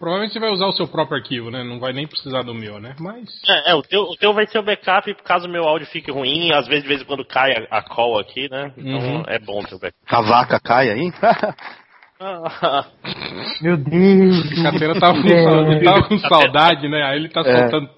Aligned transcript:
Provavelmente 0.00 0.32
você 0.32 0.40
vai 0.40 0.50
usar 0.50 0.66
o 0.66 0.72
seu 0.72 0.88
próprio 0.88 1.18
arquivo, 1.18 1.50
né? 1.50 1.62
Não 1.62 1.78
vai 1.78 1.92
nem 1.92 2.06
precisar 2.06 2.40
do 2.42 2.54
meu, 2.54 2.80
né? 2.80 2.94
Mas. 2.98 3.28
É, 3.46 3.72
é 3.72 3.74
o, 3.74 3.82
teu, 3.82 4.00
o 4.04 4.16
teu 4.16 4.32
vai 4.32 4.46
ser 4.46 4.58
o 4.58 4.62
backup 4.62 5.14
caso 5.22 5.46
o 5.46 5.50
meu 5.50 5.64
áudio 5.64 5.86
fique 5.88 6.10
ruim. 6.10 6.50
Às 6.54 6.66
vezes, 6.66 6.82
de 6.84 6.88
vez 6.88 7.02
em 7.02 7.04
quando 7.04 7.22
cai 7.24 7.52
a, 7.52 7.66
a 7.78 7.82
call 7.82 8.18
aqui, 8.18 8.48
né? 8.50 8.72
Então 8.78 8.98
Uhum. 8.98 9.22
é 9.28 9.38
bom 9.38 9.62
ter 9.62 9.74
o 9.74 9.78
backup. 9.78 10.06
Cavaca 10.06 10.58
cai 10.58 10.88
aí? 10.90 11.12
Meu 13.60 13.76
Deus. 13.76 14.58
O 14.58 14.62
Catena 14.62 14.98
tava 14.98 15.20
com, 15.22 15.28
É. 15.28 15.82
tava 15.84 16.08
com 16.08 16.18
saudade, 16.18 16.88
né? 16.88 17.02
Aí 17.02 17.16
ele 17.18 17.28
tá 17.28 17.42
É. 17.42 17.68
soltando 17.68 17.90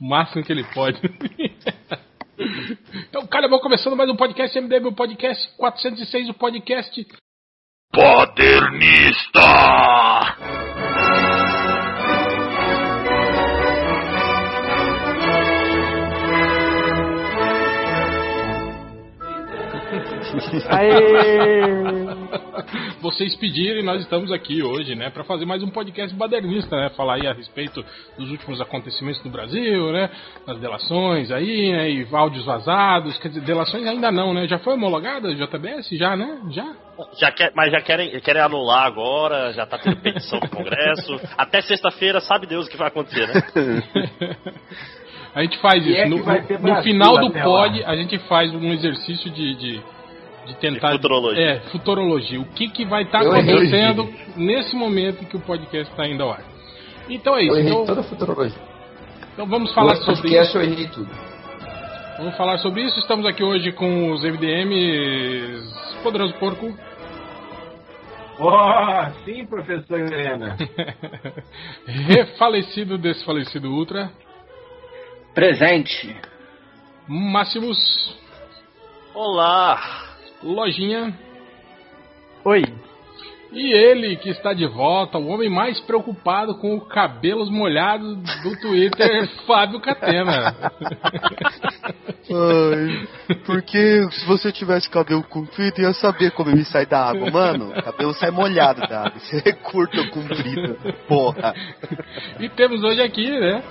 o 0.00 0.08
máximo 0.08 0.44
que 0.44 0.52
ele 0.52 0.64
pode. 0.72 1.00
então, 3.08 3.26
cara, 3.26 3.48
vamos 3.48 3.64
começando 3.64 3.96
mais 3.96 4.08
um 4.08 4.14
podcast 4.16 4.56
MDM, 4.60 4.86
o 4.86 4.94
podcast 4.94 5.48
406, 5.56 6.28
o 6.28 6.34
podcast. 6.34 7.04
Paternista! 7.92 9.40
Aê! 20.68 20.98
Vocês 23.00 23.34
pediram 23.36 23.80
e 23.80 23.82
nós 23.82 24.02
estamos 24.02 24.30
aqui 24.32 24.62
hoje, 24.62 24.94
né, 24.94 25.08
para 25.10 25.24
fazer 25.24 25.46
mais 25.46 25.62
um 25.62 25.70
podcast 25.70 26.14
badernista, 26.16 26.76
né, 26.76 26.90
falar 26.90 27.14
aí 27.14 27.26
a 27.26 27.32
respeito 27.32 27.84
dos 28.18 28.30
últimos 28.30 28.60
acontecimentos 28.60 29.22
no 29.24 29.30
Brasil, 29.30 29.92
né, 29.92 30.10
das 30.46 30.58
delações 30.60 31.30
aí, 31.30 31.72
né, 31.72 31.90
e 31.90 32.06
áudios 32.12 32.44
vazados, 32.44 33.16
quer 33.18 33.28
dizer, 33.28 33.40
delações 33.42 33.86
ainda 33.86 34.10
não, 34.10 34.34
né, 34.34 34.46
já 34.46 34.58
foi 34.58 34.74
homologada, 34.74 35.34
JBS, 35.34 35.88
já, 35.92 36.16
né, 36.16 36.40
já? 36.50 36.74
Já 37.18 37.30
quer, 37.30 37.52
mas 37.54 37.70
já 37.70 37.80
querem, 37.80 38.18
querem 38.20 38.42
anular 38.42 38.84
agora, 38.84 39.52
já 39.52 39.64
tá 39.64 39.78
tendo 39.78 39.96
petição 40.02 40.40
no 40.40 40.48
Congresso. 40.50 41.20
Até 41.38 41.60
sexta-feira, 41.62 42.20
sabe 42.20 42.46
Deus 42.48 42.66
o 42.66 42.70
que 42.70 42.76
vai 42.76 42.88
acontecer, 42.88 43.28
né? 43.28 43.40
A 45.34 45.42
gente 45.42 45.58
faz 45.58 45.84
E 45.86 45.90
isso. 45.90 45.98
é 46.00 46.08
no, 46.08 46.16
no 46.16 46.24
Brasil 46.24 46.82
final 46.82 47.18
do 47.20 47.30
pod, 47.30 47.80
lá. 47.80 47.90
a 47.90 47.94
gente 47.96 48.18
faz 48.20 48.52
um 48.52 48.72
exercício 48.72 49.30
de, 49.30 49.54
de, 49.54 49.80
de 50.48 50.54
tentar. 50.56 50.88
De 50.88 50.96
futurologia. 50.96 51.42
É, 51.44 51.60
futurologia. 51.70 52.40
O 52.40 52.44
que, 52.46 52.68
que 52.68 52.84
vai 52.84 53.02
estar 53.04 53.22
errei. 53.24 53.40
acontecendo 53.40 54.08
nesse 54.36 54.74
momento 54.74 55.24
que 55.26 55.36
o 55.36 55.40
podcast 55.40 55.90
está 55.90 56.06
indo 56.08 56.22
ao 56.22 56.32
ar. 56.32 56.42
Então 57.08 57.36
é 57.36 57.42
isso. 57.42 57.52
Eu 57.54 57.58
errei 57.58 57.72
Então, 57.72 57.86
toda 57.86 58.00
a 58.00 58.04
futurologia. 58.04 58.58
então 59.32 59.46
vamos 59.46 59.72
falar 59.72 59.92
Esse 59.94 60.04
sobre 60.04 60.20
podcast 60.22 60.48
isso. 60.48 60.58
eu 60.58 60.62
errei 60.72 60.86
tudo. 60.88 61.10
Vamos 62.18 62.36
falar 62.36 62.58
sobre 62.58 62.82
isso. 62.82 62.98
Estamos 62.98 63.24
aqui 63.26 63.44
hoje 63.44 63.70
com 63.72 64.10
os 64.10 64.24
MDMs 64.24 66.02
Poderoso 66.02 66.34
Porco. 66.34 66.74
Oh, 68.40 69.24
sim, 69.24 69.44
professor 69.46 69.98
Helena. 70.00 70.56
Refalecido, 71.86 72.96
desfalecido 72.98 73.68
Ultra. 73.70 74.10
Presente. 75.34 76.16
Máximos. 77.08 77.76
Olá! 79.14 80.07
Lojinha. 80.42 81.14
Oi. 82.44 82.64
E 83.50 83.72
ele 83.72 84.16
que 84.16 84.28
está 84.28 84.52
de 84.52 84.66
volta, 84.66 85.16
o 85.16 85.28
homem 85.28 85.48
mais 85.48 85.80
preocupado 85.80 86.54
com 86.58 86.76
os 86.76 86.86
cabelos 86.88 87.48
molhados 87.50 88.18
do 88.42 88.60
Twitter, 88.60 89.26
Fábio 89.46 89.80
Catena. 89.80 90.54
Ai, 92.30 93.08
porque 93.46 94.06
se 94.10 94.26
você 94.26 94.52
tivesse 94.52 94.90
cabelo 94.90 95.22
comprido, 95.22 95.80
ia 95.80 95.94
saber 95.94 96.30
como 96.32 96.50
ele 96.50 96.64
sai 96.64 96.84
da 96.84 97.08
água. 97.08 97.30
Mano, 97.30 97.72
cabelo 97.82 98.12
sai 98.12 98.30
molhado 98.30 98.82
da 98.82 99.06
água. 99.06 99.18
Você 99.18 99.42
é 99.46 99.52
curto 99.52 99.98
ou 99.98 100.10
comprido. 100.10 100.76
Porra. 101.08 101.54
E 102.38 102.50
temos 102.50 102.82
hoje 102.84 103.00
aqui, 103.00 103.30
né? 103.30 103.62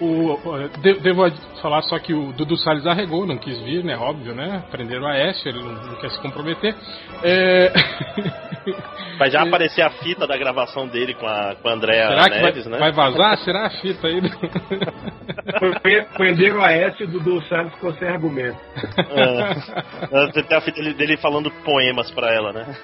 O, 0.00 0.32
o- 0.34 0.68
de- 0.80 1.00
devo 1.00 1.30
falar 1.62 1.82
só 1.82 1.98
que 1.98 2.12
o 2.12 2.32
Dudu 2.32 2.56
Salles 2.56 2.86
arregou, 2.86 3.26
não 3.26 3.36
quis 3.38 3.58
vir, 3.60 3.84
né? 3.84 3.96
Óbvio, 3.96 4.34
né? 4.34 4.64
Prenderam 4.70 5.06
a 5.06 5.12
Aécio, 5.12 5.48
ele 5.48 5.62
não, 5.62 5.72
não 5.72 5.94
quer 5.96 6.10
se 6.10 6.20
comprometer. 6.20 6.74
É... 7.22 7.72
Vai 9.18 9.30
já 9.30 9.42
aparecer 9.42 9.82
a 9.82 9.90
fita 9.90 10.26
da 10.26 10.36
gravação 10.36 10.88
dele 10.88 11.14
com 11.14 11.26
a, 11.26 11.54
com 11.54 11.68
a 11.68 11.72
Andrea 11.72 12.08
Será 12.08 12.24
que 12.28 12.40
Neves, 12.40 12.64
vai, 12.64 12.72
né? 12.72 12.78
vai 12.78 12.92
vazar? 12.92 13.38
Será 13.38 13.66
a 13.66 13.70
fita 13.70 14.08
aí? 14.08 14.20
Prenderam 16.16 16.62
a 16.62 16.72
S 16.72 17.06
do 17.06 17.20
Dudu 17.20 17.42
Santos 17.42 17.74
ficou 17.74 17.92
sem 17.94 18.08
argumento. 18.08 18.58
É. 18.96 20.42
Tem 20.42 20.58
a 20.58 20.60
fita 20.60 20.80
dele, 20.82 20.94
dele 20.94 21.16
falando 21.18 21.50
poemas 21.64 22.10
pra 22.10 22.32
ela, 22.34 22.52
né? 22.52 22.76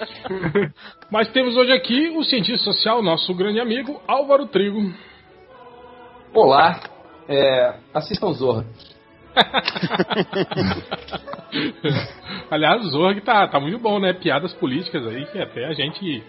Mas 1.10 1.28
temos 1.28 1.56
hoje 1.56 1.72
aqui 1.72 2.08
o 2.08 2.24
cientista 2.24 2.64
social, 2.64 3.02
nosso 3.02 3.32
grande 3.34 3.60
amigo 3.60 4.02
Álvaro 4.08 4.46
Trigo. 4.46 4.92
Olá, 6.32 6.80
é, 7.28 7.74
assistam 7.92 8.32
Zorra. 8.32 8.64
Aliás, 12.50 12.84
o 12.84 12.88
Zorg 12.90 13.20
tá, 13.20 13.48
tá 13.48 13.58
muito 13.58 13.78
bom, 13.78 13.98
né? 13.98 14.12
Piadas 14.12 14.52
políticas 14.54 15.04
aí 15.06 15.24
que 15.26 15.40
até 15.40 15.66
a 15.66 15.72
gente 15.72 16.22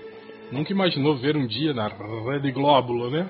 nunca 0.52 0.72
imaginou 0.72 1.16
ver 1.18 1.38
um 1.38 1.46
dia 1.46 1.72
na 1.74 1.88
Rede 1.88 2.52
Glóbulo, 2.52 3.12
né? 3.12 3.28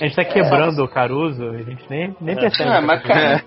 A 0.00 0.04
gente 0.04 0.16
tá 0.16 0.24
quebrando 0.24 0.82
o 0.84 0.88
Caruso, 0.88 1.48
a 1.48 1.62
gente 1.62 1.84
nem, 1.88 2.16
nem 2.20 2.34
percebe. 2.36 2.70
Ah, 2.70 2.80
mas 2.80 3.02
cara, 3.02 3.44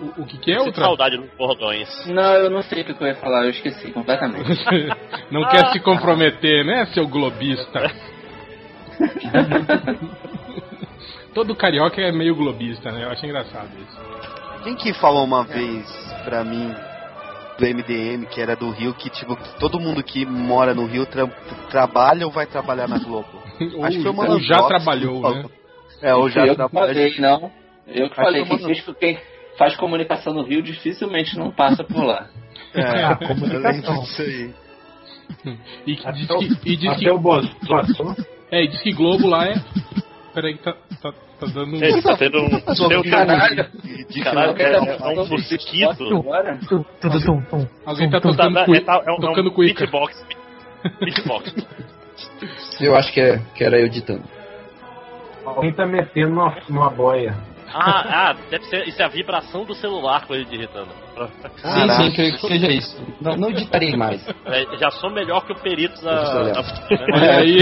O, 0.00 0.22
o 0.22 0.26
que, 0.26 0.38
que 0.38 0.52
é 0.52 0.60
outra? 0.60 0.84
saudade 0.84 1.18
dos 1.18 1.30
bordões. 1.36 1.88
não, 2.06 2.34
eu 2.34 2.50
não 2.50 2.62
sei 2.62 2.82
o 2.82 2.84
que 2.84 3.00
eu 3.00 3.06
ia 3.06 3.14
falar, 3.16 3.44
eu 3.44 3.50
esqueci 3.50 3.92
completamente. 3.92 4.50
Não 5.30 5.46
quer 5.48 5.70
se 5.72 5.78
comprometer, 5.80 6.64
né, 6.64 6.86
seu 6.86 7.06
globista? 7.06 7.80
Todo 11.34 11.54
carioca 11.56 12.00
é 12.00 12.12
meio 12.12 12.34
globista, 12.36 12.92
né? 12.92 13.04
Eu 13.04 13.10
acho 13.10 13.24
engraçado 13.26 13.68
isso. 13.76 14.00
Quem 14.62 14.76
que 14.76 14.92
falou 14.94 15.24
uma 15.24 15.44
vez 15.44 15.84
pra 16.24 16.44
mim 16.44 16.72
do 17.58 17.66
MDM, 17.66 18.26
que 18.26 18.40
era 18.40 18.54
do 18.56 18.70
Rio, 18.70 18.94
que 18.94 19.10
tipo, 19.10 19.36
todo 19.58 19.80
mundo 19.80 20.02
que 20.02 20.24
mora 20.24 20.74
no 20.74 20.86
Rio 20.86 21.06
tra- 21.06 21.26
trabalha 21.70 22.24
ou 22.26 22.32
vai 22.32 22.46
trabalhar 22.46 22.88
na 22.88 22.98
Globo? 22.98 23.28
Ou, 23.76 23.84
Acho 23.84 23.96
que 23.98 24.02
foi 24.02 24.12
o 24.12 24.16
ou 24.16 24.22
Mano 24.28 24.40
já 24.40 24.62
trabalhou, 24.62 25.22
que 25.22 25.34
né? 25.38 25.44
É, 26.02 26.14
ou 26.14 26.28
já 26.30 26.42
eu 26.42 26.50
que 26.50 26.56
trabalha. 26.56 26.88
falei, 26.94 27.14
não. 27.18 27.50
Eu 27.86 28.08
que 28.08 28.20
Acho 28.20 28.22
falei, 28.22 28.44
que 28.44 28.58
fez, 28.58 28.84
quem 28.98 29.18
faz 29.58 29.76
comunicação 29.76 30.32
no 30.34 30.42
Rio 30.44 30.62
dificilmente 30.62 31.36
não 31.38 31.50
passa 31.50 31.84
por 31.84 32.02
lá. 32.04 32.28
É, 32.74 32.82
a 33.04 33.18
eu 33.20 33.28
comunicação. 33.28 34.00
disso 34.02 34.22
aí. 34.22 34.54
E, 35.86 35.96
que 35.96 36.12
diz 36.12 36.24
Até 36.30 36.34
o- 36.34 36.38
que, 36.38 36.58
e 36.72 36.76
diz 36.76 36.96
que, 36.96 37.10
o 37.10 37.18
Bozo. 37.18 37.50
É, 38.50 38.64
e 38.64 38.68
diz 38.68 38.80
que 38.82 38.92
Globo 38.92 39.26
lá 39.26 39.46
é. 39.48 39.54
Peraí 40.34 40.54
que 40.56 40.62
tá, 40.64 40.74
tá, 41.00 41.12
tá 41.12 41.46
dando 41.46 41.76
um. 41.76 41.82
Ele 41.84 42.02
tá 42.02 42.16
tendo 42.16 42.38
um. 42.38 42.46
Um 42.46 43.10
Caralho. 43.10 43.66
Caralho, 44.22 44.62
é, 44.62 44.80
um- 44.80 44.84
é 44.86 45.20
um 45.20 45.26
mosquito. 45.28 46.22
Alguém 47.86 48.10
tá 48.10 48.20
Tum, 48.20 48.30
tum. 48.30 48.40
Tá, 48.44 48.54
tocando, 48.54 48.74
é, 48.74 48.80
tá- 48.80 49.02
é 49.06 49.12
um, 49.12 49.16
tocando 49.16 49.48
é 49.48 49.52
um 49.52 49.56
beatbox. 49.56 50.26
Beatbox. 51.00 51.54
Eu 52.80 52.96
acho 52.96 53.12
que, 53.12 53.20
é, 53.20 53.38
que 53.54 53.62
era 53.64 53.78
eu 53.80 53.88
ditando. 53.88 54.22
Alguém 55.46 55.72
tá 55.72 55.86
metendo 55.86 56.30
numa, 56.30 56.56
numa 56.68 56.90
boia. 56.90 57.34
Ah, 57.74 58.30
ah, 58.30 58.36
deve 58.48 58.64
ser. 58.66 58.86
Isso 58.88 59.02
é 59.02 59.04
a 59.04 59.08
vibração 59.08 59.64
do 59.64 59.74
celular 59.74 60.26
com 60.26 60.34
ele 60.34 60.44
digitando. 60.44 60.90
Sim, 61.56 61.88
sim, 61.90 62.12
creio 62.12 62.32
que 62.34 62.46
seja 62.46 62.68
isso. 62.68 62.96
Não, 63.20 63.36
não 63.36 63.50
editarei 63.50 63.96
mais. 63.96 64.24
É, 64.46 64.76
já 64.78 64.90
sou 64.92 65.10
melhor 65.10 65.44
que 65.44 65.52
o 65.52 65.56
perito 65.56 66.00
da. 66.02 66.52
Olha 67.12 67.36
aí. 67.38 67.58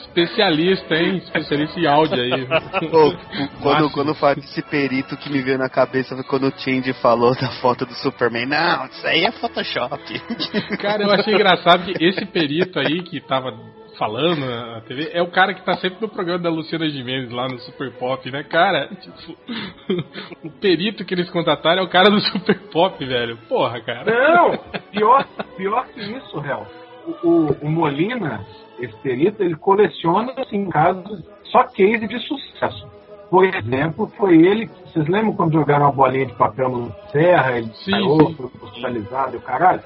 Especialista, 0.00 0.94
hein? 0.94 1.16
Especialista 1.16 1.80
em 1.80 1.86
áudio 1.86 2.20
aí. 2.20 2.46
Pô, 2.90 3.14
quando, 3.62 3.90
quando 3.90 4.14
fala 4.14 4.34
desse 4.34 4.62
perito 4.62 5.16
que 5.16 5.30
me 5.30 5.40
veio 5.40 5.58
na 5.58 5.70
cabeça 5.70 6.14
foi 6.14 6.24
quando 6.24 6.48
o 6.48 6.58
Change 6.58 6.92
falou 6.94 7.34
da 7.34 7.48
foto 7.60 7.86
do 7.86 7.94
Superman. 7.94 8.46
Não, 8.46 8.86
isso 8.86 9.06
aí 9.06 9.24
é 9.24 9.32
Photoshop. 9.32 10.20
Cara, 10.80 11.02
eu 11.02 11.10
achei 11.10 11.34
engraçado 11.34 11.84
que 11.84 12.04
esse 12.04 12.26
perito 12.26 12.78
aí 12.78 13.02
que 13.02 13.20
tava 13.20 13.52
falando 13.98 14.40
na 14.40 14.80
TV 14.82 15.10
é 15.12 15.22
o 15.22 15.30
cara 15.30 15.54
que 15.54 15.64
tá 15.64 15.74
sempre 15.76 15.98
no 16.00 16.08
programa 16.08 16.38
da 16.42 16.50
Luciana 16.50 16.88
Gimenez 16.88 17.30
lá 17.30 17.48
no 17.48 17.58
Super 17.60 17.92
Pop, 17.92 18.30
né, 18.30 18.42
cara? 18.42 18.88
Tipo, 19.02 19.36
o 20.44 20.50
perito 20.50 21.04
que 21.04 21.14
eles 21.14 21.30
contrataram 21.30 21.82
é 21.82 21.84
o 21.84 21.88
cara 21.88 22.10
do 22.10 22.20
Super 22.32 22.58
Pop, 22.70 23.04
velho. 23.04 23.36
Porra, 23.48 23.80
cara. 23.80 24.04
Não, 24.04 24.58
pior, 24.90 25.26
pior 25.56 25.86
que 25.88 26.00
isso, 26.00 26.38
réu. 26.38 26.66
O, 27.06 27.28
o, 27.28 27.52
o 27.62 27.70
Molina, 27.70 28.44
esse 28.78 28.96
perito, 28.98 29.42
ele 29.42 29.56
coleciona 29.56 30.32
assim, 30.38 30.68
casos, 30.68 31.22
só 31.44 31.64
case 31.64 32.06
de 32.06 32.18
sucesso. 32.20 32.86
Por 33.28 33.44
exemplo, 33.46 34.12
foi 34.18 34.36
ele. 34.36 34.70
Vocês 34.84 35.08
lembram 35.08 35.34
quando 35.34 35.54
jogaram 35.54 35.86
uma 35.86 35.92
bolinha 35.92 36.26
de 36.26 36.34
papel 36.34 36.68
no 36.68 36.94
Serra? 37.10 37.56
Ele 37.56 37.72
Sim, 37.72 37.90
saiu, 37.90 38.26
sim. 38.26 38.34
foi 38.34 38.46
hospitalizado 38.62 39.34
e 39.34 39.38
o 39.38 39.40
caralho? 39.40 39.80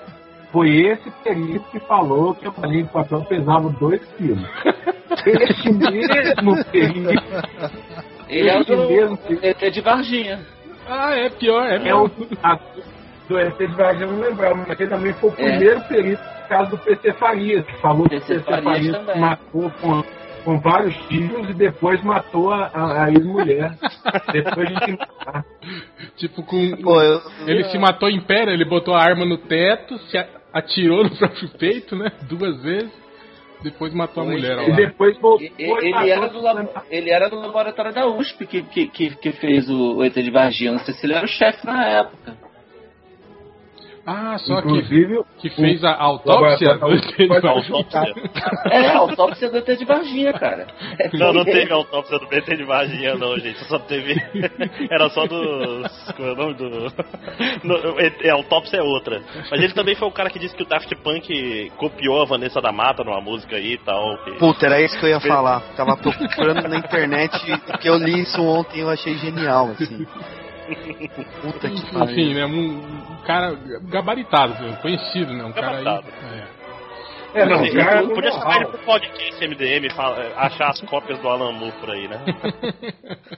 Foi 0.53 0.69
esse 0.71 1.11
perito 1.25 1.65
que 1.71 1.81
falou 1.81 2.35
que 2.35 2.47
a 2.47 2.51
bolinha 2.51 2.85
de 2.85 2.91
papel 2.91 3.21
pesava 3.25 3.69
2 3.69 4.01
quilos. 4.17 4.49
Esse 5.27 5.73
mesmo 5.73 6.65
perito 6.71 7.11
Ele 8.29 8.49
é 8.49 8.57
o 8.59 8.61
Esse 8.63 8.77
mesmo 8.77 9.17
do 9.17 9.47
ET 9.47 9.71
de 9.73 9.81
Varginha. 9.81 10.41
Ah, 10.89 11.15
é 11.15 11.29
pior, 11.31 11.67
é 11.67 11.89
é 11.89 11.95
o, 11.95 12.11
a- 12.43 12.59
do 13.29 13.39
ET 13.39 13.57
de 13.59 13.67
Varginha 13.75 14.07
eu 14.07 14.13
não 14.13 14.21
lembrava, 14.21 14.55
mas 14.67 14.79
ele 14.81 14.89
também 14.91 15.13
foi 15.15 15.31
o 15.31 15.33
É. 15.33 15.37
primeiro 15.37 15.81
perito 15.83 16.23
no 16.23 16.49
caso 16.49 16.71
do 16.71 16.79
PC 16.79 17.13
Farias, 17.15 17.67
que 17.67 17.77
falou 17.81 18.09
que 18.09 18.17
o 18.17 18.21
PC 18.21 18.35
PC 18.35 18.45
Farias 18.45 18.97
Farias 18.97 19.19
matou 19.21 19.71
com, 19.81 20.05
com 20.47 20.61
vários 20.61 20.97
tiros 21.09 21.51
e 21.51 21.55
depois 21.55 22.01
matou 22.05 22.53
a, 22.53 22.69
a, 22.73 23.05
a 23.05 23.11
ex-mulher. 23.11 23.73
depois 24.33 24.69
de 24.69 24.99
Tipo, 26.17 26.43
com. 26.45 26.77
Pô, 26.77 27.03
eu, 27.03 27.21
Ele 27.47 27.65
se 27.65 27.77
matou 27.79 28.09
em 28.09 28.21
pé, 28.21 28.47
né? 28.47 28.53
ele 28.55 28.65
botou 28.65 28.95
a 28.95 29.03
arma 29.03 29.25
no 29.27 29.37
teto, 29.39 29.99
se 30.09 30.17
a- 30.17 30.29
atirou 30.53 31.03
no 31.03 31.11
próprio 31.19 31.49
peito, 31.59 31.97
né? 31.97 32.13
Duas 32.23 32.63
vezes. 32.63 32.93
Depois 33.63 33.93
matou 33.93 34.23
a 34.23 34.27
Foi. 34.27 34.35
mulher 34.37 34.57
E 34.67 34.71
lá. 34.71 34.77
depois 34.77 35.19
voltou 35.19 35.43
E- 35.45 35.53
e 35.59 35.65
e- 35.65 35.89
Ele 35.89 36.11
era, 36.11 36.29
do, 36.29 36.41
labo- 36.41 36.71
ele 36.91 37.11
era 37.11 37.29
do 37.29 37.37
laboratório 37.41 37.93
da 37.93 38.07
USP 38.07 38.47
que, 38.47 38.63
que, 38.63 38.87
que, 38.87 39.17
que 39.17 39.33
fez 39.33 39.69
o, 39.69 39.97
o 39.97 40.05
ET 40.05 40.15
de 40.15 40.31
Varginha. 40.31 40.73
Não 40.73 40.79
sei 40.81 40.95
se 40.95 41.05
ele 41.07 41.15
era 41.15 41.25
o 41.25 41.29
chefe 41.29 41.67
na 41.67 41.85
época. 41.89 42.37
Ah, 44.07 44.39
só 44.39 44.63
que, 44.63 44.69
Inclusive, 44.69 45.21
que 45.41 45.51
fez 45.51 45.83
a 45.83 45.93
autópsia 45.95 46.79
do 46.79 46.93
ET 46.95 47.17
de 47.17 47.27
Varginha. 47.27 47.77
Autópsia. 47.77 48.15
É, 48.71 48.87
a 48.89 48.99
autópsia 48.99 49.51
do 49.51 49.57
ET 49.59 49.67
de 49.79 49.85
Varginha, 49.85 50.33
cara. 50.33 50.67
Não, 51.15 51.33
não 51.33 51.45
teve 51.45 51.73
autópsia 51.73 52.19
do 52.21 52.27
BT 52.29 52.57
de 52.57 52.65
Varginha, 52.65 53.15
não, 53.17 53.37
gente. 53.39 53.59
Só 53.65 53.79
teve. 53.81 54.15
Era 54.91 55.09
só 55.11 55.27
dos. 55.27 56.13
Como 56.17 56.29
é 56.29 56.33
o 56.33 56.37
nome 56.37 56.55
do. 56.55 56.69
No, 57.65 58.01
é, 58.01 58.31
a 58.31 58.35
autópsia 58.35 58.79
é 58.79 58.83
outra. 58.83 59.21
Mas 59.51 59.61
ele 59.61 59.73
também 59.73 59.95
foi 59.97 60.07
o 60.09 60.13
cara 60.13 60.31
que 60.31 60.39
disse 60.39 60.55
que 60.55 60.63
o 60.63 60.67
Daft 60.67 60.95
Punk 61.03 61.73
copiou 61.77 62.23
a 62.23 62.25
Vanessa 62.27 62.61
da 62.61 62.71
Mata 62.71 63.03
numa 63.03 63.21
música 63.21 63.57
aí 63.57 63.73
e 63.73 63.79
tal. 63.79 64.19
que- 64.25 64.33
Puta, 64.33 64.67
era 64.67 64.81
isso 64.81 64.97
que 65.01 65.05
eu 65.07 65.11
ia 65.11 65.21
falar. 65.21 65.61
Tava 65.77 65.97
procurando 65.97 66.69
na 66.69 66.77
internet, 66.77 67.33
porque 67.67 67.89
eu 67.89 67.97
li 67.97 68.21
isso 68.23 68.41
ontem 68.43 68.79
e 68.79 68.81
eu 68.83 68.91
achei 68.91 69.15
genial, 69.19 69.71
assim. 69.71 70.07
Puta 71.43 71.69
que 71.69 71.75
Enfim, 71.75 71.99
pariu. 71.99 72.35
né? 72.35 72.47
Um, 72.47 72.79
um 73.13 73.17
cara 73.25 73.55
gabaritado, 73.89 74.55
conhecido, 74.83 75.33
né? 75.33 75.45
Um 75.45 75.53
cara 75.53 75.79
aí. 75.79 75.85
Gabaritado. 75.85 76.15
é. 76.35 77.41
É, 77.41 77.45
não, 77.45 77.61
Assim, 77.61 77.77
cara 77.77 78.01
eu 78.03 78.09
podia 78.15 78.33
chamar 78.33 78.57
ele 78.57 78.67
pro 78.67 78.79
podcast 78.79 79.47
MDM 79.47 79.91
fala- 79.95 80.33
achar 80.37 80.71
as 80.71 80.81
cópias 80.83 81.19
do 81.19 81.29
Alan 81.29 81.53
Moore 81.53 81.73
por 81.81 81.91
aí, 81.91 82.09
né? 82.09 82.19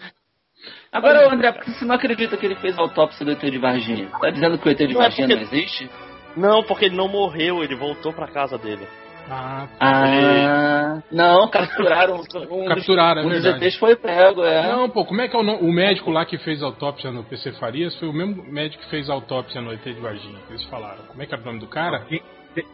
Agora, 0.93 1.33
André, 1.33 1.53
por 1.53 1.65
que 1.65 1.71
você 1.73 1.85
não 1.85 1.95
acredita 1.95 2.37
que 2.37 2.47
ele 2.47 2.55
fez 2.57 2.79
a 2.79 2.83
autópsia 2.83 3.25
do 3.25 3.33
ET 3.33 3.41
de 3.41 3.59
Varginha? 3.59 4.09
Tá 4.21 4.31
dizendo 4.31 4.59
que 4.59 4.69
o 4.69 4.71
ET 4.71 4.79
de 4.79 4.95
Não, 4.95 5.01
é 5.01 5.05
Varginha 5.05 5.29
porque- 5.29 5.45
não 5.45 5.53
existe? 5.53 5.91
Não, 6.37 6.63
porque 6.63 6.85
ele 6.87 6.97
não 6.97 7.09
morreu, 7.09 7.63
ele 7.65 7.75
voltou 7.75 8.13
pra 8.13 8.29
casa 8.29 8.57
dele. 8.57 8.87
Ah, 9.31 9.69
Ah, 9.79 11.03
não, 11.13 11.49
capturaram 11.51 12.17
um, 12.17 12.65
Capturaram, 12.67 13.21
é 13.21 13.25
dos, 13.25 13.47
um 13.47 13.59
dos 13.59 13.77
foi 13.77 13.95
pego, 13.97 14.43
é. 14.43 14.69
Não, 14.73 14.89
pô, 14.89 15.05
como 15.05 15.21
é 15.21 15.29
que 15.29 15.37
é 15.37 15.39
o, 15.39 15.43
nome? 15.43 15.59
o 15.61 15.73
médico 15.73 16.11
lá 16.11 16.25
que 16.25 16.39
fez 16.39 16.63
autópsia 16.63 17.11
no 17.11 17.25
PC 17.25 17.53
Farias 17.53 17.95
foi 17.99 18.09
o 18.09 18.13
mesmo 18.13 18.43
médico 18.45 18.83
que 18.83 18.91
fez 18.91 19.11
a 19.11 19.13
autópsia 19.13 19.61
no 19.61 19.73
ET 19.73 19.83
de 19.83 20.01
Varginha, 20.01 20.39
que 20.47 20.53
eles 20.53 20.65
falaram. 20.65 21.05
Como 21.09 21.23
é 21.23 21.27
que 21.27 21.35
era 21.35 21.43
o 21.43 21.47
nome 21.47 21.61
do 21.61 21.67
cara? 21.67 22.05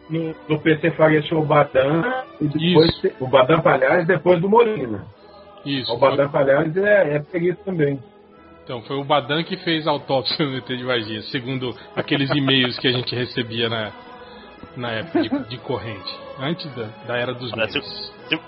no, 0.09 0.35
no 0.47 0.59
PC 0.59 0.91
Farias 0.91 1.25
tinha 1.25 1.39
o 1.39 1.45
Badan 1.45 2.01
e 2.39 2.47
depois 2.47 2.89
Isso. 2.89 3.11
o 3.19 3.27
Badan 3.27 3.59
Palhares 3.59 4.07
depois 4.07 4.41
do 4.41 4.49
Molina. 4.49 5.05
Isso. 5.65 5.91
O 5.91 5.97
Badan 5.97 6.29
Palhares 6.29 6.75
é, 6.77 7.15
é 7.15 7.19
perito 7.19 7.63
também. 7.63 7.99
Então, 8.63 8.81
foi 8.81 8.97
o 8.97 9.03
Badan 9.03 9.43
que 9.43 9.57
fez 9.57 9.87
a 9.87 9.91
autópsia 9.91 10.43
no 10.43 10.57
ET 10.57 10.65
de 10.65 10.83
Varginha, 10.83 11.21
segundo 11.23 11.75
aqueles 11.95 12.29
e-mails 12.31 12.79
que 12.79 12.87
a 12.87 12.91
gente 12.91 13.13
recebia 13.13 13.69
na, 13.69 13.91
na 14.75 14.91
época 14.91 15.21
de, 15.21 15.49
de 15.49 15.57
corrente, 15.59 16.19
antes 16.39 16.65
da, 16.75 16.87
da 17.07 17.17
era 17.17 17.33
dos 17.33 17.51
Parece- 17.51 17.79
memes. 17.79 18.13
Se, 18.29 18.39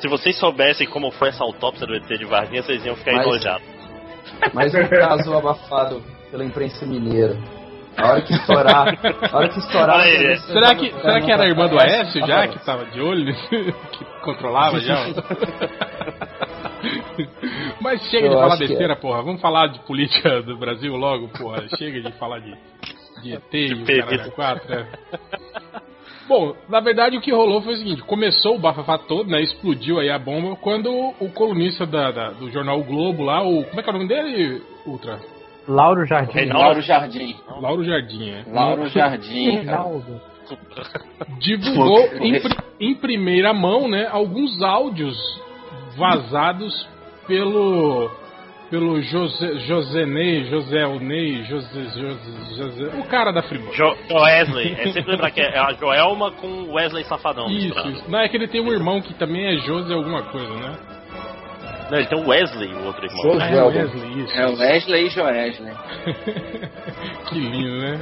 se 0.00 0.08
vocês 0.08 0.36
soubessem 0.38 0.86
como 0.88 1.10
foi 1.12 1.28
essa 1.28 1.42
autópsia 1.44 1.86
do 1.86 1.94
ET 1.94 2.06
de 2.06 2.24
Varginha, 2.24 2.62
vocês 2.62 2.84
iam 2.84 2.96
ficar 2.96 3.12
Mas- 3.14 3.26
enojados. 3.26 3.66
Mais 4.52 4.74
um 4.74 4.86
caso 4.88 5.36
abafado 5.36 6.02
pela 6.30 6.44
imprensa 6.44 6.84
mineira. 6.86 7.36
A 7.96 8.08
hora 8.08 8.22
que 8.22 8.32
estourar. 8.34 8.98
A 9.32 9.36
hora 9.36 9.48
que 9.48 9.58
estourar. 9.60 10.00
Olha 10.00 10.04
aí, 10.04 10.36
você 10.36 10.52
Será 10.52 10.74
que, 10.74 10.90
será 10.92 11.20
que 11.20 11.30
era 11.30 11.44
a 11.44 11.46
irmã 11.46 11.68
do 11.68 11.78
Aécio 11.80 12.20
já, 12.26 12.34
aparece. 12.42 12.58
que 12.58 12.64
tava 12.64 12.84
de 12.86 13.00
olho, 13.00 13.32
que 13.92 14.04
controlava 14.22 14.80
já? 14.80 14.96
Mas 17.80 18.00
chega 18.10 18.28
de 18.28 18.34
Eu 18.34 18.40
falar 18.40 18.54
acho 18.54 18.58
que 18.62 18.68
besteira, 18.68 18.96
porra. 18.96 19.22
Vamos 19.22 19.40
falar 19.40 19.68
de 19.68 19.78
política 19.80 20.42
do 20.42 20.56
Brasil 20.58 20.96
logo, 20.96 21.28
porra. 21.28 21.64
Chega 21.78 22.00
de 22.00 22.12
falar 22.18 22.40
de, 22.40 22.54
de 23.22 23.32
ET 23.34 23.54
e 23.54 23.84
caralho 23.84 24.22
a 24.22 24.30
quatro, 24.32 24.74
é. 24.74 24.86
Bom, 26.28 26.54
na 26.68 26.80
verdade 26.80 27.16
o 27.16 27.20
que 27.20 27.30
rolou 27.32 27.60
foi 27.60 27.74
o 27.74 27.76
seguinte, 27.76 28.02
começou 28.02 28.54
o 28.56 28.58
bafafá 28.58 28.96
todo, 28.98 29.28
né? 29.30 29.42
Explodiu 29.42 29.98
aí 29.98 30.08
a 30.10 30.18
bomba 30.18 30.56
quando 30.56 30.90
o 31.20 31.28
colunista 31.30 31.84
da, 31.84 32.10
da- 32.10 32.30
do 32.30 32.50
jornal 32.50 32.80
O 32.80 32.84
Globo 32.84 33.22
lá, 33.24 33.42
o. 33.42 33.64
Como 33.64 33.80
é 33.80 33.82
que 33.82 33.88
é 33.90 33.92
o 33.92 33.96
nome 33.96 34.08
dele, 34.08 34.62
Ultra? 34.86 35.18
Lauro 35.68 36.04
Jardim. 36.06 36.32
Reinaldo. 36.32 36.62
Lauro 36.64 36.80
Jardim. 36.82 37.36
Lauro 37.60 37.84
Jardim, 37.84 38.30
é. 38.30 38.44
Lauro 38.52 38.86
Jardim, 38.88 39.64
cara. 39.64 39.82
Reinaldo. 39.82 40.20
divulgou 41.38 42.00
em, 42.20 42.38
em 42.80 42.94
primeira 42.94 43.52
mão, 43.54 43.88
né, 43.88 44.06
alguns 44.10 44.62
áudios 44.62 45.16
vazados 45.96 46.86
pelo 47.26 48.10
pelo 48.74 49.00
José 49.00 49.54
José 49.60 50.04
Ney, 50.04 50.46
José 50.46 50.84
Ney, 50.98 51.44
José, 51.44 51.84
José, 51.84 52.56
José, 52.56 52.98
o 52.98 53.04
cara 53.04 53.30
da 53.30 53.40
Friboi. 53.40 53.72
Jo 53.72 53.96
Joesley, 54.10 54.74
é 54.76 54.90
sempre 54.90 55.12
lembrar 55.12 55.30
que 55.30 55.40
é 55.40 55.56
a 55.56 55.72
Joelma 55.74 56.32
com 56.32 56.72
Wesley 56.72 57.04
Safadão. 57.04 57.48
Isso, 57.48 57.78
isso. 57.88 58.10
Não 58.10 58.18
é 58.18 58.28
que 58.28 58.36
ele 58.36 58.48
tem 58.48 58.60
um 58.60 58.72
irmão 58.72 59.00
que 59.00 59.14
também 59.14 59.46
é 59.46 59.58
José 59.58 59.94
alguma 59.94 60.24
coisa, 60.24 60.52
né? 60.54 60.76
Não, 61.88 61.98
ele 61.98 62.08
tem 62.08 62.18
o 62.18 62.26
Wesley, 62.26 62.74
o 62.74 62.86
outro 62.86 63.06
irmão. 63.06 63.22
José. 63.22 63.44
Ah, 63.44 63.54
é. 63.54 63.62
Wesley, 63.62 64.24
isso. 64.24 64.40
É 64.40 64.46
o 64.46 64.58
Wesley 64.58 65.06
e 65.06 65.10
Joesley. 65.10 65.74
que 67.30 67.38
lindo, 67.38 67.78
né? 67.78 68.00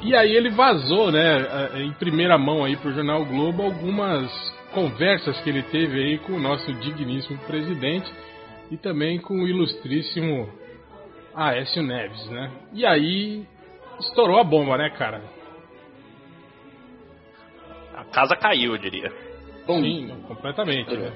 E 0.00 0.16
aí 0.16 0.34
ele 0.34 0.48
vazou, 0.48 1.12
né, 1.12 1.36
em 1.74 1.92
primeira 1.92 2.38
mão 2.38 2.64
aí 2.64 2.76
pro 2.76 2.94
jornal 2.94 3.26
Globo 3.26 3.64
algumas 3.64 4.32
conversas 4.72 5.38
que 5.42 5.50
ele 5.50 5.62
teve 5.64 5.98
aí 5.98 6.18
com 6.18 6.32
o 6.32 6.40
nosso 6.40 6.72
digníssimo 6.72 7.38
presidente 7.40 8.10
e 8.70 8.76
também 8.76 9.18
com 9.20 9.34
o 9.34 9.48
ilustríssimo 9.48 10.48
Aécio 11.34 11.82
Neves, 11.82 12.26
né? 12.30 12.50
E 12.72 12.86
aí 12.86 13.46
estourou 13.98 14.38
a 14.38 14.44
bomba, 14.44 14.76
né, 14.76 14.90
cara? 14.90 15.22
A 17.94 18.04
casa 18.04 18.36
caiu, 18.36 18.72
eu 18.72 18.78
diria. 18.78 19.10
Sim, 19.66 20.24
completamente, 20.26 20.96
né? 20.96 21.12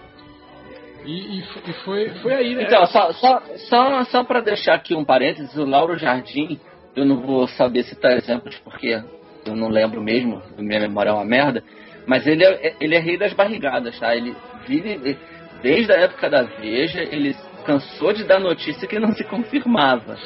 E, 1.04 1.38
e 1.38 1.40
e 1.40 1.72
foi, 1.84 2.08
foi 2.20 2.34
aí, 2.34 2.54
né? 2.54 2.64
Então, 2.64 2.86
só, 2.86 3.12
só, 3.12 3.42
só, 3.68 4.04
só 4.04 4.24
para 4.24 4.40
deixar 4.40 4.74
aqui 4.74 4.94
um 4.94 5.04
parênteses, 5.04 5.54
o 5.56 5.64
Lauro 5.64 5.98
Jardim, 5.98 6.58
eu 6.96 7.04
não 7.04 7.20
vou 7.20 7.46
saber 7.48 7.82
citar 7.84 8.16
exemplos 8.16 8.56
porque 8.60 9.02
eu 9.44 9.56
não 9.56 9.68
lembro 9.68 10.02
mesmo, 10.02 10.42
minha 10.56 10.80
memória 10.80 11.10
é 11.10 11.12
uma 11.12 11.24
merda, 11.24 11.62
mas 12.06 12.26
ele 12.26 12.44
é, 12.44 12.76
ele 12.81 12.94
é 12.94 12.98
rei 12.98 13.19
das 13.19 13.32
barrigadas, 13.32 13.98
tá? 13.98 14.14
Ele 14.14 14.34
vive, 14.67 15.19
desde 15.64 15.90
a 15.92 15.96
época 15.96 16.28
da 16.28 16.42
Veja, 16.42 17.00
ele 17.00 17.34
cansou 17.64 18.12
de 18.12 18.22
dar 18.24 18.38
notícia 18.38 18.86
que 18.86 18.98
não 18.98 19.12
se 19.14 19.24
confirmava. 19.24 20.16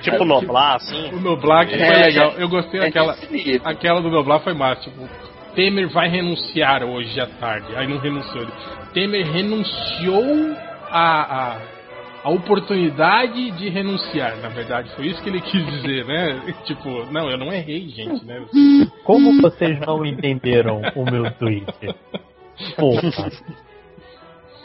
Tipo 0.00 0.24
Noblar, 0.24 0.76
assim. 0.76 1.10
O 1.12 1.20
Noblar 1.20 1.68
que 1.68 1.76
foi 1.76 1.86
É, 1.86 2.06
legal. 2.06 2.32
Eu 2.38 2.48
gostei 2.48 2.80
é 2.80 2.84
daquela. 2.84 3.14
Aquela 3.64 4.00
do 4.00 4.10
Noblar 4.10 4.40
foi 4.40 4.54
massa. 4.54 4.82
Tipo, 4.82 5.06
Temer 5.54 5.88
vai 5.90 6.08
renunciar 6.08 6.82
hoje 6.82 7.20
à 7.20 7.26
tarde. 7.26 7.76
Aí 7.76 7.86
não 7.86 7.98
renunciou. 7.98 8.46
Temer 8.94 9.26
renunciou 9.30 10.56
a, 10.90 11.52
a, 11.52 11.60
a 12.24 12.30
oportunidade 12.30 13.50
de 13.52 13.68
renunciar. 13.68 14.38
Na 14.38 14.48
verdade, 14.48 14.88
foi 14.96 15.08
isso 15.08 15.22
que 15.22 15.28
ele 15.28 15.42
quis 15.42 15.64
dizer, 15.66 16.06
né? 16.06 16.54
tipo, 16.64 17.04
não, 17.12 17.30
eu 17.30 17.36
não 17.36 17.52
errei, 17.52 17.88
gente, 17.90 18.24
né? 18.24 18.42
Como 19.04 19.42
vocês 19.42 19.78
não 19.80 20.04
entenderam 20.06 20.80
o 20.96 21.04
meu 21.04 21.30
tweet? 21.32 21.66
Porra. 22.76 23.30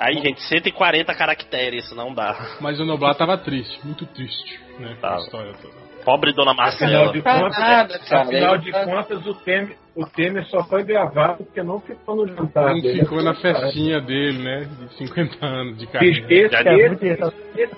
Aí, 0.03 0.15
gente, 0.15 0.41
140 0.41 1.15
caracteres, 1.15 1.89
não 1.95 2.13
dá. 2.13 2.36
Mas 2.60 2.77
o 2.77 2.83
Noblar 2.83 3.15
tava 3.15 3.38
triste, 3.38 3.79
muito 3.86 4.05
triste, 4.07 4.60
né? 4.77 4.98
A 5.01 5.15
história 5.15 5.53
toda. 5.62 5.74
Pobre 6.03 6.33
Dona 6.33 6.51
Afinal 6.51 7.05
Marcela. 7.05 7.13
de 7.13 7.22
contas, 7.22 7.57
nada, 7.57 8.00
cara. 8.00 8.22
afinal 8.24 8.57
de 8.57 8.72
contas 8.74 9.25
o, 9.25 9.33
Temer, 9.36 9.77
o 9.95 10.05
Temer 10.05 10.45
só 10.48 10.62
foi 10.65 10.83
gravado 10.83 11.45
porque 11.45 11.63
não 11.63 11.79
ficou 11.79 12.17
no 12.17 12.27
jantar. 12.27 12.74
Não 12.74 12.81
dele. 12.81 13.00
ficou 13.00 13.24
na 13.24 13.33
festinha 13.36 14.01
dele, 14.01 14.43
né? 14.43 14.67
De 14.81 14.98
50 14.98 15.45
anos 15.45 15.77
de 15.77 15.88
carreira. 15.88 16.25
esse, 16.29 16.55
É 16.55 16.75
esse, 16.75 17.07
esse, 17.55 17.75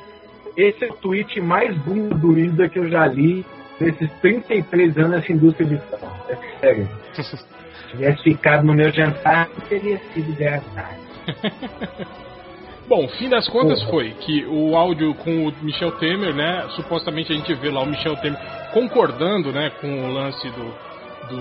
esse 0.57 0.85
é 0.85 0.87
o 0.87 0.95
tweet 0.95 1.39
mais 1.39 1.77
bunda 1.83 2.15
do 2.15 2.39
Ida 2.39 2.67
que 2.67 2.79
eu 2.79 2.89
já 2.89 3.05
li 3.05 3.45
nesses 3.79 4.11
33 4.21 4.97
anos 4.97 5.11
nessa 5.11 5.31
indústria 5.31 5.67
de 5.67 5.77
som. 5.91 6.25
É 6.29 6.59
sério. 6.59 6.89
Se 7.13 7.91
tivesse 7.91 8.23
ficado 8.23 8.65
no 8.65 8.73
meu 8.73 8.91
jantar, 8.91 9.47
teria 9.69 9.99
sido 10.11 10.31
engraçado. 10.31 11.04
Bom, 12.87 13.07
fim 13.07 13.27
das 13.29 13.47
contas 13.47 13.81
foi 13.83 14.11
que 14.11 14.45
o 14.45 14.75
áudio 14.75 15.15
com 15.15 15.47
o 15.47 15.53
Michel 15.63 15.93
Temer, 15.93 16.35
né? 16.35 16.67
Supostamente 16.75 17.31
a 17.33 17.35
gente 17.35 17.51
vê 17.55 17.71
lá 17.71 17.81
o 17.81 17.87
Michel 17.87 18.15
Temer 18.17 18.39
concordando, 18.71 19.51
né, 19.51 19.71
com 19.81 19.87
o 19.87 20.13
lance 20.13 20.47
do 20.51 20.95
do, 21.29 21.37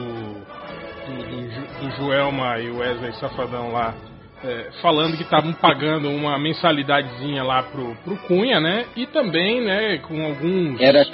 do, 1.06 1.22
do, 1.28 1.80
do 1.80 1.96
Joelma 1.96 2.58
e 2.60 2.70
o 2.70 2.78
Wesley 2.78 3.12
Safadão 3.14 3.72
lá, 3.72 3.94
é, 4.42 4.70
falando 4.80 5.16
que 5.16 5.22
estavam 5.22 5.52
pagando 5.52 6.10
uma 6.10 6.38
mensalidadezinha 6.38 7.42
lá 7.42 7.62
pro, 7.62 7.94
pro 7.96 8.16
Cunha, 8.26 8.60
né? 8.60 8.86
E 8.96 9.06
também, 9.06 9.60
né, 9.60 9.98
com 9.98 10.24
alguns 10.24 10.80
Era, 10.80 11.04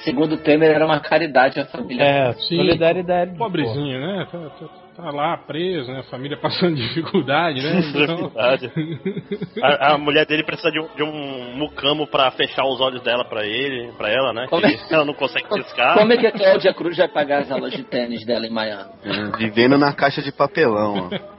segundo 0.00 0.34
o 0.34 0.38
Temer, 0.38 0.70
era 0.70 0.84
uma 0.84 1.00
caridade 1.00 1.60
à 1.60 1.66
família. 1.66 2.02
É, 2.02 2.32
Sim. 2.34 2.56
solidariedade. 2.56 3.36
Pobrezinho, 3.36 4.00
né? 4.00 4.26
Tá, 4.30 4.38
tá- 4.38 4.87
tá 5.02 5.10
lá 5.12 5.36
preso, 5.36 5.90
né? 5.92 6.00
A 6.00 6.02
família 6.04 6.36
passando 6.42 6.74
dificuldade, 6.74 7.62
né? 7.62 7.80
Então-. 7.80 8.32
A, 9.62 9.94
a 9.94 9.98
mulher 9.98 10.26
dele 10.26 10.42
precisa 10.44 10.70
de 10.70 10.80
um, 10.80 10.88
de 10.96 11.02
um 11.02 11.56
mucamo 11.56 12.06
pra 12.06 12.30
fechar 12.32 12.64
os 12.64 12.80
olhos 12.80 13.00
dela 13.02 13.24
pra 13.24 13.46
ele, 13.46 13.92
pra 13.96 14.08
ela, 14.10 14.32
né? 14.32 14.46
Como 14.48 14.62
Que 14.62 14.74
é? 14.74 14.78
ela 14.94 15.04
não 15.04 15.14
consegue 15.14 15.48
piscar. 15.48 15.94
Como 15.94 16.12
é 16.12 16.16
que 16.16 16.26
a 16.26 16.32
Cláudia 16.32 16.74
Cruz 16.74 16.96
vai 16.96 17.08
pagar 17.08 17.42
as 17.42 17.50
aulas 17.50 17.72
de 17.72 17.82
tênis 17.84 18.24
dela 18.26 18.46
em 18.46 18.50
Miami? 18.50 18.90
Vivendo 19.38 19.78
na 19.78 19.92
caixa 19.92 20.20
de 20.22 20.32
papelão, 20.32 21.08
ó. 21.12 21.38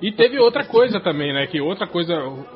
E 0.00 0.10
teve 0.12 0.38
outra 0.38 0.64
coisa 0.64 0.98
também, 1.00 1.32
né? 1.34 1.46
Que 1.46 1.60
outra 1.60 1.86
coisa 1.86 2.14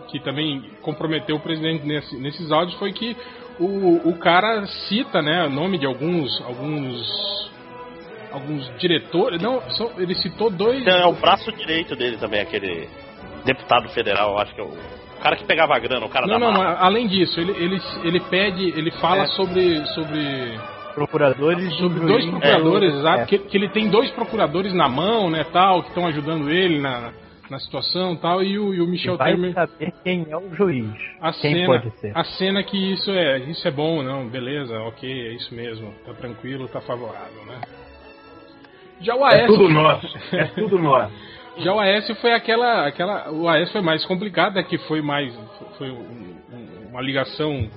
que 0.09 0.19
também 0.21 0.63
comprometeu 0.81 1.37
o 1.37 1.41
presidente 1.41 1.85
nesse- 1.85 2.17
nesses 2.17 2.51
áudios 2.51 2.79
foi 2.79 2.93
que 2.93 3.15
o, 3.61 4.09
o 4.09 4.17
cara 4.19 4.65
cita, 4.89 5.21
né, 5.21 5.45
o 5.45 5.51
nome 5.51 5.77
de 5.77 5.85
alguns 5.85 6.41
alguns 6.43 7.52
alguns 8.33 8.71
diretores. 8.79 9.41
Não, 9.41 9.61
só- 9.71 9.93
ele 9.99 10.15
citou 10.15 10.51
dois. 10.51 10.81
Então, 10.83 10.97
é 10.97 11.07
o 11.07 11.13
braço 11.13 11.51
direito 11.53 11.95
dele 11.97 12.17
também, 12.17 12.41
aquele 12.41 12.89
deputado 13.45 13.89
federal, 13.91 14.39
acho 14.39 14.55
que 14.55 14.61
é 14.61 14.65
o, 14.65 14.69
o 14.69 15.23
cara 15.23 15.37
que 15.37 15.45
pegava 15.45 15.75
a 15.75 15.79
grana, 15.79 16.07
o 16.07 16.09
cara 16.09 16.27
Não, 16.27 16.39
da 16.39 16.47
não, 16.47 16.53
mas 16.53 16.77
além 16.81 17.07
disso, 17.09 17.39
ele, 17.41 17.53
ele, 17.53 17.81
ele 18.05 18.21
pede, 18.21 18.69
ele 18.77 18.91
fala 18.93 19.27
sobre 19.27 19.85
sobre 19.95 20.59
Procuradores 20.95 21.75
sobre 21.77 22.01
do 22.01 22.07
dois 22.07 22.25
procuradores, 22.27 22.93
É. 22.95 22.99
exato, 22.99 23.27
que, 23.27 23.39
que 23.39 23.57
ele 23.57 23.69
tem 23.71 23.89
dois 23.89 24.11
procuradores 24.11 24.75
na 24.75 24.89
mão, 24.91 25.31
né, 25.31 25.43
tal, 25.53 25.83
que 25.83 25.89
estão 25.89 26.07
ajudando 26.07 26.51
ele 26.51 26.79
na, 26.81 27.13
na 27.49 27.59
situação, 27.59 28.15
tal, 28.15 28.43
e 28.43 28.59
o, 28.59 28.75
e 28.75 28.81
o 28.83 28.87
Michel 28.87 29.17
Vai 29.17 29.33
Temer 29.33 29.55
saber 29.55 29.93
quem 30.05 30.27
é 30.29 30.37
o 30.37 30.55
juiz. 30.55 30.93
a 31.21 31.33
quem 31.33 31.55
cena, 31.55 31.67
pode 31.67 31.91
ser. 31.99 32.13
a 32.15 32.25
cena 32.25 32.63
que 32.63 32.93
isso 32.93 33.11
é, 33.11 33.39
isso 33.39 33.67
é 33.67 33.71
bom, 33.71 34.03
não, 34.03 34.29
beleza, 34.29 34.79
ok, 34.83 35.09
é 35.11 35.33
isso 35.35 35.55
mesmo, 35.55 35.95
tá 36.05 36.13
tranquilo, 36.13 36.69
tá 36.69 36.81
favorável, 36.83 37.43
né? 37.47 37.59
Já 39.03 39.15
o 39.17 39.27
É 39.27 39.43
AS, 39.43 39.47
tudo 39.47 39.69
nosso. 39.69 40.07
É 40.33 40.45
tudo 40.47 40.79
nosso. 40.79 41.13
já 41.59 41.73
o 41.75 41.81
AS 41.81 42.09
foi 42.21 42.33
aquela, 42.33 42.87
aquela, 42.87 43.31
o 43.31 43.49
AS 43.49 43.71
foi 43.73 43.81
mais 43.83 44.05
complicado, 44.07 44.59
é 44.59 44.63
que 44.63 44.79
foi 44.79 45.03
mais, 45.03 45.35
foi 45.79 45.91
um- 45.91 46.37
um- 46.53 46.89
uma 46.91 47.01
ligação 47.03 47.69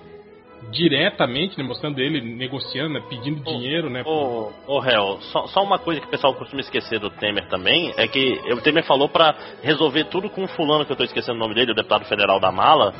diretamente, 0.71 1.57
né, 1.57 1.63
mostrando 1.63 1.99
ele 1.99 2.21
negociando, 2.21 2.93
né, 2.95 3.01
pedindo 3.09 3.43
dinheiro, 3.43 3.89
né? 3.89 4.01
Ô, 4.05 4.51
ô 4.67 4.79
réu, 4.79 5.19
só, 5.31 5.45
só 5.47 5.63
uma 5.63 5.77
coisa 5.77 6.01
que 6.01 6.07
o 6.07 6.09
pessoal 6.09 6.33
costuma 6.33 6.61
esquecer 6.61 6.99
do 6.99 7.09
Temer 7.11 7.47
também 7.49 7.93
é 7.97 8.07
que 8.07 8.39
o 8.51 8.61
Temer 8.61 8.83
falou 8.83 9.07
pra 9.07 9.35
resolver 9.61 10.05
tudo 10.05 10.29
com 10.29 10.43
um 10.43 10.47
fulano 10.47 10.85
que 10.85 10.91
eu 10.91 10.95
tô 10.95 11.03
esquecendo 11.03 11.37
o 11.37 11.39
nome 11.39 11.53
dele, 11.53 11.71
o 11.71 11.75
deputado 11.75 12.05
federal 12.05 12.39
da 12.39 12.51
mala. 12.51 12.93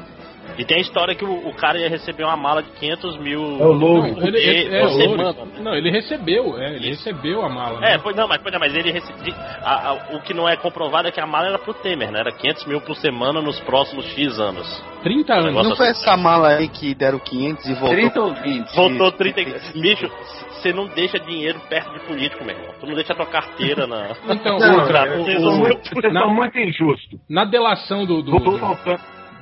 E 0.58 0.64
tem 0.66 0.78
a 0.78 0.82
história 0.82 1.14
que 1.16 1.26
o, 1.26 1.50
o 1.50 1.54
cara 1.54 1.78
ia 1.78 1.90
receber 1.90 2.24
uma 2.24 2.38
mala 2.38 2.64
de 2.64 2.70
500 2.72 3.18
mil. 3.18 3.42
É 3.42 3.66
o 3.66 3.72
Louro. 3.74 4.08
Não, 4.16 4.28
ele, 4.28 4.38
ele- 4.38 4.76
é, 4.76 4.86
o 4.86 4.90
Louro. 4.90 5.18
semana. 5.34 5.36
não, 5.60 5.76
ele 5.76 5.92
recebeu, 5.92 6.58
é, 6.58 6.76
ele 6.76 6.90
recebeu 6.90 7.42
a 7.44 7.50
mala. 7.50 7.78
É, 7.86 7.92
né? 7.92 7.98
pois 8.02 8.16
não, 8.16 8.28
mas, 8.28 8.42
pois 8.42 8.54
não, 8.54 8.60
mas 8.60 8.74
ele 8.74 8.92
recebeu. 8.92 9.34
a- 9.64 9.90
a- 9.90 10.16
o 10.16 10.22
que 10.22 10.34
não 10.34 10.48
é 10.48 10.56
comprovado 10.56 11.08
é 11.08 11.12
que 11.12 11.20
a 11.20 11.26
mala 11.28 11.48
era 11.48 11.60
pro 11.60 11.74
Temer, 11.74 12.12
né? 12.12 12.20
Era 12.20 12.32
500 12.32 12.66
mil 12.66 12.82
por 12.82 12.96
semana 12.96 13.42
nos 13.42 13.60
próximos 13.62 14.06
X 14.14 14.40
anos. 14.40 14.84
30 15.04 15.34
anos. 15.34 15.68
Não 15.68 15.76
foi 15.76 15.88
essa 15.88 16.16
mala 16.18 16.50
aí 16.56 16.68
que 16.68 16.96
deram 16.96 17.20
500 17.20 17.66
e 17.66 17.74
voltou? 17.74 17.90
30 17.96 18.22
ou 18.22 18.34
20? 18.34 18.76
Voltou 18.76 19.12
30. 19.12 19.42
e- 19.42 19.80
Bicho, 19.82 20.10
você 20.52 20.72
não 20.74 20.88
deixa 20.88 21.20
dinheiro 21.20 21.60
perto 21.70 21.92
de 21.94 22.00
político, 22.08 22.44
meu 22.44 22.56
irmão. 22.56 22.74
Tu 22.80 22.86
não 22.88 22.96
deixa 22.96 23.14
a 23.14 23.16
tua 23.16 23.26
carteira 23.26 23.86
na. 23.86 24.16
Então, 24.30 24.58
Não, 24.58 24.80
outra, 24.80 25.06
eu- 25.08 25.22
o- 25.22 25.50
o- 25.50 25.58
muito, 25.58 25.90
vocês 25.94 26.14
na- 26.14 26.22
são 26.22 26.34
muito 26.34 26.58
injustos. 26.58 27.20
na 27.30 27.46
delação 27.46 28.06
do, 28.06 28.22
do, 28.24 28.40
do. 28.40 28.58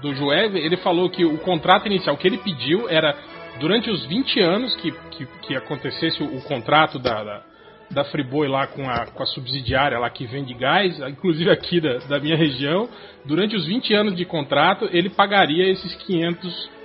Do 0.03 0.13
Jueve, 0.13 0.59
ele 0.59 0.75
falou 0.77 1.09
que 1.09 1.23
o 1.23 1.37
contrato 1.37 1.87
inicial 1.87 2.17
que 2.17 2.27
ele 2.27 2.37
pediu 2.37 2.89
era 2.89 3.15
durante 3.59 3.89
os 3.89 4.05
20 4.05 4.39
anos 4.41 4.75
que, 4.75 4.91
que, 4.91 5.25
que 5.41 5.55
acontecesse 5.55 6.21
o, 6.21 6.25
o 6.35 6.41
contrato 6.41 6.99
da, 6.99 7.23
da, 7.23 7.41
da 7.89 8.03
Friboi 8.03 8.49
lá 8.49 8.67
com 8.67 8.87
a, 8.89 9.05
com 9.07 9.23
a 9.23 9.25
subsidiária 9.25 9.97
lá 9.97 10.09
que 10.09 10.25
vende 10.25 10.53
gás, 10.53 10.99
inclusive 10.99 11.49
aqui 11.49 11.79
da, 11.79 11.99
da 11.99 12.19
minha 12.19 12.35
região, 12.35 12.89
durante 13.23 13.55
os 13.55 13.65
20 13.65 13.93
anos 13.93 14.15
de 14.15 14.25
contrato 14.25 14.89
ele 14.91 15.09
pagaria 15.09 15.71
esses 15.71 15.95
500 15.95 16.83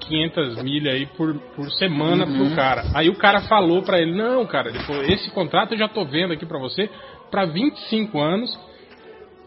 500 0.00 0.62
milha 0.62 0.92
aí 0.92 1.06
por, 1.06 1.34
por 1.54 1.70
semana 1.72 2.26
pro 2.26 2.54
cara. 2.56 2.82
Aí 2.94 3.08
o 3.08 3.14
cara 3.14 3.42
falou 3.42 3.82
pra 3.82 4.00
ele: 4.00 4.12
"Não, 4.12 4.44
cara, 4.44 4.68
ele 4.68 4.80
falou, 4.80 5.04
esse 5.04 5.30
contrato 5.30 5.72
eu 5.74 5.78
já 5.78 5.86
tô 5.86 6.04
vendo 6.04 6.32
aqui 6.32 6.44
pra 6.44 6.58
você 6.58 6.90
pra 7.30 7.44
25 7.44 8.18
anos 8.18 8.58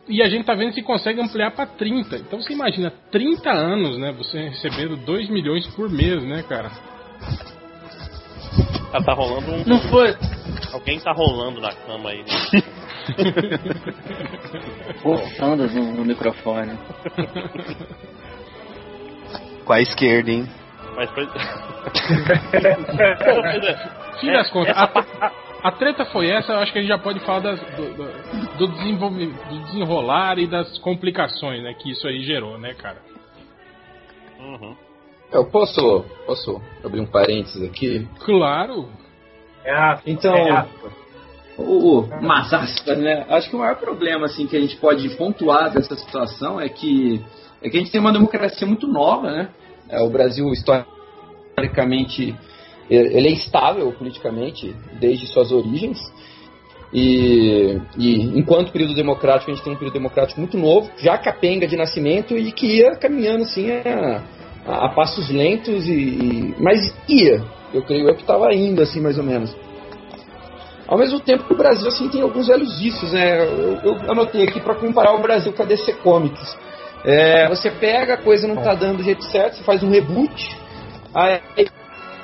e 0.08 0.22
a 0.22 0.30
gente 0.30 0.46
tá 0.46 0.54
vendo 0.54 0.74
se 0.74 0.82
consegue 0.82 1.22
ampliar 1.22 1.52
pra 1.52 1.66
30. 1.66 2.18
Então 2.18 2.42
você 2.42 2.54
imagina 2.54 2.92
30 3.12 3.50
anos, 3.52 3.98
né, 3.98 4.12
você 4.12 4.50
recebendo 4.50 4.96
2 4.98 5.30
milhões 5.30 5.66
por 5.76 5.90
mês, 5.90 6.22
né, 6.24 6.44
cara? 6.44 6.70
Cara, 8.92 9.04
tá 9.04 9.14
rolando 9.14 9.52
um. 9.52 9.64
Não 9.66 9.80
foi. 9.90 10.16
Alguém 10.72 11.00
tá 11.00 11.12
rolando 11.12 11.60
na 11.62 11.72
cama 11.74 12.10
aí. 12.12 12.20
Né? 12.20 12.26
Forçando 15.02 15.68
no, 15.68 15.94
no 15.94 16.06
microfone. 16.06 16.78
Com 19.66 19.74
a 19.74 19.82
esquerda, 19.82 20.32
hein? 20.32 20.48
Mas 20.96 21.10
foi. 21.12 21.28
Tira 24.20 24.42
as 24.42 24.50
contas. 24.52 24.76
A, 24.78 24.84
a- 24.84 25.32
a 25.64 25.72
treta 25.72 26.04
foi 26.06 26.30
essa, 26.30 26.52
eu 26.52 26.60
acho 26.60 26.74
que 26.74 26.80
a 26.80 26.82
gente 26.82 26.90
já 26.90 26.98
pode 26.98 27.20
falar 27.22 27.40
das- 27.40 27.60
do, 27.78 27.94
do, 27.94 28.04
do 28.58 28.68
do 28.68 29.66
desenrolar 29.66 30.38
e 30.40 30.48
das 30.48 30.78
complicações, 30.80 31.64
né, 31.64 31.74
que 31.74 31.92
isso 31.92 32.08
aí 32.08 32.24
gerou, 32.24 32.58
né, 32.58 32.74
cara? 32.74 33.02
Uhum. 34.40 34.76
Eu 35.32 35.46
posso, 35.46 36.06
posso 36.26 36.62
abrir 36.84 37.00
um 37.00 37.06
parênteses 37.06 37.64
aqui? 37.64 38.08
Claro. 38.20 38.88
É 39.64 39.74
aspa, 39.74 40.10
Então- 40.10 40.36
é 40.36 40.52
aspa. 40.52 41.04
O, 41.58 42.00
o 42.00 42.10
mas 42.22 42.52
aspas, 42.52 42.98
né? 42.98 43.26
Acho 43.30 43.50
que 43.50 43.56
o 43.56 43.60
maior 43.60 43.76
problema 43.76 44.26
assim 44.26 44.48
que 44.48 44.58
a 44.58 44.60
gente 44.62 44.76
pode 44.78 45.08
pontuar 45.16 45.72
dessa 45.72 45.96
situação 45.96 46.60
é 46.60 46.68
que 46.68 47.24
é 47.62 47.70
que 47.70 47.78
a 47.78 47.80
gente 47.80 47.92
tem 47.92 48.02
uma 48.02 48.12
democracia 48.12 48.68
muito 48.68 48.88
nova, 48.88 49.32
né? 49.32 49.50
É, 49.88 50.02
o 50.02 50.10
Brasil 50.10 50.52
historicamente 50.52 52.36
ele 52.90 53.28
é 53.28 53.32
instável 53.32 53.92
politicamente 53.94 54.76
desde 55.00 55.28
suas 55.28 55.52
origens. 55.52 56.00
E, 56.94 57.80
e 57.98 58.38
enquanto 58.38 58.72
período 58.72 58.94
democrático, 58.94 59.50
a 59.50 59.54
gente 59.54 59.64
tem 59.64 59.74
um 59.74 59.76
período 59.76 59.96
democrático 59.96 60.40
muito 60.40 60.58
novo, 60.58 60.92
já 60.98 61.18
capenga 61.18 61.66
de 61.68 61.76
nascimento 61.76 62.38
e 62.38 62.52
que 62.52 62.68
ia 62.68 62.92
caminhando 62.96 63.44
assim 63.44 63.72
a, 63.72 64.22
a- 64.68 64.86
a 64.86 64.90
passos 64.90 65.28
lentos, 65.30 65.88
e, 65.88 65.92
e- 65.92 66.56
mas 66.60 66.94
ia. 67.10 67.42
Eu 67.74 67.82
creio 67.82 68.08
eu 68.08 68.14
que 68.16 68.22
estava 68.22 68.54
indo 68.54 68.82
assim 68.82 69.02
mais 69.02 69.18
ou 69.18 69.24
menos. 69.24 69.56
Ao 70.88 70.98
mesmo 70.98 71.20
tempo 71.20 71.46
que 71.46 71.54
o 71.54 71.58
Brasil 71.58 71.88
assim 71.88 72.08
tem 72.10 72.22
alguns 72.22 72.48
velhos 72.48 72.78
vícios, 72.78 73.12
né? 73.12 73.42
Eu, 73.44 73.80
eu 73.84 74.12
anotei 74.12 74.44
aqui 74.44 74.60
para 74.60 74.76
comparar 74.76 75.16
o 75.16 75.22
Brasil 75.22 75.52
com 75.52 75.64
a 75.64 75.66
DC 75.66 75.94
Comics. 75.94 76.56
É, 77.04 77.50
você 77.50 77.72
pega 77.72 78.14
a 78.14 78.18
coisa 78.18 78.48
não 78.48 78.56
tá 78.58 78.76
dando 78.76 78.98
do 78.98 79.04
jeito 79.04 79.24
certo, 79.26 79.58
você 79.58 79.64
faz 79.64 79.82
um 79.84 79.90
reboot, 79.90 80.56
aí, 81.14 81.42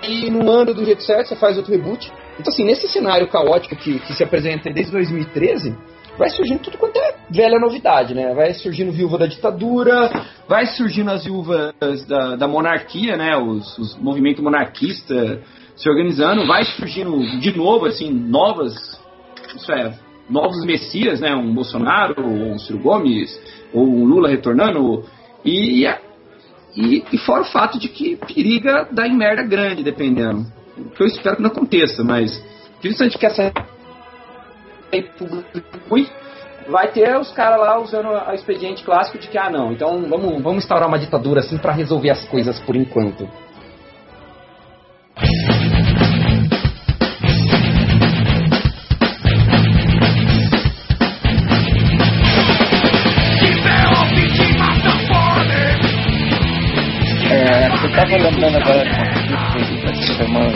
aí 0.04 0.30
não 0.30 0.50
anda 0.50 0.74
do 0.74 0.86
jeito 0.86 1.04
certo, 1.04 1.30
você 1.30 1.36
faz 1.36 1.58
outro 1.58 1.72
reboot. 1.72 2.12
Então 2.40 2.54
assim, 2.54 2.64
nesse 2.64 2.88
cenário 2.88 3.28
caótico 3.28 3.76
que, 3.76 4.00
que 4.00 4.14
se 4.14 4.24
apresenta 4.24 4.72
desde 4.72 4.92
2013, 4.94 5.76
vai 6.18 6.30
surgindo 6.30 6.60
tudo 6.60 6.78
quanto 6.78 6.98
é 6.98 7.16
velha 7.30 7.60
novidade, 7.60 8.14
né? 8.14 8.34
Vai 8.34 8.54
surgindo 8.54 8.92
viúva 8.92 9.18
da 9.18 9.26
ditadura, 9.26 10.10
vai 10.48 10.66
surgindo 10.66 11.12
as 11.12 11.24
viúvas 11.24 11.74
da, 12.08 12.36
da 12.36 12.48
monarquia, 12.48 13.18
né? 13.18 13.38
Os, 13.38 13.78
os 13.78 13.98
movimentos 13.98 14.44
monarquistas 14.44 15.40
se 15.76 15.90
organizando, 15.90 16.46
vai 16.46 16.66
surgindo 16.66 17.20
de 17.40 17.58
novo, 17.58 17.86
assim, 17.86 18.12
novas, 18.12 18.74
isso 19.56 19.72
é, 19.72 19.94
novos 20.30 20.66
messias, 20.66 21.22
né? 21.22 21.34
Um 21.34 21.54
Bolsonaro, 21.54 22.16
ou 22.22 22.54
um 22.54 22.60
Ciro 22.60 22.80
Gomes, 22.80 23.40
ou 23.74 23.88
um 23.88 24.04
Lula 24.04 24.28
retornando, 24.28 25.06
e, 25.44 25.86
e, 26.76 27.04
e 27.14 27.18
fora 27.20 27.44
o 27.44 27.52
fato 27.52 27.80
de 27.80 27.88
que 27.88 28.18
periga 28.18 28.88
dar 28.92 29.08
em 29.08 29.16
merda 29.16 29.44
grande, 29.44 29.84
dependendo. 29.84 30.59
O 30.80 30.90
que 30.92 31.04
eu 31.04 31.08
espero 31.08 31.36
que 31.36 31.42
não 31.42 31.50
aconteça, 31.50 32.04
mas 32.04 32.42
principalmente 32.80 33.18
que 33.18 33.26
essa 33.26 33.52
ruim, 35.90 36.08
vai 36.68 36.92
ter 36.92 37.18
os 37.18 37.32
caras 37.32 37.60
lá 37.60 37.80
usando 37.80 38.10
a 38.10 38.34
expediente 38.34 38.84
clássico 38.84 39.18
de 39.18 39.28
que, 39.28 39.38
ah 39.38 39.50
não, 39.50 39.72
então 39.72 40.02
vamos, 40.04 40.42
vamos 40.42 40.64
instaurar 40.64 40.88
uma 40.88 41.00
ditadura 41.00 41.42
assim 41.42 41.58
para 41.58 41.74
resolver 41.74 42.10
as 42.10 42.24
coisas 42.26 42.60
por 42.62 42.76
enquanto. 42.76 43.28
É, 57.32 57.70
você 57.70 57.90
tava 57.90 58.58
agora 58.58 59.09
de 60.00 60.12
uma 60.24 60.40
uma, 60.40 60.48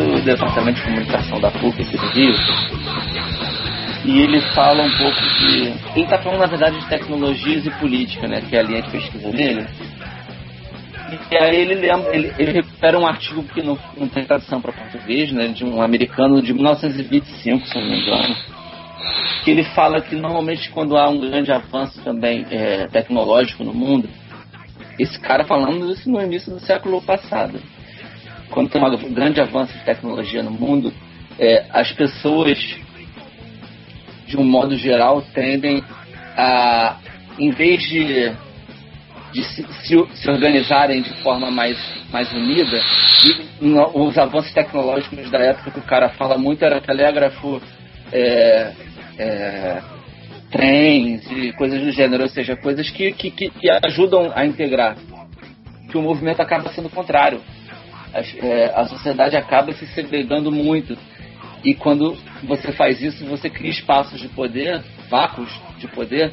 um 0.00 0.14
do 0.16 0.22
Departamento 0.22 0.78
de 0.78 0.84
Comunicação 0.84 1.40
da 1.40 1.50
PUC 1.50 1.82
aqui 1.82 1.96
do 1.96 2.06
Rio. 2.08 2.34
E 4.04 4.20
ele 4.20 4.40
fala 4.52 4.82
um 4.82 4.90
pouco 4.90 5.20
de. 5.20 5.72
Ele 5.94 6.04
está 6.04 6.18
falando, 6.18 6.40
na 6.40 6.46
verdade, 6.46 6.80
de 6.80 6.88
tecnologias 6.88 7.64
e 7.64 7.70
política, 7.70 8.26
né? 8.26 8.40
Que 8.40 8.56
é 8.56 8.60
a 8.60 8.62
linha 8.62 8.82
de 8.82 8.90
pesquisa 8.90 9.30
dele. 9.30 9.64
E 11.30 11.36
aí 11.36 11.56
ele 11.60 11.74
lembra, 11.74 12.14
ele, 12.14 12.32
ele 12.38 12.52
recupera 12.52 12.98
um 12.98 13.06
artigo 13.06 13.44
que 13.44 13.62
não, 13.62 13.78
não 13.96 14.08
tem 14.08 14.24
tradução 14.24 14.60
para 14.60 14.72
português, 14.72 15.30
né, 15.30 15.48
de 15.48 15.62
um 15.62 15.82
americano 15.82 16.40
de 16.40 16.54
1925, 16.54 17.66
se 17.66 17.74
não 17.74 17.86
me 17.86 18.00
engano, 18.00 18.34
que 19.44 19.50
ele 19.50 19.62
fala 19.62 20.00
que 20.00 20.16
normalmente 20.16 20.70
quando 20.70 20.96
há 20.96 21.10
um 21.10 21.20
grande 21.20 21.52
avanço 21.52 22.00
também 22.02 22.46
é, 22.50 22.86
tecnológico 22.86 23.62
no 23.62 23.74
mundo, 23.74 24.08
esse 24.98 25.18
cara 25.20 25.44
falando 25.44 25.90
isso 25.92 26.10
no 26.10 26.20
início 26.20 26.52
do 26.52 26.60
século 26.60 27.00
passado, 27.02 27.60
quando 28.50 28.70
tem 28.70 28.82
um 28.82 29.12
grande 29.12 29.40
avanço 29.40 29.72
de 29.72 29.84
tecnologia 29.84 30.42
no 30.42 30.50
mundo, 30.50 30.92
é, 31.38 31.64
as 31.70 31.90
pessoas, 31.92 32.58
de 34.26 34.36
um 34.36 34.44
modo 34.44 34.76
geral, 34.76 35.22
tendem 35.34 35.82
a, 36.36 36.96
em 37.38 37.50
vez 37.50 37.82
de 37.82 38.32
de 39.32 39.42
se, 39.44 39.62
se, 39.62 40.06
se, 40.14 40.30
organizarem 40.30 41.00
de 41.00 41.10
forma 41.22 41.50
mais, 41.50 41.78
mais 42.12 42.30
unida. 42.32 42.78
E 43.24 43.64
no, 43.64 44.06
os 44.06 44.16
avanços 44.18 44.52
tecnológicos 44.52 45.30
da 45.30 45.38
época 45.38 45.70
que 45.70 45.78
o 45.78 45.84
cara 45.84 46.10
fala 46.10 46.36
muito 46.36 46.62
era 46.62 46.80
telégrafo, 46.80 47.60
é, 48.12 48.72
é, 49.18 49.82
trens 50.52 51.28
e 51.30 51.52
coisas 51.52 51.80
do 51.80 51.90
gênero, 51.90 52.22
ou 52.22 52.28
seja, 52.28 52.54
coisas 52.54 52.88
que, 52.90 53.10
que, 53.12 53.30
que, 53.30 53.50
ajudam 53.84 54.30
a 54.34 54.44
integrar. 54.44 54.96
Que 55.90 55.96
o 55.98 56.02
movimento 56.02 56.40
acaba 56.40 56.70
sendo 56.70 56.86
o 56.86 56.90
contrário. 56.90 57.40
A, 58.14 58.20
é, 58.20 58.72
a 58.74 58.86
sociedade 58.86 59.36
acaba 59.36 59.72
se 59.72 59.86
segregando 59.88 60.52
muito. 60.52 60.96
E 61.64 61.74
quando 61.74 62.16
você 62.42 62.70
faz 62.72 63.00
isso, 63.00 63.24
você 63.24 63.48
cria 63.48 63.70
espaços 63.70 64.20
de 64.20 64.28
poder, 64.28 64.82
vácuos 65.08 65.50
de 65.78 65.88
poder, 65.88 66.32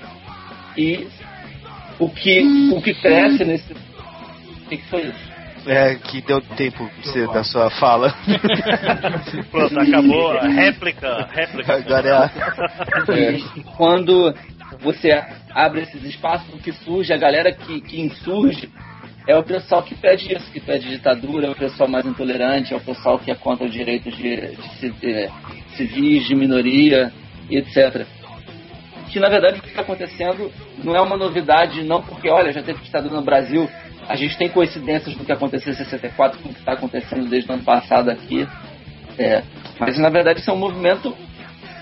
e 0.77 1.07
o 1.97 2.09
que, 2.09 2.41
o 2.73 2.81
que 2.81 2.93
cresce 2.93 3.45
nesse. 3.45 3.73
O 3.73 4.69
que, 4.69 4.77
foi 4.89 5.01
isso? 5.01 5.28
É, 5.65 5.95
que 5.95 6.21
deu 6.21 6.41
tempo 6.41 6.89
você, 7.01 7.27
da 7.27 7.43
sua 7.43 7.69
fala. 7.69 8.13
Pronto, 9.51 9.79
acabou 9.79 10.39
réplica. 10.39 11.27
réplica. 11.31 11.73
Agora 11.73 12.31
é. 13.09 13.35
é. 13.35 13.39
Quando 13.75 14.33
você 14.79 15.11
abre 15.51 15.81
esses 15.81 16.03
espaços, 16.03 16.53
o 16.53 16.57
que 16.57 16.71
surge, 16.71 17.13
a 17.13 17.17
galera 17.17 17.51
que, 17.51 17.81
que 17.81 18.01
insurge 18.01 18.69
é 19.27 19.37
o 19.37 19.43
pessoal 19.43 19.83
que 19.83 19.95
pede 19.95 20.33
isso, 20.33 20.51
que 20.51 20.59
pede 20.59 20.89
ditadura, 20.89 21.47
é 21.47 21.49
o 21.51 21.55
pessoal 21.55 21.89
mais 21.89 22.05
intolerante, 22.05 22.73
é 22.73 22.77
o 22.77 22.81
pessoal 22.81 23.19
que 23.19 23.29
é 23.29 23.35
contra 23.35 23.65
os 23.65 23.71
direitos 23.71 24.15
de, 24.15 24.55
de, 24.81 24.91
de 24.91 25.29
civis, 25.75 26.27
de 26.27 26.35
minoria, 26.35 27.11
etc 27.49 28.07
que 29.09 29.19
na 29.19 29.27
verdade 29.27 29.59
o 29.59 29.61
que 29.61 29.69
está 29.69 29.81
acontecendo 29.81 30.51
não 30.83 30.95
é 30.95 31.01
uma 31.01 31.17
novidade, 31.17 31.83
não 31.83 32.01
porque, 32.01 32.29
olha, 32.29 32.53
já 32.53 32.61
teve 32.61 32.79
ditadura 32.83 33.15
no 33.15 33.21
Brasil, 33.21 33.69
a 34.09 34.15
gente 34.15 34.35
tem 34.37 34.49
coincidências 34.49 35.15
do 35.15 35.23
que 35.23 35.31
aconteceu 35.31 35.71
em 35.71 35.75
64 35.75 36.39
com 36.39 36.49
o 36.49 36.53
que 36.53 36.59
está 36.59 36.73
acontecendo 36.73 37.29
desde 37.29 37.49
o 37.49 37.53
ano 37.53 37.63
passado 37.63 38.09
aqui. 38.09 38.47
É, 39.19 39.43
mas 39.79 39.99
na 39.99 40.09
verdade 40.09 40.39
isso 40.39 40.49
é 40.49 40.53
um 40.53 40.57
movimento 40.57 41.15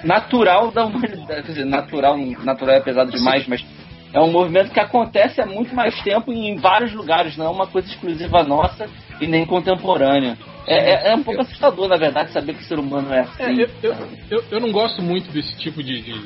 natural 0.03 0.69
da 0.69 0.85
humanidade. 0.85 1.43
Quer 1.43 1.51
dizer, 1.53 1.65
natural, 1.65 2.17
natural 2.43 2.75
é 2.75 2.81
pesado 2.81 3.11
demais, 3.11 3.47
mas 3.47 3.65
é 4.13 4.19
um 4.19 4.29
movimento 4.29 4.71
que 4.71 4.79
acontece 4.79 5.39
há 5.39 5.45
muito 5.45 5.73
mais 5.73 5.97
tempo 6.01 6.33
em 6.33 6.57
vários 6.57 6.93
lugares, 6.93 7.37
não 7.37 7.45
é 7.45 7.49
uma 7.49 7.67
coisa 7.67 7.87
exclusiva 7.87 8.43
nossa 8.43 8.89
e 9.21 9.27
nem 9.27 9.45
contemporânea. 9.45 10.37
É, 10.67 10.75
é, 10.75 11.11
é, 11.11 11.15
um 11.15 11.23
pouco 11.23 11.41
assustador, 11.41 11.87
na 11.87 11.95
verdade, 11.95 12.31
saber 12.33 12.53
que 12.53 12.61
o 12.61 12.65
ser 12.65 12.77
humano 12.77 13.13
é 13.13 13.21
assim. 13.21 13.43
É, 13.43 13.51
eu, 13.53 13.69
eu, 13.81 13.95
eu, 14.29 14.43
eu, 14.51 14.59
não 14.59 14.69
gosto 14.71 15.01
muito 15.01 15.31
desse 15.31 15.55
tipo 15.57 15.81
de, 15.81 16.01
de, 16.01 16.25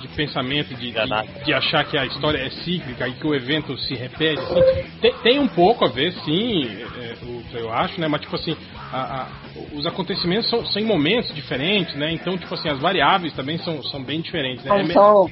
de 0.00 0.08
pensamento, 0.14 0.72
de, 0.74 0.92
de, 0.92 1.44
de, 1.44 1.52
achar 1.52 1.84
que 1.84 1.98
a 1.98 2.06
história 2.06 2.38
é 2.38 2.50
cíclica 2.50 3.08
e 3.08 3.14
que 3.14 3.26
o 3.26 3.34
evento 3.34 3.76
se 3.78 3.94
repete. 3.94 4.40
Assim. 4.40 4.90
Tem, 5.00 5.14
tem, 5.22 5.38
um 5.40 5.48
pouco 5.48 5.84
a 5.84 5.88
ver, 5.88 6.12
sim, 6.24 6.66
é, 6.98 7.16
eu 7.54 7.72
acho, 7.72 8.00
né? 8.00 8.06
Mas, 8.06 8.20
tipo 8.20 8.36
assim, 8.36 8.56
a, 8.92 9.22
a, 9.22 9.28
os 9.74 9.84
acontecimentos 9.84 10.48
são, 10.48 10.64
são 10.66 10.80
em 10.80 10.84
momentos 10.84 11.34
diferentes, 11.34 11.94
né? 11.96 12.12
Então, 12.12 12.38
tipo 12.38 12.54
assim, 12.54 12.68
as 12.68 12.78
variáveis 12.78 13.32
também 13.34 13.58
são, 13.58 13.82
são 13.82 14.00
bem 14.00 14.20
diferentes. 14.20 14.64
Né? 14.64 14.84
São, 14.92 15.28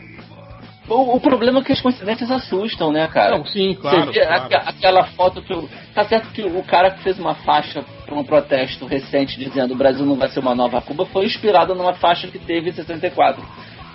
o, 0.89 1.17
o, 1.17 1.21
problema 1.21 1.61
é 1.61 1.63
que 1.63 1.73
as 1.73 1.81
coincidências 1.81 2.31
assustam, 2.31 2.91
né, 2.91 3.07
cara? 3.09 3.37
Não, 3.37 3.45
sim, 3.45 3.75
claro. 3.75 4.07
Você, 4.07 4.21
claro. 4.21 4.49
aquela 4.67 5.05
foto 5.05 5.43
que. 5.43 5.53
Eu, 5.53 5.69
tá 5.95 6.05
certo 6.05 6.29
que 6.33 6.43
o 6.43 6.63
cara 6.63 6.91
que 6.91 7.03
fez 7.03 7.19
uma 7.19 7.35
faixa 7.35 7.85
para 8.07 8.15
um 8.15 8.25
protesto 8.25 8.87
recente 8.87 9.39
dizendo 9.39 9.75
o 9.75 9.77
Brasil 9.77 10.07
não 10.07 10.17
vai 10.17 10.29
ser 10.29 10.41
uma 10.41 10.55
nova 10.55 10.81
Cuba 10.81 11.05
foi 11.07 11.27
inspirado 11.27 11.75
numa 11.75 11.95
faixa 11.95 12.27
que 12.29 12.39
teve 12.39 12.71
em 12.71 12.73
64. 12.73 13.45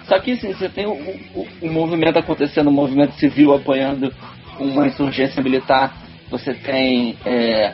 Só 0.08 0.20
que 0.20 0.34
assim, 0.34 0.54
você 0.54 0.70
tem 0.70 0.86
o, 0.86 0.92
o, 0.92 1.48
o 1.62 1.72
movimento 1.72 2.20
acontecendo, 2.20 2.68
o 2.68 2.74
movimento 2.74 3.14
civil 3.14 3.54
apoiando 3.54 4.14
uma 4.60 4.86
insurgência 4.86 5.42
militar, 5.42 5.96
você 6.30 6.54
tem 6.54 7.18
é, 7.26 7.74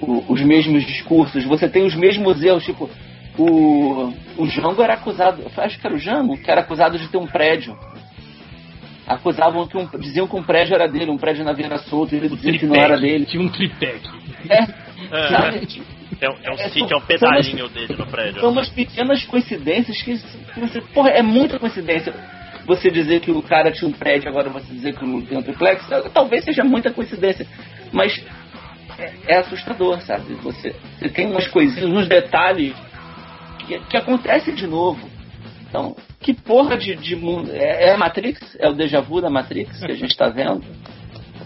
os 0.00 0.40
mesmos 0.42 0.84
discursos, 0.84 1.44
você 1.44 1.68
tem 1.68 1.84
os 1.84 1.94
mesmos 1.94 2.42
erros, 2.42 2.64
tipo, 2.64 2.88
o, 3.38 4.12
o 4.36 4.46
Jango 4.46 4.82
era 4.82 4.94
acusado, 4.94 5.42
acho 5.56 5.78
que 5.78 5.86
era 5.86 5.96
o 5.96 5.98
Jango, 5.98 6.36
que 6.36 6.50
era 6.50 6.60
acusado 6.60 6.98
de 6.98 7.08
ter 7.08 7.18
um 7.18 7.26
prédio 7.26 7.76
acusavam 9.10 9.66
que 9.66 9.76
um, 9.76 9.86
diziam 9.98 10.28
que 10.28 10.36
um 10.36 10.42
prédio 10.42 10.74
era 10.74 10.86
dele, 10.86 11.10
um 11.10 11.18
prédio 11.18 11.44
na 11.44 11.52
Vila 11.52 11.78
Solto, 11.78 12.14
ele 12.14 12.28
dizia 12.28 12.56
que 12.56 12.66
não 12.66 12.76
era 12.76 12.96
dele. 12.96 13.26
Tinha 13.26 13.42
um 13.42 13.48
tripé. 13.48 13.96
É, 14.48 14.62
é, 14.62 14.66
é, 16.20 16.30
um, 16.30 16.36
é 16.44 16.50
um 16.52 16.70
sítio, 16.70 16.94
é 16.94 16.96
um 16.96 17.00
pedalinho 17.00 17.64
umas, 17.64 17.72
dele 17.72 17.96
no 17.96 18.06
prédio. 18.06 18.40
São 18.40 18.50
umas 18.50 18.68
pequenas 18.68 19.24
coincidências 19.24 20.00
que, 20.02 20.16
que 20.16 20.60
você. 20.60 20.80
Porra, 20.80 21.10
é 21.10 21.22
muita 21.22 21.58
coincidência. 21.58 22.14
Você 22.66 22.88
dizer 22.88 23.20
que 23.20 23.32
o 23.32 23.42
cara 23.42 23.72
tinha 23.72 23.88
um 23.88 23.92
prédio, 23.92 24.28
agora 24.28 24.48
você 24.48 24.72
dizer 24.72 24.94
que 24.94 25.04
não 25.04 25.20
tem 25.22 25.38
um 25.38 25.42
triplex, 25.42 25.84
talvez 26.14 26.44
seja 26.44 26.62
muita 26.62 26.92
coincidência. 26.92 27.44
Mas 27.90 28.24
é, 28.96 29.12
é 29.26 29.38
assustador, 29.38 30.00
sabe? 30.02 30.34
Você, 30.34 30.72
você 30.98 31.08
tem 31.08 31.26
umas 31.26 31.48
coisinhas, 31.48 31.90
uns 31.90 32.06
detalhes 32.06 32.74
que, 33.58 33.76
que 33.80 33.96
acontecem 33.96 34.54
de 34.54 34.68
novo. 34.68 35.09
Então, 35.70 35.96
que 36.20 36.34
porra 36.34 36.76
de, 36.76 36.96
de 36.96 37.14
mundo. 37.14 37.50
É, 37.52 37.86
é, 37.86 37.92
a 37.92 37.96
Matrix? 37.96 38.56
É 38.58 38.68
o 38.68 38.74
déjà 38.74 39.00
vu 39.00 39.20
da 39.20 39.30
Matrix 39.30 39.78
que 39.78 39.92
a 39.92 39.94
gente 39.94 40.16
tá 40.16 40.28
vendo? 40.28 40.64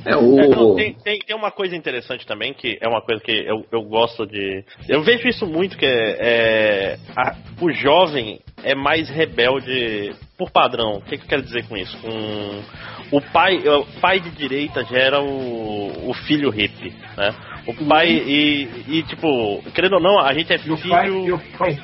É, 0.05 0.17
o... 0.17 0.39
É, 0.39 0.49
não, 0.49 0.75
tem, 0.75 0.95
tem, 0.95 1.19
tem, 1.19 1.37
uma 1.37 1.51
coisa 1.51 1.77
interessante 1.77 2.27
também, 2.27 2.53
que 2.53 2.79
é 2.81 2.89
uma 2.89 3.01
coisa 3.03 3.23
que 3.23 3.33
eu, 3.33 3.65
eu 3.71 3.83
gosto 3.83 4.27
de. 4.27 4.65
Eu 4.89 5.03
vejo 5.03 5.29
isso 5.29 5.47
muito, 5.47 5.77
que 5.77 5.87
é. 5.87 6.17
é 6.21 6.99
a, 7.17 7.37
o 7.61 7.71
jovem 7.71 8.41
é 8.63 8.75
mais 8.75 9.11
rebelde 9.11 10.15
por 10.39 10.51
padrão. 10.51 10.97
O 10.97 11.03
que, 11.03 11.19
que 11.19 11.25
eu 11.25 11.29
quero 11.29 11.43
dizer 11.43 11.69
com 11.69 11.77
isso? 11.77 11.97
Um, 12.07 13.17
o 13.17 13.21
pai, 13.21 13.57
o 13.69 13.87
pai 14.01 14.21
de 14.21 14.31
direita 14.31 14.85
gera 14.85 15.23
o, 15.23 16.11
o 16.11 16.15
filho 16.15 16.51
hippie, 16.51 16.95
né? 17.17 17.35
O 17.67 17.75
pai 17.87 18.09
e, 18.09 18.69
e, 18.89 19.03
tipo, 19.05 19.63
querendo 19.75 19.95
ou 19.95 20.03
não, 20.03 20.19
a 20.19 20.33
gente 20.35 20.53
é 20.53 20.59
filho. 20.59 20.75
O 20.75 20.89
pai, 20.89 21.09
e 21.09 21.33
o 21.33 21.39
pai 21.59 21.79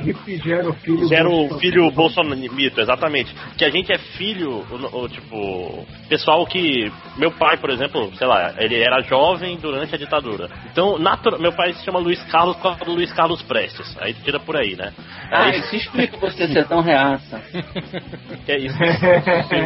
gera 0.44 0.68
o 0.68 0.74
filho. 0.74 1.08
Gera 1.08 1.28
o 1.28 1.58
filho 1.58 1.90
bolsonarito, 1.90 2.80
exatamente. 2.80 3.34
Que 3.56 3.64
a 3.64 3.70
gente 3.70 3.90
é 3.90 3.98
filho, 3.98 4.64
o, 4.70 5.02
o, 5.04 5.08
tipo, 5.08 5.86
pessoal 6.08 6.44
que. 6.46 6.92
Meu 7.16 7.30
pai, 7.30 7.56
por 7.56 7.70
exemplo, 7.70 8.12
sei 8.16 8.26
lá, 8.26 8.54
ele 8.58 8.80
era 8.80 9.00
jovem 9.02 9.56
durante 9.56 9.94
a 9.94 9.98
ditadura. 9.98 10.50
Então, 10.70 10.98
natural, 10.98 11.40
meu 11.40 11.52
pai 11.52 11.72
se 11.72 11.84
chama 11.84 11.98
Luiz 11.98 12.22
Carlos 12.24 12.56
por 12.56 12.62
causa 12.62 12.84
do 12.84 12.92
Luiz 12.92 13.12
Carlos 13.12 13.42
Prestes. 13.42 13.96
Aí 14.00 14.12
tira 14.12 14.38
por 14.38 14.56
aí, 14.56 14.76
né? 14.76 14.92
Ah, 15.30 15.44
aí, 15.44 15.60
isso 15.60 15.76
explica 15.76 16.16
você 16.18 16.46
ser 16.48 16.66
tão 16.66 16.82
reaça. 16.82 17.40
que 18.44 18.52
é 18.52 18.58
isso? 18.58 18.78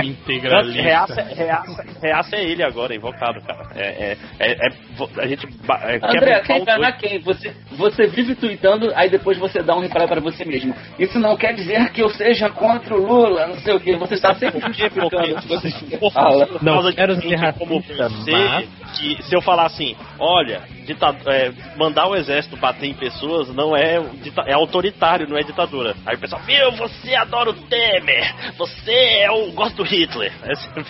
Integralista. 0.05 0.83
Reaça, 0.83 1.23
reaça, 1.23 1.87
reaça 2.01 2.37
é 2.37 2.45
ele 2.45 2.63
agora, 2.63 2.95
invocado, 2.95 3.41
cara. 3.43 3.69
É, 3.75 4.13
é, 4.13 4.17
é, 4.39 4.69
é 4.69 4.69
a 5.19 5.27
gente. 5.27 5.47
É, 6.05 6.17
André, 6.17 6.41
quer 6.41 6.61
enganar 6.61 6.93
quem? 6.93 7.19
Você, 7.21 7.55
você 7.73 8.07
vive 8.07 8.35
tweetando, 8.35 8.93
aí 8.95 9.09
depois 9.09 9.39
você 9.39 9.63
dá 9.63 9.75
um 9.75 9.81
reply 9.81 10.07
para 10.07 10.21
você 10.21 10.45
mesmo. 10.45 10.75
Isso 10.99 11.19
não 11.19 11.37
quer 11.37 11.55
dizer 11.55 11.91
que 11.93 12.03
eu 12.03 12.11
seja 12.11 12.51
contra 12.51 12.95
o 12.95 13.07
Lula, 13.07 13.47
não 13.47 13.59
sei 13.59 13.75
o 13.75 13.81
que. 13.81 13.95
Você 13.97 14.15
está 14.15 14.35
sempre 14.35 14.61
justificando. 14.61 15.35
Você 15.49 16.11
fala. 16.11 16.49
Não, 16.61 16.93
quero 16.93 17.21
ser 17.21 17.53
como 17.55 17.81
você, 17.81 18.31
mas... 18.31 18.69
que 18.99 19.23
se 19.23 19.35
eu 19.35 19.41
falar 19.41 19.67
assim, 19.67 19.97
olha, 20.19 20.63
é, 21.27 21.53
mandar 21.77 22.07
o 22.09 22.15
exército 22.15 22.57
bater 22.57 22.87
em 22.87 22.95
pessoas 22.95 23.49
não 23.55 23.77
é, 23.77 23.97
é 24.47 24.53
autoritário, 24.53 25.29
não 25.29 25.37
é 25.37 25.43
ditadura. 25.43 25.95
Aí 26.05 26.17
o 26.17 26.19
pessoal, 26.19 26.43
meu, 26.45 26.73
você 26.73 27.15
adora 27.15 27.51
o 27.51 27.55
Temer, 27.55 28.35
você 28.57 28.93
é 28.93 29.31
o 29.31 29.53
gosto 29.53 29.77
do 29.77 29.83
Hitler. 29.83 30.33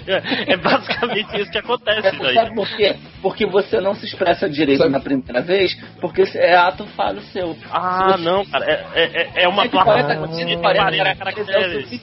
É, 0.06 0.52
é 0.52 0.56
basicamente 0.56 1.40
isso 1.40 1.50
que 1.50 1.58
acontece. 1.58 2.08
É, 2.08 2.34
sabe 2.34 2.54
por 2.54 2.68
quê? 2.76 2.96
Porque 3.22 3.46
você 3.46 3.80
não 3.80 3.94
se 3.94 4.04
expressa 4.04 4.48
direito 4.48 4.78
sabe? 4.78 4.92
na 4.92 5.00
primeira 5.04 5.42
vez, 5.42 5.74
porque 6.00 6.24
é 6.34 6.56
ato 6.56 6.84
falho 6.96 7.20
seu. 7.22 7.56
Ah, 7.70 8.12
você... 8.16 8.24
não, 8.24 8.44
cara, 8.46 8.64
é, 8.94 9.04
é, 9.04 9.44
é 9.44 9.48
uma 9.48 9.68
plataforma 9.68 10.28
de 10.28 10.56
40 10.56 11.14
caracteres. 11.14 12.00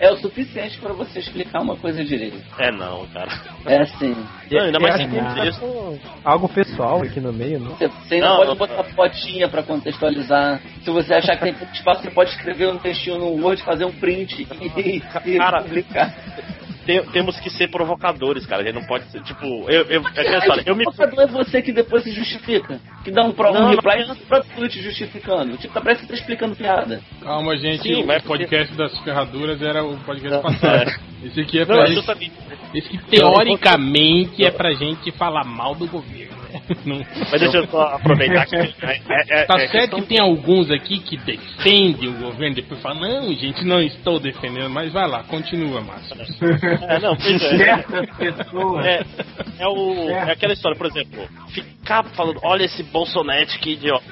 É 0.00 0.10
o 0.10 0.16
suficiente 0.18 0.78
para 0.78 0.92
você 0.92 1.18
explicar 1.18 1.60
uma 1.60 1.76
coisa 1.76 2.04
direito. 2.04 2.40
É 2.58 2.70
não, 2.70 3.06
cara. 3.08 3.30
É 3.66 3.82
assim. 3.82 4.14
Não, 4.50 4.64
ainda 4.64 4.78
mais 4.78 5.00
é, 5.00 5.48
assim, 5.48 6.00
algo 6.24 6.48
pessoal 6.48 7.02
aqui 7.02 7.20
no 7.20 7.32
meio, 7.32 7.58
né? 7.58 7.70
Você, 7.70 7.88
você 7.88 8.20
não, 8.20 8.36
pode 8.36 8.58
botar 8.58 8.84
fotinha 8.84 9.48
para 9.48 9.62
contextualizar. 9.62 10.60
Se 10.82 10.90
você 10.90 11.14
achar 11.14 11.36
que 11.36 11.44
tem 11.44 11.54
pouco 11.54 11.72
espaço, 11.72 12.02
você 12.02 12.10
pode 12.10 12.30
escrever 12.30 12.68
um 12.68 12.78
textinho 12.78 13.18
no 13.18 13.42
Word, 13.42 13.62
fazer 13.62 13.84
um 13.84 13.92
print 13.92 14.46
e, 14.60 15.30
e 15.30 15.38
cara, 15.38 15.62
publicar. 15.62 16.14
Tem- 16.84 17.02
temos 17.06 17.38
que 17.40 17.50
ser 17.50 17.68
provocadores, 17.68 18.46
cara. 18.46 18.62
A 18.62 18.64
gente 18.64 18.74
não 18.74 18.86
pode 18.86 19.04
ser, 19.10 19.22
tipo, 19.22 19.44
eu, 19.68 19.82
eu, 19.84 20.02
é 20.02 20.06
aquela 20.20 20.38
história, 20.38 20.62
eu 20.66 20.76
me. 20.76 20.84
provocador 20.84 21.20
é 21.24 21.26
você 21.26 21.62
que 21.62 21.72
depois 21.72 22.02
se 22.04 22.12
justifica. 22.12 22.80
Que 23.02 23.10
dá 23.10 23.22
um, 23.22 23.32
pro, 23.32 23.52
Não, 23.52 23.66
um 23.66 23.70
reply 23.70 24.02
e 24.02 24.14
pra 24.26 24.40
tudo 24.42 24.68
te 24.68 24.80
justificando. 24.82 25.56
Tipo, 25.58 25.74
parece 25.80 26.02
que 26.02 26.08
tá 26.08 26.14
explicando 26.14 26.56
piada. 26.56 27.00
Calma, 27.22 27.56
gente. 27.56 27.82
Sim, 27.82 28.02
o 28.02 28.06
mas- 28.06 28.22
podcast 28.22 28.74
das 28.74 28.96
ferraduras 29.00 29.60
era 29.60 29.84
o 29.84 29.96
podcast 29.98 30.34
Não, 30.36 30.42
passado. 30.42 30.92
Esse 31.24 31.40
aqui 31.40 31.58
é 31.58 31.60
Não, 31.60 31.66
pra 31.66 31.80
é 31.80 31.84
esse, 31.84 31.94
justamente. 31.94 32.32
esse 32.74 32.88
que 32.88 32.98
teoricamente 33.06 34.44
é 34.44 34.50
pra 34.50 34.72
gente 34.74 35.10
falar 35.12 35.44
mal 35.44 35.74
do 35.74 35.86
governo. 35.86 36.34
Não- 36.86 37.04
Mas 37.30 37.40
deixa 37.40 37.58
eu 37.58 37.66
só 37.66 37.82
aproveitar 37.94 38.46
que. 38.46 38.54
É, 38.84 39.00
é, 39.08 39.42
é, 39.42 39.44
Tá 39.44 39.60
é 39.60 39.66
certo 39.68 39.96
que 39.96 40.02
tem 40.02 40.20
alguns 40.20 40.70
aqui 40.70 40.98
que 41.00 41.16
defendem 41.16 42.08
o 42.08 42.12
governo, 42.18 42.54
depois 42.54 42.80
falam, 42.80 43.00
não, 43.00 43.32
gente, 43.34 43.64
não 43.64 43.80
estou 43.82 44.20
defendendo, 44.20 44.70
mas 44.70 44.92
vai 44.92 45.08
lá, 45.08 45.24
continua, 45.24 45.80
Márcio. 45.80 46.16
É, 46.82 46.98
não, 47.00 47.16
pois 47.16 47.42
é. 47.42 47.56
Certas 47.56 48.16
pessoas. 48.16 48.86
É, 48.86 49.04
é, 49.58 49.68
o, 49.68 50.08
é 50.10 50.32
aquela 50.32 50.52
história, 50.52 50.76
por 50.76 50.86
exemplo, 50.86 51.26
ficar 51.52 52.04
falando, 52.10 52.40
olha 52.42 52.64
esse 52.64 52.82
Bolsonete 52.82 53.58
que 53.58 53.72
idiota. 53.72 54.04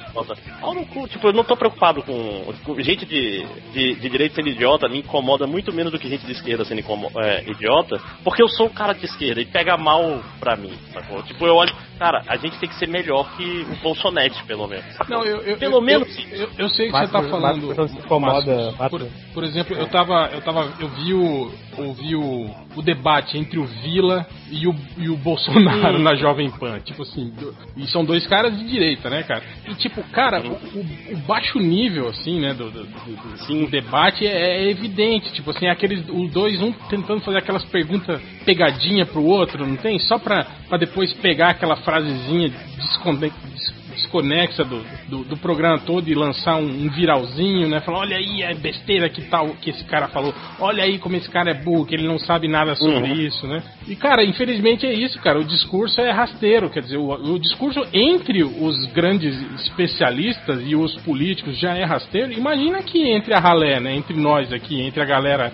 Cu, 0.93 1.09
Tipo, 1.09 1.29
eu 1.29 1.33
não 1.33 1.45
tô 1.45 1.57
preocupado 1.57 2.03
com, 2.03 2.53
com 2.65 2.81
gente 2.81 3.07
de, 3.07 3.45
de, 3.73 3.95
de 3.95 4.09
direita 4.09 4.37
sendo 4.37 4.49
idiota, 4.49 4.89
me 4.89 4.99
incomoda 4.99 5.47
muito 5.47 5.73
menos 5.73 5.93
do 5.93 5.99
que 5.99 6.09
gente 6.09 6.25
de 6.27 6.33
esquerda 6.33 6.65
sendo 6.65 6.83
é, 7.19 7.45
idiota, 7.51 8.01
porque 8.25 8.43
eu 8.43 8.49
sou 8.49 8.67
um 8.67 8.71
cara 8.71 8.93
de 8.93 9.05
esquerda 9.05 9.41
e 9.41 9.47
pega 9.47 9.77
mal 9.77 10.23
pra 10.39 10.57
mim, 10.57 10.73
sacou? 10.93 11.23
Tipo, 11.23 11.47
eu 11.47 11.55
olho, 11.55 11.75
cara, 11.99 12.23
a 12.27 12.37
gente 12.37 12.59
tem 12.59 12.69
que 12.69 12.75
ser 12.77 12.89
melhor 12.89 13.31
que 13.37 13.67
o 13.71 13.77
Bolsonete, 13.83 14.43
pelo 14.45 14.67
menos. 14.67 14.85
sacou? 14.95 15.19
Não, 15.19 15.25
eu, 15.25 15.39
eu, 15.43 15.57
Pelo 15.57 15.77
eu, 15.77 15.81
menos 15.81 16.19
eu, 16.31 16.39
eu, 16.39 16.51
eu 16.59 16.69
sei 16.69 16.87
que 16.87 16.93
Márcio, 16.93 17.13
você 17.13 17.25
tá 17.25 17.31
falando. 17.31 17.73
incomoda, 17.99 18.73
Márcio, 18.73 18.89
por, 18.91 19.09
por 19.35 19.45
exemplo, 19.45 19.77
eu 19.77 19.87
tava. 19.87 20.31
Eu 20.33 20.41
tava. 20.43 20.73
Eu 20.79 20.89
vi 20.89 21.15
o. 21.15 21.53
Ouvi 21.79 22.15
o, 22.15 22.52
o 22.75 22.83
debate 22.83 23.37
entre 23.37 23.59
o 23.59 23.65
Vila 23.65 24.27
e 24.51 24.67
o, 24.67 24.75
e 24.99 25.09
o 25.09 25.17
Bolsonaro 25.17 25.99
na 25.99 26.15
Jovem 26.15 26.51
Pan. 26.51 26.81
Tipo 26.81 27.03
assim, 27.03 27.33
e 27.77 27.87
são 27.89 28.05
dois 28.05 28.27
caras 28.27 28.57
de 28.57 28.65
direita, 28.67 29.11
né, 29.11 29.23
cara? 29.23 29.43
E 29.69 29.75
tipo, 29.75 30.03
cara, 30.05 30.41
o, 30.41 30.53
o- 30.53 31.17
baixo 31.27 31.59
nível, 31.59 32.09
assim, 32.09 32.41
né, 32.41 32.55
do, 32.55 32.71
do, 32.71 32.85
do- 32.85 33.17
do- 33.31 33.39
Sim. 33.47 33.65
do 33.65 33.71
debate 33.71 34.27
é, 34.27 34.65
é 34.65 34.71
evidente. 34.71 35.33
Tipo 35.33 35.51
assim, 35.51 35.67
aqueles. 35.67 36.05
Os 36.09 36.31
dois, 36.33 36.61
um 36.63 36.73
tentando 36.73 37.21
fazer 37.21 37.39
aquelas 37.39 37.65
perguntas 37.65 38.21
pegadinha 38.45 39.05
pro 39.07 39.23
outro, 39.25 39.67
não 39.67 39.77
tem? 39.77 39.99
Só 39.99 40.19
pra, 40.19 40.47
pra 40.69 40.79
depois 40.79 41.13
pegar 41.15 41.51
aquela 41.51 41.77
frasezinha 41.77 42.51
desconne- 42.77 43.19
des- 43.31 43.82
desconexa 43.93 44.65
do, 44.65 44.83
do, 45.09 45.25
do 45.25 45.37
programa 45.37 45.79
todo 45.79 46.09
e 46.09 46.15
lançar 46.15 46.57
um, 46.57 46.67
um 46.67 46.91
viralzinho, 46.91 47.69
né? 47.69 47.81
Falar, 47.81 47.99
olha 48.01 48.17
aí 48.17 48.43
a 48.45 48.55
besteira 48.55 49.09
que 49.09 49.23
tal 49.23 49.51
que 49.61 49.71
esse 49.71 49.85
cara 49.85 50.09
falou, 50.09 50.35
olha 50.59 50.83
aí 50.85 50.99
como 50.99 51.17
esse 51.17 51.31
cara 51.31 51.51
é 51.51 51.55
burro, 51.55 51.87
que 51.87 51.95
ele 51.95 52.07
não 52.07 52.19
sabe 52.19 52.49
nada 52.49 52.75
sobre 52.75 53.11
Uhum. 53.11 53.21
isso, 53.21 53.47
né? 53.47 53.63
E 53.87 53.95
cara, 53.97 54.25
infelizmente 54.25 54.87
é 54.87 54.93
isso, 54.93 55.19
cara. 55.21 55.39
O 55.41 55.45
discurso 55.45 56.01
é 56.01 56.11
rasteiro, 56.11 56.71
quer 56.71 56.81
dizer, 56.83 56.97
o, 56.99 57.11
o 57.13 57.39
discurso 57.39 57.81
entre 57.93 58.43
os 58.43 58.87
grandes 58.93 59.35
especialistas 59.61 60.61
e 60.65 60.75
os 60.75 60.95
políticos 61.03 61.59
já 61.59 61.75
é 61.77 61.85
rasteiro. 61.85 62.33
Imagina 62.33 62.83
que 62.83 62.99
entre 63.11 63.35
a 63.35 63.39
ralé, 63.41 63.81
né? 63.81 63.95
Entre 63.95 64.17
nós 64.17 64.53
aqui, 64.53 64.81
entre 64.81 65.03
a 65.03 65.05
galera, 65.05 65.53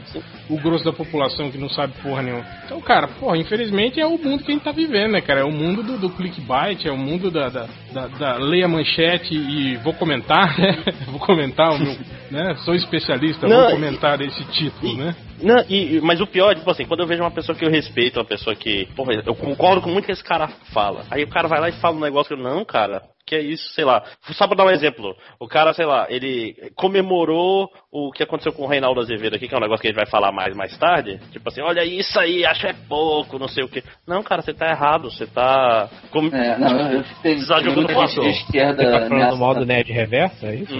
o 0.49 0.57
grosso 0.59 0.85
da 0.85 0.93
população 0.93 1.51
que 1.51 1.59
não 1.59 1.69
sabe 1.69 1.93
porra 2.03 2.23
nenhuma. 2.23 2.45
Então, 2.65 2.81
cara, 2.81 3.09
porra, 3.09 3.37
infelizmente 3.37 4.01
é 4.01 4.07
o 4.07 4.19
mundo 4.19 4.43
que 4.45 4.51
a 4.51 4.55
gente 4.55 4.65
tá 4.65 4.73
vivendo, 4.73 5.13
né, 5.13 5.21
cara? 5.21 5.41
É 5.41 5.45
o 5.45 5.53
mundo 5.53 5.83
do, 5.83 5.99
do 5.99 6.11
clickbait, 6.11 6.87
é 6.87 6.91
o 6.91 6.97
mundo 6.97 7.31
da, 7.31 7.49
da, 7.49 7.67
da, 7.93 8.07
da 8.07 8.37
leia 8.37 8.69
manchete 8.69 9.35
e 9.35 9.77
vou 9.77 9.93
comentar, 9.95 10.57
né? 10.59 10.77
vou 11.07 11.21
comentar 11.21 11.71
o 11.73 11.79
meu, 11.79 11.97
né? 12.31 12.55
Sou 12.65 12.75
especialista, 12.75 13.47
Não, 13.47 13.57
vou 13.61 13.69
e- 13.71 13.73
comentar 13.73 14.21
esse 14.21 14.45
título, 14.47 14.97
né? 14.97 15.15
Não, 15.43 15.65
e, 15.69 15.97
e- 15.97 16.01
mas 16.01 16.21
o 16.21 16.27
pior, 16.27 16.55
tipo 16.55 16.71
assim, 16.71 16.85
quando 16.85 17.01
eu 17.01 17.07
vejo 17.07 17.23
uma 17.23 17.31
pessoa 17.31 17.57
que 17.57 17.65
eu 17.65 17.71
respeito, 17.71 18.19
uma 18.19 18.25
pessoa 18.25 18.57
que, 18.57 18.87
porra, 18.97 19.23
eu 19.25 19.35
concordo 19.35 19.83
com 19.83 19.91
muito 19.91 20.07
que 20.07 20.13
esse 20.13 20.25
cara 20.25 20.49
fala. 20.73 21.05
Aí 21.11 21.23
o 21.23 21.29
cara 21.29 21.47
vai 21.47 21.61
lá 21.61 21.69
e 21.69 21.73
fala 21.73 21.97
um 21.97 22.01
negócio 22.01 22.35
que 22.35 22.41
eu, 22.41 22.45
não, 22.45 22.65
cara, 22.65 23.03
que 23.29 23.35
é 23.37 23.41
isso, 23.43 23.69
sei 23.75 23.85
lá. 23.85 24.03
Só 24.33 24.47
pra 24.47 24.57
dar 24.57 24.65
um 24.65 24.71
exemplo, 24.71 25.15
o 25.39 25.47
cara, 25.47 25.73
sei 25.75 25.85
lá, 25.85 26.07
ele 26.09 26.55
comemorou 26.75 27.69
o 27.93 28.11
que 28.11 28.23
aconteceu 28.23 28.53
com 28.53 28.65
o 28.65 28.67
Reinaldo 28.67 29.01
Azevedo 29.01 29.37
aqui, 29.37 29.47
que 29.47 29.55
é 29.55 29.59
um 29.59 29.61
negócio 29.61 29.83
que 29.83 29.89
a 29.89 29.91
gente 29.91 29.99
vai 29.99 30.07
falar 30.11 30.33
mais 30.33 30.57
mais 30.57 30.77
tarde. 30.79 31.19
Tipo 31.31 31.49
assim, 31.49 31.61
olha 31.61 31.85
isso 31.85 32.19
aí, 32.19 32.45
acho 32.47 32.67
é 32.67 32.73
pouco, 32.89 33.39
não 33.39 33.49
sei 33.49 33.65
o 33.65 33.69
que. 33.69 33.83
Não, 34.07 34.23
cara, 34.23 34.41
você 34.43 34.55
tá 34.55 34.69
errado, 34.71 35.11
você 35.11 35.27
tá. 35.27 35.89
Como, 36.11 36.35
É, 36.35 36.59
não, 36.59 36.79
eu, 36.81 36.99
eu 36.99 37.05
tenho 37.23 37.47
Tá 37.47 37.61
jogando 37.61 37.77
muita 37.87 38.07
gente 38.07 38.21
de 38.21 38.29
esquerda 38.31 38.83
Você 38.85 38.91
tá 38.91 38.99
falando 39.09 39.19
nessa- 39.19 39.37
mal 39.37 39.55
do 39.55 39.67
Ned 39.67 39.93
Reverso, 39.93 40.47
é 40.47 40.55
isso? 40.55 40.75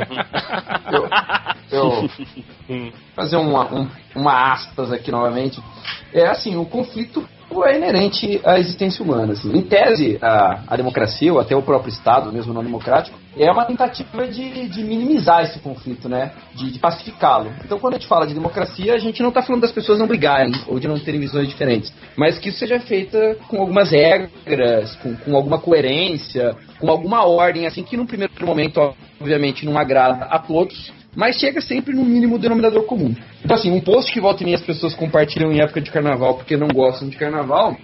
Eu, 1.71 2.09
fazer 3.15 3.37
uma, 3.37 3.73
um- 3.75 3.91
uma 4.15 4.53
aspas 4.53 4.93
aqui 4.93 5.11
novamente. 5.11 5.61
É 6.13 6.27
assim, 6.27 6.57
o 6.57 6.65
conflito 6.65 7.29
é 7.67 7.77
inerente 7.77 8.41
à 8.45 8.59
existência 8.59 9.05
humana. 9.05 9.33
Assim. 9.33 9.57
Em 9.57 9.63
tese, 9.63 10.19
a, 10.21 10.61
a 10.67 10.77
democracia, 10.77 11.33
ou 11.33 11.41
até 11.41 11.57
o 11.57 11.63
próprio 11.63 11.91
Estado, 11.91 12.33
mesmo 12.33 12.53
não 12.53 12.63
democrático, 12.63 13.19
é 13.37 13.51
uma 13.51 13.65
tentativa 13.65 14.27
de, 14.27 14.69
de 14.69 14.83
minimizar 14.83 15.45
esse 15.45 15.59
conflito, 15.61 16.09
né? 16.09 16.33
De, 16.55 16.73
de 16.73 16.79
pacificá-lo. 16.79 17.53
Então, 17.65 17.79
quando 17.79 17.95
a 17.95 17.99
gente 17.99 18.09
fala 18.09 18.27
de 18.27 18.35
democracia, 18.35 18.95
a 18.95 18.99
gente 18.99 19.23
não 19.23 19.29
está 19.29 19.43
falando 19.43 19.63
das 19.63 19.73
pessoas 19.73 19.99
não 19.99 20.07
brigarem 20.07 20.53
ou 20.67 20.79
de 20.79 20.89
não 20.89 20.99
terem 20.99 21.21
visões 21.21 21.49
diferentes, 21.49 21.93
mas 22.17 22.39
que 22.39 22.49
isso 22.49 22.59
seja 22.59 22.81
feita 22.81 23.37
com 23.49 23.61
algumas 23.61 23.91
regras, 23.91 24.97
com, 24.97 25.15
com 25.17 25.37
alguma 25.37 25.59
coerência, 25.59 26.57
com 26.81 26.91
alguma 26.91 27.25
ordem, 27.27 27.67
assim, 27.67 27.83
que 27.83 27.97
num 27.97 28.07
primeiro 28.07 28.33
momento, 28.45 28.95
obviamente, 29.21 29.65
não 29.65 29.79
agrada 29.79 30.25
a 30.25 30.39
todos, 30.39 30.93
mas 31.17 31.37
chega 31.37 31.61
sempre 31.61 31.95
no 31.95 32.05
mínimo 32.05 32.39
denominador 32.39 32.85
comum. 32.85 33.15
Então, 33.45 33.57
assim, 33.57 33.71
um 33.71 33.81
post 33.81 34.13
que 34.13 34.21
volta 34.21 34.43
e 34.43 34.47
meia 34.47 34.57
as 34.57 34.63
pessoas 34.63 34.95
compartilham 34.95 35.53
em 35.53 35.61
época 35.61 35.81
de 35.81 35.91
carnaval 35.91 36.35
porque 36.35 36.57
não 36.57 36.69
gostam 36.69 37.09
de 37.09 37.17
carnaval 37.17 37.77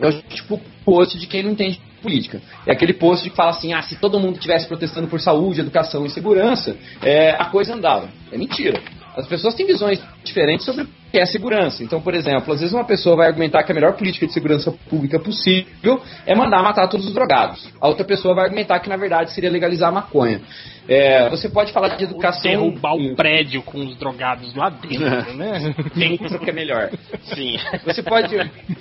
é 0.00 0.08
o 0.08 0.22
tipo 0.22 0.60
post 0.84 1.18
de 1.18 1.26
quem 1.26 1.42
não 1.42 1.50
entende 1.50 1.80
política. 2.00 2.40
É 2.66 2.72
aquele 2.72 2.94
post 2.94 3.28
que 3.28 3.36
fala 3.36 3.50
assim: 3.50 3.72
ah, 3.72 3.82
se 3.82 3.96
todo 3.96 4.20
mundo 4.20 4.36
estivesse 4.36 4.66
protestando 4.66 5.08
por 5.08 5.20
saúde, 5.20 5.60
educação 5.60 6.06
e 6.06 6.10
segurança, 6.10 6.76
é, 7.02 7.30
a 7.30 7.46
coisa 7.46 7.74
andava. 7.74 8.08
É 8.30 8.38
mentira. 8.38 8.80
As 9.18 9.26
pessoas 9.26 9.52
têm 9.54 9.66
visões 9.66 10.00
diferentes 10.22 10.64
sobre 10.64 10.84
o 10.84 10.88
que 11.10 11.18
é 11.18 11.26
segurança. 11.26 11.82
Então, 11.82 12.00
por 12.00 12.14
exemplo, 12.14 12.54
às 12.54 12.60
vezes 12.60 12.72
uma 12.72 12.84
pessoa 12.84 13.16
vai 13.16 13.26
argumentar 13.26 13.64
que 13.64 13.72
a 13.72 13.74
melhor 13.74 13.94
política 13.94 14.28
de 14.28 14.32
segurança 14.32 14.72
pública 14.88 15.18
possível 15.18 16.00
é 16.24 16.36
mandar 16.36 16.62
matar 16.62 16.86
todos 16.86 17.04
os 17.04 17.12
drogados. 17.12 17.68
A 17.80 17.88
outra 17.88 18.04
pessoa 18.04 18.32
vai 18.32 18.44
argumentar 18.44 18.78
que, 18.78 18.88
na 18.88 18.96
verdade, 18.96 19.32
seria 19.32 19.50
legalizar 19.50 19.88
a 19.88 19.92
maconha. 19.92 20.40
É, 20.88 21.28
você 21.28 21.48
pode 21.48 21.72
falar 21.72 21.96
de 21.96 22.04
educação. 22.04 22.50
Derrubar 22.50 22.94
o 22.94 23.16
prédio 23.16 23.60
com 23.62 23.84
os 23.84 23.96
drogados 23.96 24.54
lá 24.54 24.70
dentro, 24.70 25.34
né? 25.34 25.74
dentro 25.94 26.38
que 26.38 26.50
é 26.50 26.52
melhor. 26.52 26.90
Sim. 27.34 27.58
Você 27.84 28.02
pode, 28.02 28.36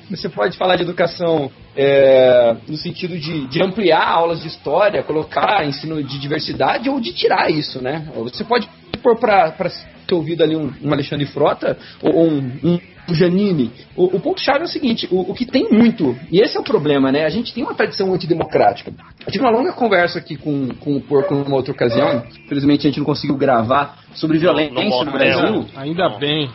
você 0.10 0.30
pode 0.30 0.56
falar 0.56 0.76
de 0.76 0.84
educação 0.84 1.52
é, 1.76 2.56
no 2.68 2.78
sentido 2.78 3.18
de, 3.18 3.48
de 3.48 3.62
ampliar 3.62 4.08
aulas 4.08 4.42
de 4.42 4.48
história, 4.48 5.02
colocar 5.02 5.66
ensino 5.66 6.02
de 6.02 6.20
diversidade 6.20 6.90
ou 6.90 7.02
de 7.02 7.12
tirar 7.12 7.50
isso, 7.52 7.82
né? 7.82 8.08
Você 8.16 8.44
pode 8.44 8.70
pôr 8.98 9.18
para 9.18 9.70
ser 9.70 10.14
ouvido 10.14 10.44
ali 10.44 10.56
um, 10.56 10.72
um 10.84 10.92
Alexandre 10.92 11.26
Frota 11.26 11.78
ou 12.02 12.28
um, 12.28 12.40
um 12.64 12.80
Janine. 13.14 13.72
O, 13.96 14.18
o 14.18 14.20
ponto-chave 14.20 14.62
é 14.62 14.64
o 14.64 14.68
seguinte: 14.68 15.08
o, 15.12 15.32
o 15.32 15.34
que 15.34 15.46
tem 15.46 15.70
muito, 15.72 16.18
e 16.32 16.40
esse 16.42 16.58
é 16.58 16.60
o 16.60 16.64
problema, 16.64 17.12
né? 17.12 17.26
A 17.26 17.30
gente 17.30 17.54
tem 17.54 17.64
uma 17.64 17.74
tradição 17.74 18.14
antidemocrática. 18.14 18.92
Eu 19.26 19.32
tive 19.32 19.44
uma 19.44 19.52
longa 19.52 19.74
conversa 19.74 20.20
aqui 20.20 20.36
com, 20.36 20.70
com 20.80 20.98
o 20.98 21.02
Porco 21.02 21.34
numa 21.36 21.56
outra 21.56 21.72
ocasião, 21.72 22.24
infelizmente 22.46 22.82
a 22.82 22.90
gente 22.90 23.00
não 23.00 23.06
conseguiu 23.06 23.38
gravar, 23.38 24.00
sobre 24.14 24.38
violência 24.38 24.74
no 24.74 25.06
no 25.06 25.12
motel. 25.12 25.40
Brasil. 25.40 25.66
Ainda 25.76 26.10
bem. 26.18 26.50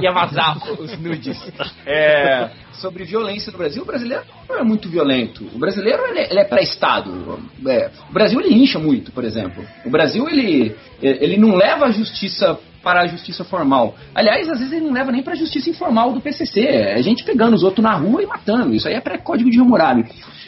Ia 0.00 0.12
vazar 0.12 0.56
os 0.80 0.98
nudes. 0.98 1.38
É, 1.86 2.50
sobre 2.72 3.04
violência 3.04 3.52
no 3.52 3.58
Brasil, 3.58 3.82
o 3.82 3.86
brasileiro 3.86 4.24
não 4.48 4.58
é 4.58 4.62
muito 4.62 4.88
violento. 4.88 5.48
O 5.54 5.58
brasileiro 5.58 6.02
ele, 6.06 6.20
ele 6.20 6.40
é 6.40 6.44
pré-estado. 6.44 7.38
É, 7.66 7.90
o 8.08 8.12
Brasil 8.12 8.40
ele 8.40 8.54
incha 8.54 8.78
muito, 8.78 9.12
por 9.12 9.24
exemplo. 9.24 9.64
O 9.84 9.90
Brasil 9.90 10.28
ele, 10.28 10.74
ele 11.00 11.36
não 11.36 11.54
leva 11.54 11.86
a 11.86 11.90
justiça 11.90 12.58
para 12.84 13.00
a 13.00 13.06
justiça 13.06 13.44
formal. 13.44 13.96
Aliás, 14.14 14.48
às 14.48 14.58
vezes 14.58 14.72
ele 14.74 14.84
não 14.84 14.92
leva 14.92 15.10
nem 15.10 15.22
para 15.22 15.32
a 15.32 15.36
justiça 15.36 15.70
informal 15.70 16.12
do 16.12 16.20
PCC. 16.20 16.60
É 16.60 17.02
gente 17.02 17.24
pegando 17.24 17.54
os 17.54 17.62
outros 17.62 17.82
na 17.82 17.94
rua 17.94 18.22
e 18.22 18.26
matando. 18.26 18.74
Isso 18.74 18.86
aí 18.86 18.94
é 18.94 19.00
pré-código 19.00 19.50
de 19.50 19.58
Hammurabi. 19.58 20.04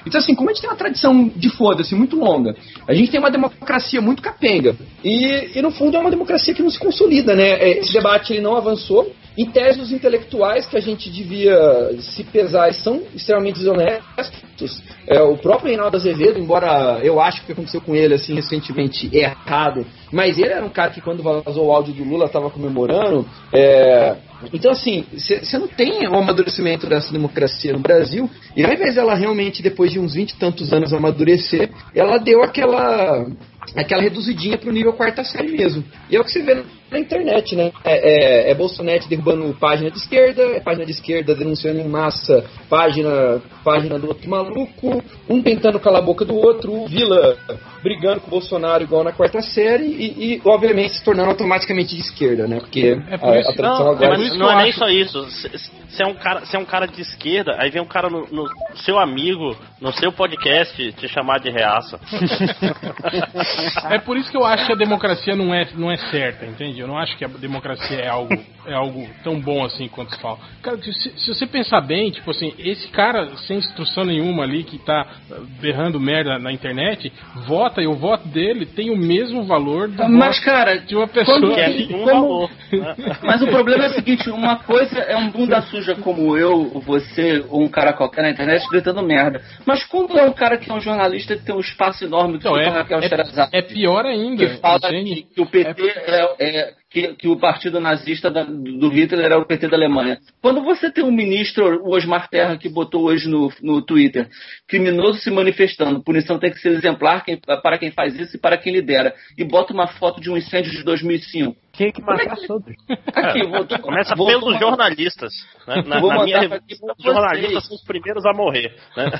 Então, 0.06 0.20
assim, 0.20 0.34
como 0.34 0.50
a 0.50 0.52
gente 0.52 0.60
tem 0.60 0.70
uma 0.70 0.76
tradição 0.76 1.28
de 1.34 1.50
foda-se 1.50 1.94
muito 1.94 2.16
longa, 2.16 2.54
a 2.86 2.94
gente 2.94 3.10
tem 3.10 3.18
uma 3.18 3.30
democracia 3.30 4.00
muito 4.00 4.22
capenga. 4.22 4.76
E, 5.02 5.58
e, 5.58 5.62
no 5.62 5.72
fundo, 5.72 5.96
é 5.96 6.00
uma 6.00 6.10
democracia 6.10 6.54
que 6.54 6.62
não 6.62 6.70
se 6.70 6.78
consolida, 6.78 7.34
né? 7.34 7.54
É, 7.54 7.78
Esse 7.80 7.92
debate 7.92 8.32
ele 8.32 8.42
não 8.42 8.56
avançou. 8.56 9.12
Em 9.36 9.50
tese, 9.50 9.80
os 9.80 9.92
intelectuais 9.92 10.66
que 10.66 10.76
a 10.76 10.80
gente 10.80 11.10
devia 11.10 11.90
se 12.00 12.24
pesar 12.24 12.72
são 12.72 13.02
extremamente 13.14 13.58
desonestos. 13.58 14.82
É, 15.06 15.20
o 15.20 15.36
próprio 15.36 15.68
Reinaldo 15.68 15.96
Azevedo, 15.96 16.38
embora 16.38 16.98
eu 17.02 17.20
acho 17.20 17.38
que 17.38 17.44
o 17.44 17.46
que 17.46 17.52
aconteceu 17.52 17.80
com 17.82 17.94
ele 17.94 18.14
assim 18.14 18.34
recentemente 18.34 19.10
é 19.12 19.24
errado, 19.24 19.86
mas 20.10 20.38
ele 20.38 20.48
era 20.48 20.64
um 20.64 20.70
cara 20.70 20.90
que 20.90 21.02
quando 21.02 21.22
vazou 21.22 21.66
o 21.66 21.72
áudio 21.72 21.92
do 21.92 22.04
Lula 22.04 22.24
estava 22.24 22.48
comemorando. 22.48 23.26
É, 23.52 24.16
então, 24.52 24.72
assim, 24.72 25.04
você 25.12 25.58
não 25.58 25.68
tem 25.68 26.06
o 26.08 26.14
amadurecimento 26.14 26.86
dessa 26.86 27.12
democracia 27.12 27.72
no 27.72 27.78
Brasil, 27.78 28.28
e 28.56 28.64
ao 28.64 28.72
invés 28.72 28.94
dela 28.94 29.14
realmente, 29.14 29.62
depois 29.62 29.92
de 29.92 29.98
uns 29.98 30.14
20 30.14 30.30
e 30.30 30.36
tantos 30.36 30.72
anos, 30.72 30.92
amadurecer, 30.92 31.70
ela 31.94 32.18
deu 32.18 32.42
aquela 32.42 33.26
aquela 33.74 34.02
reduzidinha 34.02 34.56
pro 34.58 34.72
nível 34.72 34.92
quarta 34.92 35.24
série 35.24 35.50
mesmo. 35.50 35.84
E 36.08 36.16
é 36.16 36.20
o 36.20 36.24
que 36.24 36.30
você 36.30 36.42
vê 36.42 36.62
na 36.90 36.98
internet, 36.98 37.54
né? 37.56 37.72
É, 37.84 38.48
é, 38.48 38.50
é 38.50 38.54
Bolsonaro 38.54 39.08
derrubando 39.08 39.54
página 39.54 39.90
de 39.90 39.98
esquerda, 39.98 40.42
é 40.42 40.60
página 40.60 40.84
de 40.84 40.92
esquerda 40.92 41.34
denunciando 41.34 41.80
em 41.80 41.88
massa 41.88 42.44
página, 42.68 43.40
página 43.64 43.98
do 43.98 44.08
outro 44.08 44.28
maluco, 44.28 45.02
um 45.28 45.42
tentando 45.42 45.80
calar 45.80 46.02
a 46.02 46.04
boca 46.04 46.24
do 46.24 46.34
outro, 46.36 46.72
o 46.72 46.86
Vila 46.86 47.36
brigando 47.82 48.20
com 48.20 48.26
o 48.26 48.30
Bolsonaro 48.30 48.82
igual 48.82 49.04
na 49.04 49.12
quarta 49.12 49.40
série 49.40 49.84
e, 49.84 50.34
e, 50.34 50.42
obviamente 50.44 50.94
se 50.94 51.04
tornando 51.04 51.30
automaticamente 51.30 51.94
de 51.94 52.00
esquerda, 52.00 52.48
né? 52.48 52.58
Porque 52.58 52.98
É 53.08 53.16
por 53.16 53.32
a, 53.32 53.38
isso- 53.40 53.50
a 53.50 53.54
tradição 53.54 53.84
Não, 53.84 53.92
agora 53.92 54.18
mas 54.18 54.36
não 54.36 54.50
é 54.50 54.62
nem 54.64 54.72
só 54.72 54.88
isso. 54.88 55.24
Você 55.24 56.02
é, 56.02 56.06
um 56.06 56.14
cara, 56.14 56.42
é 56.52 56.58
um 56.58 56.64
cara 56.64 56.86
de 56.86 57.00
esquerda, 57.00 57.56
aí 57.58 57.70
vem 57.70 57.80
um 57.80 57.86
cara 57.86 58.10
no, 58.10 58.26
no 58.26 58.44
seu 58.84 58.98
amigo, 58.98 59.56
no 59.80 59.92
seu 59.92 60.10
podcast, 60.12 60.92
te 60.92 61.08
chamar 61.08 61.38
de 61.38 61.50
reaça. 61.50 62.00
É 63.90 63.98
por 63.98 64.16
isso 64.16 64.30
que 64.30 64.36
eu 64.36 64.44
acho 64.44 64.66
que 64.66 64.72
a 64.72 64.76
democracia 64.76 65.34
não 65.36 65.54
é, 65.54 65.68
não 65.74 65.90
é 65.90 65.96
certa, 65.96 66.44
entende? 66.44 66.75
Eu 66.76 66.86
não 66.86 66.98
acho 66.98 67.16
que 67.16 67.24
a 67.24 67.28
democracia 67.28 67.98
é 68.00 68.08
algo, 68.08 68.34
é 68.66 68.74
algo 68.74 69.06
tão 69.22 69.40
bom 69.40 69.64
assim 69.64 69.88
quanto 69.88 70.14
se 70.14 70.20
fala. 70.20 70.38
Cara, 70.62 70.78
se, 70.82 70.92
se 70.92 71.28
você 71.28 71.46
pensar 71.46 71.80
bem, 71.80 72.10
tipo 72.10 72.30
assim, 72.30 72.52
esse 72.58 72.88
cara 72.88 73.36
sem 73.46 73.58
instrução 73.58 74.04
nenhuma 74.04 74.42
ali 74.42 74.64
que 74.64 74.78
tá 74.78 75.06
eh, 75.30 75.34
berrando 75.60 75.98
merda 76.00 76.38
na 76.38 76.52
internet, 76.52 77.12
vota 77.46 77.80
e 77.82 77.86
o 77.86 77.94
voto 77.94 78.26
dele 78.28 78.66
tem 78.66 78.90
o 78.90 78.96
mesmo 78.96 79.44
valor 79.44 79.88
do 79.88 80.08
Mas, 80.08 80.38
cara, 80.40 80.78
de 80.78 80.96
uma 80.96 81.06
pessoa 81.08 81.40
quando- 81.40 81.54
Que 81.54 81.60
é 81.60 81.70
que- 81.72 81.94
um 81.94 82.04
valor. 82.04 82.50
né? 82.72 82.96
Mas 83.22 83.42
o 83.42 83.46
problema 83.46 83.84
é 83.84 83.88
o 83.88 83.94
seguinte, 83.94 84.28
uma 84.30 84.56
coisa 84.56 84.98
é 85.00 85.16
um 85.16 85.30
bunda 85.30 85.60
suja 85.62 85.94
como 85.96 86.36
eu, 86.36 86.80
você 86.80 87.44
ou 87.48 87.62
um 87.62 87.68
cara 87.68 87.92
qualquer 87.92 88.22
na 88.22 88.30
internet 88.30 88.66
gritando 88.70 89.02
merda. 89.02 89.40
Mas 89.64 89.84
quando 89.84 90.18
é 90.18 90.24
um 90.24 90.32
cara 90.32 90.56
que 90.58 90.70
é 90.70 90.74
um 90.74 90.80
jornalista 90.80 91.36
que 91.36 91.44
tem 91.44 91.54
um 91.54 91.60
espaço 91.60 92.04
enorme 92.04 92.34
que 92.38 92.46
Então, 92.46 92.56
é, 92.58 92.68
Raquel 92.68 93.00
é, 93.00 93.58
é 93.58 93.62
pior 93.62 94.04
ainda, 94.06 94.46
que 94.46 94.56
fala 94.58 94.80
que, 94.80 95.22
que 95.34 95.40
o 95.40 95.46
PT 95.46 95.82
é, 95.82 96.34
é- 96.38 96.74
que, 96.88 97.14
que 97.14 97.28
o 97.28 97.36
partido 97.36 97.80
nazista 97.80 98.30
da- 98.30 98.44
do 98.44 98.88
Hitler 98.88 99.24
era 99.24 99.38
o 99.38 99.44
PT 99.44 99.68
da 99.68 99.76
Alemanha. 99.76 100.18
Quando 100.40 100.62
você 100.62 100.90
tem 100.90 101.02
um 101.04 101.10
ministro, 101.10 101.82
o 101.84 101.94
Osmar 101.94 102.28
Terra, 102.28 102.56
que 102.56 102.68
botou 102.68 103.04
hoje 103.04 103.28
no, 103.28 103.52
no 103.60 103.82
Twitter, 103.82 104.28
criminoso 104.68 105.18
se 105.18 105.30
manifestando, 105.30 106.02
punição 106.02 106.38
tem 106.38 106.50
que 106.52 106.58
ser 106.60 106.70
exemplar 106.70 107.24
quem- 107.24 107.38
para 107.38 107.76
quem 107.78 107.90
faz 107.90 108.14
isso 108.18 108.36
e 108.36 108.40
para 108.40 108.56
quem 108.56 108.72
lidera, 108.72 109.14
e 109.36 109.44
bota 109.44 109.72
uma 109.74 109.88
foto 109.88 110.20
de 110.20 110.30
um 110.30 110.36
incêndio 110.36 110.70
de 110.70 110.82
2005. 110.84 111.56
Tinha 111.72 111.92
que 111.92 112.00
matar 112.00 112.36
todos. 112.46 112.72
Aqui, 113.14 113.42
vou, 113.46 113.66
Começa 113.82 114.14
vou- 114.14 114.26
pelos 114.28 114.44
vou- 114.52 114.58
jornalistas. 114.58 115.32
né? 115.66 115.82
Na, 115.86 116.00
Vou 116.00 116.08
na 116.10 116.24
minha 116.24 116.40
mandar 116.42 116.54
revista, 116.60 116.86
os 116.98 117.04
jornalistas 117.04 117.66
são 117.66 117.76
os 117.76 117.84
primeiros 117.84 118.24
a 118.24 118.32
morrer. 118.32 118.74
Né? 118.96 119.10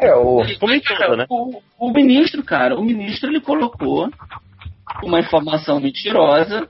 é 0.00 0.14
o 0.14 0.42
Como 0.60 0.72
em 0.74 0.80
tudo, 0.80 1.16
né? 1.16 1.26
O, 1.28 1.60
o 1.78 1.90
ministro, 1.92 2.42
cara, 2.44 2.76
o 2.78 2.84
ministro 2.84 3.30
ele 3.30 3.40
colocou 3.40 4.08
uma 5.02 5.20
informação 5.20 5.80
mentirosa, 5.80 6.68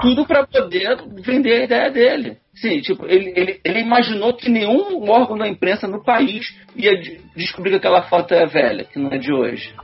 tudo 0.00 0.26
para 0.26 0.46
poder 0.46 0.96
vender 1.24 1.60
a 1.60 1.64
ideia 1.64 1.90
dele. 1.90 2.36
Sim, 2.54 2.80
tipo, 2.80 3.06
ele, 3.06 3.32
ele, 3.34 3.60
ele 3.64 3.80
imaginou 3.80 4.34
que 4.34 4.48
nenhum 4.50 5.08
órgão 5.10 5.38
da 5.38 5.48
imprensa 5.48 5.86
no 5.88 6.02
país 6.04 6.46
ia 6.76 6.96
de- 7.00 7.20
descobrir 7.34 7.70
que 7.70 7.76
aquela 7.76 8.02
foto 8.02 8.34
é 8.34 8.46
velha, 8.46 8.84
que 8.84 8.98
não 8.98 9.10
é 9.10 9.18
de 9.18 9.32
hoje. 9.32 9.74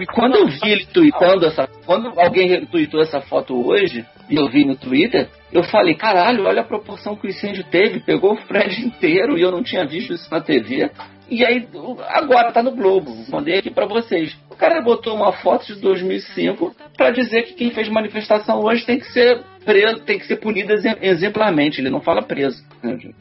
E 0.00 0.06
quando 0.06 0.36
eu 0.36 0.46
vi 0.46 0.70
ele 0.70 0.86
tweetando 0.86 1.46
essa. 1.46 1.68
Quando 1.84 2.12
alguém 2.20 2.48
retweetou 2.48 3.00
essa 3.00 3.20
foto 3.20 3.66
hoje, 3.66 4.04
e 4.30 4.36
eu 4.36 4.48
vi 4.48 4.64
no 4.64 4.76
Twitter, 4.76 5.28
eu 5.52 5.62
falei, 5.64 5.94
caralho, 5.94 6.44
olha 6.44 6.60
a 6.60 6.64
proporção 6.64 7.16
que 7.16 7.26
o 7.26 7.30
incêndio 7.30 7.64
teve, 7.64 8.00
pegou 8.00 8.34
o 8.34 8.46
prédio 8.46 8.84
inteiro 8.86 9.38
e 9.38 9.42
eu 9.42 9.50
não 9.50 9.62
tinha 9.62 9.86
visto 9.86 10.12
isso 10.12 10.30
na 10.30 10.40
TV. 10.40 10.90
E 11.30 11.44
aí, 11.44 11.68
agora 12.08 12.52
tá 12.52 12.62
no 12.62 12.70
Globo, 12.70 13.14
mandei 13.28 13.58
aqui 13.58 13.70
pra 13.70 13.86
vocês. 13.86 14.34
O 14.50 14.56
cara 14.56 14.80
botou 14.80 15.14
uma 15.14 15.32
foto 15.32 15.66
de 15.66 15.80
2005 15.80 16.74
pra 16.96 17.10
dizer 17.10 17.42
que 17.42 17.54
quem 17.54 17.70
fez 17.70 17.88
manifestação 17.88 18.60
hoje 18.60 18.86
tem 18.86 18.98
que 18.98 19.12
ser 19.12 19.42
preso, 19.68 20.00
tem 20.00 20.18
que 20.18 20.26
ser 20.26 20.36
punido 20.36 20.72
exem- 20.72 20.96
exemplarmente. 21.02 21.78
Ele 21.80 21.90
não 21.90 22.00
fala 22.00 22.22
preso. 22.22 22.62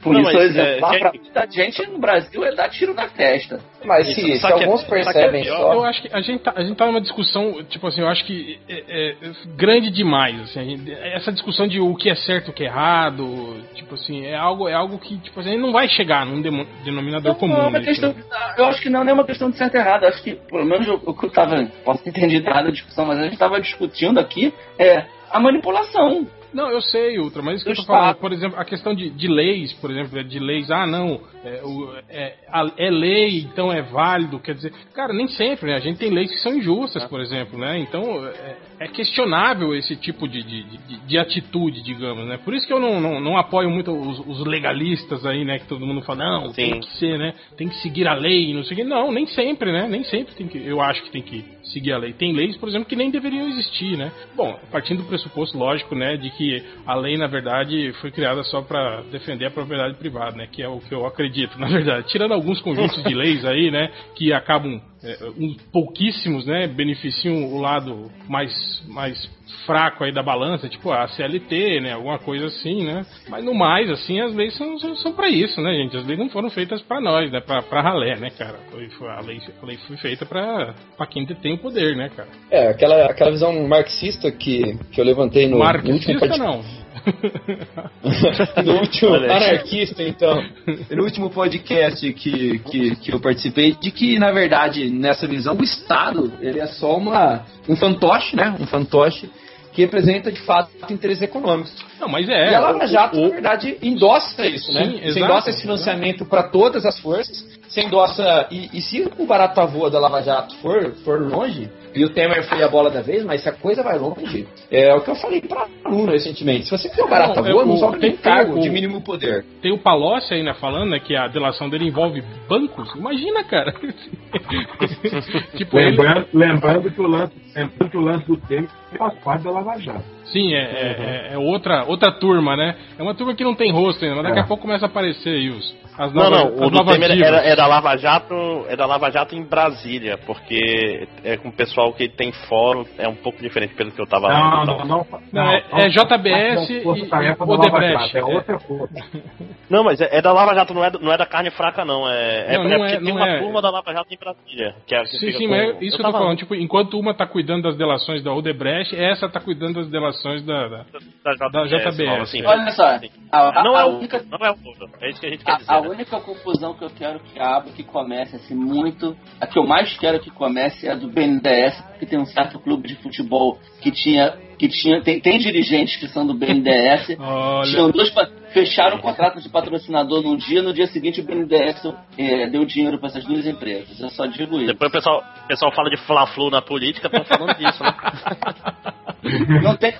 Punição 0.01 0.33
mas, 0.33 0.35
é, 0.35 0.45
exemplar 0.75 0.91
gente- 0.93 1.01
pra 1.01 1.11
muita 1.13 1.47
gente 1.51 1.87
no 1.87 1.99
Brasil 1.99 2.45
é 2.45 2.55
dar 2.55 2.69
tiro 2.69 2.93
na 2.93 3.07
testa. 3.09 3.59
Mas 3.83 4.07
Isso, 4.07 4.21
se, 4.21 4.37
se 4.39 4.45
é- 4.47 4.51
alguns 4.53 4.83
é 4.83 4.87
percebem 4.87 5.43
pior. 5.43 5.57
só. 5.57 5.73
Eu 5.73 5.83
acho 5.83 6.01
que 6.03 6.09
a 6.13 6.21
gente, 6.21 6.41
tá, 6.43 6.53
a 6.55 6.61
gente 6.63 6.75
tá 6.77 6.85
numa 6.85 7.01
discussão, 7.01 7.63
tipo 7.65 7.85
assim, 7.87 8.01
eu 8.01 8.07
acho 8.07 8.23
que 8.25 8.59
é, 8.69 9.11
é 9.11 9.15
grande 9.57 9.89
demais, 9.89 10.39
assim, 10.41 10.59
a 10.59 10.63
gente- 10.63 10.91
essa 10.93 11.31
discussão 11.31 11.67
de 11.67 11.79
o 11.81 11.95
que 11.95 12.09
é 12.09 12.15
certo, 12.15 12.49
o 12.49 12.53
que 12.53 12.63
é 12.63 12.67
errado, 12.67 13.61
tipo 13.73 13.95
assim, 13.95 14.25
é 14.25 14.35
algo, 14.35 14.67
é 14.69 14.73
algo 14.73 14.97
que, 14.99 15.17
tipo 15.17 15.39
assim, 15.39 15.49
a 15.49 15.51
gente 15.53 15.61
não 15.61 15.71
vai 15.71 15.87
chegar 15.89 16.25
num 16.25 16.41
demo- 16.41 16.67
denominador 16.85 17.35
comum. 17.35 17.53
Não, 17.55 17.65
é 17.65 17.67
uma 17.67 17.79
nisso, 17.79 17.89
questão, 17.89 18.13
né? 18.13 18.23
eu 18.57 18.65
acho 18.65 18.81
que 18.81 18.89
não, 18.89 19.03
não 19.03 19.09
é 19.11 19.13
uma 19.13 19.25
questão 19.25 19.49
de 19.49 19.57
certo 19.57 19.75
e 19.75 19.77
errado. 19.79 20.05
Acho 20.05 20.21
que, 20.23 20.35
pelo 20.35 20.65
menos, 20.65 20.87
o 20.87 21.13
que 21.13 21.25
eu 21.25 21.29
tava. 21.31 21.65
Posso 21.83 22.03
ter 22.03 22.11
entendido 22.11 22.47
errado 22.47 22.67
a 22.67 22.71
discussão, 22.71 23.05
mas 23.05 23.17
a 23.19 23.23
gente 23.23 23.37
tava 23.37 23.59
discutindo 23.59 24.19
aqui 24.19 24.53
é 24.77 25.05
a 25.31 25.39
manipulação. 25.39 26.27
Não, 26.57 26.71
eu 26.71 26.81
sei, 26.81 27.19
Ultra, 27.19 27.43
mas 27.43 27.57
isso 27.57 27.63
que 27.65 27.69
eu 27.69 27.75
tô 27.75 27.81
Do 27.81 27.83
Estado. 27.83 27.99
falando, 27.99 28.15
por 28.17 28.33
exemplo, 28.33 28.59
a 28.59 28.65
questão 28.65 28.95
de, 28.95 29.11
de 29.11 29.27
leis, 29.27 29.71
por 29.73 29.91
exemplo, 29.91 30.23
de 30.23 30.39
leis, 30.39 30.71
ah, 30.71 30.87
não, 30.87 31.21
é, 31.45 31.61
o- 31.63 31.93
é- 32.09 32.33
a- 32.51 32.71
é 32.77 32.89
lei, 32.89 33.41
então 33.41 33.71
é 33.71 33.83
válido, 33.83 34.39
quer 34.39 34.55
dizer, 34.55 34.73
cara, 34.95 35.13
nem 35.13 35.27
sempre, 35.27 35.69
né? 35.69 35.75
A 35.75 35.79
gente 35.79 35.99
tem 35.99 36.09
leis 36.09 36.31
que 36.31 36.39
são 36.39 36.55
injustas, 36.55 37.03
por 37.05 37.21
exemplo, 37.21 37.59
né? 37.59 37.77
Então 37.77 38.25
é, 38.27 38.57
é 38.79 38.87
questionável 38.87 39.75
esse 39.75 39.95
tipo 39.95 40.27
de, 40.27 40.41
de, 40.41 40.63
de- 40.63 40.97
de 41.07 41.17
atitude, 41.19 41.81
digamos, 41.83 42.25
né? 42.27 42.37
Por 42.43 42.55
isso 42.55 42.65
que 42.65 42.73
eu 42.73 42.79
não, 42.79 42.99
não, 42.99 43.19
não 43.19 43.37
apoio 43.37 43.69
muito 43.69 43.91
os, 43.91 44.17
os 44.25 44.45
legalistas 44.47 45.25
aí, 45.27 45.45
né? 45.45 45.59
Que 45.59 45.67
todo 45.67 45.85
mundo 45.85 46.01
fala, 46.01 46.25
não, 46.41 46.51
tem 46.53 46.73
Sim. 46.73 46.79
que 46.79 46.97
ser, 46.97 47.19
né? 47.19 47.33
Tem 47.55 47.69
que 47.69 47.75
seguir 47.83 48.07
a 48.07 48.15
lei, 48.15 48.51
não 48.53 48.63
sei 48.63 48.73
o 48.73 48.77
quê. 48.77 48.83
Não, 48.83 49.11
nem 49.11 49.27
sempre, 49.27 49.71
né? 49.71 49.87
Nem 49.87 50.03
sempre 50.05 50.33
tem 50.33 50.47
que, 50.47 50.57
eu 50.57 50.81
acho 50.81 51.03
que 51.03 51.11
tem 51.11 51.21
que 51.21 51.45
seguir 51.71 51.93
a 51.93 51.97
lei. 51.97 52.13
Tem 52.13 52.33
leis, 52.33 52.57
por 52.57 52.69
exemplo, 52.69 52.87
que 52.87 52.95
nem 52.95 53.09
deveriam 53.09 53.47
existir, 53.47 53.97
né? 53.97 54.11
Bom, 54.35 54.59
partindo 54.71 55.03
do 55.03 55.07
pressuposto 55.07 55.57
lógico, 55.57 55.95
né, 55.95 56.17
de 56.17 56.29
que 56.31 56.63
a 56.85 56.95
lei, 56.95 57.17
na 57.17 57.27
verdade, 57.27 57.93
foi 58.01 58.11
criada 58.11 58.43
só 58.43 58.61
para 58.61 59.01
defender 59.11 59.45
a 59.45 59.51
propriedade 59.51 59.95
privada, 59.95 60.35
né? 60.35 60.47
Que 60.51 60.61
é 60.61 60.67
o 60.67 60.79
que 60.79 60.93
eu 60.93 61.05
acredito, 61.05 61.57
na 61.59 61.67
verdade. 61.67 62.07
Tirando 62.07 62.33
alguns 62.33 62.61
conjuntos 62.61 63.03
de 63.03 63.13
leis 63.13 63.45
aí, 63.45 63.71
né, 63.71 63.91
que 64.15 64.33
acabam 64.33 64.81
é, 65.03 65.17
uns 65.37 65.57
pouquíssimos, 65.71 66.45
né, 66.45 66.67
beneficiam 66.67 67.45
o 67.53 67.59
lado 67.59 68.09
mais 68.27 68.51
mais 68.87 69.29
fraco 69.65 70.03
aí 70.03 70.11
da 70.11 70.21
balança, 70.21 70.67
tipo 70.67 70.91
a 70.91 71.07
CLT, 71.07 71.81
né, 71.81 71.93
alguma 71.93 72.19
coisa 72.19 72.47
assim, 72.47 72.83
né? 72.83 73.05
Mas 73.29 73.43
no 73.43 73.53
mais, 73.53 73.89
assim, 73.89 74.19
as 74.19 74.33
leis 74.33 74.55
são, 74.57 74.77
são, 74.77 74.95
são 74.95 75.13
para 75.13 75.29
isso, 75.29 75.61
né, 75.61 75.73
gente? 75.73 75.95
As 75.95 76.05
leis 76.05 76.19
não 76.19 76.29
foram 76.29 76.49
feitas 76.49 76.81
para 76.81 76.99
nós, 76.99 77.31
né, 77.31 77.39
para 77.39 77.61
para 77.61 77.81
ralé, 77.81 78.17
né, 78.17 78.29
cara? 78.37 78.57
Foi, 78.71 78.89
foi- 78.89 79.09
a, 79.09 79.21
lei, 79.21 79.39
a 79.61 79.65
lei 79.65 79.77
foi 79.77 79.97
feita 79.97 80.25
para 80.25 80.73
quem 81.09 81.25
detém 81.25 81.53
o 81.53 81.57
poder, 81.59 81.95
né, 81.95 82.09
cara? 82.15 82.29
É, 82.51 82.69
aquela, 82.69 83.05
aquela 83.05 83.31
visão 83.31 83.67
marxista 83.67 84.31
que, 84.31 84.77
que 84.91 84.99
eu 84.99 85.05
levantei 85.05 85.47
no, 85.47 85.57
no 85.57 85.63
último 85.65 86.19
Marxista 86.19 86.37
não. 86.37 86.61
no 88.63 88.73
último 88.79 89.15
anarquista, 89.15 90.03
então. 90.03 90.43
No 90.91 91.03
último 91.03 91.29
podcast 91.29 92.11
que, 92.13 92.59
que, 92.59 92.95
que 92.97 93.13
eu 93.13 93.19
participei, 93.19 93.73
de 93.73 93.91
que, 93.91 94.19
na 94.19 94.31
verdade, 94.31 94.89
nessa 94.89 95.27
visão, 95.27 95.55
o 95.55 95.63
Estado 95.63 96.31
ele 96.41 96.59
é 96.59 96.67
só 96.67 96.97
uma, 96.97 97.45
um 97.67 97.75
fantoche, 97.75 98.35
né? 98.35 98.55
Um 98.59 98.67
fantoche 98.67 99.29
que 99.77 99.81
representa, 99.83 100.31
de 100.31 100.41
fato, 100.41 100.71
interesses 100.89 101.21
econômicos. 101.21 101.71
Não, 101.99 102.09
mas 102.09 102.27
é. 102.27 102.51
e 102.51 102.55
a 102.55 102.59
Lava 102.59 102.87
Jato, 102.87 103.15
o- 103.15 103.21
na 103.27 103.29
verdade, 103.29 103.77
endossa 103.79 104.43
isso, 104.47 104.73
né? 104.73 104.85
Sim, 104.85 105.11
Você 105.11 105.19
endossa 105.19 105.51
esse 105.51 105.61
financiamento 105.61 106.25
para 106.25 106.41
todas 106.41 106.83
as 106.83 106.99
forças, 106.99 107.45
você 107.69 107.81
endossa... 107.81 108.47
E, 108.49 108.71
e 108.73 108.81
se 108.81 109.07
o 109.19 109.25
barato 109.27 109.67
voa 109.67 109.91
da 109.91 109.99
Lava 109.99 110.23
Jato 110.23 110.55
for, 110.55 110.93
for 111.05 111.21
longe, 111.21 111.69
e 111.97 112.05
o 112.05 112.09
Temer 112.09 112.43
foi 112.47 112.61
a 112.63 112.67
bola 112.67 112.89
da 112.89 113.01
vez, 113.01 113.23
mas 113.25 113.41
se 113.41 113.49
a 113.49 113.51
coisa 113.53 113.81
vai 113.83 113.97
longe, 113.97 114.47
é 114.71 114.93
o 114.93 115.01
que 115.01 115.09
eu 115.11 115.15
falei 115.15 115.41
para 115.41 115.67
aluno 115.83 116.11
recentemente. 116.11 116.65
Se 116.65 116.71
você 116.71 116.89
for 116.93 117.05
o 117.05 117.09
barata 117.09 117.41
Não, 117.41 117.51
voa, 117.51 117.63
é 117.63 117.65
não 117.65 117.77
sobra 117.77 117.99
tem 117.99 118.09
nem 118.11 118.17
cargo 118.19 118.57
o- 118.57 118.61
de 118.61 118.69
mínimo 118.69 119.01
poder. 119.01 119.43
Tem 119.61 119.71
o 119.73 119.77
Palocci 119.77 120.41
né, 120.43 120.53
falando, 120.55 120.91
né, 120.91 120.99
que 120.99 121.15
a 121.15 121.27
delação 121.27 121.69
dele 121.69 121.87
envolve 121.87 122.21
bancos. 122.47 122.93
Imagina, 122.95 123.43
cara. 123.43 123.73
tipo, 125.57 125.77
ele, 125.79 125.91
Lembrando, 125.91 126.27
lembrando, 126.33 126.91
que 126.91 127.01
o 127.01 127.07
lance, 127.07 127.33
lembrando 127.55 127.89
que 127.91 127.97
o 127.97 128.01
lance 128.01 128.25
do 128.27 128.37
Temer 128.37 128.69
faz 128.97 129.13
parte 129.19 129.43
da 129.43 129.51
Lava 129.51 129.77
Jato. 129.79 130.16
Sim, 130.31 130.53
é, 130.53 130.59
é- 130.59 131.29
é 131.33 131.37
outra, 131.37 131.85
outra 131.85 132.11
turma, 132.11 132.55
né? 132.55 132.75
É 132.97 133.01
uma 133.03 133.15
turma 133.15 133.33
que 133.35 133.43
não 133.43 133.55
tem 133.55 133.71
rosto 133.71 134.03
ainda, 134.03 134.15
mas 134.17 134.25
daqui 134.25 134.39
É. 134.39 134.41
a 134.41 134.45
pouco 134.47 134.61
começa 134.63 134.85
a 134.85 134.89
aparecer 134.89 135.29
aí 135.35 135.49
os, 135.49 135.75
as 135.97 136.13
Não, 136.13 136.29
novas, 136.29 136.59
não, 136.59 136.67
o 136.67 136.69
do 136.69 136.85
Temer 136.85 137.11
era, 137.23 137.37
é 137.37 137.55
da 137.55 137.65
Lava 137.65 137.95
Jato, 137.97 138.65
é 138.67 138.75
da 138.75 138.85
Lava 138.85 139.09
Jato 139.09 139.35
em 139.35 139.43
Brasília, 139.43 140.17
porque 140.25 141.07
é 141.23 141.37
com 141.37 141.49
o 141.49 141.51
pessoal 141.53 141.93
que 141.93 142.09
tem 142.09 142.31
fórum, 142.49 142.85
é 142.97 143.07
um 143.07 143.15
pouco 143.15 143.41
diferente 143.41 143.73
pelo 143.73 143.91
que 143.91 144.01
eu 144.01 144.05
tava 144.07 144.27
Não, 144.27 144.65
não, 144.65 144.85
não. 144.85 145.07
Não, 145.31 145.51
é- 145.51 145.63
é 145.71 145.89
JBS 145.89 146.69
e- 146.69 146.83
e 146.83 146.87
Odebrecht. 146.87 148.13
Jato, 148.13 148.17
É 148.17 148.23
outra 148.23 148.59
coisa. 148.59 148.87
Não, 149.69 149.83
mas 149.83 149.99
é, 149.99 150.17
é 150.17 150.21
da 150.21 150.31
Lava 150.31 150.53
Jato, 150.55 150.73
não 150.73 150.81
é, 150.83 150.89
não 151.01 151.11
é 151.11 151.17
da 151.17 151.25
carne 151.25 151.51
fraca, 151.51 151.83
não. 151.83 152.07
É, 152.09 152.53
é, 152.55 152.57
Não, 152.57 152.63
é 152.63 152.69
não 152.69 152.77
porque 152.79 152.93
é- 152.93 152.97
tem 152.99 153.07
não 153.09 153.15
uma 153.17 153.27
é. 153.27 153.39
turma 153.39 153.61
da 153.61 153.69
Lava 153.69 153.91
Jato 153.91 154.13
em 154.13 154.17
Brasília. 154.17 154.75
Que 154.87 154.95
é, 154.95 155.01
que 155.01 155.07
Sim, 155.17 155.31
sim, 155.33 155.43
com- 155.45 155.49
mas 155.49 155.59
é 155.59 155.83
isso 155.83 155.97
que 155.97 156.01
eu 156.01 156.05
tô 156.05 156.11
falando. 156.17 156.37
Tipo, 156.37 156.55
enquanto 156.55 156.97
uma 156.97 157.13
tá 157.13 157.27
cuidando 157.27 157.63
das 157.63 157.75
delações 157.75 158.23
da 158.23 158.31
Odebrecht, 158.33 158.95
essa 158.95 159.27
tá 159.27 159.41
cuidando 159.41 159.73
das 159.75 159.89
delações 159.89 160.16
da. 160.23 160.67
da- 160.67 160.85
Da 161.23 161.47
da 161.49 161.65
JBS, 161.65 162.21
assim, 162.21 162.41
é. 162.41 162.47
Olha 162.47 162.71
só, 162.71 162.83
a, 162.83 163.59
a- 163.59 163.63
Não 163.63 163.77
é 163.77 163.81
a 163.81 163.85
o 163.87 163.97
única, 163.97 164.23
não 164.29 164.37
é 164.45 164.51
o 164.51 164.55
é 165.01 165.09
isso 165.09 165.19
que 165.19 165.27
a 165.27 165.29
gente 165.29 165.43
quer 165.43 165.57
dizer. 165.57 165.71
a, 165.71 165.75
a 165.77 165.81
né? 165.81 165.89
única 165.89 166.19
confusão 166.21 166.73
que 166.73 166.83
eu 166.83 166.89
quero 166.89 167.19
que 167.19 167.33
brabo 167.47 167.71
que 167.71 167.83
comece 167.83 168.35
assim 168.35 168.55
muito. 168.55 169.15
A 169.41 169.47
que 169.47 169.57
eu 169.57 169.65
mais 169.65 169.97
quero 169.97 170.19
que 170.19 170.29
comece 170.31 170.87
é 170.87 170.91
a 170.91 170.95
do 170.95 171.07
BNDES, 171.09 171.81
porque 171.91 172.05
tem 172.05 172.19
um 172.19 172.25
certo 172.25 172.59
clube 172.59 172.87
de 172.87 172.95
futebol 172.95 173.59
que 173.81 173.91
tinha. 173.91 174.37
Que 174.57 174.67
tinha 174.67 175.01
tem, 175.03 175.19
tem 175.19 175.37
dirigentes 175.37 175.97
que 175.97 176.07
são 176.07 176.25
do 176.25 176.33
BNDES. 176.33 177.07
Tinham 177.69 177.91
dois, 177.91 178.11
fecharam 178.53 178.97
o 178.97 179.01
contrato 179.01 179.39
de 179.39 179.49
patrocinador 179.49 180.23
num 180.23 180.35
dia, 180.35 180.61
no 180.63 180.73
dia 180.73 180.87
seguinte 180.87 181.21
o 181.21 181.23
BNDES 181.23 181.85
eh, 182.17 182.47
deu 182.49 182.65
dinheiro 182.65 182.97
para 182.97 183.09
essas 183.09 183.23
duas 183.25 183.45
empresas. 183.45 183.99
Eu 183.99 184.09
só 184.09 184.25
digo 184.25 184.57
isso. 184.57 184.67
Depois 184.67 184.89
o 184.89 184.93
pessoal, 184.93 185.23
o 185.43 185.47
pessoal 185.47 185.71
fala 185.73 185.89
de 185.89 185.97
Fla-Flu 185.97 186.49
na 186.49 186.61
política, 186.61 187.07
estão 187.07 187.23
falando 187.25 187.55
disso, 187.57 187.83
né? 187.83 187.93
Não 189.63 189.75
tem, 189.75 189.93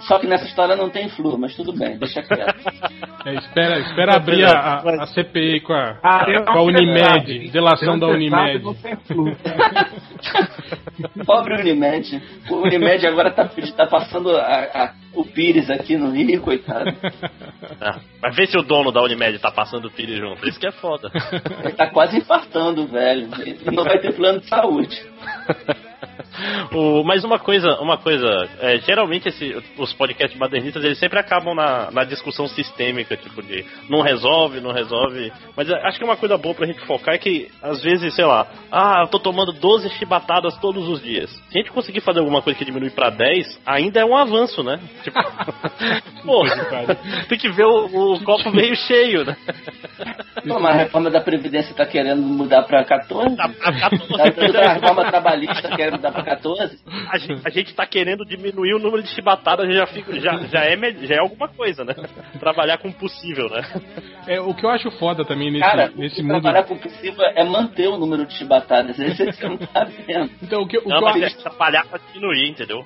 só, 0.00 0.18
que 0.18 0.26
nessa 0.26 0.44
história 0.44 0.76
não 0.76 0.90
tem 0.90 1.08
flu, 1.08 1.38
mas 1.38 1.56
tudo 1.56 1.72
bem, 1.72 1.96
deixa 1.98 2.22
quieto. 2.22 2.54
É, 3.24 3.34
espera, 3.36 3.78
espera 3.80 4.16
abrir 4.16 4.44
a, 4.44 4.50
a, 4.58 5.02
a 5.02 5.06
CPI 5.06 5.60
com 5.60 5.72
a, 5.72 5.98
Ah, 6.02 6.26
com 6.44 6.50
a 6.50 6.54
sei 6.54 6.62
Unimed, 6.62 7.00
nada. 7.00 7.50
delação 7.52 7.98
da 7.98 8.06
Unimed. 8.08 8.62
Pobre 11.26 11.54
Unimed. 11.60 12.22
O 12.50 12.56
Unimed 12.56 13.06
agora 13.06 13.30
tá, 13.30 13.48
tá 13.76 13.86
passando 13.86 14.36
a- 14.36 14.42
a- 14.42 14.92
o 15.14 15.24
Pires 15.24 15.70
aqui 15.70 15.96
no 15.96 16.10
Rio, 16.10 16.40
coitado. 16.42 16.90
É. 16.90 17.94
Mas 18.22 18.36
vê 18.36 18.46
se 18.46 18.56
o 18.58 18.62
dono 18.62 18.90
da 18.92 19.02
Unimed 19.02 19.38
tá 19.38 19.50
passando 19.50 19.86
o 19.86 19.90
filho 19.90 20.16
junto. 20.16 20.46
Isso 20.48 20.58
que 20.60 20.66
é 20.66 20.72
foda. 20.72 21.10
Ele 21.62 21.72
tá 21.74 21.86
quase 21.88 22.18
infartando, 22.18 22.86
velho. 22.86 23.28
Ele 23.40 23.70
não 23.76 23.84
vai 23.84 23.98
ter 23.98 24.12
plano 24.14 24.40
de 24.40 24.48
saúde. 24.48 24.96
O, 26.72 27.04
mas 27.04 27.22
uma 27.24 27.38
coisa, 27.38 27.78
uma 27.80 27.96
coisa, 27.96 28.26
é, 28.60 28.78
geralmente 28.78 29.28
esse- 29.28 29.62
os 29.78 29.92
podcasts 29.92 30.36
modernistas 30.38 30.82
eles 30.84 30.98
sempre 30.98 31.18
acabam 31.18 31.54
na, 31.54 31.90
na 31.92 32.04
discussão 32.04 32.48
sistêmica, 32.48 33.16
tipo 33.16 33.40
de 33.42 33.64
não 33.88 34.00
resolve, 34.00 34.60
não 34.60 34.72
resolve. 34.72 35.32
Mas 35.56 35.70
acho 35.70 35.98
que 35.98 36.04
uma 36.04 36.16
coisa 36.16 36.36
boa 36.36 36.54
pra 36.54 36.66
gente 36.66 36.80
focar 36.86 37.14
é 37.14 37.18
que 37.18 37.48
às 37.62 37.82
vezes, 37.82 38.14
sei 38.14 38.24
lá, 38.24 38.46
ah, 38.72 39.02
eu 39.02 39.08
tô 39.08 39.18
tomando 39.20 39.52
12 39.52 39.88
chibatadas 39.90 40.56
todos 40.58 40.88
os 40.88 41.00
dias. 41.02 41.30
Se 41.50 41.58
a 41.58 41.60
gente 41.60 41.70
conseguir 41.70 42.00
fazer 42.00 42.18
alguma 42.20 42.42
coisa 42.42 42.58
que 42.58 42.64
diminui 42.64 42.90
pra 42.90 43.10
10, 43.10 43.60
ainda 43.64 44.00
é 44.00 44.04
um 44.04 44.16
avanço, 44.16 44.62
né? 44.62 44.80
Tipo, 45.04 45.20
pô, 46.24 46.44
tem 47.28 47.38
que 47.38 47.48
ver 47.50 47.64
o, 47.66 48.14
o 48.14 48.24
copo 48.24 48.50
meio 48.50 48.74
cheio, 48.74 49.24
né? 49.24 49.36
Pô, 50.46 50.58
mas 50.58 50.74
a 50.74 50.78
reforma 50.78 51.10
da 51.10 51.20
Previdência 51.20 51.74
tá 51.74 51.86
querendo 51.86 52.20
mudar 52.22 52.62
pra 52.64 52.84
14? 52.84 53.36
Tá- 53.36 53.48
tá- 53.48 53.72
tá 53.72 54.64
A, 54.64 54.70
a 54.70 54.72
reforma 54.74 55.04
trabalhista 55.06 55.68
quer 55.76 55.93
mudar 55.94 56.12
pra 56.12 56.22
14? 56.22 56.78
a 57.10 57.18
gente, 57.18 57.42
a 57.46 57.50
gente 57.50 57.74
tá 57.74 57.86
querendo 57.86 58.24
diminuir 58.24 58.74
o 58.74 58.78
número 58.78 59.02
de 59.02 59.08
chibatadas, 59.10 59.72
já, 59.74 59.86
fica, 59.86 60.12
já, 60.20 60.36
já, 60.46 60.64
é, 60.64 60.76
já 61.06 61.14
é 61.16 61.18
alguma 61.18 61.48
coisa, 61.48 61.84
né? 61.84 61.94
Trabalhar 62.38 62.78
com 62.78 62.88
o 62.88 62.92
possível, 62.92 63.48
né? 63.48 63.62
É, 64.26 64.40
o 64.40 64.54
que 64.54 64.64
eu 64.64 64.70
acho 64.70 64.90
foda 64.92 65.24
também 65.24 65.50
nesse, 65.50 65.64
Cara, 65.64 65.92
nesse 65.94 66.22
mundo. 66.22 66.40
trabalhar 66.42 66.64
com 66.64 66.74
o 66.74 66.78
possível 66.78 67.24
é 67.34 67.44
manter 67.44 67.88
o 67.88 67.96
número 67.98 68.26
de 68.26 68.34
chibatadas. 68.34 68.98
Esse 68.98 69.24
você 69.24 69.48
não 69.48 69.56
tá 69.56 69.84
vendo. 69.84 70.30
Então, 70.42 70.62
o 70.62 70.68
que, 70.68 70.78
o 70.78 70.82
que 70.82 70.88
Não, 70.88 70.96
eu 70.96 71.02
mas 71.02 71.22
é 71.22 71.26
acho. 71.26 71.38
trabalhar 71.42 71.84
pra 71.86 71.98
diminuir, 72.12 72.48
entendeu? 72.50 72.84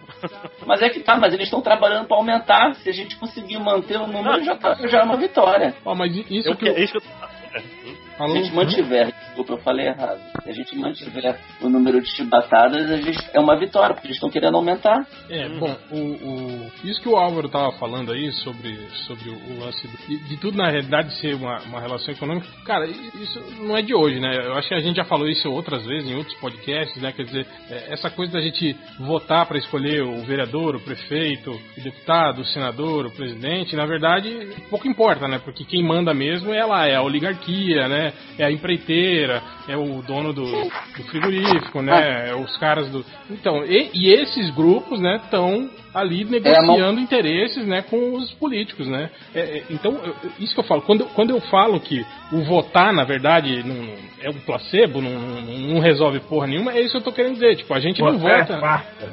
Mas 0.67 0.83
é 0.83 0.89
que 0.91 1.01
tá, 1.01 1.17
mas 1.17 1.33
eles 1.33 1.47
estão 1.47 1.61
trabalhando 1.61 2.07
pra 2.07 2.17
aumentar. 2.17 2.75
Se 2.77 2.89
a 2.89 2.93
gente 2.93 3.17
conseguir 3.17 3.59
manter 3.59 3.97
o 3.99 4.07
número, 4.07 4.43
já, 4.45 4.57
tá, 4.57 4.75
já 4.89 4.99
é 5.01 5.03
uma 5.03 5.17
vitória. 5.17 5.75
Ó, 5.85 5.95
mas 5.95 6.15
isso 6.17 6.49
Eu, 6.49 6.57
que 6.57 6.69
eu, 6.69 6.75
é 6.77 6.81
isso 6.83 6.93
que 6.93 6.99
eu 6.99 8.08
a 8.25 8.27
falou. 8.27 8.37
gente 8.37 8.55
mantiver, 8.55 9.07
desculpa, 9.27 9.53
eu 9.55 9.59
falei 9.59 9.87
errado. 9.89 10.21
Se 10.43 10.51
a 10.51 10.53
gente 10.53 10.77
mantiver 10.77 11.39
o 11.61 11.69
número 11.69 12.01
de 12.01 12.09
chibatadas, 12.17 12.91
a 12.91 12.97
gente, 12.97 13.19
é 13.33 13.41
uma 13.41 13.57
vitória, 13.59 13.95
porque 13.95 14.09
eles 14.09 14.17
estão 14.17 14.31
querendo 14.31 14.57
aumentar. 14.57 15.07
É, 15.31 15.49
bom, 15.59 15.77
o, 15.91 15.97
o- 15.99 16.71
isso 16.85 17.01
que 17.01 17.09
o 17.09 17.17
Álvaro 17.17 17.49
tava 17.49 17.73
falando 17.73 18.13
aí 18.13 18.31
sobre, 18.33 18.77
sobre 19.07 19.29
o, 19.31 19.61
lance 19.65 19.87
de, 20.07 20.17
de 20.29 20.37
tudo 20.37 20.57
na 20.57 20.69
realidade 20.71 21.13
ser 21.15 21.35
uma, 21.35 21.59
uma 21.63 21.81
relação 21.81 22.13
econômica, 22.15 22.47
cara, 22.65 22.87
isso 22.87 23.41
não 23.61 23.77
é 23.77 23.83
de 23.83 23.95
hoje, 23.95 24.21
né? 24.21 24.37
Eu 24.47 24.55
acho 24.55 24.69
que 24.69 24.75
a 24.75 24.81
gente 24.81 24.97
já 24.97 25.05
falou 25.05 25.29
isso 25.29 25.51
outras 25.51 25.85
vezes 25.87 26.09
em 26.11 26.15
outros 26.15 26.37
podcasts, 26.39 27.01
né? 27.03 27.13
Quer 27.13 27.25
dizer, 27.25 27.47
é, 27.71 27.93
essa 27.93 28.11
coisa 28.11 28.33
da 28.33 28.41
gente 28.41 28.77
votar 28.99 29.47
para 29.47 29.59
escolher 29.59 30.03
o 30.03 30.23
vereador, 30.25 30.77
o 30.77 30.81
prefeito, 30.81 31.51
o 31.77 31.81
deputado, 31.83 32.41
o 32.41 32.45
senador, 32.45 33.07
o 33.07 33.11
presidente, 33.11 33.75
na 33.77 33.87
verdade, 33.87 34.31
pouco 34.71 34.89
importa, 34.89 35.27
né? 35.29 35.39
Porque 35.39 35.65
quem 35.65 35.83
manda 35.83 36.13
mesmo 36.15 36.53
é 36.53 36.65
lá, 36.65 36.87
é 36.87 36.95
a 36.97 37.03
oligarquia, 37.03 37.89
né? 37.89 38.08
É 38.39 38.45
a 38.45 38.51
empreiteira, 38.53 39.43
é 39.69 39.77
o 39.77 40.03
dono 40.03 40.33
do, 40.33 40.45
do 40.45 41.03
frigorífico, 41.11 41.83
né? 41.83 42.31
É 42.31 42.35
os 42.35 42.57
caras 42.59 42.89
do. 42.91 43.05
Então, 43.31 43.65
e, 43.65 43.91
e 43.95 44.13
esses 44.13 44.51
grupos, 44.55 45.01
né, 45.01 45.21
estão 45.23 45.69
ali 45.95 46.25
negociando 46.25 47.01
interesses, 47.01 47.67
né, 47.67 47.83
com 47.83 48.15
os 48.15 48.31
políticos, 48.33 48.87
né? 48.87 49.11
É, 49.35 49.41
é, 49.41 49.63
então, 49.71 49.99
isso 50.39 50.55
que 50.55 50.61
eu 50.61 50.65
falo, 50.65 50.83
quando, 50.83 51.01
eu- 51.01 51.07
quando 51.09 51.31
eu 51.31 51.41
falo 51.43 51.81
que 51.81 52.05
o 52.31 52.43
votar, 52.45 52.93
na 52.93 53.05
verdade, 53.05 53.63
não, 53.67 53.75
é 54.21 54.29
um 54.31 54.35
placebo, 54.41 55.01
não, 55.01 55.11
não- 55.11 55.81
resolve 55.81 56.21
porra 56.21 56.47
nenhuma, 56.47 56.73
é 56.73 56.81
isso 56.81 56.91
que 56.93 56.97
eu 56.99 57.03
tô 57.03 57.13
querendo 57.13 57.35
dizer. 57.35 57.57
Tipo, 57.57 57.73
a 57.75 57.81
gente 57.81 58.01
não 58.01 58.19
Você 58.19 58.27
é 58.27 58.39
vota. 58.39 58.59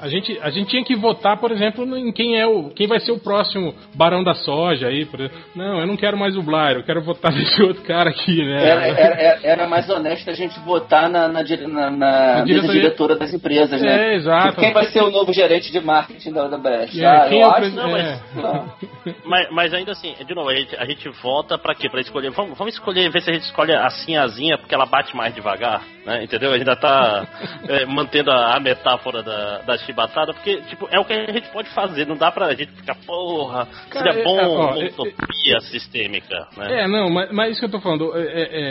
A 0.02 0.08
gente, 0.10 0.38
a 0.42 0.50
gente 0.50 0.68
tinha 0.70 0.84
que 0.84 0.96
votar, 0.96 1.38
por 1.38 1.52
exemplo, 1.52 1.86
em 1.98 2.12
quem 2.12 2.38
é 2.40 2.46
o 2.46 2.70
quem 2.70 2.88
vai 2.88 3.00
ser 3.00 3.12
o 3.12 3.20
próximo 3.20 3.74
barão 3.96 4.24
da 4.24 4.34
soja 4.36 4.88
aí, 4.88 5.06
por 5.06 5.20
exemplo. 5.22 5.38
Não, 5.56 5.80
eu 5.80 5.88
não 5.88 5.96
quero 5.96 6.18
mais 6.18 6.36
o 6.36 6.42
Blair, 6.44 6.78
eu 6.78 6.84
quero 6.84 7.02
votar 7.02 7.32
nesse 7.34 7.62
outro 7.64 7.84
cara 7.84 8.10
aqui, 8.10 8.36
né? 8.44 8.70
Era, 8.70 8.85
era, 8.90 9.22
era- 9.22 9.40
era 9.44 9.68
mais 9.68 9.90
honesto 9.90 10.30
a 10.30 10.34
gente 10.34 10.60
votar 10.62 11.10
na, 11.10 11.28
na, 11.28 11.44
na, 11.44 11.90
na 11.92 12.44
diretoria. 12.44 12.82
diretora 12.82 13.16
das 13.16 13.34
empresas, 13.34 13.82
né? 13.82 14.14
É, 14.14 14.16
exato. 14.16 14.60
Quem 14.60 14.74
vai 14.74 14.86
ser 14.86 15.02
o 15.02 15.10
novo 15.10 15.32
gerente 15.34 15.72
de 15.72 15.80
marketing 15.80 16.32
da 16.34 16.46
Odebrecht? 16.46 17.02
É, 17.02 17.06
ah, 17.06 17.26
quem 17.28 17.42
eu 17.42 17.48
é 17.48 17.52
acho 17.52 17.76
não, 17.76 17.98
é. 17.98 18.20
mas... 18.36 18.44
não. 18.44 18.76
Mas, 19.26 19.48
mas 19.52 19.74
ainda 19.74 19.92
assim, 19.92 20.16
de 20.26 20.36
novo, 20.36 20.50
a 20.50 20.56
gente, 20.56 20.76
a 20.76 20.86
gente 20.86 21.08
vota 21.22 21.58
pra 21.58 21.76
quê? 21.76 21.90
Pra 21.90 22.02
escolher. 22.02 22.32
Vamos, 22.32 22.58
vamos 22.58 22.74
escolher, 22.74 23.10
ver 23.12 23.22
se 23.22 23.30
a 23.30 23.34
gente 23.34 23.44
escolhe 23.44 23.74
a 23.74 23.90
sinhazinha, 23.90 24.58
porque 24.58 24.74
ela 24.74 24.86
bate 24.86 25.16
mais 25.16 25.34
devagar, 25.34 25.84
né? 26.06 26.24
Entendeu? 26.24 26.52
Ainda 26.54 26.76
tá 26.76 27.26
é, 27.68 27.86
mantendo 27.86 28.32
a, 28.32 28.56
a 28.56 28.60
metáfora 28.60 29.22
da, 29.22 29.60
da 29.60 29.78
chibatada, 29.78 30.34
porque, 30.34 30.58
tipo, 30.64 30.88
é 30.92 31.00
o 31.00 31.06
que 31.06 31.14
a 31.14 31.32
gente 31.32 31.50
pode 31.50 31.70
fazer. 31.70 32.06
Não 32.08 32.16
dá 32.18 32.32
pra 32.32 32.54
gente 32.54 32.72
ficar, 32.72 32.96
porra, 33.06 33.68
Cara, 33.90 34.12
seria 34.14 34.22
é, 34.22 34.24
bom 34.24 34.38
ó, 34.38 34.72
uma 34.72 34.84
é, 34.84 34.88
utopia 34.88 35.60
sistêmica, 35.62 36.48
né? 36.58 36.84
É, 36.84 36.88
não, 36.88 37.10
mas, 37.10 37.32
mas 37.32 37.52
isso 37.52 37.60
que 37.60 37.66
eu 37.66 37.72
tô 37.72 37.80
falando. 37.80 38.12
É, 38.16 38.22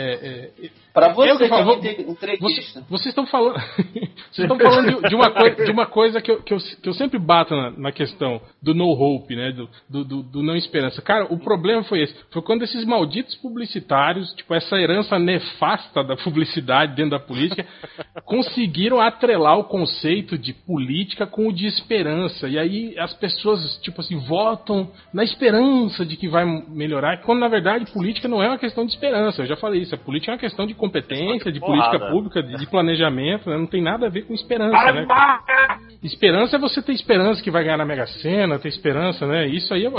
é, 0.05 0.69
é, 0.95 1.09
é, 1.09 1.09
Pra 1.09 1.09
eu 1.09 1.13
você 1.15 1.31
que 1.31 1.37
que 1.37 1.43
é 1.43 1.47
falo, 1.49 1.61
um 1.61 1.65
vou- 1.65 1.75
inte- 1.77 2.01
entreguista. 2.11 2.79
Você- 2.81 2.85
Vocês 2.89 3.05
estão 3.07 3.25
falando. 3.25 3.55
Vocês 4.31 4.49
estão 4.51 4.57
falando 4.59 5.01
de, 5.01 5.09
de 5.09 5.15
uma 5.15 5.31
coisa, 5.31 5.65
de 5.65 5.71
uma 5.71 5.85
coisa 5.85 6.21
que, 6.21 6.31
eu, 6.31 6.41
que, 6.41 6.53
eu, 6.53 6.57
que 6.81 6.89
eu 6.89 6.93
sempre 6.93 7.17
bato 7.19 7.55
na, 7.55 7.71
na 7.71 7.91
questão 7.91 8.41
do 8.61 8.73
no 8.73 8.89
hope, 8.91 9.35
né? 9.35 9.51
Do, 9.51 9.69
do, 9.89 10.03
do- 10.03 10.23
do 10.23 10.43
não 10.43 10.55
esperança. 10.55 11.01
Cara, 11.01 11.25
o 11.33 11.37
problema 11.39 11.83
foi 11.83 12.01
esse. 12.01 12.15
Foi 12.31 12.41
quando 12.41 12.63
esses 12.63 12.83
malditos 12.85 13.35
publicitários, 13.35 14.33
tipo, 14.33 14.53
essa 14.53 14.75
herança 14.77 15.17
nefasta 15.19 16.03
da 16.03 16.15
publicidade 16.17 16.95
dentro 16.95 17.11
da 17.11 17.19
política, 17.19 17.65
conseguiram 18.25 18.99
atrelar 18.99 19.57
o 19.57 19.63
conceito 19.65 20.37
de 20.37 20.53
política 20.53 21.25
com 21.27 21.47
o 21.47 21.53
de 21.53 21.65
esperança. 21.67 22.47
E 22.47 22.57
aí 22.57 22.97
as 22.99 23.13
pessoas, 23.13 23.77
tipo 23.81 24.01
assim, 24.01 24.17
votam 24.17 24.89
na 25.13 25.23
esperança 25.23 26.05
de 26.05 26.15
que 26.17 26.27
vai 26.27 26.45
melhorar, 26.67 27.21
quando 27.21 27.39
na 27.39 27.47
verdade 27.47 27.85
política 27.91 28.27
não 28.27 28.41
é 28.41 28.47
uma 28.47 28.57
questão 28.57 28.85
de 28.85 28.91
esperança. 28.91 29.41
Eu 29.41 29.45
já 29.47 29.55
falei 29.55 29.81
isso. 29.81 29.95
A 29.95 29.97
política 29.97 30.31
é 30.31 30.33
uma 30.33 30.39
questão 30.39 30.65
de 30.65 30.73
competência, 30.85 31.51
de 31.51 31.59
política 31.59 31.99
pública, 32.09 32.43
de, 32.43 32.55
de 32.57 32.67
planejamento, 32.67 33.49
né? 33.49 33.57
não 33.57 33.67
tem 33.67 33.81
nada 33.81 34.07
a 34.07 34.09
ver 34.09 34.23
com 34.23 34.33
esperança, 34.33 34.91
né? 34.91 35.07
Esperança 36.03 36.55
é 36.55 36.59
você 36.59 36.81
ter 36.81 36.93
esperança 36.93 37.41
que 37.41 37.49
vai 37.49 37.63
ganhar 37.63 37.77
na 37.77 37.85
Mega 37.85 38.05
Sena, 38.05 38.59
ter 38.59 38.67
esperança, 38.67 39.25
né? 39.25 39.47
Isso 39.47 39.73
aí 39.73 39.85
é. 39.85 39.89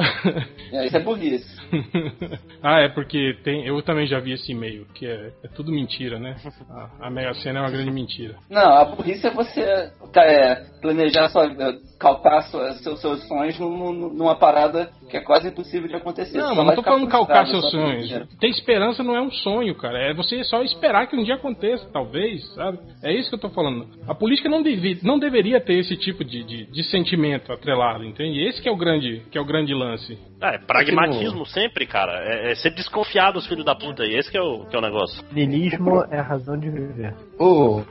É, 0.72 0.87
isso 0.87 0.96
é 0.96 1.01
burrice. 1.01 1.57
ah, 2.62 2.81
é 2.81 2.88
porque 2.88 3.37
tem. 3.42 3.66
Eu 3.66 3.83
também 3.83 4.07
já 4.07 4.20
vi 4.20 4.33
esse 4.33 4.53
e-mail, 4.53 4.87
que 4.94 5.07
é, 5.07 5.33
é 5.42 5.49
tudo 5.49 5.72
mentira, 5.72 6.18
né? 6.18 6.37
A, 6.70 7.09
a 7.09 7.11
Mega 7.11 7.35
Sena 7.35 7.59
é 7.59 7.62
uma 7.62 7.70
grande 7.70 7.90
mentira. 7.90 8.37
Não, 8.49 8.72
a 8.77 8.85
burrice 8.85 9.27
é 9.27 9.31
você 9.31 9.61
é, 9.61 10.55
planejar 10.81 11.29
sua, 11.29 11.49
calcar 11.99 12.43
sua, 12.45 12.73
seus, 12.75 13.01
seus 13.01 13.27
sonhos 13.27 13.59
num- 13.59 13.93
num- 13.93 14.15
numa 14.15 14.35
parada 14.37 14.91
que 15.09 15.17
é 15.17 15.21
quase 15.21 15.49
impossível 15.49 15.89
de 15.89 15.95
acontecer. 15.95 16.37
Não, 16.39 16.55
não 16.55 16.75
tô 16.75 16.83
falando 16.83 17.07
calcar 17.09 17.47
seus 17.47 17.71
sonhos. 17.71 18.11
Ter 18.41 18.49
esperança 18.49 19.03
não 19.03 19.17
é 19.17 19.21
um 19.21 19.31
sonho, 19.31 19.75
cara. 19.75 19.99
É 20.11 20.15
você 20.15 20.43
só 20.45 20.63
esperar 20.63 21.07
que 21.07 21.17
um 21.17 21.23
dia 21.23 21.35
aconteça, 21.37 21.89
talvez, 21.93 22.45
sabe? 22.55 22.79
É 23.03 23.13
isso 23.13 23.29
que 23.29 23.35
eu 23.37 23.41
tô 23.41 23.49
falando. 23.51 23.87
A 24.07 24.15
política 24.15 24.49
não, 24.49 24.63
devi, 24.63 24.99
não 25.03 25.19
deveria 25.19 25.61
ter 25.61 25.79
esse 25.79 25.97
tipo 25.97 26.25
de, 26.25 26.43
de, 26.45 26.67
de 26.67 26.83
sentimento 26.85 27.53
atrelado, 27.53 28.05
entende? 28.05 28.41
Esse 28.47 28.61
que 28.61 28.69
é 28.69 28.73
o 28.73 28.77
grande, 28.77 29.23
que 29.31 29.39
é 29.39 29.41
o 29.41 29.45
grande 29.45 29.73
lance. 29.73 30.19
Ah, 30.41 30.55
é 30.55 30.59
pragmatismo 30.59 31.47
sempre, 31.47 31.87
cara. 31.87 32.13
É, 32.25 32.53
é 32.53 32.55
ser 32.57 32.71
desconfiado 32.71 33.35
dos 33.35 33.47
filhos 33.47 33.65
da 33.65 33.75
puta 33.75 34.03
aí. 34.03 34.15
Esse 34.15 34.31
que 34.31 34.37
é 34.37 34.43
o, 34.43 34.67
que 34.67 34.75
é 34.75 34.79
o 34.79 34.83
negócio. 34.83 35.25
Nilismo 35.33 36.03
é 36.11 36.19
a 36.19 36.23
razão 36.23 36.59
de 36.59 36.69
viver. 36.71 37.14
O, 37.39 37.83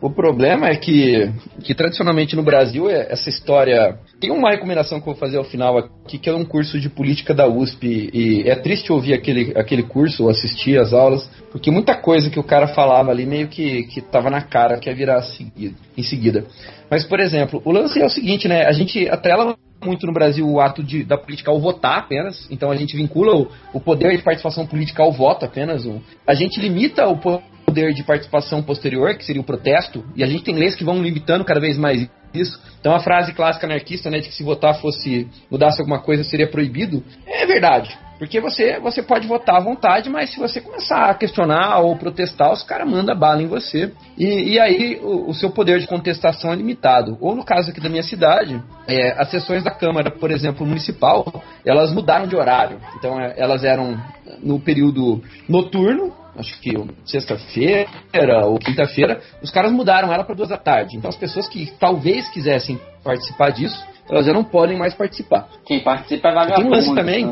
o 0.00 0.08
problema 0.08 0.68
é 0.68 0.76
que, 0.76 1.32
que 1.64 1.74
tradicionalmente 1.74 2.36
no 2.36 2.42
Brasil 2.42 2.88
é 2.88 3.08
essa 3.10 3.28
história. 3.28 3.98
Tem 4.20 4.30
uma 4.30 4.50
recomendação 4.50 5.00
que 5.00 5.08
eu 5.08 5.12
vou 5.12 5.20
fazer 5.20 5.36
ao 5.36 5.44
final 5.44 5.76
aqui, 5.78 6.16
que 6.18 6.30
é 6.30 6.34
um 6.34 6.44
curso 6.44 6.78
de 6.78 6.88
política 6.88 7.34
da 7.34 7.48
USP. 7.48 8.10
E 8.12 8.42
é 8.48 8.54
triste 8.54 8.92
ouvir 8.92 9.14
aquele, 9.14 9.52
aquele 9.56 9.82
curso, 9.82 10.24
ou 10.24 10.30
assistir 10.30 10.78
as 10.78 10.92
aulas, 10.92 11.28
porque 11.50 11.70
muita 11.70 11.94
coisa 11.96 12.30
que 12.30 12.38
o 12.38 12.44
cara 12.44 12.68
falava 12.68 13.10
ali 13.10 13.26
meio 13.26 13.48
que, 13.48 13.82
que 13.84 14.00
tava 14.00 14.30
na 14.30 14.40
cara 14.42 14.78
que 14.78 14.88
ia 14.88 14.94
virar 14.94 15.20
segui- 15.22 15.74
em 15.96 16.02
seguida. 16.04 16.44
Mas, 16.88 17.04
por 17.04 17.18
exemplo, 17.18 17.60
o 17.64 17.72
lance 17.72 18.00
é 18.00 18.06
o 18.06 18.10
seguinte, 18.10 18.46
né? 18.46 18.64
A 18.66 18.72
gente 18.72 19.08
atrela 19.08 19.56
muito 19.84 20.06
no 20.06 20.12
Brasil 20.12 20.48
o 20.48 20.60
ato 20.60 20.82
de, 20.82 21.02
da 21.04 21.18
política 21.18 21.50
ao 21.50 21.60
votar 21.60 21.98
apenas. 21.98 22.46
Então 22.50 22.70
a 22.70 22.76
gente 22.76 22.96
vincula 22.96 23.36
o, 23.36 23.48
o 23.72 23.80
poder 23.80 24.16
de 24.16 24.22
participação 24.22 24.66
política 24.66 25.02
ao 25.02 25.12
voto 25.12 25.44
apenas. 25.44 25.84
O- 25.84 26.00
a 26.26 26.34
gente 26.34 26.60
limita 26.60 27.06
o 27.08 27.16
po- 27.18 27.42
poder 27.64 27.92
de 27.92 28.02
participação 28.02 28.62
posterior, 28.62 29.16
que 29.16 29.24
seria 29.24 29.40
o 29.40 29.44
protesto, 29.44 30.04
e 30.14 30.22
a 30.22 30.26
gente 30.26 30.44
tem 30.44 30.54
leis 30.54 30.74
que 30.74 30.84
vão 30.84 31.02
limitando 31.02 31.44
cada 31.44 31.60
vez 31.60 31.76
mais 31.76 32.08
isso. 32.32 32.60
Então 32.80 32.94
a 32.94 33.00
frase 33.00 33.32
clássica 33.32 33.66
anarquista, 33.66 34.10
né, 34.10 34.18
de 34.18 34.28
que 34.28 34.34
se 34.34 34.42
votar 34.42 34.74
fosse 34.80 35.28
mudasse 35.50 35.80
alguma 35.80 36.00
coisa 36.00 36.24
seria 36.24 36.48
proibido, 36.48 37.02
é 37.26 37.46
verdade. 37.46 37.96
Porque 38.18 38.40
você, 38.40 38.78
você 38.78 39.02
pode 39.02 39.26
votar 39.26 39.56
à 39.56 39.60
vontade, 39.60 40.08
mas 40.08 40.30
se 40.30 40.38
você 40.38 40.60
começar 40.60 41.10
a 41.10 41.14
questionar 41.14 41.80
ou 41.80 41.96
protestar, 41.96 42.52
os 42.52 42.62
caras 42.62 42.88
mandam 42.88 43.16
bala 43.16 43.42
em 43.42 43.48
você. 43.48 43.92
E, 44.16 44.52
e 44.52 44.60
aí 44.60 45.00
o, 45.02 45.30
o 45.30 45.34
seu 45.34 45.50
poder 45.50 45.80
de 45.80 45.86
contestação 45.86 46.52
é 46.52 46.56
limitado. 46.56 47.18
Ou 47.20 47.34
no 47.34 47.44
caso 47.44 47.70
aqui 47.70 47.80
da 47.80 47.88
minha 47.88 48.04
cidade, 48.04 48.62
é, 48.86 49.20
as 49.20 49.30
sessões 49.30 49.64
da 49.64 49.70
Câmara, 49.72 50.12
por 50.12 50.30
exemplo, 50.30 50.64
municipal, 50.64 51.42
elas 51.66 51.92
mudaram 51.92 52.26
de 52.26 52.36
horário. 52.36 52.78
Então 52.96 53.20
é, 53.20 53.34
elas 53.36 53.64
eram 53.64 54.00
no 54.40 54.60
período 54.60 55.20
noturno, 55.48 56.12
acho 56.36 56.60
que 56.60 56.72
sexta-feira 57.04 58.46
ou 58.46 58.58
quinta-feira, 58.58 59.20
os 59.42 59.50
caras 59.50 59.72
mudaram 59.72 60.12
ela 60.12 60.24
para 60.24 60.34
duas 60.34 60.48
da 60.48 60.56
tarde. 60.56 60.96
Então 60.96 61.08
as 61.08 61.16
pessoas 61.16 61.48
que 61.48 61.72
talvez 61.78 62.28
quisessem 62.28 62.80
participar 63.02 63.50
disso, 63.50 63.84
elas 64.08 64.26
já 64.26 64.32
não 64.32 64.44
podem 64.44 64.76
mais 64.76 64.94
participar. 64.94 65.48
Quem 65.66 65.80
participa 65.80 66.28
é 66.28 66.32
Tem 66.32 66.32
um 66.32 66.44
vagabundo 66.44 66.70
lance 66.70 66.94
também. 66.94 67.24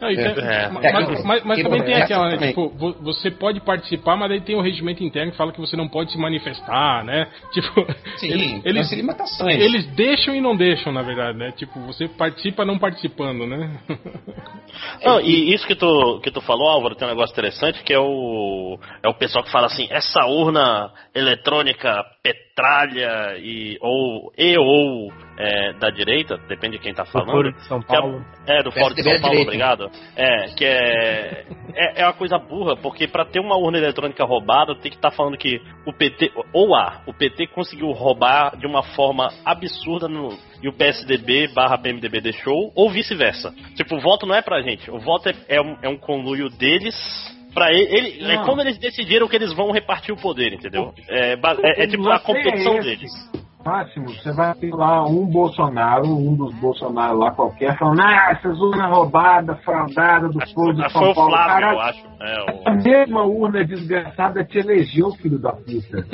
Não, 0.00 0.10
e 0.10 0.16
tem- 0.16 0.24
É. 0.26 0.68
Mas, 0.68 0.84
É, 0.84 0.92
mas- 0.92 1.06
quem- 1.08 1.24
mas- 1.24 1.44
mas 1.44 1.62
também 1.62 1.82
tem 1.82 1.94
é, 1.94 2.02
aquela, 2.02 2.28
né? 2.30 2.48
Tipo, 2.48 2.68
vo- 2.70 2.94
você 3.00 3.30
pode 3.30 3.60
participar, 3.60 4.16
mas 4.16 4.30
aí 4.30 4.40
tem 4.40 4.56
o 4.56 4.60
regimento 4.60 5.02
interno 5.04 5.30
que 5.32 5.36
fala 5.38 5.52
que 5.52 5.60
você 5.60 5.76
não 5.76 5.88
pode 5.88 6.10
se 6.12 6.18
manifestar, 6.18 7.04
né? 7.04 7.28
Tipo, 7.52 7.86
Sim, 8.16 8.26
eles, 8.30 8.50
eles, 8.52 8.64
eles, 8.64 8.92
limitações. 8.92 9.60
eles 9.60 9.86
deixam 9.94 10.34
e 10.34 10.40
não 10.40 10.56
deixam, 10.56 10.92
na 10.92 11.02
verdade, 11.02 11.38
né? 11.38 11.52
Tipo, 11.52 11.78
você 11.80 12.08
participa 12.08 12.64
não 12.64 12.78
participando, 12.78 13.46
né? 13.46 13.70
Não, 15.04 15.20
e 15.20 15.54
isso 15.54 15.66
que 15.66 15.74
tu, 15.76 16.20
que 16.22 16.30
tu 16.32 16.40
falou, 16.40 16.68
Álvaro, 16.68 16.94
tem 16.96 17.06
um 17.06 17.10
negócio 17.10 17.32
interessante 17.32 17.82
que 17.84 17.92
é 17.92 17.98
o, 17.98 18.76
é 19.02 19.08
o 19.08 19.14
pessoal 19.14 19.44
que 19.44 19.50
fala 19.52 19.66
assim, 19.66 19.86
essa 19.90 20.26
urna 20.26 20.90
eletrônica 21.14 22.02
petralha 22.22 23.36
e 23.38 23.78
ou, 23.80 24.32
e, 24.36 24.56
ou 24.58 25.12
é, 25.38 25.72
da 25.74 25.90
direita, 25.90 26.36
depende 26.48 26.76
de 26.78 26.82
quem 26.82 26.94
tá 26.94 27.02
Do 27.02 27.10
falando. 27.10 27.30
Foro 27.30 27.52
de 27.52 27.62
São 27.66 27.78
é- 27.78 27.82
Paulo. 27.82 28.24
É, 28.46 28.62
do 28.62 28.70
Fórum 28.72 28.94
de 28.94 29.02
São 29.02 29.20
Paulo, 29.20 29.40
obrigado. 29.40 29.90
É, 30.16 30.46
que 30.54 30.64
é, 30.64 31.44
é. 31.74 32.02
É 32.02 32.04
uma 32.04 32.12
coisa 32.12 32.38
burra, 32.38 32.76
porque 32.76 33.08
pra 33.08 33.24
ter 33.24 33.40
uma 33.40 33.56
urna 33.56 33.78
eletrônica 33.78 34.24
roubada, 34.24 34.74
tem 34.76 34.90
que 34.90 34.96
estar 34.98 35.10
falando 35.10 35.36
que 35.36 35.60
o 35.86 35.92
PT. 35.92 36.30
Ou 36.52 36.74
A, 36.74 37.02
o 37.06 37.12
PT 37.12 37.48
conseguiu 37.48 37.90
roubar 37.92 38.56
de 38.56 38.66
uma 38.66 38.82
forma 38.82 39.28
absurda 39.44 40.06
no, 40.08 40.28
e 40.62 40.68
o 40.68 40.72
PSDB 40.72 41.48
barra 41.48 41.78
PMDB 41.78 42.20
deixou, 42.20 42.72
ou 42.74 42.90
vice-versa. 42.90 43.52
Tipo, 43.76 43.96
o 43.96 44.00
voto 44.00 44.26
não 44.26 44.34
é 44.34 44.42
pra 44.42 44.60
gente, 44.62 44.90
o 44.90 44.98
voto 44.98 45.28
é, 45.28 45.34
é, 45.48 45.60
um, 45.60 45.76
é 45.82 45.88
um 45.88 45.96
conluio 45.96 46.48
deles. 46.48 46.94
Pra 47.54 47.72
ele, 47.72 48.18
ele- 48.18 48.32
é 48.32 48.44
como 48.44 48.60
eles 48.60 48.76
decidiram 48.78 49.28
que 49.28 49.36
eles 49.36 49.52
vão 49.52 49.70
repartir 49.70 50.12
o 50.12 50.16
poder, 50.20 50.52
entendeu? 50.52 50.92
É, 51.08 51.36
ba- 51.36 51.56
é- 51.62 51.84
é 51.84 51.86
tipo 51.86 52.08
a 52.08 52.16
é 52.16 52.18
competição 52.18 52.80
deles. 52.80 53.12
Máximo, 53.64 54.08
você 54.10 54.30
vai 54.32 54.52
ter 54.54 54.70
lá 54.74 55.04
um 55.06 55.24
Bolsonaro, 55.26 56.06
um 56.06 56.34
dos 56.36 56.54
Bolsonaro 56.60 57.18
lá 57.18 57.30
qualquer, 57.30 57.76
falando, 57.78 58.00
ah, 58.00 58.28
essas 58.32 58.58
urnas 58.60 58.90
roubadas, 58.94 59.58
fraudadas 59.64 60.32
do 60.32 60.38
povo 60.54 60.74
de 60.74 60.82
Foi 60.82 60.90
São 60.90 61.10
o 61.10 61.14
Paulo. 61.14 61.30
Flávio, 61.30 61.48
Caralho, 61.54 61.76
eu 61.76 61.80
acho. 61.80 62.14
É, 62.20 62.40
o- 62.52 62.68
a 62.68 62.74
mesma 62.74 63.22
urna 63.24 63.64
desgraçada 63.64 64.44
te 64.44 64.58
elegeu, 64.58 65.10
filho 65.12 65.38
da 65.38 65.52
puta. 65.52 66.04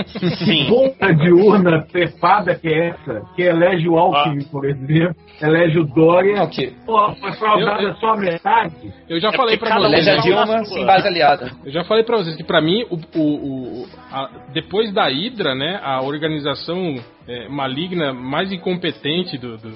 Sim. 0.44 0.66
Porra 0.68 1.14
de 1.14 1.32
urna 1.32 1.82
trepada 1.90 2.54
que 2.54 2.68
é 2.68 2.88
essa? 2.90 3.22
Que 3.34 3.42
elege 3.42 3.88
o 3.88 3.96
Alckmin, 3.98 4.44
por 4.44 4.64
exemplo, 4.64 5.16
elege 5.40 5.78
o 5.78 5.84
Dória. 5.84 6.36
É 6.36 6.42
o 6.42 6.48
quê? 6.50 6.72
Pô, 6.86 7.12
foi 7.14 7.32
fraudada 7.32 7.82
Eu- 7.82 7.88
eu- 7.90 7.94
só 7.96 8.10
a 8.12 8.16
metade. 8.16 8.74
Eu 9.08 9.20
já 9.20 9.28
É 9.28 9.36
falei 9.36 9.56
pra 9.58 9.76
vocês. 9.78 9.92
Elege 9.92 10.10
a 10.10 10.16
Dilma 10.22 10.64
sem 10.64 10.86
base 10.86 11.06
aliada. 11.08 11.50
Eu 11.64 11.72
já 11.72 11.84
falei 11.84 12.04
pra 12.04 12.16
vocês 12.16 12.36
que 12.36 12.44
pra 12.44 12.60
mim, 12.60 12.84
o, 12.90 12.96
o- 13.18 13.82
o- 13.82 13.86
a- 14.12 14.30
depois 14.52 14.92
da 14.92 15.08
Hydra, 15.08 15.54
né, 15.54 15.80
a 15.82 16.00
organização 16.02 16.94
é, 17.32 17.48
maligna 17.48 18.12
mais 18.12 18.50
incompetente 18.50 19.38
do, 19.38 19.56
do, 19.56 19.70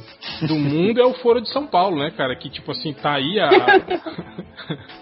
do 0.48 0.54
mundo 0.56 1.00
é 1.00 1.04
o 1.04 1.14
Foro 1.14 1.40
de 1.40 1.48
São 1.50 1.66
Paulo, 1.66 1.98
né, 1.98 2.10
cara? 2.16 2.34
Que 2.34 2.50
tipo 2.50 2.72
assim, 2.72 2.92
tá 2.92 3.14
aí 3.14 3.38
há, 3.38 3.48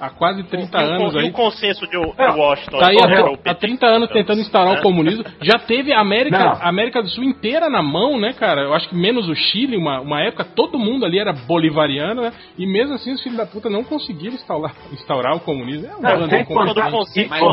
há 0.00 0.10
quase 0.10 0.42
30 0.44 0.78
E 0.78 0.84
o- 0.84 0.86
anos 0.94 1.14
e 1.14 1.18
aí. 1.18 1.28
o 1.28 1.32
consenso 1.32 1.86
de, 1.88 1.96
Washington. 1.96 2.78
Tá 2.78 2.88
aí 2.88 2.96
há, 2.98 3.24
o 3.24 3.34
há 3.34 3.36
PT. 3.38 3.54
30 3.60 3.86
anos 3.86 4.10
tentando 4.10 4.40
instaurar 4.40 4.76
É. 4.76 4.78
o 4.80 4.82
comunismo. 4.82 5.24
Já 5.40 5.58
teve 5.58 5.92
a 5.92 6.00
América, 6.00 6.36
a 6.38 6.68
América 6.68 7.02
do 7.02 7.08
Sul 7.08 7.24
inteira 7.24 7.70
na 7.70 7.82
mão, 7.82 8.18
né, 8.18 8.32
cara? 8.32 8.62
Eu 8.62 8.74
acho 8.74 8.88
que 8.88 8.94
menos 8.94 9.28
o 9.28 9.34
Chile, 9.34 9.76
uma, 9.76 10.00
uma 10.00 10.20
época 10.22 10.44
todo 10.44 10.78
mundo 10.78 11.04
ali 11.06 11.18
era 11.18 11.32
bolivariano, 11.32 12.22
né? 12.22 12.32
E 12.58 12.66
mesmo 12.66 12.94
assim 12.94 13.12
os 13.12 13.22
filhos 13.22 13.38
da 13.38 13.46
puta 13.46 13.70
não 13.70 13.84
conseguiram 13.84 14.34
instaurar, 14.34 14.74
instaurar 14.92 15.34
o 15.36 15.40
comunismo. 15.40 15.86
É 15.88 15.96
um 15.96 16.00
Não, 16.20 16.28
sem 16.28 16.44
contar- 16.44 16.88
o 16.88 16.90
consenso, 16.90 17.30
Mas, 17.30 17.42
o 17.42 17.46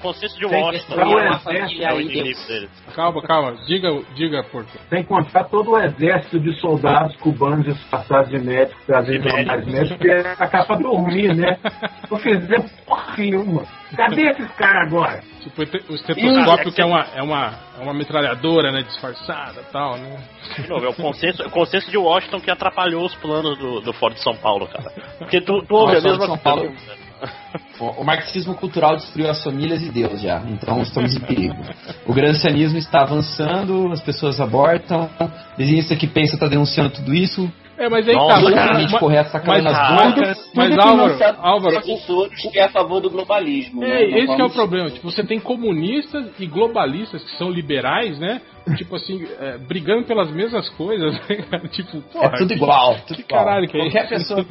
consenso 0.00 0.38
de- 0.38 0.46
o 0.46 0.50
Washington 0.50 0.94
o 0.94 1.18
é 1.18 1.84
é 1.84 1.92
o 1.94 2.00
inimigo 2.00 2.38
deles. 2.46 2.70
Calma, 2.94 3.22
calma. 3.22 3.56
Diga, 3.72 3.88
diga, 4.14 4.42
Porto. 4.44 4.68
Sem 4.90 5.02
contar 5.02 5.44
todo 5.44 5.70
o 5.70 5.78
exército 5.78 6.38
de 6.38 6.52
soldados 6.60 7.16
cubanos 7.16 7.64
disfarçados 7.64 8.28
de 8.28 8.38
médicos, 8.38 8.84
trazendo 8.84 9.22
De 9.22 9.46
mais 9.46 9.66
médicos, 9.66 9.96
que 9.96 10.10
é 10.10 10.20
a 10.20 10.46
capa 10.46 10.76
dormir, 10.76 11.34
né? 11.34 11.56
Não 12.10 12.18
fizeram 12.18 12.66
porra 12.84 13.14
nenhuma. 13.16 13.62
Cadê 13.96 14.28
esses 14.28 14.50
caras 14.56 14.88
agora? 14.88 15.20
Tipo, 15.40 15.62
o 15.90 15.94
estetoscópio 15.94 16.72
que 16.72 16.82
é 16.82 16.84
uma, 16.84 17.06
é 17.14 17.22
uma, 17.22 17.54
é 17.78 17.82
uma 17.82 17.94
metralhadora, 17.94 18.70
né? 18.70 18.82
Disfarçada 18.82 19.62
e 19.66 19.72
tal, 19.72 19.96
né? 19.96 20.18
Novo, 20.68 20.84
é 20.84 20.88
o 20.90 20.94
consenso, 20.94 21.42
o 21.42 21.50
consenso 21.50 21.90
de 21.90 21.96
Washington 21.96 22.40
que 22.40 22.50
atrapalhou 22.50 23.06
os 23.06 23.14
planos 23.14 23.58
do, 23.58 23.80
do 23.80 23.92
Fórum 23.94 24.14
de 24.14 24.22
São 24.22 24.36
Paulo, 24.36 24.68
cara. 24.68 24.92
Porque 25.16 25.40
tu, 25.40 25.62
tu 25.62 25.74
ouve 25.74 25.96
a 25.96 26.00
mesma 26.02 26.26
São 26.26 26.36
coisa. 26.36 27.01
O, 27.80 28.04
marxismo 28.04 28.54
cultural 28.54 28.96
destruiu 28.96 29.28
as 29.30 29.42
famílias 29.42 29.82
e 29.82 29.90
Deus 29.90 30.20
já, 30.20 30.42
então 30.48 30.80
estamos 30.82 31.16
em 31.16 31.20
perigo. 31.20 31.56
O 32.06 32.12
grancianismo 32.12 32.78
está 32.78 33.02
avançando, 33.02 33.90
as 33.92 34.00
pessoas 34.00 34.40
abortam, 34.40 35.08
desenhista 35.56 35.96
que 35.96 36.06
pensa 36.06 36.34
está 36.34 36.46
denunciando 36.48 36.90
tudo 36.90 37.14
isso, 37.14 37.50
É, 37.78 37.88
mas 37.88 38.06
aí 38.06 38.14
Nossa, 38.14 38.34
tá. 38.34 38.40
o 38.40 38.44
Mas, 38.44 38.98
politicamente 39.00 39.62
mas, 39.64 39.72
calando 39.72 40.20
mas- 40.20 40.30
as 40.38 40.50
mas- 40.54 40.78
Álvaro, 40.78 41.36
Álvaro, 41.40 41.74
professores 41.76 42.40
que 42.52 42.58
é 42.58 42.64
a 42.64 42.68
favor 42.68 43.00
do 43.00 43.10
globalismo. 43.10 43.80
né? 43.80 44.02
É, 44.04 44.10
Não 44.10 44.18
esse 44.18 44.36
que 44.36 44.42
é 44.42 44.44
o 44.44 44.50
problema. 44.50 44.90
Tipo, 44.90 45.10
você 45.10 45.24
tem 45.24 45.40
comunistas 45.40 46.26
e 46.38 46.46
globalistas 46.46 47.24
que 47.24 47.36
são 47.38 47.50
liberais, 47.50 48.18
né? 48.20 48.40
Tipo 48.76 48.96
assim, 48.96 49.26
é, 49.40 49.58
brigando 49.58 50.04
pelas 50.04 50.30
mesmas 50.30 50.68
coisas, 50.70 51.14
né? 51.28 51.58
Tipo, 51.70 52.00
porra, 52.02 52.26
É 52.26 52.38
tudo 52.38 52.52
igual, 52.52 52.94
tudo 53.06 53.16
que 53.16 53.22
igual. 53.22 53.44
caralho 53.44 53.68
que 53.68 53.76
é 53.76 53.80
qualquer 53.80 54.04
isso? 54.04 54.34
pessoa, 54.34 54.46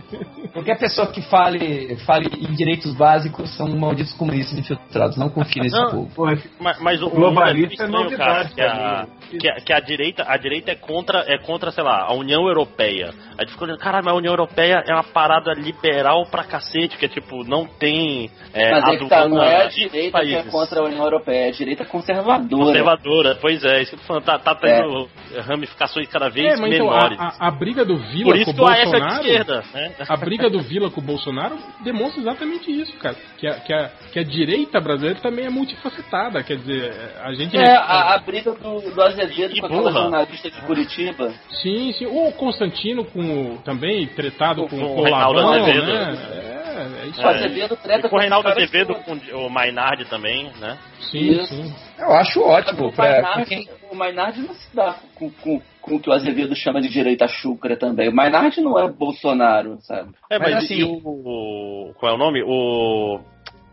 qualquer 0.53 0.77
pessoa 0.77 1.07
que 1.07 1.21
fale, 1.23 1.95
fale 2.05 2.27
em 2.39 2.53
direitos 2.53 2.93
básicos 2.93 3.49
são 3.55 3.67
malditos 3.69 4.13
comunistas 4.13 4.57
infiltrados. 4.57 5.17
Não 5.17 5.29
confie 5.29 5.61
nesse 5.61 5.75
Não, 5.75 5.91
povo. 6.07 6.29
Esse 6.31 6.49
Mas, 6.59 6.79
mas 6.81 7.01
o, 7.01 7.09
Globalista 7.09 7.83
é 7.83 7.85
estranho, 7.87 8.17
cara, 8.17 8.43
novidade 8.43 8.53
que 8.53 8.61
a, 8.61 9.07
mim. 9.31 9.37
que, 9.39 9.49
a, 9.49 9.55
que 9.55 9.73
a 9.73 9.79
direita, 9.79 10.25
a 10.27 10.37
direita 10.37 10.71
é 10.71 10.75
contra, 10.75 11.19
é 11.27 11.37
contra, 11.37 11.71
sei 11.71 11.83
lá, 11.83 12.03
a 12.07 12.13
União 12.13 12.47
Europeia. 12.47 13.13
A 13.37 13.41
gente 13.43 13.51
ficou 13.53 13.67
olhando, 13.67 13.79
caralho, 13.79 14.03
mas 14.05 14.13
a 14.13 14.17
União 14.17 14.33
Europeia 14.33 14.83
é 14.87 14.93
uma 14.93 15.03
parada 15.03 15.53
liberal 15.53 16.25
pra 16.29 16.43
cacete, 16.43 16.97
que 16.97 17.05
é 17.05 17.09
tipo, 17.09 17.43
não 17.43 17.65
tem 17.65 18.29
é, 18.53 18.71
Mas 18.71 18.83
é 18.83 18.97
que 18.97 19.07
tá, 19.07 19.27
não 19.27 19.41
é 19.41 19.63
a 19.63 19.67
direita 19.67 20.19
que 20.21 20.35
é 20.35 20.43
contra 20.43 20.81
a 20.81 20.83
União 20.83 21.03
Europeia, 21.03 21.45
é 21.45 21.49
a 21.49 21.51
direita 21.51 21.85
conservadora. 21.85 22.65
Conservadora, 22.65 23.37
pois 23.39 23.63
é, 23.63 23.81
isso 23.81 23.95
que 23.95 24.00
tá, 24.23 24.39
tá 24.39 24.55
tendo 24.55 25.07
ramificações 25.45 26.07
cada 26.09 26.29
vez 26.29 26.57
É, 26.57 26.61
mas 26.61 26.73
então, 26.73 26.87
menores. 26.87 27.19
a, 27.19 27.33
a, 27.39 27.47
a 27.47 27.51
briga 27.51 27.85
do 27.85 27.97
Vila 27.97 28.25
Por 28.25 28.33
com 28.45 28.51
isso 28.51 28.61
o 28.61 28.65
o 28.65 28.69
é 28.71 28.83
Bolsonaro. 28.83 29.13
esquerda, 29.25 29.63
né? 29.73 29.91
A 30.07 30.17
briga 30.17 30.49
do 30.49 30.59
Vila 30.61 30.89
com 30.91 30.99
o 31.01 31.03
Bolsonaro 31.03 31.57
demonstra 31.83 32.21
exatamente 32.21 32.71
isso, 32.71 32.93
cara. 32.97 33.15
Que 33.37 33.47
a, 33.47 33.53
que 33.59 33.73
a, 33.73 33.89
que 34.11 34.19
a 34.19 34.23
direita 34.23 34.79
brasileira 34.79 35.19
também 35.19 35.45
é 35.45 35.49
multifacetada. 35.49 36.43
Quer 36.43 36.57
dizer, 36.57 36.93
a 37.23 37.33
gente. 37.33 37.57
É, 37.57 37.75
a, 37.75 38.15
a 38.15 38.19
briga 38.19 38.51
do, 38.53 38.81
do 38.93 39.01
Azevedo 39.01 39.59
com 39.59 39.65
aquela 39.65 39.91
jornalista 39.91 40.49
de 40.51 40.61
Curitiba. 40.61 41.31
Sim, 41.61 41.93
sim. 41.93 42.05
O 42.05 42.31
Constantino 42.33 43.05
com 43.05 43.53
o, 43.53 43.57
também 43.59 44.07
tretado 44.07 44.63
com, 44.67 44.79
Com 44.79 44.95
com 44.95 45.01
o 45.01 45.09
o 45.09 45.15
Azevedo. 45.15 45.85
né? 45.85 46.17
É, 46.31 46.60
é 46.81 47.07
isso 47.07 47.21
O 47.21 47.27
aí. 47.27 47.35
Azevedo 47.35 47.75
treta 47.77 48.07
E 48.07 48.09
com 48.09 48.15
o 48.15 48.19
Reinaldo 48.19 48.47
Azevedo, 48.49 48.95
com 48.95 49.13
o 49.45 49.49
Mainardi 49.49 50.05
também, 50.05 50.51
né? 50.59 50.77
Sim, 51.09 51.19
Isso. 51.31 51.53
sim. 51.55 51.73
Eu 51.99 52.11
acho 52.13 52.41
ótimo. 52.41 52.89
O 52.89 52.95
Mainardi, 52.97 53.45
quem, 53.45 53.69
o 53.91 53.95
Mainardi 53.95 54.41
não 54.41 54.53
se 54.53 54.75
dá 54.75 54.95
com, 55.15 55.29
com, 55.29 55.61
com 55.81 55.95
o 55.95 55.99
que 55.99 56.09
o 56.09 56.13
Azevedo 56.13 56.55
chama 56.55 56.81
de 56.81 56.89
direita 56.89 57.27
chucra 57.27 57.75
também. 57.77 58.09
O 58.09 58.15
Mainardi 58.15 58.61
não 58.61 58.77
é 58.79 58.87
Bolsonaro, 58.91 59.77
sabe? 59.81 60.11
É, 60.29 60.39
mas, 60.39 60.53
Mas 60.53 60.69
e 60.69 60.73
assim- 60.75 61.01
o. 61.03 61.93
Qual 61.99 62.11
é 62.11 62.15
o 62.15 62.17
nome? 62.17 62.41
O. 62.43 63.19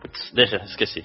Putz, 0.01 0.31
deixa, 0.33 0.57
esqueci. 0.65 1.05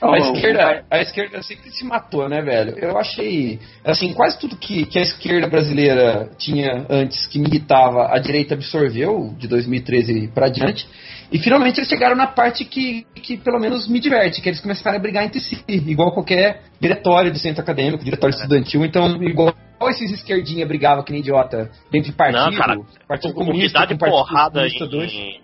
a, 0.00 0.10
O- 0.10 0.16
esquerda, 0.16 0.84
a 0.90 0.98
esquerda 1.00 1.40
sempre 1.40 1.70
se 1.70 1.84
matou, 1.84 2.28
né, 2.28 2.42
velho? 2.42 2.76
Eu 2.78 2.98
achei. 2.98 3.60
Assim, 3.84 4.12
quase 4.12 4.40
tudo 4.40 4.56
que, 4.56 4.86
que 4.86 4.98
a 4.98 5.02
esquerda 5.02 5.46
brasileira 5.46 6.30
tinha 6.36 6.84
antes 6.90 7.28
que 7.28 7.38
me 7.38 7.46
irritava, 7.46 8.08
a 8.12 8.18
direita 8.18 8.54
absorveu 8.54 9.32
de 9.38 9.46
2013 9.46 10.26
pra 10.34 10.48
diante. 10.48 10.84
E 11.34 11.38
finalmente 11.40 11.80
eles 11.80 11.88
chegaram 11.88 12.14
na 12.14 12.28
parte 12.28 12.64
que, 12.64 13.04
que 13.16 13.36
pelo 13.36 13.58
menos 13.58 13.88
me 13.88 13.98
diverte, 13.98 14.40
que 14.40 14.48
eles 14.48 14.60
começaram 14.60 14.96
a 14.96 15.00
brigar 15.00 15.24
entre 15.24 15.40
si, 15.40 15.58
igual 15.68 16.12
qualquer 16.12 16.62
diretório 16.80 17.32
de 17.32 17.40
centro 17.40 17.60
acadêmico, 17.60 18.04
diretório 18.04 18.32
estudantil, 18.32 18.84
então 18.84 19.20
igual 19.20 19.52
esses 19.90 20.12
esquerdinha 20.12 20.64
brigava 20.64 21.02
que 21.02 21.10
nem 21.10 21.20
idiota 21.20 21.72
dentro 21.90 22.12
de 22.12 22.16
partido, 22.16 22.40
Não, 22.40 22.56
cara, 22.56 22.78
partido 23.08 23.34
comunista, 23.34 23.80
com 23.80 23.96
partido 23.96 24.10
porrada 24.16 24.52
comunista 24.60 24.86
dois. 24.86 25.12
em, 25.12 25.18
em- 25.18 25.43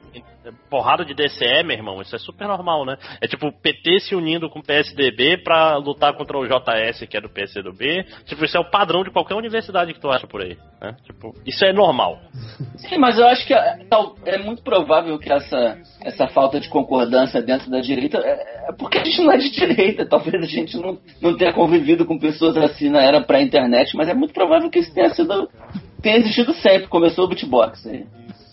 porrada 0.69 1.05
de 1.05 1.15
DCE, 1.15 1.63
meu 1.65 1.77
irmão, 1.77 2.01
isso 2.01 2.15
é 2.15 2.19
super 2.19 2.47
normal, 2.47 2.85
né? 2.85 2.97
É 3.21 3.27
tipo 3.27 3.53
PT 3.53 4.01
se 4.01 4.15
unindo 4.15 4.49
com 4.49 4.61
o 4.61 4.63
PSDB 4.63 5.39
pra 5.39 5.77
lutar 5.77 6.15
contra 6.15 6.39
o 6.39 6.47
JS, 6.47 7.07
que 7.09 7.17
é 7.17 7.21
do 7.21 7.29
PCdoB. 7.29 8.05
Tipo, 8.25 8.45
isso 8.45 8.57
é 8.57 8.61
o 8.61 8.71
padrão 8.71 9.03
de 9.03 9.11
qualquer 9.11 9.35
universidade 9.35 9.93
que 9.93 10.01
tu 10.01 10.11
acha 10.11 10.27
por 10.27 10.43
aí, 10.43 10.57
né? 10.81 10.97
Tipo, 11.05 11.35
isso 11.47 11.65
é 11.65 11.73
normal. 11.73 12.19
Sim, 12.77 12.99
mas 12.99 13.19
eu 13.19 13.27
acho 13.27 13.47
que 13.47 13.55
é, 13.55 13.79
é 14.27 14.39
muito 14.39 14.63
provável 14.63 15.19
que 15.19 15.33
essa, 15.33 15.79
essa 16.03 16.29
falta 16.29 16.61
de 16.61 16.69
concordância 16.69 17.43
dentro 17.43 17.71
da 17.71 17.81
direita 17.81 18.19
é 18.19 18.61
é 18.71 18.73
porque 18.73 18.99
a 18.99 19.05
gente 19.05 19.21
não 19.21 19.33
é 19.33 19.37
de 19.37 19.51
direita. 19.51 20.07
Talvez 20.07 20.43
a 20.43 20.47
gente 20.47 20.77
não, 20.77 20.99
não 21.21 21.37
tenha 21.37 21.53
convivido 21.53 22.07
com 22.07 22.19
pessoas 22.19 22.57
assim 22.57 22.89
na 22.89 23.03
era 23.03 23.21
pré-internet, 23.21 23.97
mas 23.97 24.09
é 24.09 24.15
muito 24.15 24.33
provável 24.33 24.71
que 24.71 24.79
isso 24.79 24.95
tenha 24.95 25.11
sido 25.11 25.49
tenha 26.01 26.19
existido 26.19 26.55
sempre. 26.55 26.87
Começou 26.87 27.25
o 27.25 27.29
beatbox. 27.29 27.87
aí. 27.87 28.07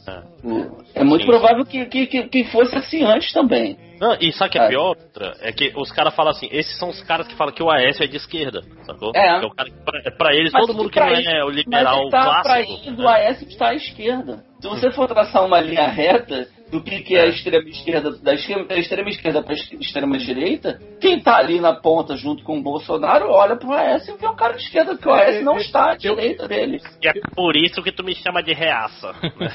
É. 0.07 0.21
O- 0.47 0.77
É 0.95 1.03
muito 1.03 1.21
Sim. 1.21 1.27
provável 1.27 1.65
que, 1.65 1.85
que, 1.85 2.07
que, 2.07 2.43
fosse 2.45 2.75
assim 2.77 3.03
antes 3.03 3.31
também. 3.33 3.77
Não, 3.99 4.15
e 4.21 4.31
sabe 4.31 4.49
o 4.49 4.51
que 4.53 4.59
é 4.59 4.65
É. 4.65 4.67
pior? 4.69 4.95
É 5.41 5.51
que 5.51 5.73
os 5.75 5.91
caras 5.91 6.15
falam 6.15 6.31
assim, 6.31 6.47
esses 6.51 6.77
são 6.79 6.89
os 6.89 7.01
caras 7.03 7.27
que 7.27 7.35
falam 7.35 7.53
que 7.53 7.61
o 7.61 7.69
AS 7.69 7.99
é 7.99 8.07
de 8.07 8.15
esquerda, 8.15 8.61
sacou? 8.85 9.11
É. 9.15 9.39
O 9.45 9.49
cara, 9.49 9.69
que 9.69 9.75
pra, 9.83 10.11
pra 10.11 10.35
eles, 10.35 10.51
Mas 10.53 10.65
todo 10.65 10.75
mundo 10.77 10.89
que 10.89 10.95
pra 10.99 11.07
não 11.07 11.13
ele- 11.13 11.27
é 11.27 11.43
o 11.43 11.47
Mas 11.47 11.55
liberal 11.55 12.01
ele 12.03 12.09
tá 12.11 12.23
pra 12.41 12.41
clássico. 12.43 12.89
ir 12.89 12.91
do 12.95 13.03
né? 13.03 13.27
AS 13.27 13.41
está 13.41 13.69
à 13.69 13.75
esquerda. 13.75 14.43
Se 14.61 14.67
você 14.67 14.91
for 14.91 15.07
traçar 15.07 15.43
uma 15.45 15.59
linha 15.59 15.87
reta 15.87 16.47
do 16.71 16.81
que, 16.81 17.01
que 17.01 17.15
é 17.15 17.21
a 17.21 17.27
extrema 17.27 17.69
esquerda, 17.69 18.11
da 18.17 18.33
extrema, 18.33 18.63
da 18.65 18.77
extrema 18.77 19.09
esquerda 19.09 19.41
para 19.43 19.53
extrema 19.53 20.17
direita, 20.17 20.79
quem 20.99 21.19
tá 21.19 21.37
ali 21.37 21.59
na 21.59 21.73
ponta 21.73 22.15
junto 22.17 22.43
com 22.43 22.57
o 22.59 22.61
Bolsonaro 22.63 23.29
olha 23.29 23.55
pro 23.55 23.71
AS 23.73 24.07
e 24.07 24.17
vê 24.17 24.27
um 24.27 24.35
cara 24.35 24.53
de 24.53 24.63
esquerda, 24.63 24.95
porque 24.95 25.07
o 25.09 25.13
AS 25.13 25.43
não 25.43 25.57
está 25.57 25.91
à 25.91 25.95
direita 25.95 26.47
dele. 26.47 26.79
E 27.01 27.07
é 27.07 27.13
por 27.35 27.55
isso 27.55 27.81
que 27.81 27.91
tu 27.91 28.03
me 28.03 28.13
chama 28.15 28.41
de 28.43 28.53
reaça. 28.53 29.13
né? 29.21 29.47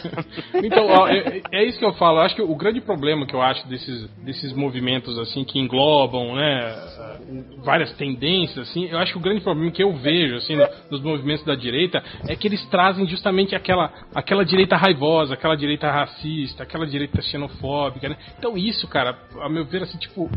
Então, 0.65 0.87
ó, 0.87 1.09
é, 1.09 1.43
é 1.53 1.65
isso 1.65 1.79
que 1.79 1.85
eu 1.85 1.93
falo. 1.95 2.19
Eu 2.19 2.23
acho 2.23 2.35
que 2.37 2.43
o 2.43 2.55
grande 2.55 2.81
problema 2.81 3.27
que 3.27 3.35
eu 3.35 3.43
acho 3.43 3.67
desses, 3.69 4.09
desses 4.25 4.53
movimentos 4.55 5.19
assim 5.19 5.45
que 5.45 5.59
englobam, 5.59 6.35
né, 6.37 6.75
várias 7.65 7.93
tendências, 7.97 8.69
assim, 8.71 8.87
eu 8.89 8.99
acho 8.99 9.13
que 9.13 9.19
o 9.19 9.23
grande 9.23 9.41
problema 9.41 9.71
que 9.71 9.83
eu 9.83 9.93
vejo 9.95 10.37
assim 10.37 10.57
no- 10.57 10.69
nos 10.91 11.03
movimentos 11.03 11.45
da 11.45 11.55
direita 11.55 12.03
é 12.29 12.37
que 12.37 12.47
eles 12.49 12.65
trazem 12.69 13.07
justamente 13.07 13.55
aquela, 13.55 13.93
aquela 14.15 14.45
direita 14.45 14.77
raivosa, 14.77 15.35
aquela 15.35 15.57
direita 15.57 15.91
racista, 15.91 16.63
aquela 16.63 16.87
direita 16.87 17.02
xenofóbica, 17.23 18.09
né? 18.09 18.17
Então 18.39 18.57
isso, 18.57 18.87
cara, 18.89 19.17
a 19.41 19.49
meu 19.49 19.65
ver, 19.65 19.83
assim, 19.83 19.99
tipo, 19.99 20.31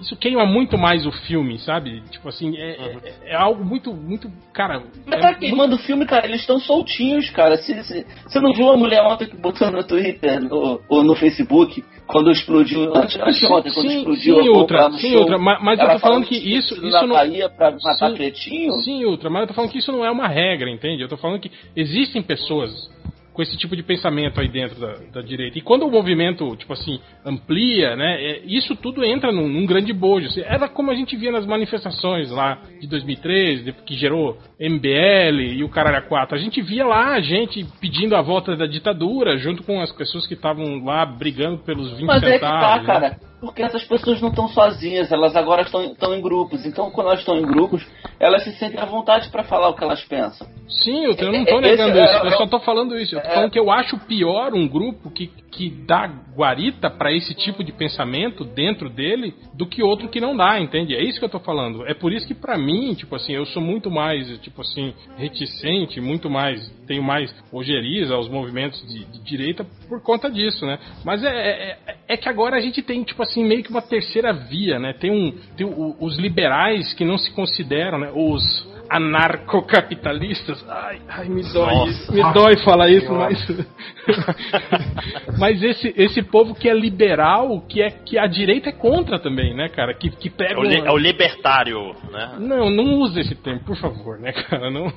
isso 0.00 0.16
queima 0.16 0.44
muito 0.44 0.76
mais 0.76 1.06
o 1.06 1.12
filme, 1.12 1.58
sabe? 1.58 2.02
Tipo 2.10 2.28
assim, 2.28 2.56
é, 2.56 2.70
é- 2.70 2.98
é 3.32 3.34
algo 3.34 3.64
muito, 3.64 3.92
muito, 3.92 4.30
cara. 4.52 4.82
Mas 5.06 5.18
é 5.18 5.20
tá 5.20 5.26
muito- 5.28 5.40
queimando 5.40 5.76
o 5.76 5.78
filme, 5.78 6.04
cara, 6.04 6.26
eles 6.26 6.40
estão 6.40 6.58
soltinhos, 6.58 7.30
cara. 7.30 7.56
Se, 7.56 7.82
se- 7.84 8.06
você 8.26 8.40
não 8.40 8.52
viu 8.52 8.68
a 8.70 8.76
mulher 8.76 9.02
ontem 9.02 9.26
que 9.28 9.36
botou 9.36 9.70
no 9.70 9.82
Twitter 9.84 10.40
no- 10.42 10.80
ou 10.88 11.02
no 11.04 11.14
Facebook, 11.14 11.82
quando 12.06 12.30
explodiu, 12.30 12.94
antes, 12.94 13.16
antes 13.18 13.38
de 13.38 13.46
ontem, 13.46 13.72
quando 13.72 13.88
Sim, 13.88 13.98
explodiu 13.98 14.34
sim, 14.34 14.40
a 14.40 14.44
bomba 14.44 14.58
Ultra, 14.58 14.82
lá 14.82 14.88
no 14.90 14.98
sim, 14.98 15.10
show, 15.12 15.20
Ultra, 15.20 15.38
ma- 15.38 15.58
mas 15.62 15.78
eu 15.80 15.88
tô 15.88 15.98
falando 16.00 16.26
que 16.26 16.36
isso, 16.36 16.74
isso 16.74 17.06
não. 17.06 17.14
Bahia 17.14 17.48
pra 17.48 17.70
matar 17.70 18.10
Sim. 18.10 18.14
pretinho? 18.16 18.72
Sim, 18.80 19.04
Ultra, 19.06 19.30
mas 19.30 19.42
eu 19.42 19.46
tô 19.48 19.54
falando 19.54 19.70
que 19.70 19.78
isso 19.78 19.90
não 19.92 20.04
é 20.04 20.10
uma 20.10 20.28
regra, 20.28 20.68
entende? 20.68 21.02
Eu 21.02 21.08
tô 21.08 21.16
falando 21.16 21.40
que 21.40 21.50
existem 21.74 22.20
pessoas 22.22 22.90
com 23.34 23.42
esse 23.42 23.56
tipo 23.58 23.74
de 23.76 23.82
pensamento 23.82 24.40
aí 24.40 24.48
dentro 24.48 24.80
da, 24.80 24.94
da 25.12 25.20
direita. 25.20 25.58
E 25.58 25.60
quando 25.60 25.82
o 25.84 25.90
movimento, 25.90 26.54
tipo 26.56 26.72
assim, 26.72 27.00
amplia, 27.26 27.96
né? 27.96 28.14
é- 28.22 28.40
isso 28.46 28.76
tudo 28.76 29.04
entra 29.04 29.32
num, 29.32 29.48
num 29.48 29.66
grande 29.66 29.92
bojo. 29.92 30.28
Assim, 30.28 30.40
Era 30.42 30.68
como 30.68 30.90
a 30.90 30.94
gente 30.94 31.16
via 31.16 31.32
nas 31.32 31.44
manifestações 31.44 32.30
lá 32.30 32.58
de 32.80 32.86
2013, 32.86 33.64
de- 33.64 33.72
que 33.72 33.94
gerou 33.96 34.38
MBL 34.58 35.40
e 35.56 35.64
o 35.64 35.68
Caralho 35.68 35.98
a 35.98 36.02
4. 36.02 36.36
A 36.36 36.38
gente 36.40 36.62
via 36.62 36.86
lá 36.86 37.14
a 37.14 37.20
gente 37.20 37.66
pedindo 37.80 38.14
a 38.14 38.22
volta 38.22 38.56
da 38.56 38.66
ditadura, 38.66 39.36
junto 39.36 39.62
com 39.64 39.80
as 39.80 39.90
pessoas 39.92 40.26
que 40.26 40.34
estavam 40.34 40.84
lá 40.84 41.04
brigando 41.04 41.58
pelos 41.58 41.90
20 41.92 42.06
Mas 42.06 42.22
é 42.22 42.26
que 42.26 42.32
centavos. 42.38 42.86
tá, 42.86 43.00
né? 43.00 43.16
Porque 43.44 43.62
essas 43.62 43.84
pessoas 43.84 44.20
não 44.20 44.30
estão 44.30 44.48
sozinhas, 44.48 45.12
elas 45.12 45.36
agora 45.36 45.62
estão, 45.62 45.84
estão 45.84 46.14
em 46.14 46.20
grupos. 46.20 46.64
Então, 46.64 46.90
quando 46.90 47.08
elas 47.08 47.20
estão 47.20 47.36
em 47.36 47.42
grupos, 47.42 47.86
elas 48.18 48.42
se 48.42 48.52
sentem 48.52 48.80
à 48.80 48.84
vontade 48.86 49.28
pra 49.28 49.44
falar 49.44 49.68
o 49.68 49.74
que 49.74 49.84
elas 49.84 50.02
pensam. 50.04 50.46
Sim, 50.66 51.04
eu, 51.04 51.14
eu 51.14 51.32
não 51.32 51.44
tô 51.44 51.60
Esse 51.60 51.70
negando 51.70 51.98
é- 51.98 52.04
isso, 52.04 52.14
eu 52.14 52.26
é- 52.28 52.36
só 52.36 52.46
tô 52.46 52.58
falando 52.60 52.96
isso. 52.98 53.14
Eu 53.14 53.20
tô 53.20 53.28
é- 53.28 53.34
falando 53.34 53.50
que 53.50 53.58
eu 53.58 53.70
acho 53.70 53.98
pior 54.06 54.54
um 54.54 54.66
grupo 54.66 55.10
que, 55.10 55.26
que 55.52 55.68
dá 55.68 56.10
guarita 56.34 56.90
pra 56.90 57.12
esse 57.12 57.34
tipo 57.34 57.62
de 57.62 57.70
pensamento 57.70 58.44
dentro 58.44 58.88
dele 58.88 59.34
do 59.52 59.66
que 59.66 59.82
outro 59.82 60.08
que 60.08 60.20
não 60.20 60.34
dá, 60.36 60.58
entende? 60.58 60.94
É 60.94 61.02
isso 61.02 61.18
que 61.18 61.24
eu 61.24 61.28
tô 61.28 61.38
falando. 61.38 61.86
É 61.86 61.92
por 61.94 62.12
isso 62.12 62.26
que 62.26 62.34
pra 62.34 62.56
mim, 62.56 62.94
tipo 62.94 63.14
assim, 63.14 63.32
eu 63.34 63.44
sou 63.46 63.62
muito 63.62 63.90
mais, 63.90 64.26
tipo 64.40 64.62
assim, 64.62 64.94
reticente, 65.16 66.00
muito 66.00 66.30
mais, 66.30 66.66
tenho 66.86 67.02
mais 67.02 67.34
ojeriza 67.52 68.14
aos 68.14 68.28
movimentos 68.28 68.80
de, 68.86 69.04
de 69.04 69.20
direita 69.24 69.64
por 69.88 70.00
conta 70.02 70.30
disso, 70.30 70.64
né? 70.66 70.78
Mas 71.04 71.22
é, 71.24 71.28
é, 71.28 71.78
é- 71.86 71.96
é 72.08 72.16
que 72.16 72.28
agora 72.28 72.56
a 72.56 72.60
gente 72.60 72.82
tem, 72.82 73.02
tipo 73.02 73.22
assim, 73.22 73.44
meio 73.44 73.62
que 73.62 73.70
uma 73.70 73.82
terceira 73.82 74.32
via, 74.32 74.78
né? 74.78 74.92
Tem, 74.92 75.10
um, 75.10 75.32
tem 75.56 75.66
o- 75.66 75.96
os 76.00 76.18
liberais 76.18 76.92
que 76.94 77.04
não 77.04 77.18
se 77.18 77.30
consideram, 77.32 77.98
né? 77.98 78.10
Os 78.14 78.42
anarcocapitalistas. 78.90 80.64
Ai, 80.68 81.00
ai, 81.08 81.28
me 81.28 81.42
dói 81.42 81.74
Nossa. 81.74 82.12
Me 82.12 82.32
dói 82.32 82.56
falar 82.64 82.88
isso, 82.90 83.12
mas. 83.12 83.46
mas 85.38 85.62
esse, 85.62 85.92
esse 85.96 86.22
povo 86.22 86.54
que 86.54 86.68
é 86.68 86.74
liberal, 86.74 87.60
que 87.68 87.82
é 87.82 87.90
que 87.90 88.18
a 88.18 88.26
direita 88.26 88.68
é 88.68 88.72
contra 88.72 89.18
também, 89.18 89.54
né, 89.54 89.68
cara? 89.68 89.94
Que, 89.94 90.10
que 90.10 90.28
É 90.28 90.30
pega. 90.30 90.60
o, 90.60 90.62
li- 90.64 90.80
uma- 90.80 90.88
é 90.88 90.90
o 90.92 90.96
libertário, 90.98 91.94
né? 92.10 92.36
Não, 92.38 92.70
não 92.70 92.98
use 93.00 93.20
esse 93.20 93.34
termo, 93.34 93.60
por 93.60 93.76
favor, 93.76 94.18
né, 94.18 94.32
cara? 94.32 94.70
Não, 94.70 94.92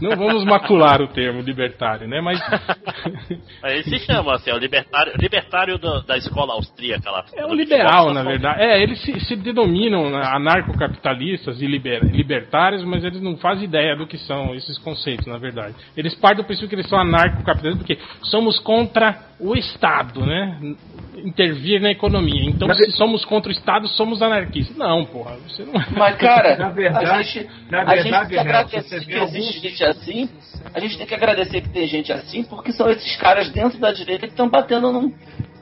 não 0.00 0.16
vamos 0.16 0.44
macular 0.44 1.00
o 1.02 1.08
termo 1.08 1.40
libertário, 1.42 2.08
né? 2.08 2.20
Mas. 2.20 2.40
Aí 3.62 3.82
se 3.84 3.98
chama 4.00 4.34
assim, 4.34 4.50
é 4.50 4.54
o 4.54 4.58
libertário, 4.58 5.12
libertário 5.18 5.78
da, 5.78 6.00
da 6.00 6.16
escola 6.16 6.54
austríaca 6.54 7.10
lá. 7.10 7.24
É 7.34 7.44
um 7.44 7.48
Do 7.50 7.54
liberal, 7.54 8.12
na 8.12 8.22
verdade. 8.22 8.62
É, 8.62 8.82
eles 8.82 9.00
se, 9.02 9.18
se 9.20 9.36
denominam 9.36 10.14
anarcocapitalistas 10.16 11.60
e 11.60 11.66
liber- 11.66 12.04
libertários, 12.04 12.84
mas 12.84 13.04
eles 13.04 13.17
não 13.20 13.36
fazem 13.36 13.64
ideia 13.64 13.96
do 13.96 14.06
que 14.06 14.18
são 14.18 14.54
esses 14.54 14.78
conceitos, 14.78 15.26
na 15.26 15.38
verdade. 15.38 15.74
Eles 15.96 16.14
partem 16.14 16.42
do 16.42 16.46
princípio 16.46 16.68
que 16.68 16.74
eles 16.76 16.88
são 16.88 16.98
anarcocapitalistas 16.98 17.78
porque 17.86 17.98
somos 18.22 18.58
contra 18.60 19.18
o 19.40 19.54
Estado, 19.54 20.24
né? 20.24 20.74
Intervir 21.16 21.80
na 21.80 21.90
economia. 21.90 22.44
Então, 22.48 22.72
se 22.74 22.90
somos 22.92 23.24
contra 23.24 23.48
o 23.48 23.52
Estado, 23.52 23.88
somos 23.88 24.22
anarquistas. 24.22 24.76
Não, 24.76 25.04
porra, 25.04 25.36
você 25.46 25.64
não 25.64 25.80
é. 25.80 25.86
Mas, 25.90 26.16
cara, 26.16 26.56
Na 26.56 26.68
verdade- 26.70 27.04
a 27.06 27.22
gente, 27.22 27.50
na 27.70 27.82
a 27.82 27.96
gente 27.96 28.02
verdade, 28.04 28.28
tem 28.28 28.28
que 28.28 28.38
agradecer 28.38 29.04
que 29.04 29.12
existe 29.14 29.60
gente 29.68 29.84
assim. 29.84 30.28
A 30.74 30.80
gente 30.80 30.96
tem 30.98 31.06
que 31.06 31.14
agradecer 31.14 31.60
que 31.60 31.68
tem 31.70 31.86
gente 31.88 32.12
assim, 32.12 32.44
porque 32.44 32.72
são 32.72 32.88
esses 32.90 33.16
caras 33.16 33.50
dentro 33.50 33.78
da 33.78 33.90
direita 33.92 34.26
que 34.26 34.32
estão 34.32 34.48
batendo 34.48 34.92
num- 34.92 35.12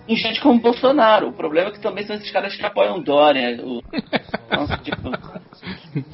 em 0.09 0.17
gente 0.17 0.41
como 0.41 0.61
Bolsonaro. 0.61 1.29
O 1.29 1.33
problema 1.33 1.69
é 1.71 1.73
que 1.73 1.81
também 1.81 2.05
são 2.07 2.17
esses 2.17 2.31
caras 2.31 2.55
que 2.57 2.65
apoiam 2.65 3.01
Dória. 3.01 3.59
O, 3.63 3.83
nossa, 4.51 4.77
tipo, 4.79 5.09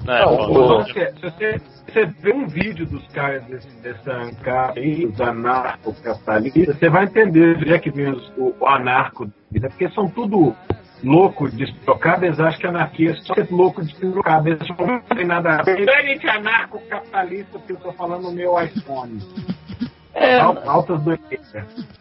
É, 0.07 0.25
Não, 0.25 0.35
o- 0.35 0.55
pô, 0.55 0.85
se 0.85 0.93
você, 1.21 1.61
você 1.87 2.07
vê 2.21 2.33
um 2.33 2.47
vídeo 2.47 2.87
dos 2.87 3.07
caras 3.09 3.45
desse, 3.45 3.69
dessa 3.83 4.31
cara 4.43 4.73
aí, 4.77 5.07
dos 5.07 5.21
anarcocapitalistas, 5.21 6.79
você 6.79 6.89
vai 6.89 7.05
entender 7.05 7.57
onde 7.57 7.73
é 7.73 7.79
que 7.79 7.91
vem 7.91 8.11
os- 8.11 8.33
o, 8.37 8.55
o 8.61 8.67
anarco. 8.67 9.29
É 9.55 9.69
porque 9.69 9.89
são 9.91 10.09
tudo 10.09 10.55
louco, 11.03 11.51
despirocado, 11.51 12.25
eles 12.25 12.39
acham 12.39 12.61
que 12.61 12.67
anarquia 12.67 13.11
é 13.11 13.15
só 13.15 13.35
ser 13.35 13.49
louco, 13.51 13.83
despirocado. 13.85 14.49
Eles 14.49 14.69
não 14.69 15.01
tem 15.17 15.27
nada 15.27 15.57
a 15.59 15.63
ver. 15.63 15.85
Não 15.85 15.93
é 15.95 16.03
gente 16.07 16.29
anarcocapitalista 16.29 17.59
porque 17.59 17.73
eu 17.73 17.77
tô 17.77 17.93
falando 17.93 18.23
no 18.23 18.33
meu 18.33 18.59
iPhone. 18.63 19.19
É, 20.15 20.39
Al- 20.39 20.63
Altas 20.69 21.01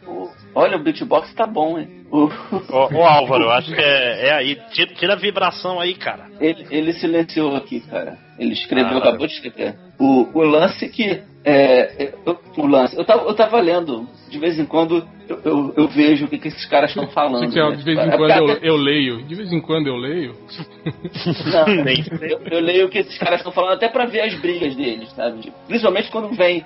o- 0.05 0.29
olha, 0.53 0.77
o 0.77 0.83
beatbox 0.83 1.33
tá 1.33 1.45
bom, 1.47 1.79
hein? 1.79 2.05
O- 2.11 2.25
Ô, 2.25 2.97
ô, 2.99 3.03
Álvaro, 3.05 3.45
eu 3.45 3.51
acho 3.51 3.73
que 3.73 3.79
é, 3.81 4.27
é 4.27 4.33
aí. 4.33 4.55
Tira, 4.71 4.93
tira 4.93 5.13
a 5.13 5.17
vibração 5.17 5.79
aí, 5.79 5.93
cara. 5.95 6.25
ele, 6.39 6.67
ele 6.69 6.93
silenciou 6.93 7.55
aqui, 7.55 7.79
cara. 7.79 8.17
Ele 8.37 8.53
escreveu, 8.53 8.97
Ah. 8.97 8.99
acabou 8.99 9.27
de 9.27 9.33
escrever. 9.33 9.75
O, 9.99 10.27
o 10.37 10.41
lance 10.41 10.89
que. 10.89 11.21
É, 11.43 12.03
é, 12.03 12.13
eu- 12.25 12.37
o 12.57 12.67
lance. 12.67 12.95
Eu 12.97 13.03
tava, 13.05 13.23
eu 13.27 13.33
tava 13.33 13.59
lendo, 13.59 14.07
de 14.29 14.37
vez 14.37 14.59
em 14.59 14.65
quando 14.65 15.07
eu, 15.27 15.39
eu, 15.43 15.73
eu 15.75 15.87
vejo 15.87 16.25
o 16.25 16.27
que, 16.27 16.37
que 16.37 16.49
esses 16.49 16.65
caras 16.65 16.89
estão 16.91 17.07
falando. 17.07 17.49
Que, 17.51 17.59
né? 17.59 17.71
de 17.75 17.83
vez 17.83 17.97
em 17.97 18.09
É 18.09 18.17
quando 18.17 18.31
eu, 18.31 18.57
eu 18.61 18.75
leio. 18.75 19.23
De 19.23 19.33
vez 19.35 19.51
em 19.51 19.59
quando 19.61 19.87
eu 19.87 19.95
leio. 19.95 20.35
Não, 21.51 21.65
Nem- 21.83 22.03
eu, 22.21 22.41
eu 22.45 22.59
leio 22.59 22.85
o 22.87 22.89
que 22.89 22.99
esses 22.99 23.17
caras 23.17 23.39
estão 23.39 23.51
falando 23.51 23.73
até 23.73 23.87
pra 23.87 24.05
ver 24.05 24.21
as 24.21 24.35
brigas 24.35 24.75
deles, 24.75 25.09
sabe? 25.13 25.51
Principalmente 25.67 26.11
quando 26.11 26.29
vem 26.35 26.63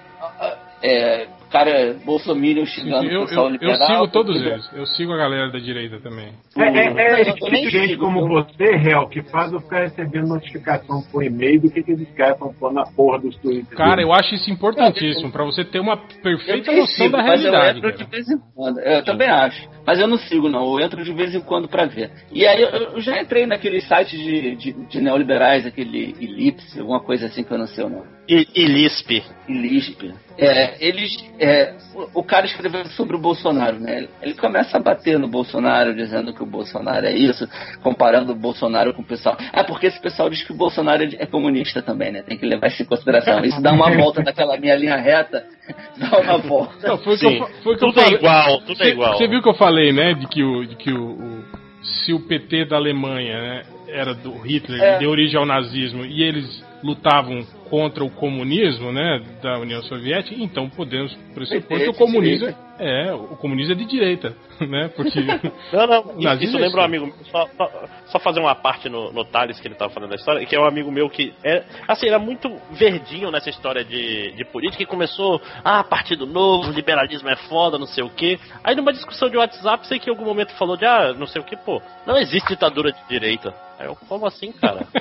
é, 0.86 1.28
cara 1.52 1.96
bolsominion 2.06 2.66
xingando 2.66 3.10
Eu, 3.10 3.22
o 3.24 3.26
pessoal 3.28 3.46
eu, 3.48 3.56
eu 3.56 3.60
liberal. 3.60 3.88
sigo 3.88 4.08
todos 4.12 4.36
entendeu? 4.36 4.54
eles. 4.54 4.70
Eu 4.74 4.86
sigo 4.88 5.14
a 5.14 5.18
galera 5.18 5.52
da 5.52 5.60
direita 5.60 6.00
também. 6.00 6.30
É, 6.58 6.62
é, 6.64 7.22
é 7.22 7.30
Eu 7.30 7.34
de 7.36 7.70
gente 7.70 7.88
sigo, 7.90 8.06
como 8.06 8.20
eu- 8.22 8.28
você, 8.46 8.76
Real, 8.78 9.08
que 9.10 9.22
faz 9.24 9.52
eu 9.54 9.60
ficar 9.62 9.82
recebendo 9.82 10.28
notificação 10.28 11.02
por 11.12 11.24
e-mail 11.24 11.62
do 11.62 11.70
que, 11.72 11.82
que 11.84 11.92
eles 11.92 12.08
querem 12.16 12.36
pôr 12.60 12.74
na 12.74 12.84
porra 12.84 13.20
dos 13.20 13.36
Twitter. 13.38 13.78
Cara, 13.78 14.02
eu 14.02 14.12
acho 14.14 14.36
isso 14.36 14.50
importantíssimo, 14.52 15.32
pra 15.32 15.44
você 15.44 15.64
ter 15.64 15.80
uma 15.80 15.94
Eu 15.94 16.22
perfeita 16.22 16.72
noção 16.72 16.88
sigo, 16.88 17.10
da 17.12 17.20
eu 17.20 17.26
realidade. 17.26 17.78
entro 17.80 17.92
de 17.98 18.04
vez 18.06 18.30
em 18.30 18.38
quando. 18.54 18.80
Eu 18.80 19.04
também 19.04 19.28
acho. 19.30 19.70
Mas 19.86 20.00
eu 20.00 20.08
não 20.08 20.18
sigo, 20.18 20.50
não. 20.50 20.80
Eu 20.80 20.86
entro 20.86 21.04
de 21.04 21.14
vez 21.14 21.36
em 21.36 21.42
quando 21.42 21.68
pra 21.68 21.86
ver. 21.86 22.10
E 22.32 22.46
aí 22.48 22.62
eu, 22.62 22.70
eu 22.70 23.02
já 23.02 23.22
entrei 23.22 23.46
naquele 23.46 23.82
site 23.82 24.18
de, 24.18 24.56
de, 24.56 24.74
de 24.74 25.02
neoliberais, 25.02 25.66
aquele 25.66 26.16
Elipse, 26.20 26.80
alguma 26.80 27.00
coisa 27.00 27.28
assim 27.28 27.44
que 27.44 27.52
eu 27.52 27.58
não 27.58 27.68
sei 27.68 27.84
o 27.84 27.90
nome. 27.90 28.06
E, 28.28 28.48
e 28.56 28.66
Lisp. 28.66 29.24
Ilisp. 29.48 30.12
É, 30.38 30.86
eles, 30.86 31.12
é, 31.40 31.74
o, 31.94 32.20
o 32.20 32.24
cara 32.24 32.46
escreveu 32.46 32.86
sobre 32.88 33.16
o 33.16 33.20
Bolsonaro, 33.20 33.80
né? 33.80 34.08
Ele 34.22 34.34
começa 34.36 34.78
a 34.78 34.80
bater 34.80 35.18
no 35.20 35.28
Bolsonaro, 35.28 35.94
dizendo 35.96 36.34
que 36.34 36.42
o 36.44 36.46
Bolsonaro 36.46 37.06
é 37.06 37.14
isso, 37.14 37.48
comparando 37.84 38.32
o 38.32 38.36
Bolsonaro 38.36 38.94
com 38.94 39.02
o 39.02 39.06
pessoal. 39.06 39.38
Ah, 39.54 39.64
porque 39.64 39.88
esse 39.88 40.00
pessoal 40.02 40.30
diz 40.30 40.44
que 40.44 40.52
o 40.52 40.56
Bolsonaro 40.56 41.04
é, 41.04 41.10
é 41.20 41.26
comunista 41.26 41.82
também, 41.82 42.12
né? 42.12 42.24
Tem 42.24 42.38
que 42.38 42.46
levar 42.46 42.68
isso 42.68 42.82
em 42.84 42.86
consideração. 42.86 43.44
Isso 43.44 43.62
dá 43.62 43.72
uma 43.74 43.92
volta 43.92 44.22
naquela 44.24 44.58
minha 44.58 44.76
linha 44.76 44.96
reta, 44.98 45.46
dá 45.98 46.20
uma 46.20 46.38
volta. 46.38 46.88
Não, 46.88 46.98
foi 46.98 47.16
o 47.16 47.18
que 47.20 47.28
Sim. 47.30 47.38
eu, 47.40 47.48
foi 47.64 47.78
que 47.78 47.84
eu 47.84 47.90
Tudo 47.90 48.00
é 48.00 48.04
falei. 48.04 48.18
igual, 48.20 48.58
tudo 48.62 48.72
é 48.72 48.76
Você- 48.76 48.92
igual. 48.92 49.18
Você 49.18 49.28
viu 49.28 49.42
que 49.42 49.50
eu 49.50 49.54
falei, 49.56 49.92
né? 49.94 50.14
De 50.14 50.28
que 50.28 50.44
o. 50.44 50.66
De 50.66 50.76
que 50.76 50.92
o, 50.92 51.12
o- 51.12 51.66
se 52.04 52.12
o 52.14 52.20
PT 52.20 52.66
da 52.66 52.78
Alemanha 52.78 53.40
né, 53.40 53.64
era 53.90 54.16
do 54.16 54.32
Hitler, 54.40 54.82
É. 54.82 54.98
deu 54.98 55.12
origem 55.12 55.38
ao 55.40 55.46
nazismo, 55.46 56.04
e 56.04 56.24
eles 56.24 56.66
lutavam 56.86 57.44
contra 57.68 58.06
o 58.06 58.12
comunismo, 58.12 58.92
né? 58.92 59.20
Da 59.42 59.58
União 59.58 59.82
Soviética, 59.82 60.36
então 60.40 60.70
podemos 60.70 61.12
pressupor 61.34 61.80
que 61.80 61.90
o 61.90 61.94
comunismo 61.96 62.48
direita. 62.48 62.60
é, 62.78 63.12
o 63.12 63.36
comunismo 63.38 63.74
é 63.74 63.76
de 63.76 63.86
direita, 63.86 64.36
né? 64.62 64.88
Porque 64.96 65.20
Não, 65.74 65.88
não, 65.88 66.20
isso, 66.20 66.44
isso 66.44 66.58
é 66.58 66.60
lembra 66.60 66.82
um 66.82 66.86
amigo 66.86 67.14
só, 67.32 67.48
só, 67.58 67.72
só 68.06 68.20
fazer 68.20 68.40
uma 68.40 68.54
parte 68.54 68.88
no, 68.88 69.12
no 69.12 69.26
Thales 69.26 69.60
que 69.60 69.68
ele 69.68 69.74
tava 69.74 69.92
falando 69.92 70.12
da 70.12 70.16
história, 70.16 70.46
que 70.46 70.56
é 70.56 70.60
um 70.60 70.68
amigo 70.68 70.92
meu 70.92 71.10
que 71.10 71.34
é, 71.44 71.64
assim, 71.88 72.08
era 72.08 72.20
muito 72.20 72.56
verdinho 72.72 73.32
nessa 73.32 73.50
história 73.50 73.84
de, 73.84 74.34
de 74.34 74.46
política 74.46 74.84
e 74.84 74.86
começou, 74.86 75.42
ah, 75.64 75.84
partido 75.84 76.28
novo, 76.28 76.72
liberalismo 76.72 77.30
é 77.30 77.36
foda, 77.36 77.80
não 77.80 77.88
sei 77.88 78.04
o 78.04 78.10
que. 78.12 78.40
Aí 78.64 78.76
numa 78.76 78.94
discussão 78.94 79.28
de 79.28 79.38
WhatsApp, 79.38 79.88
sei 79.88 79.98
que 79.98 80.08
em 80.08 80.14
algum 80.14 80.26
momento 80.26 80.54
falou 80.54 80.78
de, 80.78 80.86
ah, 80.86 81.16
não 81.18 81.26
sei 81.26 81.42
o 81.42 81.46
que, 81.46 81.58
pô, 81.58 81.82
não 82.06 82.18
existe 82.18 82.50
ditadura 82.50 82.92
de 82.92 83.08
direita. 83.10 83.65
Aí 83.78 83.88
eu, 83.88 83.96
como 84.08 84.26
assim, 84.26 84.52
cara? 84.52 84.86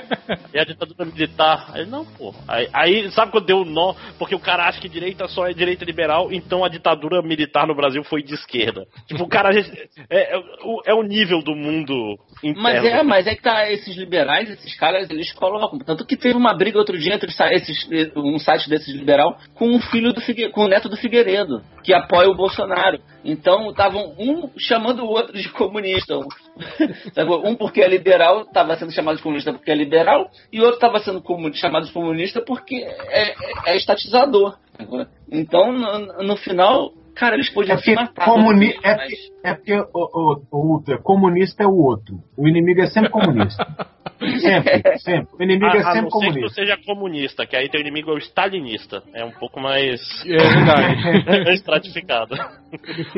E 0.53 0.59
a 0.59 0.63
ditadura 0.63 1.05
militar? 1.05 1.69
Aí, 1.73 1.85
não, 1.85 2.03
pô. 2.05 2.33
Aí, 2.47 2.67
aí, 2.73 3.11
sabe 3.11 3.31
quando 3.31 3.45
deu 3.45 3.57
um 3.57 3.65
nó? 3.65 3.93
Porque 4.17 4.33
o 4.33 4.39
cara 4.39 4.67
acha 4.67 4.79
que 4.79 4.87
direita 4.89 5.27
só 5.27 5.47
é 5.47 5.53
direita 5.53 5.83
liberal, 5.85 6.31
então 6.31 6.63
a 6.63 6.69
ditadura 6.69 7.21
militar 7.21 7.67
no 7.67 7.75
Brasil 7.75 8.03
foi 8.05 8.23
de 8.23 8.33
esquerda. 8.33 8.85
Tipo, 9.05 9.23
o 9.23 9.27
cara. 9.27 9.49
É, 10.09 10.35
é, 10.35 10.37
o- 10.63 10.81
é 10.85 10.93
o 10.93 11.03
nível 11.03 11.41
do 11.43 11.53
mundo 11.53 12.17
interno. 12.41 12.61
Mas 12.61 12.83
é, 12.85 13.03
mas 13.03 13.27
é 13.27 13.35
que 13.35 13.41
tá, 13.41 13.69
esses 13.71 13.95
liberais, 13.97 14.49
esses 14.49 14.75
caras, 14.77 15.09
eles 15.09 15.31
colocam. 15.33 15.77
Tanto 15.79 16.05
que 16.05 16.15
teve 16.17 16.35
uma 16.37 16.53
briga 16.53 16.79
outro 16.79 16.97
dia 16.97 17.13
entre 17.13 17.29
esses, 17.51 17.87
um 18.15 18.39
site 18.39 18.69
desses 18.69 18.95
liberal 18.95 19.37
com 19.53 19.75
o 19.75 19.79
filho 19.79 20.13
do 20.13 20.21
Figue, 20.21 20.49
com 20.49 20.61
o 20.61 20.67
neto 20.67 20.89
do 20.89 20.97
Figueiredo, 20.97 21.61
que 21.83 21.93
apoia 21.93 22.29
o 22.29 22.35
Bolsonaro. 22.35 22.99
Então 23.25 23.71
estavam 23.71 24.13
um 24.19 24.51
chamando 24.57 25.03
o 25.03 25.07
outro 25.09 25.33
de 25.35 25.49
comunista. 25.49 26.15
Um 27.43 27.55
porque 27.55 27.81
é 27.81 27.87
liberal, 27.87 28.43
estava 28.43 28.77
sendo 28.77 28.91
chamado 28.91 29.17
de 29.17 29.23
comunista 29.23 29.51
porque 29.51 29.71
é 29.71 29.75
liberal, 29.75 30.29
e 30.53 30.59
o 30.59 30.63
outro 30.63 30.75
estava 30.77 30.99
sendo 30.99 31.23
chamado 31.55 31.87
de 31.87 31.91
comunista 31.91 32.41
porque 32.41 32.75
é, 32.75 33.31
é- 33.31 33.35
é 33.65 33.75
estatizador. 33.75 34.57
Então, 35.31 35.71
no, 35.71 36.23
no 36.23 36.37
final, 36.37 36.93
cara, 37.15 37.35
eles 37.35 37.49
podiam 37.49 37.75
É 37.77 37.81
se 37.81 37.93
matar. 37.95 38.25
comuni 38.25 38.75
mas- 38.83 38.83
é 38.83 38.95
porque, 38.95 39.15
é 39.43 39.53
porque 39.53 39.73
o, 39.73 39.87
o, 39.93 40.41
o 40.51 40.71
Ultra, 40.73 40.97
comunista 40.99 41.63
é 41.63 41.67
o 41.67 41.75
outro. 41.75 42.15
O 42.37 42.47
inimigo 42.47 42.81
é 42.81 42.87
sempre 42.87 43.09
comunista. 43.09 43.65
Sempre, 44.39 44.97
sempre. 44.99 45.27
O 45.37 45.43
inimigo 45.43 45.65
A, 45.65 45.75
é 45.75 45.79
a 45.81 45.91
sempre 45.91 46.01
não 46.03 46.03
ser 46.03 46.03
que 46.03 46.07
tu 46.09 46.09
comunista. 46.33 46.49
seja 46.55 46.77
comunista, 46.85 47.45
que 47.45 47.55
aí 47.55 47.69
teu 47.69 47.81
inimigo 47.81 48.11
é 48.11 48.13
o 48.13 48.17
stalinista. 48.17 49.03
É 49.13 49.25
um 49.25 49.31
pouco 49.31 49.59
mais 49.59 49.99
é 50.25 50.37
verdade. 50.37 51.51
estratificado. 51.53 52.33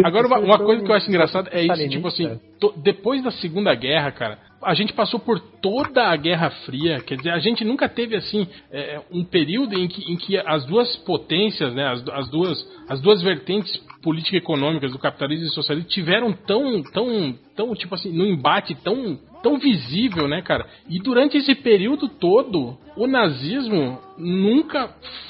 Agora, 0.04 0.26
uma, 0.28 0.40
uma 0.40 0.58
coisa 0.58 0.84
que 0.84 0.90
eu 0.92 0.96
acho 0.96 1.08
engraçada 1.08 1.50
é 1.54 1.62
isso, 1.64 1.90
tipo 1.90 2.08
assim, 2.08 2.40
to- 2.60 2.74
depois 2.78 3.24
da 3.24 3.30
Segunda 3.32 3.76
Guerra, 3.76 4.12
cara, 4.12 4.40
a 4.62 4.74
gente 4.74 4.94
passou 4.94 5.20
por 5.20 5.40
toda 5.40 6.08
a 6.08 6.16
Guerra 6.16 6.50
Fria, 6.66 7.00
quer 7.02 7.18
dizer, 7.18 7.32
a 7.32 7.40
gente 7.40 7.64
nunca 7.64 7.88
teve, 7.88 8.16
assim, 8.16 8.48
é, 8.72 9.02
um 9.12 9.24
período 9.24 9.78
em 9.78 9.88
que, 9.88 10.12
em 10.12 10.16
que 10.16 10.38
as 10.38 10.66
duas 10.66 10.96
potências, 10.98 11.74
né, 11.74 11.88
as, 11.88 12.08
as 12.10 12.30
duas, 12.30 12.72
as 12.90 13.02
duas 13.02 13.22
vertentes 13.22 13.72
político-econômicas 14.02 14.92
do 14.92 15.00
capitalismo 15.00 15.46
e 15.46 15.50
socialismo 15.50 15.90
tiveram 15.90 16.34
tão, 16.34 16.82
tão, 16.84 17.36
tão, 17.56 17.76
tipo 17.76 17.94
assim, 17.96 18.12
no 18.12 18.26
embate 18.26 18.76
tão, 18.76 19.20
tão 19.44 19.58
visível, 19.58 20.28
né, 20.28 20.42
cara? 20.42 20.68
E 20.90 21.00
durante 21.00 21.38
esse 21.38 21.54
período 21.56 22.08
todo, 22.08 22.78
o 22.98 23.08
nazismo 23.08 24.00
nunca 24.18 24.90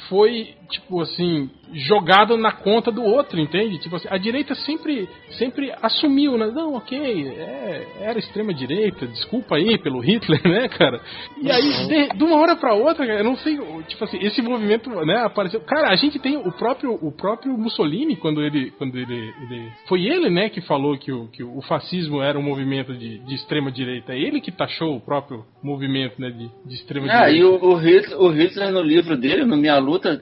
foi, 0.09 0.55
tipo 0.69 1.01
assim, 1.01 1.49
jogado 1.73 2.37
na 2.37 2.51
conta 2.51 2.89
do 2.91 3.03
outro, 3.03 3.37
entende? 3.39 3.77
Tipo 3.79 3.97
assim, 3.97 4.07
a 4.09 4.17
direita 4.17 4.55
sempre, 4.55 5.09
sempre 5.31 5.73
assumiu, 5.81 6.37
né? 6.37 6.47
Não, 6.47 6.75
ok, 6.75 6.97
é, 7.27 7.87
era 7.99 8.17
extrema 8.17 8.53
direita, 8.53 9.05
desculpa 9.05 9.57
aí 9.57 9.77
pelo 9.77 9.99
Hitler, 9.99 10.41
né, 10.47 10.69
cara? 10.69 11.01
E 11.41 11.51
aí, 11.51 11.87
de, 11.87 12.17
de 12.17 12.23
uma 12.23 12.37
hora 12.37 12.55
pra 12.55 12.73
outra, 12.73 13.05
cara, 13.05 13.19
eu 13.19 13.23
não 13.25 13.35
sei, 13.37 13.59
tipo 13.89 14.03
assim, 14.05 14.17
esse 14.21 14.41
movimento, 14.41 14.89
né, 15.05 15.17
apareceu. 15.25 15.59
Cara, 15.61 15.89
a 15.89 15.95
gente 15.97 16.17
tem 16.19 16.37
o 16.37 16.51
próprio, 16.53 16.93
o 17.01 17.11
próprio 17.11 17.57
Mussolini, 17.57 18.15
quando 18.15 18.41
ele, 18.41 18.71
quando 18.71 18.97
ele, 18.97 19.33
ele 19.41 19.69
foi 19.87 20.05
ele, 20.05 20.29
né, 20.29 20.47
que 20.47 20.61
falou 20.61 20.97
que 20.97 21.11
o, 21.11 21.27
que 21.27 21.43
o 21.43 21.61
fascismo 21.63 22.21
era 22.21 22.39
um 22.39 22.43
movimento 22.43 22.93
de, 22.93 23.17
de 23.19 23.35
extrema 23.35 23.69
direita. 23.71 24.13
É 24.13 24.17
ele 24.17 24.39
que 24.39 24.51
taxou 24.53 24.95
o 24.95 25.01
próprio 25.01 25.43
movimento, 25.61 26.13
né, 26.21 26.29
de, 26.29 26.49
de 26.65 26.75
extrema 26.75 27.07
Ah, 27.11 27.25
direita. 27.25 27.37
e 27.37 27.43
o, 27.57 27.75
Hitler, 27.75 28.19
o 28.19 28.29
Hitler 28.29 28.71
no 28.71 28.81
livro 28.81 29.17
dele, 29.17 29.45
no 29.45 29.57
Minha 29.57 29.77
Luta, 29.77 30.21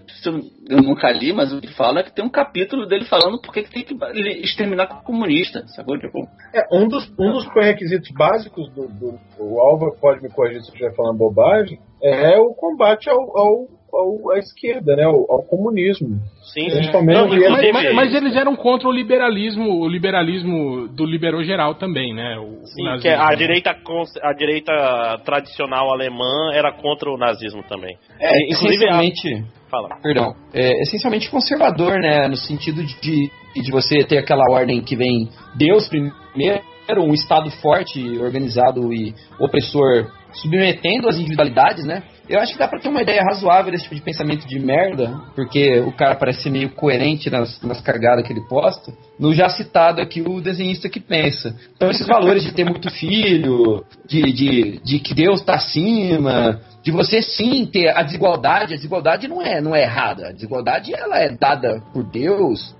eu, 0.70 0.82
nunca 0.82 1.12
li, 1.12 1.34
mas 1.34 1.54
o 1.54 1.62
que 1.62 1.74
fala 1.74 2.00
é 2.00 2.04
que 2.04 2.14
tem 2.14 2.26
um 2.26 2.30
capítulo 2.30 2.86
dele 2.86 3.06
falando 3.06 3.40
por 3.40 3.54
que 3.54 3.64
tem 3.64 3.84
que 3.84 3.96
exterminar 4.42 4.86
o 4.86 5.04
comunista, 5.04 5.66
sacou? 5.68 5.98
Tipo, 6.00 6.28
É, 6.54 6.66
um 6.72 6.88
dos, 6.88 7.08
um 7.20 7.32
dos 7.32 7.46
pré-requisitos 7.48 8.12
básicos 8.12 8.70
do, 8.74 8.88
do 8.88 9.20
o 9.40 9.60
Álvaro 9.60 9.96
pode 10.00 10.22
me 10.22 10.30
corrigir 10.30 10.62
se 10.62 10.70
eu 10.70 10.74
estiver 10.74 10.96
falando 10.96 11.18
bobagem, 11.18 11.80
é 12.02 12.38
o 12.40 12.54
combate 12.54 13.10
ao, 13.10 13.20
ao, 13.38 13.68
ao- 13.94 14.32
à 14.32 14.40
esquerda, 14.40 14.96
né? 14.96 15.04
Ao, 15.04 15.16
ao 15.32 15.44
comunismo. 15.44 16.20
Sim, 16.54 16.66
Principalmente 16.70 17.18
Não, 17.18 17.34
ele- 17.34 17.50
Mas, 17.50 17.72
mas- 17.72 17.94
mas 17.96 18.14
eles 18.16 18.36
eram 18.36 18.56
contra 18.56 18.88
o 18.88 18.92
liberalismo, 18.92 19.82
o 19.82 19.88
liberalismo 19.88 20.88
do 20.88 21.06
liberou 21.06 21.44
geral 21.44 21.76
também, 21.76 22.14
né? 22.14 22.38
O, 22.38 22.62
o 22.62 22.66
Sim, 22.68 22.84
nazismo, 22.84 23.02
que 23.02 23.10
a 23.10 23.28
né? 23.30 23.36
direita, 23.36 23.76
a 24.22 24.34
direita 24.34 25.22
tradicional 25.26 25.92
alemã 25.92 26.52
era 26.54 26.72
contra 26.72 27.10
o 27.10 27.18
nazismo 27.18 27.64
também. 27.68 27.98
É, 28.20 28.44
Inclusive, 28.46 28.74
essencialmente, 28.76 29.46
Fala. 29.70 29.90
perdão, 30.02 30.34
é 30.54 30.82
essencialmente 30.84 31.30
conservador, 31.30 32.00
né? 32.00 32.28
No 32.28 32.38
sentido 32.38 32.84
de, 32.84 33.30
de 33.62 33.72
você 33.72 34.04
ter 34.04 34.18
aquela 34.18 34.44
ordem 34.52 34.82
que 34.82 34.96
vem 34.96 35.30
Deus 35.56 35.88
primeiro, 35.90 36.62
um 37.00 37.14
Estado 37.14 37.50
forte, 37.62 38.00
organizado 38.20 38.94
e 38.94 39.14
opressor, 39.40 40.12
submetendo 40.34 41.08
as 41.10 41.18
individualidades, 41.18 41.84
né? 41.86 42.04
Eu 42.28 42.40
acho 42.40 42.54
que 42.54 42.60
dá 42.60 42.68
pra 42.68 42.80
ter 42.80 42.90
uma 42.90 43.02
ideia 43.02 43.22
razoável 43.22 43.72
desse 43.72 43.84
tipo 43.84 43.96
de 43.96 44.02
pensamento 44.02 44.48
de 44.48 44.60
merda, 44.60 45.22
porque 45.36 45.80
o 45.82 45.92
cara 45.92 46.16
parece 46.16 46.42
ser 46.42 46.50
meio 46.50 46.72
coerente 46.72 47.30
nas, 47.30 47.62
nas 47.62 47.80
cagadas 47.82 48.26
que 48.26 48.34
ele 48.34 48.48
posta, 48.48 48.92
no 49.20 49.34
já 49.34 49.48
citado 49.50 50.02
aqui 50.02 50.22
o 50.22 50.42
desenhista 50.42 50.90
que 50.90 51.00
pensa. 51.00 51.56
Então 51.76 51.90
esses 51.90 52.08
valores 52.08 52.44
de 52.44 52.52
ter 52.52 52.64
muito 52.64 52.90
filho, 52.90 53.84
de, 54.08 54.22
de, 54.34 54.80
de 54.84 55.00
que 55.00 55.14
Deus 55.14 55.44
tá 55.44 55.56
acima, 55.56 56.60
de 56.84 56.92
você 56.92 57.22
sim 57.22 57.66
ter 57.66 57.90
a 57.90 58.02
desigualdade, 58.02 58.74
a 58.74 58.78
desigualdade 58.78 59.28
não 59.28 59.42
é, 59.42 59.62
não 59.62 59.76
é 59.76 59.84
errada, 59.84 60.30
a 60.30 60.32
desigualdade 60.32 60.94
ela 60.94 61.20
é 61.20 61.30
dada 61.30 61.82
por 61.94 62.04
Deus. 62.04 62.76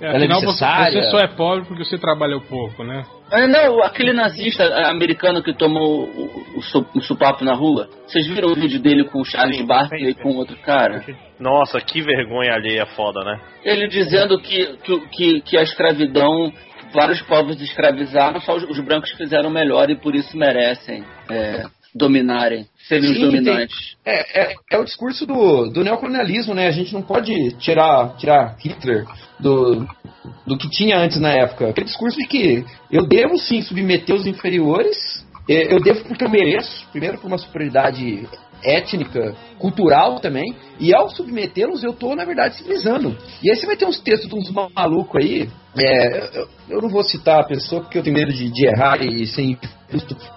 É, 0.00 0.06
ela 0.06 0.14
é 0.14 0.18
afinal, 0.18 0.40
você, 0.40 0.46
necessária. 0.46 1.02
você 1.02 1.10
só 1.10 1.18
é 1.18 1.28
pobre 1.28 1.64
porque 1.66 1.84
você 1.84 1.98
trabalhou 1.98 2.40
pouco, 2.42 2.84
né? 2.84 3.04
Ah, 3.30 3.46
não, 3.46 3.82
aquele 3.82 4.12
nazista 4.12 4.64
americano 4.88 5.42
que 5.42 5.54
tomou 5.54 6.04
o, 6.04 6.44
o, 6.56 6.98
o 6.98 7.00
supapo 7.00 7.44
na 7.44 7.54
rua. 7.54 7.88
Vocês 8.06 8.26
viram 8.26 8.50
o 8.50 8.54
vídeo 8.54 8.80
dele 8.80 9.04
com 9.04 9.20
o 9.20 9.24
Charles 9.24 9.58
Sim, 9.58 9.66
Barkley 9.66 10.10
e 10.10 10.14
sim, 10.14 10.20
com 10.20 10.36
outro 10.36 10.56
cara? 10.56 11.04
Nossa, 11.38 11.80
que 11.80 12.02
vergonha 12.02 12.54
alheia 12.54 12.86
foda, 12.86 13.22
né? 13.24 13.40
Ele 13.64 13.86
dizendo 13.86 14.40
que, 14.40 14.76
que, 14.78 15.00
que, 15.08 15.40
que 15.42 15.56
a 15.56 15.62
escravidão, 15.62 16.52
vários 16.92 17.22
povos 17.22 17.60
escravizaram, 17.60 18.40
só 18.40 18.56
os, 18.56 18.64
os 18.64 18.80
brancos 18.80 19.12
fizeram 19.12 19.48
melhor 19.48 19.88
e 19.90 19.94
por 19.96 20.14
isso 20.14 20.36
merecem 20.36 21.04
é, 21.30 21.66
dominarem, 21.94 22.66
serem 22.88 23.10
os 23.10 23.16
tem- 23.16 23.26
dominantes. 23.26 23.96
É, 24.04 24.42
é, 24.42 24.54
é 24.72 24.78
o 24.78 24.84
discurso 24.84 25.24
do, 25.24 25.70
do 25.70 25.84
neocolonialismo, 25.84 26.52
né? 26.52 26.66
A 26.66 26.72
gente 26.72 26.92
não 26.92 27.02
pode 27.02 27.32
tirar, 27.58 28.16
tirar 28.16 28.56
Hitler 28.58 29.04
do, 29.38 29.86
do 30.46 30.56
que 30.56 30.68
tinha 30.68 30.98
antes 30.98 31.20
na 31.20 31.30
época. 31.30 31.68
Aquele 31.68 31.86
discurso 31.86 32.18
de 32.18 32.26
que 32.26 32.64
eu 32.90 33.06
devo 33.06 33.38
sim 33.38 33.62
submeter 33.62 34.14
os 34.14 34.26
inferiores, 34.26 35.24
é, 35.48 35.72
eu 35.74 35.80
devo 35.80 36.04
porque 36.04 36.24
eu 36.24 36.30
mereço, 36.30 36.86
primeiro 36.90 37.18
por 37.18 37.26
uma 37.26 37.38
superioridade 37.38 38.28
étnica, 38.62 39.34
cultural 39.58 40.20
também, 40.20 40.54
e 40.78 40.94
ao 40.94 41.08
submetê-los 41.10 41.82
eu 41.82 41.92
tô, 41.92 42.14
na 42.14 42.24
verdade, 42.24 42.56
civilizando. 42.56 43.16
E 43.42 43.50
aí 43.50 43.56
você 43.56 43.66
vai 43.66 43.76
ter 43.76 43.86
uns 43.86 44.00
textos 44.00 44.28
de 44.28 44.34
uns 44.34 44.50
malucos 44.50 45.22
aí, 45.22 45.48
é, 45.76 46.38
eu, 46.38 46.48
eu 46.68 46.82
não 46.82 46.88
vou 46.88 47.04
citar 47.04 47.40
a 47.40 47.44
pessoa 47.44 47.82
porque 47.82 47.98
eu 47.98 48.02
tenho 48.02 48.16
medo 48.16 48.32
de, 48.32 48.50
de 48.50 48.66
errar 48.66 49.00
e 49.02 49.26
ser 49.26 49.56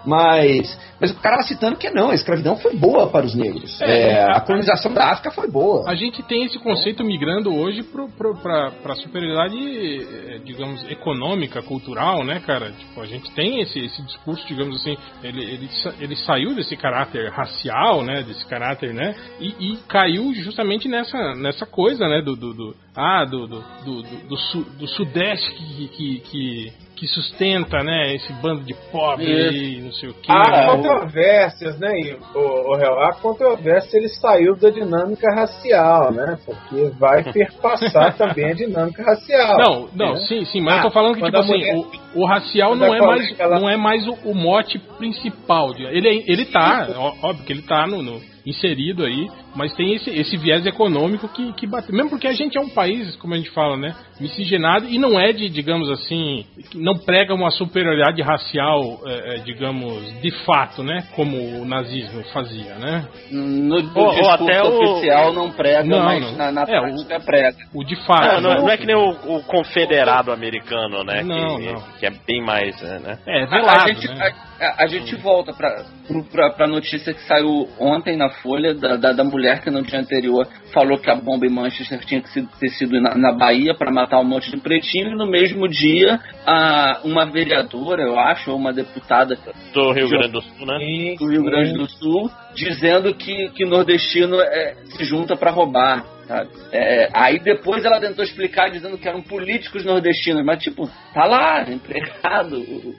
Mas, 0.06 0.78
mas 1.00 1.12
o 1.12 1.16
cara 1.16 1.42
citando 1.44 1.78
que 1.78 1.90
não, 1.90 2.10
a 2.10 2.16
escravidão 2.16 2.56
foi 2.58 2.76
boa 2.76 3.08
para 3.08 3.26
os 3.26 3.36
negros. 3.36 3.80
É, 3.82 3.86
É, 4.12 4.24
a 4.24 4.42
colonização 4.42 4.94
da 4.94 5.12
África 5.12 5.32
foi 5.32 5.50
boa. 5.50 5.90
A 5.90 5.96
gente 5.96 6.22
tem 6.24 6.46
esse 6.46 6.58
conceito 6.60 7.04
migrando 7.04 7.54
hoje 7.54 7.84
para 7.84 8.72
a 8.86 8.96
superioridade, 8.96 9.58
eh, 9.58 10.40
digamos, 10.44 10.84
econômica, 10.90 11.62
cultural, 11.62 12.24
né, 12.24 12.42
cara? 12.46 12.72
Tipo, 12.72 13.02
a 13.02 13.06
gente 13.06 13.32
tem 13.32 13.62
esse, 13.62 13.80
esse 13.80 14.02
discurso, 14.04 14.46
digamos 14.48 14.80
assim, 14.82 14.98
ele, 15.24 15.44
ele, 15.44 15.70
ele 16.00 16.16
saiu 16.16 16.56
desse 16.56 16.76
caráter 16.76 17.32
racial, 17.32 18.04
né, 18.04 18.13
desse 18.22 18.46
caráter, 18.48 18.94
né, 18.94 19.16
e, 19.40 19.74
e 19.74 19.78
caiu 19.88 20.34
justamente 20.36 20.88
nessa, 20.88 21.34
nessa 21.36 21.66
coisa, 21.66 22.08
né, 22.08 22.22
do, 22.22 22.36
do, 22.36 22.54
do- 22.54 22.76
ah, 22.96 23.26
do, 23.26 23.48
do, 23.48 23.62
do, 23.86 24.02
do, 24.04 24.28
do 24.28 24.64
do 24.84 24.88
sudeste 24.88 25.52
que, 25.54 25.88
que, 25.88 26.20
que, 26.20 26.74
que 26.96 27.08
sustenta, 27.08 27.84
né, 27.84 28.14
esse 28.16 28.32
bando 28.34 28.64
de 28.64 28.74
pobre 28.92 29.26
aí, 29.26 29.82
não 29.82 29.92
sei 29.92 30.10
o 30.10 30.14
que. 30.14 30.32
Há 30.32 30.68
controvérsias, 30.76 31.80
né, 31.80 31.90
e, 32.00 32.14
o, 32.36 32.40
o 32.72 32.76
réu? 32.76 33.00
Há 33.02 33.14
controvérsia 33.14 33.98
ele 33.98 34.10
saiu 34.10 34.56
da 34.56 34.70
dinâmica 34.70 35.28
racial, 35.36 36.12
né? 36.14 36.38
Porque 36.46 36.92
vai 37.00 37.24
perpassar 37.34 38.16
também 38.16 38.46
a 38.52 38.54
dinâmica 38.54 39.04
racial. 39.04 39.58
Não, 39.58 39.90
não, 39.96 40.14
né? 40.14 40.20
sim, 40.28 40.46
sim, 40.46 40.62
mas 40.62 40.76
eu 40.76 40.80
Ah, 40.80 40.84
tô 40.84 40.92
falando 40.92 41.16
que, 41.16 41.24
tipo 41.24 41.38
assim, 41.38 41.52
mulher- 41.52 41.76
o, 42.16 42.22
o 42.22 42.26
racial 42.28 42.76
não 42.76 42.94
é 42.94 43.00
mais, 43.00 43.38
lá- 43.40 43.60
não 43.60 43.70
é 43.70 43.78
mais 43.78 44.08
o, 44.08 44.14
o 44.26 44.36
mote 44.36 44.78
principal. 44.98 45.74
de- 45.74 45.84
Ele, 45.84 46.08
é- 46.08 46.32
ele 46.32 46.46
tá, 46.46 46.88
ó- 46.96 47.30
óbvio 47.30 47.46
que 47.46 47.54
ele 47.54 47.64
tá 47.64 47.88
no, 47.88 48.02
no- 48.02 48.22
inserido 48.46 49.04
aí, 49.04 49.30
mas 49.56 49.74
tem 49.76 49.94
esse, 49.94 50.10
esse 50.10 50.38
viés 50.38 50.66
econômico 50.66 51.28
que, 51.30 51.54
que 51.54 51.68
bate. 51.68 51.92
Mesmo 51.92 52.10
porque 52.10 52.28
a 52.28 52.34
gente 52.34 52.58
é 52.58 52.62
um 52.62 52.70
país, 52.70 53.16
como 53.18 53.34
a 53.34 53.38
gente 53.38 53.50
fala, 53.52 53.78
né, 53.78 53.96
miscigenado 54.20 54.88
e 54.88 54.98
não 54.98 55.20
é 55.20 55.32
de, 55.32 55.50
digamos 55.50 55.90
assim, 55.92 56.46
não 56.76 56.96
prega 56.98 57.34
uma 57.34 57.50
superioridade 57.52 58.22
racial, 58.22 59.00
é, 59.06 59.36
é, 59.36 59.38
digamos, 59.40 60.22
de 60.22 60.32
fato, 60.46 60.84
né, 60.84 61.04
como 61.16 61.38
o 61.62 61.66
nazismo 61.66 62.24
fazia, 62.34 62.76
né? 62.76 63.08
No, 63.32 63.42
no 63.82 64.00
Ou- 64.00 64.22
ou 64.24 64.30
até 64.30 64.64
o- 64.64 64.92
oficial 64.94 65.34
não 65.34 65.52
prega, 65.52 65.84
Não, 65.84 66.04
mas 66.04 66.22
não. 66.22 66.36
na, 66.38 66.52
na 66.52 66.62
É, 66.62 66.80
o- 66.80 66.84
prática 66.84 67.20
prega. 67.20 67.58
O 67.74 67.84
de 67.84 67.96
fato. 68.06 68.36
Não, 68.36 68.42
não, 68.42 68.50
né? 68.56 68.60
não 68.62 68.70
é 68.70 68.78
que 68.78 68.86
nem 68.86 68.96
o, 68.96 69.10
o 69.38 69.44
confederado 69.44 70.32
americano, 70.32 71.04
né? 71.04 71.22
Não, 71.24 71.58
que, 71.60 71.66
não. 71.72 71.82
que 72.00 72.06
é 72.06 72.12
bem 72.26 72.42
mais, 72.44 72.80
né? 72.82 73.18
É, 73.28 73.44
A- 73.44 73.46
velado, 73.48 73.82
a, 73.84 73.88
gente, 73.94 74.08
né? 74.08 74.34
a, 74.60 74.66
a- 74.66 74.76
a 74.84 74.88
gente 74.88 75.16
volta 75.18 75.54
pra, 75.54 76.50
pra 76.56 76.68
notícia 76.68 77.14
que 77.14 77.22
saiu 77.28 77.68
ontem 77.80 78.16
na 78.16 78.30
Folha 78.30 78.74
da, 78.74 78.96
da, 78.96 79.12
da 79.14 79.24
mulher 79.24 79.43
que 79.62 79.70
no 79.70 79.82
dia 79.82 80.00
anterior 80.00 80.48
falou 80.74 80.98
que 80.98 81.10
a 81.10 81.16
bomba 81.16 81.46
em 81.46 81.50
Manchester 81.50 82.00
tinha 82.06 82.22
que 82.22 82.42
ter 82.60 82.70
sido 82.70 83.00
na, 83.00 83.16
na 83.16 83.32
Bahia 83.32 83.76
para 83.76 83.92
matar 83.92 84.20
um 84.20 84.24
monte 84.24 84.50
de 84.52 84.58
pretinho 84.58 85.12
e 85.12 85.16
no 85.16 85.28
mesmo 85.28 85.68
dia 85.68 86.20
a, 86.46 87.02
uma 87.04 87.26
vereadora, 87.26 88.04
eu 88.04 88.20
acho, 88.20 88.52
ou 88.52 88.58
uma 88.58 88.74
deputada 88.74 89.38
Do 89.74 89.92
Rio 89.92 90.10
Grande 90.10 90.32
do 90.32 90.42
Sul, 90.42 90.66
né? 90.66 91.16
Do 91.18 91.28
Rio. 91.28 91.44
Grande 91.44 91.74
do 91.74 91.90
Sul 91.90 92.30
dizendo 92.56 93.14
que, 93.14 93.50
que 93.50 93.66
nordestino 93.66 94.40
é, 94.40 94.76
se 94.86 95.04
junta 95.04 95.36
para 95.36 95.52
roubar. 95.52 96.06
Sabe? 96.28 96.50
É, 96.72 97.10
aí 97.14 97.40
depois 97.40 97.84
ela 97.86 98.00
tentou 98.00 98.24
explicar 98.24 98.70
dizendo 98.70 98.98
que 98.98 99.08
eram 99.08 99.22
políticos 99.22 99.84
nordestinos, 99.86 100.44
mas 100.46 100.62
tipo, 100.64 100.90
tá 101.14 101.26
lá, 101.26 101.64
empregado. 101.70 102.58
O, 102.60 102.96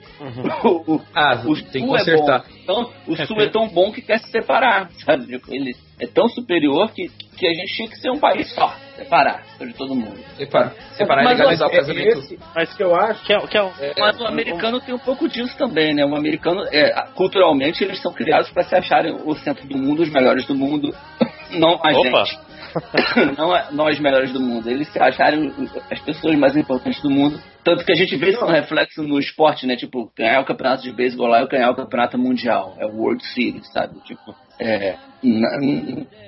o, 0.67 0.95
o, 0.95 1.01
Ah, 1.13 1.41
o 1.45 1.55
tem 1.55 1.81
que 1.83 1.87
Sul 1.87 1.95
é 1.95 1.99
consertar. 1.99 2.39
bom. 2.39 2.45
Então, 2.63 2.91
o 3.07 3.13
É, 3.13 3.25
Sul 3.25 3.41
é 3.41 3.47
tão 3.49 3.67
bom 3.67 3.91
que 3.91 4.01
quer 4.01 4.19
se 4.19 4.29
separar, 4.29 4.89
sabe? 5.05 5.25
Tipo, 5.27 5.53
Ele 5.53 5.75
é 5.99 6.07
tão 6.07 6.27
superior 6.27 6.91
que, 6.91 7.07
que 7.37 7.47
a 7.47 7.53
gente 7.53 7.73
tinha 7.73 7.87
que 7.89 7.95
ser 7.97 8.09
um 8.11 8.19
país 8.19 8.53
só, 8.53 8.75
separar 8.97 9.43
de 9.59 9.73
todo 9.73 9.95
mundo. 9.95 10.19
Separar, 10.35 10.73
separar 10.97 11.21
e 11.21 11.25
Mas, 11.25 11.37
legalizar 11.37 11.69
o 11.69 11.71
É 11.71 11.75
casamento. 11.77 12.19
esse 12.19 12.39
Mas 12.53 12.73
que 12.73 12.83
eu 12.83 12.93
acho. 12.95 13.23
que 13.25 13.33
é, 13.33 13.39
que 13.47 13.57
é, 13.57 13.93
Mas 13.97 14.19
o 14.19 14.25
americano 14.27 14.81
tem 14.81 14.93
um 14.93 14.99
pouco 14.99 15.27
disso 15.29 15.57
também, 15.57 15.93
né? 15.93 16.05
O 16.05 16.15
americano, 16.15 16.63
é, 16.71 16.91
culturalmente, 17.15 17.83
eles 17.83 18.01
são 18.01 18.11
criados 18.13 18.49
para 18.51 18.63
se 18.63 18.75
acharem 18.75 19.13
o 19.23 19.33
centro 19.35 19.65
do 19.67 19.77
mundo, 19.77 20.01
os 20.03 20.09
melhores 20.11 20.45
do 20.45 20.53
mundo. 20.55 20.93
Não 21.51 21.79
a 21.81 21.91
Opa. 21.91 22.25
gente. 22.25 22.45
Não 23.37 23.55
é 23.55 23.71
nós 23.71 23.99
melhores 23.99 24.31
do 24.33 24.39
mundo. 24.41 24.69
Eles 24.69 24.87
se 24.91 24.99
acharem 24.99 25.53
as 25.89 25.99
pessoas 26.01 26.37
mais 26.37 26.57
importantes 26.57 27.01
do 27.01 27.09
mundo. 27.09 27.39
Tanto 27.63 27.85
que 27.85 27.91
a 27.91 27.95
gente 27.95 28.15
vê 28.17 28.31
isso 28.31 28.43
um 28.43 28.49
reflexo 28.49 29.01
no 29.01 29.17
esporte, 29.17 29.65
né? 29.65 29.75
Tipo, 29.75 30.11
ganhar 30.15 30.41
o 30.41 30.45
campeonato 30.45 30.83
de 30.83 30.91
beisebol 30.91 31.27
lá 31.27 31.41
e 31.41 31.47
ganhar 31.47 31.71
o 31.71 31.75
campeonato 31.75 32.17
mundial. 32.17 32.75
É 32.77 32.85
o 32.85 32.95
World 32.97 33.25
Series, 33.25 33.71
sabe? 33.71 33.99
Tipo, 34.01 34.35
é, 34.59 34.95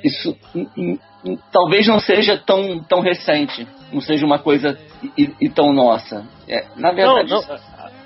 isso 0.04 0.38
talvez 1.52 1.88
não 1.88 2.00
seja 2.00 2.38
tão, 2.38 2.80
tão 2.84 3.02
recente. 3.02 3.68
Não 3.92 4.02
seja 4.02 4.26
uma 4.26 4.40
coisa 4.40 4.78
e, 5.18 5.30
e 5.42 5.50
tão 5.50 5.72
nossa. 5.74 6.26
É, 6.48 6.66
na 6.76 6.90
Não, 6.92 6.96
verdade. 6.96 7.30
não. 7.30 7.42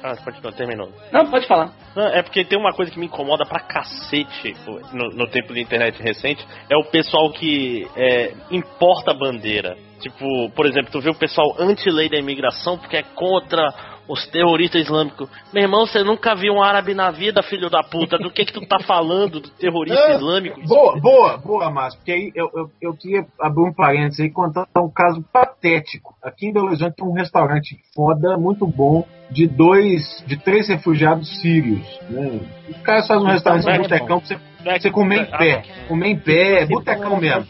Ah, 0.04 0.16
continua, 0.18 0.52
terminou. 0.52 0.91
Não, 1.12 1.30
pode 1.30 1.47
falar. 1.47 1.72
Não, 1.95 2.08
é 2.08 2.22
porque 2.24 2.43
tem 2.43 2.58
uma 2.58 2.74
coisa 2.74 2.91
que 2.91 2.99
me 2.99 3.06
incomoda 3.06 3.45
pra 3.45 3.60
cacete 3.60 4.56
no, 4.93 5.10
no 5.10 5.28
tempo 5.28 5.54
de 5.54 5.62
internet 5.62 6.02
recente, 6.02 6.45
é 6.70 6.76
o 6.76 6.86
pessoal 6.86 7.32
que 7.32 7.88
é, 7.95 8.34
importa 8.49 9.12
a 9.12 9.14
bandeira. 9.14 9.78
Tipo, 9.99 10.49
por 10.56 10.66
exemplo, 10.66 10.91
tu 10.91 10.99
vê 10.99 11.10
o 11.12 11.16
pessoal 11.16 11.56
anti-lei 11.60 12.10
da 12.10 12.18
imigração 12.18 12.78
porque 12.78 12.97
é 12.97 13.04
contra 13.04 13.72
os 14.12 14.28
terroristas 14.28 14.82
islâmicos. 14.82 15.30
Meu 15.53 15.64
irmão, 15.64 15.86
você 15.86 16.03
nunca 16.03 16.36
viu 16.36 16.53
um 16.53 16.62
árabe 16.62 16.93
na 16.93 17.12
vida, 17.12 17.41
filho 17.41 17.70
da 17.70 17.82
puta. 17.82 18.18
Do 18.18 18.30
que 18.30 18.45
que 18.45 18.53
tu 18.53 18.66
tá 18.66 18.80
falando 18.80 19.39
do 19.39 19.49
terrorista 19.49 20.09
Não, 20.09 20.16
islâmico? 20.18 20.62
Boa, 20.68 20.99
boa, 20.99 21.38
boa, 21.38 21.72
Márcio. 21.72 21.99
Porque 21.99 22.12
aí 22.12 22.32
eu, 22.36 22.49
eu, 22.53 22.72
eu 22.82 22.93
queria 22.93 23.26
abrir 23.39 23.64
um 23.64 23.74
parênteses 23.74 24.20
aí 24.20 24.28
e 24.28 24.32
contar 24.32 24.68
um 24.78 24.89
caso 24.89 25.24
patético. 25.32 26.14
Aqui 26.22 26.47
em 26.47 26.53
Belo 26.53 26.68
Horizonte 26.68 26.95
tem 26.95 27.07
um 27.07 27.14
restaurante 27.14 27.78
foda, 27.95 28.38
muito 28.38 28.68
bom, 28.68 29.05
de 29.30 29.47
dois, 29.47 30.24
de 30.28 30.38
três 30.38 30.68
refugiados 30.68 31.41
sírios. 31.41 31.88
Né? 32.09 32.41
Os 32.70 32.82
caras 32.82 33.07
fazem 33.07 33.24
um 33.24 33.32
restaurante 33.32 33.70
é 33.70 33.72
de 33.72 33.80
botecão 33.80 34.20
pra 34.20 34.28
você, 34.28 34.38
Não 34.64 34.72
é 34.72 34.80
você 34.80 34.91
comer 34.91 35.22
em 35.22 35.28
Ah, 35.32 35.38
pé. 35.38 35.64
Comer 35.88 36.07
em 36.09 36.20
pé, 36.20 36.66
botecão 36.66 37.18
mesmo. 37.20 37.45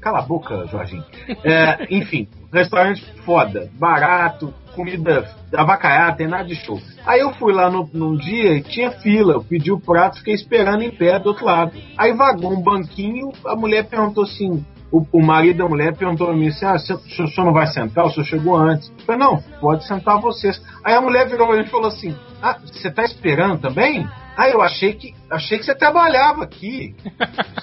Cala 0.00 0.18
a 0.20 0.22
boca, 0.22 0.66
Jorginho. 0.66 1.04
É, 1.44 1.86
enfim, 1.90 2.28
restaurante 2.52 3.04
foda, 3.24 3.70
barato, 3.78 4.52
comida 4.74 5.28
avacaiada, 5.54 6.16
tem 6.16 6.26
nada 6.26 6.44
de 6.44 6.54
show. 6.56 6.80
Aí 7.06 7.20
eu 7.20 7.32
fui 7.34 7.52
lá 7.52 7.70
no, 7.70 7.88
num 7.92 8.16
dia 8.16 8.54
e 8.56 8.62
tinha 8.62 8.90
fila, 8.90 9.34
eu 9.34 9.44
pedi 9.44 9.70
o 9.72 9.80
prato, 9.80 10.18
fiquei 10.18 10.34
esperando 10.34 10.82
em 10.82 10.90
pé 10.90 11.18
do 11.18 11.28
outro 11.28 11.44
lado. 11.44 11.72
Aí 11.96 12.12
vagou 12.12 12.52
um 12.52 12.60
banquinho, 12.62 13.30
a 13.46 13.54
mulher 13.56 13.84
perguntou 13.84 14.24
assim. 14.24 14.64
O, 14.92 15.04
o 15.12 15.20
marido 15.20 15.58
da 15.58 15.68
mulher 15.68 15.96
perguntou 15.96 16.30
a 16.30 16.34
mim 16.36 16.46
assim: 16.48 16.64
ah, 16.66 16.74
o 16.74 16.78
senhor, 16.78 17.00
o 17.00 17.28
senhor 17.28 17.44
não 17.46 17.52
vai 17.52 17.66
sentar? 17.66 18.04
O 18.04 18.10
senhor 18.10 18.26
chegou 18.26 18.56
antes. 18.56 18.90
Eu 18.90 19.04
falei: 19.04 19.20
não, 19.20 19.42
pode 19.60 19.84
sentar 19.88 20.20
vocês. 20.20 20.62
Aí 20.84 20.94
a 20.94 21.00
mulher 21.00 21.28
virou 21.28 21.48
pra 21.48 21.56
mim 21.56 21.64
e 21.64 21.68
falou 21.68 21.88
assim: 21.88 22.14
ah, 22.44 22.58
você 22.62 22.90
tá 22.90 23.02
esperando 23.04 23.58
também? 23.58 24.06
Aí 24.36 24.52
eu 24.52 24.60
achei 24.60 24.92
que 24.92 25.14
achei 25.30 25.58
que 25.58 25.64
você 25.64 25.74
trabalhava 25.74 26.44
aqui. 26.44 26.94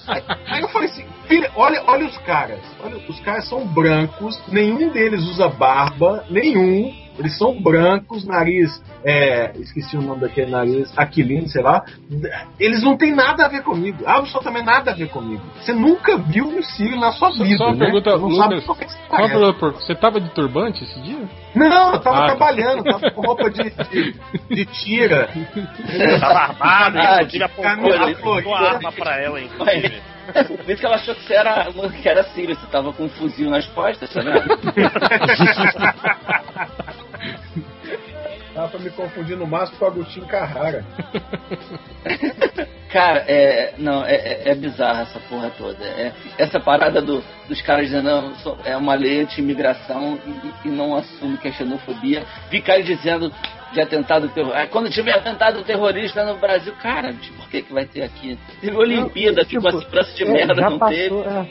Aí, 0.08 0.24
aí 0.48 0.62
eu 0.62 0.70
falei 0.70 0.90
assim, 0.90 1.06
filha, 1.28 1.52
olha, 1.56 1.84
olha 1.86 2.08
os 2.08 2.18
caras. 2.20 2.60
Olha, 2.84 2.98
os 3.08 3.20
caras 3.20 3.48
são 3.48 3.64
brancos, 3.68 4.42
nenhum 4.48 4.90
deles 4.90 5.22
usa 5.26 5.48
barba, 5.48 6.26
nenhum. 6.32 6.92
Eles 7.22 7.38
são 7.38 7.62
brancos, 7.62 8.26
nariz. 8.26 8.82
É, 9.06 9.52
esqueci 9.60 9.96
o 9.96 10.02
nome 10.02 10.22
daquele 10.22 10.50
nariz, 10.50 10.92
aquilino, 10.98 11.48
sei 11.48 11.62
lá. 11.62 11.84
Eles 12.60 12.82
não 12.82 12.98
têm 12.98 13.14
nada 13.16 13.46
a 13.46 13.48
ver 13.48 13.62
comigo. 13.62 14.00
Absolutamente 14.08 14.66
nada 14.66 14.90
a 14.90 14.94
ver 14.96 15.08
comigo. 15.10 15.44
Você 15.60 15.72
nunca 15.72 16.18
viu 16.18 16.48
um 16.48 16.64
Círio 16.64 17.00
na 17.00 17.12
sua 17.12 17.32
Só- 17.32 17.44
vida. 17.44 17.58
só 17.58 17.66
uma 17.66 17.74
né? 17.74 17.80
pergunta, 17.86 18.10
não 18.18 18.28
Lucas, 18.28 18.38
sabe 18.38 18.62
por 18.62 18.78
que 18.78 18.86
você 18.86 18.96
Só 18.96 19.02
uma 19.02 19.10
parece. 19.10 19.34
pergunta, 19.34 19.60
por- 19.60 19.74
Você 19.74 19.96
tava 19.96 20.20
de 20.22 20.30
turbante 20.32 20.84
esse 20.84 21.00
dia? 21.02 21.30
Não, 21.56 21.94
eu 21.94 22.00
tava 22.00 22.18
Ah, 22.18 22.22
tá. 22.22 22.26
trabalhando, 22.36 22.84
tava 22.84 23.12
com 23.12 23.22
roupa 23.22 23.50
de, 23.52 23.70
de, 23.70 24.16
de 24.50 24.66
tira. 24.66 25.30
Tava 26.20 26.40
armado, 26.40 26.98
Ah, 26.98 27.18
inclusive 27.22 27.44
apontou, 27.44 28.56
a 28.56 28.72
arma 28.74 28.92
pra 28.92 29.22
ela, 29.22 29.40
inclusive. 29.40 30.02
Por 30.34 30.70
isso 30.70 30.80
que 30.80 30.86
ela 30.86 30.96
achou 30.96 31.14
que 31.16 31.24
você 31.26 31.34
era, 31.34 31.68
que 32.02 32.08
era 32.08 32.24
sírio, 32.26 32.56
você 32.56 32.66
tava 32.68 32.94
com 32.94 33.04
um 33.04 33.10
fuzil 33.10 33.50
nas 33.50 33.66
costas, 33.68 34.10
tá 34.14 34.22
vendo? 34.22 34.42
Tava 38.54 38.68
pra 38.68 38.80
me 38.80 38.90
confundir 38.90 39.38
no 39.38 39.48
máximo 39.48 39.78
com 39.80 39.86
o 39.86 39.88
Agostinho 39.88 40.26
Carrara. 40.28 40.84
Cara, 42.92 43.20
é. 43.28 43.74
Não, 43.78 44.04
é, 44.06 44.16
é, 44.16 44.42
é 44.50 44.56
bizarra 44.56 45.04
essa 45.04 45.20
porra 45.22 45.50
toda. 45.58 45.82
É, 45.86 46.12
essa 46.38 46.60
parada 46.60 47.02
do, 47.02 47.24
dos 47.48 47.62
caras 47.62 47.86
dizendo 47.86 48.10
não, 48.10 48.58
é 48.66 48.76
uma 48.76 48.94
lei 48.96 49.26
de 49.26 49.40
imigração 49.40 50.20
e, 50.64 50.68
e 50.68 50.70
não 50.72 50.96
assume 50.96 51.38
que 51.38 51.48
é 51.48 51.52
xenofobia. 51.54 52.26
Ficar 52.50 52.82
dizendo 52.82 53.32
de 53.72 53.80
atentado 53.80 54.28
terrorista. 54.30 54.68
Quando 54.68 54.90
tiver 54.90 55.14
atentado 55.14 55.64
terrorista 55.64 56.26
no 56.26 56.36
Brasil, 56.38 56.74
cara, 56.82 57.14
de- 57.14 57.32
por 57.32 57.48
que, 57.50 57.62
que 57.62 57.72
vai 57.74 57.86
ter 57.86 58.04
aqui? 58.04 58.38
Teve 58.60 58.76
Olimpíada, 58.76 59.46
que 59.46 59.52
tipo, 59.52 59.62
com 59.62 59.70
a 59.78 59.82
segurança 59.82 60.14
de 60.14 60.24
É, 60.24 60.28
merda 60.28 60.56
já 60.56 60.70
não 60.70 60.78
passou, 60.78 60.98
teve. 60.98 61.16
é. 61.16 61.46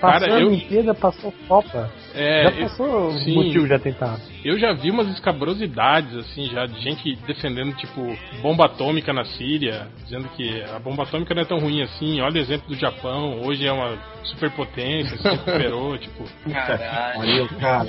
Passou 0.00 0.20
Cara, 0.20 0.34
a 0.34 0.40
eu- 0.40 0.46
Olimpíada, 0.48 0.94
passou 0.94 1.32
Copa. 1.46 1.90
É, 2.14 2.44
já 2.44 2.50
eu- 2.50 2.62
passou 2.68 3.06
o 3.08 3.18
sim. 3.20 3.34
motivo 3.34 3.66
de 3.66 3.74
atentado. 3.74 4.20
eu 4.44 4.58
já 4.58 4.72
vi 4.72 4.90
umas 4.90 5.08
escabrosidades, 5.08 6.14
assim, 6.16 6.46
já 6.50 6.66
de 6.66 6.80
gente 6.80 7.14
defendendo, 7.26 7.74
tipo, 7.76 8.16
bomba 8.42 8.66
atômica 8.66 9.12
na 9.12 9.24
Síria, 9.24 9.86
dizendo 10.04 10.28
que 10.36 10.62
a 10.74 10.78
bomba 10.78 11.02
atômica 11.04 11.34
não 11.34 11.42
é 11.42 11.44
tão 11.44 11.58
ruim 11.58 11.82
assim. 11.82 12.20
Olha 12.20 12.34
o 12.34 12.38
exemplo 12.38 12.68
do 12.68 12.74
Japão, 12.74 13.40
hoje 13.44 13.66
é 13.66 13.72
uma 13.72 13.96
superpotência, 14.24 15.16
se 15.18 15.28
recuperou, 15.28 15.96
tipo. 15.98 16.24
Caralho. 16.52 17.48
Cara. 17.58 17.86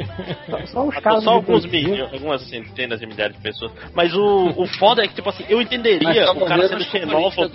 Só 0.68 0.88
os 0.88 0.94
Só, 0.96 1.02
casos 1.02 1.24
só 1.24 1.32
alguns 1.32 1.66
dois 1.66 1.66
mil, 1.84 2.04
algumas 2.06 2.42
centenas 2.50 3.00
de 3.00 3.06
milhares 3.08 3.36
de 3.36 3.42
pessoas. 3.42 3.72
Mas 3.96 4.14
o, 4.14 4.54
o 4.56 4.66
foda 4.78 5.04
é 5.04 5.08
que, 5.08 5.16
tipo 5.16 5.30
assim, 5.30 5.44
eu 5.50 5.62
entenderia 5.62 6.32
o 6.32 6.46
cara 6.46 6.68
sendo 6.68 6.84
xenófobo. 6.84 7.50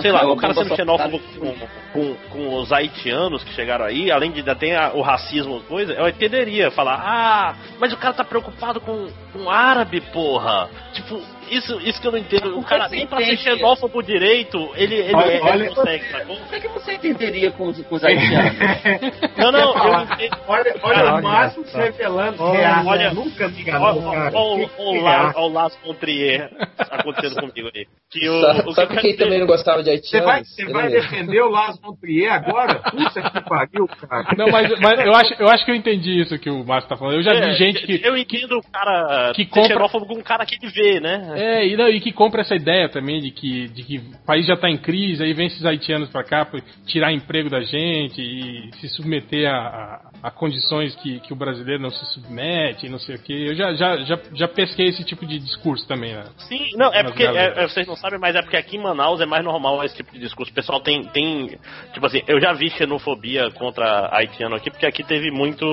Sei 0.00 0.10
lá, 0.12 0.26
o 0.30 0.36
cara 0.36 0.54
sendo 0.54 0.74
xenófobo 0.76 1.18
com, 1.38 1.54
com, 1.92 2.14
com 2.30 2.54
os 2.56 2.72
haitianos 2.72 3.42
que 3.44 3.52
chegaram 3.54 3.84
aí, 3.84 4.10
além 4.10 4.30
de 4.30 4.38
ainda 4.40 4.54
ter 4.54 4.74
a- 4.74 4.92
o 4.94 5.02
racismo, 5.02 5.61
coisa, 5.62 5.92
eu 5.92 6.08
entenderia 6.08 6.70
falar, 6.70 7.00
ah, 7.04 7.54
mas 7.78 7.92
o 7.92 7.96
cara 7.96 8.14
tá 8.14 8.24
preocupado 8.24 8.80
com, 8.80 9.08
com 9.32 9.50
árabe, 9.50 10.00
porra. 10.00 10.68
Tipo, 10.92 11.20
isso, 11.56 11.80
isso 11.80 12.00
que 12.00 12.06
eu 12.06 12.12
não 12.12 12.18
entendo. 12.18 12.58
O 12.58 12.62
cara 12.64 12.88
nem 12.88 13.06
pra 13.06 13.18
ser 13.20 13.36
xenófobo 13.36 14.02
direito, 14.02 14.70
ele, 14.76 14.94
ele, 14.96 15.14
Olha- 15.14 15.32
ele 15.32 15.40
olha- 15.42 15.68
consegue, 15.74 16.04
sacou? 16.10 16.36
Por 16.36 16.48
que, 16.48 16.60
que 16.60 16.68
você 16.68 16.92
entenderia 16.94 17.50
com 17.52 17.68
os, 17.68 17.80
com 17.82 17.94
os 17.94 18.04
haitianos? 18.04 18.52
Não, 19.36 19.50
não, 19.50 19.74
eu 19.76 20.00
entendo. 20.02 20.36
Olha, 20.46 20.74
olha 20.82 21.14
o 21.14 21.22
Márcio 21.22 21.64
se 21.66 21.76
revelando 21.76 22.42
Olha, 22.42 22.82
olha- 22.86 23.12
Nunca 23.14 23.48
me 23.48 23.60
enganou, 23.60 24.12
cara. 24.12 24.30
Olha 24.36 24.68
o 24.78 25.42
o 25.42 25.48
Las 25.48 25.74
Contrier 25.76 26.50
acontecendo 26.90 27.36
comigo 27.40 27.68
aí. 27.74 27.86
Que 28.10 28.28
o, 28.28 28.40
Sabe, 28.74 28.88
o 28.88 28.88
que 28.88 28.96
quem 29.00 29.16
também 29.16 29.38
não 29.40 29.46
gostava 29.46 29.82
de 29.82 29.96
Você 29.96 30.20
vai, 30.20 30.36
haitianos? 30.36 30.48
você 30.54 30.72
vai 30.72 30.88
defender 30.90 31.40
o 31.42 31.48
Las 31.50 31.80
Montrier 31.80 32.32
agora? 32.32 32.74
Puta 32.90 33.22
que 33.30 33.40
pariu, 33.48 33.86
cara. 33.88 34.26
Não, 34.36 34.48
mas, 34.48 34.68
mas 34.80 35.00
eu, 35.06 35.14
acho, 35.14 35.34
eu 35.38 35.48
acho 35.48 35.64
que 35.64 35.70
eu 35.70 35.74
entendi 35.74 36.20
isso 36.20 36.38
que 36.38 36.50
o 36.50 36.64
Márcio 36.64 36.88
tá 36.88 36.96
falando. 36.96 37.16
Eu 37.16 37.22
já 37.22 37.32
vi 37.32 37.40
É, 37.50 37.52
gente 37.54 37.84
que. 37.86 38.00
Eu 38.06 38.16
entendo 38.16 38.58
o 38.58 38.62
cara 38.70 39.32
que 39.34 39.46
compra- 39.46 39.68
xenófobo 39.74 40.06
com 40.06 40.14
um 40.14 40.22
cara 40.22 40.44
que 40.46 40.56
ele 40.60 40.70
vê, 40.72 41.00
né? 41.00 41.22
É, 41.42 41.66
e, 41.66 41.76
não, 41.76 41.88
e 41.88 42.00
que 42.00 42.12
compra 42.12 42.42
essa 42.42 42.54
ideia 42.54 42.88
também 42.88 43.20
de 43.20 43.32
que, 43.32 43.66
de 43.68 43.82
que 43.82 43.98
o 43.98 44.24
país 44.24 44.46
já 44.46 44.56
tá 44.56 44.70
em 44.70 44.76
crise, 44.76 45.24
aí 45.24 45.34
vem 45.34 45.48
esses 45.48 45.64
haitianos 45.66 46.08
pra 46.08 46.22
cá 46.22 46.44
pra 46.44 46.60
tirar 46.86 47.12
emprego 47.12 47.50
da 47.50 47.60
gente 47.62 48.22
e 48.22 48.70
se 48.76 48.88
submeter 48.90 49.50
a, 49.50 49.56
a, 49.56 50.28
a 50.28 50.30
condições 50.30 50.94
que, 50.96 51.18
que 51.18 51.32
o 51.32 51.36
brasileiro 51.36 51.82
não 51.82 51.90
se 51.90 52.06
submete, 52.14 52.86
e 52.86 52.88
não 52.88 52.98
sei 53.00 53.16
o 53.16 53.18
que. 53.18 53.32
Eu 53.32 53.56
já, 53.56 53.74
já, 53.74 53.96
já, 54.04 54.18
já 54.32 54.46
pesquei 54.46 54.86
esse 54.86 55.02
tipo 55.02 55.26
de 55.26 55.40
discurso 55.40 55.86
também, 55.88 56.14
né? 56.14 56.22
Sim, 56.48 56.64
não, 56.76 56.94
é 56.94 57.02
porque 57.02 57.24
é, 57.24 57.64
é, 57.64 57.66
vocês 57.66 57.88
não 57.88 57.96
sabem, 57.96 58.20
mas 58.20 58.36
é 58.36 58.42
porque 58.42 58.56
aqui 58.56 58.76
em 58.76 58.82
Manaus 58.82 59.20
é 59.20 59.26
mais 59.26 59.44
normal 59.44 59.82
esse 59.82 59.96
tipo 59.96 60.12
de 60.12 60.20
discurso. 60.20 60.52
O 60.52 60.54
pessoal 60.54 60.80
tem, 60.80 61.02
tem. 61.08 61.58
Tipo 61.92 62.06
assim, 62.06 62.22
eu 62.28 62.40
já 62.40 62.52
vi 62.52 62.70
xenofobia 62.70 63.50
contra 63.50 64.08
haitiano 64.12 64.54
aqui, 64.54 64.70
porque 64.70 64.86
aqui 64.86 65.02
teve 65.02 65.32
muito. 65.32 65.66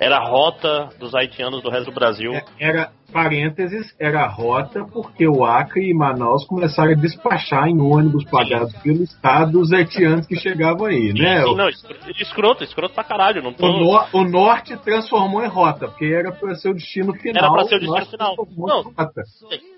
Era 0.00 0.16
a 0.16 0.26
rota 0.26 0.88
dos 0.98 1.14
haitianos 1.14 1.62
do 1.62 1.68
resto 1.68 1.90
do 1.90 1.94
Brasil. 1.94 2.32
É, 2.32 2.42
Era, 2.58 2.90
parênteses, 3.12 3.94
era 3.98 4.22
a 4.24 4.28
rota 4.28 4.84
porque 4.84 5.26
o 5.26 5.44
Acre 5.44 5.90
e 5.90 5.94
Manaus 5.94 6.44
começaram 6.46 6.92
a 6.92 6.94
despachar 6.94 7.68
em 7.68 7.80
ônibus 7.80 8.24
pagados 8.24 8.72
pelo 8.82 9.02
Estado 9.02 9.60
os 9.60 9.72
haitianos 9.72 10.26
que 10.26 10.36
chegavam 10.36 10.86
aí, 10.86 11.12
né? 11.12 11.42
Sim, 11.44 11.54
não, 11.56 11.68
escro- 11.68 11.96
escroto, 12.20 12.64
escroto 12.64 12.94
pra 12.94 13.04
caralho. 13.04 13.42
Não 13.42 13.52
tô... 13.52 13.66
O, 13.66 13.80
nor- 13.84 14.08
o 14.12 14.24
norte 14.24 14.76
transformou 14.78 15.42
em 15.44 15.48
rota, 15.48 15.88
porque 15.88 16.04
era 16.06 16.32
para 16.32 16.54
ser 16.54 16.70
o 16.70 16.74
destino 16.74 17.12
final. 17.14 17.44
Era 17.44 17.52
pra 17.52 17.64
ser 17.64 17.76
o 17.76 17.80
destino 17.80 18.06
final. 18.06 18.34
Não. 18.56 18.92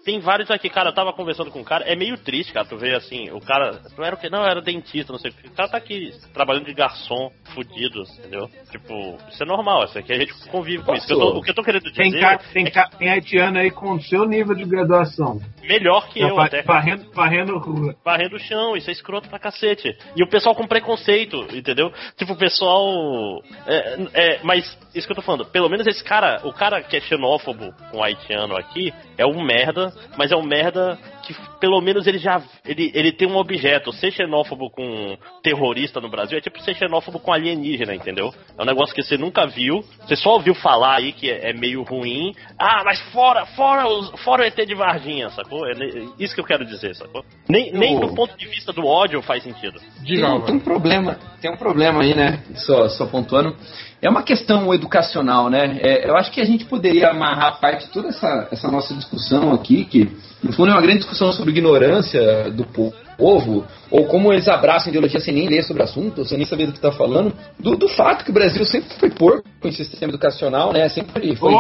Tem, 0.09 0.21
vários 0.21 0.51
aqui, 0.51 0.71
cara. 0.71 0.89
Eu 0.89 0.95
tava 0.95 1.13
conversando 1.13 1.51
com 1.51 1.61
um 1.61 1.65
cara. 1.65 1.85
É 1.85 1.95
meio 1.95 2.17
triste, 2.17 2.51
cara. 2.51 2.67
Tu 2.67 2.79
vê 2.79 2.95
assim, 2.95 3.31
o 3.31 3.41
cara. 3.41 3.79
Não 3.97 4.03
era 4.05 4.15
o 4.15 4.19
que? 4.19 4.31
Não, 4.31 4.43
era 4.43 4.63
dentista, 4.63 5.13
não 5.13 5.19
sei 5.19 5.31
o 5.31 5.35
que. 5.35 5.49
O 5.49 5.53
cara 5.53 5.69
tá 5.69 5.77
aqui 5.77 6.11
trabalhando 6.33 6.65
de 6.65 6.73
garçom, 6.73 7.31
fudido, 7.55 8.03
entendeu? 8.19 8.49
Tipo, 8.71 9.19
isso 9.31 9.43
é 9.43 9.47
normal. 9.47 9.85
Isso 9.85 9.99
aqui 9.99 10.11
a 10.15 10.19
gente 10.19 10.33
convive 10.49 10.83
com 10.83 10.95
isso. 10.95 11.05
O 11.05 11.07
que 11.09 11.13
eu 11.13 11.19
tô- 11.19 11.39
o 11.39 11.43
que 11.43 11.51
eu 11.51 11.55
tô 11.55 11.63
querendo 11.63 11.83
dizer 11.83 11.95
Tem, 12.03 12.13
ca- 12.19 12.39
tem, 12.39 12.67
é 12.67 12.71
ca- 12.71 12.89
tem 12.99 13.11
haitiano 13.11 13.59
aí 13.59 13.71
com 13.71 13.93
o 13.93 14.01
seu 14.01 14.25
nível 14.25 14.55
de 14.55 14.65
graduação. 14.65 15.41
que 15.61 15.69
melhor 15.69 16.09
que 16.09 16.21
eu 16.21 16.35
Va- 16.37 16.47
até. 16.47 16.63
varrendo, 16.63 17.11
varrendo 17.13 17.59
rua. 17.59 17.95
varrendo 18.03 18.37
o 18.37 18.41
chão, 18.41 18.75
isso 18.79 18.89
é 18.89 18.93
escroto 18.95 19.29
pra 19.29 19.39
cacete. 19.39 19.95
E 20.17 20.23
o 20.23 20.29
pessoal 20.29 20.55
com 20.55 20.67
preconceito, 20.67 21.37
entendeu? 21.55 21.93
Tipo, 22.17 22.33
o 22.33 22.37
pessoal. 22.39 23.43
É, 23.67 23.97
é, 24.15 24.41
mas, 24.43 24.65
isso 24.95 25.07
que 25.07 25.13
eu 25.13 25.17
tô 25.17 25.23
falando, 25.23 25.45
pelo 25.45 25.69
menos 25.69 25.87
esse 25.87 26.03
cara, 26.03 26.41
o 26.45 26.53
cara 26.55 26.83
que 26.83 26.97
é 26.97 27.01
xenófobo 27.01 27.75
com 27.91 27.99
o 27.99 28.03
haitiano 28.03 28.57
aqui, 28.57 28.91
é 29.19 29.27
um 29.27 29.43
merda, 29.43 29.93
mas 30.17 30.33
é 30.33 30.37
um 30.37 30.43
merda 30.43 30.99
que 31.25 31.35
pelo 31.61 31.81
menos 31.81 32.07
ele 32.07 32.19
já. 32.19 32.41
Ele, 32.67 32.91
ele 32.95 33.13
tem 33.13 33.29
um 33.29 33.37
objeto. 33.37 33.93
Ser 33.93 34.11
xenófobo 34.13 34.71
com 34.71 35.17
terrorista 35.43 36.01
no 36.01 36.09
Brasil 36.09 36.39
é 36.39 36.41
tipo 36.41 36.61
ser 36.63 36.75
xenófobo 36.75 37.19
com 37.19 37.33
alienígena, 37.33 37.95
entendeu? 37.95 38.33
É 38.57 38.63
um 38.63 38.67
negócio 38.67 38.95
que 38.95 39.03
você 39.03 39.17
nunca 39.17 39.47
viu, 39.47 39.83
você 40.07 40.17
só 40.17 40.35
ouviu 40.35 40.55
falar 40.55 40.97
aí 40.97 41.13
que 41.13 41.31
é, 41.31 41.51
é 41.51 41.53
meio 41.53 41.83
ruim. 41.83 42.33
Ah, 42.59 42.83
mas 42.85 43.01
fora, 43.13 43.45
fora, 43.47 43.87
os, 43.89 44.11
fora 44.23 44.43
o 44.43 44.45
ET 44.47 44.57
de 44.67 44.75
Varginha, 44.75 45.29
sacou? 45.31 45.67
É 45.67 45.75
ne- 45.75 46.09
isso 46.19 46.35
que 46.35 46.41
eu 46.41 46.45
quero 46.45 46.65
dizer, 46.65 46.95
sacou? 46.95 47.25
Nem, 47.49 47.73
nem 47.73 47.99
do 47.99 48.15
ponto 48.15 48.37
de 48.37 48.47
vista 48.49 48.73
do 48.73 48.87
ódio 48.87 49.21
faz 49.23 49.43
sentido. 49.43 49.81
Diga, 50.03 50.27
Tem, 50.27 50.37
um- 50.37 50.41
tem 50.43 50.55
um 50.57 50.61
problema, 50.61 51.19
tem 51.41 51.51
um 51.51 51.57
problema 51.57 52.03
aí, 52.03 52.15
né? 52.15 52.43
Só, 52.55 52.89
só 52.89 53.07
pontuando. 53.07 53.57
É 54.01 54.09
uma 54.09 54.23
questão 54.23 54.73
educacional, 54.73 55.51
né? 55.51 55.79
É, 55.83 56.09
eu 56.09 56.17
acho 56.17 56.31
que 56.31 56.41
a 56.41 56.45
gente 56.45 56.65
poderia 56.65 57.11
amarrar 57.11 57.59
parte 57.61 57.87
de 57.87 57.93
toda 57.93 58.09
essa, 58.09 58.49
essa 58.53 58.69
nossa 58.71 58.95
discussão 58.95 59.53
aqui, 59.53 59.85
que 59.85 60.09
no 60.43 60.53
fundo 60.53 60.71
é 60.71 60.75
uma 60.75 60.81
grande 60.83 60.99
discussão 60.99 61.33
sobre 61.33 61.51
ignorância 61.51 62.49
do 62.51 62.65
po- 62.65 62.93
povo, 63.17 63.67
ou 63.91 64.07
como 64.07 64.33
eles 64.33 64.49
abraçam 64.49 64.89
ideologia 64.91 65.21
sem 65.21 65.35
nem 65.35 65.49
ler 65.49 65.63
sobre 65.63 65.83
o 65.83 65.85
assunto, 65.85 66.25
sem 66.25 66.37
nem 66.39 66.47
saber 66.47 66.67
do 66.67 66.73
que 66.73 66.79
está 66.79 66.93
falando, 66.93 67.33
do, 67.59 67.77
do 67.77 67.89
fato 67.89 68.25
que 68.25 68.31
o 68.31 68.35
Brasil 68.35 68.65
sempre 68.65 68.95
foi 68.99 69.11
porco 69.11 69.45
em 69.65 69.73
sistema 69.73 70.11
educacional, 70.11 70.73
né? 70.73 70.89
Sempre 70.89 71.35
foi, 71.37 71.53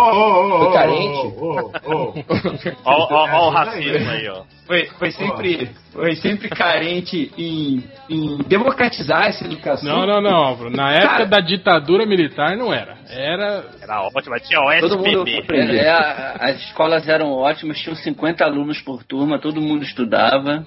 carente. 0.72 1.34
ó 2.84 3.48
o 3.48 3.50
racismo 3.50 4.10
aí, 4.10 4.28
ó. 4.28 4.42
Foi, 4.68 4.84
foi 4.98 5.10
sempre, 5.12 5.70
foi 5.94 6.14
sempre 6.16 6.50
carente 6.50 7.32
em, 7.38 7.82
em 8.10 8.36
democratizar 8.46 9.24
essa 9.28 9.42
educação. 9.46 10.00
Não, 10.00 10.06
não, 10.06 10.20
não, 10.20 10.36
Álvaro. 10.36 10.68
Na 10.70 10.92
época 10.92 11.08
Cara- 11.08 11.24
da 11.24 11.40
ditadura 11.40 12.04
militar 12.04 12.54
não 12.54 12.70
era. 12.70 12.98
Era. 13.08 13.64
Era 13.80 14.02
ótimo, 14.02 14.32
mas 14.32 14.46
tinha 14.46 14.60
o 14.60 14.80
Todo 14.80 14.98
mundo. 14.98 15.24
É, 15.26 15.88
a- 15.88 16.36
as 16.38 16.56
escolas 16.66 17.08
eram 17.08 17.32
ótimas, 17.32 17.78
tinham 17.78 17.96
50 17.96 18.44
alunos 18.44 18.78
por 18.82 19.02
turma, 19.02 19.38
todo 19.38 19.58
mundo 19.58 19.84
estudava. 19.84 20.66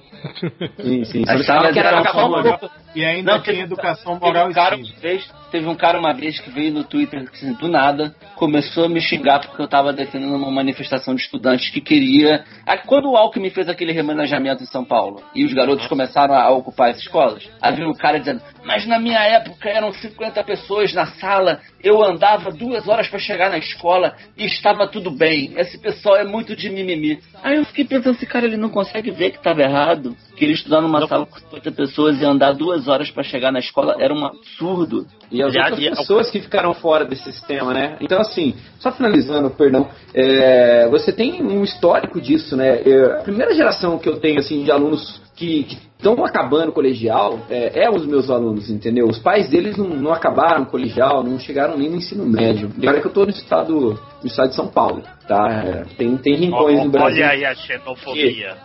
Sim, 0.80 1.04
sim. 1.04 1.22
As 1.28 1.48
Que 1.72 1.78
era 1.78 1.96
educação 1.96 2.28
moral. 2.28 2.60
E 2.94 3.04
ainda 3.04 3.40
tem 3.40 3.60
educação 3.60 4.18
moral 4.18 4.50
e 4.50 4.54
cívica. 4.54 5.41
Teve 5.52 5.68
um 5.68 5.74
cara 5.74 5.98
uma 5.98 6.14
vez 6.14 6.40
que 6.40 6.48
veio 6.48 6.72
no 6.72 6.82
Twitter, 6.82 7.28
assim, 7.30 7.52
do 7.52 7.68
nada, 7.68 8.14
começou 8.36 8.86
a 8.86 8.88
me 8.88 9.02
xingar 9.02 9.38
porque 9.38 9.60
eu 9.60 9.68
tava 9.68 9.92
defendendo 9.92 10.34
uma 10.34 10.50
manifestação 10.50 11.14
de 11.14 11.20
estudantes 11.20 11.68
que 11.68 11.78
queria. 11.78 12.42
Ah, 12.66 12.78
Quando 12.78 13.10
o 13.10 13.16
Alckmin 13.18 13.50
fez 13.50 13.68
aquele 13.68 13.92
remanejamento 13.92 14.62
em 14.62 14.66
São 14.66 14.82
Paulo 14.82 15.22
e 15.34 15.44
os 15.44 15.52
garotos 15.52 15.86
começaram 15.88 16.34
a 16.34 16.48
ocupar 16.48 16.88
as 16.88 16.96
escolas, 16.96 17.46
veio 17.76 17.90
o 17.90 17.94
cara 17.94 18.18
dizendo: 18.18 18.40
Mas 18.64 18.86
na 18.86 18.98
minha 18.98 19.20
época 19.20 19.68
eram 19.68 19.92
50 19.92 20.42
pessoas 20.42 20.94
na 20.94 21.04
sala, 21.06 21.60
eu 21.84 22.02
andava 22.02 22.50
duas 22.50 22.88
horas 22.88 23.08
para 23.08 23.18
chegar 23.18 23.50
na 23.50 23.58
escola 23.58 24.16
e 24.38 24.46
estava 24.46 24.88
tudo 24.88 25.10
bem. 25.10 25.52
Esse 25.56 25.78
pessoal 25.78 26.16
é 26.16 26.24
muito 26.24 26.56
de 26.56 26.70
mimimi. 26.70 27.18
Aí 27.42 27.56
eu 27.56 27.66
fiquei 27.66 27.84
pensando: 27.84 28.14
esse 28.14 28.24
cara 28.24 28.46
ele 28.46 28.56
não 28.56 28.70
consegue 28.70 29.10
ver 29.10 29.32
que 29.32 29.36
estava 29.36 29.60
errado. 29.60 30.16
Que 30.34 30.46
ele 30.46 30.54
estudar 30.54 30.80
numa 30.80 31.06
sala 31.06 31.26
com 31.26 31.38
50 31.38 31.72
pessoas 31.72 32.20
e 32.20 32.24
andar 32.24 32.52
duas 32.52 32.88
horas 32.88 33.10
para 33.10 33.22
chegar 33.22 33.52
na 33.52 33.58
escola 33.58 33.96
era 34.00 34.14
um 34.14 34.24
absurdo. 34.24 35.06
E 35.30 35.41
as 35.44 35.56
outras 35.56 35.98
pessoas 35.98 36.30
que 36.30 36.40
ficaram 36.40 36.74
fora 36.74 37.04
desse 37.04 37.32
sistema, 37.32 37.72
né? 37.72 37.96
Então, 38.00 38.20
assim, 38.20 38.54
só 38.78 38.92
finalizando, 38.92 39.50
perdão, 39.50 39.88
é, 40.14 40.88
você 40.88 41.12
tem 41.12 41.42
um 41.42 41.62
histórico 41.62 42.20
disso, 42.20 42.56
né? 42.56 42.82
É, 42.82 43.04
a 43.20 43.22
primeira 43.22 43.54
geração 43.54 43.98
que 43.98 44.08
eu 44.08 44.18
tenho, 44.18 44.38
assim, 44.38 44.64
de 44.64 44.70
alunos 44.70 45.20
que 45.34 45.66
estão 45.96 46.24
acabando 46.24 46.70
o 46.70 46.72
colegial 46.72 47.40
é, 47.48 47.84
é 47.84 47.90
os 47.90 48.04
meus 48.04 48.28
alunos, 48.28 48.68
entendeu? 48.68 49.06
Os 49.06 49.18
pais 49.18 49.48
deles 49.48 49.76
não, 49.76 49.88
não 49.88 50.12
acabaram 50.12 50.62
o 50.62 50.66
colegial, 50.66 51.22
não 51.22 51.38
chegaram 51.38 51.78
nem 51.78 51.88
no 51.88 51.96
ensino 51.96 52.26
médio. 52.26 52.70
E 52.78 52.88
olha 52.88 53.00
que 53.00 53.06
eu 53.06 53.12
tô 53.12 53.24
no 53.24 53.30
estado, 53.30 53.98
no 54.20 54.26
estado 54.26 54.50
de 54.50 54.56
São 54.56 54.66
Paulo, 54.68 55.02
tá? 55.26 55.48
É, 55.50 55.84
tem, 55.96 56.16
tem 56.16 56.34
rincões 56.34 56.84
no 56.84 56.90
Brasil 56.90 57.22
Olha 57.22 57.32
aí 57.32 57.44
a 57.44 57.54
xenofobia. 57.54 58.56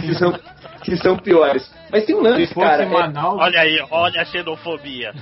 que, 0.00 0.14
são, 0.14 0.32
que 0.82 0.96
são 0.96 1.16
piores. 1.18 1.70
Mas 1.90 2.04
tem 2.06 2.14
um 2.14 2.20
lance, 2.22 2.46
Se 2.46 2.54
fosse 2.54 2.66
cara. 2.66 2.82
é- 2.82 2.86
Manaus, 2.86 3.40
Olha 3.40 3.60
aí, 3.60 3.84
olha 3.90 4.20
a 4.20 4.24
xenofobia. 4.24 5.12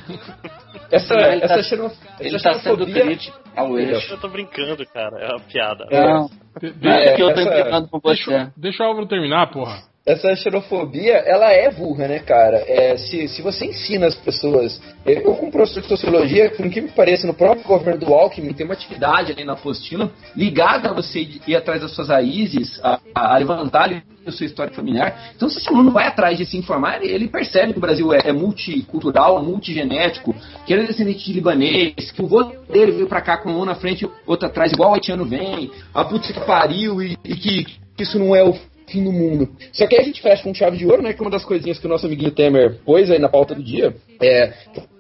essa, 0.91 1.15
Ele 1.15 1.41
tá- 1.41 1.55
essa, 1.55 1.63
xeno- 1.63 1.93
Ele 2.21 2.29
essa 2.29 2.37
está 2.37 2.53
sendo 2.55 2.63
xenofobia- 2.85 3.03
crítico 3.03 3.39
ao 3.57 3.79
eixo. 3.79 4.13
Eu 4.13 4.19
tô 4.21 4.29
brincando, 4.29 4.87
cara. 4.87 5.19
É 5.19 5.29
uma 5.31 5.41
piada. 5.41 5.87
É. 5.91 6.07
Não, 6.07 6.31
De- 6.61 6.75
não 6.83 6.91
é 6.93 7.05
É, 7.05 7.13
que 7.17 7.23
eu 7.23 7.35
tô 7.35 7.41
essa- 7.41 7.89
com 7.91 8.01
deixa, 8.01 8.25
você. 8.31 8.51
deixa 8.57 8.83
o 8.83 8.87
Álvaro 8.87 9.07
terminar, 9.07 9.51
porra. 9.51 9.79
Essa 10.09 10.35
xenofobia, 10.35 11.17
ela 11.17 11.53
é 11.53 11.71
burra, 11.71 12.09
né, 12.09 12.19
cara? 12.21 12.65
É, 12.67 12.97
se, 12.97 13.29
se 13.29 13.43
você 13.43 13.67
ensina 13.67 14.07
as 14.07 14.15
pessoas. 14.15 14.81
Eu, 15.05 15.35
como 15.35 15.53
professor 15.53 15.83
de 15.83 15.89
sociologia, 15.89 16.51
por 16.51 16.69
que 16.71 16.81
me 16.81 16.89
pareça, 16.89 17.27
no 17.27 17.35
próprio 17.35 17.65
governo 17.65 18.01
do 18.01 18.15
Alckmin, 18.15 18.55
tem 18.55 18.65
uma 18.65 18.73
atividade 18.73 19.33
ali 19.33 19.45
na 19.45 19.53
apostila 19.53 20.11
ligada 20.35 20.89
a 20.89 20.95
você 20.95 21.29
ir 21.47 21.55
atrás 21.55 21.83
das 21.83 21.93
suas 21.93 22.09
raízes, 22.09 22.81
a, 22.83 22.99
a 23.15 23.37
levantar 23.37 24.03
a 24.27 24.33
sua 24.33 24.47
história 24.47 24.73
familiar. 24.73 25.33
Então, 25.37 25.49
se 25.49 25.59
esse 25.59 25.69
aluno 25.69 25.91
vai 25.91 26.07
atrás 26.07 26.39
de 26.39 26.47
se 26.47 26.57
informar, 26.57 27.03
ele 27.03 27.29
percebe 27.29 27.73
que 27.73 27.79
o 27.79 27.83
Brasil 27.83 28.13
é, 28.15 28.21
é 28.25 28.33
multicultural, 28.33 29.43
multigenético, 29.45 30.35
que 30.65 30.73
ele 30.73 30.85
é 30.85 30.87
descendente 30.87 31.25
de 31.25 31.33
libanês, 31.35 32.11
que 32.11 32.23
o 32.23 32.27
vô 32.27 32.45
dele 32.45 32.93
veio 32.93 33.07
pra 33.07 33.21
cá 33.21 33.37
com 33.37 33.51
um 33.51 33.65
na 33.65 33.75
frente, 33.75 34.09
outro 34.27 34.47
atrás, 34.47 34.73
igual 34.73 34.93
o 34.93 34.95
haitiano 34.95 35.27
vem, 35.27 35.71
a 35.93 36.05
putz 36.05 36.31
que 36.31 36.41
pariu 36.41 37.03
e, 37.03 37.17
e 37.25 37.37
que 37.37 37.79
isso 37.99 38.19
não 38.19 38.35
é 38.35 38.45
o 38.45 38.55
fim 38.89 39.05
do 39.05 39.13
mundo. 39.13 39.49
Só 39.73 39.87
que 39.87 39.95
aí 39.95 40.03
a 40.03 40.05
gente 40.05 40.21
fecha 40.21 40.43
com 40.43 40.55
chave 40.55 40.77
de 40.77 40.87
ouro, 40.87 41.03
né? 41.03 41.13
Que 41.13 41.21
uma 41.21 41.31
das 41.31 41.45
coisinhas 41.45 41.79
que 41.79 41.87
o 41.87 41.89
nosso 41.89 42.07
amiguinho 42.07 42.31
Temer 42.31 42.79
pôs 42.85 43.11
aí 43.11 43.19
na 43.19 43.29
pauta 43.29 43.55
do 43.55 43.63
dia 43.63 43.95
é, 44.21 44.53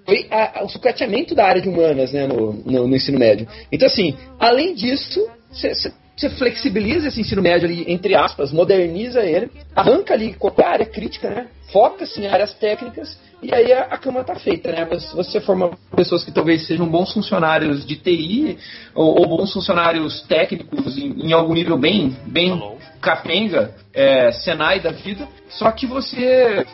foi 0.05 0.26
a, 0.30 0.61
a, 0.61 0.64
o 0.64 0.68
sucateamento 0.68 1.34
da 1.34 1.47
área 1.47 1.61
de 1.61 1.68
humanas 1.68 2.12
né, 2.12 2.26
no, 2.26 2.53
no, 2.53 2.89
no 2.89 2.97
ensino 2.97 3.18
médio. 3.18 3.47
Então, 3.70 3.86
assim, 3.86 4.16
além 4.39 4.74
disso, 4.74 5.28
você 6.19 6.31
flexibiliza 6.31 7.09
esse 7.09 7.21
ensino 7.21 7.41
médio 7.41 7.69
ali, 7.69 7.85
entre 7.87 8.14
aspas, 8.16 8.53
moderniza 8.53 9.23
ele, 9.23 9.51
arranca 9.75 10.14
ali 10.14 10.35
qualquer 10.35 10.66
área 10.66 10.87
crítica, 10.87 11.31
né? 11.31 11.47
Foca-se 11.73 12.21
em 12.21 12.27
áreas 12.27 12.53
técnicas 12.55 13.16
e 13.41 13.55
aí 13.55 13.73
a, 13.73 13.83
a 13.83 13.99
cama 13.99 14.21
está 14.23 14.35
feita, 14.35 14.73
né? 14.73 14.85
Você 15.14 15.41
forma 15.41 15.71
pessoas 15.95 16.25
que 16.25 16.33
talvez 16.33 16.66
sejam 16.66 16.89
bons 16.89 17.12
funcionários 17.12 17.87
de 17.87 17.95
TI 17.95 18.59
ou, 18.95 19.21
ou 19.21 19.29
bons 19.29 19.53
funcionários 19.53 20.23
técnicos 20.23 20.99
em, 20.99 21.29
em, 21.29 21.33
algum 21.33 21.55
nível 21.55 21.79
bem, 21.79 22.16
bem 22.27 22.77
capenga, 23.01 23.75
é, 23.95 24.33
Senai 24.33 24.81
da 24.81 24.91
vida, 24.91 25.29
só 25.51 25.71
que 25.71 25.87
você 25.87 26.66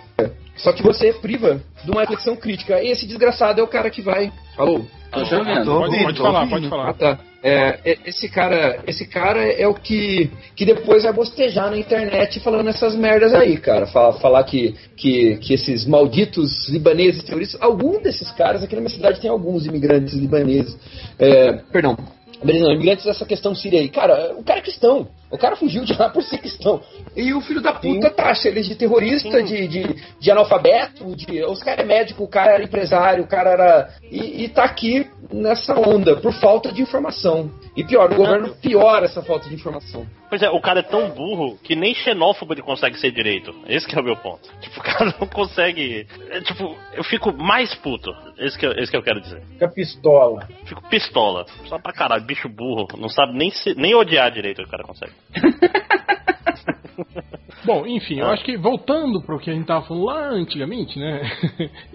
só 0.57 0.73
que 0.73 0.83
você 0.83 1.13
priva 1.13 1.61
de 1.85 1.91
uma 1.91 2.01
reflexão 2.01 2.37
crítica. 2.37 2.83
E 2.83 2.89
esse 2.89 3.07
desgraçado 3.07 3.61
é 3.61 3.65
o 3.65 3.69
cara 3.69 3.91
que 3.91 4.01
vai. 4.01 4.33
Alô? 4.57 4.81
Tô 5.13 5.21
ouvindo. 5.21 5.65
Pode, 5.65 6.03
pode 6.03 6.19
falar, 6.19 6.49
pode 6.49 6.69
falar. 6.69 6.91
Ah, 6.91 6.95
tá. 6.95 7.19
É, 7.47 7.79
é, 7.85 7.99
esse 8.07 8.27
cara, 8.27 8.83
esse 8.87 9.07
cara 9.07 9.45
é 9.45 9.69
o 9.69 9.75
que, 9.75 10.31
que 10.57 10.65
depois 10.65 11.03
vai 11.03 11.13
bostejar 11.13 11.71
na 11.71 11.77
internet 11.77 12.41
falando 12.41 12.71
essas 12.71 12.97
merdas 12.97 13.35
aí, 13.35 13.59
cara. 13.59 13.87
Falar, 13.87 14.15
falar 14.15 14.45
que, 14.45 14.75
que, 14.97 15.37
que 15.37 15.53
esses 15.53 15.85
malditos 15.85 16.71
libaneses 16.71 17.23
terroristas, 17.23 17.61
algum 17.61 18.01
desses 18.01 18.31
caras, 18.31 18.63
aqui 18.63 18.75
na 18.75 18.81
minha 18.81 18.95
cidade 18.95 19.21
tem 19.21 19.29
alguns 19.29 19.67
imigrantes 19.67 20.15
libaneses, 20.15 20.75
é, 21.19 21.53
perdão, 21.71 21.99
imigrantes 22.43 23.05
dessa 23.05 23.27
questão 23.27 23.55
síria 23.55 23.79
aí. 23.79 23.91
Cara, 23.91 24.35
o 24.39 24.43
cara 24.43 24.61
é 24.61 24.63
cristão. 24.63 25.07
O 25.35 25.39
cara 25.39 25.57
fugiu 25.57 25.85
de 25.85 25.93
lá 25.99 26.09
por 26.09 26.23
ser 26.23 26.39
cristão. 26.39 26.81
E 27.17 27.35
o 27.35 27.41
filho 27.41 27.61
da 27.61 27.73
puta 27.73 28.09
Sim. 28.09 28.15
taxa 28.15 28.49
ele 28.49 28.63
de 28.63 28.77
terrorista, 28.77 29.43
de, 29.43 29.67
de, 29.67 29.97
de, 30.21 30.31
analfabeto, 30.31 31.17
de. 31.17 31.43
Os 31.43 31.61
cara 31.61 31.83
é 31.83 31.85
médico, 31.85 32.23
o 32.23 32.29
cara 32.29 32.53
era 32.53 32.63
empresário, 32.63 33.25
o 33.25 33.27
cara 33.27 33.51
era. 33.51 33.89
E, 34.13 34.45
e 34.45 34.49
tá 34.49 34.63
aqui 34.63 35.11
nessa 35.33 35.75
onda, 35.77 36.15
por 36.21 36.33
falta 36.35 36.71
de 36.71 36.83
informação. 36.83 37.51
E 37.77 37.83
pior, 37.83 38.13
o 38.13 38.15
governo 38.15 38.55
piora 38.55 39.07
essa 39.07 39.23
falta 39.23 39.49
de 39.49 39.57
informação. 39.57 40.07
Pois 40.29 40.43
é, 40.43 40.51
o 40.51 40.61
cara 40.61 40.81
é 40.81 40.83
tão 40.83 41.11
burro 41.11 41.59
que 41.63 41.77
nem 41.77 41.95
xenófobo 41.95 42.55
ele 42.55 42.63
consegue 42.63 42.99
ser 42.99 43.11
direito. 43.11 43.55
Esse 43.67 43.93
é 43.95 44.01
o 44.01 44.05
meu 44.05 44.17
ponto. 44.17 44.49
Tipo, 44.61 44.81
o 44.81 44.83
cara 44.83 45.15
não 45.21 45.27
consegue. 45.27 46.07
É, 46.31 46.41
tipo, 46.41 46.77
eu 46.95 47.05
fico 47.05 47.33
mais 47.33 47.75
puto. 47.75 48.11
Esse 48.39 48.59
que, 48.59 48.67
esse 48.67 48.91
que 48.91 48.97
eu 48.97 49.03
quero 49.03 49.21
dizer. 49.21 49.43
Fica 49.53 49.69
pistola. 49.69 50.49
Fico 50.65 50.83
pistola. 50.89 51.47
Só 51.67 51.79
pra 51.79 51.93
caralho, 51.93 52.25
bicho 52.25 52.49
burro. 52.49 52.89
Não 52.97 53.09
sabe 53.09 53.37
nem, 53.37 53.51
se, 53.51 53.75
nem 53.75 53.95
odiar 53.95 54.31
direito 54.31 54.63
o 54.63 54.69
cara 54.69 54.83
consegue. 54.83 55.13
Bom, 57.65 57.87
enfim, 57.87 58.21
eu 58.21 58.27
acho 58.27 58.45
que 58.45 58.59
voltando 58.59 59.23
para 59.23 59.35
o 59.35 59.39
que 59.39 59.51
a 59.51 59.55
gente 59.55 59.67
tava 59.67 59.87
falando 59.87 60.05
lá 60.05 60.29
antigamente, 60.29 60.99
né? 60.99 61.23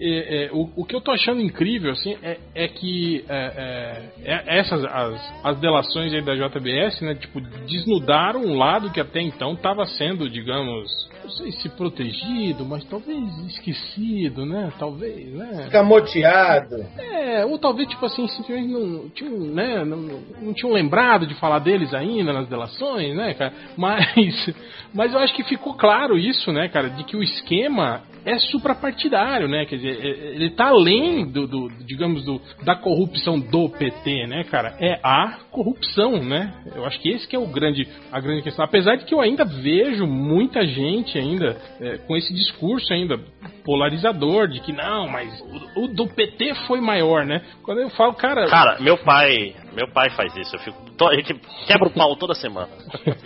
é, 0.46 0.50
o, 0.52 0.68
o, 0.76 0.84
que 0.84 0.96
eu 0.96 1.00
tô 1.00 1.12
achando 1.12 1.40
incrível, 1.40 1.92
assim, 1.92 2.16
é, 2.22 2.38
é 2.54 2.68
que 2.68 3.24
é, 3.28 4.10
é, 4.24 4.32
é, 4.32 4.58
essas 4.58 4.84
as, 4.84 5.44
as 5.44 5.60
delações 5.60 6.12
aí 6.12 6.22
da 6.22 6.34
JBS, 6.34 7.00
né? 7.02 7.14
Tipo, 7.14 7.40
desnudaram 7.40 8.40
um 8.40 8.58
lado 8.58 8.90
que 8.90 9.00
até 9.00 9.20
então 9.20 9.52
estava 9.52 9.86
sendo, 9.86 10.28
digamos, 10.28 10.90
não 11.30 11.36
sei 11.36 11.52
se 11.52 11.68
protegido, 11.68 12.64
mas 12.64 12.84
talvez 12.84 13.22
esquecido, 13.46 14.44
né? 14.44 14.72
Talvez, 14.78 15.32
né? 15.32 15.62
Escamoteado. 15.66 16.84
É, 16.98 17.44
ou 17.46 17.56
talvez, 17.56 17.88
tipo 17.88 18.04
assim, 18.04 18.26
simplesmente 18.28 18.68
não 18.68 19.08
tinham, 19.10 19.38
né? 19.38 19.84
Não, 19.84 19.96
não 20.42 20.52
tinham 20.52 20.72
lembrado 20.72 21.26
de 21.26 21.34
falar 21.36 21.60
deles 21.60 21.94
ainda 21.94 22.32
nas 22.32 22.48
delações, 22.48 23.14
né, 23.14 23.34
cara? 23.34 23.52
Mas, 23.76 24.52
mas 24.92 25.12
eu 25.12 25.20
acho 25.20 25.34
que 25.34 25.44
ficou 25.44 25.74
claro 25.74 26.18
isso, 26.18 26.52
né, 26.52 26.68
cara? 26.68 26.90
De 26.90 27.04
que 27.04 27.16
o 27.16 27.22
esquema 27.22 28.02
é 28.24 28.38
suprapartidário, 28.38 29.48
né? 29.48 29.64
Quer 29.64 29.76
dizer, 29.76 29.98
é, 30.04 30.34
ele 30.34 30.50
tá 30.50 30.68
além 30.68 31.30
do, 31.30 31.46
do, 31.46 31.68
digamos, 31.84 32.24
do, 32.24 32.40
da 32.64 32.74
corrupção 32.74 33.38
do 33.38 33.68
PT, 33.68 34.26
né, 34.26 34.44
cara? 34.44 34.76
É 34.80 34.98
a 35.02 35.38
corrupção, 35.50 36.22
né? 36.22 36.52
Eu 36.74 36.84
acho 36.84 37.00
que 37.00 37.08
esse 37.08 37.26
que 37.26 37.36
é 37.36 37.38
o 37.38 37.46
grande, 37.46 37.86
a 38.12 38.20
grande 38.20 38.42
questão. 38.42 38.64
Apesar 38.64 38.96
de 38.96 39.04
que 39.04 39.14
eu 39.14 39.20
ainda 39.20 39.44
vejo 39.44 40.06
muita 40.06 40.66
gente 40.66 41.18
ainda 41.18 41.56
é, 41.80 41.98
com 41.98 42.16
esse 42.16 42.32
discurso 42.34 42.92
ainda 42.92 43.18
polarizador 43.64 44.48
de 44.48 44.60
que 44.60 44.72
não, 44.72 45.08
mas 45.08 45.40
o, 45.76 45.84
o, 45.84 45.88
do 45.88 46.06
PT 46.06 46.54
foi 46.66 46.80
maior, 46.80 47.24
né? 47.24 47.42
Quando 47.62 47.80
eu 47.80 47.90
falo, 47.90 48.14
cara. 48.14 48.46
Cara, 48.48 48.80
meu 48.80 48.98
pai, 48.98 49.54
meu 49.74 49.88
pai 49.92 50.10
faz 50.10 50.36
isso. 50.36 50.54
Eu 50.56 50.60
fico, 50.60 50.78
a 51.08 51.14
gente 51.14 51.34
quebra 51.66 51.88
o 51.88 51.90
pau 51.90 52.16
toda 52.16 52.34
semana. 52.34 52.68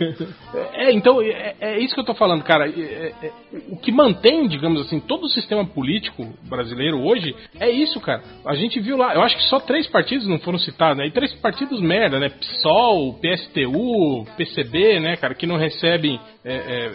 é, 0.73 0.91
então 0.91 1.21
é, 1.21 1.55
é, 1.59 1.79
isso 1.79 1.93
que 1.93 1.99
eu 1.99 2.05
tô 2.05 2.13
falando, 2.13 2.43
cara. 2.43 2.67
É, 2.67 2.71
é, 2.71 3.27
é, 3.27 3.31
o 3.69 3.77
que 3.77 3.91
mantém, 3.91 4.47
digamos 4.47 4.81
assim, 4.81 4.99
todo 4.99 5.25
o 5.25 5.29
sistema 5.29 5.65
político 5.65 6.27
brasileiro 6.43 7.01
hoje 7.01 7.35
é 7.59 7.69
isso, 7.69 7.99
cara. 7.99 8.21
A 8.45 8.55
gente 8.55 8.79
viu 8.79 8.97
lá, 8.97 9.13
eu 9.13 9.21
acho 9.21 9.35
que 9.37 9.43
só 9.43 9.59
três 9.59 9.87
partidos 9.87 10.27
não 10.27 10.39
foram 10.39 10.59
citados, 10.59 10.97
né? 10.97 11.07
E 11.07 11.11
três 11.11 11.33
partidos 11.35 11.81
merda, 11.81 12.19
né? 12.19 12.29
PSOL, 12.29 13.13
PSTU, 13.15 14.25
PCB, 14.37 14.99
né, 14.99 15.15
cara, 15.17 15.33
que 15.33 15.47
não 15.47 15.57
recebem, 15.57 16.19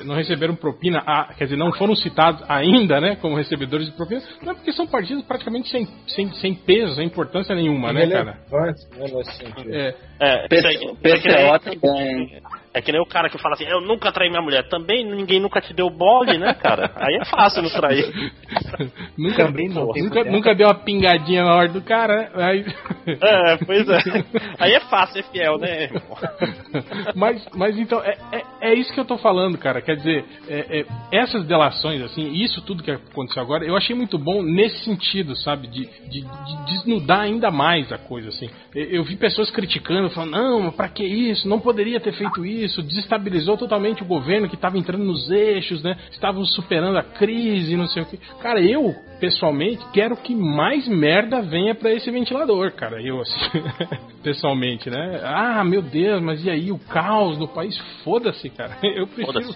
não 0.05 0.14
receberam 0.14 0.55
propina, 0.55 1.03
a, 1.07 1.34
quer 1.34 1.44
dizer, 1.44 1.57
não 1.57 1.72
foram 1.72 1.94
citados 1.94 2.42
ainda, 2.48 3.01
né? 3.01 3.16
Como 3.16 3.36
recebedores 3.36 3.86
de 3.86 3.92
propina, 3.92 4.22
não 4.42 4.53
é 4.53 4.55
porque 4.55 4.72
são 4.72 4.86
partidos 4.86 5.24
praticamente 5.24 5.68
sem, 5.68 5.86
sem, 6.09 6.32
sem 6.34 6.55
peso, 6.55 6.94
sem 6.94 7.07
importância 7.07 7.55
nenhuma, 7.55 7.92
né, 7.92 8.07
cara? 8.09 8.38
É, 9.68 9.95
é, 10.20 10.49
PCO 10.49 11.59
também. 11.61 12.41
É 12.72 12.80
que 12.80 12.92
nem 12.92 13.00
o 13.00 13.06
cara 13.06 13.28
que 13.28 13.36
fala 13.36 13.54
assim, 13.54 13.64
eu 13.64 13.80
nunca 13.80 14.12
traí 14.12 14.30
minha 14.30 14.42
mulher. 14.42 14.68
Também 14.68 15.04
ninguém 15.04 15.40
nunca 15.40 15.60
te 15.60 15.74
deu 15.74 15.90
bode, 15.90 16.38
né, 16.38 16.54
cara? 16.54 16.92
Aí 16.94 17.16
é 17.16 17.24
fácil 17.24 17.62
não 17.62 17.70
trair. 17.70 18.04
nunca, 19.18 19.48
nunca, 19.50 20.24
nunca 20.24 20.54
deu 20.54 20.68
uma 20.68 20.74
pingadinha 20.74 21.42
na 21.42 21.54
hora 21.54 21.68
do 21.68 21.82
cara. 21.82 22.30
Aí... 22.34 22.64
É, 23.10 23.56
pois 23.64 23.88
é. 23.88 23.98
Aí 24.58 24.72
é 24.72 24.80
fácil 24.80 25.14
ser 25.14 25.24
fiel, 25.32 25.58
né? 25.58 25.88
mas, 27.16 27.44
mas 27.56 27.76
então, 27.76 28.00
é, 28.04 28.16
é, 28.30 28.42
é, 28.60 28.74
isso 28.74 28.92
que 28.92 29.00
eu 29.00 29.04
tô 29.04 29.18
falando, 29.18 29.58
cara. 29.58 29.80
Quer 29.80 29.96
dizer, 29.96 30.24
é, 30.46 30.80
é, 30.80 30.86
essas 31.10 31.44
delações, 31.46 32.02
assim, 32.02 32.30
isso 32.34 32.62
tudo 32.62 32.84
que 32.84 32.90
aconteceu 32.90 33.42
agora, 33.42 33.64
eu 33.64 33.76
achei 33.76 33.96
muito 33.96 34.16
bom 34.16 34.42
nesse 34.42 34.84
sentido, 34.84 35.34
sabe? 35.34 35.66
De, 35.66 35.86
de, 36.08 36.20
de 36.20 36.64
desnudar 36.66 37.20
ainda 37.20 37.50
mais 37.50 37.90
a 37.90 37.98
coisa, 37.98 38.28
assim. 38.28 38.48
Eu 38.74 39.02
vi 39.02 39.16
pessoas 39.16 39.50
criticando, 39.50 40.10
falando, 40.10 40.32
não, 40.32 40.70
pra 40.70 40.88
que 40.88 41.02
isso? 41.02 41.48
Não 41.48 41.58
poderia 41.58 41.98
ter 41.98 42.12
feito 42.12 42.44
isso 42.46 42.59
isso, 42.64 42.82
desestabilizou 42.82 43.56
totalmente 43.56 44.02
o 44.02 44.06
governo 44.06 44.48
que 44.48 44.54
estava 44.54 44.78
entrando 44.78 45.04
nos 45.04 45.30
eixos, 45.30 45.82
né? 45.82 45.96
Estavam 46.11 46.44
superando 46.44 46.98
a 46.98 47.02
crise, 47.02 47.76
não 47.76 47.86
sei 47.86 48.02
o 48.02 48.06
que. 48.06 48.16
Cara, 48.40 48.61
eu 48.61 48.94
pessoalmente 49.20 49.84
quero 49.92 50.16
que 50.16 50.34
mais 50.34 50.88
merda 50.88 51.42
venha 51.42 51.74
para 51.74 51.92
esse 51.92 52.11
ventilador, 52.11 52.72
cara. 52.72 53.00
Eu 53.02 53.20
assim, 53.20 53.62
pessoalmente, 54.24 54.88
né? 54.88 55.20
Ah, 55.22 55.62
meu 55.62 55.82
Deus, 55.82 56.22
mas 56.22 56.44
e 56.44 56.50
aí 56.50 56.72
o 56.72 56.78
caos 56.78 57.38
no 57.38 57.46
país? 57.46 57.76
Foda-se, 58.02 58.48
cara. 58.50 58.78
Eu 58.82 59.06
prefiro 59.06 59.54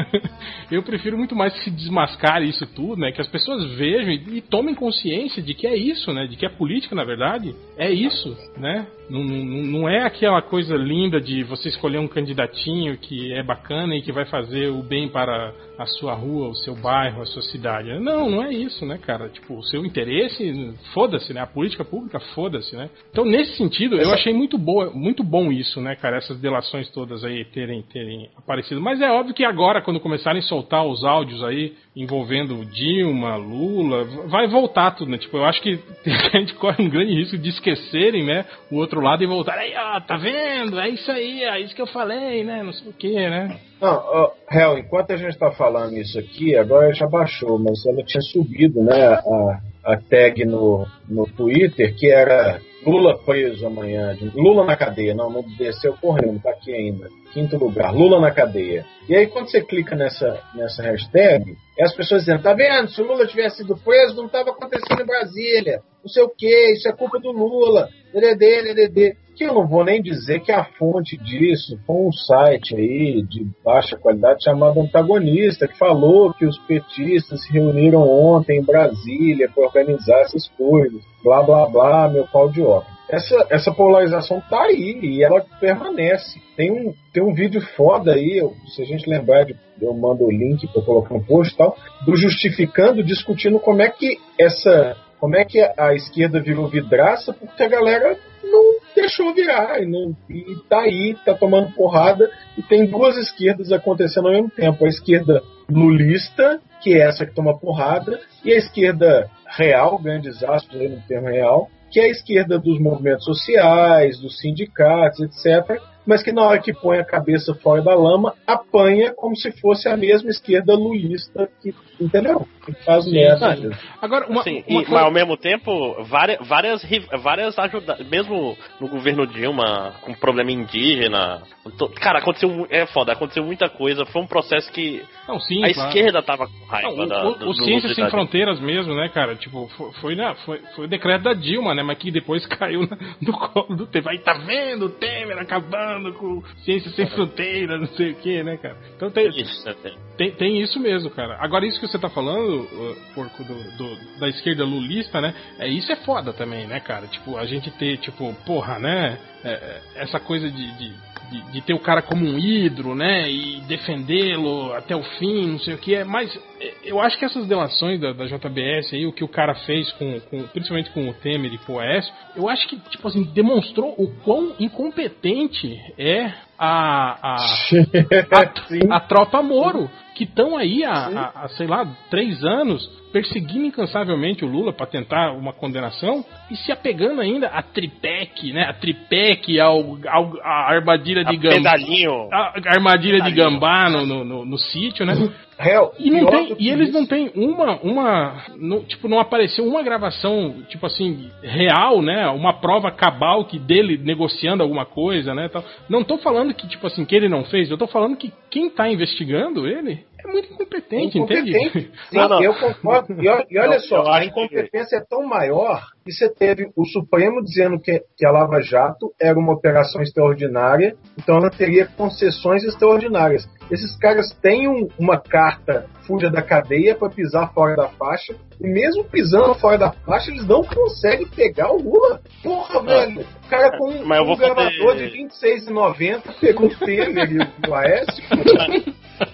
Eu 0.70 0.82
prefiro 0.82 1.18
muito 1.18 1.34
mais 1.34 1.52
que 1.54 1.64
se 1.64 1.70
desmascare 1.70 2.48
isso 2.48 2.66
tudo, 2.74 3.00
né? 3.00 3.10
Que 3.10 3.20
as 3.20 3.28
pessoas 3.28 3.72
vejam 3.72 4.12
e, 4.12 4.38
e 4.38 4.40
tomem 4.40 4.74
consciência 4.74 5.42
de 5.42 5.54
que 5.54 5.66
é 5.66 5.76
isso, 5.76 6.12
né? 6.12 6.26
De 6.26 6.36
que 6.36 6.46
a 6.46 6.50
política, 6.50 6.94
na 6.94 7.04
verdade, 7.04 7.54
é 7.76 7.90
isso, 7.90 8.36
né? 8.56 8.86
Não, 9.10 9.24
não, 9.24 9.62
não 9.80 9.88
é 9.88 10.04
aquela 10.04 10.40
coisa 10.40 10.76
linda 10.76 11.20
de 11.20 11.42
você 11.42 11.68
escolher 11.68 11.98
um 11.98 12.06
candidatinho 12.06 12.96
que 12.96 13.32
é 13.32 13.42
bacana 13.42 13.96
e 13.96 14.02
que 14.02 14.12
vai 14.12 14.24
fazer 14.24 14.68
o 14.68 14.82
bem 14.82 15.08
para 15.08 15.52
a 15.76 15.86
sua 15.86 16.14
rua, 16.14 16.48
o 16.48 16.54
seu 16.54 16.76
bairro, 16.76 17.20
a 17.20 17.26
sua 17.26 17.42
cidade. 17.42 17.98
Não, 17.98 18.30
não 18.30 18.44
é 18.44 18.52
isso, 18.52 18.86
né, 18.86 18.98
cara? 18.98 19.28
Tipo, 19.28 19.58
o 19.58 19.62
seu 19.64 19.84
interesse, 19.84 20.74
foda-se, 20.94 21.32
né? 21.34 21.40
A 21.40 21.46
política 21.46 21.84
pública, 21.84 22.20
foda-se, 22.34 22.76
né? 22.76 22.88
Então, 23.10 23.24
nesse 23.24 23.56
sentido, 23.56 23.96
eu 23.96 24.12
achei 24.12 24.32
muito 24.32 24.56
boa, 24.56 24.90
muito 24.90 25.24
bom 25.24 25.50
isso, 25.50 25.80
né, 25.80 25.96
cara? 25.96 26.18
Essas 26.18 26.38
delações 26.38 26.88
todas 26.90 27.24
aí 27.24 27.44
terem, 27.46 27.82
terem 27.82 28.30
aparecido. 28.36 28.80
Mas 28.80 29.00
é 29.00 29.10
óbvio 29.10 29.34
que 29.34 29.44
agora, 29.44 29.82
quando 29.82 29.98
começarem 29.98 30.40
a 30.40 30.44
soltar 30.44 30.86
os 30.86 31.04
áudios 31.04 31.42
aí 31.42 31.74
envolvendo 31.96 32.64
Dilma, 32.66 33.36
Lula, 33.36 34.04
vai 34.28 34.46
voltar 34.46 34.92
tudo, 34.92 35.10
né? 35.10 35.18
Tipo, 35.18 35.38
eu 35.38 35.44
acho 35.44 35.60
que 35.60 35.80
a 36.06 36.38
gente 36.38 36.54
corre 36.54 36.84
um 36.84 36.88
grande 36.88 37.14
risco 37.14 37.36
de 37.36 37.48
esquecerem, 37.48 38.24
né? 38.24 38.44
O 38.70 38.76
outro 38.76 38.99
lado 39.00 39.22
e 39.22 39.26
voltar. 39.26 39.58
Aí, 39.58 39.74
ó, 39.76 40.00
tá 40.00 40.16
vendo? 40.16 40.78
É 40.78 40.88
isso 40.88 41.10
aí, 41.10 41.42
é 41.44 41.60
isso 41.60 41.74
que 41.74 41.82
eu 41.82 41.86
falei, 41.86 42.44
né? 42.44 42.62
Não 42.62 42.72
sei 42.72 42.88
o 42.88 42.92
que, 42.92 43.12
né? 43.12 43.58
Não, 43.80 44.32
Hel, 44.50 44.78
enquanto 44.78 45.12
a 45.12 45.16
gente 45.16 45.38
tá 45.38 45.50
falando 45.50 45.96
isso 45.96 46.18
aqui, 46.18 46.56
agora 46.56 46.92
já 46.92 47.06
baixou, 47.06 47.58
mas 47.58 47.84
ela 47.86 48.04
tinha 48.04 48.20
subido, 48.20 48.82
né? 48.82 49.14
A, 49.14 49.92
a 49.92 49.96
tag 49.96 50.44
no, 50.44 50.86
no 51.08 51.26
Twitter 51.26 51.94
que 51.96 52.10
era 52.10 52.60
Lula 52.84 53.18
preso 53.18 53.66
amanhã. 53.66 54.16
Lula 54.34 54.64
na 54.64 54.76
cadeia. 54.76 55.14
Não, 55.14 55.30
não 55.30 55.42
desceu 55.56 55.94
correndo, 56.00 56.40
tá 56.40 56.50
aqui 56.50 56.72
ainda. 56.72 57.08
Quinto 57.32 57.56
lugar, 57.58 57.94
Lula 57.94 58.20
na 58.20 58.30
cadeia. 58.30 58.84
E 59.08 59.14
aí 59.14 59.26
quando 59.26 59.50
você 59.50 59.60
clica 59.60 59.94
nessa, 59.94 60.42
nessa 60.54 60.82
hashtag, 60.82 61.56
é 61.78 61.84
as 61.84 61.94
pessoas 61.94 62.22
dizendo, 62.22 62.42
tá 62.42 62.54
vendo? 62.54 62.88
Se 62.88 63.00
o 63.02 63.06
Lula 63.06 63.26
tivesse 63.26 63.58
sido 63.58 63.76
preso, 63.76 64.16
não 64.16 64.26
estava 64.26 64.50
acontecendo 64.50 65.00
em 65.00 65.06
Brasília. 65.06 65.80
Não 66.02 66.08
sei 66.08 66.22
o 66.22 66.30
que, 66.30 66.72
isso 66.72 66.88
é 66.88 66.92
culpa 66.92 67.18
do 67.18 67.30
Lula. 67.30 67.88
DDD, 68.12 68.74
DDD. 68.74 69.16
Que 69.36 69.44
eu 69.44 69.54
não 69.54 69.66
vou 69.66 69.84
nem 69.84 70.02
dizer 70.02 70.40
que 70.40 70.52
a 70.52 70.64
fonte 70.64 71.16
disso 71.16 71.78
foi 71.86 71.96
um 71.96 72.12
site 72.12 72.76
aí 72.76 73.22
de 73.22 73.46
baixa 73.64 73.96
qualidade 73.96 74.44
chamado 74.44 74.80
Antagonista, 74.80 75.66
que 75.66 75.78
falou 75.78 76.34
que 76.34 76.44
os 76.44 76.58
petistas 76.66 77.42
se 77.42 77.52
reuniram 77.52 78.02
ontem 78.02 78.58
em 78.58 78.64
Brasília 78.64 79.48
para 79.48 79.64
organizar 79.64 80.20
essas 80.20 80.48
coisas. 80.48 81.00
Blá, 81.24 81.42
blá, 81.42 81.66
blá, 81.66 82.08
meu 82.08 82.26
pau 82.26 82.50
de 82.50 82.60
óculos 82.60 83.00
essa, 83.10 83.46
essa 83.50 83.72
polarização 83.72 84.40
tá 84.48 84.62
aí 84.62 84.98
e 85.02 85.22
ela 85.22 85.44
permanece. 85.60 86.40
Tem 86.56 86.70
um, 86.70 86.94
tem 87.12 87.22
um 87.22 87.34
vídeo 87.34 87.60
foda 87.76 88.12
aí, 88.12 88.38
eu, 88.38 88.54
se 88.74 88.82
a 88.82 88.84
gente 88.84 89.08
lembrar, 89.08 89.44
de, 89.44 89.56
eu 89.80 89.92
mando 89.94 90.24
o 90.24 90.30
link 90.30 90.66
para 90.68 90.82
colocar 90.82 91.14
no 91.14 91.24
post 91.24 91.52
e 91.52 91.56
tal, 91.56 91.76
do 92.06 92.16
justificando, 92.16 93.02
discutindo 93.02 93.58
como 93.58 93.82
é 93.82 93.90
que 93.90 94.18
essa. 94.38 94.96
Como 95.20 95.36
é 95.36 95.44
que 95.44 95.60
a 95.60 95.94
esquerda 95.94 96.40
virou 96.40 96.66
vidraça, 96.66 97.32
porque 97.32 97.62
a 97.62 97.68
galera 97.68 98.16
não 98.42 98.78
deixou 98.96 99.34
virar 99.34 99.80
e, 99.80 99.86
não, 99.86 100.16
e 100.30 100.56
tá 100.68 100.80
aí, 100.80 101.14
tá 101.24 101.34
tomando 101.34 101.72
porrada, 101.72 102.30
e 102.56 102.62
tem 102.62 102.86
duas 102.86 103.16
esquerdas 103.18 103.70
acontecendo 103.70 104.28
ao 104.28 104.32
mesmo 104.32 104.50
tempo. 104.50 104.84
A 104.84 104.88
esquerda 104.88 105.42
lulista, 105.68 106.58
que 106.82 106.94
é 106.94 107.06
essa 107.06 107.26
que 107.26 107.34
toma 107.34 107.58
porrada, 107.58 108.18
e 108.42 108.52
a 108.52 108.56
esquerda 108.56 109.30
real, 109.46 109.98
grandes 109.98 110.42
aspas 110.42 110.80
aí 110.80 110.88
no 110.88 111.02
termo 111.02 111.28
real, 111.28 111.68
que 111.90 112.00
é 112.00 112.04
a 112.04 112.10
esquerda 112.10 112.58
dos 112.58 112.80
movimentos 112.80 113.24
sociais, 113.24 114.18
dos 114.20 114.38
sindicatos, 114.38 115.20
etc., 115.20 115.80
mas 116.06 116.22
que 116.22 116.32
na 116.32 116.42
hora 116.42 116.60
que 116.60 116.72
põe 116.72 116.98
a 116.98 117.04
cabeça 117.04 117.54
fora 117.54 117.82
da 117.82 117.94
lama, 117.94 118.34
apanha 118.46 119.12
como 119.14 119.36
se 119.36 119.52
fosse 119.52 119.88
a 119.88 119.96
mesma 119.96 120.30
esquerda 120.30 120.74
lulista 120.74 121.48
que, 121.60 121.74
entendeu? 122.00 122.46
Faz 122.84 123.04
Sim, 123.04 123.12
merda. 123.12 123.76
Agora, 124.00 124.26
uma, 124.28 124.42
Sim, 124.42 124.62
uma 124.68 124.82
e- 124.82 124.84
coisa- 124.84 124.90
mas 124.92 125.02
ao 125.04 125.10
mesmo 125.10 125.36
tempo, 125.36 126.04
várias, 126.04 126.46
várias, 126.46 126.82
ri- 126.84 127.06
várias 127.20 127.58
ajuda, 127.58 127.98
mesmo 128.08 128.56
no 128.80 128.88
governo 128.88 129.26
Dilma, 129.26 129.94
com 130.02 130.14
problema 130.14 130.52
indígena, 130.52 131.42
to- 131.78 131.88
cara, 131.88 132.18
aconteceu, 132.18 132.66
é 132.70 132.86
foda, 132.86 133.12
aconteceu 133.12 133.42
muita 133.44 133.68
coisa, 133.68 134.04
foi 134.06 134.22
um 134.22 134.26
processo 134.26 134.70
que 134.72 135.02
Não, 135.26 135.40
sim, 135.40 135.64
a 135.64 135.72
claro. 135.72 135.88
esquerda 135.88 136.22
tava 136.22 136.46
com 136.46 136.64
raiva 136.66 136.88
Não, 136.94 137.04
o, 137.04 137.06
da, 137.08 137.24
o- 137.28 137.34
do, 137.34 137.44
o 137.44 137.52
do 137.52 137.64
Ciência 137.64 137.92
Sem 137.94 138.04
da- 138.04 138.10
Fronteiras 138.10 138.60
mesmo, 138.60 138.94
né, 138.94 139.08
cara? 139.08 139.34
Tipo, 139.36 139.68
foi, 139.76 139.92
foi, 139.94 140.14
na- 140.14 140.34
foi, 140.36 140.58
foi 140.76 140.84
o 140.84 140.88
decreto 140.88 141.22
da 141.24 141.32
Dilma, 141.34 141.74
né? 141.74 141.82
Mas 141.82 141.98
que 141.98 142.10
depois 142.10 142.46
caiu 142.46 142.82
na- 142.82 142.96
no 143.20 143.32
colo 143.32 143.74
do 143.76 143.86
Temer. 143.86 144.10
Aí 144.10 144.18
tá 144.18 144.34
vendo 144.34 144.86
o 144.86 144.90
Temer 144.90 145.38
acabando 145.38 146.12
com 146.14 146.42
Ciência 146.64 146.90
Sem 146.92 147.06
Fronteiras, 147.08 147.80
não 147.80 147.88
sei 147.96 148.12
o 148.12 148.14
que, 148.16 148.42
né, 148.44 148.56
cara? 148.58 148.76
Então 148.96 149.10
tem, 149.10 149.28
Isso, 149.28 149.66
né, 149.66 149.74
tem. 149.82 149.94
tem, 150.16 150.30
tem 150.32 150.60
isso 150.60 150.78
mesmo, 150.78 151.10
cara. 151.10 151.36
Agora, 151.40 151.66
isso 151.66 151.80
que 151.80 151.89
você 151.90 151.98
tá 151.98 152.08
falando, 152.08 152.68
porco, 153.14 153.42
do, 153.44 153.54
do- 153.76 154.18
da 154.18 154.28
esquerda 154.28 154.64
lulista, 154.64 155.20
né? 155.20 155.34
É, 155.58 155.68
isso 155.68 155.90
é 155.92 155.96
foda 155.96 156.32
também, 156.32 156.66
né, 156.66 156.80
cara? 156.80 157.06
Tipo, 157.06 157.36
a 157.36 157.46
gente 157.46 157.70
ter, 157.72 157.96
tipo, 157.98 158.32
porra, 158.46 158.78
né? 158.78 159.18
é, 159.42 159.50
é, 159.50 159.80
essa 160.02 160.20
coisa 160.20 160.50
de, 160.50 160.70
de, 160.76 160.92
de- 161.30 161.52
de 161.52 161.60
ter 161.62 161.72
o 161.72 161.78
cara 161.78 162.02
como 162.02 162.26
um 162.26 162.38
hidro, 162.38 162.94
né? 162.94 163.30
E 163.30 163.60
defendê-lo 163.62 164.72
até 164.74 164.94
o 164.94 165.02
fim, 165.02 165.46
não 165.52 165.58
sei 165.58 165.74
o 165.74 165.78
que 165.78 165.94
é. 165.94 166.04
Mas 166.04 166.38
eu 166.84 167.00
acho 167.00 167.18
que 167.18 167.24
essas 167.24 167.46
delações 167.46 167.98
da, 168.00 168.12
da 168.12 168.26
JBS 168.26 168.92
aí, 168.92 169.06
o 169.06 169.12
que 169.12 169.24
o 169.24 169.28
cara 169.28 169.54
fez 169.54 169.90
com, 169.92 170.20
com- 170.20 170.42
principalmente 170.48 170.90
com 170.90 171.08
o 171.08 171.14
Temer 171.14 171.54
e 171.54 171.58
com 171.58 171.74
o 171.74 171.78
Aécio, 171.80 172.12
eu 172.36 172.48
acho 172.50 172.68
que, 172.68 172.78
tipo 172.90 173.08
assim, 173.08 173.22
demonstrou 173.32 173.94
o 173.96 174.08
quão 174.22 174.54
incompetente 174.60 175.74
é 175.98 176.32
a, 176.58 177.34
a, 177.34 177.36
a, 178.90 178.96
a 178.96 179.00
tropa 179.00 179.42
Moro, 179.42 179.90
que 180.20 180.24
estão 180.24 180.54
aí 180.54 180.84
há, 180.84 180.92
há- 180.92 181.32
há, 181.44 181.48
sei 181.48 181.66
lá, 181.66 181.86
três 182.10 182.44
anos 182.44 182.86
perseguindo 183.10 183.64
incansavelmente 183.64 184.44
o 184.44 184.48
Lula 184.48 184.70
para 184.72 184.84
tentar 184.86 185.32
uma 185.32 185.52
condenação 185.52 186.22
e 186.50 186.56
se 186.56 186.70
apegando 186.70 187.22
ainda 187.22 187.46
a 187.48 187.62
tripec, 187.62 188.52
né? 188.52 188.64
A 188.68 188.74
tripec, 188.74 189.58
ao, 189.58 189.98
ao 190.06 190.32
a 190.42 190.70
armadilha 190.74 191.24
de 191.24 191.34
A 191.36 191.38
gambá. 191.38 191.54
pedalinho. 191.72 192.28
A 192.32 192.52
armadilha 192.66 193.20
de 193.22 193.30
gambá 193.32 193.88
no, 193.88 194.04
no, 194.06 194.24
no- 194.24 194.44
no 194.44 194.58
sítio, 194.58 195.06
né? 195.06 195.14
Réu, 195.62 195.92
E, 195.98 196.10
não 196.10 196.24
tem, 196.26 196.56
e 196.58 196.70
eles 196.70 196.88
isso- 196.88 196.98
não 196.98 197.06
têm 197.06 197.30
uma, 197.34 197.78
uma 197.82 198.44
no- 198.56 198.82
tipo, 198.84 199.06
não 199.08 199.20
apareceu 199.20 199.62
uma 199.64 199.82
gravação, 199.82 200.62
tipo 200.68 200.86
assim, 200.86 201.30
real, 201.42 202.00
né? 202.00 202.26
Uma 202.28 202.54
prova 202.60 202.90
cabal 202.90 203.44
que 203.44 203.58
dele 203.58 203.98
negociando 203.98 204.62
alguma 204.62 204.86
coisa, 204.86 205.34
né? 205.34 205.48
Tal. 205.50 205.62
Não 205.88 206.02
tô 206.02 206.16
falando 206.16 206.54
que, 206.54 206.66
tipo 206.66 206.86
assim, 206.86 207.04
que 207.04 207.14
ele 207.14 207.28
não 207.28 207.44
fez, 207.44 207.70
eu 207.70 207.76
tô 207.76 207.86
falando 207.86 208.16
que 208.16 208.32
quem 208.50 208.70
tá 208.70 208.88
investigando 208.88 209.66
ele 209.68 210.02
é 210.18 210.26
muito 210.32 210.52
incompetente, 210.52 211.18
entende? 211.18 211.50
Incompetente. 211.50 211.90
Sim, 212.10 212.16
Não, 212.16 212.28
não. 212.28 212.42
eu 212.42 212.54
concordo. 212.54 213.22
E, 213.22 213.28
olha- 213.28 213.46
e 213.50 213.58
olha 213.58 213.74
Eu- 213.74 213.80
só, 213.80 214.02
a 214.02 214.16
acho 214.18 214.20
que- 214.32 214.40
incompetência 214.40 214.96
é 214.96 215.04
tão 215.08 215.26
maior 215.26 215.82
que 216.04 216.10
você 216.12 216.32
teve 216.34 216.70
o 216.76 216.84
Supremo 216.86 217.42
dizendo 217.42 217.78
que, 217.78 218.02
que 218.16 218.24
a 218.26 218.30
Lava 218.30 218.60
Jato 218.62 219.12
era 219.20 219.38
uma 219.38 219.52
operação 219.52 220.00
extraordinária, 220.00 220.94
então 221.18 221.36
ela 221.36 221.50
teria 221.50 221.86
concessões 221.86 222.64
extraordinárias. 222.64 223.46
Esses 223.70 223.96
caras 223.96 224.30
têm 224.42 224.68
um- 224.68 224.88
uma 224.98 225.18
carta 225.20 225.86
fuja 226.06 226.30
da 226.30 226.42
cadeia 226.42 226.94
para 226.94 227.10
pisar 227.10 227.52
fora 227.52 227.76
da 227.76 227.88
faixa, 227.88 228.34
e 228.60 228.66
mesmo 228.68 229.04
pisando 229.04 229.54
fora 229.54 229.78
da 229.78 229.92
faixa, 229.92 230.30
eles 230.30 230.46
não 230.46 230.62
conseguem 230.62 231.26
pegar 231.28 231.72
o 231.72 231.80
Lula. 231.80 232.20
Porra, 232.42 232.82
velho. 232.82 233.20
O 233.44 233.48
cara 233.48 233.76
com 233.78 233.90
um, 233.90 234.04
Mas 234.04 234.18
eu 234.18 234.24
vou 234.24 234.34
um 234.34 234.38
gravador 234.38 234.96
de 234.96 235.04
26,90 235.10 236.40
pegou 236.40 236.66
o 236.66 236.76
Temer 236.76 237.30
e 237.32 237.68
o 237.68 237.74
Aécio. 237.74 238.24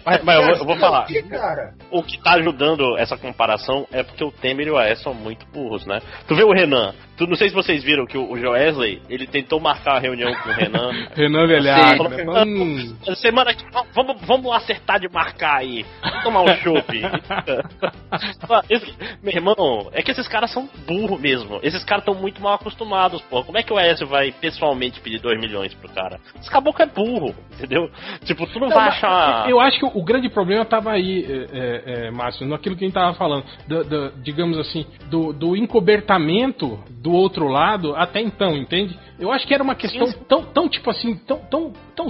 Mas, 0.04 0.22
mas 0.24 0.36
eu, 0.36 0.42
vou, 0.42 0.54
eu 0.56 0.64
vou 0.64 0.76
falar. 0.78 1.06
Que, 1.06 1.22
cara? 1.22 1.74
O 1.90 2.02
que 2.02 2.20
tá 2.20 2.32
ajudando 2.32 2.96
essa 2.98 3.16
comparação 3.16 3.86
é 3.92 4.02
porque 4.02 4.24
o 4.24 4.32
Temer 4.32 4.66
e 4.66 4.70
o 4.70 4.76
Aécio 4.76 5.04
são 5.04 5.14
muito 5.14 5.46
burros, 5.46 5.86
né? 5.86 6.00
Tu 6.26 6.34
vê 6.34 6.42
o 6.42 6.52
Renan. 6.52 6.94
Tu, 7.16 7.26
não 7.26 7.36
sei 7.36 7.48
se 7.48 7.54
vocês 7.54 7.82
viram 7.82 8.04
que 8.04 8.18
o, 8.18 8.30
o 8.30 8.38
Joesley, 8.38 9.00
ele 9.08 9.26
tentou 9.26 9.58
marcar 9.58 9.96
a 9.96 9.98
reunião 9.98 10.34
com 10.34 10.48
o 10.50 10.52
Renan. 10.52 10.90
Renan 11.14 11.46
Velhaco, 11.46 12.08
Sim. 12.10 12.24
né? 12.24 12.44
Hum. 12.44 12.96
Semana 13.14 13.54
que 13.54 13.64
vamos, 13.94 14.20
vamos 14.26 14.52
acertar 14.54 15.00
de 15.00 15.08
marcar 15.08 15.58
aí. 15.58 15.84
Vamos 16.02 16.24
tomar 16.24 16.42
um 16.42 16.55
chopp. 16.56 16.92
Esse- 18.70 18.94
Meu 19.22 19.32
irmão, 19.34 19.88
é 19.92 20.02
que 20.02 20.10
esses 20.10 20.26
caras 20.28 20.50
são 20.52 20.68
burros 20.86 21.20
mesmo. 21.20 21.58
Esses 21.62 21.84
caras 21.84 22.02
estão 22.06 22.14
muito 22.20 22.40
mal 22.42 22.54
acostumados, 22.54 23.20
pô. 23.22 23.42
Como 23.44 23.58
é 23.58 23.62
que 23.62 23.72
o 23.72 23.76
Aécio 23.76 24.06
vai 24.06 24.32
pessoalmente 24.32 25.00
pedir 25.00 25.20
2 25.20 25.38
milhões 25.40 25.74
pro 25.74 25.88
cara? 25.88 26.18
Esse 26.40 26.50
caboclo 26.50 26.82
é 26.82 26.86
burro, 26.86 27.34
entendeu? 27.54 27.90
Tipo, 28.24 28.46
tu 28.46 28.58
não, 28.60 28.68
vai 28.68 28.86
mas 28.86 28.94
achar. 28.96 29.48
Eu 29.48 29.60
acho 29.60 29.78
que 29.78 29.84
o 29.86 30.02
grande 30.04 30.28
problema 30.28 30.62
estava 30.62 30.92
aí, 30.92 31.24
é, 31.24 31.46
é, 31.52 32.06
é, 32.06 32.10
Márcio, 32.10 32.46
naquilo 32.46 32.76
que 32.76 32.84
a 32.84 32.86
gente 32.88 32.96
estava 32.96 33.14
falando, 33.14 33.44
do- 33.66 33.84
do- 33.84 34.12
digamos 34.22 34.58
assim, 34.58 34.86
do, 35.10 35.32
do 35.32 35.56
encobertamento 35.56 36.78
do 36.90 37.12
outro 37.12 37.48
lado 37.48 37.94
até 37.96 38.20
então, 38.20 38.56
entende? 38.56 38.98
Eu 39.18 39.32
acho 39.32 39.46
que 39.46 39.54
era 39.54 39.62
uma 39.62 39.74
questão 39.74 40.10
tão, 40.28 40.42
tão 40.44 40.68
tipo 40.68 40.90
assim, 40.90 41.16
tão, 41.16 41.38
tão, 41.38 41.72
tão 41.94 42.08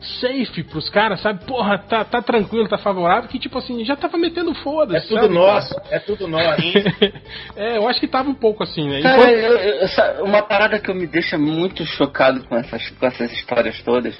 safe 0.00 0.62
pros 0.64 0.88
caras, 0.90 1.20
sabe? 1.20 1.44
Porra, 1.44 1.78
tá, 1.78 2.04
tá 2.04 2.20
tranquilo, 2.22 2.68
tá 2.68 2.78
favorável, 2.78 3.28
que 3.28 3.38
tipo 3.38 3.58
assim, 3.58 3.84
já 3.84 3.96
tava 3.96 4.16
metendo 4.18 4.50
É 4.50 4.54
foda-se. 4.54 5.08
tudo 5.08 5.20
sabe, 5.22 5.34
nosso, 5.34 5.74
é 5.90 5.98
tudo 5.98 6.28
nosso. 6.28 6.62
é, 7.56 7.76
eu 7.76 7.88
acho 7.88 7.98
que 8.00 8.06
tava 8.08 8.28
um 8.28 8.34
pouco 8.34 8.62
assim, 8.62 8.88
né? 8.88 9.00
Cara, 9.02 9.16
Enquanto- 9.16 9.32
eu- 9.32 9.58
eu- 10.18 10.24
uma 10.24 10.42
parada 10.42 10.78
que 10.78 10.90
eu 10.90 10.94
me 10.94 11.06
deixa 11.06 11.38
muito 11.38 11.84
chocado 11.84 12.44
com 12.44 12.56
essas, 12.56 12.88
com 12.90 13.06
essas 13.06 13.32
histórias 13.32 13.80
todas 13.82 14.14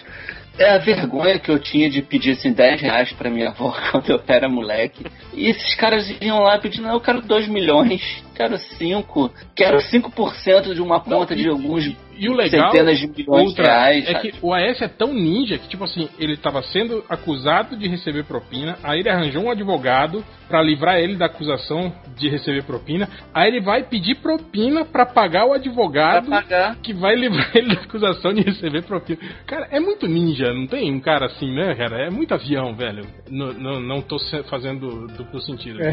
é 0.58 0.70
a 0.70 0.78
vergonha 0.78 1.38
que 1.38 1.50
eu 1.50 1.58
tinha 1.58 1.90
de 1.90 2.00
pedir 2.00 2.30
assim 2.32 2.50
10 2.50 2.80
reais 2.80 3.12
pra 3.12 3.28
minha 3.28 3.50
avó 3.50 3.76
quando 3.92 4.08
eu 4.10 4.22
era 4.26 4.48
moleque. 4.48 5.04
E 5.34 5.48
esses 5.50 5.74
caras 5.74 6.08
iam 6.22 6.38
lá 6.40 6.58
pedindo, 6.58 6.84
não, 6.84 6.94
eu 6.94 7.00
quero 7.00 7.20
2 7.20 7.46
milhões. 7.46 8.00
quero 8.34 8.56
5, 8.56 9.30
quero 9.54 9.78
5% 9.78 10.74
de 10.74 10.80
uma 10.80 11.00
conta 11.00 11.36
de 11.36 11.46
alguns 11.48 11.84
E 12.18 12.28
o 12.28 12.32
legal 12.34 12.70
centenas 12.70 12.98
de 12.98 13.06
milhões 13.08 13.48
Ultra, 13.48 13.64
de 13.64 13.70
reais. 13.70 14.08
é 14.08 14.12
sabe? 14.12 14.32
que 14.32 14.38
o 14.42 14.54
AS 14.54 14.82
é 14.82 14.88
tão 14.88 15.12
ninja 15.12 15.58
que, 15.58 15.68
tipo 15.68 15.84
assim, 15.84 16.08
ele 16.18 16.36
tava 16.36 16.62
sendo 16.62 17.04
acusado 17.08 17.76
de 17.76 17.88
receber 17.88 18.24
propina, 18.24 18.76
aí 18.82 19.00
ele 19.00 19.08
arranjou 19.10 19.44
um 19.44 19.50
advogado 19.50 20.24
pra 20.48 20.62
livrar 20.62 20.96
ele 20.98 21.16
da 21.16 21.26
acusação 21.26 21.92
de 22.16 22.28
receber 22.28 22.62
propina, 22.62 23.08
aí 23.34 23.48
ele 23.48 23.60
vai 23.60 23.82
pedir 23.82 24.16
propina 24.16 24.84
pra 24.84 25.04
pagar 25.04 25.44
o 25.46 25.52
advogado 25.52 26.30
pagar. 26.30 26.76
que 26.76 26.94
vai 26.94 27.14
livrar 27.16 27.50
ele 27.54 27.74
da 27.74 27.80
acusação 27.82 28.32
de 28.32 28.42
receber 28.42 28.82
propina. 28.84 29.18
Cara, 29.46 29.66
é 29.70 29.80
muito 29.80 30.06
ninja, 30.06 30.52
não 30.52 30.66
tem 30.66 30.92
um 30.92 31.00
cara 31.00 31.26
assim, 31.26 31.52
né, 31.52 31.74
cara? 31.74 32.06
É 32.06 32.10
muito 32.10 32.32
avião, 32.32 32.74
velho. 32.74 33.04
Não, 33.28 33.52
não, 33.52 33.80
não 33.80 34.00
tô 34.00 34.16
fazendo 34.48 35.06
duplo 35.08 35.40
sentido. 35.40 35.78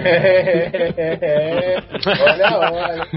É, 1.24 1.78
olha, 2.07 2.71
olha. 2.71 3.07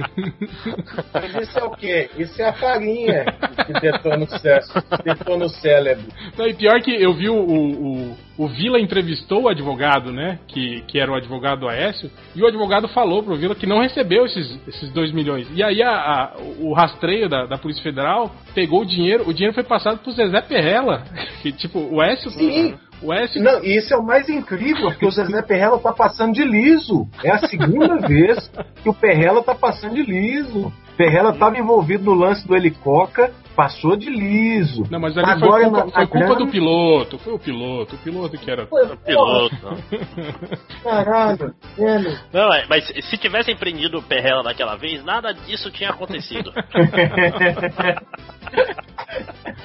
Mas 1.12 1.48
isso 1.48 1.58
é 1.58 1.64
o 1.64 1.70
quê? 1.70 2.10
Isso 2.16 2.40
é 2.40 2.48
a 2.48 2.52
farinha 2.52 2.95
que 3.04 3.72
detona 3.80 4.24
o, 4.24 4.38
cé 4.38 4.60
detona 5.04 5.44
o 5.44 5.48
cérebro. 5.48 6.04
Não, 6.36 6.46
e 6.46 6.54
pior 6.54 6.80
que 6.80 6.90
eu 6.90 7.12
vi 7.12 7.28
o, 7.28 7.36
o, 7.36 8.16
o, 8.38 8.48
Vila 8.48 8.80
entrevistou 8.80 9.42
o 9.42 9.48
advogado, 9.48 10.12
né? 10.12 10.38
Que, 10.48 10.82
que 10.82 10.98
era 10.98 11.10
o 11.10 11.14
advogado 11.14 11.60
do 11.60 11.68
Aécio, 11.68 12.10
e 12.34 12.42
o 12.42 12.46
advogado 12.46 12.88
falou 12.88 13.22
pro 13.22 13.36
Vila 13.36 13.54
que 13.54 13.66
não 13.66 13.80
recebeu 13.80 14.24
esses, 14.26 14.58
esses 14.66 14.90
2 14.92 15.12
milhões. 15.12 15.46
E 15.54 15.62
aí 15.62 15.82
a, 15.82 15.90
a- 15.90 16.32
o 16.60 16.72
rastreio 16.72 17.28
da, 17.28 17.46
da 17.46 17.58
Polícia 17.58 17.82
Federal 17.82 18.30
pegou 18.54 18.82
o 18.82 18.86
dinheiro, 18.86 19.28
o 19.28 19.32
dinheiro 19.34 19.54
foi 19.54 19.64
passado 19.64 19.98
pro 19.98 20.12
Zezé 20.12 20.40
Perrella. 20.42 21.02
Que 21.42 21.52
tipo, 21.52 21.78
o 21.78 22.00
Aécio. 22.00 22.30
Sim. 22.30 22.74
O 23.02 23.12
Aécio. 23.12 23.42
Não, 23.42 23.62
e 23.62 23.76
isso 23.76 23.92
é 23.92 23.96
o 23.96 24.02
mais 24.02 24.28
incrível, 24.28 24.88
porque 24.90 25.06
o 25.06 25.10
Zezé 25.10 25.42
Perrella 25.42 25.78
tá 25.78 25.92
passando 25.92 26.32
de 26.32 26.42
liso. 26.44 27.06
É 27.22 27.30
a 27.30 27.38
segunda 27.46 27.96
vez 28.08 28.50
que 28.82 28.88
o 28.88 28.94
Perrella 28.94 29.42
tá 29.42 29.54
passando 29.54 29.94
de 29.94 30.02
liso. 30.02 30.72
Perrella 30.96 31.32
tava 31.32 31.58
envolvido 31.58 32.04
no 32.04 32.14
lance 32.14 32.46
do 32.46 32.56
Helicoca, 32.56 33.32
passou 33.56 33.96
de 33.96 34.10
liso. 34.10 34.84
Não, 34.90 35.00
mas 35.00 35.16
ali 35.18 35.28
Agora, 35.30 35.62
foi 35.62 35.64
culpa, 35.64 35.84
na- 35.86 35.92
foi 35.92 36.06
culpa 36.06 36.34
do 36.36 36.46
piloto. 36.48 37.18
Foi 37.18 37.32
o 37.32 37.38
piloto, 37.38 37.94
o 37.96 37.98
piloto 37.98 38.38
que 38.38 38.50
era. 38.50 38.66
Pô, 38.66 38.76
Piloto. 39.04 39.56
Caralho, 40.84 41.54
velho. 41.76 42.18
Não, 42.32 42.52
é, 42.52 42.66
mas 42.68 42.86
se 42.86 43.16
tivessem 43.16 43.56
prendido 43.56 43.98
o 43.98 44.02
Perrella 44.02 44.42
daquela 44.42 44.76
vez, 44.76 45.02
nada 45.04 45.32
disso 45.32 45.70
tinha 45.70 45.90
acontecido. 45.90 46.52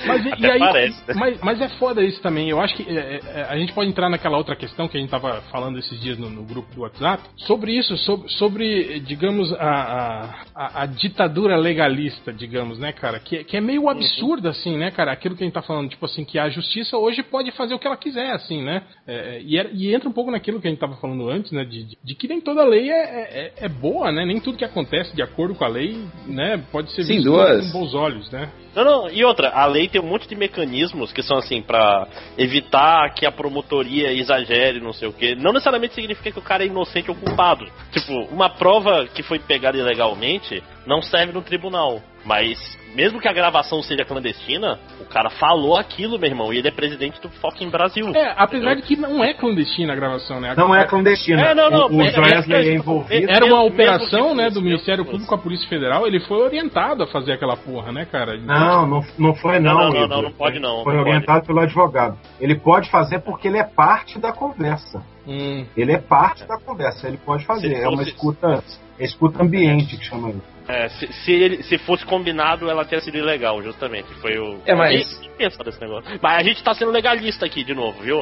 Mas, 0.05 0.25
e- 0.25 0.33
e 0.41 0.45
aí, 0.49 0.59
parece, 0.59 1.07
né? 1.07 1.13
mas, 1.15 1.39
mas 1.41 1.61
é 1.61 1.69
foda 1.77 2.01
isso 2.03 2.21
também. 2.21 2.49
Eu 2.49 2.59
acho 2.59 2.75
que 2.75 2.83
é, 2.97 3.19
é, 3.23 3.45
a 3.49 3.57
gente 3.57 3.73
pode 3.73 3.89
entrar 3.89 4.09
naquela 4.09 4.37
outra 4.37 4.55
questão 4.55 4.87
que 4.87 4.97
a 4.97 4.99
gente 4.99 5.09
tava 5.09 5.41
falando 5.51 5.77
esses 5.77 5.99
dias 5.99 6.17
no, 6.17 6.29
no 6.29 6.43
grupo 6.43 6.73
do 6.73 6.81
WhatsApp 6.81 7.23
sobre 7.35 7.77
isso, 7.77 7.95
sobre, 7.97 8.29
sobre, 8.29 8.99
digamos, 9.01 9.51
a, 9.53 9.57
a, 9.59 10.23
a- 10.55 10.81
a 10.83 10.85
ditadura 10.85 11.55
legalista, 11.55 12.31
digamos, 12.33 12.79
né, 12.79 12.91
cara? 12.91 13.19
Que, 13.19 13.43
que 13.43 13.57
é 13.57 13.61
meio 13.61 13.80
absurdo, 13.89 14.47
assim, 14.49 14.77
né, 14.77 14.91
cara? 14.91 15.11
Aquilo 15.11 15.35
que 15.35 15.43
a 15.43 15.45
gente 15.45 15.53
tá 15.53 15.61
falando, 15.61 15.89
tipo 15.89 16.05
assim, 16.05 16.23
que 16.25 16.37
a 16.39 16.49
justiça 16.49 16.97
hoje 16.97 17.21
pode 17.23 17.51
fazer 17.51 17.73
o 17.73 17.79
que 17.79 17.87
ela 17.87 17.97
quiser, 17.97 18.31
assim, 18.31 18.63
né? 18.63 18.83
É, 19.07 19.13
é, 19.37 19.41
e, 19.41 19.57
era- 19.57 19.69
e 19.73 19.93
entra 19.93 20.09
um 20.09 20.13
pouco 20.13 20.31
naquilo 20.31 20.59
que 20.61 20.67
a 20.67 20.69
gente 20.69 20.79
tava 20.79 20.95
falando 20.97 21.29
antes, 21.29 21.51
né? 21.51 21.63
De, 21.63 21.83
de- 21.83 21.97
de 22.03 22.15
que 22.15 22.27
nem 22.27 22.41
toda 22.41 22.63
lei 22.63 22.89
é, 22.89 23.51
é, 23.57 23.65
é 23.65 23.69
boa, 23.69 24.11
né? 24.11 24.25
Nem 24.25 24.39
tudo 24.39 24.57
que 24.57 24.65
acontece 24.65 25.15
de 25.15 25.21
acordo 25.21 25.55
com 25.55 25.63
a 25.63 25.67
lei, 25.67 25.97
né? 26.27 26.63
Pode 26.71 26.91
ser 26.91 27.03
Sem 27.03 27.17
visto 27.17 27.31
dúvidas. 27.31 27.71
com 27.71 27.79
bons 27.79 27.93
olhos, 27.93 28.29
né? 28.31 28.49
Não, 28.75 28.83
não, 28.85 29.09
e 29.09 29.23
outra, 29.25 29.49
a 29.49 29.65
lei 29.65 29.89
tem 29.89 29.99
um 29.99 30.05
monte 30.07 30.27
de 30.29 30.35
mecanismos 30.35 31.11
que 31.11 31.21
são 31.21 31.37
assim, 31.37 31.61
pra 31.61 32.07
evitar 32.37 33.13
que 33.13 33.25
a 33.25 33.31
promotoria 33.31 34.11
exagere, 34.13 34.79
não 34.79 34.93
sei 34.93 35.07
o 35.07 35.13
que. 35.13 35.35
Não 35.35 35.51
necessariamente 35.51 35.93
significa 35.93 36.31
que 36.31 36.39
o 36.39 36.41
cara 36.41 36.63
é 36.63 36.67
inocente 36.67 37.09
ou 37.09 37.15
culpado. 37.15 37.65
Tipo, 37.91 38.13
uma 38.33 38.49
prova 38.49 39.05
que 39.07 39.23
foi 39.23 39.39
pegada 39.39 39.77
ilegalmente 39.77 40.63
não 40.85 41.01
serve 41.01 41.33
no 41.33 41.41
tribunal. 41.41 42.01
Mas, 42.23 42.77
mesmo 42.95 43.19
que 43.19 43.27
a 43.27 43.33
gravação 43.33 43.81
seja 43.81 44.05
clandestina, 44.05 44.79
o 44.99 45.05
cara 45.05 45.29
falou 45.29 45.75
aquilo, 45.75 46.19
meu 46.19 46.29
irmão, 46.29 46.53
e 46.53 46.57
ele 46.59 46.67
é 46.67 46.71
presidente 46.71 47.19
do 47.19 47.29
fucking 47.29 47.69
Brasil. 47.69 48.09
É, 48.15 48.33
apesar 48.37 48.75
de 48.75 48.83
que 48.83 48.95
não 48.95 49.23
é 49.23 49.33
clandestina 49.33 49.93
a 49.93 49.95
gravação, 49.95 50.39
né? 50.39 50.51
A- 50.51 50.55
Não 50.55 50.75
é 50.75 50.85
clandestina. 50.85 51.41
É, 51.41 51.55
não, 51.55 51.69
não, 51.69 51.87
o 51.87 51.97
o 51.97 52.01
é- 52.01 52.11
Joesley 52.11 52.67
é- 52.67 52.71
é 52.71 52.75
envolvido. 52.75 53.31
Era 53.31 53.45
uma 53.45 53.63
operação, 53.63 54.29
que 54.29 54.35
né, 54.35 54.49
do 54.49 54.61
Ministério 54.61 55.03
Público 55.03 55.25
com 55.27 55.35
a 55.35 55.37
Polícia 55.37 55.67
Federal. 55.67 56.05
Ele 56.05 56.19
foi 56.19 56.37
orientado 56.37 57.03
a 57.03 57.07
fazer 57.07 57.33
aquela 57.33 57.57
porra, 57.57 57.91
né, 57.91 58.05
cara? 58.05 58.37
Não, 58.37 58.85
não, 58.87 59.05
não 59.17 59.33
foi 59.33 59.59
não. 59.59 59.71
Não, 59.73 59.89
não, 59.89 59.93
não, 60.01 60.07
não, 60.07 60.21
não 60.23 60.31
pode 60.31 60.59
não, 60.59 60.83
Foi 60.83 60.93
não 60.93 61.01
orientado 61.01 61.45
pelo 61.47 61.59
advogado. 61.59 62.17
Ele 62.39 62.55
pode 62.55 62.89
fazer 62.91 63.19
porque 63.19 63.47
ele 63.47 63.57
é 63.57 63.63
parte 63.63 64.19
da 64.19 64.31
conversa. 64.31 65.01
Hum, 65.27 65.65
Ele 65.77 65.91
é 65.93 65.99
parte 65.99 66.43
da 66.45 66.57
conversa, 66.59 67.07
ele 67.07 67.17
pode 67.17 67.45
fazer. 67.45 67.75
Se 67.75 67.83
É 67.83 67.87
uma 67.87 68.01
escuta, 68.03 68.63
é 68.99 69.03
escuta 69.05 69.43
ambiente 69.43 69.95
que 69.95 70.03
chama 70.03 70.29
isso. 70.31 70.41
É, 70.67 70.87
se, 70.89 71.11
se, 71.11 71.31
ele, 71.31 71.63
se 71.63 71.77
fosse 71.79 72.05
combinado, 72.05 72.69
ela 72.69 72.85
teria 72.85 73.03
sido 73.03 73.17
ilegal, 73.17 73.61
justamente. 73.63 74.07
Foi 74.21 74.37
o. 74.37 74.59
É, 74.65 74.75
mas- 74.75 75.19
pensa 75.37 75.63
nesse 75.65 75.81
negócio. 75.81 76.19
Mas 76.21 76.37
a 76.39 76.43
gente 76.43 76.63
tá 76.63 76.73
sendo 76.75 76.91
legalista 76.91 77.45
aqui 77.47 77.63
de 77.63 77.73
novo, 77.73 77.99
viu? 78.03 78.19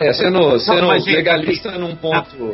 É, 0.00 0.12
sendo, 0.14 0.58
sendo 0.58 0.92
gente, 0.98 1.14
legalista 1.14 1.72
num 1.72 1.94
ponto. 1.94 2.30
Só 2.30 2.44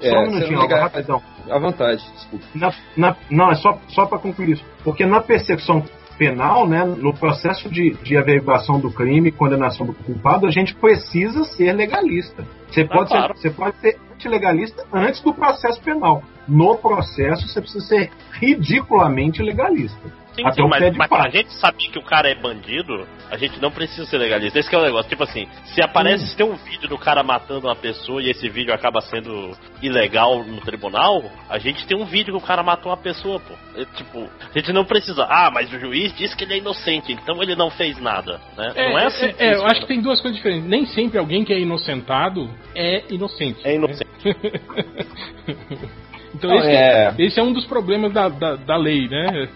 É, 0.00 0.18
um 0.18 0.24
sendo 0.26 0.30
minutinho, 0.34 0.60
legal, 0.60 0.80
rapidão. 0.82 1.22
à 1.50 1.58
vontade, 1.58 2.00
desculpa. 2.14 2.44
Na- 2.54 2.74
na- 2.96 3.16
não, 3.28 3.50
é 3.50 3.56
só, 3.56 3.78
só 3.88 4.06
para 4.06 4.18
concluir 4.18 4.50
isso. 4.52 4.64
Porque 4.84 5.04
na 5.04 5.20
percepção 5.20 5.84
penal, 6.20 6.68
né, 6.68 6.84
no 6.84 7.14
processo 7.14 7.70
de, 7.70 7.94
de 8.02 8.14
averiguação 8.14 8.78
do 8.78 8.92
crime, 8.92 9.32
condenação 9.32 9.86
do 9.86 9.94
culpado, 9.94 10.46
a 10.46 10.50
gente 10.50 10.74
precisa 10.74 11.44
ser 11.44 11.72
legalista. 11.72 12.44
Você 12.68 12.84
pode, 12.84 13.08
claro. 13.08 13.34
ser, 13.38 13.48
você 13.48 13.50
pode 13.50 13.76
ser 13.78 13.98
antilegalista 14.12 14.84
antes 14.92 15.22
do 15.22 15.32
processo 15.32 15.80
penal. 15.80 16.22
No 16.46 16.76
processo, 16.76 17.48
você 17.48 17.58
precisa 17.62 17.86
ser 17.86 18.10
ridiculamente 18.32 19.42
legalista. 19.42 19.98
Sim, 20.34 20.46
Até 20.46 20.62
sim, 20.62 20.68
mas, 20.68 20.96
mas 20.96 21.08
pra 21.08 21.28
gente 21.28 21.52
saber 21.54 21.88
que 21.88 21.98
o 21.98 22.02
cara 22.02 22.28
é 22.28 22.34
bandido, 22.34 23.06
a 23.30 23.36
gente 23.36 23.60
não 23.60 23.70
precisa 23.70 24.06
ser 24.06 24.18
legalista. 24.18 24.58
Esse 24.58 24.68
que 24.68 24.74
é 24.74 24.78
o 24.78 24.82
negócio. 24.82 25.08
Tipo 25.08 25.24
assim, 25.24 25.48
se 25.66 25.82
aparece, 25.82 26.26
se 26.26 26.36
tem 26.36 26.46
um 26.46 26.54
vídeo 26.56 26.88
do 26.88 26.98
cara 26.98 27.22
matando 27.22 27.66
uma 27.66 27.76
pessoa 27.76 28.22
e 28.22 28.30
esse 28.30 28.48
vídeo 28.48 28.72
acaba 28.72 29.00
sendo 29.00 29.56
ilegal 29.82 30.44
no 30.44 30.60
tribunal, 30.60 31.22
a 31.48 31.58
gente 31.58 31.86
tem 31.86 31.96
um 31.96 32.04
vídeo 32.04 32.36
que 32.36 32.42
o 32.42 32.46
cara 32.46 32.62
matou 32.62 32.90
uma 32.90 32.98
pessoa, 32.98 33.40
pô. 33.40 33.54
É, 33.76 33.84
tipo, 33.96 34.20
a 34.20 34.58
gente 34.58 34.72
não 34.72 34.84
precisa. 34.84 35.24
Ah, 35.28 35.50
mas 35.52 35.72
o 35.72 35.78
juiz 35.78 36.14
disse 36.16 36.36
que 36.36 36.44
ele 36.44 36.54
é 36.54 36.58
inocente, 36.58 37.12
então 37.12 37.42
ele 37.42 37.56
não 37.56 37.70
fez 37.70 38.00
nada, 38.00 38.40
né? 38.56 38.72
não 38.76 38.98
é 38.98 39.06
assim. 39.06 39.26
é, 39.26 39.28
eu 39.30 39.34
funciona. 39.34 39.70
acho 39.72 39.80
que 39.80 39.86
tem 39.86 40.00
duas 40.00 40.20
coisas 40.20 40.36
diferentes. 40.36 40.68
Nem 40.68 40.86
sempre 40.86 41.18
alguém 41.18 41.44
que 41.44 41.52
é 41.52 41.58
inocentado 41.58 42.50
é 42.74 43.02
inocente. 43.10 43.60
É 43.64 43.74
inocente. 43.74 44.10
então 46.34 46.54
esse 46.56 46.68
é- 46.68 47.14
esse 47.18 47.40
é 47.40 47.42
um 47.42 47.52
dos 47.52 47.66
problemas 47.66 48.12
da, 48.12 48.28
da, 48.28 48.56
da 48.56 48.76
lei, 48.76 49.08
né? 49.08 49.48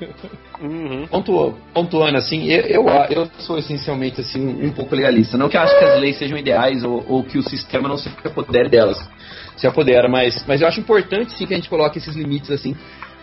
Uhum. 0.60 1.06
Pontu, 1.08 1.54
pontuando 1.72 2.16
assim, 2.16 2.46
eu, 2.46 2.62
eu, 2.62 2.88
eu 3.10 3.28
sou 3.38 3.58
essencialmente 3.58 4.20
assim 4.20 4.40
um, 4.40 4.66
um 4.66 4.72
pouco 4.72 4.94
legalista. 4.94 5.36
Não 5.36 5.48
que 5.48 5.56
eu 5.56 5.60
acho 5.60 5.76
que 5.78 5.84
as 5.84 6.00
leis 6.00 6.16
sejam 6.18 6.38
ideais 6.38 6.84
ou, 6.84 7.04
ou 7.08 7.22
que 7.24 7.38
o 7.38 7.42
sistema 7.42 7.88
não 7.88 7.96
se 7.96 8.08
apodere 8.24 8.68
delas. 8.68 8.98
Se 9.56 9.66
apodera, 9.66 10.08
mas, 10.08 10.44
mas 10.46 10.60
eu 10.60 10.68
acho 10.68 10.80
importante 10.80 11.36
sim 11.36 11.46
que 11.46 11.54
a 11.54 11.56
gente 11.56 11.68
coloque 11.68 11.98
esses 11.98 12.14
limites 12.16 12.50
assim. 12.50 12.74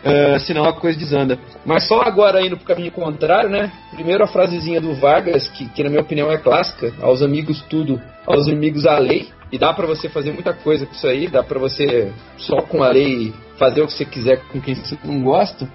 ah, 0.04 0.40
senão 0.40 0.66
a 0.66 0.74
coisa 0.74 0.98
desanda. 0.98 1.38
Mas 1.66 1.88
só 1.88 2.02
agora 2.02 2.46
indo 2.46 2.58
pro 2.58 2.66
caminho 2.66 2.92
contrário, 2.92 3.50
né? 3.50 3.72
Primeiro 3.94 4.24
a 4.24 4.28
frasezinha 4.28 4.82
do 4.82 4.94
Vargas, 4.96 5.48
que, 5.50 5.68
que 5.70 5.84
na 5.84 5.90
minha 5.90 6.02
opinião 6.02 6.32
é 6.32 6.38
clássica, 6.38 6.94
aos 7.02 7.22
amigos 7.22 7.62
tudo, 7.70 8.02
aos 8.26 8.48
inimigos 8.48 8.86
a 8.86 8.98
lei. 8.98 9.28
E 9.52 9.58
dá 9.58 9.74
pra 9.74 9.86
você 9.86 10.08
fazer 10.08 10.32
muita 10.32 10.54
coisa 10.54 10.86
com 10.86 10.94
isso 10.94 11.08
aí, 11.08 11.28
dá 11.28 11.44
pra 11.44 11.60
você 11.60 12.12
só 12.38 12.62
com 12.62 12.82
a 12.82 12.90
lei 12.90 13.34
fazer 13.58 13.82
o 13.82 13.88
que 13.88 13.94
você 13.94 14.06
quiser 14.06 14.42
com 14.52 14.62
quem 14.62 14.76
você 14.76 14.98
não 15.04 15.22
gosta. 15.22 15.70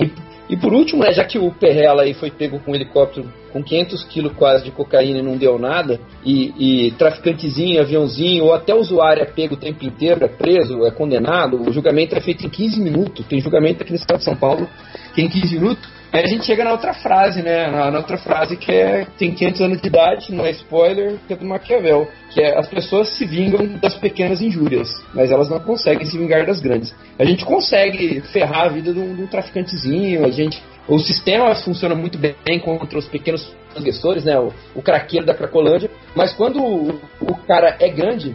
E, 0.00 0.10
e 0.48 0.56
por 0.56 0.72
último, 0.72 1.02
né, 1.02 1.12
já 1.12 1.24
que 1.24 1.38
o 1.38 1.52
Perrella 1.52 2.02
aí 2.02 2.14
foi 2.14 2.30
pego 2.30 2.58
com 2.58 2.72
um 2.72 2.74
helicóptero 2.74 3.30
com 3.52 3.62
500 3.62 4.04
quilos 4.04 4.32
quase 4.32 4.64
de 4.64 4.70
cocaína 4.70 5.18
e 5.18 5.22
não 5.22 5.36
deu 5.36 5.58
nada, 5.58 6.00
e, 6.24 6.86
e 6.86 6.90
traficantezinho, 6.92 7.80
aviãozinho, 7.80 8.44
ou 8.44 8.54
até 8.54 8.74
usuário 8.74 9.22
é 9.22 9.26
pego 9.26 9.54
o 9.54 9.58
tempo 9.58 9.84
inteiro, 9.84 10.24
é 10.24 10.28
preso, 10.28 10.86
é 10.86 10.90
condenado, 10.90 11.60
o 11.60 11.72
julgamento 11.72 12.14
é 12.14 12.20
feito 12.20 12.46
em 12.46 12.48
15 12.48 12.80
minutos. 12.80 13.26
Tem 13.26 13.40
julgamento 13.40 13.82
aqui 13.82 13.92
no 13.92 13.98
estado 13.98 14.18
de 14.18 14.24
São 14.24 14.36
Paulo 14.36 14.68
que 15.14 15.20
é 15.20 15.24
em 15.24 15.28
15 15.28 15.54
minutos. 15.54 15.99
Aí 16.12 16.24
a 16.24 16.26
gente 16.26 16.44
chega 16.44 16.64
na 16.64 16.72
outra 16.72 16.92
frase, 16.92 17.40
né? 17.40 17.68
Na, 17.70 17.90
na 17.90 17.98
outra 17.98 18.18
frase 18.18 18.56
que 18.56 18.72
é 18.72 19.06
tem 19.16 19.32
500 19.32 19.60
anos 19.60 19.80
de 19.80 19.86
idade, 19.86 20.34
não 20.34 20.44
é 20.44 20.50
spoiler, 20.50 21.18
que 21.26 21.34
é 21.34 21.36
do 21.36 21.44
Maquiavel, 21.44 22.08
que 22.30 22.40
é 22.40 22.58
as 22.58 22.68
pessoas 22.68 23.08
se 23.16 23.24
vingam 23.24 23.78
das 23.80 23.94
pequenas 23.94 24.42
injúrias, 24.42 24.88
mas 25.14 25.30
elas 25.30 25.48
não 25.48 25.60
conseguem 25.60 26.04
se 26.04 26.18
vingar 26.18 26.44
das 26.44 26.60
grandes. 26.60 26.92
A 27.18 27.24
gente 27.24 27.44
consegue 27.44 28.20
ferrar 28.32 28.66
a 28.66 28.68
vida 28.68 28.92
de 28.92 28.98
um, 28.98 29.14
de 29.14 29.22
um 29.22 29.26
traficantezinho, 29.26 30.24
a 30.24 30.30
gente 30.30 30.60
o 30.88 30.98
sistema 30.98 31.54
funciona 31.54 31.94
muito 31.94 32.18
bem 32.18 32.58
contra 32.58 32.98
os 32.98 33.06
pequenos 33.06 33.54
transgressores, 33.70 34.24
né? 34.24 34.36
O, 34.40 34.52
o 34.74 34.82
craqueiro 34.82 35.24
da 35.24 35.34
Cracolândia, 35.34 35.88
mas 36.16 36.32
quando 36.32 36.60
o, 36.60 37.00
o 37.20 37.34
cara 37.46 37.76
é 37.78 37.88
grande, 37.88 38.34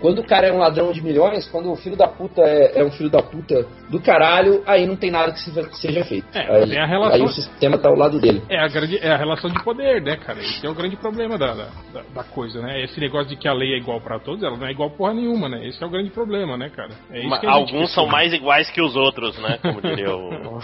Quando 0.00 0.18
o 0.20 0.24
cara 0.26 0.46
é 0.48 0.52
um 0.52 0.58
ladrão 0.58 0.92
de 0.92 1.00
milhões, 1.02 1.48
quando 1.48 1.70
o 1.72 1.76
filho 1.76 1.96
da 1.96 2.06
puta 2.06 2.42
é, 2.42 2.80
é 2.80 2.84
um 2.84 2.90
filho 2.90 3.08
da 3.08 3.22
puta 3.22 3.66
do 3.88 4.00
caralho, 4.00 4.62
aí 4.66 4.86
não 4.86 4.96
tem 4.96 5.10
nada 5.10 5.32
que 5.32 5.40
se- 5.40 5.72
seja 5.80 6.04
feito. 6.04 6.26
É, 6.34 6.40
aí, 6.62 6.68
tem 6.68 6.78
a 6.78 6.86
relação- 6.86 7.14
aí 7.14 7.22
o 7.22 7.28
sistema 7.28 7.78
tá 7.78 7.88
ao 7.88 7.96
lado 7.96 8.20
dele. 8.20 8.42
É 8.48 8.58
a, 8.58 8.68
grande, 8.68 8.98
é 8.98 9.10
a 9.10 9.16
relação 9.16 9.50
de 9.50 9.62
poder, 9.64 10.02
né, 10.02 10.16
cara? 10.16 10.38
Esse 10.40 10.66
é 10.66 10.68
o 10.68 10.74
grande 10.74 10.96
problema 10.96 11.38
da, 11.38 11.54
da, 11.54 11.68
da- 12.14 12.24
coisa, 12.24 12.60
né? 12.60 12.82
Esse 12.82 12.98
negócio 13.00 13.28
de 13.28 13.36
que 13.36 13.46
a 13.46 13.52
lei 13.52 13.74
é 13.74 13.78
igual 13.78 14.00
pra 14.00 14.18
todos, 14.18 14.42
ela 14.42 14.56
não 14.56 14.66
é 14.66 14.70
igual 14.72 14.90
porra 14.90 15.14
nenhuma, 15.14 15.48
né? 15.48 15.66
Esse 15.68 15.82
é 15.82 15.86
o 15.86 15.90
grande 15.90 16.10
problema, 16.10 16.56
né, 16.56 16.68
cara? 16.70 16.90
É 17.10 17.20
isso 17.20 17.28
Ma- 17.28 17.38
que 17.38 17.46
a 17.46 17.52
gente 17.58 17.74
Alguns 17.74 17.92
são 17.94 18.06
mais 18.06 18.32
iguais 18.32 18.70
que 18.70 18.80
os 18.82 18.96
outros, 18.96 19.38
né? 19.38 19.58
Como 19.62 19.80
diria 19.80 20.14
o, 20.14 20.58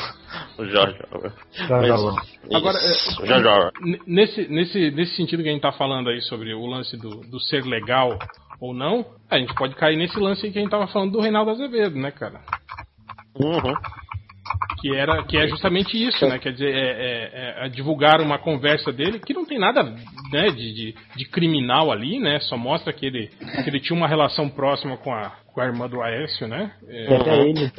o 0.58 0.64
Jorge. 0.66 0.98
Mas- 1.68 1.90
Agora, 2.54 2.78
Isso, 2.78 3.22
é, 3.22 3.26
Jorge 3.26 3.70
nesse, 4.06 4.48
nesse, 4.48 4.90
nesse 4.90 5.16
sentido 5.16 5.42
que 5.42 5.48
a 5.48 5.52
gente 5.52 5.62
tá 5.62 5.72
falando 5.72 6.08
aí 6.10 6.20
sobre 6.22 6.52
o 6.54 6.66
lance 6.66 6.96
do, 6.96 7.20
do 7.20 7.38
ser 7.40 7.64
legal 7.64 8.18
ou 8.60 8.74
não, 8.74 9.04
a 9.30 9.38
gente 9.38 9.54
pode 9.54 9.74
cair 9.74 9.96
nesse 9.96 10.18
lance 10.18 10.44
aí 10.46 10.52
que 10.52 10.58
a 10.58 10.62
gente 10.62 10.70
tava 10.70 10.86
falando 10.88 11.12
do 11.12 11.20
Reinaldo 11.20 11.50
Azevedo, 11.50 11.96
né, 11.98 12.10
cara? 12.10 12.40
Uhum. 13.36 13.74
Que, 14.80 14.94
era, 14.96 15.22
que 15.24 15.36
é 15.36 15.46
justamente 15.46 15.96
isso, 16.02 16.26
né? 16.26 16.38
Quer 16.38 16.52
dizer, 16.52 16.74
é, 16.74 17.62
é- 17.62 17.66
é 17.66 17.68
divulgar 17.68 18.20
uma 18.20 18.38
conversa 18.38 18.90
dele 18.92 19.20
que 19.20 19.32
não 19.34 19.44
tem 19.44 19.58
nada 19.58 19.82
né, 19.84 20.48
de, 20.48 20.72
de, 20.74 20.94
de 21.16 21.24
criminal 21.26 21.92
ali, 21.92 22.18
né? 22.18 22.40
Só 22.40 22.56
mostra 22.56 22.92
que 22.92 23.06
ele, 23.06 23.28
que 23.62 23.68
ele 23.70 23.78
tinha 23.80 23.96
uma 23.96 24.08
relação 24.08 24.48
próxima 24.48 24.96
com 24.96 25.12
a, 25.12 25.32
com 25.52 25.60
a 25.60 25.66
irmã 25.66 25.86
do 25.88 26.02
Aécio, 26.02 26.48
né? 26.48 26.72
É, 26.88 27.06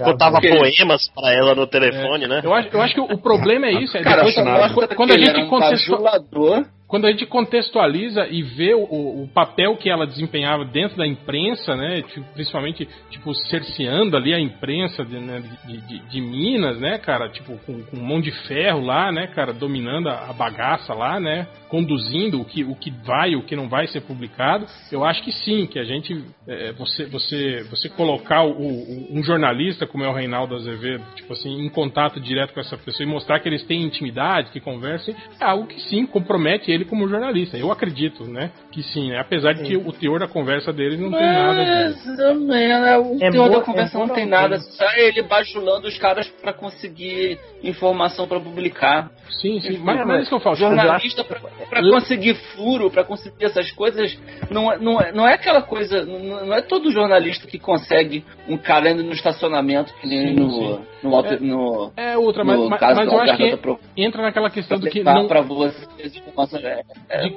Contava 0.04 0.40
Porque- 0.40 0.56
poemas 0.56 1.10
pra 1.14 1.34
ela 1.34 1.56
no 1.56 1.68
telefone, 1.68 2.28
né? 2.28 2.42
eu, 2.44 2.54
acho, 2.54 2.70
eu 2.70 2.82
acho 2.82 2.94
que 2.94 3.02
o 3.02 3.18
problema 3.18 3.66
é 3.66 3.74
isso, 3.74 3.98
é 3.98 4.02
Cara, 4.04 4.24
depois, 4.24 4.36
quando, 4.74 4.96
quando 4.96 5.10
que 5.10 5.16
a 5.16 5.20
gente 5.20 5.42
um 5.42 5.50
contextua- 5.50 5.98
bajulador. 5.98 6.66
Quando 6.92 7.06
a 7.06 7.10
gente 7.12 7.26
contextualiza 7.26 8.28
e 8.30 8.44
vê 8.44 8.74
o, 8.74 8.84
o 9.24 9.30
papel 9.34 9.78
que 9.78 9.90
ela 9.90 10.06
desempenhava 10.06 10.66
dentro 10.66 10.98
da 10.98 11.08
imprensa, 11.08 11.74
né, 11.74 12.02
tipo, 12.02 12.26
principalmente 12.34 12.86
tipo 13.10 13.34
cerceando 13.34 14.18
ali 14.18 14.34
a 14.34 14.40
imprensa 14.42 15.06
de, 15.06 15.18
né, 15.18 15.42
de, 15.66 15.78
de- 15.78 16.00
de 16.10 16.20
Minas, 16.22 16.78
né, 16.82 16.98
cara, 16.98 17.30
tipo 17.30 17.58
com, 17.66 17.82
com 17.84 17.96
mão 17.96 18.20
de 18.20 18.30
ferro 18.46 18.82
lá, 18.86 19.10
né, 19.10 19.28
cara, 19.28 19.54
dominando 19.54 20.10
a, 20.10 20.32
a 20.32 20.34
bagaça 20.34 20.94
lá, 20.94 21.18
né, 21.18 21.48
conduzindo 21.70 22.42
o 22.42 22.44
que, 22.44 22.66
o 22.66 22.76
que 22.76 22.92
vai, 23.06 23.38
o 23.38 23.44
que 23.44 23.56
não 23.56 23.70
vai 23.70 23.88
ser 23.88 24.02
publicado. 24.02 24.66
Eu 24.92 25.06
acho 25.06 25.24
que 25.24 25.32
sim, 25.32 25.66
que 25.66 25.80
a 25.80 25.86
gente 25.86 26.22
é, 26.46 26.74
você 26.74 27.06
você 27.06 27.64
você 27.70 27.88
colocar 27.88 28.44
o, 28.44 28.52
o- 28.52 29.08
um 29.18 29.24
jornalista 29.24 29.88
como 29.88 30.04
é 30.04 30.10
o 30.10 30.14
Reinaldo 30.14 30.56
Azevedo, 30.56 31.06
tipo 31.16 31.32
assim, 31.32 31.62
em 31.66 31.70
contato 31.70 32.20
direto 32.20 32.54
com 32.54 32.60
essa 32.60 32.78
pessoa 32.78 33.08
e 33.08 33.10
mostrar 33.10 33.40
que 33.40 33.48
eles 33.48 33.64
têm 33.64 33.82
intimidade, 33.84 34.52
que 34.52 34.60
conversem, 34.60 35.16
é 35.40 35.46
algo 35.46 35.68
que 35.68 35.80
sim 35.84 36.06
compromete 36.06 36.70
ele 36.70 36.81
como 36.86 37.08
jornalista. 37.08 37.58
Eu 37.58 37.72
acredito, 37.72 38.24
né? 38.26 38.52
Que 38.72 38.82
sim, 38.84 39.10
né? 39.10 39.20
apesar 39.20 39.54
de 39.54 39.64
que 39.64 39.76
o 39.78 39.92
teor 39.92 40.20
da 40.20 40.28
conversa 40.28 40.72
deles 40.74 41.00
não 41.00 41.12
tem 41.12 41.22
nada 41.22 41.54
né? 41.64 42.98
O 42.98 43.18
É 43.22 43.30
teor 43.32 43.50
mo- 43.50 43.58
da 43.60 43.62
conversa 43.62 43.98
é 43.98 44.00
não 44.00 44.10
tem 44.10 44.26
nada, 44.26 44.60
só 44.60 44.86
ele 44.98 45.22
bajulando 45.24 45.88
os 45.88 45.98
caras 45.98 46.28
pra 46.42 46.54
conseguir 46.54 47.40
informação 47.64 48.28
pra 48.28 48.40
publicar. 48.40 49.12
Sim, 49.42 49.60
sim. 49.62 49.78
Mas, 49.78 50.06
mas 50.06 50.18
é 50.18 50.22
isso 50.22 50.30
que 50.30 50.36
eu 50.36 50.40
falo. 50.40 50.56
Jornalista 50.56 51.24
pra, 51.24 51.40
pra 51.40 51.82
conseguir 51.82 52.36
furo, 52.56 52.92
pra 52.92 53.04
conseguir 53.04 53.46
essas 53.46 53.72
coisas, 53.72 54.18
não, 54.50 54.72
é- 54.72 54.78
não, 54.78 55.00
é, 55.02 55.12
não 55.12 55.28
é 55.28 55.34
aquela 55.34 55.62
coisa, 55.62 56.06
não, 56.06 56.46
não 56.48 56.54
é 56.54 56.62
todo 56.62 56.92
jornalista 56.92 57.48
que 57.48 57.58
consegue 57.58 58.24
um 58.48 58.58
cara 58.58 58.92
indo 58.92 59.04
no 59.04 59.14
estacionamento 59.14 59.94
que 59.96 60.08
nem 60.08 60.30
Sim, 60.30 60.36
no, 60.36 60.52
sim. 60.52 60.80
no, 61.04 61.16
auto- 61.16 61.34
É. 61.34 61.40
no, 61.40 61.92
É 61.96 62.18
outra, 62.18 62.44
mas, 62.44 62.60
no 62.60 62.70
mas, 62.70 62.80
caso 62.80 62.96
mas 62.98 63.10
do 63.10 63.16
eu 63.16 63.20
acho 63.22 63.38
que 63.38 63.78
entra 63.98 64.22
naquela 64.22 64.50
questão 64.50 64.78
do 64.80 64.90
que 64.90 65.04
não. 65.04 65.28
vocês 65.28 66.16
informações. 66.16 66.64
É, 66.72 66.84
é, 67.10 67.28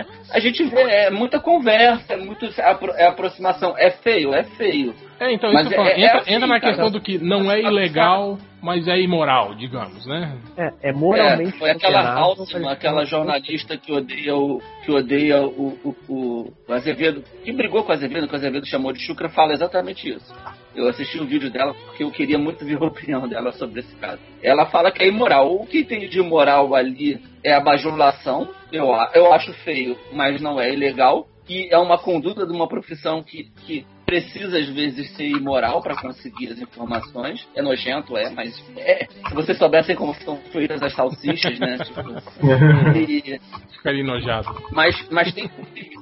é, 0.00 0.04
a 0.30 0.38
gente 0.40 0.62
vê, 0.64 0.80
é 0.82 1.10
muita 1.10 1.40
conversa, 1.40 2.12
é 2.12 2.16
muito 2.16 2.44
é 2.44 2.62
apro- 2.70 2.92
é 2.94 3.06
aproximação. 3.06 3.74
É 3.78 3.90
feio, 3.90 4.34
é 4.34 4.44
feio. 4.44 4.94
É, 5.18 5.32
então 5.32 5.52
Mas 5.52 5.66
isso 5.66 5.80
é- 5.80 5.92
é 5.92 6.00
entra, 6.04 6.18
assim, 6.20 6.32
entra 6.34 6.46
na 6.46 6.60
cara. 6.60 6.72
questão 6.72 6.90
do 6.90 7.00
que 7.00 7.18
não 7.18 7.50
é 7.50 7.60
ilegal, 7.60 8.36
mas 8.60 8.86
é 8.88 9.00
imoral, 9.00 9.54
digamos, 9.54 10.04
né? 10.06 10.36
É, 10.56 10.90
é 10.90 10.92
moralmente. 10.92 11.54
É, 11.54 11.58
foi 11.58 11.70
aquela 11.70 12.02
Halsman, 12.14 12.68
aquela 12.68 13.04
jornalista 13.04 13.76
que 13.76 13.92
odeia 13.92 14.34
o 14.36 14.60
que 14.84 14.90
odeia 14.90 15.42
o, 15.42 15.68
o, 15.84 15.96
o, 16.08 16.52
o 16.68 16.72
Azevedo, 16.72 17.22
que 17.44 17.52
brigou 17.52 17.84
com 17.84 17.90
o 17.90 17.94
Azevedo, 17.94 18.26
que 18.26 18.32
o 18.32 18.36
Azevedo 18.36 18.66
chamou 18.66 18.92
de 18.92 19.00
chucra, 19.00 19.28
fala 19.28 19.52
exatamente 19.52 20.08
isso. 20.08 20.34
Eu 20.74 20.88
assisti 20.88 21.18
o 21.18 21.26
vídeo 21.26 21.50
dela 21.50 21.74
porque 21.74 22.02
eu 22.02 22.10
queria 22.10 22.38
muito 22.38 22.64
ver 22.64 22.76
a 22.76 22.84
opinião 22.86 23.28
dela 23.28 23.52
sobre 23.52 23.80
esse 23.80 23.94
caso. 23.96 24.20
Ela 24.42 24.66
fala 24.66 24.90
que 24.90 25.02
é 25.02 25.08
imoral. 25.08 25.54
O 25.54 25.66
que 25.66 25.84
tem 25.84 26.08
de 26.08 26.18
imoral 26.18 26.74
ali 26.74 27.20
é 27.42 27.52
a 27.52 27.60
bajulação. 27.60 28.48
Eu, 28.72 28.88
eu 29.14 29.32
acho 29.32 29.52
feio, 29.64 29.96
mas 30.12 30.40
não 30.40 30.60
é 30.60 30.72
ilegal. 30.72 31.28
E 31.48 31.68
é 31.70 31.78
uma 31.78 31.98
conduta 31.98 32.46
de 32.46 32.52
uma 32.52 32.66
profissão 32.66 33.22
que, 33.22 33.44
que 33.66 33.86
precisa 34.04 34.58
às 34.58 34.68
vezes 34.68 35.10
ser 35.16 35.26
imoral 35.28 35.82
para 35.82 35.96
conseguir 35.96 36.48
as 36.52 36.58
informações. 36.60 37.46
É 37.54 37.62
nojento, 37.62 38.16
é, 38.16 38.30
mas 38.30 38.62
é, 38.76 39.06
se 39.28 39.34
vocês 39.34 39.56
soubessem 39.58 39.96
como 39.96 40.14
são 40.16 40.36
feitas 40.52 40.82
as 40.82 40.94
salsichas, 40.94 41.58
né? 41.58 41.78
Tipo, 41.84 42.98
e- 42.98 43.40
Ficaria 43.72 44.00
enojado. 44.00 44.48
mas, 44.72 45.08
mas 45.10 45.32
tem, 45.32 45.48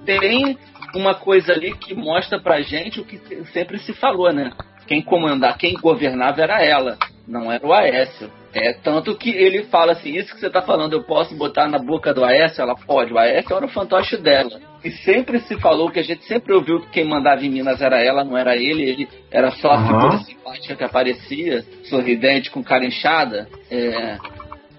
tem 0.05 0.59
uma 0.95 1.15
coisa 1.15 1.53
ali 1.53 1.75
que 1.77 1.95
mostra 1.95 2.41
pra 2.41 2.61
gente 2.61 3.01
o 3.01 3.05
que 3.05 3.19
sempre 3.53 3.79
se 3.79 3.93
falou, 3.95 4.33
né? 4.33 4.53
Quem 4.87 5.01
comandar, 5.03 5.57
quem 5.57 5.75
governava 5.75 6.43
era 6.43 6.63
ela, 6.63 6.99
não 7.27 7.51
era 7.51 7.67
o 7.67 7.73
Aécio. 7.73 8.31
É, 8.55 8.75
tanto 8.75 9.17
que 9.17 9.31
ele 9.31 9.65
fala 9.65 9.93
assim, 9.93 10.15
isso 10.15 10.35
que 10.35 10.41
você 10.41 10.51
tá 10.51 10.61
falando, 10.61 10.93
eu 10.93 11.03
posso 11.05 11.35
botar 11.35 11.67
na 11.69 11.79
boca 11.79 12.13
do 12.13 12.25
Aécio? 12.25 12.61
Ela 12.61 12.75
pode, 12.75 13.13
o 13.13 13.19
Aécio 13.19 13.57
era 13.57 13.65
o 13.65 13.69
fantoche 13.69 14.17
dela. 14.19 14.61
E 14.85 14.91
sempre 14.91 15.41
se 15.41 15.57
falou 15.59 15.91
que 15.91 15.99
a 16.01 16.03
gente 16.03 16.25
sempre 16.25 16.53
ouviu 16.53 16.81
que 16.81 16.89
quem 16.91 17.05
mandava 17.05 17.45
em 17.45 17.49
Minas 17.49 17.81
era 17.81 18.01
ela, 18.03 18.25
não 18.25 18.37
era 18.37 18.55
ele, 18.57 18.83
ele 18.83 19.09
era 19.31 19.51
só 19.53 19.71
a 19.71 19.87
figura 19.87 20.19
simpática 20.19 20.77
que 20.77 20.85
aparecia, 20.85 21.65
sorridente, 21.85 22.51
com 22.51 22.63
cara 22.63 22.85
inchada. 22.85 23.49
É, 23.71 24.19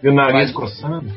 E 0.04 0.08
o 0.10 0.14
nariz 0.14 0.34
Mas- 0.34 0.52
coçando. 0.52 1.12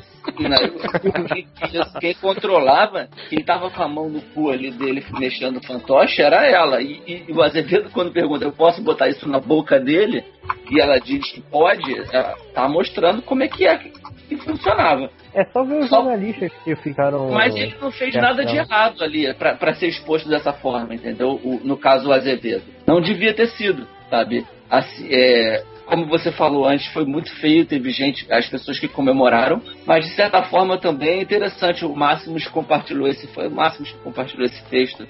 Quem, 2.00 2.14
controlava, 2.14 3.08
quem 3.28 3.42
tava 3.44 3.70
com 3.70 3.82
a 3.82 3.88
mão 3.88 4.08
no 4.08 4.20
cu 4.20 4.50
ali 4.50 4.70
dele 4.70 5.04
mexendo 5.18 5.58
o 5.58 5.66
fantoche 5.66 6.22
era 6.22 6.46
ela. 6.46 6.80
E, 6.80 7.00
e- 7.06 7.24
e 7.28 7.32
o 7.32 7.42
Azevedo, 7.42 7.90
quando 7.90 8.12
pergunta, 8.12 8.44
eu 8.44 8.52
posso 8.52 8.82
botar 8.82 9.08
isso 9.08 9.28
na 9.28 9.40
boca 9.40 9.78
dele? 9.80 10.24
E 10.70 10.80
ela 10.80 10.98
diz 10.98 11.30
que 11.32 11.40
pode, 11.40 11.92
ela 12.12 12.34
tá 12.54 12.68
mostrando 12.68 13.22
como 13.22 13.42
é 13.42 13.48
que 13.48 13.66
é 13.66 13.76
que, 13.78 14.36
funcionava. 14.38 15.08
É 15.32 15.44
só 15.46 15.62
ver 15.62 15.78
os 15.78 15.88
Só- 15.88 16.02
jornalistas 16.02 16.50
que 16.64 16.74
ficaram. 16.76 17.30
Mas 17.30 17.54
ele 17.54 17.74
não 17.80 17.92
fez 17.92 18.14
É, 18.14 18.20
nada 18.20 18.44
de 18.44 18.54
não. 18.56 18.62
errado 18.64 19.02
ali 19.04 19.32
pra, 19.34 19.54
pra 19.54 19.74
ser 19.74 19.86
exposto 19.88 20.28
dessa 20.28 20.52
forma, 20.52 20.94
entendeu? 20.94 21.40
O- 21.42 21.60
no 21.62 21.76
caso, 21.76 22.08
o 22.08 22.12
Azevedo. 22.12 22.64
Não 22.86 23.00
devia 23.00 23.32
ter 23.34 23.46
sido, 23.50 23.86
sabe? 24.10 24.44
Assim, 24.68 25.06
é, 25.10 25.62
como 25.86 26.06
você 26.06 26.32
falou 26.32 26.66
antes, 26.66 26.86
foi 26.88 27.04
muito 27.04 27.32
feio, 27.36 27.64
teve 27.64 27.90
gente, 27.90 28.30
as 28.30 28.48
pessoas 28.48 28.78
que 28.78 28.88
comemoraram, 28.88 29.62
mas 29.86 30.04
de 30.04 30.10
certa 30.14 30.42
forma 30.42 30.78
também 30.78 31.20
é 31.20 31.22
interessante. 31.22 31.84
O 31.84 31.94
Máximos 31.94 32.46
compartilhou 32.48 33.06
esse, 33.06 33.26
foi 33.28 33.46
o 33.48 33.54
que 33.56 33.94
compartilhou 34.02 34.44
esse 34.44 34.62
texto, 34.64 35.06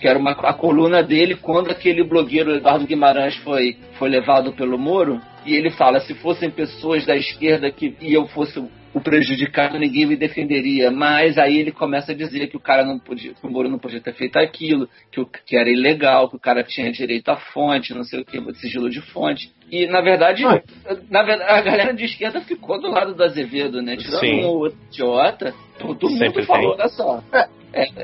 que 0.00 0.06
era 0.06 0.18
uma, 0.18 0.30
a 0.30 0.54
coluna 0.54 1.02
dele 1.02 1.34
quando 1.34 1.70
aquele 1.70 2.04
blogueiro 2.04 2.54
Eduardo 2.54 2.86
Guimarães 2.86 3.36
foi, 3.38 3.76
foi 3.98 4.08
levado 4.08 4.52
pelo 4.52 4.78
Moro, 4.78 5.20
e 5.44 5.54
ele 5.54 5.70
fala: 5.70 6.00
se 6.00 6.14
fossem 6.14 6.50
pessoas 6.50 7.04
da 7.04 7.16
esquerda 7.16 7.70
que 7.70 7.96
e 8.00 8.12
eu 8.12 8.26
fosse 8.28 8.62
o 8.92 9.00
prejudicado, 9.00 9.78
ninguém 9.78 10.06
me 10.06 10.16
defenderia. 10.16 10.90
Mas 10.90 11.38
aí 11.38 11.58
ele 11.58 11.72
começa 11.72 12.12
a 12.12 12.14
dizer 12.14 12.48
que 12.48 12.56
o 12.56 12.60
cara 12.60 12.84
não 12.84 12.98
podia, 12.98 13.32
que 13.34 13.46
o 13.46 13.50
Moro 13.50 13.68
não 13.68 13.78
podia 13.78 14.00
ter 14.00 14.14
feito 14.14 14.36
aquilo, 14.38 14.88
que, 15.10 15.20
o, 15.20 15.26
que 15.26 15.56
era 15.56 15.70
ilegal, 15.70 16.28
que 16.28 16.36
o 16.36 16.40
cara 16.40 16.62
tinha 16.64 16.90
direito 16.90 17.28
à 17.30 17.36
fonte, 17.36 17.94
não 17.94 18.04
sei 18.04 18.20
o 18.20 18.24
que, 18.24 18.40
sigilo 18.54 18.90
de 18.90 19.00
fonte. 19.00 19.52
E 19.70 19.86
na 19.86 20.00
verdade, 20.00 20.42
na 21.08 21.22
verdade, 21.22 21.50
a 21.50 21.60
galera 21.60 21.94
de 21.94 22.04
esquerda 22.04 22.40
ficou 22.40 22.80
do 22.80 22.88
lado 22.90 23.14
do 23.14 23.22
Azevedo, 23.22 23.80
né? 23.80 23.96
Tirando 23.96 24.20
Sim. 24.20 24.44
um 24.44 24.48
outro 24.48 24.78
idiota, 24.90 25.54
todo 25.78 26.08
mundo 26.08 26.18
Sempre 26.18 26.42
falou, 26.44 26.72
tem. 26.74 26.80
olha 26.80 26.88
só. 26.88 27.22
É, 27.32 27.48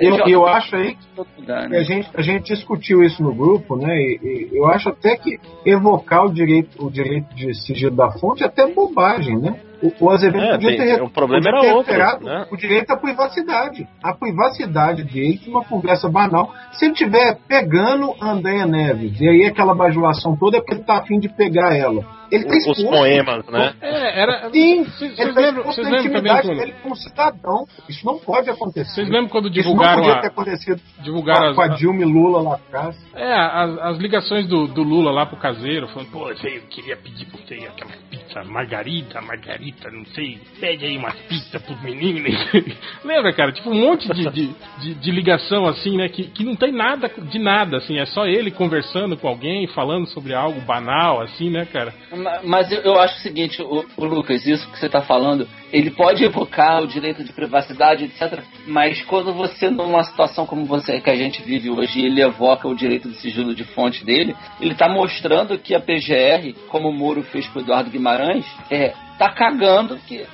Eu, 0.01 0.15
idiota 0.15 0.31
eu 0.31 0.45
tá 0.45 0.53
acho 0.53 0.77
aí 0.77 0.97
lugar, 1.39 1.63
que 1.63 1.69
né? 1.69 1.79
a 1.79 1.83
gente, 1.83 2.11
a 2.15 2.23
gente 2.23 2.55
discutiu 2.55 3.03
isso 3.03 3.23
no 3.23 3.35
grupo, 3.35 3.77
né? 3.77 3.97
E, 3.97 4.51
e 4.53 4.57
eu 4.57 4.67
acho 4.67 4.89
até 4.89 5.17
que 5.17 5.39
evocar 5.65 6.25
o 6.25 6.33
direito, 6.33 6.85
o 6.85 6.91
direito 6.91 7.35
de 7.35 7.53
sigilo 7.55 7.95
da 7.95 8.11
fonte 8.13 8.43
é 8.43 8.47
até 8.47 8.67
bobagem, 8.67 9.39
né? 9.39 9.61
O, 9.83 10.07
o 10.07 10.11
Azevedo 10.11 10.43
É, 10.43 10.53
podia 10.53 10.77
ter, 10.77 11.03
o 11.03 11.11
problema 11.11 11.43
podia 11.43 11.59
era 11.59 11.61
ter 11.61 11.75
outro, 11.75 12.25
né? 12.25 12.47
o 12.51 12.57
direito 12.57 12.91
à 12.91 12.97
privacidade. 12.97 13.87
A 14.03 14.15
privacidade 14.15 15.05
dele, 15.05 15.41
uma 15.49 15.65
conversa 15.65 16.09
banal. 16.09 16.51
Se 16.73 16.87
ele 16.87 16.93
estiver 16.93 17.39
pegando 17.47 18.15
a 18.21 18.33
Andréia 18.33 18.67
Neves, 18.67 19.21
e 19.21 19.29
aí 19.29 19.45
aquela 19.45 19.75
bajulação 19.75 20.37
toda 20.37 20.57
é 20.57 20.61
porque 20.61 20.75
ele 20.75 20.85
tá 20.85 20.99
afim 20.99 21.19
de 21.19 21.29
pegar 21.29 21.77
ela. 21.77 22.16
Ele 22.31 22.45
os 22.47 22.57
exposto. 22.57 22.89
poemas, 22.89 23.47
né? 23.47 23.75
É, 23.81 24.21
era. 24.21 24.51
Sim, 24.51 24.85
Vocês 24.85 25.17
lembram, 25.35 25.65
vocês 25.65 25.89
lembram 25.89 26.13
também 26.13 26.43
quando, 26.43 26.59
dele 26.59 26.75
como 26.83 26.97
cidadão. 26.97 27.67
Isso 27.89 28.05
não 28.05 28.19
pode 28.19 28.51
acontecer. 28.51 28.91
Vocês 28.95 29.09
lembram 29.09 29.29
quando 29.29 29.47
Isso 29.49 29.57
não 29.57 29.63
divulgaram 29.63 30.03
podia 30.03 30.15
a- 30.15 30.21
ter 30.21 30.27
acontecido 30.29 30.81
divulgaram 31.01 31.55
com 31.55 31.61
a 31.61 31.67
as, 31.67 31.79
Dilma 31.79 32.03
e 32.03 32.05
Lula 32.05 32.41
lá 32.43 32.55
atrás. 32.57 32.97
É, 33.15 33.33
as, 33.33 33.79
as 33.79 33.99
ligações 33.99 34.47
do, 34.47 34.67
do 34.67 34.83
Lula 34.83 35.11
lá 35.11 35.27
pro 35.27 35.37
caseiro, 35.37 35.89
falando, 35.89 36.11
pô, 36.11 36.31
eu 36.31 36.37
queria 36.71 36.97
pedir 36.97 37.27
pra 37.27 37.39
você 37.39 37.55
aquela 37.67 37.93
pizza 38.11 38.45
margarita, 38.45 39.21
margarita, 39.21 39.91
não 39.91 40.05
sei, 40.07 40.39
pede 40.61 40.85
aí 40.87 40.97
umas 40.97 41.15
pizzas 41.23 41.63
pros 41.63 41.81
meninos. 41.83 42.33
Lembra, 43.05 43.33
cara? 43.33 43.53
Tipo, 43.53 43.71
um 43.71 43.75
monte 43.81 44.09
de, 44.13 44.29
de, 44.31 44.55
de, 44.81 44.95
de 44.95 45.11
ligação 45.11 45.67
assim, 45.67 45.97
né? 45.97 46.09
Que, 46.09 46.25
que 46.25 46.45
não 46.45 46.57
tem 46.57 46.73
nada 46.73 47.09
de 47.09 47.39
nada, 47.39 47.77
assim, 47.79 47.99
é 47.99 48.07
só 48.07 48.27
ele 48.27 48.51
conversando 48.51 49.17
com 49.17 49.29
alguém, 49.29 49.67
falando 49.69 50.07
sobre 50.09 50.35
algo 50.35 50.61
banal, 50.63 51.21
assim, 51.23 51.51
né, 51.51 51.67
cara? 51.67 51.95
Ma- 52.17 52.41
Mas 52.43 52.71
eu, 52.73 52.81
eu 52.83 52.99
acho 53.01 53.17
o 53.17 53.21
seguinte, 53.21 53.61
o, 53.63 53.85
o 53.97 54.05
Lucas, 54.05 54.47
isso 54.47 54.69
que 54.71 54.79
você 54.79 54.87
está 54.87 55.03
falando, 55.03 55.47
ele 55.73 55.91
pode 55.91 56.25
evocar 56.25 56.83
o 56.83 56.87
direito 56.87 57.23
de 57.23 57.33
privacidade, 57.33 58.05
etc. 58.05 58.41
Mas 58.67 59.03
quando 59.03 59.33
você, 59.33 59.69
numa 59.71 60.03
situação 60.05 60.47
como 60.47 60.65
você 60.65 61.01
que 61.01 61.11
a 61.11 61.17
gente 61.17 61.43
vive 61.43 61.71
hoje, 61.71 62.01
ele 62.05 62.21
evoca 62.23 62.67
o 62.69 62.75
direito 62.75 63.09
de 63.09 63.17
sigilo 63.17 63.55
de 63.55 63.65
fonte 63.65 64.05
dele, 64.05 64.35
ele 64.61 64.73
está 64.73 64.89
mostrando 64.89 65.59
que 65.59 65.75
a 65.75 65.81
PGR, 65.81 66.55
como 66.69 66.89
o 66.89 66.93
Moro 66.93 67.23
fez 67.23 67.47
com 67.49 67.59
o 67.59 67.63
Eduardo 67.63 67.91
Guimarães, 67.91 68.45
é 68.71 68.93
tá 69.19 69.31
cagando 69.31 69.97
que 70.07 70.25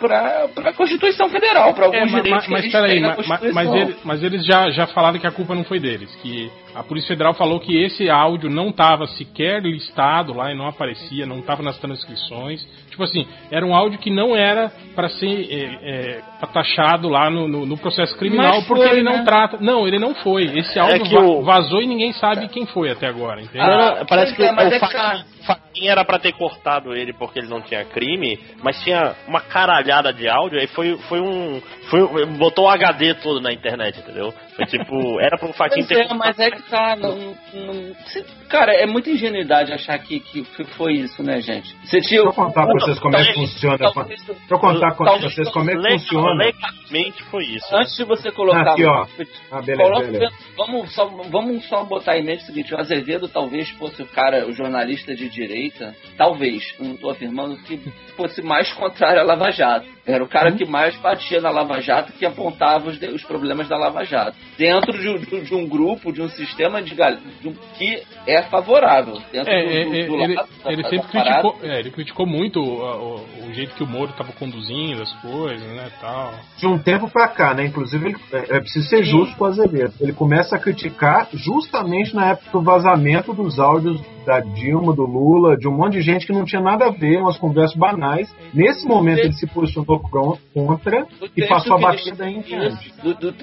para 0.00 0.48
a 0.70 0.72
Constituição 0.72 1.28
Federal, 1.28 1.72
para 1.74 1.86
alguns 1.86 2.00
É, 2.02 2.06
ma- 2.06 2.20
direitos 2.20 2.48
ma- 2.48 2.56
que 2.58 2.62
mas 2.64 2.72
peraí, 2.72 2.90
tem 2.92 3.00
na 3.00 3.08
ma- 3.08 3.14
ma- 3.14 3.38
Constituição. 3.38 3.54
mas, 3.54 3.74
ele- 3.74 3.96
mas 4.04 4.22
eles 4.22 4.44
já, 4.44 4.70
já 4.70 4.86
falaram 4.88 5.18
que 5.18 5.26
a 5.26 5.30
culpa 5.30 5.54
não 5.54 5.64
foi 5.64 5.78
deles, 5.78 6.14
que 6.16 6.50
a 6.78 6.82
Polícia 6.82 7.08
Federal 7.08 7.32
falou 7.34 7.58
que 7.58 7.76
esse 7.76 8.10
áudio 8.10 8.50
não 8.50 8.68
estava 8.68 9.06
sequer 9.06 9.62
listado 9.62 10.34
lá 10.34 10.52
e 10.52 10.54
não 10.56 10.66
aparecia, 10.68 11.24
não 11.26 11.38
estava 11.40 11.62
nas 11.62 11.78
transcrições. 11.78 12.62
Tipo 12.90 13.02
assim, 13.02 13.26
era 13.50 13.64
um 13.66 13.74
áudio 13.74 13.98
que 13.98 14.10
não 14.10 14.36
era 14.36 14.70
para 14.94 15.08
ser 15.08 15.48
é, 15.50 15.64
é, 15.82 16.22
taxado 16.52 17.08
lá 17.08 17.28
no, 17.30 17.46
no- 17.48 17.66
no 17.66 17.76
processo 17.78 18.16
criminal, 18.18 18.56
Mas 18.56 18.66
porque 18.66 18.82
foi, 18.86 18.92
ele 18.96 19.02
não 19.02 19.18
né? 19.18 19.24
trata. 19.24 19.58
Não, 19.60 19.86
ele 19.86 19.98
não 19.98 20.14
foi. 20.14 20.44
Esse 20.58 20.78
áudio 20.78 21.02
que 21.04 21.14
va- 21.14 21.20
o- 21.22 21.42
vazou 21.42 21.80
e 21.82 21.86
ninguém 21.86 22.12
sabe 22.12 22.48
quem 22.48 22.66
foi 22.66 22.90
até 22.90 23.06
agora, 23.06 23.40
entendeu? 23.40 23.62
Ah, 23.66 23.96
Não, 23.98 24.06
parece 24.06 24.34
que 24.34 24.42
é, 24.42 24.52
mas 24.52 24.70
o 24.70 24.74
é 24.74 24.78
que 24.78 24.86
Faquin, 24.86 25.24
Faquin 25.46 25.86
era 25.88 26.04
pra 26.04 26.18
ter 26.18 26.32
cortado 26.32 26.94
ele 26.94 27.12
porque 27.12 27.38
ele 27.38 27.48
não 27.48 27.60
tinha 27.60 27.84
crime, 27.84 28.38
mas 28.62 28.82
tinha 28.82 29.14
uma 29.28 29.40
caralhada 29.40 30.12
de 30.12 30.28
áudio, 30.28 30.58
aí 30.58 30.66
foi, 30.68 30.96
foi 31.08 31.20
um. 31.20 31.60
Foi, 31.90 32.26
botou 32.38 32.64
o 32.66 32.68
HD 32.68 33.14
todo 33.14 33.40
na 33.40 33.52
internet, 33.52 33.98
entendeu? 33.98 34.32
Foi 34.56 34.64
tipo, 34.66 35.20
era 35.20 35.36
pro 35.38 35.52
Faquin 35.52 35.84
Pois 35.84 35.86
ter 35.88 36.10
é, 36.10 36.14
mas 36.14 36.38
é 36.38 36.50
que 36.50 36.62
tá. 36.62 36.96
Não, 36.96 37.14
não- 37.52 37.94
se- 38.06 38.24
cara, 38.48 38.72
é 38.72 38.86
muita 38.86 39.10
ingenuidade 39.10 39.72
achar 39.72 39.98
que, 39.98 40.18
que 40.20 40.44
foi 40.76 40.94
isso, 40.94 41.22
né, 41.22 41.40
gente? 41.40 41.76
Você 41.84 42.00
tinha. 42.00 42.22
Deixa 42.22 42.28
eu 42.30 42.32
contar 42.32 42.64
pra 42.64 42.72
vocês 42.80 42.98
como 42.98 43.16
é 43.16 43.24
que 43.24 43.34
funciona. 43.34 43.78
Talvez- 43.78 44.08
Deixa 44.08 44.32
eu 44.50 44.58
contar 44.58 44.92
pra 44.96 45.16
vocês 45.18 45.50
como 45.50 45.70
é 45.70 45.74
que 45.74 45.78
Legal- 45.80 45.98
funciona. 45.98 46.44
Legalmente 46.44 47.22
foi 47.24 47.44
isso. 47.44 47.76
Antes 47.76 47.96
de 47.96 48.04
você 48.04 48.30
colocar. 48.32 48.72
Aqui, 48.72 48.84
ó. 48.86 49.06
Ah, 49.52 49.60
beleza, 49.62 49.82
coloca- 49.90 50.06
beleza. 50.10 50.34
vamos, 50.56 50.94
só, 50.94 51.04
vamos 51.06 51.68
só 51.68 51.84
botar 51.84 52.16
em 52.16 52.24
mente 52.24 52.42
o 52.44 52.46
seguinte: 52.46 52.74
o 52.74 52.78
Azevedo 52.80 53.28
talvez 53.28 53.68
fosse 53.72 54.00
o 54.02 54.06
cara, 54.06 54.46
o 54.46 54.52
jornalista 54.52 55.14
de 55.14 55.28
direita, 55.28 55.94
talvez, 56.16 56.62
não 56.80 56.92
estou 56.94 57.10
afirmando 57.10 57.56
que 57.58 57.78
fosse 58.16 58.40
mais 58.42 58.72
contrário 58.72 59.20
à 59.20 59.24
Lava 59.24 59.50
Jato. 59.50 59.86
Era 60.06 60.22
o 60.22 60.28
cara 60.28 60.52
que 60.52 60.64
mais 60.64 60.96
batia 60.98 61.40
na 61.40 61.50
Lava 61.50 61.80
Jato, 61.80 62.12
que 62.12 62.24
apontava 62.24 62.88
os, 62.88 63.00
os 63.02 63.24
problemas 63.24 63.68
da 63.68 63.76
Lava 63.76 64.04
Jato. 64.04 64.36
Dentro 64.58 64.98
de, 64.98 65.08
um- 65.08 65.42
de 65.42 65.54
um 65.54 65.68
grupo, 65.68 66.12
de 66.12 66.22
um 66.22 66.28
sistema 66.30 66.80
de, 66.82 66.94
gal- 66.94 67.16
de 67.40 67.48
um- 67.48 67.54
que 67.76 68.02
é 68.26 68.42
favorável. 68.44 69.18
Dentro 69.30 69.52
É, 69.52 69.62
do, 69.84 69.84
do- 69.84 69.90
do 69.90 69.96
ele, 70.22 70.34
lado 70.34 70.48
da- 70.64 70.72
ele 70.72 70.82
da 70.82 70.88
sempre 70.88 71.08
criticou, 71.08 71.56
é, 71.62 71.78
ele 71.80 71.90
criticou 71.90 72.26
muito 72.26 72.60
o, 72.60 72.80
o- 72.82 73.48
o 73.48 73.52
jeito 73.54 73.74
que 73.74 73.82
o 73.84 73.86
Moro 73.86 74.10
estava 74.12 74.32
conduzindo 74.32 75.02
as 75.02 75.12
coisas, 75.20 75.60
né, 75.74 75.90
tal. 76.00 76.32
de 76.58 76.66
um 76.66 76.78
tempo 76.78 77.08
pra 77.10 77.28
cá, 77.28 77.52
né? 77.54 77.66
Inclusive, 77.66 78.06
ele, 78.06 78.16
é, 78.32 78.56
é 78.56 78.60
preciso 78.60 78.88
ser 78.88 79.04
justo 79.04 79.36
com 79.36 79.44
o 79.44 79.48
Azevedo. 79.48 79.92
Ele 80.00 80.12
começa 80.12 80.56
a 80.56 80.58
criticar 80.58 81.28
justamente 81.32 82.14
na 82.14 82.30
época 82.30 82.50
do 82.52 82.62
vazamento 82.62 83.32
dos 83.34 83.58
áudios 83.58 84.00
da 84.24 84.40
Dilma, 84.40 84.92
do 84.92 85.04
Lula, 85.04 85.56
de 85.56 85.68
um 85.68 85.72
monte 85.76 85.92
de 85.94 86.02
gente 86.02 86.26
que 86.26 86.32
não 86.32 86.44
tinha 86.44 86.60
nada 86.60 86.86
a 86.86 86.90
ver, 86.90 87.18
umas 87.20 87.38
conversas 87.38 87.76
banais. 87.76 88.28
Nesse 88.52 88.84
momento, 88.86 89.20
ele 89.20 89.32
se 89.34 89.46
posicionou 89.46 90.00
con- 90.00 90.36
contra 90.52 91.06
e 91.36 91.46
passou 91.46 91.76
a 91.76 91.78
batida 91.80 92.28
em 92.28 92.40
diante. 92.40 92.92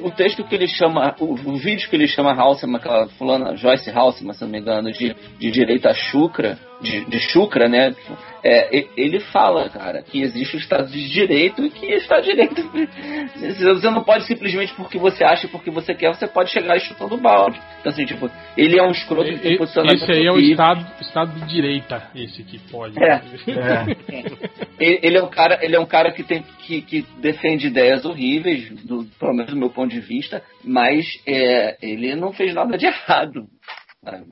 o 0.02 0.12
texto 0.12 0.44
que 0.44 0.54
ele 0.56 0.68
chama, 0.68 0.93
o, 1.20 1.34
o 1.34 1.58
vídeo 1.58 1.90
que 1.90 1.96
ele 1.96 2.08
chama 2.08 2.34
Halseman, 2.34 2.78
aquela 2.78 3.08
fulana, 3.10 3.56
Joyce 3.56 3.90
Halseman, 3.90 4.34
se 4.34 4.44
não 4.44 4.52
me 4.52 4.60
engano, 4.60 4.92
de, 4.92 5.16
de 5.40 5.52
direito 5.52 5.88
a 5.88 5.94
chucra, 5.94 6.58
de, 6.82 7.06
de 7.06 7.20
chucra, 7.20 7.68
né? 7.68 7.96
É, 8.44 8.86
ele 8.98 9.20
fala, 9.22 9.70
cara, 9.70 10.02
que 10.02 10.22
existe 10.22 10.58
o 10.58 10.60
Estado 10.60 10.88
de 10.90 11.10
Direito 11.10 11.64
e 11.66 11.70
que 11.70 11.86
o 11.86 11.98
Estado 11.98 12.24
de 12.24 12.32
Direito. 12.32 12.70
Você 13.64 13.90
não 13.90 14.04
pode 14.04 14.26
simplesmente 14.26 14.74
porque 14.76 14.98
você 14.98 15.24
acha 15.24 15.46
e 15.48 15.50
porque 15.50 15.72
você 15.72 15.94
quer, 15.94 16.14
você 16.14 16.28
pode 16.28 16.52
chegar 16.52 16.76
e 16.76 16.80
chutando 16.82 17.16
o 17.16 17.18
balde. 17.18 17.60
Então, 17.80 17.92
assim, 17.92 18.06
tipo, 18.06 18.30
ele 18.58 18.78
é 18.78 18.84
um 18.84 18.92
escroto 18.92 19.30
que 19.32 19.40
tem 19.40 19.54
E- 19.54 19.58
posicionamento 19.58 20.04
Esse 20.04 20.12
aí 20.12 20.26
é 20.26 20.32
o 20.32 20.40
estado, 20.40 20.86
estado 21.02 21.40
de 21.40 21.48
direita, 21.48 22.10
esse 22.16 22.44
que 22.44 22.60
pode. 22.70 23.02
É. 23.02 23.22
É. 23.48 24.24
Ele 24.80 25.00
ele 25.04 25.18
é 25.18 25.24
um 25.24 25.30
cara, 25.30 25.60
ele 25.64 25.76
é 25.76 25.80
um 25.80 25.86
cara 25.86 26.12
que 26.12 26.24
tem 26.24 26.44
que, 26.66 26.82
que 26.82 27.06
defende 27.20 27.68
ideias 27.68 28.04
horríveis, 28.06 28.70
do, 28.84 29.06
pelo 29.20 29.34
menos 29.34 29.52
do 29.54 29.58
meu 29.58 29.70
ponto 29.70 29.92
de 29.92 30.00
vista, 30.02 30.42
mas 30.64 31.06
é, 31.28 31.78
ele 31.82 32.16
não 32.16 32.34
fez 32.34 32.54
nada 32.54 32.78
de 32.78 32.88
errado. 32.88 33.46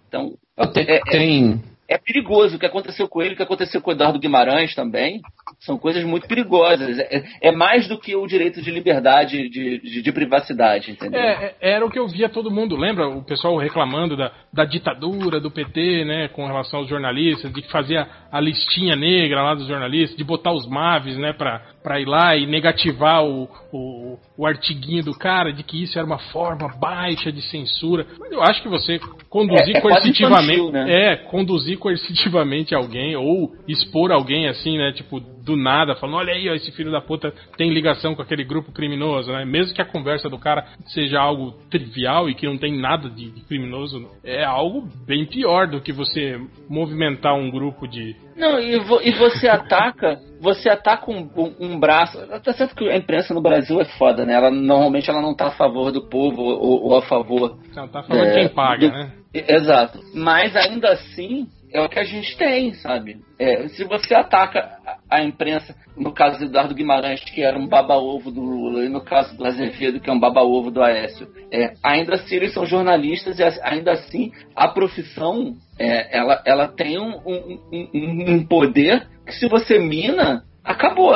Então 0.07 0.33
é, 0.75 0.95
é- 0.95 0.99
Tem. 1.09 1.61
É 1.91 1.97
perigoso 1.97 2.55
o 2.55 2.59
que 2.59 2.65
aconteceu 2.65 3.07
com 3.07 3.21
ele, 3.21 3.33
o 3.33 3.37
que 3.37 3.43
aconteceu 3.43 3.81
com 3.81 3.89
o 3.91 3.93
Eduardo 3.93 4.17
Guimarães 4.19 4.73
também. 4.73 5.21
São 5.59 5.77
coisas 5.77 6.03
muito 6.03 6.27
perigosas. 6.27 6.97
É, 6.99 7.23
é 7.41 7.51
mais 7.51 7.87
do 7.87 7.99
que 7.99 8.15
o 8.15 8.25
direito 8.25 8.61
de 8.61 8.71
liberdade, 8.71 9.49
de, 9.49 9.79
de, 9.79 10.01
de 10.01 10.11
privacidade, 10.11 10.91
entendeu? 10.91 11.19
É, 11.19 11.53
é, 11.61 11.71
era 11.73 11.85
o 11.85 11.89
que 11.91 11.99
eu 11.99 12.07
via 12.07 12.29
todo 12.29 12.49
mundo. 12.49 12.75
Lembra 12.77 13.07
o 13.09 13.23
pessoal 13.23 13.57
reclamando 13.57 14.15
da, 14.15 14.31
da 14.53 14.63
ditadura 14.63 15.39
do 15.39 15.51
PT, 15.51 16.05
né, 16.05 16.27
com 16.29 16.45
relação 16.47 16.79
aos 16.79 16.87
jornalistas, 16.89 17.51
de 17.51 17.61
que 17.61 17.69
fazia 17.71 18.07
a 18.31 18.39
listinha 18.39 18.95
negra 18.95 19.43
lá 19.43 19.53
dos 19.53 19.67
jornalistas, 19.67 20.17
de 20.17 20.23
botar 20.23 20.53
os 20.53 20.65
MAVs, 20.67 21.17
né, 21.17 21.33
pra, 21.33 21.61
pra 21.83 21.99
ir 21.99 22.05
lá 22.07 22.35
e 22.37 22.45
negativar 22.47 23.23
o, 23.25 23.49
o, 23.73 24.17
o 24.37 24.45
artiguinho 24.47 25.03
do 25.03 25.13
cara, 25.17 25.51
de 25.51 25.63
que 25.63 25.83
isso 25.83 25.97
era 25.97 26.05
uma 26.07 26.19
forma 26.19 26.69
baixa 26.79 27.31
de 27.31 27.41
censura. 27.41 28.05
Mas 28.19 28.31
eu 28.31 28.41
acho 28.41 28.61
que 28.61 28.69
você 28.69 28.99
conduzir 29.29 29.75
É- 29.75 29.79
é 29.79 29.81
coercitivamente. 29.81 30.53
infantil, 30.59 30.71
né? 30.71 31.11
É, 31.13 31.15
conduzir 31.17 31.77
coercitivamente 31.81 32.73
alguém, 32.75 33.15
ou 33.15 33.51
expor 33.67 34.11
alguém 34.11 34.47
assim, 34.47 34.77
né, 34.77 34.91
tipo, 34.93 35.19
do 35.19 35.57
nada, 35.57 35.95
falando, 35.95 36.17
olha 36.17 36.33
aí, 36.33 36.47
ó, 36.49 36.53
esse 36.53 36.71
filho 36.71 36.91
da 36.91 37.01
puta 37.01 37.33
tem 37.57 37.71
ligação 37.73 38.13
com 38.15 38.21
aquele 38.21 38.43
grupo 38.43 38.71
criminoso, 38.71 39.31
né? 39.31 39.43
Mesmo 39.43 39.73
que 39.73 39.81
a 39.81 39.85
conversa 39.85 40.29
do 40.29 40.37
cara 40.37 40.65
seja 40.85 41.19
algo 41.19 41.51
trivial 41.69 42.29
e 42.29 42.35
que 42.35 42.45
não 42.45 42.57
tem 42.57 42.77
nada 42.77 43.09
de, 43.09 43.31
de 43.31 43.41
criminoso, 43.41 44.07
é 44.23 44.43
algo 44.43 44.87
bem 45.07 45.25
pior 45.25 45.67
do 45.67 45.81
que 45.81 45.91
você 45.91 46.39
movimentar 46.69 47.33
um 47.35 47.49
grupo 47.49 47.87
de. 47.87 48.15
Não, 48.37 48.59
e, 48.59 48.79
vo- 48.79 49.01
e 49.03 49.11
você 49.11 49.47
ataca, 49.47 50.19
você 50.39 50.69
ataca 50.69 51.09
um, 51.11 51.27
um- 51.35 51.55
um 51.59 51.79
braço. 51.79 52.17
Tá 52.43 52.53
certo 52.53 52.75
que 52.75 52.87
a 52.87 52.95
imprensa 52.97 53.33
no 53.33 53.41
Brasil 53.41 53.81
é 53.81 53.85
foda, 53.85 54.25
né? 54.25 54.33
Ela 54.35 54.51
normalmente 54.51 55.09
ela 55.09 55.21
não 55.21 55.35
tá 55.35 55.47
a 55.47 55.51
favor 55.51 55.91
do 55.91 56.07
povo 56.07 56.41
ou, 56.43 56.83
ou 56.85 56.97
a 56.97 57.01
favor. 57.01 57.57
Não, 57.75 57.87
tá 57.87 58.03
falando 58.03 58.27
É, 58.27 58.33
quem 58.35 58.49
paga, 58.49 58.87
do- 58.87 58.93
né? 58.93 59.11
Exato. 59.33 59.99
Mas 60.13 60.55
ainda 60.55 60.89
assim 60.91 61.47
é 61.73 61.81
o 61.81 61.89
que 61.89 61.99
a 61.99 62.03
gente 62.03 62.35
tem, 62.37 62.73
sabe? 62.75 63.17
É, 63.39 63.67
se 63.69 63.83
você 63.83 64.13
ataca 64.13 64.77
a, 65.09 65.23
imprensa, 65.23 65.75
no 65.97 66.13
caso 66.13 66.39
do 66.39 66.45
Eduardo 66.45 66.75
Guimarães, 66.75 67.23
que 67.23 67.41
era 67.41 67.57
um 67.57 67.67
baba-ovo 67.67 68.31
do 68.31 68.41
Lula, 68.41 68.83
e 68.85 68.89
no 68.89 69.01
caso 69.01 69.35
do 69.37 69.45
Azevedo, 69.45 69.99
que 69.99 70.09
é 70.09 70.13
um 70.13 70.19
baba-ovo 70.19 70.69
do 70.71 70.81
Aécio, 70.81 71.27
é, 71.51 71.73
ainda 71.83 72.15
assim 72.15 72.35
eles 72.35 72.53
são 72.53 72.65
jornalistas 72.65 73.39
e 73.39 73.43
ainda 73.63 73.91
assim 73.93 74.31
a 74.55 74.67
profissão 74.67 75.55
é, 75.79 76.17
ela, 76.17 76.41
ela 76.45 76.67
tem 76.67 76.99
um, 76.99 77.17
um- 77.25 77.59
um- 77.73 78.31
um 78.33 78.45
poder 78.45 79.07
que 79.25 79.33
se 79.33 79.47
você 79.47 79.79
mina, 79.79 80.43
acabou. 80.63 81.11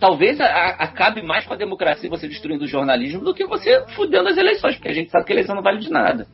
Talvez 0.00 0.40
acabe 0.40 1.22
mais 1.22 1.46
com 1.46 1.54
a 1.54 1.56
democracia 1.56 2.10
você 2.10 2.26
destruindo 2.28 2.64
o 2.64 2.68
jornalismo 2.68 3.20
do 3.22 3.34
que 3.34 3.46
você 3.46 3.84
fudendo 3.94 4.28
as 4.28 4.36
eleições, 4.36 4.74
porque 4.76 4.88
a 4.88 4.94
gente 4.94 5.10
sabe 5.10 5.24
que 5.24 5.32
a 5.32 5.36
eleição 5.36 5.54
não 5.54 5.62
vale 5.62 5.78
de 5.78 5.90
nada. 5.90 6.26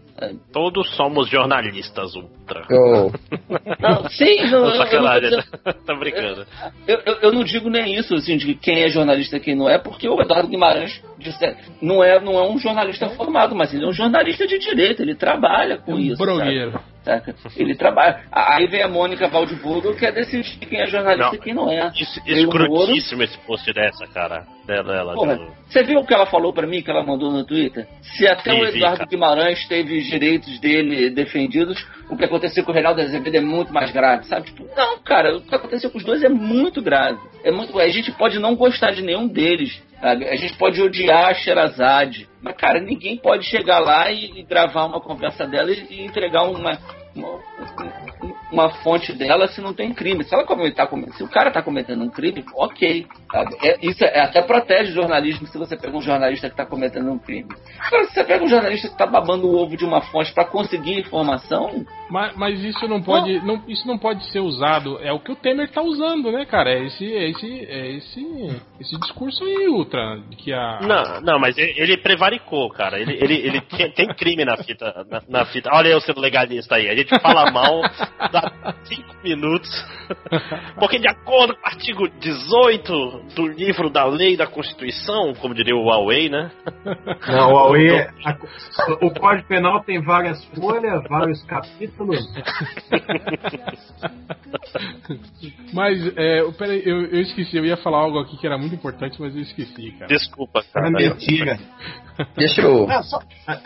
Todos 0.53 0.95
somos 0.97 1.29
jornalistas 1.29 2.15
ultra. 2.15 2.65
Eu, 2.71 3.13
Não, 3.81 4.09
sim, 4.09 4.43
não, 4.51 4.67
eu, 4.69 4.85
eu, 4.85 5.03
não 5.43 5.85
tá 5.87 5.95
brincando. 5.99 6.47
eu, 6.87 6.99
eu- 7.07 7.19
eu 7.23 7.33
não 7.33 7.45
digo 7.45 7.71
nem 7.71 7.95
isso, 7.95 8.15
assim, 8.15 8.37
de 8.37 8.55
quem 8.55 8.83
é 8.83 8.89
jornalista 8.89 9.37
e 9.37 9.41
quem 9.41 9.55
não 9.55 9.69
é, 9.69 9.79
porque 9.79 10.09
o 10.09 10.21
Eduardo 10.21 10.49
Guimarães 10.49 11.03
disse, 11.19 11.57
não, 11.81 12.03
é, 12.03 12.19
não 12.21 12.35
é 12.39 12.49
um 12.49 12.59
jornalista 12.59 13.09
formado, 13.11 13.55
mas 13.55 13.73
ele 13.73 13.85
é 13.85 13.89
um 13.89 13.93
jornalista 13.93 14.47
de 14.47 14.59
direito, 14.59 15.03
ele 15.03 15.15
trabalha 15.15 15.79
com 15.79 15.93
Um 15.95 15.99
isso. 15.99 16.17
brogueiro. 16.23 16.79
Saca? 17.03 17.35
Ele 17.57 17.75
trabalha. 17.75 18.21
Aí 18.31 18.67
vem 18.67 18.83
a 18.83 18.89
Mônica 18.89 19.27
Waldburgo 19.27 19.95
que 19.97 20.05
é 20.05 20.13
decidir 20.13 20.59
quem 20.59 20.81
é 20.83 20.87
jornalista 20.87 21.29
Não. 21.29 21.35
e 21.35 21.39
quem 21.39 21.55
não 21.55 21.71
é. 21.71 21.91
Isso, 21.99 22.23
Veio 22.27 22.51
o 22.51 22.53
Moro. 22.53 22.65
escrotíssimo 22.83 23.23
esse 23.23 23.39
post 23.39 23.73
dessa, 23.73 24.07
cara. 24.09 24.45
Dela, 24.67 24.93
dela, 24.93 25.15
Porra, 25.15 25.37
dela. 25.37 25.49
você 25.67 25.83
viu 25.83 25.99
o 26.01 26.07
que 26.07 26.13
ela 26.13 26.27
falou 26.27 26.53
pra 26.53 26.67
mim, 26.67 26.83
que 26.83 26.91
ela 26.91 27.03
mandou 27.03 27.33
no 27.33 27.43
Twitter? 27.47 27.87
Se 28.03 28.27
até 28.29 28.53
Vi, 28.53 28.61
o 28.61 28.65
Eduardo. 28.67 29.07
Guimarães 29.07 29.67
teve 29.67 30.03
direitos 30.11 30.59
dele 30.59 31.11
defendidos, 31.11 31.87
o 32.09 32.16
que 32.16 32.24
aconteceu 32.24 32.65
com 32.65 32.70
o 32.70 32.74
Reinaldo 32.74 33.01
Azevedo 33.01 33.37
é 33.37 33.41
muito 33.41 33.73
mais 33.73 33.91
grave, 33.91 34.27
sabe? 34.27 34.47
Tipo, 34.47 34.66
não, 34.77 34.99
cara, 34.99 35.37
o 35.37 35.41
que 35.41 35.55
aconteceu 35.55 35.91
com 35.91 35.99
os 35.99 36.05
dois 36.05 36.23
é 36.23 36.28
muito 36.28 36.82
grave. 36.82 37.19
É 37.45 37.51
muito 37.51 37.78
A 37.78 37.89
gente 37.89 38.12
pode 38.12 38.39
não 38.39 38.55
gostar 38.55 38.91
de 38.91 39.03
nenhum 39.03 39.27
deles? 39.27 39.82
A 40.03 40.37
gente 40.37 40.57
pode 40.57 40.81
odiar 40.81 41.28
a 41.28 41.35
Sherazade, 41.35 42.27
mas, 42.41 42.57
cara, 42.57 42.81
ninguém 42.81 43.19
pode 43.19 43.45
chegar 43.45 43.78
lá 43.81 44.11
e, 44.11 44.41
e 44.41 44.43
gravar 44.43 44.87
uma 44.87 45.01
conversa 45.01 45.47
dela 45.47 45.70
e, 45.70 45.87
e 45.91 46.05
entregar 46.07 46.45
uma, 46.45 46.78
uma, 47.15 47.39
uma 48.51 48.70
fonte 48.82 49.12
dela 49.12 49.47
se 49.49 49.61
não 49.61 49.74
tem 49.74 49.93
crime. 49.93 50.24
Se 50.24 50.35
ela 50.35 50.45
comentar, 50.45 50.89
se 51.16 51.23
o 51.23 51.28
cara 51.28 51.51
tá 51.51 51.62
cometendo 51.62 52.03
um 52.03 52.09
crime, 52.09 52.45
ok. 52.55 53.07
Sabe? 53.31 53.57
É- 53.62 53.78
isso 53.82 54.05
é, 54.05 54.20
até 54.20 54.43
protege 54.43 54.90
o 54.90 54.94
jornalismo 54.94 55.47
se 55.47 55.59
você 55.59 55.77
pega 55.77 55.97
um 55.97 56.02
jornalista 56.02 56.51
que 56.51 56.57
tá 56.57 56.66
cometendo 56.66 57.11
um 57.11 57.19
crime. 57.19 57.48
Agora, 57.78 58.05
se 58.07 58.15
você 58.15 58.24
pega 58.24 58.44
um 58.44 58.48
jornalista 58.48 58.89
que 58.89 58.97
tá 58.97 59.07
babando 59.07 59.47
o 59.47 59.57
ovo 59.57 59.77
de 59.77 59.85
uma 59.85 60.01
fonte 60.01 60.32
para 60.32 60.44
conseguir 60.44 60.98
informação, 60.98 61.85
Mas, 62.11 62.36
mas 62.36 62.65
isso 62.65 62.89
não 62.89 63.01
pode, 63.01 63.39
não, 63.44 63.62
isso 63.69 63.86
não 63.86 63.97
pode 63.97 64.24
ser 64.32 64.40
usado. 64.40 64.98
É 65.01 65.12
o 65.12 65.20
que 65.20 65.31
o 65.31 65.36
Temer 65.36 65.70
tá 65.70 65.81
usando, 65.81 66.32
né, 66.32 66.44
cara? 66.44 66.70
É 66.70 66.85
esse, 66.85 67.05
é 67.05 67.31
esse, 67.31 67.65
é 67.66 67.90
esse, 67.93 68.62
esse 68.81 68.98
discurso 68.98 69.44
aí, 69.44 69.69
Ultra, 69.69 70.20
que 70.36 70.52
a 70.52 70.81
Não, 70.81 71.20
não, 71.20 71.39
mas 71.39 71.57
ele, 71.57 71.74
ele 71.77 71.97
prevaricou, 71.98 72.69
cara. 72.70 72.98
Ele, 72.98 73.12
ele, 73.12 73.35
ele 73.35 73.61
tem, 73.70 73.93
tem 73.93 74.09
crime 74.09 74.44
na 74.44 74.57
fita, 74.57 75.07
na, 75.09 75.23
na 75.28 75.44
fita. 75.47 75.70
Olha 75.73 75.89
eu 75.89 76.01
sendo 76.01 76.20
legalista 76.20 76.74
aí. 76.74 76.89
A 76.89 76.97
gente 76.97 77.16
fala 77.20 77.51
mal, 77.52 77.81
dá 78.32 78.74
cinco 78.85 79.15
minutos. 79.23 79.70
Porque 80.81 80.98
de 80.98 81.09
acordo 81.09 81.55
com 81.55 81.62
o 81.62 81.66
artigo 81.66 82.09
18 82.09 83.20
do 83.35 83.47
livro 83.47 83.89
da 83.91 84.05
lei 84.05 84.37
da 84.37 84.47
Constituição, 84.47 85.33
como 85.35 85.55
diria 85.55 85.75
o 85.77 85.85
Huawei, 85.85 86.29
né? 86.29 86.51
Não, 87.29 87.49
o 87.49 87.53
Huawei 87.53 87.89
é- 87.91 88.11
a- 88.25 88.37
o 89.01 89.11
Código 89.13 89.47
Penal 89.49 89.83
tem 89.85 90.01
várias 90.03 90.45
folhas, 90.47 91.03
vários 91.09 91.43
capítulos. 91.45 92.19
Mas, 95.73 96.17
é, 96.17 96.41
eu- 96.41 96.53
peraí, 96.53 96.83
eu, 96.85 97.07
eu 97.07 97.21
esqueci, 97.21 97.57
eu 97.57 97.65
ia 97.65 97.77
falar 97.77 97.99
algo 97.99 98.19
aqui 98.19 98.37
que 98.37 98.47
era 98.47 98.59
muito 98.59 98.75
importante, 98.75 99.21
mas 99.21 99.35
eu 99.35 99.43
esqueci, 99.43 99.93
cara. 99.93 100.07
Desculpa, 100.07 100.63
cara. 100.73 100.89
É 100.89 100.91
mentira. 100.91 101.59
Deixa 102.37 102.63
eu. 102.63 102.87
Não, 102.87 103.03
só... 103.03 103.19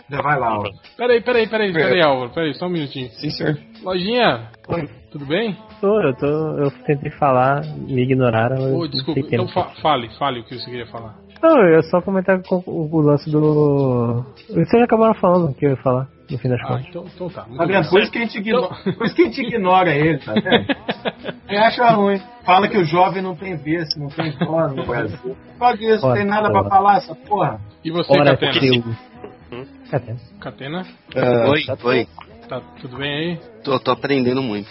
vai 0.09 0.39
lá, 0.39 0.59
ó. 0.59 0.63
Peraí, 0.97 1.21
peraí, 1.21 1.47
peraí, 1.47 1.73
peraí, 1.73 2.01
Álvaro, 2.01 2.31
peraí, 2.31 2.53
só 2.53 2.67
um 2.67 2.69
minutinho. 2.69 3.09
Sim, 3.11 3.29
senhor. 3.29 3.57
Lojinha, 3.83 4.49
Oi. 4.67 4.89
Tudo 5.15 5.25
bem? 5.27 5.55
Tô, 5.79 6.01
eu 6.01 6.13
tô. 6.15 6.25
Eu 6.25 6.71
tentei 6.85 7.09
falar, 7.11 7.61
me 7.65 8.01
ignoraram. 8.03 8.85
desculpa, 8.89 9.19
então 9.21 9.47
fa- 9.47 9.71
fale, 9.81 10.09
fale 10.19 10.41
o 10.41 10.43
que 10.43 10.55
você 10.59 10.65
queria 10.69 10.85
falar. 10.87 11.15
Não, 11.41 11.57
eu 11.57 11.75
ia 11.75 11.81
só 11.83 12.01
comentar 12.01 12.41
com 12.43 12.61
o, 12.65 12.89
o 12.93 13.01
lance 13.01 13.29
do. 13.31 14.25
Vocês 14.49 14.83
acabaram 14.83 15.13
falando 15.13 15.51
o 15.51 15.53
que 15.53 15.65
eu 15.65 15.69
ia 15.71 15.77
falar, 15.77 16.07
no 16.29 16.37
fim 16.37 16.49
das 16.49 16.59
Ah, 16.63 16.67
contas. 16.67 16.85
então, 16.89 17.05
então 17.15 17.29
tá. 17.29 17.45
muito 17.45 17.57
Tá 17.59 17.65
vendo? 17.65 17.89
Por 17.89 18.01
isso 18.01 18.11
que 18.11 18.17
a 18.17 18.21
gente 18.21 18.37
ignora, 18.39 18.67
por 18.97 19.05
isso 19.05 19.15
que 19.15 19.21
a 19.21 19.25
gente 19.25 19.41
ignora 19.41 19.95
ele, 19.95 20.17
tá 20.19 20.33
vendo? 20.33 20.65
Ele 21.47 21.57
acha 21.59 21.87
ruim. 21.91 22.19
Fala 22.43 22.67
que 22.67 22.77
o 22.77 22.83
jovem 22.83 23.21
não 23.21 23.35
tem 23.35 23.55
berço, 23.55 23.99
não 23.99 24.07
tem 24.07 24.31
voz 24.45 24.73
no 24.75 24.83
Brasil. 24.85 25.37
Só 25.59 25.71
disso, 25.73 26.05
não 26.07 26.13
tem 26.15 26.25
nada 26.25 26.49
pra 26.51 26.63
falar, 26.63 26.97
essa 26.97 27.13
porra. 27.15 27.59
E 27.83 27.91
você, 27.91 28.11
Ora, 28.11 28.35
Catena? 28.35 28.59
teu. 28.59 28.95
Catena. 29.91 30.17
Catena, 30.41 30.85
Ah, 31.15 31.49
Oi, 31.51 31.61
oi. 31.83 32.07
Tá 32.47 32.61
tudo 32.81 32.97
bem 32.97 33.13
aí? 33.13 33.37
Tô, 33.63 33.79
tô 33.79 33.91
aprendendo 33.91 34.41
muito. 34.41 34.69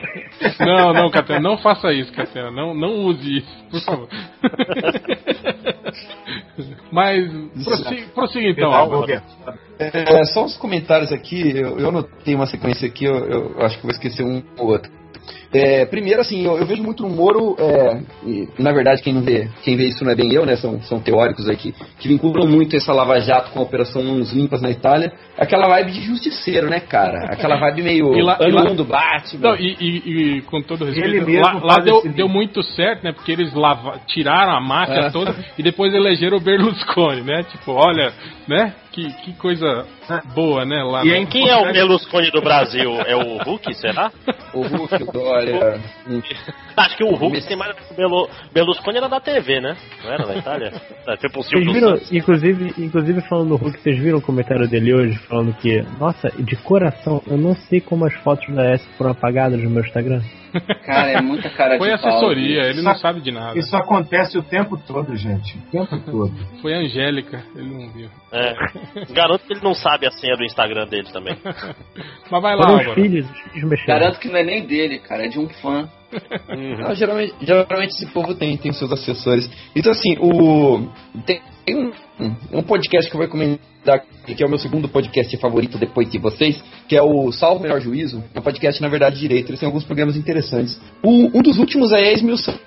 Não, 0.60 0.92
não, 0.92 1.10
Catena, 1.10 1.40
não 1.40 1.58
faça 1.58 1.92
isso, 1.92 2.12
Catena. 2.12 2.50
Não, 2.50 2.74
não 2.74 3.06
use 3.06 3.38
isso, 3.38 3.64
por 3.70 3.80
favor. 3.80 4.08
Mas, 6.90 7.30
prossiga, 7.64 8.06
prossiga 8.14 8.48
então, 8.48 8.72
Álvaro. 8.72 9.10
É, 9.78 10.24
só 10.26 10.44
uns 10.44 10.56
comentários 10.56 11.12
aqui, 11.12 11.56
eu, 11.56 11.78
eu 11.78 11.88
anotei 11.88 12.34
uma 12.34 12.46
sequência 12.46 12.86
aqui, 12.86 13.04
eu, 13.04 13.14
eu 13.14 13.62
acho 13.62 13.76
que 13.76 13.82
vou 13.82 13.92
esquecer 13.92 14.24
um 14.24 14.42
ou 14.58 14.68
outro. 14.68 14.90
É, 15.54 15.86
primeiro, 15.86 16.20
assim, 16.20 16.44
eu, 16.44 16.58
eu 16.58 16.66
vejo 16.66 16.82
muito 16.82 17.02
no 17.04 17.08
Moro, 17.10 17.54
é, 17.58 18.02
e, 18.26 18.48
na 18.58 18.72
verdade 18.72 19.00
quem 19.02 19.12
não 19.12 19.22
vê, 19.22 19.48
quem 19.62 19.76
vê 19.76 19.84
isso 19.84 20.04
não 20.04 20.10
é 20.10 20.14
bem 20.16 20.32
eu, 20.32 20.44
né? 20.44 20.56
São, 20.56 20.82
são 20.82 20.98
teóricos 21.00 21.48
aí 21.48 21.56
que, 21.56 21.72
vinculam 22.08 22.48
muito 22.48 22.74
essa 22.76 22.92
Lava 22.92 23.20
Jato 23.20 23.52
com 23.52 23.60
a 23.60 23.62
Operação 23.62 24.02
Mãos 24.02 24.32
Limpas 24.32 24.60
na 24.60 24.70
Itália. 24.70 25.12
Aquela 25.38 25.68
vibe 25.68 25.92
de 25.92 26.00
justiceiro, 26.02 26.68
né, 26.68 26.80
cara? 26.80 27.26
Aquela 27.32 27.56
vibe 27.56 27.82
meio 27.82 28.14
E 28.14 28.22
lá- 28.22 28.36
e 28.40 28.44
ano 28.46 28.54
lá- 28.56 28.70
1 28.70 28.74
do 28.74 28.84
Batman. 28.84 29.40
Não, 29.50 29.56
e, 29.56 29.76
e- 29.80 30.36
e 30.38 30.42
com 30.42 30.60
todo 30.60 30.84
respeito, 30.84 31.30
lá, 31.40 31.52
lá 31.62 31.76
deu, 31.76 32.02
deu 32.12 32.28
muito 32.28 32.62
certo, 32.62 33.04
né? 33.04 33.12
Porque 33.12 33.30
eles 33.32 33.52
lava, 33.54 34.00
tiraram 34.06 34.52
a 34.56 34.60
máfia 34.60 35.06
É. 35.06 35.10
toda 35.10 35.34
e 35.56 35.62
depois 35.62 35.94
elegeram 35.94 36.36
o 36.38 36.40
Berlusconi, 36.40 37.22
né? 37.22 37.42
Tipo, 37.44 37.72
olha, 37.72 38.12
né? 38.48 38.74
Que, 38.92 39.12
que 39.24 39.32
coisa 39.34 39.86
boa, 40.36 40.64
né? 40.64 40.82
Lá 40.84 41.04
E 41.04 41.10
é 41.10 41.26
Quem 41.26 41.48
é 41.48 41.56
o 41.56 41.72
Berlusconi 41.72 42.30
do 42.30 42.40
Brasil? 42.40 42.92
É 43.06 43.16
o 43.16 43.38
Hulk, 43.42 43.74
será? 43.74 44.12
O 44.52 44.62
Hulk, 44.62 45.02
o 45.02 45.12
Dória. 45.12 45.43
Hum, 46.08 46.22
Acho 46.76 46.96
que 46.96 47.04
o 47.04 47.14
Hulk 47.14 47.46
tem 47.46 47.56
mais. 47.56 47.74
O 47.90 47.94
Belu- 47.94 48.28
Berlusconi 48.52 48.98
era 48.98 49.08
da 49.08 49.20
TV, 49.20 49.60
né? 49.60 49.76
Não 50.02 50.12
era 50.12 50.26
da 50.26 50.36
Itália? 50.36 50.72
É, 51.06 51.16
tipo 51.18 51.40
o 51.40 51.42
Vocês 51.42 51.66
viram, 51.70 52.00
inclusive, 52.10 52.74
inclusive 52.82 53.20
falando 53.28 53.50
do 53.50 53.56
Hulk, 53.56 53.78
vocês 53.78 53.98
viram 53.98 54.18
o 54.18 54.22
comentário 54.22 54.66
dele 54.66 54.94
hoje 54.94 55.18
falando 55.28 55.52
que, 55.58 55.82
nossa, 56.00 56.30
de 56.30 56.56
coração, 56.56 57.22
eu 57.26 57.36
não 57.36 57.54
sei 57.54 57.78
como 57.78 58.06
as 58.06 58.14
fotos 58.22 58.46
da 58.54 58.70
S 58.70 58.82
foram 58.96 59.10
apagadas 59.10 59.62
no 59.62 59.68
meu 59.68 59.82
Instagram. 59.84 60.22
Cara, 60.84 61.10
é 61.10 61.20
muita 61.20 61.50
cara 61.50 61.78
Foi 61.78 61.90
de 61.90 62.00
pau. 62.00 62.10
assessoria, 62.10 62.62
ele 62.64 62.82
não 62.82 62.92
Isso- 62.92 63.00
sabe 63.00 63.20
de 63.20 63.30
nada. 63.30 63.58
Isso 63.58 63.76
acontece 63.76 64.38
o 64.38 64.42
tempo 64.42 64.76
todo, 64.86 65.14
gente. 65.16 65.56
O 65.58 65.70
tempo 65.70 65.98
todo. 66.00 66.32
Foi 66.62 66.74
a 66.74 66.78
Angélica, 66.78 67.42
ele 67.54 67.68
não 67.68 67.90
viu. 67.90 68.08
É. 68.32 68.54
Garanto 69.12 69.44
que 69.46 69.52
ele 69.52 69.62
não 69.62 69.74
sabe 69.74 70.06
a 70.06 70.10
senha 70.10 70.36
do 70.36 70.44
Instagram 70.44 70.86
dele 70.86 71.08
também. 71.12 71.36
Mas 72.30 72.42
vai 72.42 72.56
lá, 72.56 72.66
Foram 72.66 72.94
filhos, 72.94 73.30
os 73.30 73.40
filhos 73.52 73.68
mexeram. 73.70 73.98
Garanto 74.00 74.18
que 74.18 74.28
não 74.28 74.36
é 74.38 74.42
nem 74.44 74.66
dele, 74.66 74.98
cara, 74.98 75.24
é 75.26 75.28
de 75.28 75.38
um 75.38 75.48
fã. 75.48 75.88
Não, 76.78 76.94
geralmente, 76.94 77.34
geralmente 77.40 77.90
esse 77.90 78.06
povo 78.06 78.34
tem, 78.34 78.56
tem 78.56 78.72
seus 78.72 78.92
assessores. 78.92 79.50
Então, 79.74 79.90
assim, 79.90 80.16
o. 80.20 80.88
Tem, 81.26 81.40
tem 81.64 81.76
um, 81.76 81.92
um 82.52 82.62
podcast 82.62 83.10
que 83.10 83.16
eu 83.16 83.18
vou 83.18 83.26
recomendar, 83.26 84.04
que 84.26 84.42
é 84.42 84.46
o 84.46 84.48
meu 84.48 84.58
segundo 84.58 84.88
podcast 84.88 85.36
favorito 85.38 85.78
depois 85.78 86.10
de 86.10 86.18
vocês, 86.18 86.62
que 86.88 86.96
é 86.96 87.02
o 87.02 87.30
Salvo 87.32 87.62
Melhor 87.62 87.80
Juízo. 87.80 88.22
É 88.34 88.38
um 88.38 88.42
podcast, 88.42 88.80
na 88.82 88.88
verdade, 88.88 89.16
de 89.16 89.22
direito. 89.22 89.50
Eles 89.50 89.60
têm 89.60 89.66
alguns 89.66 89.84
programas 89.84 90.16
interessantes. 90.16 90.80
O- 91.02 91.38
um 91.38 91.42
dos 91.42 91.58
últimos 91.58 91.92
é 91.92 92.12
esmiuçando 92.12 92.60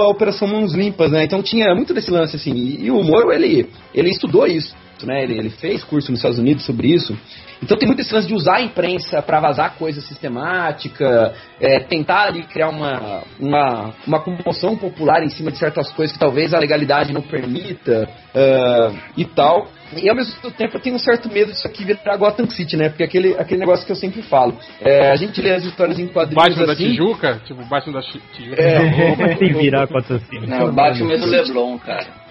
a 0.00 0.08
Operação 0.08 0.46
Mãos 0.48 0.74
Limpas, 0.74 1.10
né? 1.10 1.24
Então 1.24 1.42
tinha 1.42 1.74
muito 1.74 1.94
desse 1.94 2.10
lance, 2.10 2.36
assim. 2.36 2.52
E, 2.52 2.84
e 2.86 2.90
o 2.90 3.02
Moro, 3.02 3.32
ele, 3.32 3.66
ele 3.94 4.10
estudou 4.10 4.46
isso, 4.46 4.74
né? 5.06 5.22
Ele, 5.22 5.38
ele 5.38 5.50
fez 5.50 5.84
curso 5.84 6.10
nos 6.10 6.18
Estados 6.18 6.38
Unidos 6.38 6.64
sobre 6.64 6.88
isso. 6.88 7.16
Então 7.62 7.76
tem 7.76 7.86
muito 7.86 8.00
esse 8.00 8.12
lance 8.12 8.26
de 8.26 8.34
usar 8.34 8.56
a 8.56 8.62
imprensa 8.62 9.22
para 9.22 9.38
vazar 9.38 9.74
coisa 9.76 10.00
sistemática, 10.00 11.32
é, 11.60 11.78
tentar 11.80 12.26
ali 12.26 12.42
criar 12.42 12.68
uma, 12.70 13.22
uma, 13.38 13.94
uma 14.04 14.20
comoção 14.20 14.76
popular 14.76 15.22
em 15.22 15.28
cima 15.28 15.50
de 15.50 15.58
certas 15.58 15.92
coisas 15.92 16.12
que 16.12 16.18
talvez 16.18 16.52
a 16.52 16.58
legalidade 16.58 17.12
não 17.12 17.22
permita 17.22 18.08
ah, 18.34 18.92
e 19.16 19.24
tal. 19.24 19.68
E 19.96 20.08
ao 20.08 20.16
mesmo 20.16 20.50
tempo 20.52 20.76
eu 20.76 20.80
tenho 20.80 20.96
um 20.96 20.98
certo 20.98 21.30
medo 21.30 21.52
disso 21.52 21.66
aqui 21.66 21.84
virar 21.84 22.16
Gotham 22.16 22.48
City, 22.48 22.76
né? 22.76 22.88
Porque 22.88 23.04
aquele, 23.04 23.34
aquele 23.38 23.60
negócio 23.60 23.84
que 23.84 23.92
eu 23.92 23.96
sempre 23.96 24.22
falo. 24.22 24.56
É, 24.80 25.10
a 25.10 25.16
gente 25.16 25.40
lê 25.40 25.52
as 25.52 25.64
histórias 25.64 25.98
em 25.98 26.08
quadrinhos 26.08 26.42
Batman 26.42 26.66
da 26.66 26.72
assim. 26.72 26.90
Tijuca? 26.90 27.40
Tipo, 27.44 27.64
Batman 27.66 27.92
da 27.92 28.02
Tijuca. 28.02 28.62
É, 28.62 29.10
Como 29.10 29.24
assim 29.24 29.52
virar 29.52 29.86
contra 29.86 30.16
assim? 30.16 30.46
Não, 30.46 30.72
Batman 30.72 31.12
é 31.12 31.18
do 31.18 31.26
Leblon, 31.26 31.78
cara. 31.78 32.21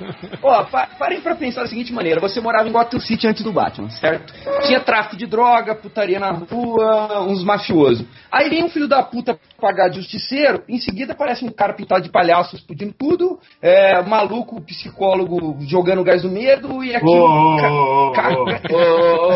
Ó, 0.44 0.64
pa 0.66 0.88
parem 0.98 1.22
pra 1.22 1.36
pensar 1.36 1.62
da 1.64 1.68
seguinte 1.68 1.94
maneira: 1.94 2.20
você 2.20 2.40
morava 2.40 2.68
em 2.68 2.72
Gotham 2.72 3.00
City 3.00 3.28
antes 3.28 3.44
do 3.44 3.52
Batman, 3.52 3.90
certo? 3.90 4.34
Tinha 4.68 4.80
tráfico 4.80 5.16
de 5.18 5.26
droga, 5.26 5.76
putaria 5.76 6.20
na 6.20 6.32
rua, 6.32 7.22
uns 7.24 7.44
mafiosos. 7.44 8.06
Aí 8.32 8.50
vem 8.50 8.64
um 8.64 8.70
filho 8.70 8.88
da 8.88 9.04
puta 9.04 9.38
pagar 9.60 9.90
de 9.90 9.98
justiceiro, 9.98 10.64
em 10.68 10.80
seguida 10.80 11.14
aparece 11.14 11.46
um 11.46 11.52
cara 11.52 11.74
pintado 11.74 12.02
de 12.04 12.10
palhaço 12.10 12.56
explodindo 12.56 12.94
tudo, 12.98 13.40
é, 13.62 14.02
maluco, 14.02 14.62
psicólogo 14.62 15.58
jogando 15.62 16.04
gás 16.04 16.22
do 16.24 16.30
medo 16.30 16.84
e 16.84 16.96
aquilo. 16.96 17.12
Ô, 17.12 18.12
ca- 18.12 18.22
ca- 18.22 18.38
ô, 18.40 18.50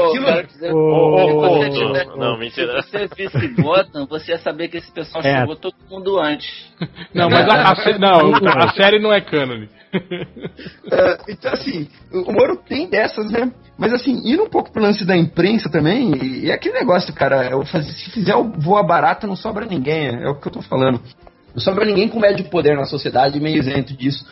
Aquilo- 0.08 0.26
você 0.26 0.72
ô, 0.72 1.70
tiver- 1.72 2.06
não, 2.18 2.38
mentira. 2.38 2.82
Se 2.82 2.90
você 2.92 3.08
visse 3.16 3.48
Gotham, 3.62 4.06
você 4.08 4.32
ia 4.32 4.40
saber 4.40 4.68
que 4.68 4.78
esse 4.78 4.92
pessoal 4.92 5.24
É. 5.24 5.40
chegou 5.40 5.56
todo 5.56 5.76
mundo 5.90 6.20
antes. 6.20 6.50
Não, 7.14 7.30
mas 7.30 7.48
a, 7.48 7.72
a 7.72 7.98
não, 8.00 8.36
a 8.36 8.70
série 8.74 9.00
não 9.00 9.14
é 9.14 9.22
cânone. 9.22 9.70
É, 10.92 11.18
então, 11.30 11.52
assim, 11.54 11.88
o 12.12 12.32
Moro 12.32 12.58
tem 12.58 12.88
dessas, 12.90 13.32
né? 13.32 13.52
Mas, 13.78 13.94
assim, 13.94 14.22
indo 14.24 14.44
um 14.44 14.50
pouco 14.50 14.72
pro 14.72 14.82
lance 14.82 15.06
da 15.06 15.16
imprensa 15.18 15.70
também, 15.70 16.14
e, 16.16 16.46
e 16.46 16.52
aquele 16.52 16.76
negócio, 16.80 17.14
cara, 17.14 17.50
eu 17.50 17.66
faz- 17.66 17.86
se 17.86 18.12
fizer 18.12 18.36
o 18.36 18.52
voa 18.52 18.84
barata, 18.84 19.28
não 19.28 19.36
sobra 19.36 19.66
ninguém, 19.66 20.08
é, 20.08 20.24
é 20.24 20.30
o 20.30 20.36
que 20.36 20.48
eu 20.48 20.52
tô 20.52 20.62
falando. 20.62 21.02
Não 21.54 21.62
sobra 21.62 21.86
ninguém 21.86 22.10
com 22.10 22.20
médio 22.20 22.46
poder 22.50 22.76
na 22.76 22.86
sociedade 22.86 23.40
meio 23.40 23.58
isento 23.58 23.96
disso. 23.96 24.26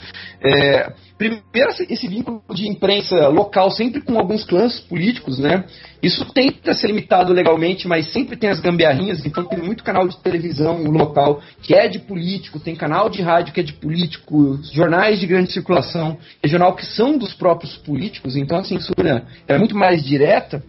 É, 0.43 0.91
primeiro, 1.29 1.71
esse 1.89 2.07
vínculo 2.07 2.41
de 2.53 2.67
imprensa 2.67 3.27
local, 3.27 3.71
sempre 3.71 4.01
com 4.01 4.17
alguns 4.17 4.43
clãs 4.43 4.79
políticos, 4.79 5.39
né? 5.39 5.65
Isso 6.01 6.25
tenta 6.33 6.73
ser 6.73 6.87
limitado 6.87 7.31
legalmente, 7.31 7.87
mas 7.87 8.11
sempre 8.11 8.35
tem 8.35 8.49
as 8.49 8.59
gambiarrinhas. 8.59 9.25
Então, 9.25 9.45
tem 9.45 9.59
muito 9.59 9.83
canal 9.83 10.07
de 10.07 10.17
televisão 10.17 10.83
local 10.83 11.41
que 11.61 11.73
é 11.73 11.87
de 11.87 11.99
político, 11.99 12.59
tem 12.59 12.75
canal 12.75 13.09
de 13.09 13.21
rádio 13.21 13.53
que 13.53 13.59
é 13.59 13.63
de 13.63 13.73
político, 13.73 14.59
jornais 14.73 15.19
de 15.19 15.27
grande 15.27 15.51
circulação, 15.51 16.17
regional 16.43 16.75
que 16.75 16.85
são 16.85 17.17
dos 17.17 17.33
próprios 17.33 17.77
políticos. 17.77 18.35
Então, 18.35 18.59
a 18.59 18.63
censura 18.63 19.25
é 19.47 19.57
muito 19.57 19.75
mais 19.75 20.03
direta. 20.03 20.63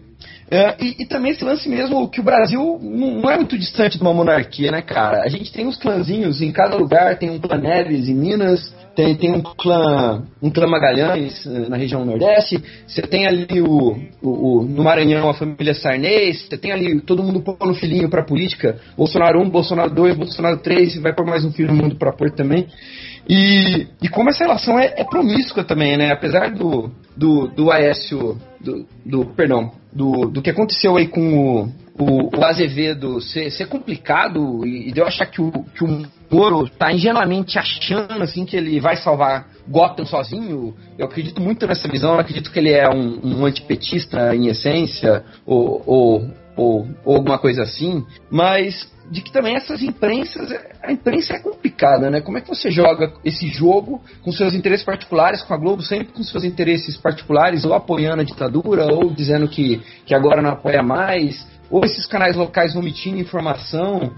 É, 0.49 0.75
e, 0.79 1.01
e, 1.01 1.05
também 1.07 1.31
esse 1.31 1.43
lance 1.43 1.67
mesmo 1.67 2.07
que 2.07 2.19
o 2.19 2.23
Brasil 2.23 2.79
não, 2.81 3.19
não, 3.19 3.31
é 3.31 3.35
muito 3.35 3.57
distante 3.57 3.97
de 3.97 4.03
uma 4.03 4.13
monarquia, 4.13 4.71
né, 4.71 4.81
cara? 4.81 5.23
A 5.23 5.27
gente 5.27 5.51
tem 5.51 5.65
uns 5.65 5.75
clãzinhos 5.75 6.39
em 6.39 6.51
cada 6.51 6.75
lugar, 6.75 7.17
tem 7.17 7.31
um 7.31 7.39
clã 7.39 7.57
Neves 7.57 8.07
em 8.07 8.13
Minas, 8.13 8.71
tem, 8.95 9.15
tem 9.15 9.31
um 9.31 9.41
clã 9.41 10.23
um 10.41 10.49
clã 10.49 10.67
Magalhães 10.67 11.45
eh, 11.45 11.69
na 11.69 11.77
região 11.77 12.05
Nordeste, 12.05 12.63
você 12.87 13.01
tem 13.01 13.27
ali 13.27 13.61
o, 13.61 13.97
o, 14.21 14.29
o, 14.29 14.63
no 14.63 14.83
Maranhão 14.83 15.29
a 15.29 15.33
família 15.33 15.73
Sarney, 15.73 16.33
você 16.33 16.57
tem 16.57 16.71
ali 16.71 17.01
todo 17.01 17.23
mundo 17.23 17.41
pondo 17.41 17.73
filhinho 17.75 18.09
pra 18.09 18.23
política, 18.23 18.77
Bolsonaro 18.97 19.41
1, 19.41 19.49
Bolsonaro 19.49 19.93
2, 19.93 20.15
Bolsonaro 20.15 20.57
3, 20.57 20.97
vai 21.01 21.13
pôr 21.13 21.25
mais 21.25 21.43
um 21.43 21.51
filho 21.51 21.73
no 21.73 21.83
mundo 21.83 21.95
pra 21.95 22.13
pôr 22.13 22.31
também. 22.31 22.67
E, 23.27 23.87
e 24.01 24.07
como 24.07 24.29
essa 24.29 24.43
relação 24.43 24.79
é, 24.79 24.93
é 24.97 25.03
promíscua 25.03 25.63
também, 25.63 25.97
né? 25.97 26.11
Apesar 26.11 26.51
do, 26.51 26.91
do, 27.17 27.47
do 27.47 27.71
Aécio, 27.71 28.37
do, 28.61 28.85
do, 29.03 29.25
perdão, 29.25 29.71
do, 29.91 30.29
do 30.29 30.41
que 30.43 30.51
aconteceu 30.51 30.95
aí 30.95 31.07
com 31.07 31.63
o, 31.63 31.69
o, 31.97 32.37
o 32.37 32.43
Azevedo 32.43 33.21
ser, 33.21 33.49
ser 33.51 33.67
complicado 33.67 34.65
e, 34.65 34.89
e 34.89 34.91
de 34.91 34.99
eu 34.99 35.07
achar 35.07 35.25
que 35.25 35.41
o, 35.41 35.51
que 35.51 35.83
o 35.83 36.05
Moro 36.29 36.67
tá 36.69 36.91
ingenuamente 36.91 37.57
achando 37.57 38.21
assim 38.21 38.45
que 38.45 38.57
ele 38.57 38.79
vai 38.79 38.97
salvar 38.97 39.47
Gotham 39.67 40.05
sozinho, 40.05 40.75
eu 40.97 41.05
acredito 41.05 41.41
muito 41.41 41.65
nessa 41.65 41.87
visão, 41.87 42.13
eu 42.13 42.19
acredito 42.19 42.51
que 42.51 42.59
ele 42.59 42.71
é 42.71 42.89
um, 42.89 43.19
um 43.23 43.45
antipetista 43.45 44.35
em 44.35 44.47
essência, 44.47 45.23
ou, 45.45 45.81
ou, 45.85 46.31
ou, 46.55 46.87
ou 47.05 47.15
alguma 47.15 47.39
coisa 47.39 47.63
assim, 47.63 48.05
mas 48.29 48.87
de 49.09 49.21
que 49.21 49.31
também 49.31 49.55
essas 49.55 49.81
imprensas, 49.81 50.51
a 50.81 50.91
imprensa 50.91 51.35
é 51.35 51.39
complicada, 51.39 52.09
né? 52.09 52.21
Como 52.21 52.37
é 52.37 52.41
que 52.41 52.47
você 52.47 52.71
joga 52.71 53.13
esse 53.23 53.47
jogo 53.47 54.01
com 54.23 54.31
seus 54.31 54.53
interesses 54.53 54.85
particulares, 54.85 55.43
com 55.43 55.53
a 55.53 55.57
Globo 55.57 55.81
sempre 55.83 56.07
com 56.07 56.23
seus 56.23 56.43
interesses 56.43 56.97
particulares, 56.97 57.65
ou 57.65 57.73
apoiando 57.73 58.21
a 58.21 58.25
ditadura, 58.25 58.91
ou 58.93 59.11
dizendo 59.11 59.47
que, 59.47 59.81
que 60.05 60.15
agora 60.15 60.41
não 60.41 60.51
apoia 60.51 60.81
mais, 60.81 61.47
ou 61.69 61.83
esses 61.83 62.05
canais 62.05 62.35
locais 62.35 62.75
omitindo 62.75 63.17
informação, 63.17 64.13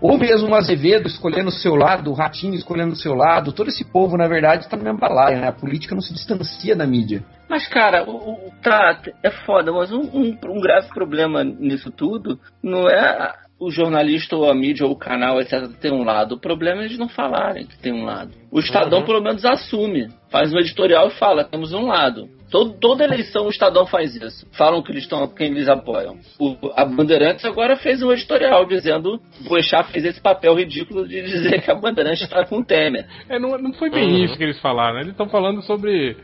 ou 0.00 0.16
mesmo 0.18 0.48
o 0.48 0.54
Azevedo 0.54 1.06
escolhendo 1.06 1.48
o 1.48 1.52
seu 1.52 1.74
lado, 1.74 2.10
o 2.10 2.14
Ratinho 2.14 2.54
escolhendo 2.54 2.92
o 2.92 2.96
seu 2.96 3.14
lado, 3.14 3.52
todo 3.52 3.68
esse 3.68 3.84
povo, 3.84 4.16
na 4.16 4.26
verdade, 4.26 4.64
está 4.64 4.76
na 4.76 4.84
mesma 4.84 4.98
balaia, 4.98 5.40
né? 5.40 5.48
A 5.48 5.52
política 5.52 5.94
não 5.94 6.02
se 6.02 6.12
distancia 6.12 6.74
da 6.74 6.86
mídia. 6.86 7.22
Mas, 7.48 7.66
cara, 7.68 8.08
o, 8.08 8.16
o 8.16 8.52
tá, 8.62 9.00
é 9.22 9.30
foda, 9.30 9.72
mas 9.72 9.92
um, 9.92 10.00
um, 10.00 10.38
um 10.46 10.60
grave 10.60 10.88
problema 10.88 11.44
nisso 11.44 11.90
tudo 11.90 12.38
não 12.62 12.88
é 12.88 13.34
o 13.60 13.70
jornalista 13.70 14.34
ou 14.36 14.50
a 14.50 14.54
mídia 14.54 14.86
ou 14.86 14.92
o 14.92 14.96
canal, 14.96 15.38
etc., 15.38 15.68
tem 15.78 15.92
um 15.92 16.02
lado. 16.02 16.36
O 16.36 16.40
problema 16.40 16.80
é 16.80 16.86
eles 16.86 16.98
não 16.98 17.08
falarem 17.08 17.66
que 17.66 17.78
tem 17.78 17.92
um 17.92 18.06
lado. 18.06 18.32
O 18.50 18.58
Estadão, 18.58 19.00
uhum. 19.00 19.04
pelo 19.04 19.22
menos, 19.22 19.44
assume. 19.44 20.08
Faz 20.30 20.50
um 20.52 20.58
editorial 20.58 21.08
e 21.08 21.18
fala, 21.18 21.44
temos 21.44 21.74
um 21.74 21.86
lado. 21.86 22.26
Todo, 22.50 22.72
toda 22.78 23.04
eleição 23.04 23.46
o 23.46 23.50
Estadão 23.50 23.86
faz 23.86 24.16
isso. 24.16 24.46
Falam 24.52 24.82
que 24.82 24.90
eles 24.90 25.04
estão, 25.04 25.26
quem 25.28 25.52
eles 25.52 25.68
apoiam. 25.68 26.18
O, 26.38 26.56
a 26.74 26.84
Bandeirantes 26.84 27.44
agora 27.44 27.76
fez 27.76 28.02
um 28.02 28.10
editorial 28.10 28.66
dizendo 28.66 29.20
o 29.40 29.48
Boechat 29.48 29.90
fez 29.92 30.04
esse 30.04 30.20
papel 30.20 30.54
ridículo 30.54 31.06
de 31.06 31.22
dizer 31.22 31.62
que 31.62 31.70
a 31.70 31.74
Bandeirantes 31.74 32.22
está 32.22 32.44
com 32.44 32.58
o 32.58 32.64
Temer. 32.64 33.06
É, 33.28 33.38
não, 33.38 33.56
não 33.56 33.72
foi 33.72 33.88
bem 33.88 34.08
uhum. 34.08 34.24
isso 34.24 34.36
que 34.36 34.42
eles 34.42 34.58
falaram. 34.60 34.94
Né? 34.94 35.00
Eles 35.02 35.12
estão 35.12 35.28
falando 35.28 35.62
sobre 35.62 36.16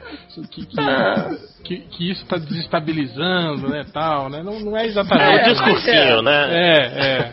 que, 0.51 0.67
que, 0.67 0.81
ah. 0.81 1.31
que, 1.63 1.77
que 1.79 2.11
isso 2.11 2.23
está 2.23 2.39
desestabilizando, 2.39 3.69
né, 3.69 3.85
tal, 3.93 4.29
né? 4.29 4.43
Não, 4.43 4.59
não 4.59 4.77
é 4.77 4.87
exatamente. 4.87 5.41
É, 5.41 5.45
um 5.45 5.53
discursinho, 5.53 6.19
é, 6.19 6.23
né? 6.23 6.49
É, 6.51 6.79
é. 7.07 7.33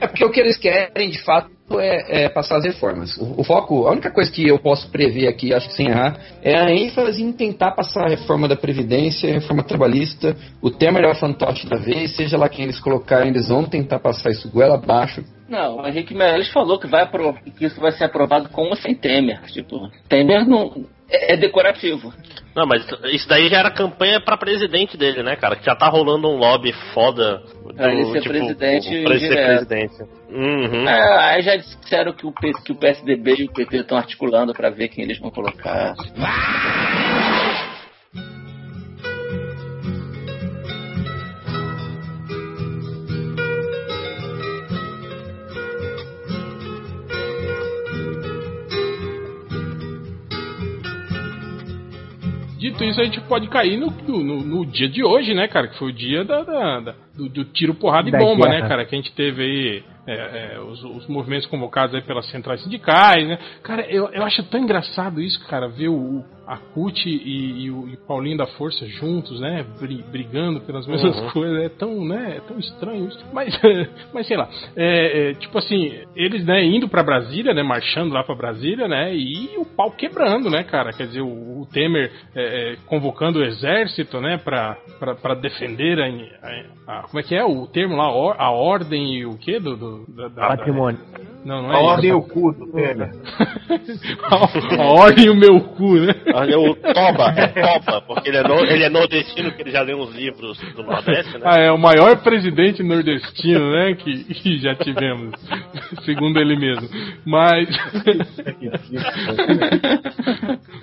é 0.00 0.06
porque 0.06 0.24
o 0.24 0.30
que 0.30 0.40
eles 0.40 0.56
querem, 0.56 1.10
de 1.10 1.22
fato, 1.22 1.50
é, 1.72 2.24
é, 2.24 2.28
passar 2.28 2.58
as 2.58 2.64
reformas. 2.64 3.16
O, 3.16 3.40
o, 3.40 3.44
foco, 3.44 3.86
a 3.86 3.92
única 3.92 4.10
coisa 4.10 4.30
que 4.30 4.46
eu 4.46 4.58
posso 4.58 4.90
prever 4.90 5.28
aqui, 5.28 5.52
acho 5.52 5.68
que 5.68 5.74
sem 5.74 5.88
errar, 5.88 6.18
é 6.42 6.56
a 6.56 6.70
ênfase 6.70 7.22
em 7.22 7.32
tentar 7.32 7.72
passar 7.74 8.04
a 8.04 8.08
reforma 8.08 8.48
da 8.48 8.56
Previdência, 8.56 9.28
a 9.28 9.34
reforma 9.34 9.62
trabalhista. 9.62 10.36
O 10.62 10.70
Temer 10.70 11.04
é 11.04 11.10
o 11.10 11.14
fantoche 11.14 11.68
da 11.68 11.76
vez, 11.76 12.16
seja 12.16 12.38
lá 12.38 12.48
quem 12.48 12.64
eles 12.64 12.80
colocarem, 12.80 13.28
eles 13.28 13.48
vão 13.48 13.64
tentar 13.64 13.98
passar 13.98 14.30
isso 14.30 14.50
goela 14.50 14.74
abaixo. 14.76 15.22
Não, 15.48 15.76
o 15.76 15.86
Henrique 15.86 16.14
Meirelles 16.14 16.48
falou 16.50 16.78
que, 16.78 16.86
vai 16.86 17.08
que 17.56 17.66
isso 17.66 17.80
vai 17.80 17.92
ser 17.92 18.04
aprovado 18.04 18.48
com 18.48 18.68
ou 18.68 18.76
sem 18.76 18.94
Temer. 18.94 19.42
Tipo, 19.42 19.90
Temer 20.08 20.46
não, 20.48 20.86
é, 21.10 21.34
é 21.34 21.36
decorativo. 21.36 22.12
Não, 22.54 22.66
mas 22.66 22.86
isso 23.12 23.28
daí 23.28 23.48
já 23.48 23.58
era 23.58 23.70
campanha 23.70 24.20
para 24.20 24.36
presidente 24.36 24.96
dele, 24.96 25.22
né, 25.22 25.36
cara? 25.36 25.56
Que 25.56 25.64
já 25.64 25.74
tá 25.74 25.88
rolando 25.88 26.28
um 26.28 26.36
lobby 26.36 26.72
foda. 26.94 27.42
Do, 27.62 27.74
pra 27.74 27.92
ele 27.92 28.06
ser 28.06 28.20
tipo, 28.20 28.28
presidente. 28.28 29.02
Pra 29.02 29.14
ele 29.14 29.26
ser 29.26 29.46
presidente. 29.46 29.94
Uhum. 30.30 30.88
É, 30.88 31.34
aí 31.34 31.42
já 31.42 31.56
disseram 31.56 32.12
que 32.12 32.26
o, 32.26 32.32
que 32.32 32.72
o 32.72 32.76
PSDB 32.76 33.34
e 33.38 33.44
o 33.44 33.52
PT 33.52 33.78
estão 33.78 33.98
articulando 33.98 34.52
para 34.52 34.70
ver 34.70 34.88
quem 34.88 35.04
eles 35.04 35.18
vão 35.18 35.30
colocar. 35.30 35.94
Isso, 52.94 53.00
a 53.00 53.04
gente 53.04 53.20
pode 53.22 53.48
cair 53.48 53.76
no, 53.76 53.90
no, 53.90 54.40
no, 54.40 54.66
dia 54.66 54.88
de 54.88 55.04
hoje, 55.04 55.34
né, 55.34 55.48
cara? 55.48 55.68
Que 55.68 55.76
foi 55.78 55.88
o 55.88 55.92
dia 55.92 56.24
da, 56.24 56.42
da, 56.42 56.80
da 56.80 56.94
do, 57.14 57.28
do, 57.28 57.44
tiro, 57.44 57.74
porrada 57.74 58.08
e 58.08 58.12
bomba, 58.12 58.48
né, 58.48 58.66
cara? 58.66 58.84
Que 58.84 58.94
a 58.94 58.98
gente 58.98 59.12
teve 59.12 59.42
aí 59.42 59.84
é, 60.06 60.54
é, 60.54 60.60
os, 60.60 60.82
os, 60.84 61.06
movimentos 61.08 61.46
convocados 61.46 61.94
aí 61.94 62.02
pelas 62.02 62.26
centrais 62.30 62.62
sindicais, 62.62 63.26
né? 63.26 63.38
Cara, 63.62 63.82
eu, 63.90 64.08
eu 64.12 64.22
acho 64.22 64.42
tão 64.44 64.60
engraçado 64.60 65.20
isso, 65.20 65.44
cara, 65.46 65.68
ver 65.68 65.88
o, 65.88 66.24
a 66.46 66.58
CUT 66.58 67.08
e, 67.08 67.64
e, 67.64 67.70
o 67.70 67.88
e 67.88 67.96
Paulinho 67.96 68.36
da 68.36 68.46
Força 68.46 68.86
juntos, 68.86 69.40
né? 69.40 69.64
Brigando 70.10 70.60
pelas 70.60 70.86
mesmas 70.86 71.18
uhum. 71.18 71.30
coisas. 71.30 71.62
É 71.64 71.68
tão, 71.68 72.04
né? 72.04 72.36
É 72.36 72.40
tão 72.40 72.58
estranho 72.58 73.08
isso. 73.08 73.24
Mas, 73.32 73.58
mas 74.12 74.26
sei 74.26 74.36
lá. 74.36 74.48
É, 74.76 75.30
é, 75.30 75.34
tipo 75.34 75.56
assim, 75.58 75.92
eles, 76.14 76.44
né, 76.44 76.64
indo 76.64 76.88
para 76.88 77.02
Brasília, 77.02 77.54
né? 77.54 77.62
Marchando 77.62 78.12
lá 78.12 78.22
para 78.22 78.34
Brasília, 78.34 78.86
né? 78.86 79.14
E 79.14 79.56
o 79.56 79.64
pau 79.64 79.90
quebrando, 79.90 80.50
né, 80.50 80.62
cara? 80.64 80.92
Quer 80.92 81.06
dizer, 81.06 81.22
o, 81.22 81.62
o 81.62 81.66
Temer 81.72 82.10
é, 82.34 82.72
é, 82.72 82.76
convocando 82.86 83.38
o 83.38 83.44
exército, 83.44 84.20
né? 84.20 84.36
Pra, 84.36 84.76
pra, 84.98 85.14
pra 85.14 85.34
defender 85.34 85.98
a, 86.00 86.06
a, 86.06 86.98
a, 86.98 87.02
Como 87.04 87.20
é 87.20 87.22
que 87.22 87.34
é 87.34 87.44
o 87.44 87.66
termo 87.66 87.96
lá? 87.96 88.04
A 88.04 88.50
ordem 88.50 89.14
e 89.14 89.26
o 89.26 89.38
quê? 89.38 89.58
Do, 89.58 89.76
do 89.76 90.04
da, 90.14 90.28
da, 90.28 90.48
Patrimônio. 90.48 90.98
Da, 90.98 91.24
não, 91.44 91.62
não 91.62 91.72
é 91.72 91.76
a 91.76 91.80
ordem 91.80 92.10
e 92.10 92.14
o 92.14 92.22
cu 92.22 92.52
do 92.52 92.72
Temer. 92.72 93.10
a, 94.24 94.82
a 94.82 94.86
ordem 94.86 95.26
e 95.26 95.30
o 95.30 95.34
meu 95.34 95.60
cu, 95.60 95.94
né? 95.94 96.14
Olha, 96.34 96.58
o 96.58 96.74
Toba, 96.74 97.32
é 97.36 97.46
Toba, 97.46 98.00
porque 98.02 98.28
ele 98.28 98.38
é, 98.38 98.42
no, 98.42 98.54
ele 98.64 98.82
é 98.82 98.88
nordestino, 98.88 99.52
que 99.52 99.62
ele 99.62 99.70
já 99.70 99.82
leu 99.82 99.98
uns 99.98 100.14
livros 100.14 100.58
do 100.74 100.82
Nordeste, 100.82 101.38
né? 101.38 101.44
Ah, 101.44 101.60
é 101.60 101.70
o 101.70 101.78
maior 101.78 102.16
presidente 102.22 102.82
nordestino, 102.82 103.70
né, 103.70 103.94
que, 103.94 104.24
que 104.34 104.58
já 104.62 104.74
tivemos, 104.74 105.34
segundo 106.04 106.40
ele 106.40 106.56
mesmo. 106.56 106.88
Mas... 107.24 107.68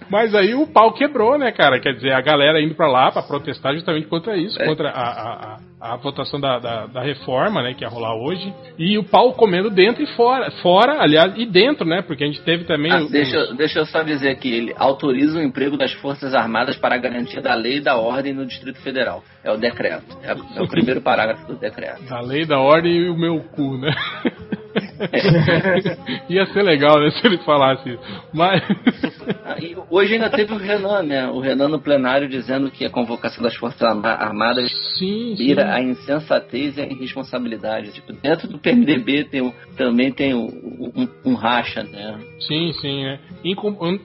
Mas 0.10 0.36
aí 0.36 0.53
o 0.53 0.68
pau 0.68 0.94
quebrou, 0.94 1.38
né, 1.38 1.52
cara? 1.52 1.80
Quer 1.80 1.94
dizer, 1.94 2.11
a 2.11 2.22
galera 2.22 2.61
indo 2.61 2.76
pra 2.76 2.88
lá 2.88 3.11
pra 3.11 3.23
protestar 3.23 3.73
justamente 3.73 4.07
contra 4.07 4.36
isso, 4.38 4.61
é. 4.61 4.65
contra 4.65 4.90
a, 4.90 5.10
a, 5.10 5.57
a, 5.80 5.94
a 5.94 5.95
votação 5.98 6.40
da, 6.40 6.60
da, 6.60 6.86
da, 6.88 7.02
reforma, 7.02 7.61
né, 7.61 7.73
que 7.73 7.84
ia 7.84 7.90
rolar 7.90 8.15
hoje. 8.15 8.53
E 8.78 8.98
o 8.98 9.03
pau 9.03 9.34
comendo 9.34 9.69
dentro 9.69 10.03
e 10.03 10.07
fora. 10.07 10.52
Fora, 10.61 11.02
aliás, 11.02 11.34
e 11.38 11.45
dentro, 11.45 11.86
né? 11.86 12.02
Porque 12.02 12.23
a 12.23 12.28
gente 12.28 12.41
teve 12.41 12.65
também... 12.65 12.91
Ah, 12.91 13.06
deixa, 13.10 13.53
deixa 13.53 13.80
eu 13.80 13.86
só 13.86 14.03
dizer 14.03 14.30
aqui, 14.30 14.53
ele 14.53 14.73
autoriza 14.78 15.40
o 15.41 15.43
emprego 15.43 15.77
das 15.77 15.91
Forças 15.93 16.34
Armadas 16.34 16.77
para 16.77 16.95
a 16.95 16.97
garantia 16.97 17.41
da 17.41 17.53
lei 17.53 17.77
e 17.77 17.81
da 17.81 17.97
ordem 17.97 18.34
no 18.34 18.45
Distrito 18.45 18.80
Federal. 18.81 19.23
É 19.43 19.51
o 19.51 19.57
decreto. 19.57 20.18
É, 20.23 20.31
é 20.31 20.61
o 20.61 20.68
primeiro 20.68 21.01
parágrafo 21.01 21.45
do 21.47 21.59
decreto. 21.59 22.03
Da 22.03 22.22
lei, 22.22 22.45
da 22.45 22.59
ordem 22.59 22.93
e 22.93 23.09
o 23.09 23.18
meu 23.18 23.39
cu, 23.39 23.77
né? 23.77 23.91
Ia 26.30 26.45
ser 26.48 26.64
legal, 26.64 26.99
né, 26.99 27.11
se 27.11 27.26
ele 27.26 27.38
falasse 27.39 27.89
isso. 27.89 27.99
Mas. 28.34 28.61
Hoje 29.89 30.14
ainda 30.14 30.30
teve 30.30 30.53
o 30.53 30.57
Renan, 30.57 31.03
né? 31.03 31.27
O 31.27 31.39
Renan 31.39 31.68
no 31.68 31.80
plenário 31.80 32.27
dizendo 32.27 32.72
que 32.72 32.85
a 32.85 32.89
convocação 32.89 33.43
das 33.43 33.56
Forças 33.56 33.81
Armadas 33.81 34.72
sim, 34.98 35.35
vira 35.35 35.64
sim. 35.64 35.69
a 35.69 35.81
insensatez 35.81 36.77
e 36.77 36.81
a 36.81 36.85
irresponsabilidade. 36.85 37.91
Tipo, 37.91 38.14
dentro 38.14 38.48
do 38.48 38.60
PMDB 38.60 39.26
tem, 39.26 39.53
também 39.76 40.11
tem 40.11 40.34
um, 40.34 40.48
um, 40.95 41.31
um, 41.31 41.34
racha, 41.34 41.84
né? 41.84 42.19
Sim, 42.39 42.72
sim. 42.73 43.06
É. 43.06 43.19
Em, 43.43 43.56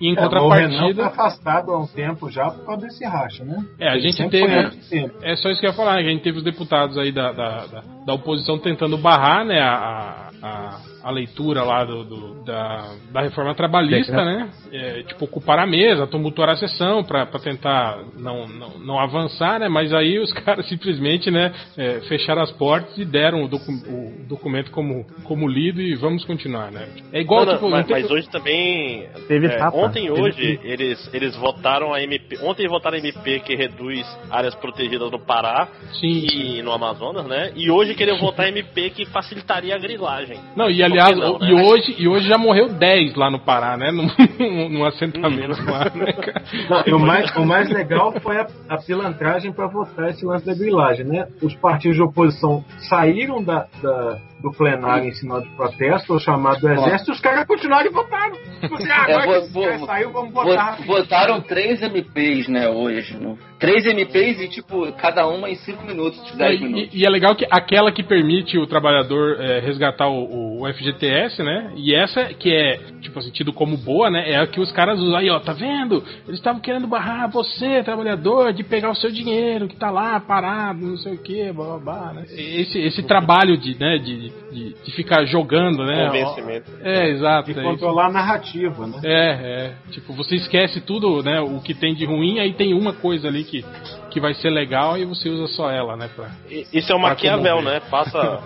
em 0.01 0.13
é, 0.13 0.17
contrapartida. 0.17 0.85
O 0.85 0.87
Renan 0.89 0.95
tá 0.95 1.07
afastado 1.07 1.73
há 1.73 1.79
um 1.79 1.87
tempo 1.87 2.31
já 2.31 2.51
por 2.51 2.65
causa 2.65 2.87
desse 2.87 3.05
racha, 3.05 3.45
né? 3.45 3.65
É, 3.79 3.89
a 3.89 3.99
gente 3.99 4.17
teve. 4.29 4.53
É, 4.53 5.33
é, 5.33 5.37
só 5.37 5.51
isso 5.51 5.61
que 5.61 5.67
eu 5.67 5.71
ia 5.71 5.77
falar, 5.77 5.95
a 5.95 6.03
gente 6.03 6.23
teve 6.23 6.39
os 6.39 6.45
deputados 6.45 6.97
aí 6.99 7.13
da, 7.13 7.33
da, 7.33 7.67
da, 7.67 7.83
da 8.07 8.15
oposição 8.15 8.59
tentando 8.59 8.97
barrar, 8.97 9.45
né? 9.45 9.61
a, 9.61 10.26
a 10.26 10.26
a, 10.43 10.81
a 11.07 11.11
leitura 11.13 11.63
lá 11.63 11.85
do, 11.85 12.05
do- 12.05 12.45
da, 12.45 12.95
da 13.13 13.21
reforma 13.23 13.55
trabalhista, 13.55 14.13
né? 14.25 14.51
É, 14.73 15.03
tipo, 15.05 15.25
ocupar 15.25 15.59
a 15.59 15.67
mesa, 15.67 16.07
tumultuar 16.07 16.49
a 16.51 16.57
sessão 16.57 17.05
pra 17.05 17.25
pra 17.27 17.39
tentar 17.41 17.99
não, 18.19 18.47
não, 18.49 18.79
não 18.79 18.99
avançar, 18.99 19.61
né? 19.61 19.69
Mas 19.69 19.93
aí 19.93 20.19
os 20.19 20.33
caras 20.45 20.69
simplesmente, 20.69 21.31
né, 21.31 21.53
é, 21.77 22.01
fecharam 22.09 22.43
as 22.43 22.51
portas 22.53 22.97
e 22.99 23.05
deram 23.05 23.45
o, 23.45 23.49
docu- 23.49 23.71
o 23.89 24.27
documento 24.29 24.71
como, 24.71 25.05
como 25.25 25.47
lido 25.49 25.81
e 25.81 25.95
vamos 25.95 26.25
continuar, 26.25 26.71
né? 26.73 26.89
É 27.13 27.21
igual, 27.21 27.41
Não, 27.45 27.53
não, 27.53 27.55
tipo, 27.59 27.71
mas, 27.71 27.89
mas 27.89 28.11
hoje 28.11 28.29
também. 28.31 29.07
Teve 29.29 29.47
é, 29.47 29.57
tapa. 29.57 29.77
ontem 29.77 30.07
e 30.07 30.09
Teve 30.09 30.21
hoje 30.23 30.61
eles, 30.65 31.11
eles 31.15 31.37
votaram 31.37 31.95
a 31.95 32.03
MP. 32.03 32.39
Ontem 32.43 32.67
votaram 32.69 32.97
a 32.97 32.99
MP 33.01 33.41
que 33.41 33.55
reduz 33.55 34.05
áreas 34.31 34.55
protegidas 34.57 35.11
no 35.11 35.21
Pará 35.25 35.69
Sim, 36.01 36.27
e 36.33 36.63
no 36.63 36.73
Amazonas, 36.73 37.27
né? 37.27 37.53
E 37.55 37.71
hoje 37.71 37.95
queriam 37.95 38.19
votar 38.19 38.47
a 38.47 38.49
MP 38.49 38.91
que 38.91 39.05
facilitaria 39.07 39.75
a 39.75 39.79
grilagem. 39.79 40.39
Não, 40.57 40.69
e 40.71 40.83
aliás, 40.99 41.17
não, 41.17 41.39
e, 41.41 41.55
né? 41.55 41.63
hoje, 41.63 41.95
e 41.99 42.09
hoje 42.09 42.29
já 42.29 42.39
morreu 42.39 42.69
10 42.69 43.15
lá 43.15 43.31
no 43.31 43.39
Pará, 43.39 43.77
né? 43.77 43.91
Num, 44.39 44.69
num 44.69 44.85
assentamento 44.85 45.63
lá, 45.65 45.91
né, 45.95 46.15
e 46.87 46.93
o, 46.93 46.99
mais, 46.99 47.35
o 47.37 47.45
mais 47.45 47.69
legal 47.71 48.13
foi 48.21 48.39
a, 48.39 48.47
a 48.69 48.77
pilantragem 48.79 49.53
para 49.53 49.67
votar 49.67 50.11
esse 50.11 50.25
lance 50.25 50.45
da 50.45 50.55
grilagem, 50.55 51.05
né? 51.05 51.27
Os 51.43 51.55
partidos 51.55 51.97
de 51.97 52.03
oposição 52.03 52.65
saíram 52.89 53.43
da, 53.43 53.67
da- 53.83 54.19
do 54.41 54.51
plenário 54.53 55.09
em 55.09 55.13
sinal 55.15 55.41
de 55.41 55.49
protesto, 55.57 56.13
ou 56.13 56.21
chamado 56.21 56.61
do 56.61 56.69
exército, 56.69 57.11
e 57.11 57.15
os 57.15 57.21
caras 57.21 57.47
continuaram 57.47 57.87
e 57.91 57.93
votaram. 57.93 58.37
Tipo 58.61 58.77
ah, 58.77 59.07
É, 59.09 59.15
agora 59.15 59.27
vou- 59.27 59.43
que 59.47 59.53
vou- 59.53 59.65
cara 59.65 59.79
saiu, 59.87 60.11
vamos 60.13 60.33
votar. 60.33 60.77
Vo- 60.79 60.85
Votaram 60.97 61.41
três 61.41 61.83
MPs, 61.83 62.49
né, 62.49 62.69
hoje. 62.69 63.17
no- 63.17 63.39
Três 63.59 63.87
MPs 63.87 64.39
e, 64.43 64.49
tipo, 64.49 64.93
cada 64.93 65.27
uma 65.27 65.49
em 65.49 65.55
cinco 65.55 65.83
minutos, 65.87 66.21
dez 66.37 66.61
minutos. 66.61 66.93
E, 66.95 66.99
e 67.03 67.07
é 67.07 67.09
legal 67.09 67.35
que 67.35 67.47
aquela 67.51 67.91
que 67.91 68.03
permite 68.03 68.59
o 68.59 68.67
trabalhador 68.67 69.41
é, 69.41 69.61
resgatar 69.61 70.09
o, 70.09 70.61
o 70.61 70.67
FGTS, 70.69 71.43
né? 71.43 71.73
E 71.75 71.95
essa 71.95 72.27
que 72.35 72.53
é, 72.53 72.77
tipo 73.01 73.19
assim, 73.19 73.31
tido 73.31 73.55
como 73.55 73.79
boa, 73.79 74.11
né? 74.11 74.31
É 74.31 74.37
a 74.37 74.47
que 74.47 74.61
os 74.61 74.71
caras 74.73 75.01
usam 75.01 75.17
aí, 75.17 75.31
ó, 75.31 75.41
tá 75.41 75.55
vendo? 75.55 76.05
Eles 76.27 76.39
estavam 76.39 76.61
querendo 76.61 76.87
barrar 76.87 77.31
você, 77.31 77.83
trabalhador, 77.83 78.53
de 78.53 78.63
pegar 78.63 78.91
o 78.91 78.95
seu 78.95 79.11
dinheiro 79.11 79.67
que 79.69 79.77
tá 79.77 79.91
lá 79.91 80.21
parado, 80.21 80.87
não 80.87 80.99
sei 80.99 81.15
o 81.15 81.19
que, 81.23 81.51
blá 81.51 81.65
blá 81.65 81.79
blá, 81.79 82.13
né? 82.13 82.25
Esse, 82.29 82.79
esse 82.79 83.03
trabalho 83.05 83.57
de, 83.57 83.75
né, 83.81 83.97
de, 83.97 84.26
de, 84.51 84.75
de 84.75 84.93
ficar 84.93 85.25
jogando, 85.25 85.85
né? 85.85 86.07
Convencimento. 86.07 86.71
É, 86.83 87.09
exato. 87.11 87.53
De 87.53 87.59
é 87.59 87.63
isso. 87.63 87.71
controlar 87.71 88.07
a 88.07 88.13
narrativa, 88.13 88.87
né? 88.87 89.01
É, 89.05 89.31
é. 89.31 89.75
Tipo, 89.91 90.13
você 90.13 90.37
esquece 90.37 90.81
tudo, 90.81 91.23
né? 91.23 91.41
O 91.41 91.61
que 91.61 91.75
tem 91.75 91.95
de 91.95 92.05
ruim, 92.05 92.39
aí 92.39 92.53
tem 92.53 92.75
uma 92.75 92.93
coisa 92.93 93.29
ali 93.29 93.45
que, 93.45 93.65
que 94.11 94.21
vai 94.21 94.35
ser 94.35 94.51
legal 94.51 94.97
e 94.97 95.05
você 95.05 95.29
usa 95.29 95.47
só 95.55 95.71
ela, 95.71 95.97
né? 95.97 96.09
Pra... 96.15 96.31
Isso 96.73 96.93
é 96.93 96.95
o 96.95 96.99
Maquiavel, 96.99 97.63
né? 97.63 97.81
Faça, 97.91 98.43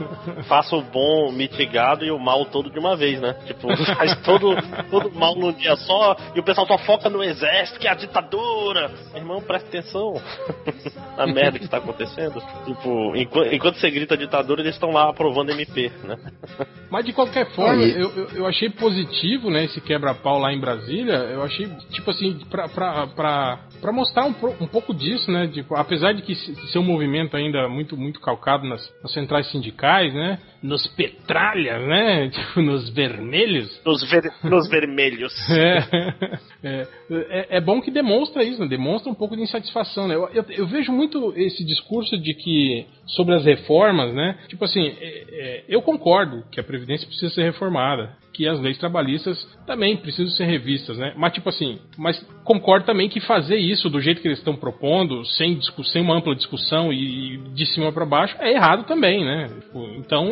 faça 0.48 0.74
o 0.76 0.82
bom 0.82 1.30
mitigado 1.32 2.04
e 2.04 2.10
o 2.10 2.18
mal 2.18 2.44
todo 2.46 2.70
de 2.70 2.78
uma 2.78 2.96
vez, 2.96 3.20
né? 3.20 3.34
Tipo, 3.46 3.68
faz 3.96 4.16
todo, 4.22 4.54
todo 4.90 5.12
mal 5.12 5.34
num 5.34 5.52
dia 5.52 5.76
só 5.76 6.16
e 6.34 6.40
o 6.40 6.42
pessoal 6.42 6.66
só 6.66 6.78
foca 6.78 7.08
no 7.08 7.22
exército, 7.22 7.78
que 7.78 7.86
é 7.86 7.90
a 7.90 7.94
ditadura. 7.94 8.90
Irmão, 9.14 9.40
presta 9.40 9.68
atenção 9.68 10.14
na 11.16 11.26
merda 11.26 11.58
que 11.58 11.64
está 11.64 11.78
acontecendo. 11.78 12.42
Tipo, 12.64 13.16
enquanto, 13.16 13.54
enquanto 13.54 13.76
você 13.76 13.90
grita 13.90 14.16
ditadura, 14.16 14.60
eles 14.60 14.74
estão 14.74 14.90
lá 14.90 15.10
aprovando 15.10 15.50
MP, 15.50 15.90
né? 16.04 16.16
Mas 16.90 17.04
de 17.04 17.12
qualquer 17.12 17.46
forma, 17.52 17.82
Aí. 17.82 18.00
eu, 18.00 18.10
eu, 18.34 18.46
achei 18.46 18.68
positivo, 18.68 19.48
né, 19.48 19.64
esse 19.64 19.80
quebra-pau 19.80 20.38
lá 20.38 20.52
em 20.52 20.60
Brasília. 20.60 21.14
Eu 21.14 21.42
achei, 21.42 21.68
tipo 21.92 22.10
assim, 22.10 22.38
pra, 22.50 22.68
pra, 22.68 23.06
pra, 23.06 23.58
pra 23.80 23.92
mostrar 23.92 24.24
um, 24.24 24.34
um 24.60 24.66
pouco 24.66 24.92
disso, 24.92 25.30
né? 25.30 25.46
Tipo, 25.62 25.74
apesar 25.76 26.12
de 26.14 26.22
que 26.22 26.34
se- 26.34 26.54
ser 26.72 26.78
um 26.78 26.82
movimento 26.84 27.36
ainda 27.36 27.68
muito, 27.68 27.96
muito 27.96 28.18
calcado 28.20 28.66
nas, 28.66 28.80
nas 29.02 29.12
centrais 29.12 29.46
sindicais, 29.50 30.12
né? 30.14 30.38
Nos 30.62 30.86
petralhas, 30.88 31.86
né? 31.86 32.28
Tipo, 32.34 32.62
nos 32.62 32.88
vermelhos. 32.90 33.80
Nos, 33.84 34.02
ver- 34.10 34.32
nos 34.44 34.68
vermelhos. 34.68 35.32
É, 36.62 36.80
é, 36.80 36.86
é, 37.10 37.46
é 37.56 37.60
bom 37.60 37.80
que 37.80 37.90
demonstra 37.90 38.44
isso, 38.44 38.60
né? 38.60 38.68
demonstra 38.68 39.10
um 39.10 39.14
pouco 39.14 39.34
de 39.34 39.42
insatisfação. 39.42 40.06
Né? 40.06 40.14
Eu, 40.14 40.28
eu, 40.32 40.44
eu 40.50 40.66
vejo 40.66 40.92
muito 40.92 41.32
esse 41.36 41.64
discurso 41.64 42.18
de 42.18 42.34
que 42.34 42.86
sobre 43.06 43.34
as 43.34 43.44
reformas, 43.44 44.12
né? 44.14 44.36
Tipo 44.48 44.64
assim, 44.66 44.86
é, 45.00 45.24
é, 45.32 45.64
eu 45.68 45.80
concordo 45.80 46.44
que 46.52 46.60
a 46.60 46.62
previdência 46.64 47.06
precisa 47.06 47.32
ser 47.34 47.42
reformada, 47.44 48.14
que 48.32 48.47
as 48.48 48.61
leis 48.61 48.78
trabalhistas 48.78 49.44
também 49.66 49.97
precisam 49.97 50.31
ser 50.32 50.44
revistas, 50.44 50.97
né? 50.98 51.12
Mas 51.16 51.32
tipo 51.32 51.48
assim, 51.48 51.78
mas 51.98 52.20
concordo 52.44 52.86
também 52.86 53.09
que 53.09 53.20
fazer 53.20 53.57
isso 53.57 53.89
do 53.90 54.01
jeito 54.01 54.20
que 54.20 54.28
eles 54.28 54.39
estão 54.39 54.57
propondo, 54.57 55.24
sem, 55.24 55.61
sem 55.93 56.02
uma 56.02 56.16
ampla 56.16 56.35
discussão 56.35 56.93
e, 56.93 57.39
de 57.55 57.66
cima 57.66 57.93
para 57.93 58.07
baixo, 58.07 58.36
é 58.40 58.52
errado 58.52 58.85
também, 58.85 59.24
né? 59.24 59.48
Tipo, 59.61 59.86
então, 59.97 60.27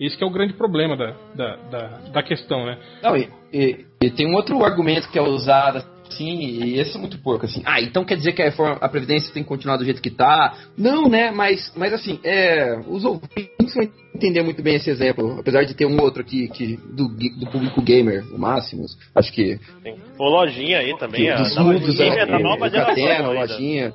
esse 0.00 0.16
que 0.16 0.24
é 0.24 0.26
o 0.26 0.30
grande 0.30 0.52
problema 0.54 0.96
da, 0.96 1.14
da, 1.34 1.56
da, 1.70 1.86
da 2.12 2.22
questão, 2.22 2.64
né? 2.66 2.78
Não, 3.02 3.16
e, 3.16 3.28
e- 3.52 3.84
e 4.02 4.10
tem 4.10 4.26
um 4.26 4.34
outro 4.34 4.62
argumento 4.64 5.10
que 5.10 5.18
é 5.18 5.22
usado 5.22 5.82
assim, 6.08 6.38
e 6.38 6.78
esse 6.78 6.96
é 6.96 7.00
muito 7.00 7.18
porco, 7.18 7.46
assim. 7.46 7.62
Ah, 7.64 7.80
então 7.80 8.04
quer 8.04 8.16
dizer 8.16 8.32
que 8.32 8.42
a, 8.42 8.46
reforma, 8.46 8.76
a 8.80 8.88
Previdência 8.88 9.32
tem 9.32 9.42
que 9.42 9.48
continuar 9.48 9.76
do 9.76 9.84
jeito 9.84 10.02
que 10.02 10.10
tá? 10.10 10.54
Não, 10.76 11.08
né? 11.08 11.30
Mas, 11.30 11.72
mas 11.76 11.92
assim, 11.92 12.20
é, 12.22 12.78
os 12.86 13.04
ouvintes 13.04 13.74
vão 13.74 13.88
entender 14.14 14.42
muito 14.42 14.62
bem 14.62 14.76
esse 14.76 14.88
exemplo, 14.88 15.38
apesar 15.40 15.64
de 15.64 15.74
ter 15.74 15.86
um 15.86 16.00
outro 16.00 16.22
aqui 16.22 16.48
que, 16.48 16.76
do, 16.76 17.08
do 17.08 17.46
público 17.50 17.82
gamer, 17.82 18.24
o 18.32 18.38
Máximos. 18.38 18.96
Acho 19.14 19.32
que 19.32 19.58
Tem. 19.82 19.96
O 20.18 20.28
Lojinha 20.28 20.78
aí 20.78 20.96
também, 20.96 21.30
a, 21.30 21.36
dos 21.36 21.54
da, 21.54 21.62
mudos, 21.62 21.88
Lojinha 21.88 22.14
é, 22.14 22.20
é 22.20 22.26
da 22.26 22.38
nova 22.38 22.70
geração 22.70 23.32
lojinha. 23.32 23.92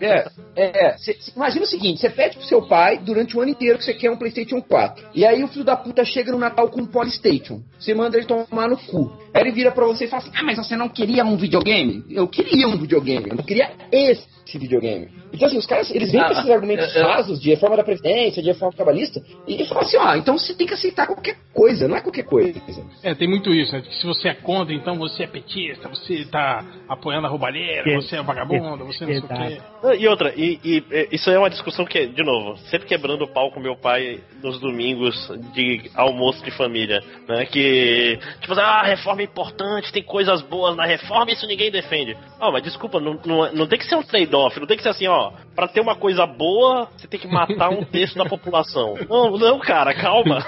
É, 0.00 0.28
é, 0.56 0.98
cê- 0.98 1.16
cê- 1.20 1.32
imagina 1.36 1.64
o 1.64 1.68
seguinte, 1.68 2.00
você 2.00 2.10
pede 2.10 2.36
pro 2.36 2.46
seu 2.46 2.62
pai 2.62 2.98
durante 2.98 3.36
o 3.36 3.40
ano 3.40 3.50
inteiro 3.50 3.78
que 3.78 3.84
você 3.84 3.94
quer 3.94 4.10
um 4.10 4.16
Playstation 4.16 4.60
4. 4.60 5.04
E 5.14 5.24
aí 5.24 5.44
o 5.44 5.48
filho 5.48 5.64
da 5.64 5.76
puta 5.76 6.04
chega 6.04 6.32
no 6.32 6.38
Natal 6.38 6.68
com 6.68 6.80
um 6.82 6.86
Polystation. 6.86 7.60
Você 7.78 7.94
manda 7.94 8.16
ele 8.16 8.26
tomar 8.26 8.68
no 8.68 8.76
cu. 8.76 9.12
Aí 9.32 9.42
ele 9.42 9.52
vira 9.52 9.70
pra 9.70 9.86
você 9.86 10.04
e 10.04 10.08
fala 10.08 10.22
assim, 10.22 10.32
ah, 10.34 10.42
mas 10.42 10.56
você 10.56 10.76
não 10.76 10.88
queria 10.88 11.24
um 11.24 11.36
videogame? 11.36 12.04
Eu 12.10 12.26
queria 12.26 12.66
um 12.66 12.76
videogame, 12.76 13.30
eu 13.30 13.36
não 13.36 13.44
queria 13.44 13.70
esse 13.90 14.31
videogame. 14.58 15.08
Então 15.32 15.48
assim, 15.48 15.56
os 15.58 15.66
caras, 15.66 15.90
eles 15.90 16.10
vêm 16.12 16.20
com 16.20 16.26
Ah, 16.28 16.32
esses 16.32 16.50
argumentos 16.50 16.94
eu- 16.94 17.02
rasos 17.06 17.40
de 17.40 17.50
reforma 17.50 17.76
da 17.76 17.84
Previdência, 17.84 18.42
de 18.42 18.48
reforma 18.48 18.72
trabalhista, 18.74 19.20
e 19.46 19.64
falam 19.66 19.82
assim, 19.84 19.96
ó, 19.96 20.14
então 20.16 20.36
você 20.38 20.54
tem 20.54 20.66
que 20.66 20.74
aceitar 20.74 21.06
qualquer 21.06 21.36
coisa, 21.54 21.88
não 21.88 21.96
é 21.96 22.00
qualquer 22.00 22.24
coisa. 22.24 22.60
É, 23.02 23.14
tem 23.14 23.28
muito 23.28 23.50
isso, 23.50 23.72
né? 23.72 23.80
Que 23.82 23.94
se 23.94 24.06
você 24.06 24.28
é 24.28 24.34
contra, 24.34 24.74
então 24.74 24.96
você 24.98 25.24
é 25.24 25.26
petista, 25.26 25.88
você 25.88 26.24
tá 26.26 26.64
apoiando 26.88 27.26
a 27.26 27.30
roubalheira, 27.30 27.84
Que- 27.84 27.94
você 27.96 28.16
é 28.16 28.22
vagabundo, 28.22 28.84
você 28.84 29.04
não 29.06 29.12
sei 29.12 29.20
o 29.20 29.28
quê. 29.28 29.60
Ah, 29.84 29.94
E 29.94 30.06
outra, 30.08 30.32
e, 30.36 30.58
e, 30.64 30.84
é, 30.90 31.08
isso 31.12 31.30
é 31.30 31.38
uma 31.38 31.50
discussão 31.50 31.84
que, 31.84 32.06
de 32.06 32.22
novo, 32.22 32.56
sempre 32.70 32.86
quebrando 32.88 33.22
o 33.24 33.28
pau 33.32 33.50
com 33.52 33.60
meu 33.60 33.76
pai 33.76 34.20
nos 34.42 34.58
domingos 34.60 35.30
de 35.54 35.90
almoço 35.94 36.42
de 36.44 36.50
família, 36.50 37.00
né? 37.28 37.46
Que, 37.46 38.18
tipo, 38.40 38.52
ah, 38.54 38.80
a 38.80 38.86
reforma 38.86 39.20
é 39.20 39.24
importante, 39.24 39.92
tem 39.92 40.02
coisas 40.02 40.42
boas 40.42 40.76
na 40.76 40.84
reforma, 40.86 41.30
isso 41.30 41.46
ninguém 41.46 41.70
defende. 41.70 42.16
Ah, 42.40 42.50
mas 42.50 42.62
desculpa, 42.62 43.00
não, 43.00 43.18
não, 43.24 43.52
não 43.52 43.66
tem 43.66 43.78
que 43.78 43.86
ser 43.86 43.96
um 43.96 44.02
trade-off, 44.32 44.58
não 44.58 44.66
tem 44.66 44.76
que 44.76 44.82
ser 44.82 44.88
assim, 44.88 45.06
ó, 45.06 45.32
pra 45.54 45.68
ter 45.68 45.80
uma 45.80 45.94
coisa 45.94 46.26
boa, 46.26 46.88
você 46.96 47.06
tem 47.06 47.20
que 47.20 47.28
matar 47.28 47.70
um 47.70 47.84
terço 47.84 48.16
da 48.16 48.24
população. 48.24 48.94
Não, 49.08 49.36
não, 49.38 49.58
cara, 49.58 49.94
calma. 49.94 50.44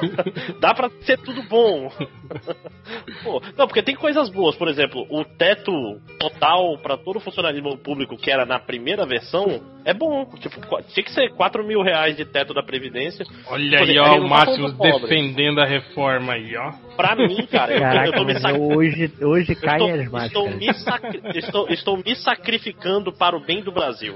Dá 0.61 0.73
pra 0.75 0.89
ser 1.03 1.19
tudo 1.19 1.43
bom. 1.45 1.91
Pô, 3.23 3.41
não, 3.57 3.67
porque 3.67 3.83
tem 3.83 3.95
coisas 3.95 4.29
boas, 4.31 4.57
por 4.57 4.69
exemplo, 4.69 5.07
o 5.11 5.25
teto 5.25 5.73
total 6.19 6.79
pra 6.79 6.97
todo 6.97 7.17
o 7.17 7.21
funcionalismo 7.21 7.77
público 7.79 8.17
que 8.17 8.31
era 8.31 8.45
na 8.47 8.59
primeira 8.59 9.05
versão 9.07 9.61
é 9.85 9.93
bom. 9.93 10.25
Tipo, 10.41 10.61
tinha 10.93 11.05
que 11.05 11.13
ser 11.13 11.31
4 11.35 11.65
mil 11.65 11.83
reais 11.83 12.17
de 12.17 12.25
teto 12.25 12.55
da 12.55 12.63
Previdência. 12.63 13.25
Olha 13.49 13.81
aí, 13.81 13.99
ó, 13.99 14.17
o 14.19 14.29
tá 14.29 14.47
pobre. 14.77 15.01
defendendo 15.03 15.61
a 15.61 15.67
reforma 15.67 16.33
aí, 16.35 16.57
ó. 16.57 16.73
Pra 16.97 17.15
mim, 17.17 17.47
cara, 17.47 17.73
eu, 17.73 17.79
tô- 17.81 17.85
eu 17.85 17.93
Caraca, 17.93 18.13
tô 18.13 18.25
me 18.25 18.41
sac... 18.41 18.59
hoje, 18.59 19.13
hoje 19.23 19.55
caem 19.57 20.01
estou, 20.03 20.17
as 20.19 20.27
estou, 20.27 20.45
máscaras. 20.49 20.59
me 20.59 20.75
sacri- 20.75 21.23
estou, 21.39 21.69
estou 21.69 21.97
me 21.99 22.17
sacrificando 22.17 23.13
para 23.13 23.37
o 23.37 23.41
bem 23.45 23.63
do 23.63 23.73
Brasil. 23.73 24.15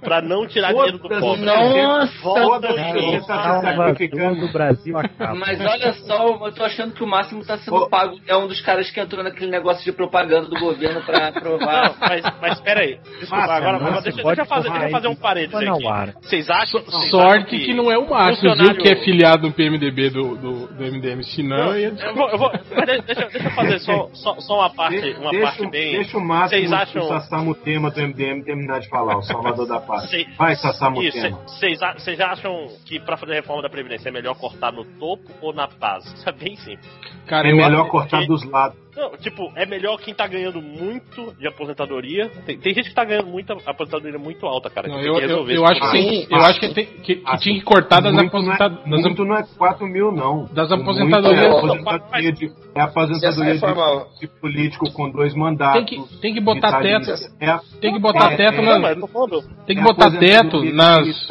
Pra 0.00 0.19
não 0.22 0.46
tirar 0.46 0.72
dinheiro 0.72 0.98
do 0.98 1.08
pobre. 1.08 1.44
Nossa, 1.44 2.12
Volta 2.22 2.68
você 2.68 3.20
tá 3.26 3.60
se 3.60 3.66
sacrificando. 3.66 4.40
do 4.46 4.52
Brasil 4.52 4.98
acaba. 4.98 5.34
Mas 5.34 5.60
olha 5.60 5.92
só, 5.94 6.26
eu 6.46 6.52
tô 6.52 6.64
achando 6.64 6.92
que 6.94 7.02
o 7.02 7.06
Máximo 7.06 7.44
tá 7.44 7.58
sendo 7.58 7.88
pago. 7.88 8.16
É 8.26 8.36
um 8.36 8.46
dos 8.46 8.60
caras 8.60 8.90
que 8.90 9.00
entrou 9.00 9.22
naquele 9.24 9.50
negócio 9.50 9.84
de 9.84 9.92
propaganda 9.92 10.46
do 10.48 10.58
governo 10.58 11.00
pra 11.02 11.18
Não, 11.20 11.28
aprovar. 11.28 11.94
mas, 12.00 12.22
mas 12.40 12.60
pera 12.60 12.80
aí. 12.80 12.98
Desculpa, 13.20 13.44
agora, 13.44 13.76
agora 13.76 14.00
deixa, 14.02 14.22
deixa 14.22 14.42
eu 14.42 14.46
fazer, 14.46 14.70
deixa 14.70 14.86
eu 14.86 14.90
fazer 14.90 15.08
um 15.08 15.14
parênteses 15.16 15.68
aqui. 15.68 16.12
Vocês 16.22 16.50
acham, 16.50 16.80
vocês 16.82 17.10
Sorte 17.10 17.54
acham 17.56 17.66
que 17.66 17.74
não 17.74 17.90
é 17.90 17.98
o 17.98 18.08
Máximo, 18.08 18.40
viu? 18.42 18.50
funcionário- 18.50 18.80
Que 18.82 18.88
é 18.88 18.96
filiado 18.96 19.46
no 19.46 19.52
PMDB 19.52 20.10
do, 20.10 20.36
do, 20.36 20.66
do 20.68 20.84
MDM. 20.84 21.22
Senão 21.24 21.76
ia 21.76 21.88
Eu 22.00 22.14
vou, 22.14 22.28
eu 22.30 22.38
vou, 22.38 22.50
mas 22.74 22.86
de- 22.86 23.02
deixa, 23.02 23.26
deixa 23.28 23.48
eu 23.48 23.50
fazer 23.52 23.78
só, 23.80 24.08
só, 24.12 24.34
só 24.40 24.54
uma 24.60 24.70
parte, 24.70 24.96
uma 25.18 25.30
deixa, 25.30 25.46
parte 25.46 25.62
o- 25.66 25.70
bem. 25.70 25.92
deixa 25.96 26.18
o 26.18 26.20
Máximo 26.20 26.48
Vocês 26.60 26.72
acham- 26.72 27.02
o 27.02 27.08
Sassamutema 27.08 27.90
do 27.90 28.00
MDM 28.00 28.42
terminar 28.42 28.80
de 28.80 28.88
falar, 28.88 29.16
o 29.18 29.22
Salvador 29.22 29.66
da 29.66 29.80
Paz. 29.80 30.09
Cê- 30.10 30.26
Vai, 30.36 30.56
Sassamutema. 30.56 31.38
vocês 31.46 32.20
acham 32.20 32.66
que 32.84 32.98
pra 33.00 33.16
fazer 33.16 33.32
a 33.32 33.36
reforma 33.36 33.62
da 33.62 33.68
Previdência 33.70 34.08
é 34.08 34.12
melhor 34.12 34.34
cortar 34.36 34.72
no 34.72 34.84
topo 34.98 35.30
ou 35.40 35.52
na 35.54 35.66
base? 35.66 36.12
Isso 36.14 36.28
é 36.28 36.32
bem 36.32 36.56
simples. 36.56 36.88
Cara, 37.26 37.48
É 37.48 37.52
melhor 37.54 37.88
cortar 37.88 38.26
dos 38.26 38.42
lados. 38.44 38.76
Não, 38.96 39.12
tipo, 39.18 39.52
é 39.54 39.64
melhor 39.64 39.98
quem 39.98 40.12
tá 40.12 40.26
ganhando 40.26 40.60
muito 40.60 41.32
de 41.38 41.46
aposentadoria. 41.46 42.28
Tem, 42.44 42.58
tem 42.58 42.74
gente 42.74 42.88
que 42.88 42.94
tá 42.94 43.04
ganhando 43.04 43.28
muita 43.28 43.56
aposentadoria 43.66 44.18
muito 44.18 44.46
alta, 44.46 44.68
cara. 44.68 44.88
Não, 44.88 45.00
eu, 45.00 45.18
eu, 45.20 45.48
eu 45.48 45.64
acho 45.64 45.80
que 45.80 45.90
tem, 45.90 46.26
eu 46.28 46.38
acho 46.38 46.60
que, 46.60 46.74
tem, 46.74 46.86
que, 46.86 47.16
que 47.16 47.38
tinha 47.38 47.58
que 47.58 47.64
cortar 47.64 48.00
das 48.00 48.12
não 48.12 48.22
é, 48.22 48.26
aposentadas. 48.26 48.78
muito 48.84 49.24
não 49.24 49.36
é 49.36 49.44
4 49.56 49.86
mil, 49.86 50.10
não. 50.12 50.46
Das 50.52 50.68
Muito 50.70 50.82
aposentadorias. 50.82 51.44
É 51.44 51.50
aposentadoria 51.50 52.32
de, 52.32 52.52
é 52.74 52.80
aposentadoria 52.80 53.54
de, 53.54 54.20
de 54.20 54.40
político 54.40 54.92
com 54.92 55.10
dois 55.10 55.34
mandatos. 55.34 55.84
Tem 55.84 55.84
que, 55.84 56.20
tem 56.20 56.34
que 56.34 56.40
botar 56.40 56.80
teto. 56.80 57.10
É, 57.40 57.58
Tem 57.80 57.92
que 57.92 58.00
botar 58.00 58.32
É, 58.32 58.36
teto 58.36 58.60
é, 58.60 58.78
nas. 58.78 58.98
Tem 59.66 59.76
que 59.76 59.82
é 59.82 59.84
botar 59.84 60.10
teto 60.10 60.64
nas. 60.64 61.28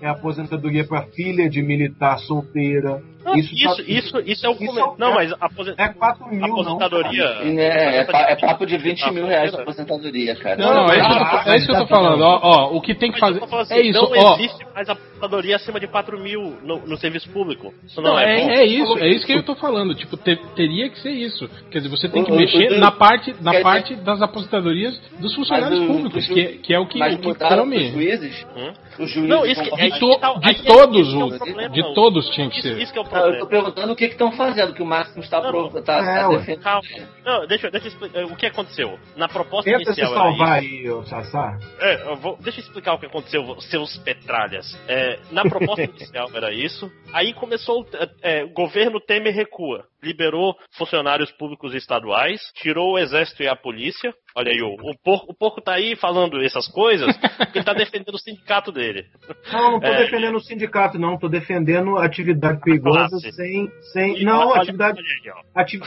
É 0.00 0.08
aposentadoria 0.08 0.84
para 0.86 1.02
filha 1.02 1.48
de 1.48 1.62
militar 1.62 2.18
solteira. 2.18 3.00
Não, 3.24 3.34
Isso, 3.36 3.52
Isso, 3.54 3.76
tá- 3.76 3.82
isso, 3.82 4.20
isso, 4.24 4.46
é 4.46 4.48
o 4.50 4.52
isso 4.52 4.78
é 4.78 4.94
Não, 4.98 5.14
mas 5.14 5.32
a 5.32 5.36
aposen- 5.46 5.74
É 5.76 5.88
4 5.88 6.28
mil, 6.28 6.44
aposentadoria. 6.44 7.24
É, 7.24 7.96
é, 7.98 8.04
pa- 8.04 8.26
é 8.30 8.36
papo 8.36 8.64
de 8.66 8.76
20 8.78 9.10
mil 9.10 9.26
reais 9.26 9.50
de 9.50 9.60
aposentadoria, 9.60 10.36
cara. 10.36 10.56
Não, 10.56 10.74
não, 10.74 10.92
é 10.92 10.96
isso, 10.98 11.08
que 11.08 11.12
eu 11.12 11.18
tô, 11.18 11.50
é 11.50 11.56
isso 11.56 11.66
que 11.66 11.72
eu 11.74 11.78
tô 11.80 11.86
falando. 11.88 12.20
Ó, 12.22 12.40
ó, 12.42 12.76
o 12.76 12.80
que 12.80 12.94
tem 12.94 13.10
que 13.10 13.20
Mas 13.20 13.28
fazer. 13.28 13.36
eu 13.38 13.40
tô 13.40 13.46
falando 13.48 13.64
assim, 13.64 13.74
É 13.74 13.80
isso, 13.82 14.00
não 14.00 14.10
ó. 14.12 14.34
existe 14.36 14.66
mais 14.72 14.88
aposentadoria 15.16 15.56
acima 15.56 15.80
de 15.80 15.86
4 15.86 16.18
mil 16.18 16.58
no, 16.62 16.86
no 16.86 16.96
serviço 16.96 17.28
público. 17.30 17.72
Isso 17.86 18.00
não, 18.00 18.12
Não, 18.12 18.18
é, 18.18 18.40
bom. 18.40 18.50
é, 18.50 18.54
é 18.60 18.64
isso, 18.66 18.98
é 18.98 19.08
isso 19.08 19.26
que 19.26 19.32
eu 19.32 19.42
tô 19.42 19.54
falando. 19.56 19.94
Tipo, 19.94 20.16
te- 20.16 20.36
teria 20.54 20.88
que 20.90 20.98
ser 21.00 21.10
isso. 21.10 21.48
Quer 21.70 21.78
dizer, 21.78 21.88
você 21.90 22.08
tem 22.08 22.24
que 22.24 22.30
O- 22.32 22.36
mexer 22.36 22.72
o- 22.72 22.78
na 22.78 22.90
parte, 22.90 23.34
na 23.40 23.52
quer 23.52 23.62
parte 23.62 23.94
das 23.96 24.20
aposentadorias 24.22 24.98
dos 25.18 25.34
funcionários 25.34 25.80
Mas 25.80 25.88
públicos, 25.88 26.26
que, 26.28 26.44
que 26.58 26.74
é 26.74 26.78
o 26.78 26.86
que, 26.86 27.02
o 27.02 27.18
que 27.18 27.34
come. 27.34 27.90
juízes? 27.92 28.46
Hum? 28.56 28.72
Os 28.98 29.10
juízes 29.10 29.28
Não, 29.28 29.44
isso 29.44 29.62
que- 29.62 29.80
é 29.80 29.90
De, 29.90 29.98
to- 30.00 30.18
tá- 30.18 30.34
de 30.34 30.48
aí 30.48 30.54
é- 30.56 30.62
todos, 30.62 31.08
é 31.14 31.36
problema, 31.38 31.68
de 31.68 31.94
todos 31.94 32.28
tinha 32.30 32.48
que 32.48 32.58
Isso, 32.58 32.68
ser. 32.68 32.80
isso 32.82 32.92
que 32.92 32.98
é 32.98 33.02
o 33.02 33.04
Não, 33.04 33.10
eu 33.10 33.20
problema. 33.20 33.40
tô 33.40 33.46
perguntando 33.46 33.92
o 33.92 33.96
que 33.96 34.04
estão 34.06 34.32
fazendo, 34.32 34.72
que 34.72 34.82
o 34.82 34.86
Máximo 34.86 35.22
está 35.22 35.40
Não, 35.40 35.70
tá, 35.70 36.02
É, 36.02 36.20
tá 36.22 36.28
defendendo. 36.28 36.62
Calma. 36.62 36.82
Não, 37.24 37.46
deixa, 37.46 37.66
eu- 37.66 37.70
deixa 37.70 37.86
eu 37.86 37.90
explicar. 37.92 38.24
O 38.24 38.36
que 38.36 38.46
aconteceu? 38.46 38.98
Na 39.16 39.28
proposta 39.28 39.70
Tenta 39.70 39.92
se 39.92 40.00
inicial 40.00 40.12
era 40.12 40.22
salvar 40.30 40.62
isso. 40.64 40.98
aí, 40.98 41.06
Sassá. 41.08 41.58
É, 41.80 42.10
eu 42.10 42.16
vou- 42.16 42.38
deixa 42.40 42.60
eu 42.60 42.64
explicar 42.64 42.94
o 42.94 42.98
que 42.98 43.06
aconteceu, 43.06 43.56
seus 43.60 43.96
petralhas. 43.98 44.78
É, 44.88 45.05
na 45.30 45.42
proposta 45.42 45.82
inicial 45.82 46.28
era 46.34 46.52
isso. 46.52 46.90
Aí 47.12 47.32
começou. 47.32 47.86
é, 48.22 48.40
é, 48.40 48.44
o 48.44 48.50
governo 48.50 49.00
Temer 49.00 49.34
recua. 49.34 49.86
Liberou 50.02 50.54
funcionários 50.76 51.30
públicos 51.32 51.74
estaduais, 51.74 52.40
tirou 52.54 52.94
o 52.94 52.98
exército 52.98 53.42
e 53.42 53.48
a 53.48 53.56
polícia. 53.56 54.14
Olha 54.36 54.52
aí, 54.52 54.60
o, 54.60 54.74
o, 54.74 54.94
porco, 55.02 55.32
o 55.32 55.34
porco 55.34 55.62
tá 55.62 55.72
aí 55.72 55.96
falando 55.96 56.42
essas 56.42 56.68
coisas, 56.68 57.16
porque 57.38 57.58
ele 57.58 57.64
tá 57.64 57.72
defendendo 57.72 58.14
o 58.14 58.18
sindicato 58.18 58.70
dele. 58.70 59.04
Não, 59.50 59.72
não 59.72 59.80
tô 59.80 59.86
É. 59.86 60.04
defendendo 60.04 60.36
o 60.36 60.40
sindicato, 60.40 60.98
não. 60.98 61.16
Tô 61.18 61.26
defendendo 61.28 61.96
atividade 61.96 62.60
perigosa 62.60 63.08
classe. 63.08 63.32
sem. 63.32 63.70
sem 63.94 64.20
E 64.20 64.24
não, 64.24 64.48
olha- 64.48 64.60
atividade. 64.60 64.98
olha 65.00 65.34
aí. 65.34 65.42
Ati... 65.54 65.80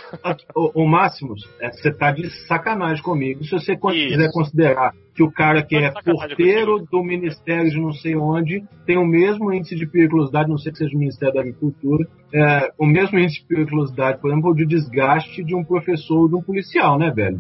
O, 0.56 0.84
o 0.84 0.88
Máximos, 0.88 1.48
é, 1.62 1.70
você 1.72 1.94
tá 1.94 2.12
de 2.12 2.28
sacanagem 2.48 3.04
comigo. 3.04 3.44
Se 3.44 3.52
você 3.52 3.74
Isso. 3.74 3.80
quiser 3.88 4.32
considerar 4.32 4.94
que 5.14 5.22
o 5.22 5.32
cara 5.32 5.62
que 5.62 5.78
de 5.78 5.84
é 5.84 5.92
porteiro 5.92 6.80
do 6.92 7.04
Ministério 7.04 7.70
de 7.70 7.80
não 7.80 7.94
sei 7.94 8.16
onde 8.16 8.64
tem 8.86 8.98
o 8.98 9.06
mesmo 9.06 9.54
índice 9.54 9.76
de 9.76 9.86
periculosidade, 9.86 10.50
não 10.50 10.58
sei 10.58 10.72
que 10.72 10.78
seja 10.80 10.96
o 10.96 11.00
Ministério 11.00 11.36
da 11.36 11.42
Agricultura, 11.42 12.08
é, 12.34 12.72
o 12.78 12.86
mesmo 12.86 13.18
índice 13.18 13.42
de 13.42 13.48
periculosidade, 13.48 14.20
por 14.20 14.32
exemplo, 14.32 14.56
de 14.56 14.66
desgaste 14.66 15.44
de 15.44 15.56
um 15.56 15.64
professor 15.64 16.22
ou 16.22 16.30
de 16.30 16.36
um 16.36 16.42
policial, 16.42 16.98
né, 16.98 17.12
velho? 17.12 17.40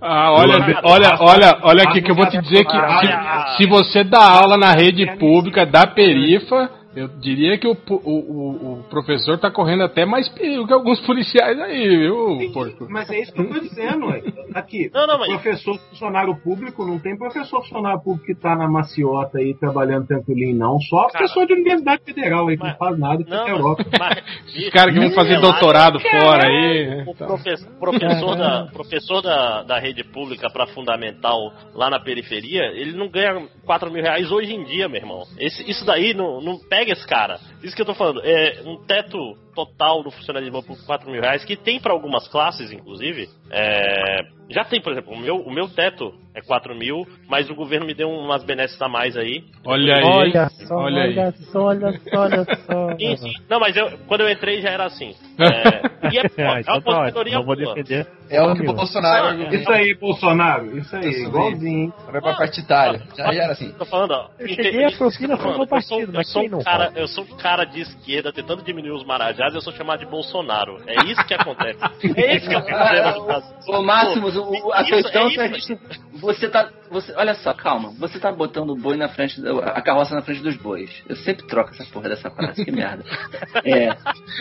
Ah, 0.00 0.32
olha, 0.32 0.56
Olha, 0.56 0.80
olha, 0.84 1.16
olha, 1.20 1.58
olha 1.62 1.82
aqui 1.84 2.02
que 2.02 2.10
eu 2.10 2.14
vou 2.14 2.26
te 2.28 2.40
dizer 2.40 2.64
que 2.64 2.72
se, 2.72 3.56
se 3.56 3.68
você 3.68 4.04
dá 4.04 4.22
aula 4.22 4.56
na 4.56 4.72
rede 4.72 5.06
pública 5.18 5.64
da 5.64 5.86
perifa, 5.86 6.70
eu 6.96 7.08
diria 7.08 7.58
que 7.58 7.66
o, 7.68 7.76
o, 7.90 7.94
o, 8.10 8.72
o 8.80 8.82
professor 8.90 9.38
tá 9.38 9.50
correndo 9.50 9.84
até 9.84 10.04
mais 10.04 10.28
perigo 10.30 10.66
que 10.66 10.72
alguns 10.72 10.98
policiais 11.06 11.58
aí, 11.60 11.88
viu, 11.96 12.38
porco? 12.52 12.86
Mas 12.88 13.08
é 13.10 13.20
isso 13.20 13.32
que 13.32 13.40
eu 13.40 13.48
tô 13.48 13.60
dizendo, 13.60 14.06
ué. 14.06 14.22
Aqui, 14.54 14.90
Não, 14.92 15.06
não, 15.06 15.18
mas- 15.18 15.28
professor 15.28 15.78
funcionário 15.90 16.34
público, 16.42 16.84
não 16.86 16.98
tem 16.98 17.16
professor 17.16 17.60
funcionário 17.62 18.00
público 18.02 18.26
que 18.26 18.34
tá 18.34 18.56
na 18.56 18.66
maciota 18.68 19.38
aí 19.38 19.54
trabalhando 19.54 20.06
tranquilinho, 20.06 20.56
não. 20.56 20.78
Só 20.80 21.08
Cara, 21.08 21.24
pessoa 21.24 21.46
de 21.46 21.52
universidade 21.52 22.02
federal 22.04 22.48
aí 22.48 22.56
que 22.56 22.62
mas- 22.62 22.72
não 22.72 22.78
faz 22.78 22.98
nada, 22.98 23.24
Não, 23.28 23.44
na 23.44 23.50
Europa. 23.50 23.84
mas, 23.98 24.22
Os 24.56 24.68
caras 24.72 24.94
que 24.94 25.00
vão 25.00 25.10
fazer 25.12 25.38
doutorado 25.40 26.00
fora 26.00 26.46
aí. 26.48 26.86
né? 26.88 27.04
O 27.06 27.14
profe- 27.14 27.56
professor, 27.78 28.36
da, 28.36 28.66
professor 28.72 29.20
da, 29.22 29.62
da 29.62 29.78
rede 29.78 30.02
pública 30.02 30.48
para 30.50 30.66
fundamental 30.68 31.52
lá 31.74 31.90
na 31.90 32.00
periferia, 32.00 32.62
ele 32.74 32.92
não 32.96 33.08
ganha 33.10 33.46
4 33.66 33.90
mil 33.90 34.02
reais 34.02 34.30
hoje 34.30 34.54
em 34.54 34.64
dia, 34.64 34.88
meu 34.88 35.00
irmão. 35.00 35.22
Esse, 35.38 35.68
isso 35.70 35.84
daí 35.84 36.14
não, 36.14 36.40
não 36.40 36.58
pega 36.58 36.85
esse 36.92 37.06
cara. 37.06 37.38
Isso 37.62 37.74
que 37.74 37.82
eu 37.82 37.86
tô 37.86 37.94
falando. 37.94 38.20
É 38.24 38.62
um 38.64 38.76
teto 38.84 39.36
total 39.56 40.02
do 40.02 40.10
funcionalismo 40.10 40.62
por 40.62 40.76
4 40.86 41.10
mil 41.10 41.20
reais, 41.20 41.44
que 41.44 41.56
tem 41.56 41.80
para 41.80 41.92
algumas 41.92 42.28
classes, 42.28 42.70
inclusive. 42.70 43.28
É, 43.50 44.20
já 44.50 44.64
tem, 44.64 44.80
por 44.80 44.92
exemplo, 44.92 45.12
o 45.14 45.18
meu, 45.18 45.36
o 45.38 45.50
meu 45.50 45.68
teto 45.68 46.12
é 46.34 46.40
4 46.42 46.74
mil, 46.74 47.06
mas 47.28 47.48
o 47.48 47.54
governo 47.54 47.86
me 47.86 47.94
deu 47.94 48.10
umas 48.10 48.44
benesses 48.44 48.80
a 48.80 48.88
mais 48.88 49.16
aí. 49.16 49.42
Olha 49.64 49.96
aí, 49.96 50.04
Olha 50.04 50.48
só, 50.50 50.74
olha 50.76 51.02
aí. 51.02 51.18
olha 51.18 51.32
só, 51.32 51.60
olha 51.62 51.92
só, 51.98 52.18
olha 52.20 52.44
só. 52.44 52.96
Sim, 52.98 53.16
sim. 53.16 53.32
Não, 53.48 53.58
mas 53.58 53.74
eu, 53.76 53.90
quando 54.06 54.20
eu 54.20 54.28
entrei 54.30 54.60
já 54.60 54.70
era 54.70 54.84
assim. 54.84 55.14
É, 55.38 56.08
e 56.14 56.18
é, 56.18 56.22
Ah, 56.22 56.42
é 56.42 56.44
uma 56.48 56.60
então 56.60 56.80
tá 56.80 56.90
aposentadoria 56.92 57.40
vou 57.42 57.54
defender. 57.56 58.06
É 58.30 58.42
o 58.42 58.54
que 58.56 58.62
o. 58.62 58.72
Bolsonaro 58.72 59.26
Ah, 59.46 59.54
Isso 59.54 59.70
aí, 59.70 59.94
Bolsonaro, 59.94 60.78
isso 60.78 60.96
aí, 60.96 61.08
Isso 61.10 61.26
igualzinho. 61.28 61.92
vai 62.10 62.20
pra 62.22 62.34
partidária. 62.34 63.02
Já 63.14 63.34
era 63.34 63.52
assim. 63.52 63.70
Tô 63.72 63.84
falando, 63.84 64.12
ó. 64.12 64.28
Eu 64.38 64.48
cheguei 64.48 64.84
a 64.86 64.90
propina 64.92 65.36
foi 65.36 65.52
falando, 65.52 65.68
meu 65.68 65.76
eu 65.76 65.82
sou- 65.82 65.98
partido, 65.98 66.12
eu 66.12 66.16
mas 66.16 66.28
sou 66.32 66.42
um 66.46 66.62
cara? 66.64 66.92
Eu 66.96 67.08
sou 67.08 67.24
um 67.24 67.36
cara 67.36 67.64
de 67.64 67.80
esquerda 67.82 68.32
tentando 68.32 68.62
diminuir 68.62 68.92
os 68.92 69.04
marajás 69.04 69.45
e 69.45 69.45
eu 69.54 69.60
sou 69.60 69.72
chamado 69.72 70.00
de 70.00 70.06
Bolsonaro. 70.06 70.78
É 70.86 70.94
isso 71.04 71.24
que 71.26 71.34
acontece. 71.34 71.78
É 72.16 72.36
isso 72.36 72.48
que 72.48 72.54
no 72.54 72.64
caso. 72.64 73.54
Ô, 73.68 73.82
Máximos, 73.82 74.36
o- 74.36 74.42
o- 74.68 74.72
a 74.72 74.82
Isso, 74.82 74.90
questão 74.90 75.28
é 75.28 75.46
é, 75.46 75.48
que 75.50 75.78
você 76.20 76.48
tá. 76.48 76.70
Você, 76.90 77.12
olha 77.16 77.34
só, 77.34 77.52
calma. 77.52 77.90
Você 77.98 78.18
tá 78.20 78.30
botando 78.30 78.70
o 78.70 78.76
boi 78.76 78.96
na 78.96 79.08
frente. 79.08 79.40
da- 79.40 79.50
A 79.70 79.82
carroça 79.82 80.14
na 80.14 80.22
frente 80.22 80.40
dos 80.40 80.56
bois. 80.56 80.88
Eu 81.08 81.16
sempre 81.16 81.44
troco 81.46 81.70
essa 81.70 81.84
porra 81.92 82.08
dessa 82.10 82.30
frase, 82.30 82.64
que 82.64 82.70
merda. 82.70 83.04
É. 83.64 83.96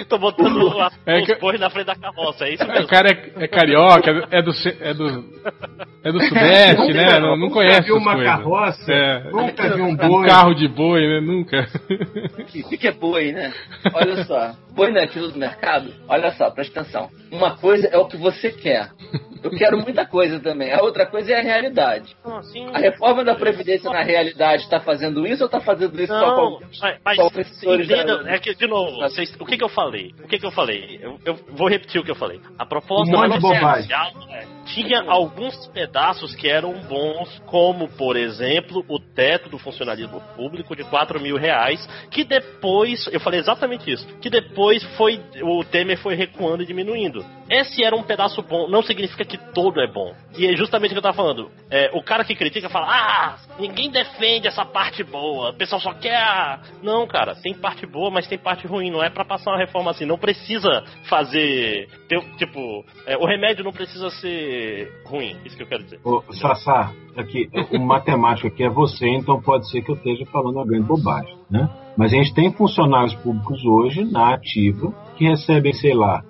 Tô 0.07 0.17
botando 0.19 0.79
a- 0.79 0.91
É 1.05 1.19
os 1.21 1.25
que- 1.25 1.35
bois 1.35 1.59
na 1.59 1.69
frente 1.69 1.87
da 1.87 1.95
carroça, 1.95 2.45
é 2.45 2.53
isso 2.53 2.63
O 2.63 2.67
mesmo. 2.67 2.87
cara 2.87 3.09
é, 3.09 3.43
é 3.43 3.47
carioca, 3.47 4.11
é 4.29 4.41
do, 4.43 4.51
é 4.79 4.93
do, 4.93 5.25
é 6.03 6.11
do 6.11 6.19
sudeste, 6.21 6.93
né? 6.93 7.19
Não, 7.19 7.35
não 7.35 7.49
conhece 7.49 7.81
Nunca 7.81 7.85
viu 7.87 7.97
uma 7.97 8.13
coisas. 8.13 8.31
carroça, 8.35 8.91
É. 8.93 9.23
nunca 9.31 9.69
viu 9.75 9.85
um 9.85 9.89
Um 9.89 9.95
boi. 9.95 10.27
carro 10.27 10.53
de 10.53 10.67
boi, 10.67 11.01
né? 11.07 11.19
Nunca. 11.21 11.67
O 12.39 12.77
que 12.77 12.87
é 12.87 12.91
boi, 12.91 13.31
né? 13.31 13.51
Olha 13.93 14.23
só. 14.25 14.51
Boi 14.75 14.91
não 14.91 14.99
é 14.99 15.03
aquilo 15.05 15.29
do 15.31 15.39
mercado? 15.39 15.93
Olha 16.07 16.31
só, 16.33 16.49
presta 16.51 16.81
atenção. 16.81 17.09
Uma 17.31 17.57
coisa 17.57 17.87
é 17.87 17.97
o 17.97 18.05
que 18.07 18.17
você 18.17 18.51
quer. 18.51 18.89
Eu 19.41 19.51
quero 19.51 19.77
muita 19.77 20.05
coisa 20.05 20.39
também. 20.39 20.73
A 20.73 20.81
outra 20.81 21.05
coisa 21.05 21.31
é 21.31 21.39
a 21.39 21.43
realidade. 21.43 22.15
Não, 22.25 22.37
assim, 22.37 22.67
A 22.73 22.79
reforma 22.79 23.23
da 23.23 23.35
Previdência 23.35 23.89
na 23.91 24.01
realidade 24.01 24.63
está 24.63 24.79
fazendo 24.79 25.25
isso 25.25 25.43
ou 25.43 25.45
está 25.45 25.59
fazendo 25.61 25.93
isso 26.01 26.11
só 26.11 26.19
Não, 26.19 26.35
com 26.59 26.65
mas, 26.81 26.97
mas 27.05 27.15
só 27.15 27.29
professores 27.29 27.85
entenda, 27.89 28.23
da- 28.23 28.31
é 28.31 28.39
que, 28.39 28.53
de 28.55 28.67
novo, 28.67 28.97
vocês- 28.97 29.35
o 29.39 29.45
que 29.45 29.57
que 29.57 29.63
eu 29.63 29.69
falei? 29.69 30.13
O 30.23 30.27
que 30.27 30.39
que 30.39 30.45
eu 30.45 30.51
falei? 30.51 30.99
Eu, 31.01 31.19
eu 31.23 31.35
vou 31.51 31.69
repetir 31.69 32.01
o 32.01 32.03
que 32.03 32.11
eu 32.11 32.15
falei. 32.15 32.41
A 32.57 32.65
proposta 32.65 33.15
Um 33.15 33.19
monte 33.21 33.33
de 33.33 33.39
bobagem. 33.39 33.79
inicial 33.81 34.11
é, 34.31 34.45
tinha 34.65 35.03
alguns 35.07 35.67
pedaços 35.67 36.35
que 36.35 36.49
eram 36.49 36.73
bons, 36.83 37.41
como, 37.45 37.87
por 37.89 38.15
exemplo, 38.15 38.83
o 38.87 38.99
teto 38.99 39.49
do 39.49 39.59
funcionalismo 39.59 40.21
público 40.35 40.75
de 40.75 40.83
4 40.83 41.19
mil 41.19 41.37
reais, 41.37 41.87
que 42.11 42.23
depois, 42.23 43.07
eu 43.11 43.19
falei 43.19 43.39
exatamente 43.39 43.91
isso, 43.91 44.07
que 44.19 44.29
depois 44.29 44.83
foi, 44.97 45.21
o 45.41 45.63
Temer 45.63 45.97
foi 45.97 46.15
recuando 46.15 46.63
e 46.63 46.65
diminuindo. 46.65 47.25
Esse 47.49 47.83
era 47.83 47.95
um 47.95 48.03
pedaço 48.03 48.41
bom, 48.41 48.67
não 48.67 48.81
significa 48.81 49.23
que 49.23 49.37
todo 49.53 49.79
é 49.79 49.87
bom. 49.87 50.13
E 50.37 50.47
é 50.47 50.55
justamente 50.55 50.91
o 50.91 50.93
que 50.93 50.97
eu 50.97 51.03
tava 51.03 51.15
falando. 51.15 51.51
É, 51.69 51.91
o 51.93 52.01
cara 52.01 52.25
que 52.25 52.35
critica 52.35 52.69
fala, 52.69 52.87
ah, 52.89 53.37
ninguém 53.59 53.91
defende 53.91 54.47
essa 54.47 54.65
parte 54.65 55.03
boa, 55.03 55.51
o 55.51 55.53
pessoal 55.53 55.79
só 55.79 55.93
quer. 55.93 56.15
a-". 56.15 56.59
Não, 56.81 57.05
cara, 57.07 57.35
tem 57.35 57.53
parte 57.53 57.85
boa, 57.85 58.09
mas 58.09 58.27
tem 58.27 58.37
parte 58.37 58.65
ruim. 58.65 58.89
Não 58.89 59.03
é 59.03 59.09
pra 59.09 59.23
passar 59.23 59.51
uma 59.51 59.59
reforma 59.59 59.91
assim. 59.91 60.05
Não 60.05 60.17
precisa 60.17 60.83
fazer. 61.07 61.87
tipo, 62.37 62.83
é, 63.05 63.15
o 63.17 63.25
remédio 63.25 63.63
não 63.63 63.71
precisa 63.71 64.09
ser 64.09 64.54
ruim. 65.05 65.35
Isso 65.45 65.55
que 65.55 65.63
eu 65.63 65.67
quero 65.67 65.83
dizer. 65.83 65.99
Ô, 66.03 66.21
Sassá, 66.33 66.93
aqui, 67.15 67.49
o 67.71 67.79
matemático 67.79 68.47
aqui 68.47 68.63
é 68.63 68.69
você, 68.69 69.07
então 69.07 69.41
pode 69.41 69.69
ser 69.69 69.81
que 69.81 69.91
eu 69.91 69.95
esteja 69.95 70.25
falando 70.25 70.55
uma 70.55 70.65
grande 70.65 70.85
bobagem, 70.85 71.35
né? 71.49 71.69
Mas 71.97 72.13
a 72.13 72.17
gente 72.17 72.33
tem 72.33 72.51
funcionários 72.51 73.15
públicos 73.15 73.63
hoje 73.65 74.03
na 74.03 74.33
ativa 74.33 74.91
que 75.17 75.25
recebem, 75.25 75.73
sei 75.73 75.93
lá, 75.93 76.23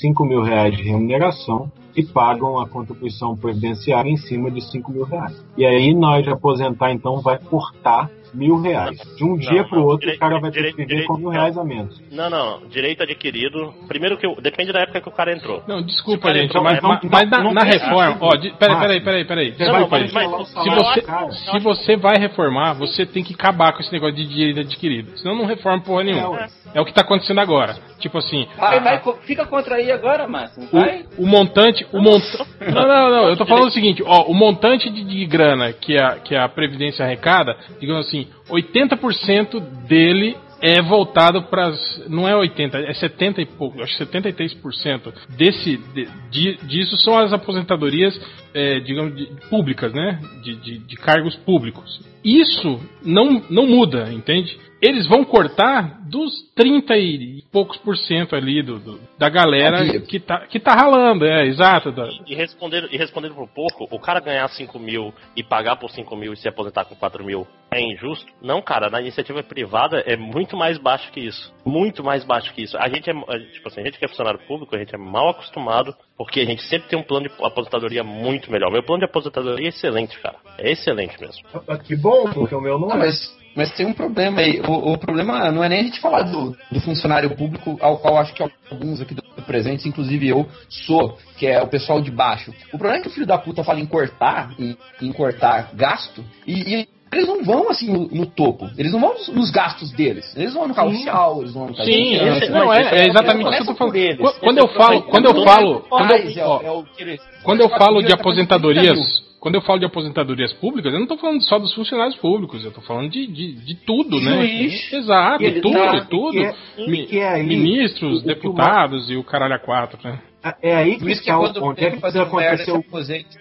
5 0.00 0.24
mil 0.24 0.42
reais 0.42 0.76
de 0.76 0.84
remuneração 0.84 1.70
e 1.96 2.04
pagam 2.04 2.60
a 2.60 2.68
contribuição 2.68 3.36
previdenciária 3.36 4.10
em 4.10 4.16
cima 4.16 4.50
de 4.50 4.60
5 4.60 4.92
mil 4.92 5.04
reais. 5.04 5.43
E 5.56 5.64
aí 5.64 5.94
nós 5.94 6.24
de 6.24 6.30
aposentar, 6.30 6.90
então, 6.92 7.20
vai 7.20 7.38
cortar 7.38 8.10
mil 8.34 8.60
reais. 8.60 8.98
De 9.16 9.22
um 9.24 9.36
dia 9.36 9.62
Não, 9.62 9.68
pro 9.68 9.78
não, 9.78 9.84
outro, 9.86 10.00
direito- 10.00 10.16
o 10.16 10.20
cara 10.20 10.40
vai 10.40 10.50
ter 10.50 10.72
que 10.74 10.84
viver 10.84 11.06
com 11.06 11.16
mil 11.16 11.28
reais 11.28 11.56
a 11.56 11.62
menos. 11.62 12.02
Não, 12.10 12.28
não, 12.28 12.66
direito 12.66 13.04
adquirido. 13.04 13.72
Primeiro 13.86 14.18
que 14.18 14.26
eu, 14.26 14.34
depende 14.42 14.72
da 14.72 14.80
época 14.80 15.00
que 15.00 15.08
o 15.08 15.12
cara 15.12 15.32
entrou. 15.32 15.62
Não, 15.68 15.78
o 15.78 15.84
desculpa, 15.84 16.34
gente, 16.34 16.46
entrou- 16.46 16.64
mas, 16.64 16.82
não, 16.82 16.88
mas, 16.88 17.00
mas 17.04 17.30
na, 17.30 17.52
na 17.52 17.62
reforma, 17.62 18.06
sentido. 18.14 18.24
ó, 18.24 18.34
de, 18.34 18.50
peraí, 18.58 18.76
peraí, 18.80 19.00
peraí, 19.00 19.24
peraí, 19.24 19.50
Não, 19.50 19.56
desculpa 19.56 19.98
não, 20.00 20.04
aí. 20.06 20.12
mas- 20.12 20.48
Se 20.48 20.68
você, 20.70 21.00
cara. 21.02 21.30
se 21.30 21.58
você 21.60 21.96
vai 21.96 22.16
reformar, 22.18 22.72
você 22.72 23.06
tem 23.06 23.22
que 23.22 23.34
acabar 23.34 23.72
com 23.72 23.78
esse 23.82 23.92
negócio 23.92 24.16
de 24.16 24.26
direito 24.26 24.58
adquirido. 24.58 25.16
Senão 25.16 25.36
não 25.36 25.46
reforma 25.46 25.80
porra 25.84 26.02
nenhuma. 26.02 26.48
É 26.74 26.80
o 26.80 26.84
que 26.84 26.92
tá 26.92 27.02
acontecendo 27.02 27.38
agora. 27.38 27.76
Tipo 28.00 28.18
assim, 28.18 28.48
Vai, 28.58 28.80
vai, 28.80 28.98
co- 29.00 29.16
fica 29.22 29.46
contra 29.46 29.76
aí 29.76 29.92
agora, 29.92 30.26
Márcio. 30.26 30.60
o, 30.72 30.76
Vai. 30.80 31.04
o 31.16 31.24
montante, 31.24 31.86
o 31.92 32.02
montante. 32.02 32.44
Não, 32.60 32.82
não, 32.82 33.10
não. 33.10 33.28
Eu 33.28 33.36
tô 33.36 33.46
falando 33.46 33.68
o 33.68 33.70
seguinte, 33.70 34.02
ó, 34.04 34.24
o 34.24 34.34
montante 34.34 34.90
de, 34.90 35.04
de 35.04 35.24
grana 35.24 35.43
que 35.80 35.96
a, 35.98 36.18
que 36.20 36.34
a 36.34 36.48
Previdência 36.48 37.04
arrecada, 37.04 37.56
digamos 37.80 38.06
assim, 38.06 38.26
80% 38.50 39.60
dele 39.86 40.36
é 40.60 40.80
voltado 40.80 41.42
para 41.42 41.72
não 42.08 42.26
é 42.26 42.34
80, 42.34 42.78
é 42.78 42.94
70 42.94 43.42
e 43.42 43.46
pouco, 43.46 43.82
acho 43.82 43.96
que 43.98 44.04
73% 44.04 45.12
desse 45.36 45.76
de, 45.76 46.08
de- 46.30 46.56
disso 46.66 46.96
são 46.98 47.18
as 47.18 47.32
aposentadorias, 47.32 48.18
é, 48.54 48.78
digamos, 48.80 49.16
de- 49.16 49.26
públicas, 49.50 49.92
né, 49.92 50.20
de, 50.42 50.54
de, 50.56 50.78
de 50.78 50.96
cargos 50.96 51.34
públicos. 51.36 52.00
Isso 52.24 52.80
não 53.04 53.42
não 53.50 53.66
muda, 53.66 54.10
entende? 54.12 54.56
Eles 54.80 55.06
vão 55.06 55.24
cortar 55.24 56.02
dos 56.10 56.30
30 56.54 56.94
e 56.96 57.42
poucos 57.50 57.78
por 57.78 57.96
cento 57.96 58.36
ali 58.36 58.62
do, 58.62 58.78
do- 58.78 59.00
da 59.18 59.28
galera 59.30 59.78
Sabia. 59.78 60.00
que 60.00 60.20
tá, 60.20 60.46
que 60.46 60.60
tá 60.60 60.74
ralando, 60.74 61.24
é, 61.24 61.46
exato. 61.46 61.90
da- 61.90 62.08
E 62.26 62.34
respondendo, 62.34 62.88
e 62.92 62.96
respondendo 62.96 63.34
por 63.34 63.48
pouco, 63.48 63.86
o 63.90 63.98
cara 63.98 64.20
ganhar 64.20 64.46
5 64.48 64.78
mil 64.78 65.12
e 65.36 65.42
pagar 65.42 65.76
por 65.76 65.90
5 65.90 66.14
mil 66.16 66.32
e 66.32 66.36
se 66.36 66.48
aposentar 66.48 66.84
com 66.84 66.94
4 66.94 67.24
mil 67.24 67.46
é 67.72 67.80
injusto? 67.80 68.30
Não, 68.42 68.60
cara, 68.62 68.88
na 68.90 69.00
iniciativa 69.00 69.42
privada 69.42 70.00
é 70.06 70.16
muito 70.16 70.56
mais 70.56 70.76
baixo 70.78 71.10
que 71.12 71.20
isso. 71.20 71.52
Muito 71.64 72.04
mais 72.04 72.22
baixo 72.24 72.52
que 72.54 72.62
isso. 72.62 72.76
A 72.78 72.88
gente 72.88 73.08
é, 73.10 73.14
tipo 73.52 73.68
assim, 73.68 73.80
a 73.80 73.84
gente 73.84 73.98
que 73.98 74.04
é 74.04 74.08
funcionário 74.08 74.40
público, 74.46 74.74
a 74.76 74.78
gente 74.78 74.94
é 74.94 74.98
mal 74.98 75.30
acostumado, 75.30 75.94
porque 76.16 76.40
a 76.40 76.44
gente 76.44 76.62
sempre 76.64 76.88
tem 76.88 76.98
um 76.98 77.02
plano 77.02 77.28
de 77.28 77.34
aposentadoria 77.44 78.04
muito 78.04 78.50
melhor. 78.50 78.70
Meu 78.70 78.82
plano 78.82 79.00
de 79.00 79.06
aposentadoria 79.06 79.66
é 79.66 79.68
excelente, 79.68 80.18
cara. 80.20 80.36
É 80.58 80.70
excelente 80.70 81.20
mesmo. 81.20 81.42
Ah, 81.68 81.76
Que 81.76 81.96
bom, 81.96 82.30
porque 82.32 82.54
o 82.54 82.60
meu 82.60 82.78
não 82.78 82.88
Não, 82.88 82.96
é. 82.96 82.98
mas, 83.00 83.36
mas 83.56 83.72
tem 83.74 83.86
um 83.86 83.92
problema 83.92 84.40
aí. 84.40 84.60
O, 84.60 84.92
o 84.92 84.98
problema 84.98 85.50
não 85.50 85.64
é 85.64 85.68
nem 85.68 85.80
a 85.80 85.82
gente 85.82 86.00
falar 86.00 86.22
do, 86.22 86.56
do 86.70 86.80
funcionário 86.80 87.34
público, 87.36 87.76
ao 87.80 87.98
qual 87.98 88.18
acho 88.18 88.32
que 88.32 88.42
alguns 88.70 89.00
aqui 89.00 89.14
do 89.14 89.22
presentes, 89.44 89.86
inclusive 89.86 90.28
eu, 90.28 90.48
sou, 90.68 91.18
que 91.36 91.46
é 91.46 91.62
o 91.62 91.68
pessoal 91.68 92.00
de 92.00 92.10
baixo. 92.10 92.52
O 92.72 92.78
problema 92.78 92.96
é 92.98 93.00
que 93.02 93.08
o 93.08 93.10
filho 93.10 93.26
da 93.26 93.38
puta 93.38 93.62
fala 93.62 93.80
em 93.80 93.86
cortar, 93.86 94.54
em, 94.58 94.76
em 95.02 95.12
cortar 95.12 95.70
gasto, 95.74 96.24
e, 96.46 96.80
e 96.80 96.88
eles 97.14 97.26
não 97.28 97.42
vão 97.44 97.68
assim 97.70 97.90
no, 97.90 98.08
no 98.08 98.26
topo. 98.26 98.68
Eles 98.76 98.92
não 98.92 99.00
vão 99.00 99.14
nos, 99.14 99.28
nos 99.28 99.50
gastos 99.50 99.90
deles. 99.92 100.34
Eles 100.36 100.52
vão 100.54 100.68
no 100.68 100.74
carro 100.74 100.92
social, 100.94 101.40
eles 101.40 101.52
vão 101.54 101.66
no 101.66 101.74
carro 101.74 101.86
Sim, 101.88 102.16
social, 102.18 102.36
esse- 102.36 102.50
não, 102.50 102.72
é, 102.72 102.80
eles 102.80 102.92
é 102.92 103.06
exatamente 103.08 103.46
isso 103.48 103.56
que 103.56 103.62
eu 103.62 103.66
tô 103.66 103.74
falando. 103.74 103.96
eles. 103.96 104.38
Quando 104.38 104.58
eu 104.58 104.68
falo, 104.68 105.02
quando 105.02 105.24
eu 105.26 105.44
falo, 105.44 105.80
quando 105.88 106.10
eu, 106.12 106.16
é, 106.16 106.44
ó, 106.46 106.60
é 106.62 106.70
o 106.70 106.82
que 106.84 107.02
eles- 107.02 107.20
Quando 107.42 107.60
eu 107.60 107.68
falo 107.70 108.02
de 108.02 108.08
com 108.16 108.22
30 108.22 108.58
mil. 108.58 108.70
aposentadorias, 108.70 109.24
quando 109.40 109.54
eu 109.56 109.60
falo 109.60 109.78
de 109.78 109.84
aposentadorias 109.84 110.52
públicas, 110.54 110.92
eu 110.92 110.98
não 110.98 111.04
estou 111.04 111.18
falando 111.18 111.42
só 111.42 111.58
dos 111.58 111.74
funcionários 111.74 112.16
públicos, 112.16 112.62
eu 112.62 112.68
estou 112.70 112.82
falando 112.82 113.10
de, 113.10 113.26
de, 113.26 113.52
de 113.52 113.74
tudo, 113.84 114.18
né? 114.20 114.36
Juiz. 114.46 114.92
Exato, 114.92 115.42
E 115.42 115.46
ele 115.46 115.60
tudo, 115.60 115.74
tá- 115.74 116.06
tudo. 116.08 116.30
que 116.32 116.38
é- 116.38 117.06
que 117.06 117.18
é 117.18 117.28
aí- 117.28 117.42
ministros, 117.46 118.14
o- 118.14 118.16
o 118.16 118.22
que 118.22 118.30
o 118.30 118.34
deputados 118.34 119.10
e 119.10 119.16
o 119.16 119.22
caralho 119.24 119.54
a 119.54 119.58
quatro, 119.58 119.98
né? 120.02 120.18
É 120.60 120.76
aí 120.76 120.98
que 120.98 121.04
que 121.06 121.12
está 121.12 121.38
quando 121.38 121.64
onde 121.64 121.84
é 121.84 121.90
que 121.90 122.00
precisa 122.00 122.22
acontecer 122.22 122.72
o 122.72 122.84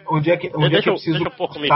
onde 0.09 0.31
é 0.31 0.37
que 0.37 0.51
onde 0.55 0.65
é 0.65 0.69
deixa, 0.69 0.83
que 0.83 0.89
eu 0.89 0.91
eu, 0.91 0.95
preciso 0.95 1.17
deixa 1.17 1.29
eu 1.29 1.35
pouco 1.35 1.59
me. 1.59 1.67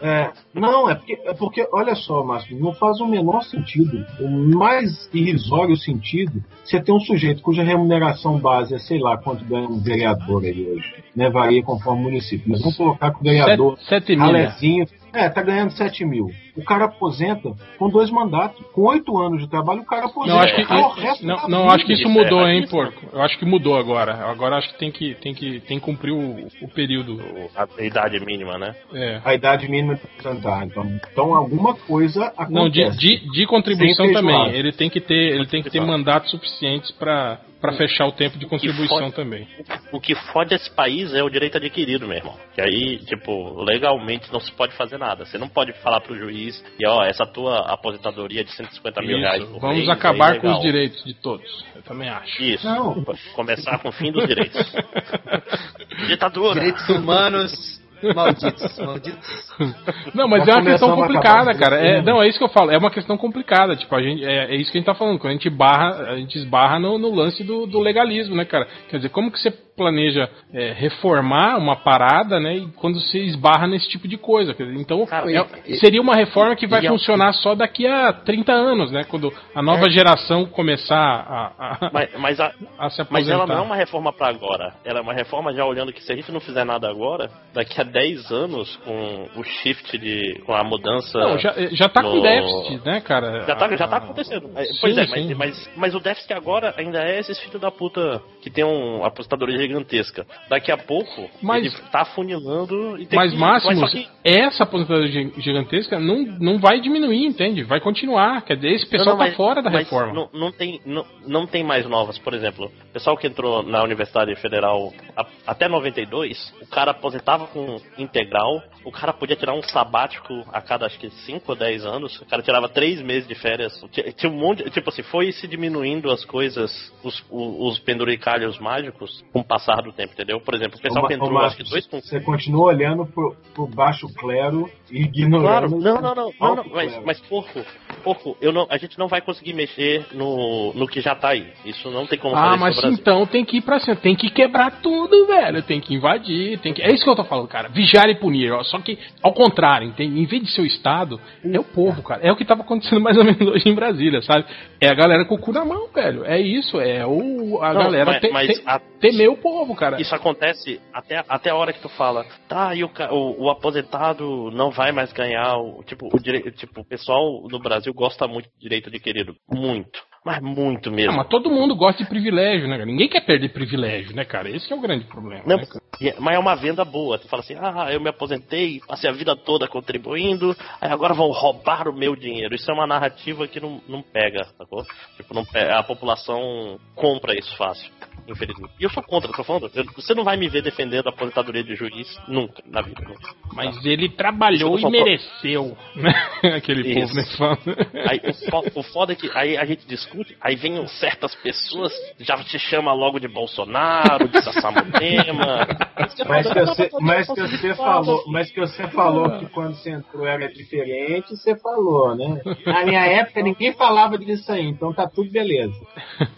É, 0.00 0.30
não, 0.54 0.88
é 0.88 0.94
porque, 0.94 1.18
é 1.24 1.34
porque, 1.34 1.68
olha 1.70 1.94
só, 1.94 2.24
Márcio, 2.24 2.58
não 2.58 2.72
faz 2.72 2.98
o 3.00 3.06
menor 3.06 3.42
sentido, 3.42 4.06
o 4.20 4.28
mais 4.56 5.10
irrisório 5.12 5.76
sentido, 5.76 6.42
você 6.64 6.80
tem 6.80 6.94
um 6.94 7.00
sujeito 7.00 7.42
cuja 7.42 7.62
remuneração 7.62 8.38
base 8.38 8.74
é, 8.74 8.78
sei 8.78 8.98
lá, 8.98 9.18
quanto 9.18 9.44
ganha 9.44 9.68
um 9.68 9.80
vereador 9.80 10.44
aí 10.44 10.66
hoje, 10.66 10.94
né, 11.14 11.28
varia 11.28 11.62
conforme 11.62 12.00
o 12.00 12.04
município, 12.04 12.48
mas 12.48 12.60
vamos 12.60 12.76
colocar 12.76 13.12
que 13.12 13.20
o 13.20 13.24
vereador, 13.24 13.76
Sete, 13.80 13.88
sete 13.88 14.16
mil. 14.16 14.32
né? 14.32 14.44
Alezinho, 14.44 14.86
é, 15.12 15.28
tá 15.28 15.42
ganhando 15.42 15.72
7 15.72 16.04
mil. 16.04 16.30
O 16.58 16.64
cara 16.64 16.86
aposenta 16.86 17.52
com 17.78 17.88
dois 17.88 18.10
mandatos, 18.10 18.60
com 18.72 18.82
oito 18.82 19.16
anos 19.16 19.40
de 19.40 19.48
trabalho, 19.48 19.82
o 19.82 19.86
cara 19.86 20.06
aposenta. 20.06 20.34
Não, 20.34 20.40
acho 20.42 20.54
que, 20.56 20.62
o 20.62 20.88
resto 20.90 21.26
não, 21.26 21.48
não, 21.48 21.70
acho 21.70 21.86
que 21.86 21.92
isso 21.92 22.08
mudou, 22.08 22.46
é 22.46 22.54
hein, 22.56 22.66
porco. 22.68 23.06
Eu 23.12 23.22
acho 23.22 23.38
que 23.38 23.44
mudou 23.44 23.76
agora. 23.78 24.14
Agora 24.28 24.56
acho 24.56 24.68
que 24.72 24.78
tem 24.78 24.90
que, 24.90 25.14
tem 25.14 25.32
que, 25.32 25.60
tem 25.60 25.78
que 25.78 25.84
cumprir 25.84 26.12
o, 26.12 26.48
o 26.62 26.68
período. 26.68 27.14
O- 27.14 27.50
A 27.56 27.82
idade 27.84 28.18
mínima, 28.24 28.58
né? 28.58 28.74
É. 28.92 29.20
A 29.24 29.34
idade 29.34 29.68
mínima 29.68 29.94
de 29.94 30.02
aposentar. 30.18 30.64
Então, 30.66 30.84
então 31.12 31.34
alguma 31.34 31.74
coisa 31.74 32.26
acontece. 32.36 32.52
Não, 32.52 32.68
de, 32.68 32.90
de, 32.96 33.30
de 33.30 33.46
contribuição 33.46 34.12
também. 34.12 34.50
Ele 34.54 34.72
tem 34.72 34.90
que 34.90 35.00
ter, 35.00 35.34
ele 35.34 35.46
tem 35.46 35.62
que 35.62 35.70
ter 35.70 35.80
mandatos 35.80 36.30
suficientes 36.30 36.90
para 36.90 37.38
para 37.60 37.72
fechar 37.72 38.06
o 38.06 38.12
tempo 38.12 38.38
de 38.38 38.46
contribuição 38.46 39.00
fode- 39.00 39.16
também. 39.16 39.44
O 39.92 39.98
que 40.00 40.14
fode 40.14 40.54
esse 40.54 40.70
país 40.70 41.12
é 41.12 41.24
o 41.24 41.28
direito 41.28 41.56
adquirido, 41.56 42.06
meu 42.06 42.16
irmão. 42.18 42.36
Que 42.54 42.60
aí, 42.60 42.98
tipo, 42.98 43.60
legalmente 43.64 44.32
não 44.32 44.38
se 44.38 44.52
pode 44.52 44.74
fazer 44.76 44.96
nada. 44.96 45.24
Você 45.24 45.36
não 45.38 45.48
pode 45.48 45.72
falar 45.82 46.00
pro 46.00 46.16
juiz, 46.16 46.47
e 46.78 46.86
ó, 46.86 47.04
essa 47.04 47.26
tua 47.26 47.60
aposentadoria 47.72 48.44
de 48.44 48.52
150 48.52 49.02
mil 49.02 49.18
reais 49.18 49.44
por 49.44 49.60
Vamos 49.60 49.76
mês, 49.78 49.88
acabar 49.88 50.32
aí, 50.34 50.40
com 50.40 50.52
os 50.52 50.60
direitos 50.60 51.04
de 51.04 51.14
todos. 51.14 51.64
Eu 51.74 51.82
também 51.82 52.08
acho. 52.08 52.42
Isso. 52.42 52.66
Não. 52.66 53.04
Começar 53.34 53.78
com 53.78 53.88
o 53.88 53.92
fim 53.92 54.12
dos 54.12 54.26
direitos. 54.26 54.60
Ditadura. 56.08 56.60
Direitos 56.60 56.88
humanos 56.88 57.78
malditos. 58.14 58.78
malditos. 58.78 59.54
Não, 60.14 60.28
mas 60.28 60.46
é 60.46 60.52
uma 60.52 60.62
questão 60.64 60.94
complicada, 60.94 61.50
acabar 61.50 61.58
cara. 61.58 61.80
É, 61.80 61.96
isso. 61.98 62.06
não, 62.06 62.22
é 62.22 62.28
isso 62.28 62.38
que 62.38 62.44
eu 62.44 62.48
falo. 62.48 62.70
É 62.70 62.78
uma 62.78 62.90
questão 62.90 63.16
complicada. 63.16 63.76
Tipo, 63.76 63.94
a 63.94 64.02
gente, 64.02 64.24
é, 64.24 64.54
é 64.54 64.56
isso 64.56 64.70
que 64.70 64.78
a 64.78 64.80
gente 64.80 64.86
tá 64.86 64.94
falando. 64.94 65.18
Quando 65.18 65.30
a 65.30 65.34
gente 65.34 65.50
barra, 65.50 66.10
a 66.10 66.16
gente 66.16 66.36
esbarra 66.38 66.78
no, 66.78 66.98
no 66.98 67.12
lance 67.14 67.42
do, 67.42 67.66
do 67.66 67.80
legalismo, 67.80 68.34
né, 68.36 68.44
cara? 68.44 68.66
Quer 68.88 68.96
dizer, 68.96 69.08
como 69.08 69.30
que 69.30 69.38
você 69.38 69.50
planeja 69.78 70.28
é, 70.52 70.72
reformar 70.72 71.56
uma 71.56 71.76
parada, 71.76 72.40
né? 72.40 72.56
E 72.56 72.66
quando 72.72 73.00
você 73.00 73.20
esbarra 73.20 73.66
nesse 73.68 73.88
tipo 73.88 74.08
de 74.08 74.18
coisa. 74.18 74.52
Quer 74.52 74.64
dizer, 74.64 74.80
então, 74.80 75.06
Cara, 75.06 75.30
é- 75.30 75.46
e- 75.66 75.76
seria 75.78 76.02
uma 76.02 76.16
reforma 76.16 76.56
que 76.56 76.66
vai 76.66 76.84
é- 76.84 76.88
funcionar 76.88 77.32
só 77.34 77.54
daqui 77.54 77.86
a 77.86 78.12
30 78.12 78.52
anos, 78.52 78.90
né? 78.90 79.04
Quando 79.04 79.32
a 79.54 79.62
nova 79.62 79.88
geração 79.88 80.44
começar 80.44 80.96
a, 80.96 81.52
a, 81.58 81.90
Mas, 81.92 82.10
mas, 82.18 82.40
a, 82.40 82.52
a 82.78 82.90
se 82.90 83.00
aposentar. 83.00 83.08
mas 83.12 83.28
ela 83.28 83.46
não 83.46 83.58
é 83.58 83.60
uma 83.60 83.76
reforma 83.76 84.12
pra 84.12 84.28
agora. 84.28 84.74
Ela 84.84 84.98
é 84.98 85.02
uma 85.02 85.14
reforma 85.14 85.52
já 85.54 85.64
olhando 85.64 85.92
que 85.92 86.02
se 86.02 86.12
a 86.12 86.16
gente 86.16 86.32
não 86.32 86.40
fizer 86.40 86.64
nada 86.64 86.90
agora, 86.90 87.30
daqui 87.54 87.80
a 87.80 87.84
10 87.88 88.30
anos, 88.30 88.76
com 88.84 89.28
o 89.36 89.42
shift 89.42 89.98
de. 89.98 90.40
com 90.46 90.54
a 90.54 90.62
mudança. 90.62 91.18
Não, 91.18 91.38
já, 91.38 91.54
já 91.72 91.88
tá 91.88 92.02
com 92.02 92.16
no- 92.16 92.22
déficit, 92.22 92.84
né, 92.86 93.00
cara? 93.00 93.44
Já 93.46 93.56
tá, 93.56 93.76
já 93.76 93.88
tá 93.88 93.96
A- 93.96 93.98
acontecendo. 93.98 94.50
É, 94.56 94.64
Sim, 94.64 94.78
pois 94.80 94.96
é, 94.98 95.06
mas, 95.06 95.36
mas, 95.36 95.70
mas 95.76 95.94
o 95.94 96.00
déficit 96.00 96.32
agora 96.32 96.74
ainda 96.76 97.02
é 97.02 97.18
esses 97.18 97.38
filhos 97.40 97.60
da 97.60 97.70
puta 97.70 98.22
que 98.48 98.54
tem 98.54 98.64
uma 98.64 99.06
apostadoria 99.06 99.58
gigantesca. 99.58 100.26
Daqui 100.48 100.72
a 100.72 100.76
pouco, 100.78 101.28
Mas- 101.42 101.66
ele 101.66 101.74
tá 101.92 102.00
afunilando 102.00 102.98
e 102.98 103.06
tem 103.06 103.18
Mas, 103.18 103.32
que... 103.32 103.38
Máximos, 103.38 103.80
mas 103.80 103.90
que... 103.92 104.08
essa 104.24 104.62
aposentadoria 104.64 105.10
gi- 105.10 105.32
gigantesca 105.38 105.98
não, 106.00 106.22
não 106.40 106.58
vai 106.58 106.80
diminuir, 106.80 107.26
entende? 107.26 107.62
Vai 107.62 107.80
continuar. 107.80 108.42
Quer 108.42 108.56
dizer, 108.56 108.72
esse 108.72 108.86
pessoal 108.86 109.16
Não, 109.16 109.18
não, 109.18 109.18
tá 109.18 109.24
mas- 109.26 109.36
fora 109.36 109.62
da 109.62 109.70
reforma. 109.70 110.12
Não, 110.14 110.28
não 110.32 110.50
tem, 110.52 110.80
não, 110.86 111.04
não 111.26 111.46
tem 111.46 111.62
mais 111.62 111.86
novas, 111.86 112.18
por 112.18 112.32
exemplo. 112.34 112.66
O 112.66 112.92
pessoal 112.92 113.16
que 113.16 113.26
entrou 113.26 113.62
na 113.62 113.82
Universidade 113.82 114.34
Federal 114.36 114.92
a- 115.16 115.26
até 115.46 115.68
92, 115.68 116.54
o 116.62 116.66
cara 116.66 116.92
aposentava 116.92 117.46
com 117.48 117.76
integral, 117.98 118.62
o 118.84 118.90
cara 118.92 119.12
podia 119.12 119.36
tirar 119.36 119.54
um 119.54 119.62
sabático 119.62 120.44
a 120.52 120.60
cada 120.60 120.86
acho 120.86 120.98
que 120.98 121.10
5 121.10 121.44
ou 121.50 121.56
10 121.56 121.84
anos, 121.84 122.20
o 122.20 122.26
cara 122.26 122.42
tirava 122.42 122.68
3 122.68 123.02
meses 123.02 123.28
de 123.28 123.34
férias. 123.34 123.72
Ti- 123.90 124.12
Tinha 124.12 124.30
um 124.32 124.36
monte, 124.36 124.68
tipo 124.70 124.88
assim, 124.90 125.02
foi 125.02 125.32
se 125.32 125.46
diminuindo 125.46 126.10
as 126.10 126.24
coisas, 126.24 126.70
os, 127.02 127.24
os, 127.30 127.72
os 127.74 127.78
penduricalhos 127.80 128.58
mágicos 128.58 129.24
com 129.32 129.40
o 129.40 129.44
passar 129.44 129.82
do 129.82 129.92
tempo, 129.92 130.12
entendeu? 130.12 130.40
Por 130.40 130.54
exemplo, 130.54 130.78
o 130.78 130.82
pessoal 130.82 131.04
Ô, 131.04 131.08
que 131.08 131.14
ô, 131.14 131.16
entrou 131.16 131.38
acho 131.40 131.56
que 131.56 131.64
dois 131.64 131.86
com 131.86 132.00
Você 132.00 132.20
continua 132.20 132.66
olhando 132.66 133.06
pro, 133.06 133.36
pro 133.54 133.66
baixo 133.66 134.06
clero 134.14 134.70
ignorando. 134.90 135.42
Claro, 135.42 135.70
não, 135.70 136.00
não, 136.00 136.14
não, 136.14 136.32
não, 136.40 136.56
não, 136.56 136.64
mas, 136.72 137.04
mas 137.04 137.20
porco, 137.22 137.60
porco, 138.02 138.36
eu 138.40 138.52
não, 138.52 138.66
a 138.70 138.76
gente 138.78 138.98
não 138.98 139.08
vai 139.08 139.20
conseguir 139.20 139.52
mexer 139.54 140.06
no, 140.12 140.72
no 140.74 140.86
que 140.86 141.00
já 141.00 141.14
tá 141.14 141.28
aí. 141.30 141.46
Isso 141.64 141.90
não 141.90 142.06
tem 142.06 142.18
como 142.18 142.34
Ah, 142.36 142.50
fazer 142.50 142.60
mas 142.60 142.76
isso 142.76 142.86
no 142.86 142.92
Brasil. 142.92 143.00
então 143.02 143.26
tem 143.26 143.44
que 143.44 143.58
ir 143.58 143.60
pra 143.62 143.78
cima, 143.80 143.96
tem 143.96 144.14
que 144.14 144.30
quebrar 144.30 144.80
tudo, 144.82 145.26
velho. 145.26 145.62
Tem 145.62 145.80
que 145.80 145.94
invadir, 145.94 146.58
tem 146.60 146.72
que. 146.72 146.82
É 146.82 146.92
isso 146.92 147.04
que 147.04 147.10
eu 147.10 147.16
tô 147.16 147.24
falando, 147.24 147.48
cara. 147.48 147.68
Vigiar 147.68 148.08
e 148.08 148.14
punir. 148.14 148.52
ó. 148.52 148.62
Só 148.64 148.78
que, 148.80 148.98
ao 149.22 149.32
contrário, 149.32 149.88
entende? 149.88 150.18
em 150.18 150.24
vez 150.26 150.42
de 150.42 150.50
ser 150.50 150.62
o 150.62 150.66
Estado, 150.66 151.20
é 151.44 151.58
o 151.58 151.64
povo, 151.64 152.02
cara. 152.02 152.20
É 152.22 152.32
o 152.32 152.36
que 152.36 152.44
tava 152.44 152.62
acontecendo 152.62 153.00
mais 153.02 153.16
ou 153.16 153.24
menos 153.24 153.40
hoje 153.40 153.68
em 153.68 153.74
Brasília, 153.74 154.22
sabe? 154.22 154.44
É 154.80 154.88
a 154.88 154.94
galera 154.94 155.24
com 155.24 155.34
o 155.34 155.38
cu 155.38 155.52
na 155.52 155.64
mão, 155.64 155.88
velho. 155.94 156.24
É 156.24 156.40
isso, 156.40 156.80
é 156.80 157.04
o, 157.06 157.60
a 157.62 157.72
Não, 157.74 157.82
galera 157.82 158.04
mas- 158.06 158.20
te- 158.20 158.30
mas 158.30 158.48
te- 158.58 158.62
a- 158.66 158.80
temer 159.00 159.28
o 159.30 159.36
povo, 159.36 159.74
cara. 159.74 160.00
Isso 160.00 160.14
acontece 160.14 160.80
até, 160.92 161.22
até 161.28 161.50
a 161.50 161.54
hora 161.56 161.72
que 161.72 161.80
tu 161.80 161.88
fala, 161.88 162.24
tá, 162.48 162.74
e 162.74 162.82
o, 162.84 162.90
o, 163.10 163.44
o 163.44 163.50
aposentado 163.50 164.50
não 164.52 164.70
vai 164.78 164.92
mais 164.92 165.12
ganhar, 165.12 165.56
o, 165.58 165.82
tipo, 165.82 166.06
o 166.06 166.20
dire, 166.20 166.52
tipo, 166.52 166.80
o 166.80 166.84
pessoal 166.84 167.42
no 167.50 167.58
Brasil 167.58 167.92
gosta 167.92 168.28
muito 168.28 168.48
de 168.50 168.60
direito 168.60 168.88
adquirido, 168.88 169.34
muito. 169.50 170.00
Mas 170.24 170.42
muito 170.42 170.90
Não, 170.90 170.96
mesmo. 170.96 171.16
mas 171.16 171.28
todo 171.28 171.48
mundo 171.50 171.74
gosta 171.76 172.02
de 172.02 172.08
privilégio, 172.08 172.66
né, 172.68 172.76
cara? 172.76 172.86
Ninguém 172.86 173.08
quer 173.08 173.20
perder 173.24 173.48
privilégio, 173.50 174.14
né, 174.14 174.24
cara? 174.24 174.50
Esse 174.50 174.66
que 174.66 174.72
é 174.72 174.76
o 174.76 174.80
grande 174.80 175.04
problema. 175.04 175.42
Não, 175.46 175.56
né, 175.56 175.64
é- 176.02 176.14
mas 176.18 176.34
é 176.34 176.38
uma 176.38 176.54
venda 176.54 176.84
boa. 176.84 177.18
Tu 177.18 177.28
fala 177.28 177.42
assim, 177.42 177.54
ah, 177.58 177.88
eu 177.92 178.00
me 178.00 178.08
aposentei, 178.10 178.80
passei 178.86 179.08
a 179.08 179.12
vida 179.12 179.34
toda 179.36 179.66
contribuindo, 179.68 180.54
aí 180.80 180.90
agora 180.90 181.14
vão 181.14 181.30
roubar 181.30 181.88
o 181.88 181.92
meu 181.96 182.14
dinheiro. 182.16 182.54
Isso 182.54 182.70
é 182.70 182.74
uma 182.74 182.86
narrativa 182.86 183.46
que 183.48 183.60
não, 183.60 183.80
não 183.88 184.02
pega, 184.02 184.44
sacou? 184.58 184.84
Tipo, 185.16 185.34
não 185.34 185.44
pe- 185.44 185.58
a 185.70 185.82
população 185.82 186.78
compra 186.94 187.38
isso 187.38 187.56
fácil, 187.56 187.90
infelizmente. 188.28 188.72
E 188.78 188.84
eu 188.84 188.90
sou 188.90 189.02
contra, 189.02 189.32
tô 189.32 189.44
falando. 189.44 189.70
eu- 189.74 189.84
você 189.96 190.14
não 190.14 190.24
vai 190.24 190.36
me 190.36 190.48
ver 190.48 190.62
defendendo 190.62 191.06
a 191.06 191.10
aposentadoria 191.10 191.62
de 191.64 191.74
juiz 191.74 192.18
nunca, 192.28 192.62
na 192.66 192.82
vida. 192.82 193.02
Nunca. 193.02 193.34
Mas 193.54 193.84
ele 193.86 194.08
trabalhou 194.10 194.78
e 194.78 194.90
mereceu, 194.90 195.76
né? 195.96 196.12
Aquele 196.56 197.00
Isso. 197.02 197.38
povo, 197.38 197.60
né? 197.66 198.04
Aí, 198.08 198.20
o, 198.24 198.34
fo- 198.50 198.80
o 198.80 198.82
foda 198.82 199.12
é 199.12 199.16
que 199.16 199.30
aí 199.34 199.56
a 199.56 199.64
gente 199.64 199.86
discute, 200.08 200.36
aí 200.40 200.56
vem 200.56 200.86
certas 200.88 201.34
pessoas, 201.36 201.92
já 202.18 202.36
te 202.44 202.58
chama 202.58 202.92
logo 202.92 203.18
de 203.18 203.28
Bolsonaro, 203.28 204.28
de 204.28 204.42
Sassamutema. 204.42 205.66
Mas 206.28 206.46
que, 206.46 206.60
você, 206.60 206.90
mas 207.00 207.26
que 207.26 207.40
você 207.40 207.74
falou, 207.74 208.24
mas 208.28 208.50
que 208.50 208.60
você 208.60 208.86
falou 208.88 209.38
que 209.38 209.46
quando 209.46 209.74
você 209.74 209.90
entrou 209.90 210.26
era 210.26 210.48
diferente, 210.48 211.30
você 211.36 211.56
falou, 211.56 212.14
né? 212.14 212.40
Na 212.64 212.84
minha 212.84 213.04
época 213.04 213.42
ninguém 213.42 213.72
falava 213.72 214.16
disso 214.16 214.50
aí, 214.52 214.64
então 214.64 214.92
tá 214.92 215.08
tudo 215.08 215.30
beleza. 215.30 215.74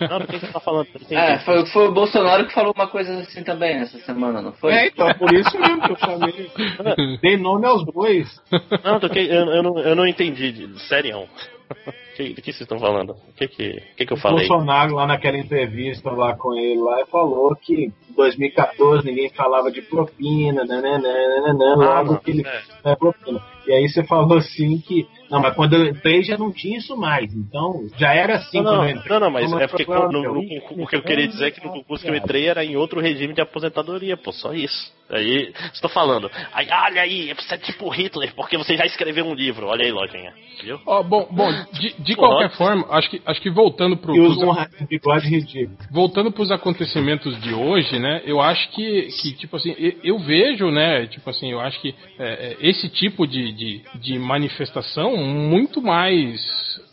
Não, 0.09 0.19
do 0.19 0.27
que 0.27 0.39
você 0.39 0.47
tá 0.49 0.61
falando? 0.61 0.89
É, 1.11 1.39
foi, 1.41 1.67
foi 1.67 1.89
o 1.89 1.93
Bolsonaro 1.93 2.47
que 2.47 2.55
falou 2.55 2.73
uma 2.75 2.87
coisa 2.89 3.21
assim 3.21 3.43
também 3.45 3.77
essa 3.77 3.99
semana, 4.01 4.41
não 4.41 4.53
foi? 4.53 4.73
É, 4.73 4.87
então, 4.87 5.13
por 5.15 5.33
isso 5.33 5.59
mesmo 5.59 5.83
que 5.83 5.93
eu 5.93 5.97
chamei. 5.99 6.51
Dei 7.21 7.37
nome 7.37 7.67
aos 7.67 7.85
dois. 7.85 8.41
Não, 8.83 8.99
que, 9.01 9.19
eu, 9.19 9.47
eu 9.47 9.63
não, 9.63 9.79
eu 9.79 9.95
não 9.95 10.07
entendi, 10.07 10.53
de- 10.53 10.81
sério. 10.83 11.29
Que- 12.17 12.35
Do 12.35 12.43
que 12.43 12.53
vocês 12.53 12.61
estão 12.63 12.79
falando? 12.79 13.11
O 13.13 13.33
que 13.35 13.49
que, 13.49 13.83
que, 13.97 14.07
que 14.07 14.13
eu 14.13 14.17
O 14.17 14.21
falei? 14.21 14.47
Bolsonaro, 14.47 14.95
lá 14.95 15.07
naquela 15.07 15.39
entrevista 15.39 16.11
lá 16.11 16.35
com 16.37 16.55
ele, 16.55 16.79
lá, 16.81 17.07
falou 17.07 17.55
que 17.57 17.87
em 17.87 18.15
2014 18.15 19.07
ninguém 19.07 19.31
falava 19.31 19.71
de 19.71 19.81
propina, 19.81 20.65
nananana, 20.65 21.75
logo 21.77 22.13
não, 22.13 22.19
que 22.19 22.31
ele 22.33 22.47
é. 22.47 22.63
é 22.93 22.97
propina. 22.97 23.41
E 23.71 23.73
aí 23.73 23.89
você 23.89 24.03
falou 24.05 24.37
assim 24.39 24.79
que. 24.81 25.07
Não, 25.31 25.41
mas 25.41 25.55
quando 25.55 25.75
eu 25.75 25.87
entrei 25.87 26.25
já 26.25 26.37
não 26.37 26.51
tinha 26.53 26.79
isso 26.79 26.97
mais. 26.97 27.33
Então, 27.33 27.87
já 27.97 28.13
era 28.13 28.35
assim 28.35 28.59
Não, 28.59 28.65
quando 28.65 28.77
não, 28.79 28.85
eu 28.85 28.91
entrei. 28.97 29.11
não, 29.13 29.21
não, 29.21 29.31
mas 29.31 29.53
é 29.53 29.69
porque 29.69 29.85
no- 29.87 30.09
meu. 30.11 30.35
no- 30.35 30.83
o 30.83 30.87
que 30.89 30.97
eu 30.97 31.03
queria 31.03 31.29
dizer 31.29 31.47
é 31.47 31.51
que 31.53 31.65
no 31.65 31.73
concurso 31.73 32.05
que 32.05 32.11
eu 32.11 32.17
entrei 32.17 32.49
era 32.49 32.65
em 32.65 32.77
outro 32.77 33.01
regime 33.01 33.33
de 33.33 33.41
aposentadoria, 33.41 34.17
pô, 34.17 34.33
só 34.33 34.53
isso. 34.53 34.93
Aí, 35.13 35.53
estou 35.75 35.91
falando, 35.91 36.31
aí, 36.53 36.69
olha 36.71 37.03
aí, 37.03 37.35
você 37.35 37.57
é 37.57 37.59
tipo 37.59 37.89
Hitler, 37.89 38.33
porque 38.37 38.57
você 38.57 38.77
já 38.77 38.87
escreveu 38.87 39.25
um 39.27 39.35
livro, 39.35 39.67
olha 39.67 39.85
aí, 39.85 39.91
lojinha, 39.91 40.33
viu? 40.63 40.79
Ó, 40.87 41.03
bom, 41.03 41.27
bom, 41.33 41.51
de, 41.73 42.01
de 42.01 42.15
qualquer 42.15 42.51
forma, 42.51 42.87
acho 42.91 43.11
que, 43.11 43.21
acho 43.27 43.41
que 43.43 43.51
voltando 43.51 43.97
pro, 43.97 44.13
usa 44.15 44.39
pros, 44.41 44.57
ra- 44.57 44.69
bigode 44.89 45.27
ridículo. 45.29 45.77
voltando 45.91 46.31
pros 46.31 46.53
acontecimentos 46.53 47.41
de 47.41 47.53
hoje, 47.53 47.99
né? 47.99 48.23
Eu 48.25 48.41
acho 48.41 48.71
que, 48.71 49.09
que 49.21 49.33
tipo 49.33 49.57
assim, 49.57 49.75
eu, 49.79 49.95
eu 50.05 50.19
vejo, 50.21 50.71
né? 50.71 51.05
Tipo 51.09 51.29
assim, 51.29 51.51
eu 51.51 51.59
acho 51.61 51.81
que 51.81 51.93
é, 52.17 52.53
é, 52.53 52.57
esse 52.61 52.89
tipo 52.89 53.27
de, 53.27 53.51
de, 53.61 53.83
de 53.97 54.19
manifestação 54.19 55.15
muito 55.19 55.83
mais, 55.83 56.41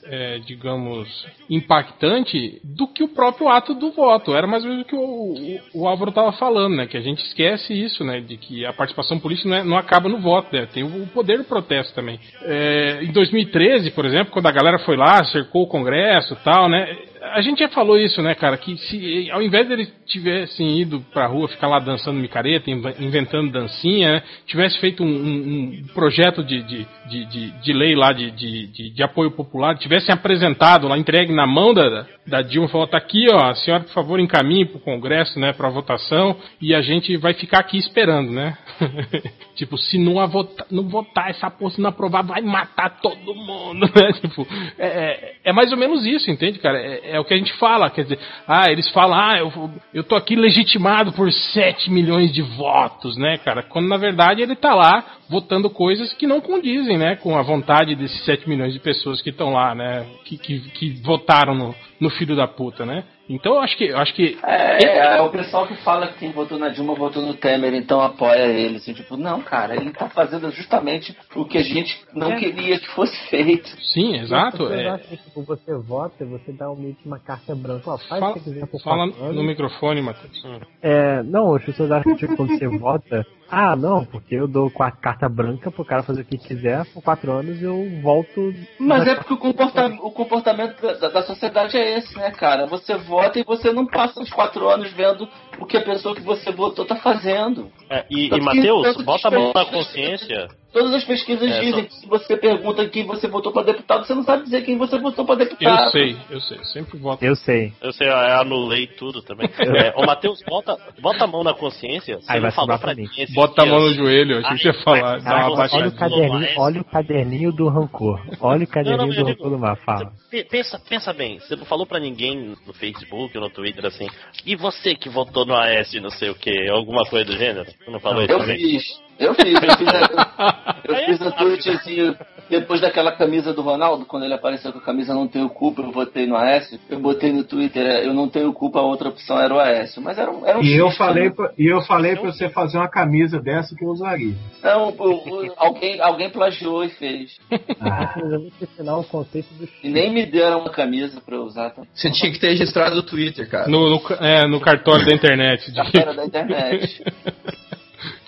é, 0.03 0.39
digamos, 0.39 1.07
impactante 1.49 2.59
do 2.61 2.87
que 2.87 3.03
o 3.03 3.07
próprio 3.07 3.47
ato 3.47 3.73
do 3.73 3.91
voto. 3.91 4.35
Era 4.35 4.45
mais 4.45 4.63
ou 4.65 4.69
menos 4.69 4.83
o 4.85 4.87
que 4.87 4.95
o, 4.95 4.99
o, 4.99 5.81
o 5.81 5.87
Álvaro 5.87 6.11
tava 6.11 6.33
falando, 6.33 6.75
né? 6.75 6.85
Que 6.85 6.97
a 6.97 7.01
gente 7.01 7.23
esquece 7.25 7.73
isso, 7.73 8.03
né? 8.03 8.19
De 8.19 8.35
que 8.35 8.65
a 8.65 8.73
participação 8.73 9.17
política 9.17 9.47
não, 9.47 9.55
é- 9.57 9.63
não 9.63 9.77
acaba 9.77 10.09
no 10.09 10.19
voto, 10.19 10.53
né? 10.53 10.67
Tem 10.73 10.83
o, 10.83 11.03
o 11.03 11.07
poder 11.07 11.37
do 11.37 11.45
protesto 11.45 11.95
também. 11.95 12.19
É, 12.43 12.99
em 13.01 13.11
2013, 13.13 13.91
por 13.91 14.05
exemplo, 14.05 14.33
quando 14.33 14.47
a 14.47 14.51
galera 14.51 14.79
foi 14.79 14.97
lá, 14.97 15.23
cercou 15.23 15.63
o 15.63 15.67
Congresso 15.67 16.33
e 16.33 16.43
tal, 16.43 16.67
né? 16.67 16.97
A 17.33 17.41
gente 17.41 17.59
já 17.59 17.69
falou 17.69 17.97
isso, 17.97 18.21
né, 18.21 18.33
cara? 18.35 18.57
Que 18.57 18.77
se 18.77 19.29
ao 19.31 19.41
invés 19.41 19.67
deles 19.67 19.91
tivessem 20.05 20.79
ido 20.79 20.99
pra 21.13 21.25
rua 21.27 21.47
ficar 21.47 21.67
lá 21.67 21.79
dançando 21.79 22.19
micareta, 22.19 22.69
inv- 22.69 22.95
inventando 22.99 23.51
dancinha, 23.51 24.13
né, 24.13 24.23
tivesse 24.45 24.79
feito 24.79 25.03
um, 25.03 25.07
um- 25.07 25.81
um 25.83 25.87
projeto 25.93 26.43
de, 26.43 26.61
de, 26.63 26.85
de, 27.25 27.51
de, 27.61 27.73
lei 27.73 27.95
lá 27.95 28.13
de, 28.13 28.31
de, 28.31 28.67
de, 28.67 28.89
de 28.93 29.03
apoio 29.03 29.31
popular, 29.31 29.77
tivessem 29.77 30.13
apresentado 30.13 30.87
lá, 30.87 30.97
entregue 30.97 31.33
na 31.33 31.45
mão 31.47 31.73
da, 31.73 32.05
da 32.25 32.41
Dilma, 32.41 32.67
falou, 32.67 32.87
tá 32.87 32.97
aqui, 32.97 33.25
ó, 33.31 33.49
a 33.49 33.55
senhora, 33.55 33.83
por 33.83 33.93
favor, 33.93 34.19
encaminhe 34.19 34.65
pro 34.65 34.79
Congresso, 34.79 35.39
né, 35.39 35.53
pra 35.53 35.69
votação, 35.69 36.35
e 36.61 36.73
a 36.73 36.81
gente 36.81 37.15
vai 37.17 37.33
ficar 37.33 37.59
aqui 37.59 37.77
esperando, 37.77 38.31
né? 38.31 38.57
tipo, 39.57 39.77
se 39.77 39.97
não, 39.97 40.19
a 40.19 40.27
vota, 40.27 40.65
não 40.71 40.87
votar 40.87 41.29
essa 41.29 41.49
porra, 41.49 41.71
se 41.71 41.81
não 41.81 41.89
aprovar, 41.89 42.23
vai 42.23 42.41
matar 42.41 43.01
todo 43.01 43.35
mundo, 43.35 43.89
né? 43.93 44.13
Tipo, 44.21 44.47
é, 44.77 44.87
é, 44.87 45.35
é 45.45 45.53
mais 45.53 45.71
ou 45.71 45.77
menos 45.77 46.05
isso, 46.05 46.29
entende, 46.29 46.59
cara? 46.59 46.77
É, 46.77 47.15
é 47.15 47.19
o 47.19 47.25
que 47.25 47.33
a 47.33 47.37
gente 47.37 47.51
fala, 47.53 47.89
quer 47.89 48.03
dizer, 48.03 48.19
ah, 48.47 48.71
eles 48.71 48.87
falam, 48.89 49.17
ah, 49.17 49.37
eu, 49.39 49.71
eu 49.93 50.03
tô 50.03 50.15
aqui 50.15 50.35
legitimado 50.35 51.11
por 51.11 51.31
7 51.31 51.89
milhões 51.91 52.31
de 52.31 52.41
votos, 52.41 53.17
né, 53.17 53.37
cara? 53.39 53.63
Quando 53.63 53.87
na 53.87 53.97
verdade 53.97 54.41
ele 54.41 54.55
tá 54.55 54.75
lá 54.75 55.03
votando 55.27 55.69
coisas 55.69 56.13
que 56.13 56.27
não 56.27 56.39
condizem, 56.39 56.97
né, 56.97 57.15
com 57.15 57.37
a 57.37 57.41
vontade 57.41 57.95
desses 57.95 58.23
7 58.23 58.47
milhões 58.47 58.73
de 58.73 58.79
pessoas 58.79 59.21
que 59.21 59.31
estão 59.31 59.51
lá, 59.51 59.75
né, 59.75 60.05
que, 60.23 60.37
que, 60.37 60.59
que 60.71 60.89
votaram 61.01 61.55
no, 61.55 61.75
no 61.99 62.09
filho 62.11 62.35
da 62.35 62.47
puta, 62.47 62.85
né? 62.85 63.03
Então 63.29 63.55
eu 63.55 63.59
acho 63.59 63.77
que, 63.77 63.85
eu 63.85 63.97
acho 63.97 64.13
que 64.13 64.37
É, 64.43 64.83
é, 64.85 65.17
é 65.17 65.21
o 65.21 65.29
pessoal 65.29 65.67
que 65.67 65.75
fala 65.83 66.07
que 66.07 66.19
quem 66.19 66.31
votou 66.31 66.57
na 66.57 66.69
Dilma 66.69 66.95
votou 66.95 67.21
no 67.21 67.33
Temer, 67.33 67.73
então 67.73 67.99
apoia 68.01 68.45
ele. 68.47 68.77
Assim, 68.77 68.93
tipo, 68.93 69.17
não, 69.17 69.41
cara, 69.41 69.75
ele 69.75 69.91
tá 69.91 70.09
fazendo 70.09 70.49
justamente 70.51 71.15
o 71.35 71.43
que 71.45 71.57
a 71.57 71.63
gente 71.63 71.99
não 72.13 72.31
É. 72.31 72.35
queria 72.37 72.79
que 72.79 72.87
fosse 72.87 73.15
feito. 73.29 73.67
sim, 73.93 74.15
exato. 74.17 74.57
Você 74.67 74.73
É, 74.75 74.87
acha 74.89 75.03
que 75.07 75.17
tipo, 75.17 75.41
você 75.43 75.73
vota, 75.75 76.25
você 76.25 76.51
dá 76.53 76.71
um, 76.71 76.75
meio 76.75 76.95
que 76.95 77.05
uma 77.05 77.19
carta 77.19 77.53
branca. 77.53 77.91
Ó, 77.91 77.97
faz 77.97 78.07
fala 78.19 78.31
o 78.31 78.33
que 78.35 78.39
você 78.39 78.49
quiser 78.51 78.67
por 78.67 78.81
fala 78.81 79.05
no 79.07 79.43
microfone, 79.43 80.01
Matheus. 80.01 80.43
É, 80.81 81.21
não, 81.23 81.53
as 81.55 81.63
pessoas 81.65 81.91
acham 81.91 82.13
que 82.15 82.19
tipo, 82.19 82.35
quando 82.37 82.57
você 82.57 82.67
vota, 82.67 83.25
ah, 83.49 83.75
não, 83.75 84.03
porque 84.03 84.35
eu 84.35 84.47
dou 84.47 84.69
com 84.69 84.83
a 84.83 84.91
carta 84.91 85.29
branca 85.29 85.71
pro 85.71 85.85
cara 85.85 86.03
fazer 86.03 86.21
o 86.21 86.25
que 86.25 86.37
quiser, 86.37 86.85
por 86.93 87.01
quatro 87.01 87.31
anos 87.31 87.61
eu 87.61 88.01
volto. 88.01 88.53
Mas 88.79 89.07
é 89.07 89.15
porque 89.15 89.33
o, 89.33 89.37
comporta 89.37 89.87
o 89.87 90.11
comportamento 90.11 90.81
da, 90.81 91.09
da 91.09 91.23
sociedade 91.23 91.77
é 91.77 91.97
esse, 91.97 92.15
né, 92.17 92.31
cara? 92.31 92.65
Você 92.67 92.95
vota 92.95 93.39
e 93.39 93.43
você 93.43 93.71
não 93.71 93.85
passa 93.85 94.21
os 94.21 94.29
quatro 94.29 94.67
anos 94.67 94.91
vendo 94.91 95.27
o 95.59 95.65
que 95.65 95.77
a 95.77 95.83
pessoa 95.83 96.15
que 96.15 96.21
você 96.21 96.51
votou 96.51 96.85
tá 96.85 96.97
fazendo. 96.97 97.71
É, 97.89 98.05
e, 98.09 98.29
Tanto 98.29 98.41
e 98.41 98.45
Matheus, 98.45 98.97
bota 99.03 99.27
a 99.29 99.31
mão 99.31 99.51
na 99.55 99.65
consciência. 99.65 100.47
Todas 100.73 100.93
as 100.93 101.03
pesquisas 101.05 101.49
É, 101.49 101.59
dizem 101.61 101.83
só- 101.83 101.87
que 101.87 101.93
se 101.95 102.07
você 102.07 102.37
pergunta 102.37 102.87
quem 102.89 103.05
você 103.05 103.27
votou 103.27 103.51
pra 103.53 103.63
deputado, 103.63 104.05
você 104.05 104.13
não 104.13 104.23
sabe 104.23 104.43
dizer 104.43 104.63
quem 104.63 104.77
você 104.77 104.97
votou 104.99 105.25
pra 105.25 105.35
Eu 105.35 105.39
deputado. 105.39 105.89
sei, 105.91 106.15
eu 106.29 106.39
sei, 106.41 106.57
eu 106.57 106.63
sempre 106.65 106.97
voto. 106.99 107.23
Eu 107.23 107.35
sei. 107.35 107.73
Eu 107.81 107.91
sei, 107.93 108.07
eu 108.07 108.15
anulei 108.15 108.85
tudo 108.87 109.21
também. 109.21 109.47
É, 109.87 109.93
ô, 109.95 110.05
Matheus, 110.05 110.39
bota, 110.47 110.77
bota 111.01 111.23
a 111.23 111.27
mão 111.27 111.43
na 111.43 111.53
consciência. 111.53 112.17
Você 112.19 112.31
Aí 112.31 112.37
não 112.37 112.43
vai 112.43 112.51
sobrar 112.51 112.79
pra 112.79 112.93
mim. 112.93 113.07
Bota 113.33 113.63
a 113.63 113.65
mão 113.65 113.79
no 113.81 113.93
joelho, 113.93 114.33
eu 114.35 114.39
achei 114.45 114.57
que 114.57 114.61
você 114.63 114.67
ia 114.77 114.83
falar. 114.83 115.13
Ai, 115.15 115.21
Dá 115.21 115.47
uma 115.47 115.55
vai, 115.55 115.69
Olha 115.71 115.87
o 115.87 115.95
caderninho, 115.95 116.47
olha 116.57 116.81
o 116.81 116.85
caderninho 116.85 117.51
do 117.53 117.67
rancor. 117.69 118.21
Olha 118.41 118.63
o 118.63 118.67
caderninho 118.67 119.07
Não, 119.07 119.07
não, 119.07 119.13
eu 119.13 119.23
do 119.23 119.25
digo- 119.31 119.43
rancor 119.43 119.49
do 119.49 119.59
mar. 119.59 119.77
Fala. 119.77 120.11
Pe- 120.29 120.43
Pensa, 120.43 120.79
pensa 120.87 121.13
bem, 121.13 121.39
você 121.39 121.55
não 121.55 121.65
falou 121.65 121.85
pra 121.85 121.99
ninguém 121.99 122.55
no 122.65 122.73
Facebook 122.73 123.35
ou 123.37 123.43
no 123.43 123.49
Twitter 123.49 123.85
assim, 123.85 124.07
e 124.45 124.55
você 124.55 124.95
que 124.95 125.07
votou 125.09 125.45
no 125.45 125.55
AS 125.55 125.93
não 126.01 126.09
sei 126.09 126.29
o 126.29 126.35
que, 126.35 126.69
alguma 126.69 127.03
coisa 127.05 127.25
do 127.25 127.37
gênero? 127.37 127.65
Você 127.65 127.91
não 127.91 127.99
falou 127.99 128.21
isso 128.23 128.31
Eu 128.31 128.39
também? 128.39 128.57
fiz. 128.57 129.06
Eu 129.19 129.33
fiz, 129.33 129.53
eu 129.53 129.77
fiz, 129.77 129.87
a, 129.87 130.75
eu 130.87 130.95
é 130.95 131.05
fiz 131.05 131.21
um 131.21 131.29
fácil. 131.31 131.37
tweetzinho 131.61 132.15
depois 132.49 132.79
daquela 132.79 133.11
camisa 133.11 133.53
do 133.53 133.61
Ronaldo, 133.61 134.05
quando 134.05 134.23
ele 134.23 134.33
apareceu 134.33 134.71
com 134.71 134.79
a 134.79 134.81
camisa 134.81 135.13
não 135.13 135.27
tenho 135.27 135.49
culpa, 135.49 135.81
eu 135.81 135.91
votei 135.91 136.25
no 136.25 136.37
Aécio, 136.37 136.79
eu 136.89 136.97
botei 136.99 137.33
no 137.33 137.43
Twitter, 137.43 137.85
é, 137.85 138.05
eu 138.07 138.13
não 138.13 138.29
tenho 138.29 138.53
culpa, 138.53 138.79
a 138.79 138.83
outra 138.83 139.09
opção 139.09 139.37
era 139.39 139.53
o 139.53 139.59
Aécio. 139.59 140.01
Mas 140.01 140.17
era 140.17 140.31
um, 140.31 140.45
era 140.45 140.57
um 140.57 140.63
E 140.63 140.77
eu 140.77 140.89
falei, 140.91 141.25
né? 141.25 141.29
pra, 141.31 141.51
e 141.57 141.65
eu 141.65 141.81
falei 141.81 142.15
pra 142.15 142.31
você 142.31 142.47
fazer 142.49 142.77
uma 142.77 142.87
camisa 142.87 143.37
dessa 143.41 143.75
que 143.75 143.83
eu 143.83 143.89
usaria. 143.89 144.33
Não, 144.63 144.89
o- 144.89 145.45
o- 145.47 145.53
alguém, 145.57 145.99
alguém 145.99 146.29
plagiou 146.29 146.85
e 146.85 146.89
fez. 146.89 147.37
Ah, 147.81 148.13
Mas 148.15 148.31
eu 148.31 148.39
vou 148.41 148.51
te 148.51 148.63
ensinar 148.63 148.97
o 148.97 149.03
conceito 149.03 149.53
do 149.55 149.67
E 149.83 149.89
nem 149.89 150.09
me 150.13 150.25
deram 150.25 150.59
uma 150.61 150.69
camisa 150.69 151.19
pra 151.19 151.35
eu 151.35 151.41
usar 151.43 151.71
tá? 151.71 151.81
Você 151.93 152.09
tinha 152.11 152.31
que 152.31 152.39
ter 152.39 152.49
registrado 152.51 152.95
no 152.95 153.03
Twitter, 153.03 153.49
cara. 153.49 153.67
No, 153.67 153.89
no, 153.89 154.01
é, 154.21 154.47
no 154.47 154.61
cartório 154.61 155.05
da 155.05 155.13
internet. 155.13 155.69
fera 155.91 156.13
da 156.13 156.23
internet. 156.25 157.03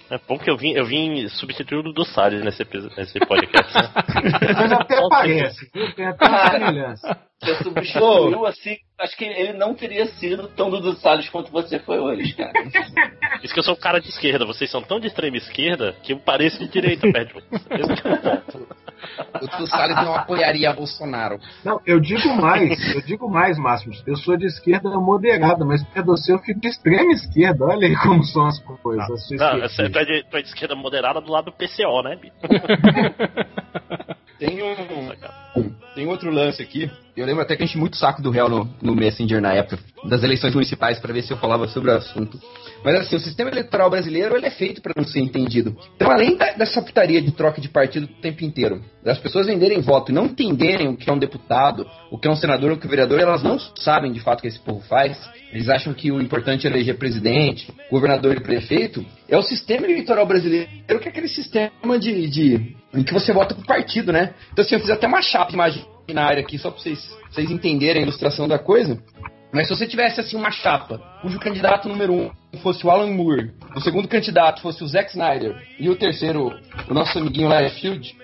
É 0.09 0.19
bom 0.27 0.39
que 0.39 0.49
eu 0.49 0.57
vim, 0.57 0.71
eu 0.71 0.85
vim 0.85 1.27
substituir 1.29 1.85
o 1.85 1.93
do 1.93 2.03
Salles 2.03 2.43
nesse, 2.43 2.65
nesse 2.97 3.19
podcast. 3.19 3.73
Né? 3.75 3.89
mas 4.57 4.71
até 4.71 5.07
parece, 5.07 5.69
viu? 5.71 5.93
Tem 5.93 6.07
até 6.07 6.27
uma 6.27 6.51
semelhança. 6.51 7.19
Você 7.41 7.63
substituiu 7.63 8.45
assim, 8.45 8.77
acho 8.99 9.15
que 9.15 9.23
ele 9.23 9.53
não 9.53 9.73
teria 9.73 10.07
sido 10.07 10.47
tão 10.49 10.69
Dudu 10.69 10.93
Salles 10.95 11.29
quanto 11.29 11.51
você 11.51 11.79
foi 11.79 11.99
hoje, 11.99 12.33
cara. 12.33 12.51
Isso 13.43 13.53
que 13.53 13.59
eu 13.59 13.63
sou 13.63 13.75
um 13.75 13.79
cara 13.79 14.01
de 14.01 14.09
esquerda, 14.09 14.45
vocês 14.45 14.69
são 14.69 14.81
tão 14.81 14.99
de 14.99 15.07
extrema 15.07 15.37
esquerda 15.37 15.95
que 16.03 16.13
eu 16.13 16.19
pareço 16.19 16.59
de 16.59 16.67
direita 16.67 17.09
perto 17.11 17.39
de 17.39 17.47
vocês. 17.49 17.87
É 19.17 19.61
o 19.61 19.67
Salles 19.67 19.95
não 19.97 20.15
apoiaria 20.15 20.73
Bolsonaro. 20.73 21.39
Não, 21.63 21.79
eu 21.85 21.99
digo 21.99 22.35
mais, 22.35 22.95
eu 22.95 23.01
digo 23.01 23.29
mais, 23.29 23.57
Márcio. 23.57 23.91
Eu 24.05 24.15
sou 24.17 24.37
de 24.37 24.45
esquerda 24.45 24.89
moderada, 24.99 25.63
mas 25.65 25.83
perto 25.83 26.07
do 26.07 26.17
seu 26.17 26.35
eu 26.35 26.41
fico 26.41 26.59
de 26.59 26.67
extrema 26.67 27.11
esquerda. 27.11 27.65
Olha 27.65 27.87
aí 27.87 27.95
como 27.97 28.23
são 28.23 28.45
as 28.45 28.59
coisas. 28.59 29.07
Não, 29.07 29.15
esquerda. 29.15 29.69
você 29.69 29.89
tá 29.89 30.03
de, 30.03 30.25
é 30.31 30.41
de 30.41 30.47
esquerda 30.47 30.75
moderada 30.75 31.21
do 31.21 31.31
lado 31.31 31.45
do 31.45 31.51
PCO, 31.51 32.01
né, 32.03 32.15
Bi? 32.15 32.31
Tem 34.39 34.63
um, 34.63 34.73
tem 35.99 36.07
outro 36.07 36.31
lance 36.31 36.61
aqui. 36.61 36.89
Eu 37.17 37.25
lembro 37.25 37.41
até 37.41 37.57
que 37.57 37.63
a 37.63 37.65
gente 37.65 37.77
muito 37.77 37.97
saco 37.97 38.21
do 38.21 38.31
réu 38.31 38.47
no, 38.47 38.73
no 38.81 38.95
Messenger 38.95 39.41
na 39.41 39.53
época 39.53 39.77
das 40.05 40.23
eleições 40.23 40.53
municipais 40.53 40.97
para 40.97 41.11
ver 41.11 41.23
se 41.23 41.33
eu 41.33 41.35
falava 41.35 41.67
sobre 41.67 41.91
o 41.91 41.93
assunto. 41.93 42.39
Mas 42.85 42.95
assim, 42.95 43.17
o 43.17 43.19
sistema 43.19 43.49
eleitoral 43.49 43.89
brasileiro 43.89 44.37
ele 44.37 44.45
é 44.45 44.49
feito 44.49 44.81
para 44.81 44.93
não 44.95 45.05
ser 45.05 45.19
entendido. 45.19 45.75
Então, 45.97 46.09
além 46.09 46.37
da, 46.37 46.53
dessa 46.53 46.81
putaria 46.81 47.21
de 47.21 47.33
troca 47.33 47.59
de 47.59 47.67
partido 47.67 48.05
o 48.05 48.21
tempo 48.21 48.45
inteiro, 48.45 48.81
das 49.03 49.17
pessoas 49.17 49.47
venderem 49.47 49.81
voto 49.81 50.13
e 50.13 50.15
não 50.15 50.27
entenderem 50.27 50.87
o 50.87 50.95
que 50.95 51.09
é 51.09 51.13
um 51.13 51.19
deputado, 51.19 51.85
o 52.09 52.17
que 52.17 52.29
é 52.29 52.31
um 52.31 52.35
senador, 52.37 52.71
o 52.71 52.77
que 52.77 52.85
é 52.85 52.87
um 52.87 52.89
vereador, 52.89 53.19
elas 53.19 53.43
não 53.43 53.59
sabem 53.59 54.13
de 54.13 54.21
fato 54.21 54.39
o 54.39 54.41
que 54.43 54.47
esse 54.47 54.59
povo 54.59 54.79
faz. 54.87 55.19
Eles 55.51 55.67
acham 55.67 55.93
que 55.93 56.09
o 56.09 56.21
importante 56.21 56.65
é 56.65 56.69
eleger 56.69 56.97
presidente, 56.97 57.69
governador 57.91 58.37
e 58.37 58.39
prefeito. 58.39 59.05
É 59.27 59.37
o 59.37 59.43
sistema 59.43 59.85
eleitoral 59.85 60.25
brasileiro 60.25 60.69
que 60.99 61.07
é 61.07 61.11
aquele 61.11 61.27
sistema 61.27 61.99
de, 61.99 62.29
de 62.29 62.75
em 62.93 63.03
que 63.03 63.13
você 63.13 63.31
vota 63.31 63.53
por 63.53 63.65
partido, 63.65 64.11
né? 64.11 64.33
Então 64.51 64.63
assim, 64.63 64.75
eu 64.75 64.81
fiz 64.81 64.89
até 64.89 65.07
uma 65.07 65.21
chapa 65.21 65.51
imaginária 66.07 66.41
aqui 66.41 66.57
só 66.57 66.71
para 66.71 66.79
vocês, 66.79 67.17
vocês 67.29 67.51
entenderem 67.51 68.01
a 68.01 68.03
ilustração 68.03 68.47
da 68.47 68.57
coisa. 68.57 69.01
Mas 69.51 69.67
se 69.67 69.75
você 69.75 69.87
tivesse 69.87 70.19
assim 70.19 70.37
uma 70.37 70.51
chapa, 70.51 70.99
cujo 71.21 71.39
candidato 71.39 71.89
número 71.89 72.13
um 72.13 72.31
fosse 72.61 72.85
o 72.85 72.91
Alan 72.91 73.11
Moore, 73.11 73.51
o 73.75 73.81
segundo 73.81 74.07
candidato 74.07 74.61
fosse 74.61 74.83
o 74.83 74.87
Zack 74.87 75.09
Snyder 75.09 75.55
e 75.79 75.89
o 75.89 75.95
terceiro, 75.95 76.51
o 76.87 76.93
nosso 76.93 77.17
amiguinho 77.17 77.49
Field, 77.79 78.15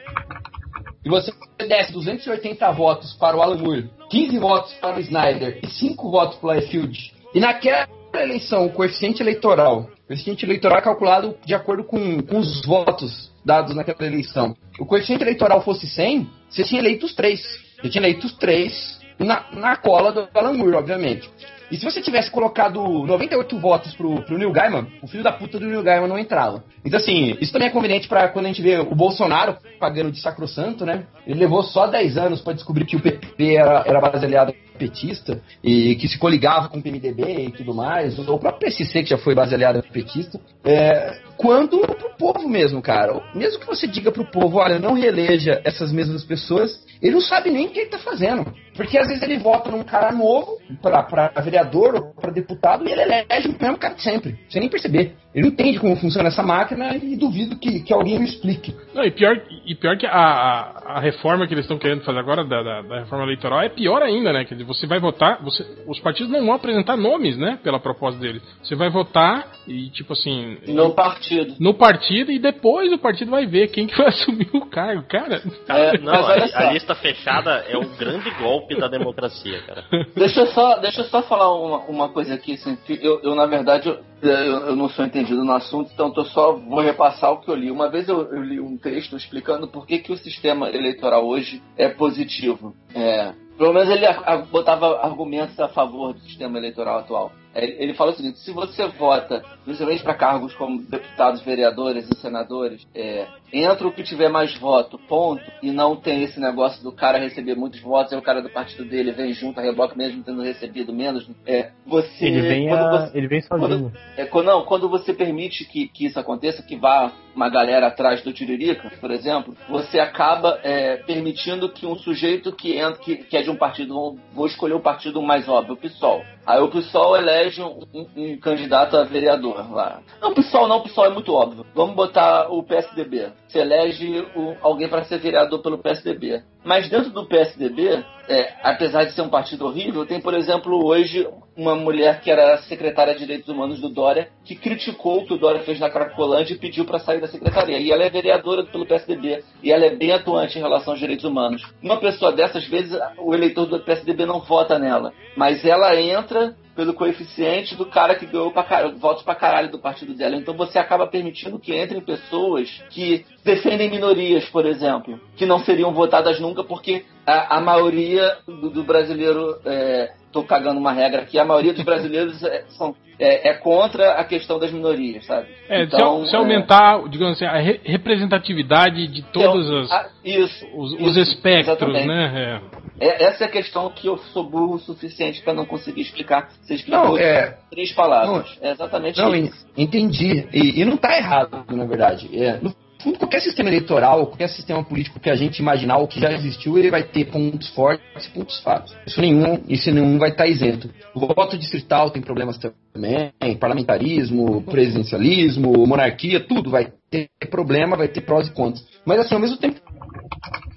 e 1.03 1.09
você 1.09 1.31
desse 1.67 1.91
280 1.93 2.71
votos 2.71 3.13
para 3.13 3.37
o 3.37 3.41
Alan 3.41 3.57
Moore, 3.57 3.89
15 4.09 4.37
votos 4.39 4.73
para 4.75 4.97
o 4.97 4.99
Snyder 4.99 5.59
e 5.63 5.67
5 5.67 6.11
votos 6.11 6.37
para 6.37 6.59
o 6.59 6.61
Field, 6.61 7.13
e 7.33 7.39
naquela 7.39 7.87
eleição 8.13 8.65
o 8.67 8.71
coeficiente 8.71 9.21
eleitoral, 9.21 9.89
o 10.03 10.07
coeficiente 10.07 10.45
eleitoral 10.45 10.77
é 10.77 10.81
calculado 10.81 11.35
de 11.43 11.55
acordo 11.55 11.83
com, 11.83 12.21
com 12.21 12.37
os 12.37 12.63
votos 12.65 13.33
dados 13.45 13.75
naquela 13.75 14.07
eleição, 14.07 14.57
o 14.79 14.85
coeficiente 14.85 15.23
eleitoral 15.23 15.61
fosse 15.61 15.87
100, 15.87 16.27
você 16.49 16.63
tinha 16.63 16.81
eleito 16.81 17.05
os 17.05 17.13
três. 17.13 17.41
Você 17.81 17.89
tinha 17.89 18.01
eleito 18.01 18.25
os 18.25 18.33
três 18.33 18.99
na, 19.19 19.45
na 19.53 19.75
cola 19.77 20.11
do 20.11 20.27
Alan 20.33 20.53
Moore, 20.53 20.75
obviamente. 20.75 21.29
E 21.71 21.77
se 21.77 21.83
você 21.83 21.99
tivesse 21.99 22.29
colocado 22.29 22.79
98 22.79 23.57
votos 23.59 23.93
pro, 23.95 24.21
pro 24.21 24.37
Neil 24.37 24.51
Gaiman, 24.51 24.87
o 25.01 25.07
filho 25.07 25.23
da 25.23 25.31
puta 25.31 25.59
do 25.59 25.65
Neil 25.65 25.81
Gaiman 25.81 26.07
não 26.07 26.17
entrava. 26.17 26.63
Então, 26.83 26.99
assim, 26.99 27.35
isso 27.41 27.51
também 27.51 27.67
é 27.67 27.71
conveniente 27.71 28.07
para 28.07 28.27
quando 28.27 28.45
a 28.45 28.49
gente 28.49 28.61
vê 28.61 28.77
o 28.77 28.93
Bolsonaro 28.93 29.57
pagando 29.79 30.11
de 30.11 30.21
sacrossanto, 30.21 30.85
né? 30.85 31.05
Ele 31.25 31.39
levou 31.39 31.63
só 31.63 31.87
10 31.87 32.17
anos 32.17 32.41
para 32.41 32.53
descobrir 32.53 32.85
que 32.85 32.95
o 32.95 33.01
PP 33.01 33.55
era, 33.55 33.83
era 33.87 33.99
base 33.99 34.23
aliada 34.23 34.53
petista 34.77 35.41
e 35.63 35.95
que 35.95 36.07
se 36.07 36.19
coligava 36.19 36.67
com 36.67 36.77
o 36.77 36.81
PMDB 36.81 37.45
e 37.45 37.51
tudo 37.51 37.73
mais, 37.73 38.19
o 38.19 38.37
próprio 38.37 38.69
PSC 38.69 39.03
que 39.03 39.09
já 39.09 39.17
foi 39.17 39.33
base 39.33 39.55
aliada 39.55 39.81
petista, 39.81 40.39
é, 40.63 41.17
quando 41.37 41.79
pro 41.79 42.15
povo 42.17 42.47
mesmo, 42.47 42.81
cara. 42.81 43.21
Mesmo 43.33 43.59
que 43.59 43.65
você 43.65 43.87
diga 43.87 44.11
pro 44.11 44.29
povo, 44.29 44.57
olha, 44.57 44.77
não 44.77 44.93
reeleja 44.93 45.61
essas 45.63 45.91
mesmas 45.91 46.23
pessoas, 46.23 46.85
ele 47.01 47.13
não 47.13 47.21
sabe 47.21 47.49
nem 47.49 47.67
o 47.67 47.69
que 47.69 47.79
ele 47.79 47.89
tá 47.89 47.99
fazendo. 47.99 48.53
Porque 48.75 48.97
às 48.97 49.07
vezes 49.07 49.23
ele 49.23 49.39
vota 49.39 49.71
num 49.71 49.83
cara 49.83 50.11
novo, 50.11 50.59
pra, 50.81 51.03
pra 51.03 51.29
vereador 51.41 51.95
ou 51.95 52.13
pra 52.13 52.31
deputado, 52.31 52.87
e 52.87 52.91
ele 52.91 53.01
elege 53.01 53.47
o 53.47 53.61
mesmo 53.61 53.77
cara 53.77 53.93
de 53.93 54.01
sempre, 54.01 54.37
sem 54.49 54.59
nem 54.59 54.69
perceber. 54.69 55.15
Ele 55.35 55.47
não 55.47 55.51
entende 55.51 55.79
como 55.79 55.97
funciona 55.97 56.29
essa 56.29 56.41
máquina 56.41 56.95
e 56.95 57.13
duvido 57.17 57.57
que, 57.57 57.81
que 57.81 57.93
alguém 57.93 58.17
me 58.17 58.25
explique. 58.25 58.73
Não, 58.93 59.03
e 59.03 59.11
pior, 59.11 59.35
e 59.65 59.75
pior 59.75 59.97
que 59.97 60.05
a, 60.05 60.11
a, 60.11 60.95
a 60.95 60.99
reforma 61.01 61.45
que 61.45 61.53
eles 61.53 61.65
estão 61.65 61.77
querendo 61.77 62.03
fazer 62.03 62.19
agora, 62.19 62.45
da, 62.45 62.63
da, 62.63 62.81
da, 62.81 62.99
reforma 62.99 63.25
eleitoral, 63.25 63.61
é 63.61 63.67
pior 63.67 64.01
ainda, 64.01 64.31
né? 64.31 64.45
Quer 64.45 64.55
dizer, 64.55 64.65
você 64.65 64.87
vai 64.87 64.97
votar, 64.97 65.43
você, 65.43 65.65
os 65.85 65.99
partidos 65.99 66.31
não 66.31 66.45
vão 66.45 66.55
apresentar 66.55 66.95
nomes, 66.95 67.37
né? 67.37 67.59
Pela 67.61 67.81
proposta 67.81 68.17
deles. 68.17 68.41
Você 68.63 68.75
vai 68.75 68.89
votar 68.89 69.45
e, 69.67 69.89
tipo 69.89 70.13
assim. 70.13 70.57
No 70.67 70.91
partido. 70.91 71.55
No 71.59 71.73
partido 71.73 72.31
e 72.31 72.39
depois 72.39 72.93
o 72.93 72.97
partido 72.97 73.31
vai 73.31 73.45
ver 73.45 73.67
quem 73.67 73.87
que 73.87 73.97
vai 73.97 74.07
assumir 74.15 74.47
o 74.53 74.65
cargo, 74.67 75.03
cara. 75.03 75.41
É, 75.67 75.97
não, 75.99 76.13
a, 76.13 76.33
a, 76.33 76.71
lista 76.71 76.95
fechada 76.95 77.65
é 77.67 77.77
um 77.77 77.89
grande 77.97 78.29
golpe 78.39 78.64
da 78.79 78.87
democracia, 78.87 79.61
cara. 79.61 79.83
Deixa 80.15 80.41
eu 80.41 80.47
só, 80.47 80.79
deixa 80.79 81.01
eu 81.01 81.05
só 81.05 81.21
falar 81.23 81.53
uma, 81.53 81.77
uma 81.85 82.09
coisa 82.09 82.33
aqui, 82.33 82.53
assim, 82.53 82.77
eu, 82.87 83.19
eu 83.21 83.35
na 83.35 83.45
verdade, 83.45 83.87
eu, 83.89 84.29
eu, 84.29 84.75
não 84.75 84.89
sou 84.89 85.05
entendido 85.05 85.43
no 85.43 85.51
assunto, 85.51 85.91
então 85.93 86.13
eu 86.15 86.25
só 86.25 86.53
vou 86.53 86.81
repassar 86.81 87.31
o 87.31 87.41
que 87.41 87.49
eu 87.49 87.55
li. 87.55 87.69
Uma 87.69 87.89
vez 87.89 88.07
eu, 88.07 88.21
eu 88.33 88.43
li 88.43 88.59
um 88.59 88.77
texto 88.77 89.15
explicando 89.15 89.67
por 89.67 89.85
que, 89.85 89.99
que 89.99 90.11
o 90.11 90.17
sistema 90.17 90.69
eleitoral 90.69 91.25
hoje 91.25 91.61
é 91.77 91.89
positivo. 91.89 92.73
É, 92.93 93.33
pelo 93.57 93.73
menos 93.73 93.89
ele 93.89 94.05
botava 94.51 94.99
argumentos 95.01 95.59
a 95.59 95.67
favor 95.67 96.13
do 96.13 96.19
sistema 96.21 96.57
eleitoral 96.57 96.99
atual. 96.99 97.31
Ele 97.55 97.93
fala 97.93 98.11
o 98.11 98.15
seguinte: 98.15 98.39
se 98.39 98.51
você 98.51 98.85
vota, 98.87 99.43
principalmente 99.63 100.03
para 100.03 100.13
cargos 100.13 100.53
como 100.55 100.81
deputados, 100.81 101.41
vereadores 101.41 102.09
e 102.09 102.19
senadores, 102.19 102.85
é, 102.93 103.27
entra 103.53 103.87
o 103.87 103.93
que 103.93 104.03
tiver 104.03 104.29
mais 104.29 104.57
voto, 104.57 104.99
ponto, 105.07 105.43
e 105.63 105.71
não 105.71 105.95
tem 105.95 106.23
esse 106.23 106.39
negócio 106.39 106.83
do 106.83 106.91
cara 106.91 107.17
receber 107.17 107.55
muitos 107.55 107.79
votos, 107.79 108.11
e 108.11 108.15
o 108.15 108.21
cara 108.21 108.41
do 108.41 108.49
partido 108.49 108.83
dele 108.83 109.13
vem 109.13 109.31
junto 109.31 109.59
a 109.59 109.63
reboque 109.63 109.97
mesmo 109.97 110.21
tendo 110.23 110.41
recebido 110.41 110.91
menos. 110.91 111.29
É, 111.45 111.71
você, 111.85 112.25
ele 112.25 112.41
vem, 112.41 112.71
a, 112.71 112.89
você, 112.89 113.17
ele 113.17 113.27
vem 113.27 113.41
sozinho. 113.41 113.69
Quando, 113.69 113.97
é, 114.17 114.25
quando, 114.25 114.45
não, 114.45 114.65
quando 114.65 114.89
você 114.89 115.13
permite 115.13 115.63
que, 115.65 115.87
que 115.87 116.05
isso 116.07 116.19
aconteça, 116.19 116.61
que 116.61 116.75
vá 116.75 117.13
uma 117.35 117.49
galera 117.49 117.87
atrás 117.87 118.21
do 118.23 118.31
Tiririca, 118.31 118.89
por 118.99 119.11
exemplo, 119.11 119.55
você 119.69 119.99
acaba 119.99 120.59
é, 120.63 120.97
permitindo 120.97 121.69
que 121.69 121.85
um 121.85 121.95
sujeito 121.95 122.51
que, 122.51 122.77
entra, 122.77 122.95
que, 122.95 123.17
que 123.17 123.37
é 123.37 123.41
de 123.41 123.49
um 123.49 123.55
partido, 123.55 124.17
vou 124.33 124.47
escolher 124.47 124.73
o 124.73 124.79
partido 124.79 125.21
mais 125.21 125.47
óbvio, 125.47 125.73
o 125.73 125.77
PSOL. 125.77 126.23
Aí 126.45 126.61
o 126.61 126.69
PSOL 126.69 127.17
elege 127.17 127.61
um, 127.61 127.83
um, 127.93 128.07
um, 128.15 128.37
candidato 128.37 128.95
a 128.95 129.03
vereador 129.03 129.73
lá. 129.73 129.99
Não, 130.21 130.33
PSOL 130.33 130.67
não, 130.67 130.81
PSOL 130.81 131.05
é 131.07 131.09
muito 131.09 131.33
óbvio. 131.33 131.65
Vamos 131.73 131.95
botar 131.95 132.51
o 132.51 132.63
PSDB. 132.63 133.31
Você 133.47 133.59
elege 133.59 134.25
o, 134.35 134.55
alguém 134.61 134.87
para 134.87 135.03
ser 135.03 135.17
vereador 135.17 135.61
pelo 135.61 135.79
PSDB. 135.79 136.43
Mas 136.63 136.89
dentro 136.89 137.09
do 137.09 137.27
PSDB, 137.27 138.03
é, 138.27 138.53
apesar 138.63 139.05
de 139.05 139.13
ser 139.13 139.21
um 139.21 139.29
partido 139.29 139.65
horrível, 139.65 140.05
tem, 140.05 140.21
por 140.21 140.33
exemplo, 140.33 140.85
hoje 140.85 141.27
uma 141.55 141.75
mulher 141.75 142.21
que 142.21 142.29
era 142.29 142.57
secretária 142.63 143.13
de 143.13 143.19
Direitos 143.19 143.47
Humanos 143.47 143.79
do 143.79 143.89
Dória, 143.89 144.29
que 144.43 144.55
criticou 144.55 145.19
o 145.19 145.25
que 145.25 145.33
o 145.33 145.37
Dória 145.37 145.61
fez 145.61 145.79
na 145.79 145.89
Cracolândia 145.89 146.53
e 146.53 146.57
pediu 146.57 146.85
para 146.85 146.99
sair 146.99 147.21
da 147.21 147.27
secretaria. 147.27 147.79
E 147.79 147.91
ela 147.91 148.03
é 148.03 148.09
vereadora 148.09 148.65
pelo 148.65 148.85
PSDB. 148.85 149.43
E 149.63 149.71
ela 149.71 149.85
é 149.85 149.95
bem 149.95 150.11
atuante 150.11 150.57
em 150.57 150.61
relação 150.61 150.93
aos 150.93 150.99
direitos 150.99 151.25
humanos. 151.25 151.63
Uma 151.81 151.97
pessoa 151.97 152.31
dessas 152.31 152.67
vezes, 152.67 152.97
o 153.17 153.33
eleitor 153.33 153.65
do 153.65 153.79
PSDB 153.79 154.25
não 154.25 154.41
vota 154.41 154.77
nela. 154.77 155.13
Mas 155.35 155.63
ela 155.65 155.99
entra 155.99 156.55
pelo 156.75 156.93
coeficiente 156.93 157.75
do 157.75 157.85
cara 157.85 158.15
que 158.15 158.25
ganhou 158.25 158.51
pra 158.51 158.91
votos 158.97 159.23
pra 159.23 159.33
caralho 159.33 159.71
do 159.71 159.79
partido 159.79 160.13
dela. 160.13 160.35
Então 160.35 160.55
você 160.55 160.77
acaba 160.77 161.07
permitindo 161.07 161.59
que 161.59 161.75
entrem 161.75 162.01
pessoas 162.01 162.69
que 162.89 163.25
defendem 163.43 163.89
minorias, 163.89 164.47
por 164.49 164.65
exemplo, 164.65 165.19
que 165.35 165.45
não 165.45 165.59
seriam 165.59 165.93
votadas 165.93 166.39
nunca 166.39 166.63
porque 166.63 167.05
a, 167.25 167.57
a 167.57 167.61
maioria 167.61 168.37
do, 168.45 168.69
do 168.69 168.83
brasileiro. 168.83 169.57
É, 169.65 170.13
tô 170.35 170.43
cagando 170.43 170.81
uma 170.81 170.91
regra 170.91 171.21
aqui, 171.21 171.39
a 171.39 171.45
maioria 171.45 171.73
dos 171.73 171.85
brasileiros 171.85 172.43
é, 172.43 172.65
são, 172.77 172.93
é, 173.17 173.51
é, 173.51 173.53
contra 173.53 174.15
a 174.15 174.25
questão 174.25 174.59
das 174.59 174.69
minorias, 174.69 175.25
sabe? 175.25 175.47
É, 175.69 175.83
então, 175.83 176.25
se, 176.25 176.31
se 176.31 176.35
aumentar, 176.35 176.99
é, 176.99 177.07
digamos 177.07 177.35
assim, 177.35 177.45
a 177.45 177.57
re 177.57 177.79
representatividade 177.85 179.07
de 179.07 179.21
todos 179.31 179.69
os, 179.69 179.89
a, 179.89 180.09
isso, 180.25 180.67
os, 180.75 180.91
isso, 180.91 181.05
os 181.05 181.15
espectros, 181.15 181.89
exatamente. 181.89 182.07
né? 182.07 182.61
É. 182.99 183.23
essa 183.25 183.43
é 183.43 183.47
a 183.47 183.51
questão 183.51 183.89
que 183.89 184.07
eu 184.07 184.17
sou 184.17 184.49
burro 184.49 184.75
o 184.75 184.79
suficiente 184.79 185.41
para 185.41 185.53
não 185.53 185.65
conseguir 185.65 186.01
explicar. 186.01 186.49
Você 186.61 186.75
explicou 186.75 187.09
não, 187.09 187.17
é, 187.17 187.57
três 187.69 187.91
palavras. 187.91 188.55
Não, 188.61 188.67
é 188.67 188.71
exatamente 188.71 189.19
não, 189.19 189.35
isso. 189.35 189.65
Entendi. 189.77 190.47
E, 190.53 190.81
e 190.81 190.85
não 190.85 190.95
está 190.95 191.17
errado, 191.17 191.65
na 191.69 191.85
verdade. 191.85 192.29
É, 192.33 192.59
no 192.61 192.73
fundo, 193.01 193.19
qualquer 193.19 193.41
sistema 193.41 193.69
eleitoral, 193.69 194.27
qualquer 194.27 194.49
sistema 194.49 194.83
político 194.83 195.19
que 195.19 195.29
a 195.29 195.35
gente 195.35 195.59
imaginar 195.59 195.97
ou 195.97 196.07
que 196.07 196.19
já 196.19 196.31
existiu, 196.31 196.77
ele 196.77 196.89
vai 196.89 197.03
ter 197.03 197.25
pontos 197.25 197.69
fortes 197.69 198.25
e 198.25 198.29
pontos 198.29 198.59
fracos. 198.61 198.95
Isso 199.05 199.21
nenhum, 199.21 199.61
isso 199.67 199.91
nenhum 199.91 200.17
vai 200.17 200.29
estar 200.29 200.47
isento. 200.47 200.89
O 201.13 201.19
voto 201.19 201.57
distrital 201.57 202.09
tem 202.09 202.21
problemas 202.21 202.57
também, 202.57 203.31
parlamentarismo, 203.59 204.61
presidencialismo, 204.63 205.85
monarquia, 205.85 206.39
tudo 206.39 206.71
vai 206.71 206.91
ter 207.11 207.29
problema, 207.49 207.95
vai 207.95 208.07
ter 208.07 208.21
prós 208.21 208.47
e 208.47 208.51
contras. 208.51 208.85
Mas 209.05 209.19
assim, 209.19 209.35
ao 209.35 209.41
mesmo 209.41 209.57
tempo 209.57 209.79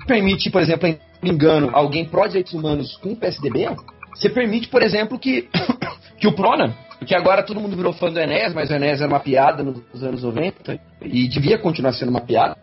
permite, 0.07 0.51
por 0.51 0.63
exemplo, 0.63 0.89
engano, 1.23 1.71
alguém 1.73 2.05
pró-direitos 2.05 2.53
humanos 2.53 2.97
com 2.99 3.13
o 3.13 3.17
PSDB, 3.17 3.69
você 4.15 4.29
permite, 4.29 4.69
por 4.69 4.83
exemplo, 4.83 5.19
que, 5.19 5.49
que 6.19 6.27
o 6.27 6.33
Prona 6.33 6.77
porque 6.99 7.15
agora 7.15 7.43
todo 7.43 7.61
mundo 7.61 7.77
virou 7.77 7.93
fã 7.93 8.11
do 8.11 8.19
Enéas, 8.19 8.53
mas 8.53 8.71
o 8.71 8.75
Enéas 8.75 9.01
era 9.01 9.09
uma 9.09 9.21
piada 9.21 9.63
nos 9.63 10.03
anos 10.03 10.23
90 10.23 10.79
e 11.03 11.29
devia 11.29 11.57
continuar 11.57 11.93
sendo 11.93 12.11
uma 12.11 12.21
piada. 12.21 12.57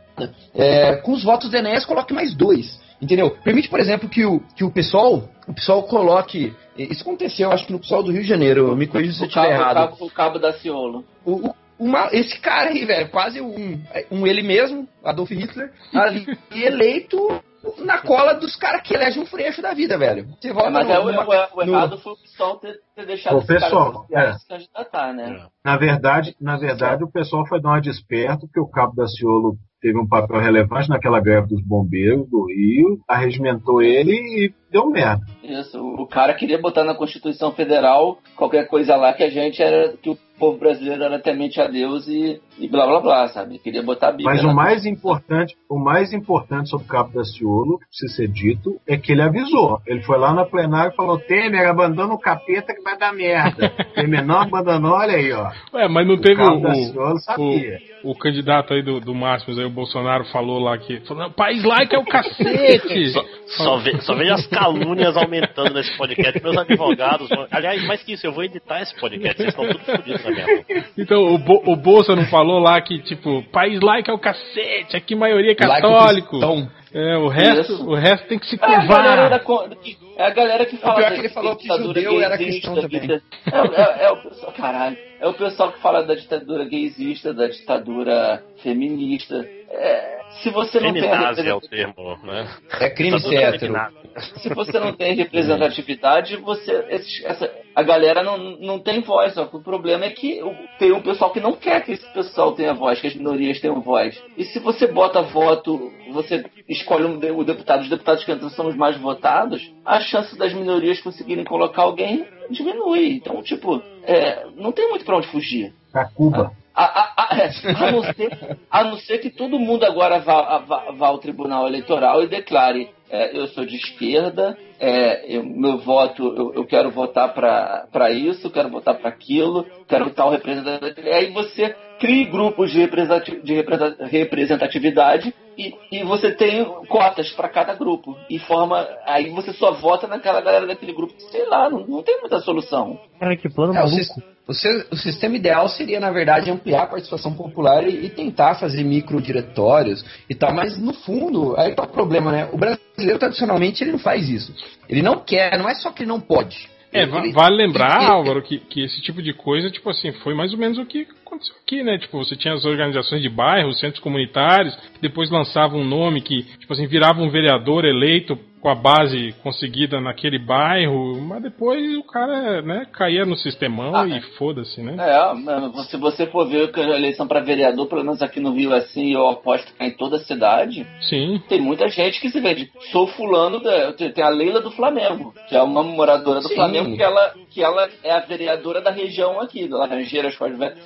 É, 0.54 0.98
com 0.98 1.14
os 1.14 1.24
votos 1.24 1.50
do 1.50 1.58
Enéas, 1.58 1.86
coloque 1.86 2.14
mais 2.14 2.36
dois. 2.36 2.80
Entendeu? 3.02 3.32
Permite, 3.44 3.70
por 3.70 3.80
exemplo, 3.80 4.08
que 4.08 4.26
o, 4.26 4.42
que 4.56 4.64
o 4.64 4.72
PSOL, 4.72 5.30
o 5.48 5.54
PSOL 5.54 5.84
coloque. 5.84 6.54
Isso 6.78 7.02
aconteceu, 7.02 7.52
acho 7.52 7.66
que 7.66 7.74
no 7.74 7.80
PSOL 7.80 8.04
do 8.04 8.12
Rio 8.12 8.22
de 8.22 8.28
Janeiro. 8.28 8.76
Me 8.76 8.88
corrija 8.88 9.14
se 9.14 9.22
eu 9.22 9.28
estiver 9.28 9.52
errado. 9.52 9.78
O 9.78 9.90
cabo, 9.90 10.06
o 10.06 10.12
cabo 10.12 10.40
da 10.40 10.54
Ciolo. 10.54 11.06
O, 11.26 11.48
o, 11.48 11.56
uma, 11.78 12.10
esse 12.14 12.40
cara 12.40 12.70
aí, 12.70 12.86
velho, 12.86 13.10
quase 13.10 13.42
um, 13.42 13.82
um 14.10 14.26
ele 14.26 14.42
mesmo, 14.42 14.88
Adolf 15.04 15.30
Hitler, 15.32 15.72
ali 15.94 16.26
eleito 16.56 17.42
na 17.80 18.02
cola 18.02 18.34
dos 18.34 18.56
caras 18.56 18.82
que 18.82 18.94
elegem 18.94 19.22
um 19.22 19.26
freixo 19.26 19.62
da 19.62 19.74
vida, 19.74 19.98
velho. 19.98 20.28
Você 20.40 20.54
vota 20.54 20.68
É, 20.68 20.72
mas 20.72 20.88
no, 20.88 20.94
é, 20.94 21.00
o, 21.00 21.06
numa- 21.12 21.24
o- 21.24 21.62
o 21.62 21.66
no- 21.66 21.74
errado 21.74 21.98
foi 22.00 22.14
o 22.14 22.18
pessoal 22.18 22.58
ter, 22.58 22.80
ter 22.96 23.06
deixado 23.06 23.46
cara 23.46 23.60
pessoal, 23.62 24.06
é. 24.12 24.34
se 24.34 24.48
candidatar, 24.48 25.14
né? 25.14 25.48
Na 25.64 25.78
verdade, 25.78 26.36
na 26.40 26.58
verdade, 26.58 27.04
o 27.04 27.12
pessoal 27.12 27.46
foi 27.48 27.62
dar 27.62 27.70
uma 27.70 27.82
desperta, 27.82 28.40
porque 28.42 28.60
o 28.60 28.68
Cabo 28.70 28.96
da 28.96 29.08
Ciolo 29.08 29.56
teve 29.86 30.00
um 30.00 30.08
papel 30.08 30.40
relevante 30.40 30.90
naquela 30.90 31.20
greve 31.20 31.50
dos 31.50 31.62
bombeiros 31.62 32.28
do 32.28 32.48
Rio, 32.48 33.00
arregimentou 33.08 33.84
ele 33.84 34.14
e 34.14 34.52
deu 34.72 34.90
merda. 34.90 35.24
Isso, 35.44 35.80
o 35.80 36.08
cara 36.08 36.34
queria 36.34 36.60
botar 36.60 36.84
na 36.84 36.96
Constituição 36.96 37.52
Federal 37.52 38.18
qualquer 38.36 38.68
coisa 38.68 38.96
lá 38.96 39.14
que 39.14 39.24
a 39.24 39.30
gente 39.30 39.62
era, 39.62 39.96
que 39.96 40.10
o 40.10 40.18
povo 40.38 40.58
brasileiro 40.58 41.04
era 41.04 41.20
temente 41.20 41.62
a 41.62 41.68
Deus 41.68 42.08
e, 42.08 42.42
e 42.60 42.68
blá 42.68 42.86
blá 42.86 43.00
blá, 43.00 43.28
sabe? 43.30 43.60
Queria 43.60 43.82
botar 43.82 44.10
a 44.10 44.12
Bíblia. 44.12 44.32
Mas 44.32 44.44
o 44.44 44.54
mais 44.54 44.86
importante, 44.86 45.56
o 45.70 45.80
mais 45.80 46.14
importante 46.14 46.70
sobre 46.70 46.86
o 46.86 46.90
Cabo 46.90 47.14
da 47.14 47.24
Ciolo, 47.24 47.80
se 47.90 48.10
ser 48.10 48.28
dito, 48.28 48.80
é 48.88 48.98
que 48.98 49.14
ele 49.14 49.22
avisou. 49.22 49.80
Ele 49.88 50.02
foi 50.02 50.18
lá 50.18 50.34
na 50.34 50.46
plenária 50.46 50.92
e 50.92 50.96
falou: 50.96 51.20
Temer, 51.20 51.70
abandona 51.70 52.14
o 52.14 52.20
capeta 52.20 52.74
que 52.74 52.82
vai 52.82 52.98
dar 52.98 53.14
merda. 53.14 53.70
Temer 53.96 54.26
não 54.26 54.42
abandonou, 54.42 54.92
olha 54.92 55.16
aí, 55.16 55.32
ó. 55.32 55.52
Ué, 55.74 55.88
mas 55.88 56.08
não 56.08 56.18
teve 56.18 56.36
Cabo 56.36 56.58
o, 56.58 56.62
da 56.62 56.72
o, 56.72 56.76
Ciolo 56.76 57.20
sabia. 57.20 57.80
o, 58.04 58.12
o 58.12 58.18
candidato 58.18 58.74
aí 58.74 58.84
do, 58.84 59.00
do 59.00 59.16
Máximos, 59.16 59.58
aí 59.58 59.66
o 59.66 59.70
Bolsonaro 59.76 60.26
falou 60.26 60.60
lá 60.60 60.78
que. 60.78 61.02
Falou, 61.02 61.30
país 61.32 61.64
laico 61.64 61.96
é 61.96 62.00
o 62.00 62.06
cacete! 62.06 63.10
Só, 63.16 63.24
só, 63.46 63.78
ve, 63.78 64.02
só 64.02 64.16
vejo 64.16 64.34
as 64.34 64.48
calúnias 64.48 65.16
aumentando 65.16 65.74
nesse 65.76 65.96
podcast. 65.98 66.42
Meus 66.42 66.58
advogados. 66.58 67.30
Aliás, 67.52 67.86
mais 67.86 68.02
que 68.02 68.14
isso, 68.14 68.26
eu 68.26 68.32
vou 68.32 68.44
editar 68.44 68.82
esse 68.82 68.96
podcast. 69.00 69.38
Vocês 69.38 69.50
estão 69.50 69.68
tudo 69.68 69.86
fodidos 69.86 70.24
na 70.24 70.32
minha 70.32 70.48
mão. 70.48 70.66
Então, 70.98 71.34
o, 71.34 71.38
Bo, 71.38 71.62
o 71.66 71.76
Bolsa 71.76 72.16
não 72.16 72.26
falou 72.26 72.60
lá 72.60 72.82
que, 72.82 73.00
tipo, 73.04 73.44
país 73.52 73.80
laico 73.82 74.10
é 74.10 74.14
o 74.14 74.20
cacete, 74.20 74.98
aqui 74.98 75.16
maioria 75.16 75.56
é 75.58 75.68
Laico 75.68 75.88
católico. 75.88 76.30
cristão. 76.30 76.70
É, 76.98 77.18
o 77.18 77.28
resto, 77.28 77.74
Isso. 77.74 77.86
o 77.90 77.94
resto 77.94 78.26
tem 78.30 78.40
que 78.40 78.46
se 78.48 78.56
É 78.56 78.66
a 78.66 78.86
galera 78.86 78.88
curvar. 78.88 79.30
da 79.30 79.40
con- 79.40 79.70
que- 79.84 79.98
é 80.16 80.24
a 80.24 80.30
galera 80.30 80.66
que 80.66 80.78
fala 80.78 80.96
pior 80.96 81.10
da- 81.10 81.16
que 81.16 81.22
ele 81.22 81.30
falou 81.30 81.56
que 81.58 81.64
ditadura 81.64 81.88
judeu 82.02 82.22
era 82.22 82.38
gaysista, 82.38 82.72
cristão 82.72 82.90
também. 82.90 83.22
É, 83.52 83.62
o- 83.62 83.74
é- 83.74 84.04
é 84.06 84.12
o 84.12 84.22
pessoal, 84.24 84.52
caralho, 84.54 84.98
é 85.20 85.28
o 85.28 85.34
pessoal 85.34 85.72
que 85.74 85.82
fala 85.82 86.04
da 86.04 86.16
ditadura 86.16 86.64
gaysista, 86.64 87.34
da 87.34 87.48
ditadura 87.48 88.42
feminista. 88.64 89.46
É, 89.72 90.20
se 90.42 90.50
você 90.52 90.80
não 90.80 90.94
tem 90.94 91.12
a 91.12 91.32
é 91.38 91.54
o 91.54 91.60
termo, 91.60 92.18
né? 92.24 92.48
É 92.80 92.90
crime 92.90 93.20
ser 93.20 93.60
feminazi. 93.60 93.96
se 94.38 94.50
você 94.54 94.80
não 94.80 94.94
tem 94.94 95.16
representatividade, 95.16 96.38
você 96.38 96.86
esses- 96.92 97.26
essa, 97.26 97.52
a 97.76 97.84
galera 97.84 98.24
não, 98.24 98.38
não 98.38 98.80
tem 98.80 99.02
voz. 99.02 99.34
Só 99.34 99.46
que 99.46 99.58
o 99.58 99.62
problema 99.62 100.06
é 100.06 100.10
que 100.12 100.40
tem 100.80 100.92
um 100.94 101.02
pessoal 101.02 101.32
que 101.32 101.40
não 101.40 101.54
quer 101.54 101.84
que 101.84 101.92
esse 101.92 102.06
pessoal 102.14 102.54
tenha 102.54 102.74
voz, 102.74 103.00
que 103.02 103.08
as 103.08 103.16
minorias 103.16 103.60
tenham 103.60 103.82
voz. 103.82 104.18
E 104.38 104.44
se 104.46 104.60
você 104.60 104.88
bota 104.88 105.22
voto, 105.22 105.92
você 106.14 106.46
escolhe 106.70 107.06
um 107.06 107.20
o 107.38 107.44
deputado, 107.44 107.82
os 107.82 107.90
deputados 107.90 108.24
que 108.24 108.32
entram 108.32 108.50
são 108.50 108.68
os 108.68 108.76
mais 108.76 108.98
votados, 108.98 109.62
a 109.86 110.00
chance 110.00 110.38
das 110.38 110.54
minorias 110.54 111.02
conseguirem 111.02 111.44
colocar 111.44 111.82
alguém 111.84 112.26
diminui. 112.50 113.16
Então, 113.16 113.42
tipo, 113.42 113.82
é, 114.04 114.46
não 114.56 114.72
tem 114.72 114.88
muito 114.90 115.04
pra 115.04 115.18
onde 115.18 115.28
fugir. 115.28 115.74
Pra 115.92 116.06
Cuba. 116.06 116.52
A, 116.74 116.84
a- 116.84 117.14
a- 117.18 117.38
é, 117.38 117.50
a 117.88 117.92
não 117.92 118.04
ser, 118.04 118.58
a 118.70 118.84
não 118.84 118.98
ser 118.98 119.20
que 119.20 119.30
todo 119.30 119.58
mundo 119.58 119.86
agora 119.86 120.20
vá, 120.20 120.58
vá- 120.60 120.92
vá 120.92 121.08
ao 121.08 121.18
Tribunal 121.20 121.66
Eleitoral 121.68 122.22
e 122.22 122.28
declare: 122.28 122.90
é, 123.16 123.38
eu 123.38 123.48
sou 123.48 123.66
de 123.66 123.76
esquerda, 123.76 124.58
é, 124.80 125.36
eu- 125.38 125.44
meu 125.46 125.78
voto, 125.78 126.24
eu, 126.36 126.54
eu 126.56 126.66
quero 126.66 126.92
votar 126.92 127.34
para 127.34 128.12
isso, 128.12 128.52
quero 128.52 128.70
votar 128.70 128.96
para 129.00 129.10
aquilo, 129.10 129.66
quero 129.88 130.10
tal 130.12 130.30
representante. 130.32 131.02
Aí 131.10 131.32
você 131.32 131.76
cria 132.00 132.26
grupos 132.30 132.72
de, 132.72 132.80
representati- 132.80 133.42
de 133.44 133.54
represa- 133.54 133.96
representatividade 134.02 135.34
e, 135.58 135.74
e 135.92 136.04
você 136.04 136.32
tem 136.32 136.66
cotas 136.88 137.32
para 137.32 137.50
cada 137.50 137.74
grupo. 137.76 138.18
E 138.30 138.38
forma. 138.40 138.86
Aí 139.06 139.30
você 139.30 139.54
só 139.54 139.72
vota 139.72 140.08
naquela 140.08 140.42
galera 140.42 140.68
daquele 140.68 140.94
grupo. 140.94 141.14
Sei 141.32 141.46
lá, 141.48 141.70
não, 141.70 141.86
não 141.88 142.04
tem 142.04 142.20
muita 142.20 142.40
solução. 142.42 143.00
Cara, 143.20 143.36
que 143.38 143.50
plano 143.50 143.74
É, 143.74 143.80
o, 143.82 143.86
maluco. 143.90 144.22
o 144.48 144.54
si- 144.54 144.86
o 144.92 144.96
sistema 144.98 145.36
ideal 145.38 145.68
seria, 145.70 146.00
na 146.00 146.12
verdade, 146.12 146.52
ampliar 146.52 146.84
a 146.84 146.88
participação 146.88 147.34
popular 147.34 147.88
e, 147.88 148.06
e 148.06 148.10
tentar 148.10 148.56
fazer 148.56 148.84
microdiretórios 148.84 150.04
e 150.30 150.36
tal, 150.36 150.54
mas 150.54 150.78
no 150.78 150.94
fundo, 150.94 151.56
aí 151.58 151.74
tá 151.74 151.84
o 151.84 151.88
problema, 151.88 152.32
né? 152.32 152.50
O 152.52 152.58
brasileiro, 152.58 153.20
tradicionalmente, 153.20 153.84
ele 153.84 153.94
não 153.94 154.00
faz 154.00 154.30
isso. 154.30 154.54
Ele 154.90 155.02
não 155.02 155.20
quer, 155.20 155.58
não 155.58 155.70
é 155.70 155.76
só 155.76 155.92
que 155.92 156.04
ele 156.04 156.10
não 156.10 156.20
pode. 156.20 156.70
É, 156.94 157.04
ele- 157.04 157.34
vale 157.34 157.56
lembrar, 157.58 157.98
ele- 158.02 158.12
Álvaro, 158.12 158.42
que, 158.42 158.58
que 158.58 158.84
esse 158.84 159.02
tipo 159.02 159.22
de 159.22 159.34
coisa, 159.34 159.70
tipo 159.70 159.90
assim, 159.90 160.12
foi 160.14 160.34
mais 160.34 160.54
ou 160.54 160.60
menos 160.60 160.78
o 160.78 160.86
que 160.86 161.06
aconteceu 161.36 161.56
aqui, 161.62 161.84
né? 161.84 161.98
Tipo, 161.98 162.18
você 162.18 162.36
tinha 162.36 162.54
as 162.54 162.66
organizações 162.66 163.22
de 163.22 163.30
bairro, 163.30 163.70
os 163.70 163.80
centros 163.80 164.02
comunitários, 164.02 164.76
que 164.76 165.02
depois 165.02 165.30
lançavam 165.30 165.82
um 165.82 165.88
nome 165.88 166.22
que, 166.22 166.44
tipo 166.60 166.74
assim, 166.74 166.88
virava 166.88 167.22
um 167.22 167.30
vereador 167.30 167.86
eleito 167.86 168.38
com 168.66 168.70
a 168.70 168.74
base 168.74 169.32
conseguida 169.44 170.02
naquele 170.02 170.40
bairro, 170.40 171.22
mas 171.22 171.40
depois 171.40 171.96
o 172.00 172.04
cara, 172.04 172.64
né, 172.64 172.88
caía 172.92 173.24
no 173.24 173.36
sistemão 173.36 173.96
Ah, 173.96 174.08
e 174.08 174.20
foda-se, 174.40 174.82
né? 174.82 174.96
É, 174.98 175.84
se 175.84 175.96
você 175.98 176.26
for 176.26 176.50
ver 176.50 176.72
que 176.72 176.80
a 176.80 176.96
eleição 176.98 177.28
para 177.28 177.42
vereador, 177.42 177.86
pelo 177.86 178.04
menos 178.04 178.24
aqui 178.24 178.40
no 178.40 178.56
Rio 178.56 178.74
é 178.74 178.80
assim, 178.80 179.14
eu 179.14 179.28
aposto 179.28 179.72
que 179.72 179.84
é 179.84 179.86
em 179.86 179.92
toda 179.92 180.16
a 180.16 180.22
cidade, 180.22 180.84
Sim. 181.02 181.40
tem 181.48 181.62
muita 181.62 181.88
gente 181.90 182.20
que 182.20 182.32
se 182.32 182.40
vende. 182.40 182.72
Sou 182.92 183.06
fulano, 183.06 183.60
da, 183.60 183.94
tem 183.94 184.24
a 184.24 184.30
Leila 184.30 184.62
do 184.62 184.72
Flamengo, 184.72 185.32
que 185.48 185.56
é 185.56 185.62
uma 185.62 185.84
moradora 185.84 186.40
do 186.40 186.48
Sim. 186.48 186.56
Flamengo, 186.56 186.96
que 186.96 187.04
ela, 187.04 187.34
que 187.52 187.62
ela 187.62 187.88
é 188.04 188.14
a 188.14 188.22
vereadora 188.22 188.82
da 188.82 188.90
região 188.90 189.40
aqui, 189.40 189.68
da 189.68 189.78
Laranjeiras. 189.78 190.36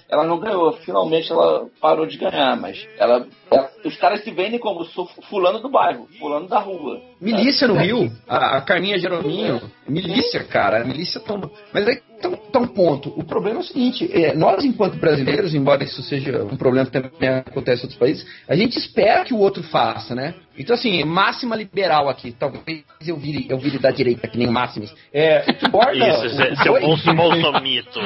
Ela 0.10 0.26
não 0.26 0.38
ganhou, 0.40 0.74
finalmente 0.74 1.32
ela 1.32 1.68
parou 1.82 2.06
de 2.06 2.18
ganhar, 2.18 2.56
mas 2.58 2.88
ela, 2.98 3.28
ela- 3.52 3.70
os 3.86 3.96
caras 3.98 4.24
se 4.24 4.32
vendem 4.32 4.60
como 4.60 4.84
sou 4.86 5.08
fulano 5.30 5.60
do 5.60 5.70
bairro, 5.70 6.08
fulano 6.20 6.48
da 6.48 6.60
rua. 6.60 7.00
Milícia 7.22 7.68
no 7.68 7.76
Rio, 7.76 8.12
a, 8.28 8.58
a 8.58 8.62
Carminha 8.62 8.98
Jerominho, 8.98 9.62
milícia, 9.88 10.44
cara, 10.44 10.82
a 10.82 10.86
milícia 10.86 11.20
toma. 11.20 11.50
Mas 11.74 11.88
aí 11.88 12.02
tá, 12.22 12.30
um- 12.30 12.36
tá 12.38 12.60
um 12.60 12.68
ponto. 12.68 13.10
O 13.18 13.24
problema 13.24 13.60
é 13.60 13.62
o 13.62 13.66
seguinte: 13.66 14.10
é, 14.14 14.34
nós, 14.36 14.64
enquanto 14.64 14.98
brasileiros, 14.98 15.54
embora 15.54 15.84
isso 15.84 16.02
seja 16.04 16.44
um 16.44 16.56
problema 16.58 16.86
que 16.86 16.92
também 16.92 17.30
acontece 17.30 17.82
em 17.82 17.84
outros 17.86 18.00
países, 18.00 18.26
a 18.48 18.56
gente 18.56 18.78
espera 18.78 19.24
que 19.26 19.34
o 19.34 19.40
outro 19.40 19.64
faça, 19.64 20.16
né? 20.16 20.36
Então, 20.60 20.76
assim, 20.76 21.04
máxima 21.06 21.56
liberal 21.56 22.10
aqui, 22.10 22.32
talvez 22.38 22.84
eu 23.08 23.16
vire, 23.16 23.48
eu 23.50 23.58
vire 23.58 23.80
da 23.80 23.92
direita, 23.92 24.28
que 24.28 24.38
nem 24.38 24.48
o 24.48 24.52
Máximos. 24.52 24.94
É, 25.14 25.40
que 25.54 25.68
guarda 25.72 26.08
Isso, 26.10 26.26
o- 26.26 26.98
seu, 26.98 27.16
bolsomito. 27.16 28.00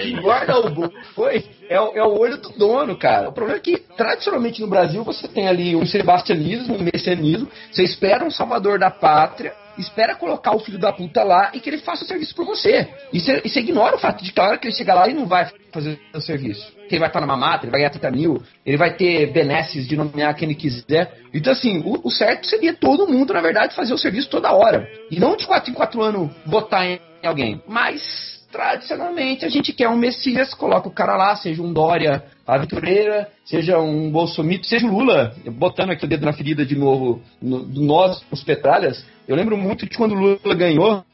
Que 0.00 0.12
guarda 0.20 0.58
o 0.60 0.70
boi 0.70 1.44
é, 1.70 1.80
o- 1.80 1.96
é 1.96 2.02
o 2.02 2.18
olho 2.18 2.36
do 2.38 2.50
dono, 2.50 2.96
cara. 2.96 3.28
O 3.30 3.32
problema 3.32 3.58
é 3.58 3.62
que, 3.62 3.78
tradicionalmente, 3.96 4.60
no 4.60 4.66
Brasil, 4.68 5.02
você 5.04 5.26
tem 5.26 5.48
ali 5.48 5.74
um 5.74 5.86
sebastianismo, 5.86 6.76
um 6.76 6.82
messianismo. 6.82 7.48
Você 7.72 7.82
espera 7.82 8.24
um 8.24 8.30
salvador 8.30 8.78
da 8.78 8.90
pátria, 8.90 9.54
espera 9.78 10.14
colocar 10.16 10.54
o 10.54 10.60
filho 10.60 10.78
da 10.78 10.92
puta 10.92 11.22
lá 11.22 11.50
e 11.54 11.60
que 11.60 11.70
ele 11.70 11.78
faça 11.78 12.04
o 12.04 12.06
serviço 12.06 12.34
por 12.34 12.44
você. 12.44 12.88
E 13.12 13.20
você, 13.20 13.40
e 13.44 13.48
você 13.48 13.60
ignora 13.60 13.96
o 13.96 13.98
fato 13.98 14.22
de 14.22 14.32
que 14.32 14.40
a 14.40 14.44
hora 14.44 14.58
que 14.58 14.66
ele 14.66 14.74
chegar 14.74 14.94
lá, 14.94 15.06
ele 15.08 15.18
não 15.18 15.26
vai 15.26 15.50
fazer 15.72 15.98
o 16.14 16.20
serviço. 16.20 16.76
Que 16.88 16.94
ele 16.94 17.00
vai 17.00 17.08
estar 17.08 17.20
na 17.20 17.26
mamata, 17.26 17.64
ele 17.64 17.70
vai 17.70 17.80
ganhar 17.80 17.90
30 17.90 18.10
mil, 18.10 18.42
ele 18.64 18.76
vai 18.76 18.94
ter 18.94 19.30
benesses 19.32 19.86
de 19.86 19.96
nomear 19.96 20.34
quem 20.34 20.48
ele 20.48 20.54
quiser. 20.54 21.18
Então, 21.32 21.52
assim, 21.52 21.82
o, 21.84 22.08
o 22.08 22.10
certo 22.10 22.46
seria 22.46 22.74
todo 22.74 23.06
mundo, 23.06 23.34
na 23.34 23.40
verdade, 23.40 23.74
fazer 23.74 23.92
o 23.92 23.98
serviço 23.98 24.30
toda 24.30 24.52
hora. 24.52 24.88
E 25.10 25.20
não 25.20 25.36
de 25.36 25.46
4 25.46 25.70
em 25.70 25.74
4 25.74 26.02
anos 26.02 26.30
votar 26.46 26.86
em 26.86 27.00
alguém. 27.22 27.62
Mas 27.66 28.38
tradicionalmente 28.50 29.44
a 29.44 29.48
gente 29.48 29.72
quer 29.72 29.88
um 29.88 29.96
Messias, 29.96 30.54
coloca 30.54 30.88
o 30.88 30.92
cara 30.92 31.16
lá, 31.16 31.36
seja 31.36 31.62
um 31.62 31.72
Dória 31.72 32.24
aventureira, 32.46 33.28
seja 33.44 33.78
um 33.78 34.10
Bolsonaro, 34.10 34.64
seja 34.64 34.86
o 34.86 34.90
Lula, 34.90 35.34
botando 35.52 35.90
aqui 35.90 36.04
o 36.04 36.08
dedo 36.08 36.24
na 36.24 36.32
ferida 36.32 36.64
de 36.64 36.74
novo, 36.74 37.22
no, 37.42 37.66
nós, 37.66 38.24
os 38.30 38.42
petralhas. 38.42 39.04
Eu 39.26 39.36
lembro 39.36 39.56
muito 39.56 39.86
de 39.86 39.96
quando 39.96 40.12
o 40.12 40.18
Lula 40.18 40.54
ganhou, 40.54 41.04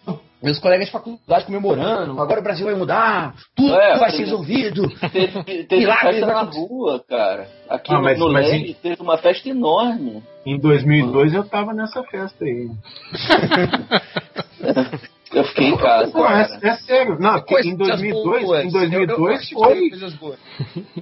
meus 0.44 0.58
colegas 0.60 0.86
de 0.86 0.92
faculdade 0.92 1.46
comemorando, 1.46 2.20
agora 2.20 2.38
o 2.40 2.42
Brasil 2.42 2.66
vai 2.66 2.74
mudar, 2.74 3.34
tudo 3.56 3.74
É, 3.74 3.98
vai 3.98 4.10
ser 4.10 4.18
resolvido. 4.18 4.82
Teve, 5.10 5.42
teve 5.64 5.76
Milagre 5.82 6.12
festa 6.12 6.26
na 6.26 6.42
rua, 6.42 7.02
cara. 7.08 7.48
Aqui 7.68 7.92
Ah, 7.92 7.96
no, 7.96 8.02
mas- 8.04 8.18
no 8.18 8.32
mas 8.32 8.46
Leme 8.46 8.74
teve 8.74 9.02
uma 9.02 9.16
festa 9.18 9.48
enorme. 9.48 10.22
Em 10.46 10.58
2002 10.60 11.32
eu 11.34 11.44
tava 11.44 11.72
nessa 11.72 12.02
festa 12.04 12.44
aí. 12.44 12.68
Eu 15.34 15.42
fiquei 15.46 15.66
em 15.66 15.76
casa. 15.76 16.12
Pô, 16.12 16.22
cara. 16.22 16.46
é, 16.62 16.68
é 16.68 16.76
sério. 16.76 17.16
Não, 17.18 17.40
que 17.42 17.54
em 17.58 17.76
Coisas 17.76 17.76
2002, 17.76 18.44
boas. 18.44 18.64
em 18.64 18.70
2002 18.70 19.18
Eu- 19.18 19.26
eu 19.26 19.32
acho 19.34 19.48
que 19.48 19.54
foi 20.18 20.38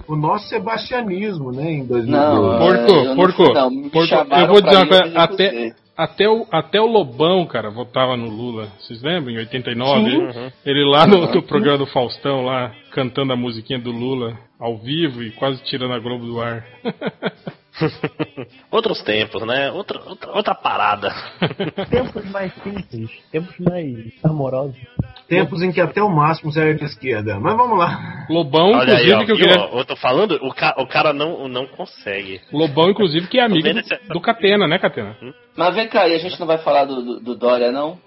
o 0.08 0.16
nosso 0.16 0.48
sebastianismo, 0.48 1.52
né? 1.52 1.70
Em 1.70 1.84
2002. 1.84 2.08
Não, 2.08 2.58
Porco, 2.58 3.14
porco, 3.14 3.90
porco, 3.90 4.14
eu 4.14 4.46
vou 4.46 4.62
dizer 4.62 4.76
uma 4.76 4.86
coisa, 4.86 5.18
até. 5.18 5.74
Até, 5.96 6.28
o, 6.28 6.46
até 6.50 6.80
o 6.80 6.86
Lobão, 6.86 7.46
cara, 7.46 7.70
votava 7.70 8.16
no 8.16 8.28
Lula. 8.28 8.68
Vocês 8.78 9.02
lembram? 9.02 9.34
Em 9.34 9.38
89? 9.38 10.10
Sim. 10.10 10.16
Ele, 10.16 10.52
ele 10.64 10.84
lá 10.84 11.06
no, 11.06 11.32
no 11.32 11.42
programa 11.42 11.78
do 11.78 11.86
Faustão, 11.86 12.44
lá, 12.44 12.74
cantando 12.92 13.32
a 13.32 13.36
musiquinha 13.36 13.78
do 13.78 13.90
Lula 13.90 14.38
ao 14.58 14.78
vivo 14.78 15.22
e 15.22 15.30
quase 15.32 15.62
tirando 15.64 15.92
a 15.92 15.98
Globo 15.98 16.24
do 16.24 16.40
ar. 16.40 16.64
Outros 18.70 19.02
tempos, 19.02 19.46
né? 19.46 19.70
Outra, 19.72 20.00
outra, 20.06 20.32
outra 20.32 20.54
parada. 20.54 21.10
Tempos 21.88 22.24
mais 22.30 22.52
simples, 22.62 23.10
tempos 23.30 23.58
mais 23.58 24.12
amorosos. 24.22 24.76
Tempos 25.36 25.62
em 25.62 25.72
que 25.72 25.80
até 25.80 26.02
o 26.02 26.08
máximo 26.10 26.52
era 26.56 26.74
de 26.74 26.84
esquerda. 26.84 27.38
Mas 27.40 27.56
vamos 27.56 27.78
lá. 27.78 28.26
Lobão, 28.28 28.72
Olha 28.72 28.96
aí, 28.96 29.10
inclusive, 29.10 29.14
ó, 29.14 29.24
que 29.24 29.32
eu 29.32 29.36
queria. 29.36 29.60
ó, 29.72 29.78
eu 29.80 29.84
tô 29.84 29.96
falando, 29.96 30.32
o, 30.42 30.52
ca- 30.54 30.74
o 30.78 30.86
cara 30.86 31.12
não, 31.12 31.48
não 31.48 31.66
consegue. 31.66 32.40
Lobão, 32.52 32.90
inclusive, 32.90 33.26
que 33.28 33.38
é 33.38 33.44
amigo 33.44 33.68
do, 34.12 34.20
Catena, 34.20 34.66
né, 34.68 34.78
Catena? 34.78 35.16
Mas 35.56 35.74
vem 35.74 35.88
cá, 35.88 36.08
e 36.08 36.14
a 36.14 36.18
gente 36.18 36.38
não 36.38 36.46
vai 36.46 36.58
falar 36.58 36.84
do, 36.84 37.02
do, 37.02 37.20
do 37.20 37.34
Dória, 37.36 37.70
não? 37.72 37.98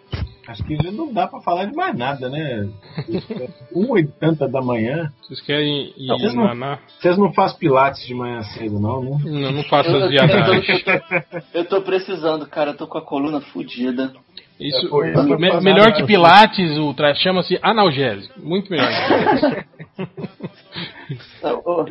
Acho 0.48 0.64
que 0.64 0.76
já 0.76 0.92
não 0.92 1.12
dá 1.12 1.26
pra 1.28 1.42
falar 1.42 1.66
de 1.66 1.76
mais 1.76 1.98
nada, 1.98 2.30
né? 2.30 2.70
Uma 3.74 4.00
e 4.00 4.06
tanta 4.08 4.48
da 4.48 4.62
manhã. 4.62 5.12
Vocês 5.24 5.42
querem 5.42 5.92
ir 5.98 6.08
Não, 6.08 6.20
vocês 6.20 6.36
não- 6.36 6.78
Vocês 7.00 7.18
não 7.18 7.34
fazem 7.34 7.58
pilates 7.58 8.06
de 8.06 8.14
manhã 8.14 8.44
cedo, 8.44 8.80
não, 8.80 9.02
né? 9.04 9.18
Não, 9.26 9.52
não 9.52 9.64
faço 9.64 9.90
Eu, 9.90 9.96
as 9.98 10.04
eu, 10.04 10.10
viadagens. 10.10 10.84
tô, 10.84 11.58
eu 11.60 11.66
tô 11.66 11.82
precisando, 11.82 12.46
cara, 12.48 12.72
eu 12.72 12.78
tô 12.78 12.86
com 12.88 12.98
a 12.98 13.02
coluna 13.02 13.42
fodida. 13.42 14.14
Isso, 14.60 15.04
É 15.04 15.12
isso 15.12 15.24
me- 15.38 15.60
melhor 15.62 15.88
nada. 15.90 15.92
que 15.94 16.04
Pilates, 16.06 16.78
Ultra, 16.78 17.14
chama-se 17.16 17.60
analgésico. 17.62 18.40
Muito 18.40 18.70
melhor. 18.72 18.88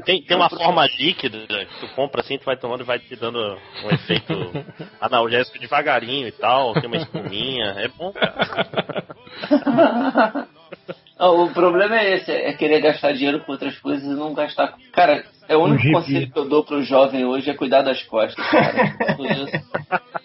Tem, 0.04 0.22
tem 0.22 0.36
uma 0.36 0.48
forma 0.50 0.86
líquida 0.98 1.38
que 1.46 1.80
tu 1.80 1.94
compra 1.94 2.20
assim, 2.20 2.38
tu 2.38 2.44
vai 2.44 2.56
tomando 2.56 2.80
e 2.82 2.84
vai 2.86 2.98
te 2.98 3.14
dando 3.16 3.38
um 3.84 3.90
efeito 3.90 4.32
analgésico 5.00 5.58
devagarinho 5.58 6.26
e 6.26 6.32
tal, 6.32 6.72
tem 6.74 6.86
uma 6.86 6.96
espuminha, 6.96 7.74
é 7.78 7.88
bom, 7.88 8.12
cara. 8.12 9.04
Não, 11.18 11.44
o 11.44 11.50
problema 11.54 11.96
é 11.96 12.16
esse, 12.16 12.30
é 12.30 12.52
querer 12.54 12.80
gastar 12.80 13.12
dinheiro 13.12 13.38
com 13.40 13.52
outras 13.52 13.78
coisas 13.78 14.02
e 14.04 14.14
não 14.18 14.34
gastar. 14.34 14.74
Cara, 14.92 15.24
é 15.48 15.56
o 15.56 15.62
único 15.62 15.86
Um 15.88 15.92
conselho 15.92 16.28
que 16.30 16.38
eu 16.38 16.48
dou 16.48 16.64
pro 16.64 16.82
jovem 16.82 17.24
hoje 17.24 17.48
é 17.48 17.54
cuidar 17.54 17.82
das 17.82 18.02
costas, 18.02 18.44
cara. 18.50 18.96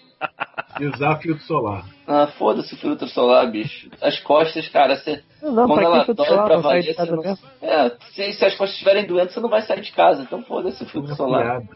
Usar 0.94 1.18
filtro 1.18 1.44
solar. 1.44 1.84
Ah, 2.06 2.26
foda-se 2.26 2.74
o 2.74 2.76
filtro 2.78 3.06
solar, 3.08 3.50
bicho. 3.50 3.88
As 4.00 4.18
costas, 4.20 4.68
cara, 4.68 4.96
você. 4.96 5.22
Não, 5.42 5.52
não, 5.52 5.66
quando 5.66 5.78
pra 5.78 5.84
ela 5.84 6.04
dói 6.04 6.26
solar? 6.26 6.46
pra 6.46 6.56
valer, 6.58 6.94
você 6.94 7.04
não... 7.10 7.22
mesmo? 7.22 7.38
É, 7.62 7.90
se, 8.12 8.32
se 8.32 8.44
as 8.44 8.54
costas 8.56 8.72
estiverem 8.72 9.06
doentes, 9.06 9.34
você 9.34 9.40
não 9.40 9.48
vai 9.48 9.62
sair 9.62 9.80
de 9.80 9.92
casa. 9.92 10.22
Então 10.22 10.42
foda-se 10.42 10.82
o 10.82 10.86
filtro 10.86 11.14
solar. 11.14 11.60
Piada. 11.60 11.68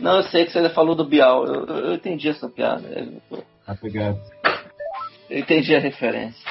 Não, 0.00 0.16
eu 0.18 0.22
sei 0.24 0.44
que 0.44 0.52
você 0.52 0.58
ainda 0.58 0.70
falou 0.70 0.94
do 0.94 1.04
Bial. 1.04 1.46
Eu, 1.46 1.66
eu- 1.66 1.78
eu 1.86 1.94
entendi 1.94 2.28
essa 2.28 2.48
piada. 2.48 2.86
Eu, 2.88 3.42
Tá 3.66 3.76
eu 5.30 5.38
entendi 5.38 5.74
a 5.74 5.78
referência. 5.78 6.44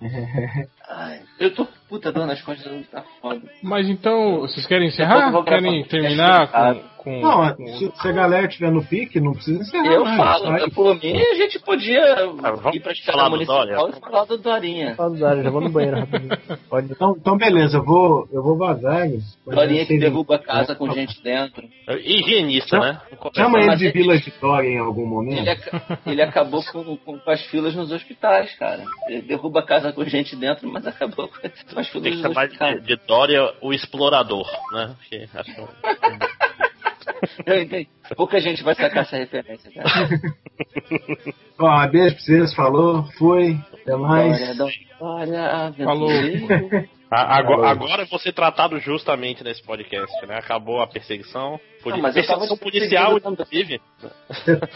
Ai, 0.88 1.20
eu 1.40 1.52
tô 1.54 1.66
puta 1.88 2.12
dor 2.12 2.26
nas 2.26 2.40
costas, 2.42 2.86
tá 2.88 3.02
foda. 3.20 3.40
Mas 3.62 3.88
então, 3.88 4.40
vocês 4.40 4.66
querem 4.66 4.88
encerrar? 4.88 5.32
Querem 5.44 5.84
terminar 5.84 6.48
com. 6.48 6.96
com, 6.98 7.20
Não, 7.20 7.54
com- 7.54 7.66
se, 7.78 7.92
se 7.94 8.08
a 8.08 8.12
galera 8.12 8.46
estiver 8.46 8.70
no 8.72 8.84
pique, 8.84 9.20
não 9.20 9.32
precisa 9.32 9.62
encerrar 9.62 9.92
Eu 9.92 10.04
mais. 10.04 10.16
falo, 10.16 10.50
né, 10.52 10.66
por 10.74 10.94
mim 11.00 11.16
a 11.20 11.34
gente 11.34 11.58
podia 11.60 12.26
vamos 12.26 12.74
ir 12.74 12.80
pra 12.80 12.92
falar 12.92 12.92
escala 12.92 13.24
do 13.24 13.30
municipal 13.30 13.88
e 13.90 14.00
falar 14.00 14.24
do 14.24 14.38
Dorinha. 14.38 14.94
Fala 14.96 15.10
do 15.10 15.18
Dário, 15.20 15.42
já 15.44 15.50
vou 15.50 15.60
no 15.60 15.70
banheiro 15.70 15.98
rapidinho. 16.00 16.38
Pode. 16.68 16.92
Então, 16.92 17.16
então 17.18 17.36
beleza, 17.36 17.78
eu 17.78 17.84
vou, 17.84 18.28
eu 18.32 18.42
vou 18.42 18.56
vazar. 18.56 19.06
eles. 19.06 19.24
Dorinha 19.46 19.86
que 19.86 19.98
derruba 19.98 20.36
a 20.36 20.38
casa 20.40 20.74
com 20.74 20.90
gente 20.92 21.20
dentro. 21.22 21.68
Higienista, 21.88 22.78
né? 22.78 23.00
Chama 23.36 23.58
ele 23.60 23.76
de 23.76 23.90
Vila 23.90 24.16
de 24.18 24.32
Dória 24.40 24.68
em 24.68 24.78
algum 24.78 25.06
momento. 25.06 25.38
Ele, 25.40 25.50
aca- 25.50 25.98
ele 26.06 26.22
acabou 26.22 26.62
com, 26.72 26.96
com- 26.96 27.18
com 27.18 27.30
as 27.30 27.42
filas 27.46 27.74
nos 27.74 27.92
hospitais, 27.92 28.52
cara. 28.58 28.82
Ele 29.08 29.22
derruba 29.22 29.60
a 29.60 29.62
casa 29.62 29.92
com 29.92 30.04
gente 30.04 30.34
dentro, 30.36 30.68
mas 30.76 30.86
acabou 30.86 31.28
com 31.32 31.46
as 31.46 31.88
filas 31.88 31.90
Tem 31.90 32.02
que 32.12 32.20
chamar 32.22 32.48
de, 32.48 32.80
de 32.80 32.96
Dória 33.06 33.54
o 33.62 33.72
explorador, 33.72 34.46
né? 34.72 34.94
Porque 34.98 35.28
acho 35.34 35.54
que- 35.54 36.36
Eu 37.46 37.62
entendi. 37.62 37.88
Pouca 38.14 38.38
gente 38.40 38.62
vai 38.62 38.74
sacar 38.74 39.04
essa 39.04 39.16
referência, 39.16 39.70
cara. 39.72 39.88
Ó, 41.58 41.86
beijo 41.88 42.14
pra 42.16 42.24
vocês, 42.24 42.54
falou, 42.54 43.04
foi, 43.16 43.58
até 43.72 43.96
mais. 43.96 44.56
Dória, 44.56 44.76
Dória, 44.98 45.72
Falou. 45.84 46.10
A- 47.10 47.38
Agora, 47.38 47.68
agora 47.70 48.02
eu 48.02 48.06
vou 48.08 48.18
ser 48.18 48.32
tratado 48.32 48.78
justamente 48.80 49.44
nesse 49.44 49.62
podcast, 49.62 50.26
né? 50.26 50.36
Acabou 50.38 50.80
a 50.82 50.86
perseguição. 50.88 51.60
Poli- 51.82 52.02
perseguição 52.02 52.56
policial, 52.56 53.16
inclusive. 53.16 53.80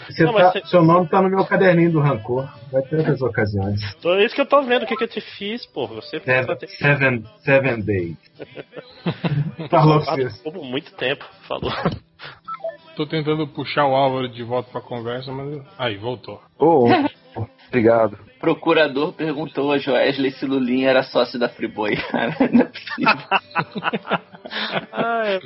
Você 0.09 0.24
Não, 0.24 0.35
tá- 0.35 0.52
você- 0.52 0.65
Seu 0.66 0.85
nome 0.85 1.09
tá 1.09 1.20
no 1.20 1.28
meu 1.28 1.44
caderninho 1.44 1.90
do 1.90 2.01
rancor. 2.01 2.48
Vai 2.70 2.82
ter 2.82 2.98
outras 2.98 3.20
ocasiões. 3.20 3.81
Então 3.98 4.15
é 4.15 4.24
isso 4.24 4.35
que 4.35 4.40
eu 4.40 4.47
tô 4.47 4.62
vendo. 4.62 4.85
O 4.85 4.86
que, 4.86 4.94
que 4.97 5.02
eu 5.05 5.09
te 5.09 5.20
fiz, 5.20 5.66
pô? 5.66 5.89
Você 5.89 6.20
Seven, 6.20 6.57
seven, 6.78 7.24
seven 7.44 7.81
days. 7.82 8.16
Falou 9.69 10.01
vocês. 10.01 10.39
Por 10.43 10.55
muito 10.55 10.93
tempo, 10.94 11.24
falou. 11.48 11.73
Tô 12.97 13.07
tentando 13.07 13.47
puxar 13.48 13.86
o 13.86 13.94
Álvaro 13.94 14.28
de 14.28 14.43
volta 14.43 14.70
pra 14.70 14.81
conversa, 14.81 15.32
mas. 15.32 15.62
Aí, 15.78 15.97
voltou. 15.97 16.40
Ô, 16.59 16.85
obrigado. 17.69 18.19
Procurador 18.40 19.12
perguntou 19.12 19.70
a 19.70 19.78
Joesley 19.78 20.31
se 20.32 20.47
Lulinha 20.47 20.89
era 20.90 21.02
sócio 21.02 21.39
da 21.39 21.48
Friboi. 21.48 21.93
Não 22.52 22.62
é 22.62 22.65
possível. 22.65 23.19
Ah, 24.93 25.23
é. 25.27 25.40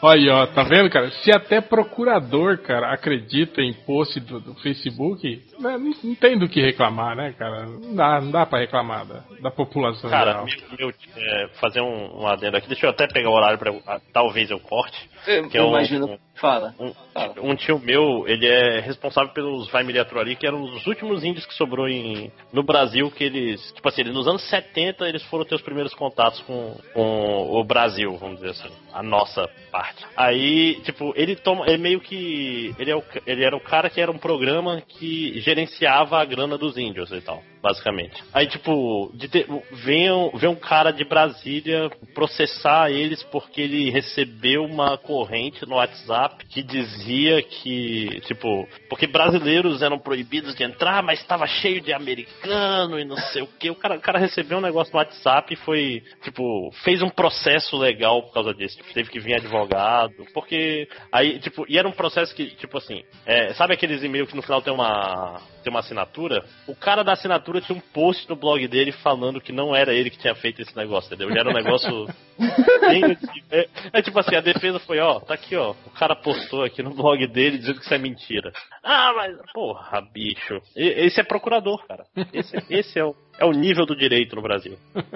Olha 0.00 0.20
aí, 0.20 0.28
ó, 0.28 0.46
tá 0.46 0.62
vendo, 0.62 0.88
cara? 0.90 1.10
Se 1.10 1.32
até 1.32 1.60
procurador, 1.60 2.58
cara, 2.58 2.92
acredita 2.92 3.60
em 3.60 3.72
post 3.72 4.20
do, 4.20 4.38
do 4.38 4.54
Facebook, 4.54 5.42
né, 5.58 5.76
não, 5.76 5.90
não 6.04 6.14
tem 6.14 6.38
do 6.38 6.48
que 6.48 6.60
reclamar, 6.60 7.16
né, 7.16 7.34
cara? 7.36 7.66
Não 7.66 7.96
dá, 7.96 8.20
não 8.20 8.30
dá 8.30 8.46
pra 8.46 8.60
reclamar 8.60 9.04
da, 9.06 9.24
da 9.42 9.50
população 9.50 10.08
Cara, 10.08 10.30
geral. 10.30 10.46
meu, 10.78 10.86
meu, 10.88 10.94
é, 11.16 11.48
fazer 11.60 11.80
um, 11.80 12.20
um 12.22 12.28
adendo 12.28 12.56
aqui. 12.56 12.68
Deixa 12.68 12.86
eu 12.86 12.90
até 12.90 13.08
pegar 13.08 13.28
o 13.30 13.34
horário 13.34 13.58
pra. 13.58 13.72
eu- 13.72 13.82
ah, 13.88 14.00
talvez 14.12 14.48
eu 14.50 14.60
corte. 14.60 15.10
Eu, 15.26 15.48
Que 15.48 15.58
é 15.58 15.62
um- 15.64 15.70
imagino. 15.70 16.16
Fala. 16.40 16.74
Um, 16.78 16.92
Fala. 17.12 17.34
um 17.42 17.54
tio 17.56 17.78
meu, 17.78 18.26
ele 18.26 18.46
é 18.46 18.80
responsável 18.80 19.32
pelos 19.32 19.68
Vai 19.70 19.82
Miniatura 19.82 20.20
ali, 20.20 20.36
que 20.36 20.46
eram 20.46 20.62
os 20.62 20.86
últimos 20.86 21.24
índios 21.24 21.44
que 21.44 21.54
sobrou 21.54 21.88
em, 21.88 22.30
no 22.52 22.62
Brasil, 22.62 23.10
que 23.10 23.24
eles, 23.24 23.72
tipo 23.72 23.88
assim, 23.88 24.04
nos 24.04 24.26
anos 24.26 24.42
70 24.48 25.08
eles 25.08 25.22
foram 25.24 25.44
ter 25.44 25.56
os 25.56 25.62
primeiros 25.62 25.94
contatos 25.94 26.40
com, 26.42 26.76
com 26.94 27.50
o 27.50 27.64
Brasil, 27.64 28.16
vamos 28.16 28.36
dizer 28.36 28.50
assim, 28.50 28.72
a 28.92 29.02
nossa 29.02 29.48
parte. 29.70 30.04
Aí, 30.16 30.80
tipo, 30.82 31.12
ele 31.16 31.34
toma, 31.36 31.66
ele 31.66 31.78
meio 31.78 32.00
que, 32.00 32.74
ele, 32.78 32.90
é 32.90 32.96
o, 32.96 33.02
ele 33.26 33.44
era 33.44 33.56
o 33.56 33.60
cara 33.60 33.90
que 33.90 34.00
era 34.00 34.10
um 34.10 34.18
programa 34.18 34.80
que 34.80 35.40
gerenciava 35.40 36.20
a 36.20 36.24
grana 36.24 36.56
dos 36.56 36.76
índios 36.76 37.10
e 37.10 37.20
tal, 37.20 37.42
basicamente. 37.60 38.22
Aí, 38.32 38.46
tipo, 38.46 39.10
de 39.14 39.28
ter, 39.28 39.46
vem, 39.72 40.30
vem 40.34 40.50
um 40.50 40.54
cara 40.54 40.92
de 40.92 41.04
Brasília 41.04 41.90
processar 42.14 42.90
eles 42.90 43.22
porque 43.24 43.60
ele 43.60 43.90
recebeu 43.90 44.64
uma 44.64 44.96
corrente 44.96 45.66
no 45.66 45.76
WhatsApp 45.76 46.27
que 46.48 46.62
dizia 46.62 47.42
que, 47.42 48.20
tipo, 48.26 48.68
porque 48.88 49.06
brasileiros 49.06 49.82
eram 49.82 49.98
proibidos 49.98 50.54
de 50.54 50.64
entrar, 50.64 51.02
mas 51.02 51.20
estava 51.20 51.46
cheio 51.46 51.80
de 51.80 51.92
americano 51.92 52.98
e 52.98 53.04
não 53.04 53.16
sei 53.16 53.42
o 53.42 53.46
que. 53.46 53.70
O 53.70 53.74
cara, 53.74 53.96
o 53.96 54.00
cara 54.00 54.18
recebeu 54.18 54.58
um 54.58 54.62
negócio 54.62 54.92
no 54.92 54.98
WhatsApp 54.98 55.52
e 55.52 55.56
foi, 55.56 56.02
tipo, 56.22 56.70
fez 56.84 57.02
um 57.02 57.08
processo 57.08 57.76
legal 57.76 58.22
por 58.22 58.32
causa 58.32 58.54
disso. 58.54 58.76
Tipo, 58.76 58.94
teve 58.94 59.10
que 59.10 59.20
vir 59.20 59.34
advogado, 59.34 60.26
porque 60.32 60.88
aí, 61.12 61.38
tipo, 61.38 61.64
e 61.68 61.78
era 61.78 61.88
um 61.88 61.92
processo 61.92 62.34
que, 62.34 62.46
tipo 62.56 62.78
assim, 62.78 63.02
é, 63.26 63.52
sabe 63.54 63.74
aqueles 63.74 64.02
e-mails 64.02 64.28
que 64.28 64.36
no 64.36 64.42
final 64.42 64.62
tem 64.62 64.72
uma 64.72 65.40
tem 65.62 65.70
uma 65.70 65.80
assinatura? 65.80 66.44
O 66.66 66.74
cara 66.74 67.02
da 67.02 67.12
assinatura 67.12 67.60
tinha 67.60 67.76
um 67.76 67.80
post 67.92 68.28
no 68.28 68.36
blog 68.36 68.66
dele 68.68 68.92
falando 68.92 69.40
que 69.40 69.52
não 69.52 69.74
era 69.74 69.92
ele 69.92 70.10
que 70.10 70.18
tinha 70.18 70.34
feito 70.34 70.62
esse 70.62 70.76
negócio, 70.76 71.08
entendeu? 71.08 71.32
Já 71.32 71.40
era 71.40 71.50
um 71.50 71.54
negócio 71.54 72.06
bem 72.80 73.16
é, 73.50 73.68
é 73.92 74.02
tipo 74.02 74.18
assim, 74.18 74.36
a 74.36 74.40
defesa 74.40 74.78
foi, 74.78 74.98
ó, 74.98 75.20
tá 75.20 75.34
aqui, 75.34 75.56
ó, 75.56 75.74
o 75.86 75.90
cara 75.90 76.14
postou 76.22 76.64
aqui 76.64 76.82
no 76.82 76.94
blog 76.94 77.26
dele 77.26 77.58
dizendo 77.58 77.78
que 77.78 77.84
isso 77.84 77.94
é 77.94 77.98
mentira. 77.98 78.52
Ah, 78.82 79.12
mas, 79.14 79.36
porra, 79.52 80.00
bicho. 80.12 80.60
Esse 80.76 81.20
é 81.20 81.24
procurador, 81.24 81.86
cara. 81.86 82.04
Esse, 82.32 82.56
esse 82.70 82.98
é, 82.98 83.04
o, 83.04 83.14
é 83.38 83.44
o 83.44 83.52
nível 83.52 83.86
do 83.86 83.96
direito 83.96 84.34
no 84.36 84.42
Brasil. 84.42 84.76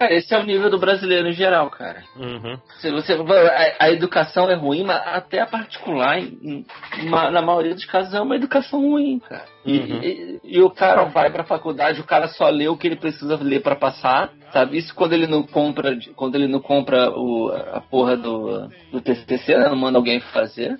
É, 0.00 0.16
esse 0.16 0.34
é 0.34 0.38
o 0.38 0.42
nível 0.42 0.68
do 0.68 0.76
brasileiro 0.76 1.28
em 1.28 1.32
geral, 1.32 1.70
cara. 1.70 2.02
Uhum. 2.16 2.58
Se 2.80 2.90
você, 2.90 3.12
a, 3.12 3.84
a 3.84 3.90
educação 3.92 4.50
é 4.50 4.54
ruim, 4.56 4.82
mas 4.82 5.00
até 5.06 5.40
a 5.40 5.46
particular, 5.46 6.18
em- 6.18 6.36
em- 6.42 7.08
na 7.08 7.40
maioria 7.40 7.74
dos 7.74 7.84
casos, 7.84 8.12
é 8.12 8.20
uma 8.20 8.34
educação 8.34 8.80
ruim, 8.80 9.20
cara. 9.20 9.44
E, 9.64 9.78
Uhum. 9.78 10.02
e- 10.02 10.40
e 10.42 10.60
o 10.60 10.68
cara 10.68 11.04
vai 11.04 11.30
pra 11.30 11.44
faculdade, 11.44 12.00
o 12.00 12.04
cara 12.04 12.26
só 12.26 12.48
lê 12.48 12.66
o 12.66 12.76
que 12.76 12.88
ele 12.88 12.96
precisa 12.96 13.36
ler 13.40 13.62
pra 13.62 13.76
passar, 13.76 14.32
sabe? 14.52 14.78
Isso 14.78 14.92
quando 14.96 15.12
ele 15.12 15.28
não 15.28 15.44
compra, 15.44 15.96
quando 16.16 16.34
ele 16.34 16.48
não 16.48 16.60
compra 16.60 17.10
o, 17.10 17.52
a 17.72 17.80
porra 17.80 18.16
do, 18.16 18.68
do 18.90 19.00
TCC, 19.00 19.56
né? 19.56 19.68
não 19.68 19.76
manda 19.76 19.96
alguém 19.96 20.18
fazer. 20.18 20.76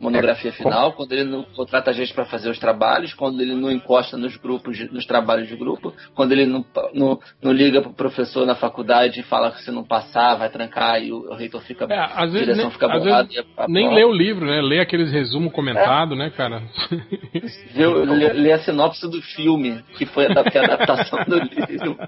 Monografia 0.00 0.52
final, 0.52 0.92
quando 0.92 1.12
ele 1.12 1.24
não 1.24 1.42
contrata 1.42 1.92
gente 1.92 2.12
pra 2.12 2.24
fazer 2.24 2.50
os 2.50 2.58
trabalhos, 2.58 3.14
quando 3.14 3.40
ele 3.40 3.54
não 3.54 3.70
encosta 3.70 4.16
nos 4.16 4.36
grupos, 4.36 4.78
nos 4.92 5.06
trabalhos 5.06 5.48
de 5.48 5.56
grupo, 5.56 5.92
quando 6.14 6.32
ele 6.32 6.44
não, 6.46 6.64
não, 6.92 7.18
não 7.42 7.52
liga 7.52 7.80
pro 7.80 7.92
professor 7.92 8.44
na 8.46 8.54
faculdade 8.54 9.20
e 9.20 9.22
fala 9.22 9.50
que 9.50 9.62
se 9.62 9.70
não 9.70 9.84
passar 9.84 10.34
vai 10.36 10.48
trancar 10.50 11.02
e 11.02 11.12
o, 11.12 11.30
o 11.30 11.34
reitor 11.34 11.62
fica, 11.62 11.86
É, 11.88 11.98
às 11.98 12.16
a 12.18 12.26
direção 12.26 12.64
nem, 12.64 12.70
fica 12.70 12.86
às 12.92 13.02
bolada 13.02 13.28
vezes 13.28 13.44
e 13.46 13.60
a, 13.60 13.64
a 13.64 13.68
nem 13.68 13.94
lê 13.94 14.04
o 14.04 14.12
livro, 14.12 14.44
né? 14.46 14.60
Lê 14.60 14.80
aqueles 14.80 15.10
resumos 15.10 15.52
comentados, 15.52 16.16
né, 16.16 16.30
cara? 16.30 16.62
Vê, 17.74 17.86
o- 17.86 18.04
lê, 18.04 18.32
lê 18.32 18.52
a 18.52 18.58
sinopse 18.58 19.08
do 19.10 19.20
filme, 19.22 19.82
que 19.96 20.06
foi 20.06 20.26
a, 20.26 20.44
que 20.44 20.58
é 20.58 20.60
a 20.60 20.64
adaptação 20.64 21.24
do 21.24 21.36
livro, 21.42 21.98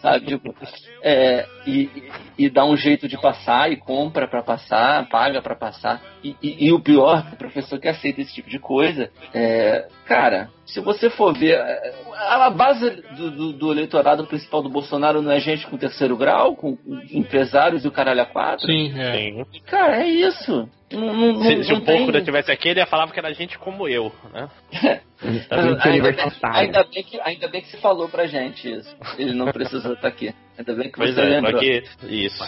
sabe? 0.00 0.26
Tipo, 0.26 0.54
é, 1.02 1.46
e, 1.66 1.88
e- 2.38 2.50
dá 2.50 2.64
um 2.64 2.76
jeito 2.76 3.08
de 3.08 3.20
passar, 3.20 3.70
e 3.70 3.76
compra 3.76 4.26
pra 4.28 4.42
passar, 4.42 5.08
paga 5.08 5.40
pra 5.42 5.54
passar. 5.54 6.00
E, 6.22 6.34
e- 6.42 6.66
e 6.66 6.72
o 6.72 6.80
pior 6.80 6.97
pior 6.98 7.26
que 7.28 7.34
o 7.34 7.38
professor 7.38 7.78
que 7.78 7.88
aceita 7.88 8.20
esse 8.20 8.34
tipo 8.34 8.50
de 8.50 8.58
coisa. 8.58 9.10
É, 9.32 9.86
cara, 10.06 10.50
se 10.66 10.80
você 10.80 11.08
for 11.08 11.32
ver, 11.32 11.54
é, 11.54 11.94
a 12.14 12.50
base 12.50 12.90
do, 13.16 13.30
do, 13.30 13.52
do, 13.52 13.72
eleitorado 13.72 14.26
principal 14.26 14.62
do 14.62 14.68
Bolsonaro 14.68 15.22
não 15.22 15.30
é 15.30 15.40
gente 15.40 15.66
com 15.66 15.76
terceiro 15.76 16.16
grau, 16.16 16.56
com 16.56 16.76
empresários 17.10 17.84
e 17.84 17.88
o 17.88 17.92
caralho 17.92 18.22
a 18.22 18.26
quatro? 18.26 18.66
Sim, 18.66 18.92
é. 18.98 19.12
Sim. 19.16 19.44
Cara, 19.66 20.02
é 20.02 20.08
isso. 20.08 20.68
Não, 20.90 21.14
não, 21.14 21.42
se, 21.42 21.64
se 21.64 21.72
não 21.72 21.78
o 21.80 21.84
Pouco 21.84 22.20
tivesse 22.22 22.50
aqui, 22.50 22.70
ele 22.70 22.80
ia 22.80 22.86
falar 22.86 23.10
que 23.10 23.18
era 23.18 23.32
gente 23.34 23.58
como 23.58 23.86
eu, 23.86 24.10
né? 24.32 24.48
ainda, 25.50 25.76
bem, 25.76 26.26
ainda, 26.42 26.84
bem 26.84 27.02
que, 27.02 27.20
ainda 27.20 27.48
bem 27.48 27.60
que 27.60 27.68
você 27.68 27.76
falou 27.76 28.08
pra 28.08 28.26
gente 28.26 28.70
isso. 28.70 28.96
Ele 29.18 29.34
não 29.34 29.52
precisou 29.52 29.92
estar 29.92 30.08
aqui. 30.08 30.34
Ainda 30.56 30.74
bem 30.74 30.90
que 30.90 30.96
pois 30.96 31.14
você 31.14 31.20
é, 31.20 31.24
lembrou. 31.24 31.60
Que... 31.60 31.82
Isso. 32.08 32.42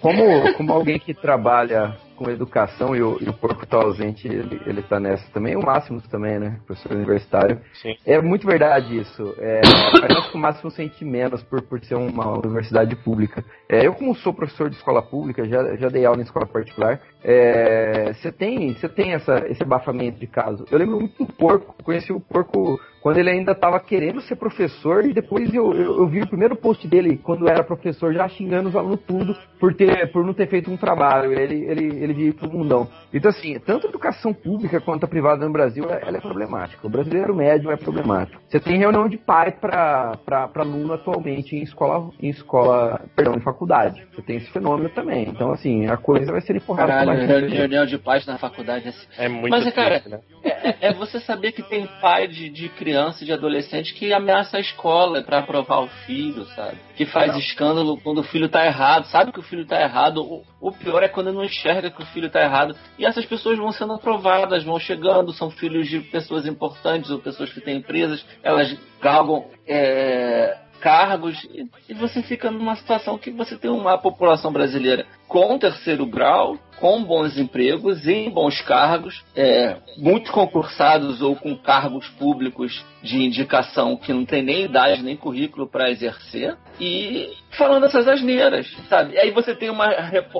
Como, 0.00 0.52
como 0.54 0.72
alguém 0.72 0.98
que 0.98 1.14
trabalha 1.14 1.96
com 2.16 2.30
educação 2.30 2.96
e 2.96 3.02
o, 3.02 3.18
e 3.20 3.28
o 3.28 3.32
porco 3.32 3.66
tá 3.66 3.76
ausente, 3.76 4.26
ele, 4.26 4.60
ele 4.66 4.82
tá 4.82 4.98
nessa 4.98 5.24
também. 5.32 5.54
O 5.56 5.64
Máximo 5.64 6.00
também, 6.02 6.38
né? 6.38 6.58
Professor 6.66 6.92
universitário. 6.92 7.60
Sim. 7.74 7.94
É 8.04 8.20
muito 8.20 8.46
verdade 8.46 8.98
isso. 8.98 9.34
É, 9.38 9.60
parece 10.00 10.30
que 10.30 10.36
o 10.36 10.40
Máximo 10.40 10.70
sente 10.70 11.04
menos 11.04 11.42
por, 11.42 11.62
por 11.62 11.82
ser 11.84 11.94
uma 11.94 12.38
universidade 12.38 12.96
pública. 12.96 13.44
É, 13.68 13.86
eu, 13.86 13.94
como 13.94 14.14
sou 14.14 14.32
professor 14.32 14.70
de 14.70 14.76
escola 14.76 15.02
pública, 15.02 15.44
já, 15.44 15.76
já 15.76 15.88
dei 15.88 16.04
aula 16.04 16.20
em 16.20 16.24
escola 16.24 16.46
particular, 16.46 17.00
você 17.26 18.28
é, 18.28 18.30
tem, 18.30 18.72
você 18.72 18.88
tem 18.88 19.12
essa, 19.12 19.44
esse 19.48 19.60
abafamento 19.60 20.20
de 20.20 20.28
caso. 20.28 20.64
Eu 20.70 20.78
lembro 20.78 21.00
muito 21.00 21.24
do 21.24 21.32
porco. 21.32 21.74
Conheci 21.82 22.12
o 22.12 22.20
porco 22.20 22.78
quando 23.06 23.18
ele 23.18 23.30
ainda 23.30 23.52
estava 23.52 23.78
querendo 23.78 24.20
ser 24.22 24.34
professor 24.34 25.04
e 25.04 25.12
depois 25.12 25.54
eu, 25.54 25.72
eu, 25.72 25.98
eu, 25.98 26.08
vi 26.08 26.22
o 26.22 26.26
primeiro 26.26 26.56
post 26.56 26.88
dele 26.88 27.16
quando 27.16 27.48
era 27.48 27.62
professor 27.62 28.12
já 28.12 28.28
xingando 28.28 28.68
os 28.68 28.74
alunos 28.74 28.98
tudo 29.06 29.32
por 29.60 29.72
ter 29.74 30.10
por 30.10 30.24
não 30.24 30.34
ter 30.34 30.48
feito 30.48 30.70
um 30.70 30.76
trabalho. 30.76 31.32
Ele 31.32 31.64
ele 31.66 31.84
ele 32.02 32.12
vive 32.12 32.32
pro 32.32 32.50
mundão. 32.50 32.88
Então 33.12 33.30
assim 33.30 33.58
tanto 33.60 33.86
a 33.86 33.90
educação 33.90 34.32
pública 34.32 34.80
quanto 34.80 35.04
a 35.04 35.08
privada 35.08 35.46
no 35.46 35.52
Brasil 35.52 35.84
ela 35.88 36.16
é 36.16 36.20
problemática. 36.20 36.84
O 36.84 36.90
brasileiro 36.90 37.34
médio 37.34 37.70
é 37.70 37.76
problemático. 37.76 38.42
Você 38.48 38.58
tem 38.58 38.78
reunião 38.78 39.08
de 39.08 39.18
pai 39.18 39.52
para 39.52 40.16
para 40.24 40.50
aluno 40.56 40.92
atualmente 40.92 41.54
em 41.54 41.62
escola 41.62 42.10
em 42.20 42.28
escola 42.28 43.00
perdão 43.14 43.34
em 43.34 43.40
faculdade. 43.40 44.04
Você 44.14 44.22
tem 44.22 44.36
esse 44.38 44.50
fenômeno 44.50 44.88
também. 44.88 45.28
Então 45.28 45.52
assim 45.52 45.86
a 45.86 45.96
coisa 45.96 46.32
vai 46.32 46.40
ser 46.40 46.56
empurrada 46.56 47.15
reunião 47.24 47.86
de 47.86 47.98
pais 47.98 48.26
na 48.26 48.38
faculdade 48.38 48.88
assim. 48.88 49.06
é 49.16 49.28
muito 49.28 49.50
mas 49.50 49.72
cara 49.72 50.02
né? 50.06 50.20
é, 50.42 50.88
é, 50.88 50.92
você 50.92 51.20
saber 51.20 51.52
que 51.52 51.62
tem 51.62 51.86
pai 52.00 52.26
de, 52.26 52.48
de 52.48 52.68
criança 52.68 52.96
criança 52.96 53.22
e 53.22 53.26
de 53.26 53.32
adolescente 53.32 53.94
que 53.94 54.12
ameaça 54.12 54.56
a 54.56 54.60
escola 54.60 55.22
para 55.22 55.38
aprovar 55.38 55.82
o 55.82 55.88
filho, 56.06 56.44
sabe? 56.54 56.78
Que 56.96 57.04
faz 57.04 57.32
não. 57.32 57.38
escândalo 57.38 58.00
quando 58.00 58.18
o 58.18 58.22
filho 58.22 58.48
tá 58.48 58.64
errado, 58.64 59.06
sabe 59.06 59.32
que 59.32 59.40
o 59.40 59.42
filho 59.42 59.66
tá 59.66 59.80
errado. 59.80 60.22
O, 60.22 60.44
o 60.60 60.72
pior 60.72 61.02
é 61.02 61.08
quando 61.08 61.32
não 61.32 61.44
enxerga 61.44 61.90
que 61.90 62.02
o 62.02 62.06
filho 62.06 62.30
tá 62.30 62.42
errado. 62.42 62.76
E 62.98 63.04
essas 63.04 63.24
pessoas 63.26 63.58
vão 63.58 63.72
sendo 63.72 63.94
aprovadas, 63.94 64.64
vão 64.64 64.78
chegando, 64.78 65.32
são 65.32 65.50
filhos 65.50 65.88
de 65.88 66.00
pessoas 66.00 66.46
importantes 66.46 67.10
ou 67.10 67.18
pessoas 67.18 67.52
que 67.52 67.60
têm 67.60 67.78
empresas, 67.78 68.24
elas 68.42 68.76
galgam. 69.00 69.46
É, 69.68 70.56
cargos 70.76 71.42
e, 71.52 71.68
e 71.88 71.94
você 71.94 72.22
fica 72.22 72.50
numa 72.50 72.76
situação 72.76 73.18
que 73.18 73.30
você 73.30 73.56
tem 73.56 73.70
uma 73.70 73.98
população 73.98 74.52
brasileira 74.52 75.06
com 75.28 75.58
terceiro 75.58 76.06
grau, 76.06 76.56
com 76.78 77.02
bons 77.02 77.36
empregos, 77.36 78.06
em 78.06 78.30
bons 78.30 78.60
cargos, 78.62 79.24
é, 79.34 79.76
muito 79.96 80.30
concursados 80.30 81.20
ou 81.20 81.34
com 81.34 81.56
cargos 81.56 82.08
públicos 82.10 82.84
de 83.02 83.22
indicação 83.22 83.96
que 83.96 84.12
não 84.12 84.24
tem 84.24 84.42
nem 84.42 84.64
idade 84.64 85.02
nem 85.02 85.16
currículo 85.16 85.66
para 85.66 85.90
exercer, 85.90 86.56
e 86.80 87.30
falando 87.50 87.86
essas 87.86 88.06
asneiras, 88.06 88.70
sabe? 88.88 89.18
Aí 89.18 89.30
você 89.30 89.54
tem 89.54 89.70
uma 89.70 89.86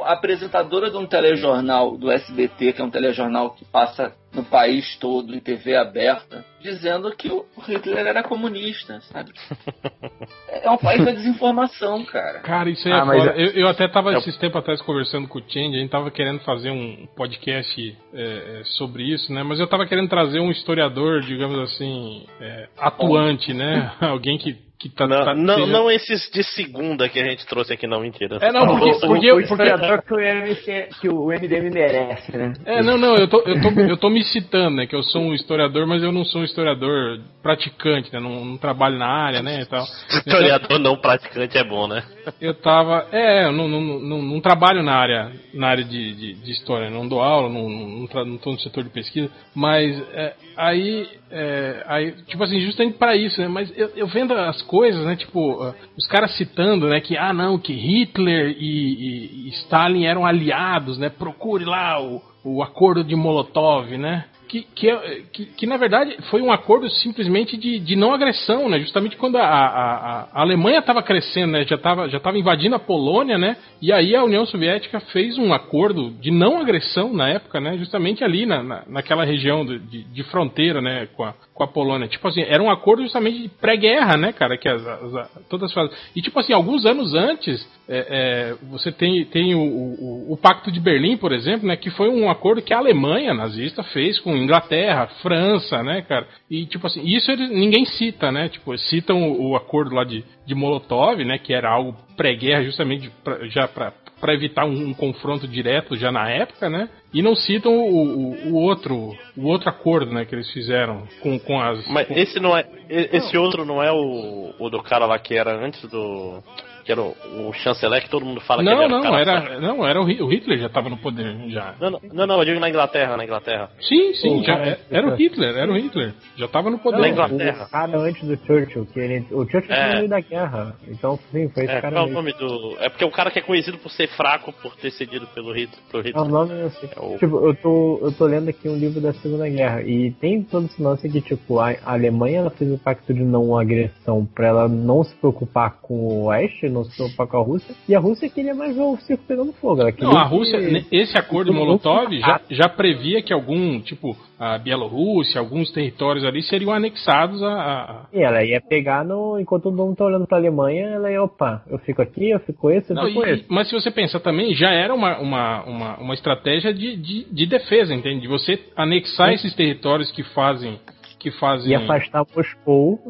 apresentadora 0.05 0.91
de 0.91 0.97
um 0.97 1.07
telejornal 1.07 1.97
do 1.97 2.11
SBT, 2.11 2.75
que 2.75 2.83
é 2.83 2.85
um 2.85 2.91
telejornal 2.91 3.51
que 3.51 3.65
passa 3.65 4.13
no 4.37 4.45
país 4.45 4.97
todo, 5.01 5.35
em 5.35 5.41
TV 5.41 5.75
aberta, 5.75 6.45
dizendo 6.61 7.11
que 7.17 7.29
o 7.29 7.47
Hitler 7.67 8.07
era 8.07 8.23
comunista, 8.23 9.01
sabe? 9.13 9.33
É 10.63 10.71
um 10.71 10.79
país 10.79 11.05
da 11.05 11.13
desinformação, 11.13 12.05
cara. 12.07 12.41
Cara, 12.41 12.69
isso 12.69 12.89
aí 12.89 12.95
é 12.95 12.97
ah, 12.97 13.35
é 13.37 13.41
eu, 13.41 13.51
eu, 13.53 13.69
até 13.69 13.87
tava 13.87 14.13
é 14.15 14.19
esses 14.19 14.37
tempos 14.39 14.59
atrás 14.59 14.83
conversando 14.83 15.29
com 15.29 15.39
o 15.39 15.43
Change, 15.47 15.77
a 15.77 15.79
gente 15.79 15.91
tava 15.91 16.11
querendo 16.11 16.41
fazer 16.41 16.71
um 16.71 17.07
podcast 17.15 17.97
é, 18.13 18.23
é, 18.61 18.65
sobre 18.65 19.05
isso, 19.05 19.33
né? 19.33 19.45
Mas 19.45 19.61
eu 19.61 19.69
tava 19.69 19.87
querendo 19.87 20.09
trazer 20.09 20.41
um 20.41 20.51
historiador, 20.51 21.21
digamos 21.21 21.59
assim, 21.61 22.27
é, 22.41 22.69
atuante, 22.79 23.53
né? 23.53 23.93
Alguém 24.01 24.39
que 24.39 24.66
que 24.79 24.91
tá, 24.91 25.07
não, 25.07 25.25
tá, 25.25 25.35
não, 25.35 25.55
seja... 25.55 25.73
não, 25.73 25.91
esses 25.91 26.31
de 26.31 26.45
segunda 26.45 27.09
que 27.09 27.19
a 27.19 27.25
gente 27.25 27.47
trouxe 27.47 27.73
aqui, 27.73 27.87
não, 27.87 28.01
mentira. 28.01 28.37
É, 28.43 28.53
não, 28.53 28.67
porque, 28.67 28.91
porque, 28.93 29.07
porque, 29.07 29.33
o 29.33 29.41
historiador 29.41 30.03
que 30.03 30.13
o, 30.13 30.21
MC, 30.21 30.89
que 31.01 31.09
o 31.09 31.29
MDM 31.29 31.71
merece, 31.73 32.37
né? 32.37 32.53
É, 32.67 32.83
não, 32.83 32.99
não, 32.99 33.17
eu 33.17 33.27
tô, 33.27 33.41
eu, 33.47 33.61
tô, 33.63 33.81
eu 33.81 33.97
tô 33.97 34.11
me 34.11 34.23
citando, 34.23 34.77
né, 34.77 34.87
que 34.87 34.95
eu 34.95 35.03
sou 35.03 35.23
um 35.23 35.35
historiador, 35.35 35.87
mas 35.87 36.03
eu 36.03 36.13
não 36.13 36.25
sou 36.25 36.43
um 36.43 36.45
historiador 36.45 37.21
praticante, 37.43 38.13
né, 38.13 38.21
não, 38.21 38.45
não 38.45 38.59
trabalho 38.59 38.99
na 38.99 39.07
área, 39.07 39.43
né, 39.43 39.63
e 39.63 39.67
tal. 39.67 39.85
Historiador 40.11 40.67
então, 40.67 40.79
não 40.79 40.97
praticante 40.97 41.57
é 41.57 41.65
bom, 41.65 41.89
né? 41.89 42.03
Eu 42.39 42.53
tava, 42.53 43.07
é, 43.13 43.47
eu 43.47 43.53
não, 43.53 43.69
não, 43.69 43.81
não, 43.81 44.23
não 44.23 44.41
trabalho 44.41 44.83
na 44.83 44.95
área, 44.95 45.33
na 45.55 45.69
área 45.69 45.85
de, 45.85 46.13
de, 46.15 46.35
de 46.35 46.53
história, 46.53 46.91
não 46.91 47.09
dou 47.09 47.23
aula, 47.23 47.49
não, 47.49 47.69
não, 47.69 47.89
não, 47.89 48.25
não 48.27 48.37
tô 48.37 48.53
no 48.53 48.59
setor 48.59 48.85
de 48.85 48.91
pesquisa, 48.91 49.31
mas 49.55 49.99
é, 50.13 50.35
aí, 50.55 51.09
é, 51.31 51.83
aí, 51.87 52.13
tipo 52.27 52.43
assim, 52.43 52.61
justamente 52.61 52.99
para 52.99 53.17
isso, 53.17 53.41
né, 53.41 53.49
mas 53.49 53.73
eu, 53.79 53.91
eu 53.97 54.07
vendo 54.07 54.35
as 54.35 54.66
coisas, 54.67 55.05
né? 55.05 55.17
Tipo, 55.17 55.65
uh, 55.65 55.75
os 55.97 56.07
caras 56.07 56.37
citando, 56.37 56.89
né? 56.89 57.01
Que, 57.01 57.17
ah, 57.17 57.33
não, 57.33 57.59
que 57.59 57.73
Hitler 57.73 58.57
e, 58.59 58.65
e, 58.65 59.47
e 59.47 59.49
Stalin 59.61 60.05
eram 60.05 60.27
aliados, 60.27 60.99
né? 60.99 61.09
Procure 61.09 61.65
lá 61.65 62.03
o, 62.03 62.21
o 62.45 62.63
acordo 62.63 63.03
de 63.03 63.17
Molotov, 63.17 63.97
né? 63.97 64.27
Que, 64.49 64.63
que, 64.75 64.89
é, 64.89 65.23
que, 65.33 65.47
que, 65.47 65.67
na 65.67 65.77
verdade 65.77 66.17
foi 66.31 66.41
um 66.41 66.53
acordo 66.53 66.89
simplesmente 66.89 67.57
de, 67.57 67.79
de 67.79 67.97
não 67.97 68.13
agressão, 68.13 68.69
né? 68.69 68.79
Justamente 68.79 69.17
quando 69.17 69.37
a, 69.37 69.45
a, 69.45 70.29
a 70.33 70.41
Alemanha 70.41 70.79
estava 70.79 71.03
crescendo, 71.03 71.53
né? 71.53 71.65
Já 71.65 71.77
estava 71.77 72.09
já 72.09 72.21
tava 72.21 72.39
invadindo 72.39 72.75
a 72.75 72.79
Polônia, 72.79 73.37
né? 73.39 73.57
E 73.81 73.93
aí 73.93 74.15
a 74.15 74.25
União 74.25 74.47
Soviética 74.47 75.01
fez 75.01 75.37
um 75.39 75.53
acordo 75.53 76.11
de 76.11 76.31
não 76.31 76.59
agressão 76.59 77.13
na 77.13 77.29
época, 77.29 77.61
né? 77.61 77.77
Justamente 77.79 78.25
ali 78.25 78.47
na, 78.47 78.63
na, 78.63 78.83
naquela 78.87 79.25
região 79.25 79.65
de, 79.65 80.05
de, 80.05 80.23
fronteira, 80.25 80.81
né? 80.81 81.09
Com 81.15 81.25
a, 81.25 81.35
com 81.53 81.65
a 81.65 81.67
Polônia. 81.67 82.09
Tipo 82.09 82.29
assim, 82.29 82.43
era 82.43 82.63
um 82.63 82.71
acordo 82.71 83.03
justamente 83.03 83.43
de 83.43 83.49
pré-guerra, 83.49 84.17
né, 84.17 84.33
cara? 84.33 84.57
Que 84.57 84.69
as, 84.69 84.87
as, 84.87 85.31
todas 85.49 85.77
as 85.77 85.91
E 86.15 86.23
tipo 86.23 86.39
assim, 86.39 86.53
alguns 86.53 86.87
anos 86.87 87.15
antes, 87.15 87.67
é, 87.89 88.07
é, 88.09 88.55
você 88.71 88.93
tem, 88.93 89.25
tem 89.25 89.55
o, 89.55 89.61
o, 89.61 90.33
o 90.33 90.37
Pacto 90.37 90.71
de 90.71 90.81
Berlim, 90.81 91.17
por 91.17 91.33
exemplo, 91.33 91.67
né? 91.67 91.77
Que 91.77 91.91
foi 91.91 92.09
um 92.09 92.31
acordo 92.31 92.63
que 92.63 92.75
a 92.75 92.79
Alemanha 92.79 93.35
nazista 93.35 93.83
fez 93.83 94.19
com 94.21 94.36
Inglaterra, 94.37 95.09
França, 95.23 95.83
né, 95.83 96.03
cara? 96.03 96.27
E, 96.51 96.67
tipo 96.67 96.87
assim, 96.87 97.03
isso 97.05 97.31
eles, 97.31 97.51
ninguém 97.51 97.85
cita, 97.85 98.31
né? 98.31 98.49
Tipo, 98.49 98.77
citam 98.79 99.23
o, 99.23 99.51
o, 99.51 99.57
acordo 99.57 99.95
lá 99.95 100.05
de, 100.05 100.25
de 100.47 100.55
Molotov, 100.55 101.25
né? 101.25 101.39
Que 101.39 101.53
era 101.53 101.71
algo 101.71 101.97
pré-guerra, 102.17 102.65
justamente 102.65 103.11
pra, 103.23 103.47
já 103.49 103.67
para 103.69 103.93
para 104.21 104.35
evitar 104.35 104.65
um, 104.65 104.89
um, 104.89 104.95
confronto 104.95 105.47
direto 105.47 105.95
já 105.95 106.11
na 106.11 106.29
época, 106.31 106.71
né? 106.71 106.89
E 107.13 107.23
não 107.23 107.35
citam 107.35 107.73
o, 107.73 108.03
o, 108.03 108.49
o, 108.49 108.55
outro 108.55 109.15
o 109.37 109.47
outro 109.47 109.69
acordo, 109.69 110.11
né, 110.11 110.25
que 110.25 110.35
eles 110.35 110.51
fizeram 110.53 111.07
com, 111.21 111.39
com 111.39 111.61
as. 111.61 111.87
Mas 111.89 112.09
com... 112.09 112.15
esse 112.15 112.41
não 112.41 112.57
é 112.57 112.67
esse 112.89 113.35
não. 113.35 113.43
outro 113.43 113.65
não 113.65 113.83
é 113.83 113.93
o, 113.93 114.55
o 114.59 114.71
do 114.71 114.83
cara 114.83 115.07
lá 115.07 115.19
que 115.19 115.35
era 115.35 115.55
antes 115.63 115.83
do 115.91 116.43
que 116.87 116.93
era 116.93 117.03
o, 117.03 117.17
o, 117.49 117.53
chanceler 117.53 118.01
que 118.01 118.09
todo 118.09 118.25
mundo 118.25 118.41
fala 118.41 118.63
não, 118.63 118.77
que 118.77 118.85
era 118.85 118.89
não, 118.89 119.19
era, 119.19 119.61
não, 119.61 119.87
era 119.87 120.01
o, 120.01 120.05
o 120.05 120.29
Hitler 120.29 120.59
já 120.59 120.67
estava 120.67 120.89
no 120.89 120.97
poder 120.97 121.37
já. 121.49 121.75
Não, 121.81 121.99
não, 122.13 122.27
não, 122.29 122.39
eu 122.39 122.45
digo 122.45 122.61
na 122.61 122.69
Inglaterra, 122.69 123.17
na 123.17 123.25
Inglaterra. 123.25 123.71
Sim, 123.81 124.15
sim, 124.15 124.45
já, 124.45 124.55
é, 124.55 124.79
era 124.89 125.09
o 125.09 125.17
Hitler, 125.17 125.57
era 125.57 125.71
o 125.71 125.77
Hitler, 125.77 126.15
já 126.37 126.47
estava 126.47 126.71
no 126.71 126.79
poder. 126.79 127.01
Na 127.01 127.09
Inglaterra. 127.09 127.65
O 127.65 127.71
cara 127.71 127.99
antes 127.99 128.23
do 128.23 128.37
Churchill, 128.47 128.87
que 128.87 129.01
ele, 129.01 129.27
o 129.33 129.45
Churchill 129.45 129.75
é. 129.75 129.89
no 129.89 129.95
meio 129.97 130.09
da 130.09 130.21
guerra, 130.21 130.77
então 130.87 131.19
sim, 131.33 131.49
foi 131.49 131.65
esse 131.65 131.75
é, 131.75 131.81
cara. 131.81 131.97
Qual 131.97 132.07
é 132.07 132.09
o 132.09 132.13
nome 132.13 132.33
do? 132.35 132.77
É 132.79 132.89
porque 132.89 133.05
o 133.05 133.11
cara 133.11 133.33
que 133.33 133.41
é 133.41 133.43
conhecido 133.43 133.79
por 133.79 133.91
ser 133.91 134.07
fraco, 134.11 134.53
por 134.53 134.77
ter 134.77 134.93
cedido 134.93 135.27
pelo 135.35 135.53
Hitler. 135.53 135.81
Pelo 135.91 136.03
Hitler. 136.05 136.25
Não, 136.25 136.31
o 136.31 136.47
nome 136.47 136.61
eu 136.61 136.71
sei. 136.71 136.89
É 136.97 137.01
o... 137.01 137.19
Tipo, 137.19 137.49
eu 137.49 137.55
tô, 137.57 137.99
eu 138.01 138.13
tô 138.13 138.27
lendo 138.27 138.49
aqui 138.49 138.69
um 138.69 138.77
livro 138.77 139.01
da 139.01 139.13
Segunda 139.15 139.49
Guerra 139.49 139.83
e 139.83 140.13
tem 140.13 140.41
todo 140.41 140.67
esse 140.67 140.81
lance 140.81 141.09
que 141.09 141.21
tipo 141.21 141.59
a 141.59 141.75
Alemanha 141.85 142.39
ela 142.39 142.51
fez 142.51 142.71
o 142.71 142.79
pacto 142.79 143.13
de 143.13 143.25
não 143.25 143.59
agressão 143.59 144.25
para 144.25 144.47
ela 144.47 144.69
não 144.69 145.03
se 145.03 145.15
preocupar 145.17 145.79
com 145.83 145.95
o 145.95 146.25
Oeste, 146.27 146.69
não 146.77 146.85
preocupar 146.85 147.27
com 147.27 147.37
a 147.37 147.43
Rússia 147.43 147.75
e 147.89 147.95
a 147.95 147.99
Rússia 147.99 148.29
queria 148.29 148.55
mais 148.55 148.75
ver 148.75 148.83
o 148.83 148.97
circo 148.99 149.25
pegando 149.27 149.53
fogo. 149.55 149.83
Não, 150.01 150.17
a 150.17 150.25
Rússia, 150.25 150.59
que... 150.59 150.97
esse 150.97 151.19
acordo 151.19 151.53
Molotov 151.53 152.17
já, 152.19 152.41
já 152.51 152.69
previa 152.69 153.23
que 153.23 153.33
algum, 153.33 153.81
tipo, 153.81 154.17
a 154.39 154.59
Bielorrússia, 154.59 155.41
alguns 155.41 155.71
territórios 155.73 156.25
ali 156.25 156.43
seriam 156.43 156.73
anexados 156.73 157.43
a. 157.43 157.49
a... 157.49 158.07
E 158.13 158.21
ela 158.21 158.45
ia 158.45 158.61
pegar 158.61 159.05
no. 159.05 159.39
Enquanto 159.39 159.65
todo 159.65 159.77
mundo 159.77 159.97
tá 159.97 160.05
olhando 160.05 160.27
pra 160.27 160.37
Alemanha, 160.37 160.87
ela 160.87 161.11
ia, 161.11 161.23
opa, 161.23 161.63
eu 161.69 161.79
fico 161.79 162.03
aqui, 162.03 162.31
eu 162.31 162.41
fico 162.41 162.71
esse, 162.71 162.93
eu 162.93 163.03
fico 163.07 163.27
e, 163.27 163.31
esse. 163.31 163.45
Mas 163.49 163.69
se 163.69 163.75
você 163.75 163.91
pensar 163.91 164.21
também, 164.21 164.55
já 164.55 164.71
era 164.71 164.95
uma, 164.95 165.19
uma, 165.19 165.65
uma, 165.65 165.97
uma 165.99 166.15
estratégia 166.15 166.73
de, 166.73 166.97
de, 166.97 167.25
de 167.33 167.47
defesa, 167.47 167.95
entende? 167.95 168.21
De 168.21 168.29
você 168.29 168.59
anexar 168.77 169.33
esses 169.33 169.55
territórios 169.55 170.11
que 170.13 170.23
fazem 170.23 170.79
que 171.27 171.31
fazem. 171.33 171.73
E 171.73 171.75
afastar 171.75 172.25
Moscou. 172.37 173.01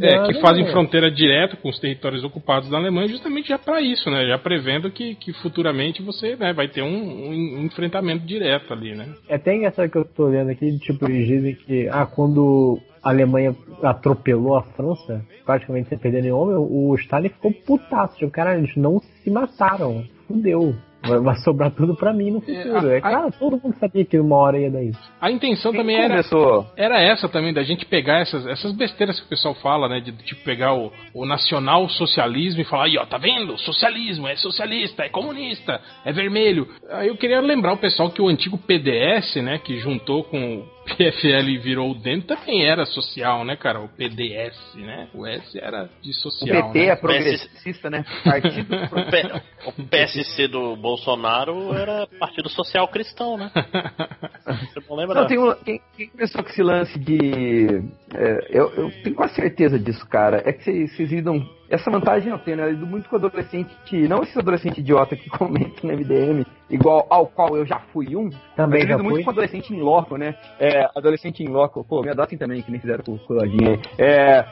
É, 0.00 0.26
que 0.26 0.40
fazem 0.40 0.66
fronteira 0.70 1.10
direta 1.10 1.56
com 1.56 1.68
os 1.68 1.78
territórios 1.78 2.24
ocupados 2.24 2.70
da 2.70 2.78
Alemanha, 2.78 3.08
justamente 3.08 3.48
já 3.48 3.58
para 3.58 3.82
isso, 3.82 4.08
né? 4.10 4.26
Já 4.26 4.38
prevendo 4.38 4.90
que, 4.90 5.14
que 5.14 5.30
futuramente 5.34 6.02
você 6.02 6.36
né, 6.36 6.54
vai 6.54 6.68
ter 6.68 6.80
um, 6.80 6.88
um 6.88 7.64
enfrentamento 7.64 8.24
direto 8.24 8.72
ali, 8.72 8.94
né? 8.94 9.12
É 9.28 9.34
até 9.34 9.54
engraçado 9.54 9.90
que 9.90 9.98
eu 9.98 10.06
tô 10.06 10.26
lendo 10.28 10.50
aqui, 10.50 10.78
tipo, 10.78 11.04
eles 11.04 11.26
dizem 11.26 11.54
que, 11.54 11.86
ah, 11.90 12.06
quando 12.06 12.80
a 13.02 13.10
Alemanha 13.10 13.54
atropelou 13.82 14.56
a 14.56 14.62
França, 14.62 15.22
praticamente 15.44 15.90
sem 15.90 15.98
perder 15.98 16.22
nenhum 16.22 16.38
homem, 16.38 16.56
o 16.56 16.94
Stalin 16.94 17.28
ficou 17.28 17.52
putaço. 17.52 18.16
Tipo, 18.16 18.32
cara, 18.32 18.56
eles 18.56 18.74
não 18.74 19.00
se 19.00 19.30
mataram. 19.30 20.02
Fudeu. 20.26 20.74
Vai, 21.02 21.20
vai 21.20 21.36
sobrar 21.36 21.70
tudo 21.70 21.94
pra 21.94 22.12
mim 22.12 22.30
no 22.30 22.40
futuro. 22.40 22.90
É, 22.90 22.98
É, 22.98 23.00
cara, 23.00 23.30
todo 23.30 23.60
mundo 23.62 23.76
sabia 23.78 24.04
que 24.04 24.18
uma 24.18 24.36
hora 24.36 24.58
ia 24.58 24.70
dar 24.70 24.82
isso. 24.82 25.00
A 25.20 25.30
intenção 25.30 25.72
Quem 25.72 25.80
também 25.80 25.96
era, 25.96 26.08
começou? 26.08 26.66
era 26.76 27.00
essa 27.00 27.28
também, 27.28 27.52
da 27.52 27.62
gente 27.62 27.84
pegar 27.86 28.20
essas, 28.20 28.46
essas 28.46 28.72
besteiras 28.72 29.18
que 29.18 29.26
o 29.26 29.28
pessoal 29.28 29.54
fala, 29.54 29.88
né? 29.88 30.00
De 30.00 30.12
tipo 30.12 30.42
pegar 30.42 30.74
o, 30.74 30.92
o 31.14 31.24
nacional 31.26 31.88
socialismo 31.88 32.60
e 32.60 32.64
falar, 32.64 32.84
aí 32.84 32.98
ó, 32.98 33.06
tá 33.06 33.18
vendo? 33.18 33.56
Socialismo, 33.58 34.26
é 34.28 34.36
socialista, 34.36 35.04
é 35.04 35.08
comunista, 35.08 35.80
é 36.04 36.12
vermelho. 36.12 36.68
Aí 36.90 37.08
eu 37.08 37.16
queria 37.16 37.40
lembrar 37.40 37.72
o 37.72 37.78
pessoal 37.78 38.10
que 38.10 38.22
o 38.22 38.28
antigo 38.28 38.58
PDS, 38.58 39.36
né, 39.36 39.58
que 39.58 39.78
juntou 39.78 40.24
com 40.24 40.58
o 40.58 40.75
PFL 40.86 41.60
virou 41.62 41.90
o 41.90 41.94
DEM, 41.94 42.20
também 42.20 42.64
era 42.64 42.86
social, 42.86 43.44
né, 43.44 43.56
cara? 43.56 43.80
O 43.80 43.88
PDS, 43.88 44.56
né? 44.76 45.08
O 45.12 45.26
S 45.26 45.58
era 45.58 45.88
de 46.00 46.10
O 46.10 46.14
social. 46.14 46.72
PT 46.72 46.78
né? 46.78 46.86
é 46.86 46.96
progressista, 46.96 47.90
né? 47.90 48.04
Partido 48.24 48.74
O, 48.86 49.10
P- 49.10 49.42
o 49.82 49.86
PSC 49.88 50.48
do 50.48 50.76
Bolsonaro 50.76 51.74
era 51.74 52.06
Partido 52.18 52.48
Social 52.48 52.86
Cristão, 52.88 53.36
né? 53.36 53.50
Você 53.54 54.80
não 54.88 54.96
lembra? 54.96 55.20
Não, 55.20 55.26
tem 55.26 55.38
um, 55.38 55.54
quem, 55.64 55.80
quem 55.96 56.08
começou 56.08 56.42
com 56.42 56.50
esse 56.50 56.62
lance 56.62 56.98
de. 56.98 57.82
é, 58.14 58.46
eu, 58.50 58.72
eu 58.74 58.90
tenho 59.02 59.16
quase 59.16 59.34
certeza 59.34 59.78
disso, 59.78 60.06
cara. 60.08 60.42
É 60.44 60.52
que 60.52 60.62
vocês 60.64 60.96
vocês 60.96 61.10
lidam. 61.10 61.46
Essa 61.68 61.90
vantagem 61.90 62.30
eu 62.30 62.38
tenho, 62.38 62.58
né? 62.58 62.64
Eu 62.64 62.70
lido 62.70 62.86
muito 62.86 63.08
com 63.08 63.16
adolescente. 63.16 63.74
que- 63.86 64.06
Não 64.08 64.22
esse 64.22 64.38
adolescente 64.38 64.78
idiota 64.78 65.16
que 65.16 65.28
comenta 65.30 65.80
no 65.86 65.92
MDM, 65.92 66.44
igual 66.70 67.06
ao 67.10 67.26
qual 67.26 67.56
eu 67.56 67.66
já 67.66 67.80
fui 67.92 68.14
um. 68.16 68.30
Também 68.54 68.82
eu 68.82 68.86
já 68.88 68.94
lido 68.94 69.02
muito 69.04 69.16
fui. 69.16 69.24
com 69.24 69.30
adolescente 69.30 69.74
em 69.74 69.80
loco, 69.80 70.16
né? 70.16 70.34
É, 70.60 70.88
adolescente 70.96 71.42
em 71.42 71.48
loco. 71.48 71.84
Pô, 71.84 72.02
me 72.02 72.10
adotem 72.10 72.38
também, 72.38 72.62
que 72.62 72.70
nem 72.70 72.80
fizeram 72.80 73.02
com 73.04 73.12
o 73.12 73.40
aí. 73.42 73.80
É, 73.98 74.44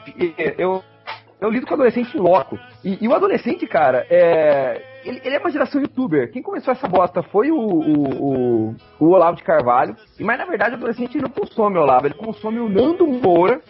eu, 0.57 0.83
eu 1.39 1.49
lido 1.49 1.65
com 1.65 1.73
adolescente 1.73 2.17
em 2.17 2.19
loco. 2.19 2.57
E, 2.83 2.97
e 3.03 3.07
o 3.07 3.13
adolescente, 3.15 3.65
cara, 3.67 4.05
é, 4.09 4.81
ele, 5.05 5.21
ele 5.23 5.35
é 5.35 5.39
uma 5.39 5.49
geração 5.51 5.79
youtuber. 5.81 6.31
Quem 6.31 6.41
começou 6.41 6.71
essa 6.71 6.87
bosta 6.87 7.21
foi 7.23 7.51
o, 7.51 7.57
o, 7.57 8.69
o, 8.69 8.75
o 8.99 9.05
Olavo 9.09 9.37
de 9.37 9.43
Carvalho. 9.43 9.95
E, 10.19 10.23
mas 10.23 10.37
na 10.37 10.45
verdade 10.45 10.71
o 10.71 10.77
adolescente 10.77 11.17
não 11.17 11.29
consome 11.29 11.77
o 11.77 11.81
Olavo, 11.81 12.07
ele 12.07 12.15
consome 12.15 12.59
o 12.59 12.67
Nando 12.69 13.05
Moura. 13.07 13.61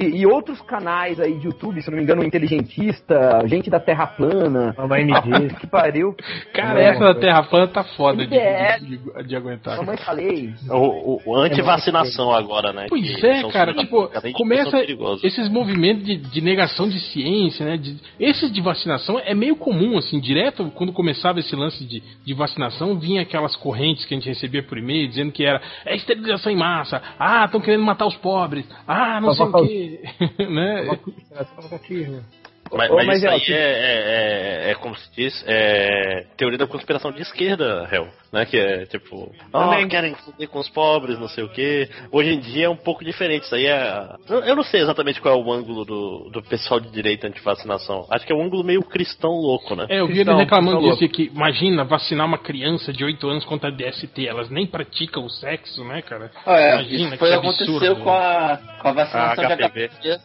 E, 0.00 0.04
e 0.20 0.26
outros 0.26 0.60
canais 0.62 1.18
aí 1.20 1.34
de 1.38 1.46
YouTube, 1.46 1.80
se 1.82 1.90
não 1.90 1.96
me 1.96 2.02
engano, 2.04 2.22
o 2.22 2.24
Inteligentista, 2.24 3.42
gente 3.46 3.68
da 3.70 3.80
Terra 3.80 4.06
Plana. 4.06 4.74
Mamãe 4.76 5.04
me 5.04 5.12
diz. 5.22 5.58
que 5.58 5.66
pariu. 5.66 6.14
Cara, 6.52 6.80
É, 6.80 6.86
essa 6.90 7.00
da 7.00 7.14
Terra 7.14 7.42
plana 7.44 7.66
tá 7.68 7.82
foda 7.84 8.24
de, 8.26 8.34
MBL. 8.34 8.86
de, 8.86 8.96
de- 8.98 9.28
de 9.28 9.36
aguentar. 9.36 9.76
Mamãe 9.78 9.96
falei. 9.98 10.52
O, 10.70 10.76
o, 10.76 11.20
o 11.26 11.36
anti-vacinação 11.36 12.32
agora, 12.32 12.72
né? 12.72 12.86
Pois 12.88 13.16
que 13.16 13.26
é, 13.26 13.42
cara, 13.50 13.74
tipo, 13.74 14.08
começa 14.34 14.78
esses 15.24 15.48
movimentos 15.48 16.04
de, 16.04 16.16
de 16.16 16.40
negação 16.40 16.88
de 16.88 17.00
ciência, 17.00 17.64
né? 17.66 17.76
de- 17.76 17.96
esses 18.18 18.52
de 18.52 18.60
vacinação 18.60 19.18
é 19.24 19.34
meio 19.34 19.56
comum, 19.56 19.98
assim, 19.98 20.20
direto 20.20 20.70
quando 20.74 20.92
começava 20.92 21.40
esse 21.40 21.54
lance 21.56 21.84
de, 21.84 22.02
de 22.24 22.34
vacinação, 22.34 22.98
vinha 22.98 23.22
aquelas 23.22 23.56
correntes 23.56 24.04
que 24.04 24.14
a 24.14 24.16
gente 24.16 24.28
recebia 24.28 24.62
por 24.62 24.78
e-mail 24.78 25.08
dizendo 25.08 25.32
que 25.32 25.44
era 25.44 25.60
é 25.84 25.94
esterilização 25.96 26.52
em 26.52 26.56
massa, 26.56 27.02
ah, 27.18 27.44
estão 27.44 27.60
querendo 27.60 27.84
matar 27.84 28.06
os 28.06 28.16
pobres, 28.16 28.64
ah, 28.86 29.20
não 29.20 29.34
sei 29.34 29.44
o 29.46 29.52
quê, 29.66 29.87
né? 30.38 30.98
Mas, 32.70 32.90
Ô, 32.90 32.96
mas 32.96 33.06
mas 33.06 33.16
isso 33.18 33.26
é, 33.26 33.30
aí 33.30 33.42
é, 33.48 33.56
é, 33.56 34.68
é, 34.68 34.70
é 34.70 34.74
como 34.74 34.94
se 34.94 35.10
diz, 35.16 35.44
é 35.46 36.26
teoria 36.36 36.58
da 36.58 36.66
conspiração 36.66 37.10
de 37.10 37.22
esquerda, 37.22 37.86
réu. 37.86 38.08
Né? 38.32 38.44
Que 38.44 38.58
é 38.58 38.84
tipo, 38.86 39.32
Também. 39.50 39.88
querem 39.88 40.14
foder 40.14 40.48
com 40.48 40.58
os 40.58 40.68
pobres, 40.68 41.18
não 41.18 41.28
sei 41.28 41.44
o 41.44 41.48
quê. 41.48 41.88
Hoje 42.12 42.34
em 42.34 42.40
dia 42.40 42.66
é 42.66 42.68
um 42.68 42.76
pouco 42.76 43.02
diferente. 43.04 43.44
Isso 43.44 43.54
aí 43.54 43.66
é. 43.66 44.06
Eu 44.28 44.40
eu 44.40 44.54
não 44.56 44.62
sei 44.62 44.82
exatamente 44.82 45.20
qual 45.20 45.34
é 45.34 45.42
o 45.42 45.50
ângulo 45.52 45.84
do, 45.84 46.28
do 46.30 46.42
pessoal 46.42 46.78
de 46.78 46.90
direita 46.90 47.26
anti-vacinação. 47.26 48.06
Acho 48.10 48.26
que 48.26 48.32
é 48.32 48.36
um 48.36 48.42
ângulo 48.44 48.62
meio 48.62 48.82
cristão 48.82 49.30
louco, 49.30 49.74
né? 49.74 49.86
É, 49.88 50.00
eu 50.00 50.06
vi 50.06 50.20
ele 50.20 50.34
reclamando 50.34 50.80
disso, 50.80 51.08
que 51.08 51.24
imagina 51.34 51.84
vacinar 51.84 52.26
uma 52.26 52.38
criança 52.38 52.92
de 52.92 53.02
8 53.04 53.26
anos 53.28 53.44
contra 53.46 53.70
DST, 53.72 54.26
elas 54.26 54.50
nem 54.50 54.66
praticam 54.66 55.24
o 55.24 55.30
sexo, 55.30 55.82
né, 55.84 56.02
cara? 56.02 56.30
Ah, 56.44 56.60
é, 56.60 56.74
Imagina, 56.74 57.08
isso 57.08 57.16
foi 57.18 57.28
que 57.30 57.34
aconteceu 57.34 57.76
absurdo. 57.76 58.02
com 58.04 58.10
a, 58.10 58.58
com 58.82 58.88
a 58.88 58.92
vacinação 58.92 59.44
A 59.44 59.54
de 59.54 59.62
HPV. 59.64 59.88
HPV. 59.88 60.18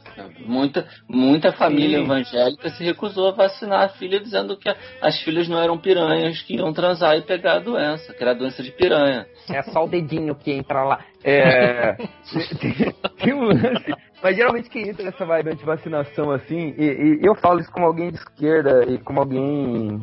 Muita, 0.45 0.88
muita 1.07 1.51
família 1.53 1.99
Sim. 1.99 2.03
evangélica 2.03 2.69
se 2.69 2.84
recusou 2.84 3.30
a 3.30 3.31
vacinar 3.31 3.81
a 3.84 3.89
filha, 3.89 4.19
dizendo 4.19 4.57
que 4.57 4.67
a- 4.69 4.75
as 5.01 5.17
filhas 5.21 5.47
não 5.47 5.61
eram 5.61 5.77
piranhas 5.77 6.41
que 6.41 6.55
iam 6.55 6.73
transar 6.73 7.17
e 7.17 7.21
pegar 7.21 7.53
a 7.55 7.59
doença, 7.59 7.93
que 7.98 8.22
era 8.22 8.32
a 8.32 8.36
doença 8.36 8.64
de 8.64 8.72
piranha. 8.72 9.26
É 9.49 9.61
só 9.64 9.84
o 9.84 9.88
dedinho 9.88 10.36
que 10.36 10.52
entra 10.52 10.84
lá. 10.84 10.99
É. 11.24 11.94
tem, 13.20 13.34
um 13.34 13.44
lance. 13.44 13.94
Mas 14.22 14.36
geralmente 14.36 14.70
quem 14.70 14.88
entra 14.88 15.03
nessa 15.03 15.26
vibe 15.26 15.56
de 15.56 15.65
vacinação 15.65 16.32
assim, 16.32 16.74
e, 16.78 17.20
e 17.22 17.26
eu 17.26 17.36
falo 17.36 17.60
isso 17.60 17.72
como 17.72 17.86
alguém 17.86 18.10
de 18.10 18.18
esquerda 18.18 18.86
e 18.86 18.98
como 18.99 19.20
alguém 19.20 19.99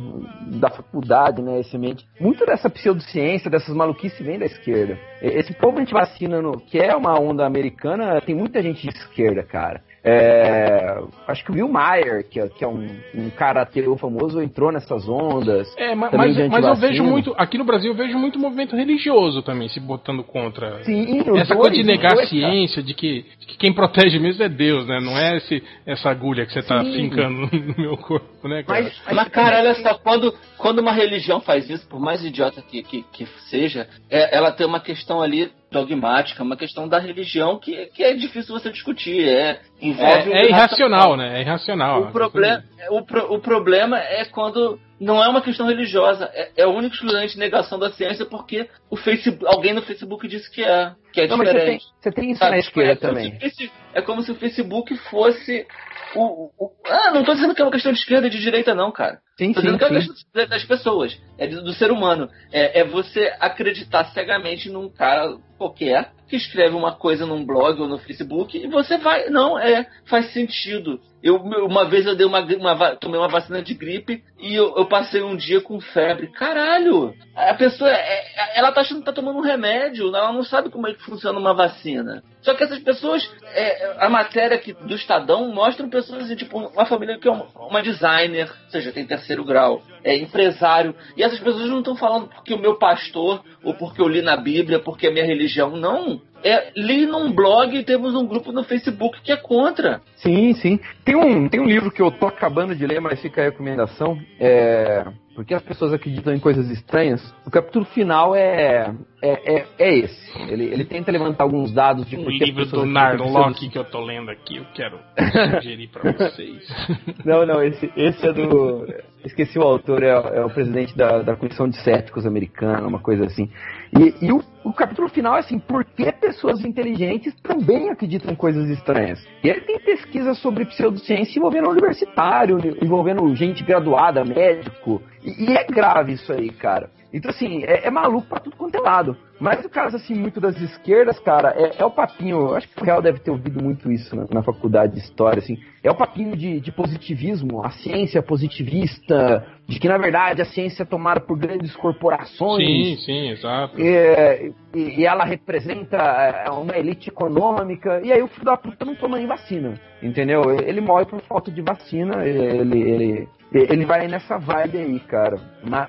da 0.59 0.71
faculdade, 0.71 1.43
né, 1.43 1.61
esse 1.61 1.77
ambiente. 1.77 2.07
Muito 2.21 2.45
dessa 2.45 2.69
pseudociência, 2.69 3.51
dessas 3.51 3.75
maluquices 3.75 4.21
vem 4.21 4.39
da 4.39 4.47
esquerda. 4.47 4.99
Esse 5.23 5.55
povo 5.55 5.79
antivacina, 5.79 6.39
que 6.67 6.79
é 6.79 6.95
uma 6.95 7.19
onda 7.19 7.47
americana, 7.47 8.21
tem 8.21 8.35
muita 8.35 8.63
gente 8.63 8.87
de 8.87 8.95
esquerda, 8.95 9.43
cara. 9.43 9.83
É, 10.03 10.99
acho 11.29 11.45
que 11.45 11.51
o 11.51 11.55
Will 11.55 11.69
Meyer, 11.69 12.27
que, 12.29 12.41
é- 12.41 12.49
que 12.49 12.65
é 12.65 12.69
um, 12.69 12.87
um 13.15 13.29
cara 13.31 13.63
ateu 13.63 13.97
famoso, 13.99 14.41
entrou 14.41 14.73
nessas 14.73 15.07
ondas. 15.09 15.73
É, 15.77 15.95
mas, 15.95 16.11
mas 16.13 16.65
eu 16.65 16.75
vejo 16.75 17.05
muito, 17.05 17.35
aqui 17.37 17.59
no 17.59 17.65
Brasil 17.65 17.91
eu 17.93 17.97
vejo 17.97 18.17
muito 18.19 18.39
movimento 18.39 18.75
religioso 18.75 19.43
também 19.43 19.69
se 19.69 19.79
botando 19.79 20.23
contra. 20.25 20.83
Sim, 20.85 21.21
Essa 21.37 21.55
dois, 21.55 21.61
coisa 21.61 21.77
de 21.77 21.83
negar 21.83 22.15
dois, 22.15 22.27
a 22.27 22.31
ciência, 22.31 22.83
de 22.83 22.95
que, 22.95 23.27
de 23.39 23.47
que 23.47 23.59
quem 23.59 23.73
protege 23.75 24.19
mesmo 24.19 24.43
é 24.43 24.49
Deus, 24.49 24.87
né? 24.87 25.01
Não 25.01 25.17
é 25.19 25.37
esse, 25.37 25.63
essa 25.85 26.09
agulha 26.11 26.47
que 26.47 26.53
você 26.53 26.63
tá 26.63 26.83
Sim. 26.83 26.93
fincando 26.93 27.49
no 27.53 27.75
meu 27.77 27.97
corpo, 27.99 28.49
né, 28.49 28.63
cara? 28.63 28.83
Mas, 28.83 29.03
Mas, 29.13 29.29
cara, 29.29 29.59
olha 29.59 29.75
só, 29.75 29.95
quando, 29.99 30.35
quando 30.57 30.79
uma 30.79 30.93
religião 30.93 31.41
faz 31.41 31.69
isso, 31.69 31.87
por 31.89 32.01
mais 32.01 32.25
idiota 32.25 32.63
que, 32.63 32.83
que, 32.83 33.03
que 33.13 33.27
seja, 33.51 33.87
é- 34.09 34.35
ela 34.37 34.51
tem 34.51 34.67
uma 34.67 34.81
questão 34.81 35.21
ali 35.21 35.51
dogmática, 35.71 36.43
uma 36.43 36.57
questão 36.57 36.89
da 36.89 36.99
religião 36.99 37.59
que, 37.59 37.87
que 37.87 38.03
é 38.03 38.13
difícil 38.15 38.53
você 38.59 38.71
discutir. 38.71 39.29
É, 39.29 39.61
envolve 39.81 40.33
É, 40.33 40.43
é 40.43 40.49
irracional, 40.49 41.17
né? 41.17 41.39
É 41.39 41.41
irracional. 41.43 42.03
O 42.03 42.13
problema, 42.13 42.65
o, 42.91 43.03
pro- 43.05 43.33
o 43.35 43.39
problema 43.41 43.99
é 43.99 44.25
quando 44.25 44.79
não 45.01 45.23
é 45.23 45.29
uma 45.29 45.41
questão 45.41 45.67
religiosa, 45.67 46.29
é, 46.35 46.51
é 46.59 46.63
a 46.65 46.69
única 46.69 46.89
e 46.89 46.97
exclusivamente 46.97 47.39
negação 47.39 47.79
da 47.79 47.91
ciência 47.91 48.27
porque 48.27 48.69
o 48.91 48.97
Facebook, 48.97 49.47
alguém 49.47 49.73
no 49.73 49.81
Facebook 49.83 50.29
disse 50.29 50.51
que 50.53 50.63
é, 50.63 50.93
que 51.13 51.23
é 51.23 51.27
Não, 51.27 51.39
mas 51.39 51.49
você 51.49 51.55
tem, 51.55 51.61
diferente. 51.79 51.85
você 52.01 52.13
tem 52.13 52.31
isso 52.33 52.39
Sabe? 52.41 52.51
na 52.51 52.59
esquerda 52.59 52.93
é, 52.93 52.97
como 52.97 53.15
também. 53.15 53.51
se 53.51 53.65
o 53.67 53.71
é 53.95 54.03
como 54.03 54.23
se 54.23 54.31
o 54.33 54.35
Facebook 54.35 54.97
fosse 55.09 55.67
o, 56.15 56.23
o- 56.23 56.51
o- 56.59 56.71
ah, 56.87 57.13
não 57.15 57.25
tô 57.25 57.33
dizendo 57.33 57.55
que 57.55 57.63
é 57.63 57.65
uma 57.65 57.71
questão 57.73 57.93
de 57.93 57.99
esquerda 57.99 58.27
e 58.27 58.31
de 58.31 58.39
direita, 58.41 58.75
não, 58.75 58.91
cara. 58.93 59.19
Sim, 59.41 59.55
Tô 59.55 59.63
sim, 59.63 59.69
dizendo 59.69 59.79
que 59.79 59.85
é 59.85 59.89
uma 59.89 60.01
questão 60.01 60.47
das 60.49 60.65
pessoas, 60.65 61.19
é 61.39 61.47
do 61.47 61.65
do 61.65 61.73
ser 61.73 61.91
humano. 61.91 62.29
É, 62.53 62.81
é 62.81 62.85
você 62.85 63.33
acreditar 63.41 64.05
cegamente 64.13 64.69
num 64.69 64.91
cara 64.91 65.35
qualquer 65.57 66.13
que 66.29 66.37
escreve 66.37 66.75
uma 66.77 66.95
coisa 66.95 67.25
num 67.25 67.45
blog 67.45 67.81
ou 67.81 67.89
no 67.89 67.97
Facebook 67.97 68.59
e 68.59 68.67
você 68.67 68.99
vai. 68.99 69.31
Não, 69.31 69.59
é, 69.59 69.87
faz 70.05 70.31
sentido. 70.35 71.01
Eu, 71.23 71.37
uma 71.37 71.85
vez 71.85 72.07
eu 72.07 72.17
dei 72.17 72.27
uma, 72.27 72.41
uma 72.41 72.97
tomei 72.97 73.19
uma 73.19 73.29
vacina 73.29 73.63
de 73.63 73.75
gripe 73.75 74.23
e 74.39 74.55
eu, 74.55 74.75
eu 74.77 74.87
passei 74.87 75.23
um 75.23 75.37
dia 75.37 75.61
com 75.61 75.81
febre. 75.81 76.29
Caralho! 76.29 77.15
A 77.37 77.55
pessoa, 77.55 77.91
é- 77.91 77.95
é- 77.95 78.59
ela 78.59 78.73
tá 78.73 78.81
achando 78.81 79.01
que 79.01 79.05
tá 79.05 79.13
tomando 79.13 79.39
um 79.39 79.43
remédio, 79.43 80.09
ela 80.09 80.33
não 80.33 80.43
sabe 80.43 80.71
como 80.71 80.89
é 80.89 80.95
que 80.95 81.03
funciona 81.03 81.39
uma 81.39 81.53
vacina. 81.55 82.23
Só 82.41 82.55
que 82.55 82.65
essas 82.65 82.79
pessoas, 82.79 83.31
é, 83.53 83.97
a 83.99 84.09
matéria 84.09 84.57
aqui 84.57 84.73
do 84.73 84.95
Estadão 84.95 85.53
mostram 85.53 85.91
pessoas, 85.91 86.25
assim, 86.25 86.37
tipo, 86.37 86.59
uma 86.59 86.87
família 86.87 87.19
que 87.19 87.29
é 87.29 87.31
uma, 87.31 87.47
uma 87.55 87.83
designer, 87.83 88.51
ou 88.65 88.71
seja, 88.71 88.91
tem 88.93 89.07
terceiro 89.07 89.45
grau, 89.45 89.83
é 90.03 90.17
empresário, 90.17 90.95
e 91.17 91.23
essas 91.23 91.39
pessoas 91.39 91.69
não 91.69 91.81
estão 91.81 91.97
falando 91.97 92.29
porque 92.29 92.55
o 92.55 92.59
meu 92.59 92.77
pastor, 92.79 93.45
ou 93.63 93.75
porque 93.75 94.01
eu 94.01 94.09
li 94.09 94.23
na 94.23 94.39
Bíblia, 94.39 94.79
porque 94.79 95.07
é 95.07 95.11
minha 95.11 95.27
religião, 95.27 95.77
não. 95.77 96.23
É, 96.43 96.73
li 96.77 97.07
num 97.07 97.33
blog 97.33 97.77
e 97.77 97.85
temos 97.85 98.15
um 98.15 98.27
grupo 98.27 98.53
no 98.53 98.65
Facebook 98.65 99.21
que 99.23 99.33
é 99.33 99.37
contra. 99.37 100.01
Sim, 100.17 100.55
sim. 100.55 100.81
Tem 101.05 101.17
um, 101.17 101.49
tem 101.49 101.61
um 101.61 101.67
livro 101.67 101.91
que 101.91 102.01
eu 102.01 102.11
tô 102.11 102.27
acabando 102.27 102.75
de 102.75 102.87
ler, 102.87 103.01
mas 103.01 103.21
fica 103.21 103.41
a 103.41 103.45
recomendação. 103.45 104.19
É, 104.39 105.05
porque 105.41 105.55
as 105.55 105.63
pessoas 105.63 105.95
acreditam 105.95 106.35
em 106.35 106.39
coisas 106.39 106.71
estranhas. 106.71 107.35
O 107.47 107.51
capítulo 107.51 107.87
final 107.87 108.35
é, 108.37 108.95
é, 109.23 109.57
é, 109.57 109.67
é 109.79 109.99
esse. 109.99 110.39
Ele, 110.51 110.65
ele 110.65 110.85
tenta 110.85 111.11
levantar 111.11 111.45
alguns 111.45 111.73
dados 111.73 112.07
de 112.07 112.17
O 112.17 112.25
por 112.25 112.33
que 112.33 112.45
livro 112.45 112.67
do 112.67 112.85
Narlock 112.85 113.71
que 113.71 113.79
eu 113.79 113.85
tô 113.85 114.05
lendo 114.05 114.31
aqui, 114.31 114.59
eu 114.59 114.67
quero 114.75 114.99
sugerir 115.57 115.89
pra 115.89 116.13
vocês. 116.13 116.69
Não, 117.25 117.47
não, 117.47 117.63
esse, 117.63 117.91
esse 117.97 118.27
é 118.27 118.33
do. 118.33 118.87
Esqueci 119.25 119.59
o 119.59 119.63
autor, 119.63 120.03
é, 120.03 120.09
é 120.09 120.45
o 120.45 120.51
presidente 120.51 120.97
da, 120.97 121.21
da 121.21 121.37
Comissão 121.37 121.69
de 121.69 121.77
Céticos 121.83 122.27
americana, 122.27 122.87
uma 122.87 123.01
coisa 123.01 123.27
assim. 123.27 123.51
E, 123.99 124.27
e 124.27 124.33
o, 124.33 124.43
o 124.65 124.73
capítulo 124.73 125.09
final 125.09 125.37
é 125.37 125.41
assim: 125.41 125.59
por 125.59 125.85
que 125.85 126.11
pessoas 126.13 126.65
inteligentes 126.65 127.35
também 127.43 127.91
acreditam 127.91 128.33
em 128.33 128.37
coisas 128.37 128.69
estranhas? 128.71 129.23
E 129.45 129.49
ele 129.49 129.61
tem 129.61 129.79
pesquisas 129.79 130.39
sobre 130.39 130.65
pseudociência 130.65 131.39
envolvendo 131.39 131.69
universitário, 131.69 132.59
envolvendo 132.83 133.35
gente 133.35 133.63
graduada, 133.63 134.25
médico. 134.25 135.03
E, 135.23 135.51
e 135.51 135.57
é 135.57 135.65
grave 135.65 136.13
isso 136.13 136.33
aí, 136.33 136.51
cara. 136.51 136.91
Então, 137.13 137.31
assim, 137.31 137.65
é, 137.65 137.87
é 137.87 137.91
maluco 137.91 138.29
pra 138.29 138.39
tudo 138.39 138.57
quanto 138.57 138.77
é 138.77 138.81
lado. 138.81 139.17
Mas 139.41 139.65
o 139.65 139.71
caso, 139.71 139.97
assim, 139.97 140.15
muito 140.15 140.41
das 140.41 140.61
esquerdas, 140.61 141.19
cara, 141.19 141.55
é, 141.57 141.83
é 141.83 141.85
o 141.85 141.91
papinho. 141.91 142.37
Eu 142.37 142.55
acho 142.55 142.69
que 142.69 142.81
o 142.81 142.85
Real 142.85 143.03
deve 143.03 143.19
ter 143.19 143.31
ouvido 143.31 143.63
muito 143.63 143.91
isso 143.91 144.15
na, 144.15 144.27
na 144.31 144.43
faculdade 144.43 144.95
de 144.95 145.01
história, 145.01 145.41
assim. 145.41 145.59
É 145.83 145.91
o 145.91 145.95
papinho 145.95 146.37
de, 146.37 146.61
de 146.61 146.71
positivismo, 146.71 147.65
a 147.65 147.71
ciência 147.71 148.23
positivista, 148.23 149.45
de 149.67 149.81
que, 149.81 149.89
na 149.89 149.99
verdade, 149.99 150.43
a 150.43 150.45
ciência 150.45 150.83
é 150.83 150.87
tomada 150.87 151.21
por 151.21 151.39
grandes 151.39 151.75
corporações. 151.75 152.67
Sim, 152.67 152.97
sim, 152.99 153.31
exato. 153.31 153.81
É, 153.81 154.51
e, 154.75 155.01
e 155.01 155.07
ela 155.07 155.25
representa 155.25 155.97
é, 155.97 156.51
uma 156.51 156.77
elite 156.77 157.09
econômica. 157.09 158.01
E 158.05 158.13
aí 158.13 158.23
o 158.23 158.29
filho 158.29 158.45
da 158.45 158.57
puta 158.57 158.85
não 158.85 158.95
toma 158.95 159.17
nem 159.17 159.27
vacina. 159.27 159.75
Entendeu? 160.03 160.43
Ele 160.61 160.81
morre 160.81 161.07
por 161.07 161.21
falta 161.23 161.51
de 161.51 161.63
vacina. 161.63 162.25
Ele, 162.27 162.79
ele, 162.79 163.29
ele 163.53 163.85
vai 163.85 164.07
nessa 164.07 164.39
vibe 164.39 164.79
aí, 164.79 165.01
cara. 165.01 165.37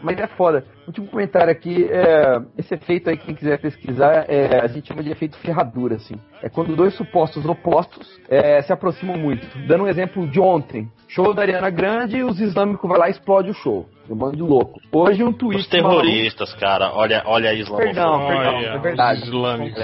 Mas, 0.01 0.19
é 0.19 0.27
foda. 0.27 0.65
Último 0.87 1.07
comentário 1.07 1.51
aqui. 1.51 1.85
É, 1.85 2.41
esse 2.57 2.73
efeito 2.73 3.09
aí, 3.09 3.17
quem 3.17 3.35
quiser 3.35 3.59
pesquisar, 3.59 4.25
é, 4.27 4.59
a 4.59 4.67
gente 4.67 4.87
chama 4.87 5.03
de 5.03 5.11
efeito 5.11 5.37
ferradura, 5.37 5.95
assim. 5.95 6.15
É 6.41 6.49
quando 6.49 6.75
dois 6.75 6.95
supostos 6.95 7.45
opostos 7.45 8.19
é, 8.27 8.61
se 8.63 8.73
aproximam 8.73 9.17
muito. 9.17 9.45
Dando 9.67 9.83
um 9.83 9.87
exemplo 9.87 10.27
de 10.27 10.39
ontem. 10.39 10.89
Show 11.07 11.33
da 11.33 11.43
Ariana 11.43 11.69
Grande 11.69 12.17
e 12.17 12.23
os 12.23 12.39
islâmicos 12.39 12.89
vai 12.89 12.97
lá 12.97 13.07
e 13.07 13.11
explode 13.11 13.51
o 13.51 13.53
show. 13.53 13.87
Um 14.11 14.17
bando 14.17 14.35
de 14.35 14.41
louco. 14.41 14.81
Hoje 14.91 15.23
um 15.23 15.31
tweet. 15.31 15.61
Os 15.61 15.67
terroristas, 15.67 16.53
cara. 16.55 16.91
Olha, 16.93 17.23
olha 17.25 17.49
a 17.49 17.53
islamofobia. 17.53 17.93
Perdão, 17.93 18.27
perdão, 18.27 18.55
Olha, 18.55 18.67
é 18.67 18.77
verdade. 18.77 19.21
os 19.21 19.27
islâmicos. 19.27 19.83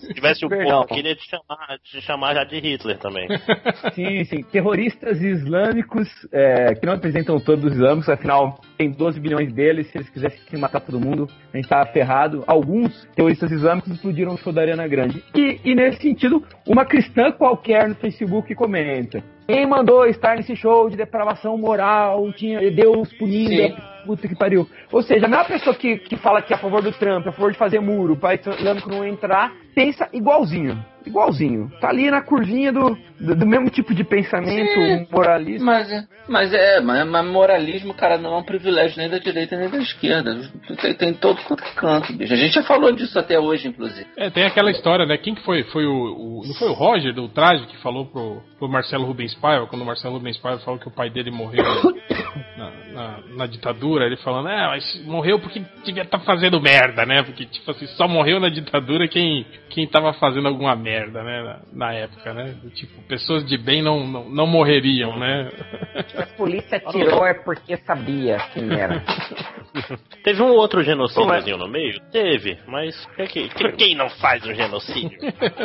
Se 0.00 0.14
tivesse 0.14 0.46
o 0.46 0.48
Perdão. 0.48 0.82
povo, 0.82 0.94
queria 0.94 1.14
te 1.14 1.28
chamar, 1.28 1.78
te 1.84 2.00
chamar 2.00 2.34
já 2.34 2.44
de 2.44 2.58
Hitler 2.58 2.98
também. 2.98 3.28
Sim, 3.94 4.24
sim. 4.24 4.42
Terroristas 4.44 5.20
islâmicos 5.20 6.08
é, 6.32 6.74
que 6.74 6.86
não 6.86 6.94
representam 6.94 7.38
todos 7.38 7.64
os 7.66 7.72
islâmicos, 7.72 8.08
afinal 8.08 8.58
tem 8.78 8.90
12 8.90 9.20
bilhões 9.20 9.52
deles. 9.52 9.90
Se 9.90 9.98
eles 9.98 10.08
quisessem 10.08 10.58
matar 10.58 10.80
todo 10.80 10.98
mundo, 10.98 11.28
a 11.52 11.56
gente 11.56 11.68
tá 11.68 11.84
ferrado. 11.86 12.42
Alguns 12.46 13.06
terroristas 13.14 13.50
islâmicos 13.52 13.92
explodiram 13.92 14.32
o 14.32 14.38
show 14.38 14.52
da 14.52 14.62
Ariana 14.62 14.88
Grande. 14.88 15.22
E, 15.34 15.60
e 15.64 15.74
nesse 15.74 16.00
sentido, 16.00 16.42
uma 16.66 16.86
cristã 16.86 17.30
qualquer 17.30 17.88
no 17.88 17.94
Facebook 17.94 18.54
comenta. 18.54 19.22
Quem 19.50 19.66
mandou 19.66 20.06
estar 20.06 20.36
nesse 20.36 20.54
show 20.54 20.88
de 20.88 20.96
depravação 20.96 21.58
moral? 21.58 22.32
Tinha 22.32 22.70
Deus 22.70 23.12
punindo. 23.14 23.76
Puta 24.04 24.26
que 24.28 24.34
pariu. 24.36 24.68
Ou 24.92 25.02
seja, 25.02 25.26
a 25.26 25.28
mesma 25.28 25.44
pessoa 25.44 25.74
que, 25.74 25.98
que 25.98 26.16
fala 26.16 26.42
que 26.42 26.52
é 26.52 26.56
a 26.56 26.58
favor 26.58 26.82
do 26.82 26.92
Trump, 26.92 27.26
a 27.26 27.32
favor 27.32 27.52
de 27.52 27.58
fazer 27.58 27.80
muro, 27.80 28.14
o 28.14 28.18
país 28.18 28.40
islâmico 28.46 28.88
não 28.90 29.04
entrar, 29.04 29.52
pensa 29.74 30.08
igualzinho. 30.12 30.82
Igualzinho. 31.06 31.70
Tá 31.80 31.88
ali 31.88 32.10
na 32.10 32.20
curvinha 32.20 32.70
do, 32.70 32.94
do, 33.18 33.34
do 33.34 33.46
mesmo 33.46 33.70
tipo 33.70 33.94
de 33.94 34.04
pensamento 34.04 34.70
Sim. 34.74 35.06
moralista. 35.10 35.64
Mas, 35.64 35.90
é- 35.90 36.04
mas 36.28 36.52
é, 36.52 36.80
mas, 36.80 37.08
mas 37.08 37.26
moralismo, 37.26 37.94
cara, 37.94 38.18
não 38.18 38.34
é 38.34 38.38
um 38.38 38.42
privilégio 38.42 38.98
nem 38.98 39.08
da 39.08 39.16
direita 39.18 39.56
nem 39.56 39.70
da 39.70 39.78
esquerda. 39.78 40.36
Tem, 40.82 40.94
tem 40.94 41.14
todo 41.14 41.40
quanto 41.44 41.64
é 41.64 41.70
canto, 41.74 42.12
bicho. 42.12 42.34
A 42.34 42.36
gente 42.36 42.52
já 42.52 42.62
falou 42.62 42.92
disso 42.92 43.18
até 43.18 43.40
hoje, 43.40 43.68
inclusive. 43.68 44.06
É, 44.16 44.28
tem 44.28 44.44
aquela 44.44 44.70
história, 44.70 45.06
né? 45.06 45.16
Quem 45.16 45.34
que 45.34 45.42
foi? 45.42 45.62
Foi 45.64 45.86
o, 45.86 45.90
o- 45.92 46.42
não 46.46 46.54
foi 46.54 46.68
o 46.68 46.74
Roger 46.74 47.14
do 47.14 47.28
Traje 47.28 47.66
que 47.66 47.78
falou 47.78 48.04
pro, 48.04 48.42
pro 48.58 48.68
Marcelo 48.68 49.06
Rubens 49.06 49.34
Paiva, 49.36 49.66
quando 49.66 49.80
o 49.82 49.86
Marcelo 49.86 50.14
Rubens 50.18 50.36
Paiva 50.36 50.60
falou 50.60 50.78
que 50.78 50.88
o 50.88 50.90
pai 50.90 51.08
dele 51.08 51.30
morreu 51.30 51.64
na, 52.58 52.70
na- 52.92 53.20
na 53.36 53.46
ditadura, 53.46 53.99
ele 54.06 54.16
falando, 54.18 54.48
é, 54.48 54.66
mas 54.68 55.04
morreu 55.04 55.38
porque 55.38 55.62
devia 55.84 56.02
estar 56.02 56.18
fazendo 56.20 56.60
merda, 56.60 57.04
né? 57.06 57.22
Porque, 57.22 57.44
tipo 57.46 57.70
assim, 57.70 57.86
só 57.88 58.06
morreu 58.08 58.40
na 58.40 58.48
ditadura 58.48 59.06
quem, 59.08 59.44
quem 59.68 59.86
tava 59.86 60.12
fazendo 60.14 60.48
alguma 60.48 60.74
merda, 60.76 61.22
né? 61.22 61.42
Na, 61.42 61.60
na 61.88 61.92
época, 61.94 62.32
né? 62.34 62.54
Tipo, 62.74 63.02
pessoas 63.02 63.46
de 63.46 63.56
bem 63.58 63.82
não, 63.82 64.06
não, 64.06 64.28
não 64.28 64.46
morreriam, 64.46 65.18
né? 65.18 65.50
A 66.16 66.26
polícia 66.36 66.80
tirou 66.80 67.26
é 67.26 67.34
porque 67.34 67.76
sabia 67.78 68.38
quem 68.52 68.72
era. 68.72 69.02
Teve 70.24 70.42
um 70.42 70.50
outro 70.50 70.82
genocídiozinho 70.82 71.56
no 71.56 71.68
meio? 71.68 72.00
Teve, 72.12 72.58
mas 72.66 73.06
que- 73.16 73.26
que- 73.26 73.48
que- 73.48 73.72
quem 73.72 73.94
não 73.94 74.08
faz 74.10 74.44
um 74.46 74.54
genocídio? 74.54 75.18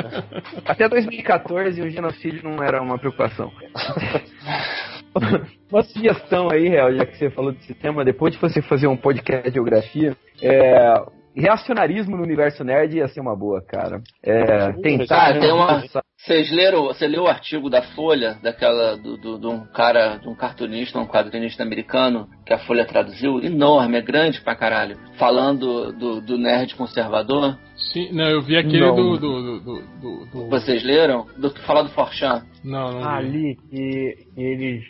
Até 0.66 0.88
2014 0.88 1.82
o 1.82 1.90
genocídio 1.90 2.42
não 2.44 2.64
era 2.64 2.82
uma 2.82 2.98
preocupação. 2.98 3.52
uma 5.72 5.84
sugestão 5.84 6.50
aí, 6.52 6.68
Real, 6.68 6.94
já 6.94 7.06
que 7.06 7.18
você 7.18 7.30
falou 7.30 7.52
desse 7.52 7.74
tema, 7.74 8.04
depois 8.04 8.34
de 8.34 8.40
você 8.40 8.62
fazer 8.62 8.88
um 8.88 8.98
podcast 8.98 9.48
de 9.50 9.54
geografia, 9.56 10.16
é, 10.42 10.94
reacionarismo 11.36 12.16
no 12.16 12.24
universo 12.24 12.64
nerd 12.64 12.98
ia 12.98 13.08
ser 13.08 13.20
uma 13.20 13.36
boa, 13.36 13.62
cara. 13.62 14.02
É, 14.24 14.72
tentar. 14.82 15.30
Ah, 15.32 15.40
tem 15.40 15.52
uma- 15.52 15.84
Vocês 16.18 16.50
leram, 16.52 16.86
você 16.86 17.08
leu 17.08 17.24
o 17.24 17.28
artigo 17.28 17.70
da 17.70 17.82
Folha, 17.82 18.38
daquela, 18.42 18.96
do, 18.98 19.18
do- 19.18 19.38
de 19.38 19.46
um 19.48 19.66
cara, 19.68 20.18
de 20.18 20.28
um 20.28 20.34
cartunista, 20.36 20.98
um 20.98 21.06
quadrinista 21.06 21.62
americano, 21.62 22.28
que 22.46 22.54
a 22.54 22.58
Folha 22.60 22.86
traduziu, 22.86 23.40
enorme, 23.44 23.98
é 23.98 24.02
grande 24.02 24.42
pra 24.42 24.56
caralho, 24.56 24.98
falando 25.20 25.92
do, 25.92 26.22
do 26.22 26.38
nerd 26.38 26.74
conservador? 26.76 27.58
Sim, 27.94 28.12
não, 28.12 28.26
eu 28.30 28.42
vi 28.42 28.58
aquele 28.58 28.80
Não. 28.80 28.96
do, 28.96 29.18
do, 29.18 29.42
do, 29.42 29.60
do, 30.02 30.26
do- 30.26 30.50
Vocês 30.50 30.84
leram? 30.84 31.26
Do 31.38 31.50
que 31.54 31.62
fala 31.62 31.84
do 31.84 31.90
Forchan? 31.90 32.44
Não, 32.64 32.92
não 32.92 33.00
vi. 33.00 33.06
Ali 33.08 33.58
que 33.70 34.18
eles. 34.36 34.84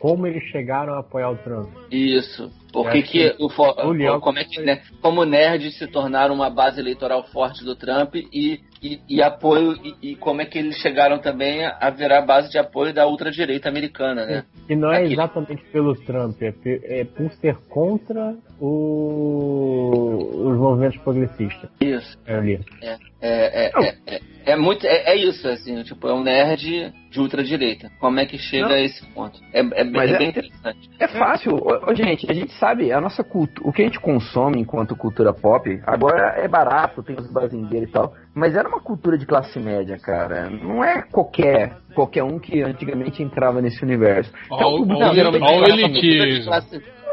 Como 0.00 0.26
eles 0.26 0.42
chegaram 0.44 0.94
a 0.94 1.00
apoiar 1.00 1.30
o 1.30 1.36
Trump. 1.38 1.68
Isso. 1.90 2.50
Por 2.72 2.86
Eu 2.86 2.92
que 2.92 3.02
que 3.02 3.34
o, 3.38 3.48
o 3.88 3.92
Leão- 3.92 4.20
como 4.20 4.38
é 4.38 4.44
que 4.44 4.60
né, 4.62 4.80
como 5.02 5.24
nerds 5.24 5.76
se 5.76 5.86
tornaram 5.88 6.34
uma 6.34 6.48
base 6.50 6.78
eleitoral 6.80 7.24
forte 7.28 7.64
do 7.64 7.74
Trump 7.74 8.14
e, 8.14 8.60
e, 8.82 9.00
e 9.08 9.22
apoio 9.22 9.74
e, 9.82 10.12
e 10.12 10.16
como 10.16 10.40
é 10.42 10.44
que 10.44 10.58
eles 10.58 10.76
chegaram 10.76 11.18
também 11.18 11.64
a, 11.64 11.90
virar 11.90 12.22
base 12.22 12.50
de 12.50 12.58
apoio 12.58 12.92
da 12.94 13.06
ultradireita 13.08 13.68
americana, 13.68 14.24
né? 14.26 14.44
E 14.68 14.76
não 14.76 14.92
é 14.92 14.98
Aquele- 14.98 15.14
exatamente 15.14 15.64
pelo 15.72 15.94
Trump, 15.96 16.40
é, 16.42 16.54
é 17.00 17.04
por 17.04 17.30
ser 17.32 17.56
contra 17.68 18.36
o- 18.60 20.05
os 20.16 20.56
movimentos 20.58 20.98
progressistas. 20.98 21.70
Isso. 21.80 22.18
Eu 22.26 22.40
li. 22.42 22.60
É, 22.82 22.96
é, 23.20 23.70
é, 23.76 23.94
é, 24.06 24.20
é 24.46 24.56
muito 24.56 24.86
é, 24.86 25.12
é 25.12 25.16
isso 25.16 25.48
assim, 25.48 25.82
tipo, 25.82 26.06
é 26.08 26.14
um 26.14 26.22
nerd 26.22 26.92
de 27.10 27.20
ultradireita. 27.20 27.90
Como 27.98 28.20
é 28.20 28.26
que 28.26 28.36
chega 28.38 28.68
Não. 28.68 28.74
a 28.74 28.80
esse 28.80 29.04
ponto? 29.12 29.40
É, 29.52 29.60
é, 29.60 29.84
bem- 29.84 30.00
é 30.00 30.22
é- 30.22 30.24
interessante. 30.24 30.90
É 30.98 31.08
fácil, 31.08 31.58
gente, 31.94 32.30
a 32.30 32.34
gente 32.34 32.52
sabe, 32.54 32.92
a 32.92 33.00
nossa 33.00 33.24
cultura, 33.24 33.68
o 33.68 33.72
que 33.72 33.82
a 33.82 33.84
gente 33.86 33.98
consome 34.00 34.60
enquanto 34.60 34.94
cultura 34.94 35.32
pop, 35.32 35.80
agora 35.86 36.34
é 36.38 36.46
barato, 36.46 37.02
tem 37.02 37.16
os 37.18 37.30
bazingeiros 37.32 37.88
e 37.88 37.92
tal, 37.92 38.12
mas 38.34 38.54
era 38.54 38.68
uma 38.68 38.80
cultura 38.80 39.16
de 39.16 39.24
classe 39.26 39.58
média, 39.58 39.96
cara. 39.98 40.50
Não 40.50 40.84
é 40.84 41.02
qualquer, 41.02 41.76
qualquer 41.94 42.22
um 42.22 42.38
que 42.38 42.62
antigamente 42.62 43.22
entrava 43.22 43.60
nesse 43.62 43.82
universo. 43.82 44.30
Ó, 44.50 44.56
Então, 44.56 44.74
o 44.74 44.78
público 44.78 45.02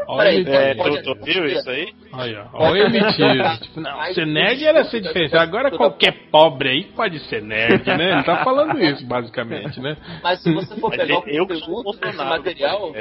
ó, 0.06 0.14
geralmente 0.14 0.14
ó, 0.14 0.14
o 0.14 0.14
gosta 0.14 0.14
elitismo. 0.14 0.14
Ó, 0.14 0.14
o 0.14 0.18
Peraí, 0.18 0.34
elitismo. 0.36 0.60
É, 0.60 0.74
pode- 0.74 1.02
tu, 1.02 1.14
tu 1.14 1.24
viu 1.24 1.46
isso 1.46 1.70
aí? 1.70 1.88
Aí, 2.12 2.36
ó. 2.36 2.44
Ó 2.52 2.70
o 2.72 2.76
elitismo. 2.76 3.58
Tipo, 3.62 3.80
não, 3.80 4.00
Ai, 4.00 4.14
ser 4.14 4.26
nerd 4.26 4.64
era 4.64 4.84
ser 4.84 5.00
diferente. 5.00 5.36
Agora 5.36 5.70
qualquer 5.70 6.12
pobre 6.30 6.68
aí 6.70 6.84
pode 6.84 7.18
ser 7.28 7.42
nerd, 7.42 7.84
né? 7.86 8.12
Ele 8.14 8.22
tá 8.22 8.44
falando 8.44 8.80
isso, 8.80 9.04
basicamente, 9.06 9.80
né? 9.80 9.96
Mas 10.22 10.42
se 10.42 10.52
você 10.52 10.74
for 10.76 10.88
Mas 10.90 10.98
pegar 11.00 11.18
o 11.20 11.28
eu 11.28 11.46
conteúdo 11.46 11.92
desse 12.00 12.16
material, 12.18 12.92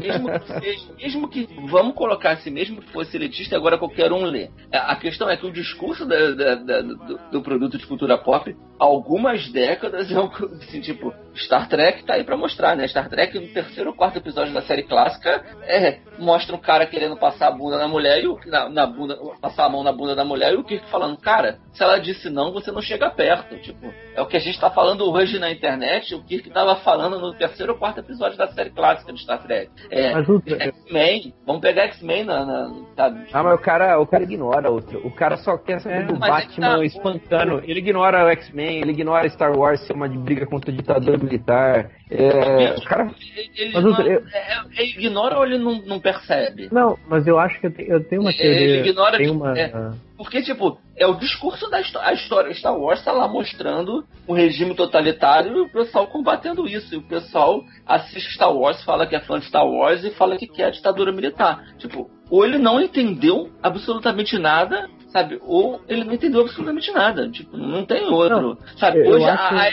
mesmo 0.00 0.40
que 0.40 0.60
seja, 0.60 0.92
mesmo 0.96 1.28
que, 1.28 1.48
vamos 1.66 1.94
colocar 1.94 2.32
assim, 2.32 2.50
mesmo 2.50 2.80
que 2.80 2.90
fosse 2.92 3.16
elitista, 3.16 3.56
agora 3.56 3.78
qualquer 3.78 4.12
um 4.12 4.24
lê. 4.24 4.48
A 4.72 4.90
a 4.92 4.96
questão 4.96 5.28
é 5.30 5.36
que 5.36 5.46
o 5.46 5.52
discurso 5.52 6.04
da- 6.06 6.30
da- 6.32 6.54
da- 6.56 6.80
do, 6.82 7.20
do 7.32 7.42
produto 7.42 7.78
de 7.78 7.86
cultura 7.86 8.18
pop, 8.18 8.54
há 8.78 8.84
algumas 8.84 9.50
décadas, 9.52 10.10
é 10.10 10.18
um, 10.18 10.26
assim, 10.60 10.80
tipo, 10.80 11.12
Star 11.40 11.68
Trek 11.68 12.04
tá 12.04 12.14
aí 12.14 12.24
pra 12.24 12.36
mostrar, 12.36 12.76
né? 12.76 12.86
Star 12.86 13.08
Trek, 13.08 13.38
no 13.38 13.48
terceiro 13.48 13.90
ou 13.90 13.96
quarto 13.96 14.18
episódio 14.18 14.52
da 14.52 14.62
série 14.62 14.82
clássica, 14.82 15.42
é, 15.62 15.98
mostra 16.18 16.54
um 16.54 16.58
cara 16.60 16.86
querendo 16.86 17.16
passar 17.16 17.48
a 17.48 17.50
bunda 17.50 17.78
na 17.78 17.88
mulher 17.88 18.22
e 18.22 18.26
o, 18.26 18.38
na, 18.46 18.68
na 18.68 18.86
bunda, 18.86 19.16
passar 19.40 19.64
a 19.66 19.68
mão 19.68 19.82
na 19.82 19.92
bunda 19.92 20.14
da 20.14 20.24
mulher 20.24 20.52
e 20.52 20.56
o 20.56 20.64
Kirk 20.64 20.88
falando, 20.90 21.16
cara, 21.18 21.58
se 21.72 21.82
ela 21.82 21.98
disse 21.98 22.28
não, 22.30 22.52
você 22.52 22.70
não 22.70 22.82
chega 22.82 23.10
perto. 23.10 23.56
Tipo, 23.58 23.92
é 24.14 24.20
o 24.22 24.26
que 24.26 24.36
a 24.36 24.40
gente 24.40 24.58
tá 24.60 24.70
falando 24.70 25.10
hoje 25.10 25.38
na 25.38 25.50
internet, 25.50 26.14
o 26.14 26.22
Kirk 26.22 26.50
tava 26.50 26.76
falando 26.76 27.18
no 27.18 27.34
terceiro 27.34 27.72
ou 27.72 27.78
quarto 27.78 28.00
episódio 28.00 28.36
da 28.36 28.48
série 28.48 28.70
clássica 28.70 29.12
de 29.12 29.20
Star 29.22 29.42
Trek. 29.42 29.70
É, 29.90 30.18
o, 30.18 30.42
X-Men, 30.46 31.32
vamos 31.46 31.62
pegar 31.62 31.84
X-Men 31.84 32.24
na, 32.24 32.44
na, 32.44 32.74
sabe? 32.96 33.26
Ah, 33.32 33.42
mas 33.42 33.54
o 33.54 33.58
cara, 33.58 33.98
o 34.00 34.06
cara 34.06 34.22
ignora 34.24 34.70
outro. 34.70 35.00
O 35.06 35.10
cara 35.10 35.36
só 35.38 35.56
quer 35.56 35.80
saber 35.80 36.02
É, 36.02 36.02
do 36.02 36.12
é 36.12 36.14
que 36.14 36.20
Batman 36.20 36.76
tá- 36.76 36.84
espantando. 36.84 37.62
Ele 37.64 37.78
ignora 37.78 38.24
o 38.26 38.28
X-Men, 38.28 38.78
ele 38.80 38.92
ignora 38.92 39.28
Star 39.30 39.56
Wars 39.56 39.80
ser 39.86 39.92
uma 39.94 40.08
briga 40.08 40.46
contra 40.46 40.70
a 40.70 40.74
ditadura 40.74 41.16
militar. 41.30 41.90
É, 42.10 42.74
o 42.76 42.84
cara. 42.84 43.10
Ele, 43.56 43.72
Mas, 43.72 43.84
não- 43.84 44.00
eu- 44.06 44.22
é- 44.32 44.60
ele 44.76 44.90
ignora 44.98 45.38
ou 45.38 45.44
ele 45.46 45.58
não, 45.58 45.80
não 45.82 46.00
percebe? 46.00 46.68
Não, 46.72 46.98
mas 47.08 47.26
eu 47.26 47.38
acho 47.38 47.60
que 47.60 47.66
eu, 47.68 47.70
te- 47.72 47.86
eu 47.88 48.02
tenho 48.04 48.22
uma 48.22 48.32
teoria. 48.32 48.60
Ele 48.60 48.88
ignora 48.88 49.16
tem 49.16 49.26
que- 49.26 49.32
uma. 49.32 49.58
é. 49.58 49.72
Porque, 50.16 50.42
tipo, 50.42 50.78
é 50.98 51.06
o 51.06 51.14
discurso 51.14 51.70
da 51.70 51.80
histó- 51.80 52.00
a 52.02 52.12
história. 52.12 52.52
Star 52.54 52.76
Wars 52.76 53.02
tá 53.04 53.12
lá 53.12 53.26
mostrando 53.28 54.04
um 54.28 54.34
regime 54.34 54.74
totalitário 54.74 55.56
e 55.56 55.60
o 55.60 55.68
pessoal 55.68 56.06
combatendo 56.08 56.66
isso. 56.68 56.92
E 56.94 56.98
o 56.98 57.02
pessoal 57.02 57.62
assiste 57.86 58.34
Star 58.34 58.52
Wars, 58.52 58.82
fala 58.84 59.06
que 59.06 59.14
é 59.16 59.20
fã 59.20 59.38
de 59.38 59.46
Star 59.46 59.66
Wars 59.66 60.04
e 60.04 60.10
fala 60.10 60.36
que 60.36 60.46
quer 60.46 60.64
a 60.64 60.70
ditadura 60.70 61.12
militar. 61.12 61.64
Tipo, 61.78 62.10
ou 62.28 62.44
ele 62.44 62.58
não 62.58 62.80
entendeu 62.80 63.50
absolutamente 63.62 64.36
nada, 64.38 64.88
sabe? 65.12 65.38
Ou 65.42 65.80
ele 65.88 66.04
não 66.04 66.12
entendeu 66.14 66.40
absolutamente 66.42 66.90
nada. 66.92 67.28
Tipo, 67.30 67.56
não 67.56 67.84
tem 67.84 68.04
outro. 68.08 68.58
sabe? 68.76 68.98
eu- 69.00 69.04
eu 69.04 69.10
Hoje, 69.16 69.24
a- 69.24 69.34
acho- 69.34 69.54
a- 69.54 69.68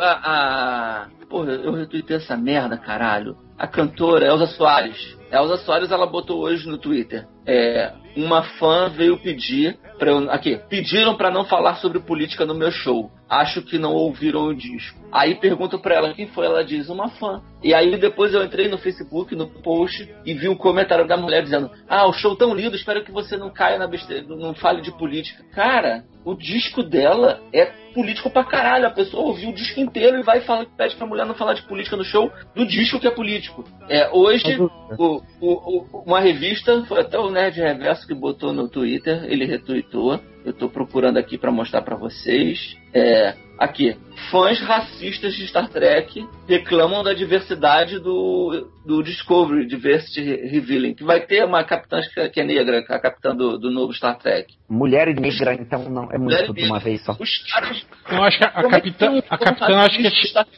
a, 0.00 1.02
a. 1.02 1.06
Porra, 1.28 1.52
eu 1.52 1.72
retuitei 1.72 2.16
essa 2.16 2.36
merda, 2.36 2.76
caralho. 2.76 3.36
A 3.58 3.66
cantora 3.66 4.26
Elza 4.26 4.46
Soares. 4.46 5.16
Elza 5.30 5.58
Soares, 5.58 5.90
ela 5.90 6.06
botou 6.06 6.40
hoje 6.40 6.66
no 6.68 6.78
Twitter. 6.78 7.26
É, 7.48 7.92
uma 8.14 8.42
fã 8.42 8.90
veio 8.90 9.16
pedir 9.18 9.78
para 9.98 10.10
eu, 10.10 10.30
aqui, 10.30 10.60
pediram 10.68 11.16
pra 11.16 11.30
não 11.30 11.44
falar 11.44 11.76
sobre 11.76 11.98
política 11.98 12.44
no 12.44 12.54
meu 12.54 12.70
show. 12.70 13.10
Acho 13.28 13.62
que 13.62 13.78
não 13.78 13.92
ouviram 13.92 14.46
o 14.46 14.54
disco. 14.54 14.98
Aí 15.10 15.34
pergunto 15.34 15.78
pra 15.78 15.96
ela 15.96 16.14
quem 16.14 16.26
foi, 16.28 16.46
ela 16.46 16.64
diz 16.64 16.88
uma 16.88 17.08
fã. 17.08 17.42
E 17.62 17.74
aí 17.74 17.96
depois 17.98 18.32
eu 18.32 18.44
entrei 18.44 18.68
no 18.68 18.78
Facebook, 18.78 19.34
no 19.34 19.48
post 19.48 20.08
e 20.24 20.34
vi 20.34 20.48
um 20.48 20.54
comentário 20.54 21.06
da 21.06 21.16
mulher 21.16 21.42
dizendo: 21.42 21.70
"Ah, 21.88 22.06
o 22.06 22.12
show 22.12 22.36
tão 22.36 22.54
lindo, 22.54 22.76
espero 22.76 23.02
que 23.04 23.10
você 23.10 23.36
não 23.36 23.50
caia 23.50 23.78
na 23.78 23.86
besteira, 23.88 24.24
não 24.28 24.54
fale 24.54 24.80
de 24.80 24.92
política". 24.92 25.42
Cara, 25.52 26.04
o 26.24 26.34
disco 26.34 26.82
dela 26.82 27.40
é 27.52 27.66
político 27.94 28.30
pra 28.30 28.44
caralho. 28.44 28.86
A 28.86 28.90
pessoa 28.90 29.24
ouviu 29.24 29.50
o 29.50 29.54
disco 29.54 29.80
inteiro 29.80 30.18
e 30.18 30.22
vai 30.22 30.38
e 30.38 30.42
fala, 30.42 30.66
pede 30.76 30.94
pra 30.96 31.06
mulher 31.06 31.26
não 31.26 31.34
falar 31.34 31.54
de 31.54 31.62
política 31.62 31.96
no 31.96 32.04
show 32.04 32.30
do 32.54 32.64
disco 32.66 33.00
que 33.00 33.08
é 33.08 33.10
político. 33.10 33.64
É, 33.88 34.08
hoje, 34.12 34.44
o- 34.98 35.22
o- 35.40 35.86
o- 35.96 36.02
uma 36.06 36.20
revista, 36.20 36.84
foi 36.84 37.00
até 37.00 37.18
o 37.18 37.30
Nerd 37.38 37.60
Reverso 37.60 38.06
que 38.06 38.14
botou 38.14 38.52
no 38.52 38.68
Twitter, 38.68 39.24
ele 39.24 39.44
retweetou. 39.44 40.20
Eu 40.44 40.52
tô 40.52 40.68
procurando 40.68 41.18
aqui 41.18 41.38
pra 41.38 41.52
mostrar 41.52 41.82
pra 41.82 41.94
vocês. 41.94 42.76
É, 42.92 43.34
aqui, 43.58 43.96
fãs 44.30 44.60
racistas 44.60 45.34
de 45.34 45.46
Star 45.46 45.68
Trek 45.68 46.26
reclamam 46.48 47.04
da 47.04 47.12
diversidade 47.12 48.00
do, 48.00 48.68
do 48.84 49.02
Discovery, 49.02 49.66
Diversity 49.66 50.20
Revealing, 50.22 50.94
que 50.94 51.04
vai 51.04 51.20
ter 51.20 51.44
uma 51.44 51.62
capitã 51.62 52.00
que 52.32 52.40
é 52.40 52.44
negra, 52.44 52.78
a 52.88 52.98
capitã 52.98 53.36
do, 53.36 53.58
do 53.58 53.70
novo 53.70 53.92
Star 53.92 54.18
Trek. 54.18 54.54
Mulher 54.68 55.14
negra, 55.14 55.54
então 55.54 55.88
não, 55.88 56.10
é 56.10 56.18
Mulher 56.18 56.46
muito 56.46 56.54
de 56.54 56.64
uma 56.64 56.80
vez 56.80 57.04
só. 57.04 57.12
Os 57.20 57.38
caras. 57.52 57.86
Eu 58.10 58.22
acho 58.24 58.38
que 58.38 58.44
a, 58.44 58.52
a 58.54 58.60
é 58.60 58.62
que 58.62 58.70
capitã, 58.70 59.22
a 59.28 59.38
capitã 59.38 59.78
acho 59.80 59.98
que 59.98 60.06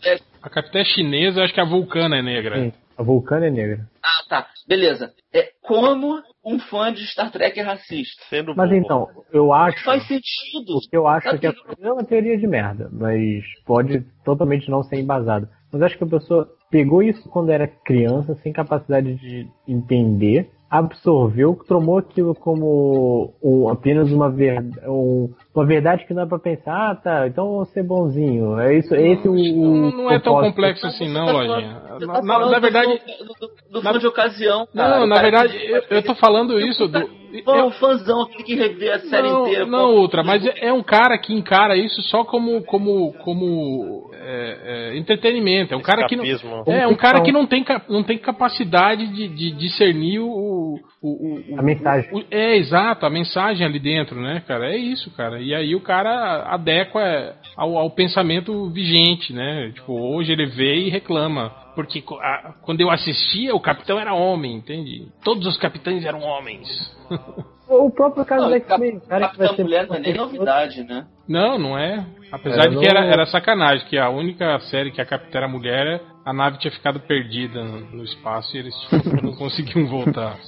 é, 0.09 0.19
a 0.43 0.49
capitã 0.49 0.79
é 0.79 0.85
chinesa, 0.85 1.43
acho 1.43 1.53
que 1.53 1.61
a 1.61 1.65
Vulcana 1.65 2.17
é 2.17 2.23
negra. 2.23 2.57
Sim, 2.57 2.73
a 3.01 3.03
Vulcana 3.03 3.47
é 3.47 3.51
negra. 3.51 3.89
Ah, 4.03 4.29
tá. 4.29 4.47
Beleza. 4.69 5.13
É 5.33 5.49
como 5.63 6.21
um 6.45 6.59
fã 6.59 6.93
de 6.93 7.07
Star 7.07 7.31
Trek 7.33 7.59
é 7.59 7.63
racista. 7.63 8.23
Sendo 8.29 8.55
Mas 8.55 8.69
bobo. 8.69 8.81
então, 8.81 9.09
eu 9.33 9.53
acho. 9.53 9.83
Faz 9.85 10.03
sentido. 10.07 10.77
O 10.77 10.81
que 10.91 10.97
eu 10.97 11.07
acho 11.07 11.39
que 11.39 11.47
é 11.47 11.53
é 11.81 11.93
uma 11.93 12.05
teoria 12.05 12.37
de 12.37 12.47
merda, 12.47 12.89
mas 12.93 13.43
pode 13.65 14.01
totalmente 14.25 14.71
não 14.71 14.83
ser 14.83 14.97
embasado. 15.01 15.49
Mas 15.73 15.83
acho 15.83 15.97
que 15.99 16.05
a 16.05 16.09
pessoa 16.09 16.49
pegou 16.71 17.03
isso 17.03 17.29
quando 17.31 17.51
era 17.51 17.67
criança, 17.67 18.35
sem 18.43 18.53
capacidade 18.53 19.15
de 19.17 19.49
entender, 19.67 20.51
absorveu, 20.69 21.59
tomou 21.67 21.99
aquilo 21.99 22.35
como 22.35 23.35
um- 23.43 23.69
apenas 23.69 24.11
uma, 24.13 24.31
ver, 24.31 24.61
um- 24.87 25.33
uma 25.55 25.67
verdade 25.67 26.07
que 26.07 26.15
não 26.15 26.23
é 26.23 26.27
pra 26.27 26.39
pensar, 26.39 26.91
ah, 26.91 26.95
tá, 26.95 27.27
então 27.27 27.45
vou 27.49 27.65
ser 27.67 27.83
bonzinho. 27.83 28.59
É 28.61 28.79
isso, 28.79 28.95
é 28.95 29.09
esse 29.09 29.29
o. 29.29 29.35
Não, 29.35 29.91
não 30.05 30.11
é 30.11 30.19
tão 30.21 30.41
complexo 30.41 30.87
assim, 30.87 31.09
não, 31.09 31.27
tá 31.27 31.33
Lojinha. 31.33 31.83
Na, 32.01 32.13
tá 32.15 32.23
na- 32.23 32.51
na 32.51 32.59
verdade. 32.61 33.01
do, 33.19 33.25
do, 33.25 33.53
do 33.81 33.83
na- 33.83 33.93
fã 33.93 33.99
de 33.99 34.07
ocasião. 34.07 34.69
cara. 34.75 34.99
Não, 35.01 35.07
na 35.07 35.17
cara 35.17 35.31
verdade, 35.31 35.59
que- 35.59 35.71
eu, 35.73 35.83
eu 35.91 36.03
tô 36.05 36.15
falando 36.15 36.59
isso 36.61 36.87
do. 36.87 37.21
Pô, 37.45 37.55
eu- 37.55 37.67
um 37.67 37.71
fãzão, 37.73 38.23
aquele 38.23 38.43
que 38.43 38.55
revê 38.55 38.91
a 38.91 38.99
série 39.01 39.29
não, 39.29 39.43
inteira. 39.47 39.67
não, 39.67 39.89
pô. 39.93 40.01
outra, 40.01 40.23
mas 40.25 40.45
é 40.61 40.73
um 40.73 40.83
cara 40.83 41.17
que 41.19 41.33
encara 41.33 41.77
isso 41.77 42.01
só 42.03 42.25
como 42.25 42.63
como 42.65 43.13
como 43.25 44.11
é, 44.15 44.93
é, 44.93 44.99
entretenimento. 44.99 45.73
É 45.75 45.77
um 45.77 45.83
cara 45.83 46.07
que 46.07 46.17
não, 46.17 46.25
Escapismo. 46.25 46.65
é 46.67 46.87
um 46.87 46.95
cara 46.97 47.21
que 47.23 47.31
não 47.33 47.47
tem 47.47 47.65
não 47.89 48.03
tem 48.03 48.19
capacidade 48.19 49.07
de, 49.09 49.29
de 49.29 49.51
discernir 49.53 50.19
o, 50.21 50.79
o, 51.03 51.55
o- 51.55 51.59
A 51.59 51.63
mensagem. 51.63 52.11
o- 52.13 52.25
é 52.31 52.57
exato 52.57 53.07
a 53.07 53.11
mensagem 53.11 53.67
ali 53.67 53.79
dentro, 53.79 54.21
né, 54.21 54.43
cara? 54.47 54.73
É 54.73 54.77
isso, 54.77 55.11
cara. 55.17 55.41
E 55.41 55.55
aí 55.55 55.75
o 55.75 55.81
cara 55.81 56.43
adequa 56.53 57.35
ao, 57.57 57.77
ao 57.79 57.91
pensamento 57.91 58.69
vigente, 58.71 59.33
né? 59.33 59.73
Tipo 59.75 59.93
hoje 59.93 60.33
ele 60.33 60.47
vê 60.47 60.77
e 60.77 60.91
reclama. 60.91 61.51
Porque 61.75 62.03
a- 62.21 62.55
quando 62.63 62.81
eu 62.81 62.91
assistia, 62.91 63.55
o 63.55 63.61
capitão 63.61 63.99
era 63.99 64.13
homem, 64.13 64.55
entende? 64.57 65.07
Todos 65.25 65.47
os 65.47 65.57
capitães 65.57 66.05
eram 66.05 66.21
homens. 66.23 66.69
O 67.73 67.89
próprio 67.89 68.25
caso 68.25 68.51
Não, 68.51 68.61
cap- 68.63 68.83
X-Men, 68.83 68.97
o 68.97 69.01
cara 69.03 69.29
que 69.29 69.39
vai 69.39 69.47
Capitã 69.47 69.55
ser. 69.55 69.63
Mulher 69.63 69.87
não 69.87 69.95
é 69.95 69.99
nem 70.01 70.13
novidade, 70.13 70.83
né? 70.83 71.07
Não, 71.29 71.57
não 71.57 71.79
é. 71.79 72.05
Apesar 72.33 72.65
É, 72.65 72.69
de 72.69 72.75
não- 72.75 72.83
que 72.83 72.89
era, 72.89 73.05
era 73.05 73.25
sacanagem, 73.27 73.87
que 73.87 73.97
a 73.97 74.09
única 74.11 74.59
série 74.63 74.91
que 74.91 75.01
a 75.01 75.07
capitã 75.07 75.39
era 75.39 75.47
mulher, 75.47 76.03
a 76.31 76.33
nave 76.33 76.59
tinha 76.59 76.71
ficado 76.71 77.01
perdida 77.01 77.61
no, 77.61 78.05
espaço 78.05 78.57
e 78.57 78.61
eles 78.61 78.75
não 79.21 79.33
conseguiam 79.33 79.89
voltar. 79.89 80.39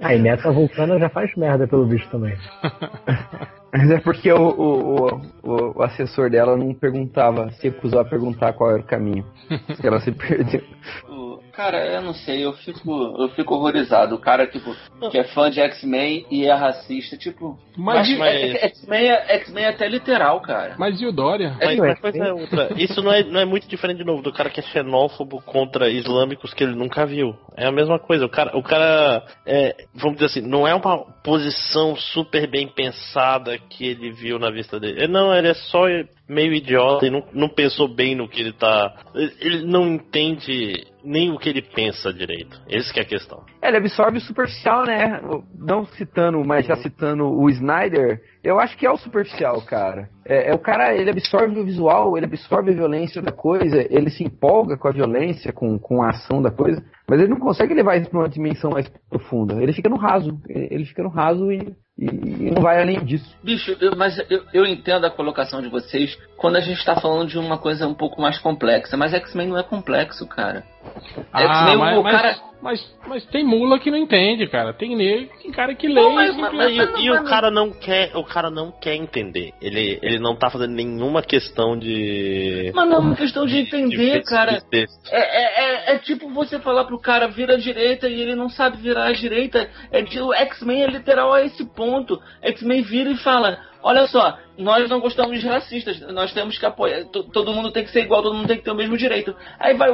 Ah, 0.00 0.12
e 0.12 0.18
nessa 0.18 0.50
Vulcana 0.50 0.98
já 0.98 1.08
faz 1.08 1.32
merda 1.36 1.68
pelo 1.68 1.86
bicho 1.86 2.08
também. 2.10 2.36
Mas 3.72 3.90
é 3.90 4.00
porque 4.00 4.32
o, 4.32 4.48
o, 4.48 5.06
o, 5.42 5.78
o 5.78 5.82
assessor 5.82 6.30
dela 6.30 6.56
não 6.56 6.74
perguntava, 6.74 7.50
se 7.52 7.68
recusou 7.68 8.00
a 8.00 8.04
perguntar 8.04 8.52
qual 8.54 8.72
era 8.72 8.80
o 8.80 8.84
caminho. 8.84 9.24
Se 9.76 9.86
ela 9.86 10.00
se 10.00 10.10
perdeu. 10.14 10.62
Cara, 11.56 11.86
eu 11.86 12.02
não 12.02 12.12
sei, 12.12 12.44
eu 12.44 12.52
fico, 12.52 13.14
eu 13.18 13.28
fico 13.30 13.54
horrorizado. 13.54 14.14
O 14.14 14.18
cara, 14.18 14.46
tipo, 14.46 14.74
que 15.10 15.18
é 15.18 15.24
fã 15.24 15.50
de 15.50 15.60
X-Men 15.60 16.26
e 16.30 16.46
é 16.46 16.52
racista, 16.52 17.16
tipo. 17.16 17.58
Mas, 17.76 18.08
Mas, 18.08 18.18
mas- 18.18 18.34
é- 18.34 18.50
é- 18.56 18.66
X-Men 18.68 19.08
é, 19.08 19.34
X-Men 19.36 19.64
é 19.64 19.68
até 19.68 19.88
literal, 19.88 20.40
cara. 20.40 20.74
mas 20.78 21.00
e 21.00 21.06
o 21.06 21.12
Dória? 21.12 21.56
Mas, 21.60 21.78
Ué, 21.78 21.88
mas 21.88 22.00
coisa 22.00 22.24
é 22.24 22.32
outra. 22.32 22.68
Isso 22.76 23.02
não 23.02 23.12
é, 23.12 23.22
não 23.22 23.40
é 23.40 23.44
muito 23.44 23.68
diferente 23.68 23.98
de 23.98 24.04
novo 24.04 24.22
do 24.22 24.32
cara 24.32 24.50
que 24.50 24.60
é 24.60 24.62
xenófobo 24.62 25.40
contra 25.42 25.88
islâmicos 25.88 26.52
que 26.52 26.64
ele 26.64 26.74
nunca 26.74 27.06
viu. 27.06 27.34
É 27.56 27.66
a 27.66 27.72
mesma 27.72 27.98
coisa. 27.98 28.26
O 28.26 28.28
cara, 28.28 28.56
o 28.56 28.62
cara 28.62 29.22
é, 29.46 29.76
vamos 29.94 30.14
dizer 30.14 30.26
assim, 30.26 30.40
não 30.40 30.66
é 30.66 30.74
uma 30.74 30.98
posição 31.22 31.94
super 31.96 32.48
bem 32.48 32.66
pensada 32.68 33.56
que 33.58 33.86
ele 33.86 34.10
viu 34.12 34.38
na 34.38 34.50
vista 34.50 34.78
dele. 34.80 35.04
É, 35.04 35.08
Não, 35.08 35.34
ele 35.34 35.48
é 35.48 35.54
só 35.54 35.88
meio 36.28 36.54
idiota 36.54 37.06
e 37.06 37.10
não, 37.10 37.22
não 37.32 37.48
pensou 37.48 37.88
bem 37.88 38.14
no 38.14 38.28
que 38.28 38.40
ele 38.40 38.52
tá. 38.52 38.94
Ele, 39.14 39.64
não 39.64 39.86
entende 39.88 40.86
nem 41.04 41.30
o 41.30 41.38
que 41.38 41.48
ele 41.48 41.60
pensa 41.60 42.12
direito. 42.12 42.60
Essa 42.68 42.92
que 42.92 43.00
é 43.00 43.02
a 43.02 43.06
questão. 43.06 43.44
É, 43.60 43.68
ele 43.68 43.76
absorve 43.76 44.18
o 44.18 44.20
superficial, 44.20 44.84
né? 44.86 45.20
Não 45.54 45.84
citando, 45.84 46.42
mas 46.44 46.66
já 46.66 46.76
citando 46.76 47.24
o 47.24 47.50
Snyder, 47.50 48.22
eu 48.42 48.58
acho 48.58 48.76
que 48.76 48.86
é 48.86 48.90
o 48.90 48.96
superficial, 48.96 49.60
cara. 49.62 50.08
É, 50.26 50.50
é 50.50 50.54
o 50.54 50.58
cara, 50.58 50.94
ele 50.94 51.10
absorve 51.10 51.58
o 51.58 51.64
visual, 51.64 52.16
ele 52.16 52.26
absorve 52.26 52.70
a 52.70 52.74
violência 52.74 53.20
da 53.20 53.32
coisa, 53.32 53.86
ele 53.90 54.08
se 54.10 54.24
empolga 54.24 54.78
com 54.78 54.88
a 54.88 54.92
violência, 54.92 55.52
com, 55.52 55.78
com 55.78 56.02
a 56.02 56.08
ação 56.08 56.40
da 56.40 56.50
coisa, 56.50 56.82
mas 57.08 57.20
ele 57.20 57.28
não 57.28 57.38
consegue 57.38 57.74
levar 57.74 57.96
isso 57.96 58.08
pra 58.08 58.20
uma 58.20 58.28
dimensão 58.28 58.70
mais 58.70 58.88
profunda. 59.10 59.62
Ele 59.62 59.74
fica 59.74 59.90
no 59.90 59.96
raso. 59.96 60.40
Ele 60.48 60.86
fica 60.86 61.02
no 61.02 61.10
raso 61.10 61.52
e, 61.52 61.74
e- 61.98 62.50
não 62.50 62.62
vai 62.62 62.80
além 62.82 63.04
disso. 63.04 63.36
Bicho, 63.42 63.76
eu- 63.80 63.96
mas 63.96 64.18
eu, 64.30 64.44
eu 64.52 64.66
entendo 64.66 65.04
a 65.06 65.10
colocação 65.10 65.62
de 65.62 65.68
vocês 65.68 66.16
quando 66.36 66.56
a 66.56 66.60
gente 66.60 66.84
tá 66.84 66.96
falando 67.00 67.28
de 67.28 67.38
uma 67.38 67.58
coisa 67.58 67.86
um 67.86 67.94
pouco 67.94 68.20
mais 68.20 68.38
complexa, 68.38 68.96
mas 68.96 69.14
X-Men 69.14 69.48
não 69.48 69.58
é 69.58 69.62
complexo, 69.62 70.26
cara. 70.26 70.64
Ah, 71.32 71.42
X-Men, 71.42 72.02
mas, 72.02 72.16
cara. 72.16 72.36
mas, 72.62 72.96
mas 73.06 73.24
tem 73.26 73.44
mula 73.44 73.78
que 73.78 73.90
não 73.90 73.98
entende, 73.98 74.46
cara. 74.46 74.72
Tem 74.72 74.94
negro, 74.96 75.28
tem 75.42 75.50
cara 75.50 75.74
que 75.74 75.86
lê. 75.88 75.94
Não, 76.00 76.12
mas- 76.12 76.34
e 76.36 76.40
mas- 76.40 76.98
e, 76.98 77.02
e 77.04 77.10
o 77.10 77.24
cara 77.24 77.50
não 77.50 77.70
quer, 77.72 78.16
o 78.16 78.24
cara 78.24 78.50
não 78.50 78.70
quer 78.72 78.94
entender. 78.94 79.52
Ele, 79.60 79.98
ele 80.02 80.18
não 80.18 80.34
tá 80.36 80.48
fazendo 80.50 80.72
nenhuma 80.72 81.22
questão 81.22 81.76
de. 81.78 82.70
Mas 82.74 82.88
não 82.88 82.96
é 82.96 82.98
uma 82.98 83.16
questão 83.16 83.46
de 83.46 83.58
entender, 83.58 84.20
de- 84.20 84.24
cara. 84.24 84.60
de. 84.70 84.86
É, 85.10 85.18
é, 85.18 85.92
é, 85.92 85.94
é 85.94 85.98
tipo 85.98 86.28
você 86.30 86.58
falar 86.58 86.84
pro 86.84 87.00
cara 87.00 87.28
vira 87.28 87.54
à 87.54 87.58
direita 87.58 88.08
e 88.08 88.20
ele 88.20 88.34
não 88.34 88.48
sabe 88.48 88.76
virar 88.78 89.06
à 89.06 89.12
direita. 89.12 89.68
É 89.90 90.02
de, 90.02 90.20
o 90.20 90.32
X-Men 90.32 90.82
é 90.84 90.86
literal 90.86 91.32
a 91.32 91.42
esse 91.42 91.64
ponto. 91.74 92.20
X-Men 92.42 92.82
vira 92.82 93.10
e 93.10 93.16
fala: 93.16 93.58
Olha 93.86 94.06
só, 94.06 94.38
nós 94.56 94.88
não 94.88 94.98
gostamos 94.98 95.38
de 95.40 95.46
racistas, 95.46 96.00
nós 96.12 96.32
temos 96.32 96.56
que 96.58 96.64
apoiar. 96.64 97.04
to- 97.04 97.24
Todo 97.24 97.52
mundo 97.52 97.70
tem 97.70 97.84
que 97.84 97.90
ser 97.90 98.00
igual, 98.00 98.22
todo 98.22 98.34
mundo 98.34 98.48
tem 98.48 98.56
que 98.56 98.64
ter 98.64 98.70
o 98.70 98.74
mesmo 98.74 98.96
direito. 98.96 99.36
Aí 99.60 99.76
vai. 99.76 99.90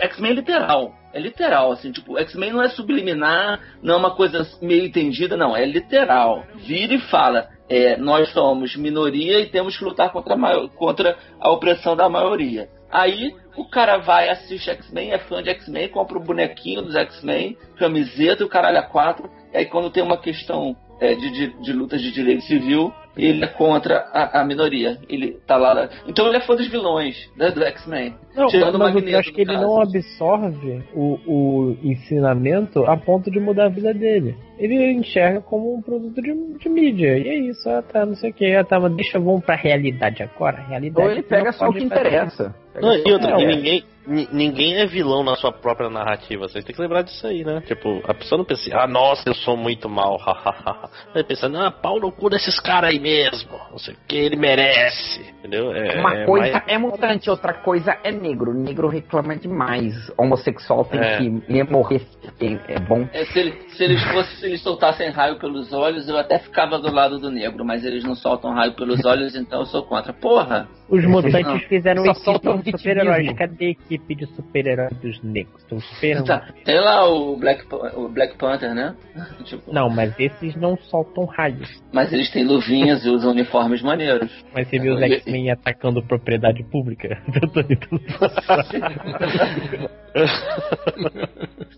X-Men 0.00 0.30
é 0.30 0.34
literal. 0.34 0.94
É 1.12 1.18
literal, 1.18 1.72
assim, 1.72 1.90
tipo, 1.90 2.16
X-Men 2.18 2.52
não 2.52 2.62
é 2.62 2.68
subliminar, 2.68 3.58
não 3.82 3.94
é 3.94 3.96
uma 3.96 4.14
coisa 4.14 4.46
meio 4.62 4.84
entendida, 4.86 5.36
não, 5.36 5.56
é 5.56 5.64
literal. 5.66 6.44
Vira 6.54 6.94
e 6.94 7.00
fala. 7.00 7.48
É, 7.68 7.96
nós 7.96 8.30
somos 8.32 8.76
minoria 8.76 9.40
e 9.40 9.46
temos 9.46 9.76
que 9.76 9.84
lutar 9.84 10.12
contra 10.12 10.34
a, 10.36 10.68
contra 10.68 11.18
a 11.40 11.50
opressão 11.50 11.96
da 11.96 12.08
maioria. 12.08 12.68
Aí 12.92 13.34
o 13.56 13.68
cara 13.68 13.96
vai, 13.98 14.28
assiste 14.28 14.70
X-Men, 14.70 15.10
é 15.10 15.18
fã 15.18 15.42
de 15.42 15.50
X-Men, 15.50 15.88
compra 15.88 16.16
o 16.16 16.22
bonequinho 16.22 16.82
dos 16.82 16.94
X-Men, 16.94 17.56
camiseta 17.76 18.44
o 18.44 18.48
caralho 18.48 18.78
a 18.78 18.82
quatro. 18.82 19.28
Aí 19.52 19.64
quando 19.66 19.90
tem 19.90 20.00
uma 20.02 20.16
questão 20.16 20.76
é, 21.00 21.14
de, 21.16 21.28
de, 21.32 21.60
de 21.60 21.72
lutas 21.72 22.00
de 22.00 22.12
direito 22.12 22.42
civil, 22.44 22.92
ele 23.16 23.44
é 23.44 23.48
contra 23.48 23.98
a, 24.12 24.40
a 24.40 24.44
minoria. 24.44 24.98
Ele 25.08 25.38
tá 25.46 25.56
lá. 25.56 25.88
Então 26.06 26.26
ele 26.28 26.36
é 26.36 26.40
fã 26.40 26.54
dos 26.54 26.68
vilões 26.68 27.16
né, 27.36 27.50
do 27.50 27.62
X-Men. 27.64 28.14
Não, 28.34 28.46
Tirando 28.48 28.74
o 28.74 28.78
mas 28.78 28.88
eu 28.88 28.94
Magneto, 28.94 29.18
acho 29.18 29.32
que 29.32 29.40
ele 29.40 29.52
caso. 29.52 29.64
não 29.66 29.80
absorve 29.80 30.82
o, 30.94 31.18
o 31.26 31.76
ensinamento 31.82 32.84
a 32.84 32.96
ponto 32.96 33.30
de 33.30 33.40
mudar 33.40 33.66
a 33.66 33.70
vida 33.70 33.92
dele. 33.94 34.36
Ele 34.58 34.92
enxerga 34.92 35.40
como 35.40 35.74
um 35.74 35.82
produto 35.82 36.20
de, 36.20 36.34
de 36.58 36.68
mídia. 36.68 37.18
E 37.18 37.28
é 37.28 37.34
isso, 37.38 37.68
ah 37.68 37.82
tá, 37.82 38.04
não 38.06 38.14
sei 38.14 38.30
o 38.30 38.34
que. 38.34 38.54
Ah 38.54 38.64
tá, 38.64 38.78
mas 38.78 38.94
deixa, 38.94 39.18
vamos 39.18 39.44
pra 39.44 39.54
realidade 39.56 40.22
agora. 40.22 40.58
A 40.58 40.66
realidade 40.66 41.06
Ou 41.06 41.12
ele 41.12 41.22
pega 41.22 41.52
só 41.52 41.68
o 41.68 41.72
que 41.72 41.80
fazer. 41.80 41.84
interessa. 41.86 42.44
Pega 42.44 42.65
Não, 42.80 42.94
e 42.96 43.12
outra, 43.12 43.30
é. 43.40 43.46
ninguém, 43.46 43.84
ni- 44.06 44.28
ninguém 44.32 44.76
é 44.76 44.86
vilão 44.86 45.22
na 45.24 45.34
sua 45.36 45.52
própria 45.52 45.88
narrativa. 45.90 46.48
Vocês 46.48 46.64
têm 46.64 46.74
que 46.74 46.80
lembrar 46.80 47.02
disso 47.02 47.26
aí, 47.26 47.44
né? 47.44 47.62
Tipo, 47.66 48.00
a 48.04 48.14
pessoa 48.14 48.38
não 48.38 48.44
pensa 48.44 48.62
assim, 48.62 48.72
ah, 48.74 48.86
nossa, 48.86 49.28
eu 49.28 49.34
sou 49.34 49.56
muito 49.56 49.88
mal, 49.88 50.16
hahaha. 50.24 50.88
Vai 51.14 51.24
pensando, 51.24 51.58
ah, 51.58 51.70
pau 51.70 51.98
no 52.00 52.10
cu 52.12 52.28
desses 52.30 52.58
caras 52.60 52.90
aí 52.90 52.98
mesmo. 52.98 53.50
Não 53.70 53.78
sei 53.78 53.94
o 53.94 53.96
que, 54.06 54.16
ele 54.16 54.36
merece. 54.36 55.20
Entendeu? 55.38 55.72
É, 55.72 55.98
Uma 56.00 56.14
é 56.14 56.24
coisa 56.26 56.52
mais- 56.52 56.64
é 56.68 56.78
mutante, 56.78 57.30
outra 57.30 57.54
coisa 57.54 57.96
é 58.02 58.10
negro. 58.10 58.52
Negro 58.52 58.88
reclama 58.88 59.36
demais. 59.36 59.94
Homossexual 60.18 60.84
tem 60.84 61.00
É. 61.00 61.16
que 61.18 61.28
morrer. 61.70 62.02
É, 62.40 62.74
é 62.74 62.80
bom. 62.80 63.08
É, 63.12 63.24
se, 63.26 63.38
ele- 63.38 63.56
se 63.68 63.84
eles 63.84 64.02
fossem, 64.04 64.36
se 64.36 64.46
eles 64.46 64.62
soltassem 64.62 65.10
raio 65.10 65.38
pelos 65.38 65.72
olhos, 65.72 66.08
eu 66.08 66.16
até 66.18 66.38
ficava 66.38 66.78
do 66.78 66.92
lado 66.92 67.18
do 67.18 67.30
negro, 67.30 67.64
mas 67.64 67.84
eles 67.84 68.02
não 68.04 68.14
soltam 68.14 68.52
raio 68.52 68.74
pelos 68.74 69.04
olhos, 69.04 69.34
então 69.36 69.60
eu 69.60 69.66
sou 69.66 69.82
contra. 69.84 70.12
Porra! 70.12 70.68
Os 70.88 71.02
Não. 71.02 71.10
mutantes 71.10 71.66
fizeram 71.68 72.04
Só 72.04 72.10
equipe 72.12 72.24
soltam 72.24 72.58
de 72.60 72.65
super-heróis. 72.70 73.32
Cadê 73.36 73.66
a 73.66 73.70
equipe 73.70 74.14
de 74.14 74.26
super-heróis 74.34 74.96
dos 74.98 75.22
negros? 75.22 75.62
Estão 75.62 75.78
esperando. 75.78 76.26
Tá, 76.26 76.48
tem 76.64 76.80
lá 76.80 77.08
o 77.08 77.36
Black, 77.36 77.64
o 77.94 78.08
Black 78.08 78.36
Panther, 78.36 78.74
né? 78.74 78.94
Tipo, 79.44 79.72
Não, 79.72 79.88
mas 79.88 80.14
esses 80.18 80.54
não 80.56 80.76
soltam 80.76 81.24
raios. 81.24 81.82
mas 81.92 82.12
eles 82.12 82.30
têm 82.30 82.44
luvinhas 82.44 83.04
e 83.04 83.08
usam 83.10 83.30
uniformes 83.32 83.80
maneiros. 83.82 84.30
Mas 84.54 84.68
você 84.68 84.78
viu 84.78 84.94
os 84.94 85.02
E- 85.02 85.14
X-Men 85.14 85.50
atacando 85.50 86.02
propriedade 86.02 86.62
pública? 86.64 87.22
Eu 87.34 87.48
tô 87.50 87.62
tentando 87.62 88.00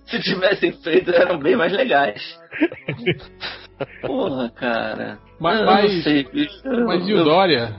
Se 0.07 0.21
tivessem 0.23 0.73
feito, 0.83 1.11
eram 1.11 1.39
bem 1.39 1.57
mais 1.57 1.73
legais. 1.73 2.23
Porra, 4.03 4.51
cara. 4.51 5.19
Mas- 5.41 5.61
eu 5.61 5.67
mas- 5.67 5.95
não 5.95 6.03
sei, 6.03 6.25
bicho. 6.25 6.63
Mas 6.87 7.09
e 7.09 7.15
o 7.15 7.23
Dória? 7.25 7.73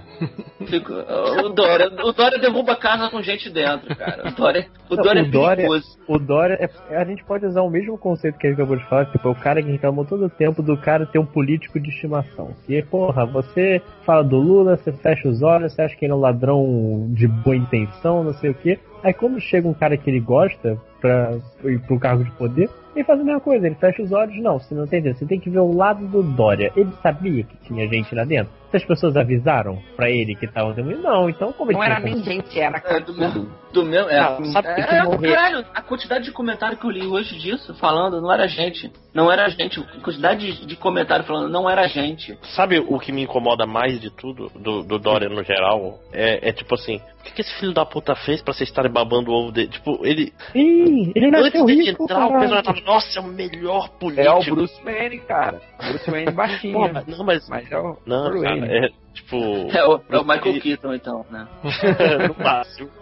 fico- 0.66 0.94
o 0.94 1.50
Dória? 1.50 1.92
O 2.04 2.12
Dória 2.14 2.40
derruba 2.40 2.74
a 2.74 2.76
casa 2.78 3.10
com 3.10 3.22
gente 3.22 3.50
dentro, 3.50 3.94
cara. 3.96 4.30
O 4.30 4.32
Dória, 4.32 4.68
o 4.90 4.96
Não, 4.96 5.04
Dória 5.04 5.24
o 5.24 5.26
é 5.26 5.30
Dória- 5.30 5.56
perigoso. 5.58 5.88
O 6.08 6.18
Dória, 6.18 6.58
é- 6.90 6.96
a 6.98 7.04
gente 7.04 7.24
pode 7.26 7.46
usar 7.46 7.62
o 7.62 7.70
mesmo 7.70 7.98
conceito 7.98 8.38
que 8.38 8.48
ele 8.48 8.54
acabou 8.54 8.78
de 8.78 8.88
falar, 8.88 9.06
tipo, 9.08 9.28
é 9.28 9.32
o 9.32 9.36
cara 9.36 9.62
que 9.62 9.70
reclamou 9.72 10.06
todo 10.06 10.26
o 10.26 10.30
tempo 10.30 10.62
do 10.64 10.78
cara 10.78 11.06
ter 11.06 11.20
um 11.20 11.26
político 11.26 11.80
de 11.80 11.90
estimação. 11.90 12.54
Que, 12.66 12.82
porra, 12.84 13.26
você 13.26 13.82
fala 14.06 14.24
do 14.24 14.38
Lula, 14.38 14.78
você 14.78 14.92
fecha 14.94 15.28
os 15.28 15.42
olhos, 15.42 15.74
você 15.74 15.82
acha 15.82 15.96
que 15.98 16.06
ele 16.06 16.14
é 16.14 16.16
um 16.16 16.20
ladrão 16.20 17.08
de 17.10 17.28
boa 17.28 17.56
intenção, 17.56 18.24
não 18.24 18.34
sei 18.36 18.52
o 18.52 18.56
quê. 18.56 18.80
Aí 19.04 19.14
quando 19.14 19.40
chega 19.40 19.68
um 19.68 19.74
cara 19.74 19.96
que 19.98 20.10
ele 20.10 20.20
gosta 20.20 20.78
pra 21.00 21.38
ir 21.64 21.80
pro 21.88 22.00
cargo 22.00 22.24
de 22.26 22.32
poder, 22.32 22.70
ele 23.00 23.06
faz 23.06 23.20
a 23.20 23.24
mesma 23.24 23.40
coisa, 23.40 23.66
ele 23.66 23.76
fecha 23.76 24.04
os 24.04 24.12
olhos, 24.12 24.38
não, 24.42 24.60
você 24.60 24.76
não 24.76 24.84
entendendo, 24.84 25.18
você 25.18 25.26
tem 25.26 25.40
que 25.40 25.50
ver 25.50 25.60
o 25.60 25.76
lado 25.76 26.06
do 26.08 26.22
Dória. 26.22 26.72
Ele 26.76 26.92
sabia 27.02 27.44
que 27.44 27.58
tinha 27.58 27.88
gente 27.88 28.14
lá 28.14 28.24
dentro? 28.24 28.59
Se 28.72 28.78
as 28.78 28.86
pessoas 28.86 29.16
avisaram 29.18 29.82
pra 29.96 30.10
ele 30.10 30.36
que 30.36 30.48
tava 30.48 30.74
dentro, 30.74 31.02
não, 31.02 31.28
então 31.30 31.52
como 31.54 31.72
ele 31.72 31.78
Não 31.78 31.84
era 31.84 32.00
nem 32.00 32.24
gente, 32.24 32.60
era 32.60 32.82
É, 32.86 33.00
do, 33.00 33.14
mesmo- 33.16 33.50
do 33.74 33.84
mesmo. 33.84 34.10
É, 34.10 34.20
Não, 34.20 34.46
sabe 34.46 34.76
que 34.76 34.82
é, 34.82 35.04
morrer. 35.04 35.34
caralho, 35.34 35.66
a 35.74 35.82
quantidade 35.82 36.26
de 36.26 36.32
comentário 36.32 36.78
que 36.78 36.86
eu 36.86 36.92
li 36.92 37.06
hoje 37.08 37.38
disso, 37.40 37.74
falando, 37.76 38.22
não 38.22 38.32
era 38.32 38.48
gente. 38.48 38.92
Não 39.14 39.32
era 39.32 39.50
gente. 39.50 39.80
A 39.80 40.02
quantidade 40.02 40.52
de, 40.54 40.66
de 40.68 40.76
comentário 40.76 41.26
falando, 41.26 41.50
não 41.50 41.68
era 41.70 41.88
gente. 41.88 42.38
Sabe 42.56 42.80
o 42.80 43.00
que 43.00 43.12
me 43.12 43.24
incomoda 43.24 43.66
mais 43.66 44.00
de 44.00 44.12
tudo, 44.12 44.50
do, 44.56 44.84
do 44.84 45.00
Dória 45.00 45.28
no 45.30 45.44
geral? 45.44 46.00
É, 46.14 46.50
é 46.50 46.54
tipo 46.54 46.76
assim, 46.76 46.98
o 47.20 47.24
que, 47.24 47.34
que 47.34 47.42
esse 47.42 47.54
filho 47.60 47.74
da 47.74 47.86
puta 47.86 48.16
fez 48.16 48.40
pra 48.42 48.54
vocês 48.54 48.70
estarem 48.70 48.92
babando 48.92 49.32
o 49.32 49.34
ovo 49.34 49.52
dele? 49.52 49.68
Tipo, 49.70 50.00
ele. 50.06 50.32
Sim, 50.54 51.12
ele 51.16 51.28
Antes 51.28 51.42
nasceu 51.42 51.66
de 51.66 51.74
rico, 51.74 52.04
entrar, 52.04 52.28
o 52.28 52.40
pessoal 52.40 52.64
tava, 52.64 52.82
nossa, 52.82 53.20
é 53.20 53.22
o 53.22 53.26
melhor 53.28 53.90
político. 54.00 54.28
É 54.28 54.32
o 54.52 54.56
Bruce 54.56 54.84
Wayne, 54.84 55.20
cara. 55.22 55.60
Bruce 55.90 56.10
Wayne 56.12 56.32
baixinho. 56.32 56.74
Pô, 56.74 56.90
mas- 56.94 57.08
não, 57.08 57.26
mas. 57.26 57.50
Mas 57.50 57.72
é 57.72 57.78
o 57.80 57.98
Não, 58.06 58.30
Bruce 58.30 58.44
cara, 58.44 58.59
É 58.66 58.90
tipo. 59.14 59.38
É 59.72 59.86
o, 59.86 60.02
é 60.10 60.18
o 60.18 60.24
Michael 60.24 60.62
Keaton, 60.62 60.94
então, 60.94 61.26
né? 61.30 61.48
no 62.28 62.44
máximo. 62.44 62.90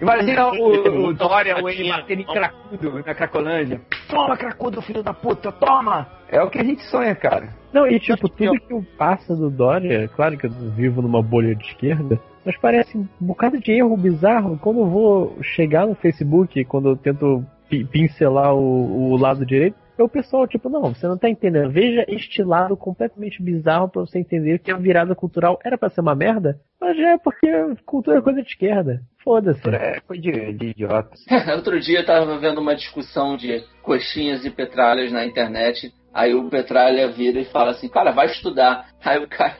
Imagina 0.00 0.48
o, 0.48 1.06
o 1.08 1.14
Dória. 1.14 1.60
Wayne 1.60 1.88
batendo 1.88 2.20
em 2.20 2.24
cracudo 2.24 3.02
na 3.04 3.14
Cracolândia. 3.14 3.80
Toma, 4.08 4.36
cracudo, 4.36 4.82
filho 4.82 5.02
da 5.02 5.12
puta, 5.12 5.50
toma! 5.52 6.06
É 6.28 6.42
o 6.42 6.50
que 6.50 6.58
a 6.58 6.64
gente 6.64 6.82
sonha, 6.84 7.14
cara. 7.14 7.48
Não, 7.72 7.86
e 7.86 7.98
tipo, 7.98 8.28
tudo 8.28 8.52
que 8.60 8.82
passa 8.96 9.34
do 9.34 9.50
Dória, 9.50 10.08
claro 10.08 10.36
que 10.36 10.46
eu 10.46 10.50
vivo 10.50 11.02
numa 11.02 11.22
bolha 11.22 11.54
de 11.54 11.64
esquerda, 11.66 12.20
mas 12.44 12.56
parece 12.58 12.96
um 12.96 13.06
bocado 13.20 13.58
de 13.58 13.72
erro 13.72 13.96
bizarro. 13.96 14.58
Quando 14.58 14.80
eu 14.80 14.86
vou 14.86 15.38
chegar 15.42 15.86
no 15.86 15.94
Facebook, 15.94 16.64
quando 16.64 16.90
eu 16.90 16.96
tento 16.96 17.44
pi- 17.68 17.84
pincelar 17.84 18.54
o, 18.54 19.12
o 19.12 19.16
lado 19.16 19.44
direito, 19.44 19.76
é 19.98 20.02
o 20.02 20.08
pessoal, 20.08 20.46
tipo, 20.46 20.68
não, 20.68 20.94
você 20.94 21.06
não 21.06 21.16
tá 21.16 21.28
entendendo. 21.28 21.70
Veja 21.70 22.04
este 22.08 22.42
lado 22.42 22.76
completamente 22.76 23.42
bizarro 23.42 23.88
pra 23.88 24.02
você 24.02 24.18
entender 24.18 24.58
que 24.58 24.70
a 24.70 24.76
virada 24.76 25.14
cultural 25.14 25.58
era 25.64 25.78
pra 25.78 25.90
ser 25.90 26.00
uma 26.00 26.14
merda, 26.14 26.60
mas 26.80 26.96
já 26.96 27.10
é 27.10 27.18
porque 27.18 27.48
cultura 27.84 28.18
é 28.18 28.22
coisa 28.22 28.42
de 28.42 28.48
esquerda. 28.48 29.00
Foda-se. 29.22 29.68
É, 29.68 30.00
foi 30.06 30.18
de, 30.18 30.52
de 30.52 30.66
idiotas. 30.68 31.24
Outro 31.56 31.80
dia 31.80 32.00
eu 32.00 32.06
tava 32.06 32.38
vendo 32.38 32.60
uma 32.60 32.76
discussão 32.76 33.36
de 33.36 33.64
coxinhas 33.82 34.44
e 34.44 34.50
petralhas 34.50 35.10
na 35.10 35.26
internet. 35.26 35.92
Aí 36.16 36.34
o 36.34 36.48
Petralha 36.48 37.08
vira 37.08 37.38
e 37.40 37.44
fala 37.44 37.72
assim, 37.72 37.88
cara, 37.90 38.10
vai 38.10 38.26
estudar. 38.26 38.86
Aí 39.04 39.18
o 39.22 39.28
cara, 39.28 39.54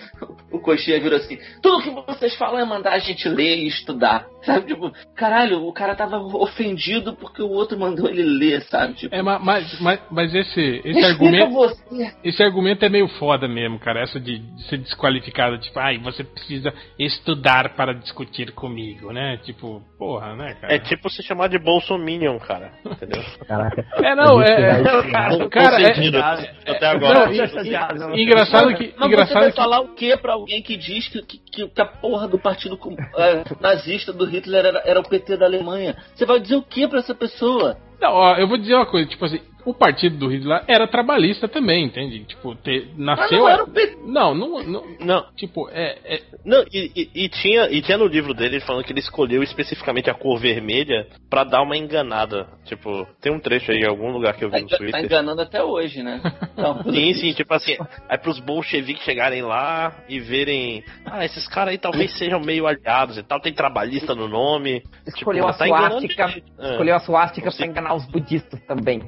o 0.50 0.58
coxinha 0.58 0.98
vira 1.00 1.16
assim, 1.18 1.38
tudo 1.62 1.82
que 1.82 1.90
vocês 1.90 2.34
falam 2.36 2.58
é 2.58 2.64
mandar 2.64 2.92
a 2.94 2.98
gente 2.98 3.28
ler 3.28 3.58
e 3.58 3.68
estudar. 3.68 4.26
Sabe, 4.42 4.66
tipo, 4.68 4.90
caralho, 5.14 5.66
o 5.66 5.72
cara 5.72 5.94
tava 5.94 6.16
ofendido 6.18 7.14
porque 7.16 7.42
o 7.42 7.50
outro 7.50 7.78
mandou 7.78 8.08
ele 8.08 8.22
ler, 8.22 8.62
sabe? 8.62 8.94
Tipo, 8.94 9.14
É, 9.14 9.20
ma- 9.20 9.38
mas, 9.38 9.78
mas, 9.80 10.00
mas 10.10 10.34
esse, 10.34 10.60
esse 10.60 10.84
"Me 10.94 11.00
explica 11.00 11.44
argumento. 11.44 11.50
você. 11.52 12.12
Esse 12.24 12.42
argumento 12.42 12.84
é 12.84 12.88
meio 12.88 13.08
foda 13.18 13.46
mesmo, 13.46 13.78
cara. 13.78 14.00
Essa 14.00 14.18
de, 14.18 14.38
de 14.38 14.62
ser 14.64 14.78
desqualificado, 14.78 15.58
tipo, 15.58 15.78
ai, 15.78 15.98
você 15.98 16.24
precisa 16.24 16.72
estudar 16.98 17.74
para 17.74 17.92
discutir 17.92 18.52
comigo, 18.52 19.12
né? 19.12 19.36
Tipo, 19.42 19.82
porra, 19.98 20.34
né, 20.34 20.54
cara? 20.60 20.74
É 20.74 20.78
tipo 20.78 21.10
se 21.10 21.22
chamar 21.22 21.48
de 21.48 21.58
Bolsominion, 21.58 22.38
cara. 22.38 22.72
Entendeu? 22.86 23.22
Caraca. 23.46 23.84
É, 24.08 24.14
não, 24.14 24.40
é. 24.40 24.80
Não 24.82 25.48
Cara, 25.50 25.82
é- 25.82 25.92
sentido 25.98 26.18
até 26.66 26.86
agora. 26.86 27.26
Não, 27.26 28.14
e- 28.14 28.22
engraçado 28.22 28.74
que. 28.74 28.84
Mas 28.86 28.96
você 28.98 29.06
Engraçado 29.06 29.40
vai 29.40 29.50
que. 29.50 29.56
falar 29.56 29.80
o 29.80 29.88
que 29.94 30.16
pra 30.16 30.32
alguém 30.34 30.62
que 30.62 30.76
diz 30.76 31.08
que, 31.08 31.22
que, 31.22 31.38
que- 31.38 31.68
que 31.68 31.80
a 31.80 31.84
porra 31.86 32.26
do 32.28 32.38
partido 32.38 32.76
com- 32.76 32.94
é, 33.16 33.44
nazista 33.60 34.12
do 34.12 34.24
Hitler 34.24 34.64
era, 34.66 34.82
era 34.84 35.00
o 35.00 35.08
PT 35.08 35.36
da 35.36 35.46
Alemanha? 35.46 35.96
Você 36.14 36.24
vai 36.26 36.40
dizer 36.40 36.56
o 36.56 36.62
que 36.62 36.86
pra 36.88 36.98
essa 37.00 37.14
pessoa? 37.14 37.76
Não, 38.00 38.12
ó, 38.12 38.36
eu 38.36 38.46
vou 38.46 38.56
dizer 38.58 38.74
uma 38.74 38.86
coisa, 38.86 39.08
tipo 39.08 39.24
assim, 39.24 39.40
o 39.64 39.74
partido 39.74 40.16
do 40.16 40.28
Hitler 40.28 40.62
era 40.66 40.86
trabalhista 40.86 41.46
também, 41.48 41.84
entende? 41.84 42.24
Tipo, 42.24 42.54
te- 42.54 42.88
Mas 42.96 43.18
nasceu. 43.18 43.38
não 43.38 43.48
era 43.48 43.64
o 43.64 43.70
PT. 43.70 43.98
Não, 44.06 44.34
não, 44.34 44.62
não, 44.62 44.84
Não, 45.00 45.24
tipo, 45.36 45.68
é, 45.70 45.98
é- 46.04 46.22
não 46.44 46.62
e, 46.72 46.90
e- 46.96 47.24
e 47.24 47.28
tinha, 47.28 47.68
e 47.70 47.82
tinha 47.82 47.98
no 47.98 48.06
livro 48.06 48.32
dele 48.34 48.56
ele 48.56 48.64
falando 48.64 48.84
que 48.84 48.92
ele 48.92 49.00
escolheu 49.00 49.42
especificamente 49.42 50.08
a 50.08 50.14
cor 50.14 50.38
vermelha 50.38 51.06
pra 51.28 51.44
dar 51.44 51.60
uma 51.62 51.76
enganada. 51.76 52.46
Tipo, 52.64 53.06
tem 53.20 53.30
um 53.32 53.38
trecho 53.40 53.70
aí 53.70 53.80
em 53.80 53.86
algum 53.88 54.10
lugar 54.10 54.34
que 54.34 54.44
eu 54.44 54.50
Tá, 54.50 54.56
vi 54.56 54.62
no 54.62 54.68
tá 54.70 54.76
Twitter. 54.78 55.04
enganando 55.04 55.42
até 55.42 55.62
hoje, 55.62 56.02
né? 56.02 56.20
Então, 56.52 56.82
Sim, 56.90 57.12
sim, 57.14 57.32
tipo 57.34 57.52
assim, 57.52 57.76
aí 58.08 58.18
pros 58.18 58.38
bolcheviques 58.40 59.04
chegarem 59.04 59.42
lá 59.42 59.94
e 60.08 60.18
verem, 60.20 60.82
ah, 61.04 61.24
esses 61.24 61.46
caras 61.48 61.72
aí 61.72 61.78
talvez 61.78 62.16
sejam 62.16 62.40
meio 62.40 62.66
aliados 62.66 63.18
e 63.18 63.22
tal, 63.22 63.40
tem 63.40 63.52
trabalhista 63.52 64.14
no 64.14 64.26
nome. 64.28 64.82
Escolheu 65.06 65.44
Tipo, 65.44 65.54
a 65.54 65.58
tá 65.58 65.66
enganando 65.68 66.00
suástica. 66.00 66.28
gente. 66.28 66.44
É, 66.58 66.70
Escolheu 66.70 66.94
a 66.96 67.00
suástica 67.00 67.50
Sim. 67.50 67.56
pra 67.58 67.66
enganar 67.66 67.94
os 67.94 68.06
budistas 68.06 68.60
também. 68.66 69.02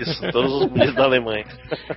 Isso, 0.00 0.30
todos 0.30 0.52
os 0.52 0.66
budistas 0.66 0.94
da 0.94 1.04
Alemanha. 1.04 1.44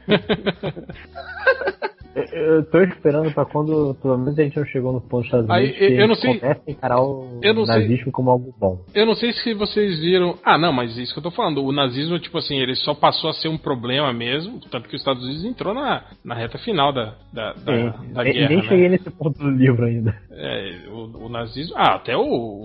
Eu 2.31 2.63
tô 2.69 2.79
esperando 2.81 3.33
pra 3.33 3.45
quando, 3.45 3.95
pelo 4.01 4.17
menos 4.17 4.39
a 4.39 4.43
gente 4.43 4.57
não 4.57 4.65
chegou 4.65 4.93
no 4.93 5.01
ponto 5.01 5.17
dos 5.17 5.25
Estados 5.25 5.49
Aí, 5.49 5.65
Unidos, 5.65 5.81
eu- 5.81 5.87
que 5.89 6.01
eu 6.01 6.07
não 6.07 6.15
sei- 6.15 6.39
comecem 6.39 6.63
a 6.67 6.71
encarar 6.71 7.01
o 7.01 7.39
eu 7.43 7.53
não 7.53 7.65
sei- 7.65 7.75
nazismo 7.75 8.11
como 8.11 8.29
algo 8.31 8.55
bom. 8.59 8.79
Eu 8.93 9.05
não 9.05 9.15
sei 9.15 9.33
se 9.33 9.53
vocês 9.53 9.99
viram. 9.99 10.35
Ah, 10.43 10.57
não, 10.57 10.71
mas 10.71 10.97
isso 10.97 11.13
que 11.13 11.19
eu 11.19 11.23
tô 11.23 11.31
falando. 11.31 11.63
O 11.63 11.71
nazismo, 11.71 12.17
tipo 12.19 12.37
assim, 12.37 12.57
ele 12.57 12.75
só 12.75 12.93
passou 12.93 13.29
a 13.29 13.33
ser 13.33 13.49
um 13.49 13.57
problema 13.57 14.13
mesmo. 14.13 14.59
Tanto 14.71 14.87
que 14.87 14.95
os 14.95 15.01
Estados 15.01 15.23
Unidos 15.23 15.43
entrou 15.45 15.73
na, 15.73 16.03
na 16.23 16.35
reta 16.35 16.57
final 16.57 16.93
da, 16.93 17.15
da, 17.33 17.53
da, 17.53 17.73
Sim. 17.75 18.13
da 18.13 18.23
nem, 18.23 18.33
guerra. 18.33 18.47
nem 18.49 18.57
né? 18.57 18.63
cheguei 18.63 18.89
nesse 18.89 19.09
ponto 19.11 19.37
do 19.37 19.49
livro 19.49 19.85
ainda. 19.85 20.15
É, 20.31 20.71
o, 20.89 21.25
o 21.25 21.29
nazismo. 21.29 21.75
Ah, 21.77 21.95
até 21.95 22.15
o, 22.15 22.21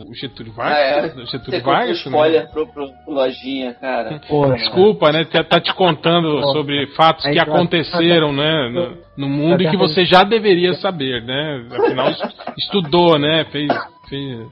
o 0.09 0.15
Getúlio 0.15 0.53
Ah, 0.59 0.70
é. 0.70 1.01
Vargas. 1.01 1.17
o 1.17 1.27
Getúlio 1.27 1.61
você 1.61 1.61
Vargas. 1.61 2.05
também. 2.05 2.20
spoiler 2.20 2.51
pro, 2.53 2.67
pro, 2.69 2.87
pro 3.05 3.15
Lojinha, 3.15 3.75
cara. 3.75 4.20
Pô, 4.29 4.47
Desculpa, 4.53 5.11
né? 5.12 5.25
Tá, 5.25 5.43
tá 5.45 5.61
te 5.61 5.75
contando 5.75 6.41
sobre 6.53 6.87
fatos 6.95 7.25
Aí 7.27 7.33
que 7.35 7.39
aconteceram, 7.41 8.33
né? 8.33 8.95
No, 9.20 9.28
mundo 9.28 9.62
e 9.62 9.68
que 9.70 9.76
você 9.76 10.05
já 10.05 10.23
deveria 10.24 10.74
saber, 10.74 11.23
né? 11.23 11.62
Afinal, 11.70 12.08
es- 12.10 12.23
estudou, 12.58 13.18
né? 13.18 13.44
Fez. 13.52 13.68
Fez 14.10 14.48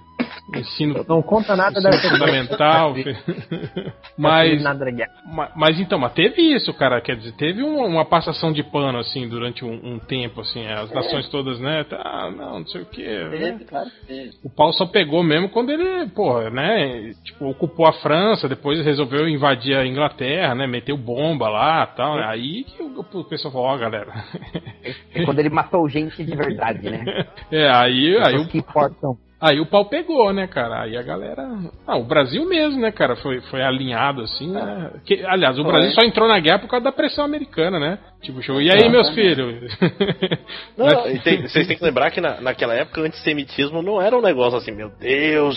ensino 0.54 1.04
Não 1.06 1.20
conta 1.20 1.54
nada 1.54 1.80
da 1.80 1.90
ensino 1.90 2.12
fundamental. 2.12 2.94
mas, 4.16 4.62
mas 5.54 5.80
então, 5.80 5.98
mas 5.98 6.12
teve 6.12 6.40
isso, 6.54 6.72
cara. 6.74 7.00
Quer 7.00 7.16
dizer, 7.16 7.32
teve 7.32 7.62
uma, 7.62 7.84
uma 7.84 8.04
passação 8.04 8.52
de 8.52 8.62
pano, 8.62 8.98
assim, 8.98 9.28
durante 9.28 9.64
um, 9.64 9.94
um 9.94 9.98
tempo, 9.98 10.40
assim. 10.40 10.66
As 10.66 10.90
nações 10.90 11.28
todas, 11.28 11.60
né? 11.60 11.84
Tá, 11.84 12.32
não, 12.34 12.60
não 12.60 12.66
sei 12.66 12.82
o 12.82 12.86
que. 12.86 13.02
Teve, 13.02 13.64
claro. 13.64 13.90
O 14.42 14.50
pau 14.50 14.72
só 14.72 14.86
pegou 14.86 15.22
mesmo 15.22 15.48
quando 15.50 15.70
ele, 15.70 16.08
porra, 16.10 16.50
né? 16.50 17.12
Tipo, 17.24 17.50
ocupou 17.50 17.86
a 17.86 17.92
França, 17.94 18.48
depois 18.48 18.84
resolveu 18.84 19.28
invadir 19.28 19.76
a 19.76 19.86
Inglaterra, 19.86 20.54
né? 20.54 20.66
Meteu 20.66 20.96
bomba 20.96 21.48
lá 21.48 21.88
e 21.92 21.96
tal. 21.96 22.18
Aí 22.18 22.64
que 22.64 22.82
o, 22.82 23.00
o 23.00 23.24
pessoal 23.24 23.52
falou, 23.52 23.68
ó, 23.68 23.76
galera. 23.76 24.12
É 25.14 25.24
quando 25.24 25.38
ele 25.38 25.50
matou 25.50 25.88
gente 25.88 26.24
de 26.24 26.34
verdade, 26.34 26.88
né? 26.88 27.04
É, 27.50 27.68
aí, 27.70 28.16
aí, 28.16 28.24
Pessoas 28.24 28.46
o, 28.46 28.48
que 28.48 28.58
importam. 28.58 29.18
Aí 29.40 29.60
o 29.60 29.66
pau 29.66 29.84
pegou, 29.86 30.32
né, 30.32 30.46
cara? 30.46 30.82
Aí 30.82 30.96
a 30.96 31.02
galera. 31.02 31.48
Ah, 31.86 31.96
o 31.96 32.04
Brasil 32.04 32.46
mesmo, 32.48 32.80
né, 32.80 32.90
cara? 32.90 33.16
Foi, 33.16 33.40
foi 33.42 33.62
alinhado, 33.62 34.22
assim, 34.22 34.50
né? 34.50 34.90
Que, 35.04 35.24
aliás, 35.24 35.58
o. 35.58 35.64
Brasil 35.64 35.90
só 35.92 36.02
entrou 36.02 36.28
na 36.28 36.38
guerra 36.38 36.58
por 36.58 36.68
causa 36.68 36.84
da 36.84 36.92
pressão 36.92 37.24
americana, 37.24 37.78
né? 37.78 37.98
Tipo, 38.20 38.42
show. 38.42 38.60
E 38.60 38.70
aí, 38.70 38.88
meus 38.88 39.10
filhos? 39.14 39.78
Não, 40.76 40.88
tem- 41.22 41.42
vocês 41.42 41.66
têm 41.66 41.76
que 41.76 41.84
lembrar 41.84 42.10
que 42.10 42.20
na, 42.20 42.40
naquela 42.40 42.74
época 42.74 43.00
o 43.00 43.04
antissemitismo 43.04 43.80
não 43.80 44.02
era 44.02 44.16
um 44.16 44.20
negócio 44.20 44.58
assim, 44.58 44.72
meu 44.72 44.90
Deus, 44.98 45.56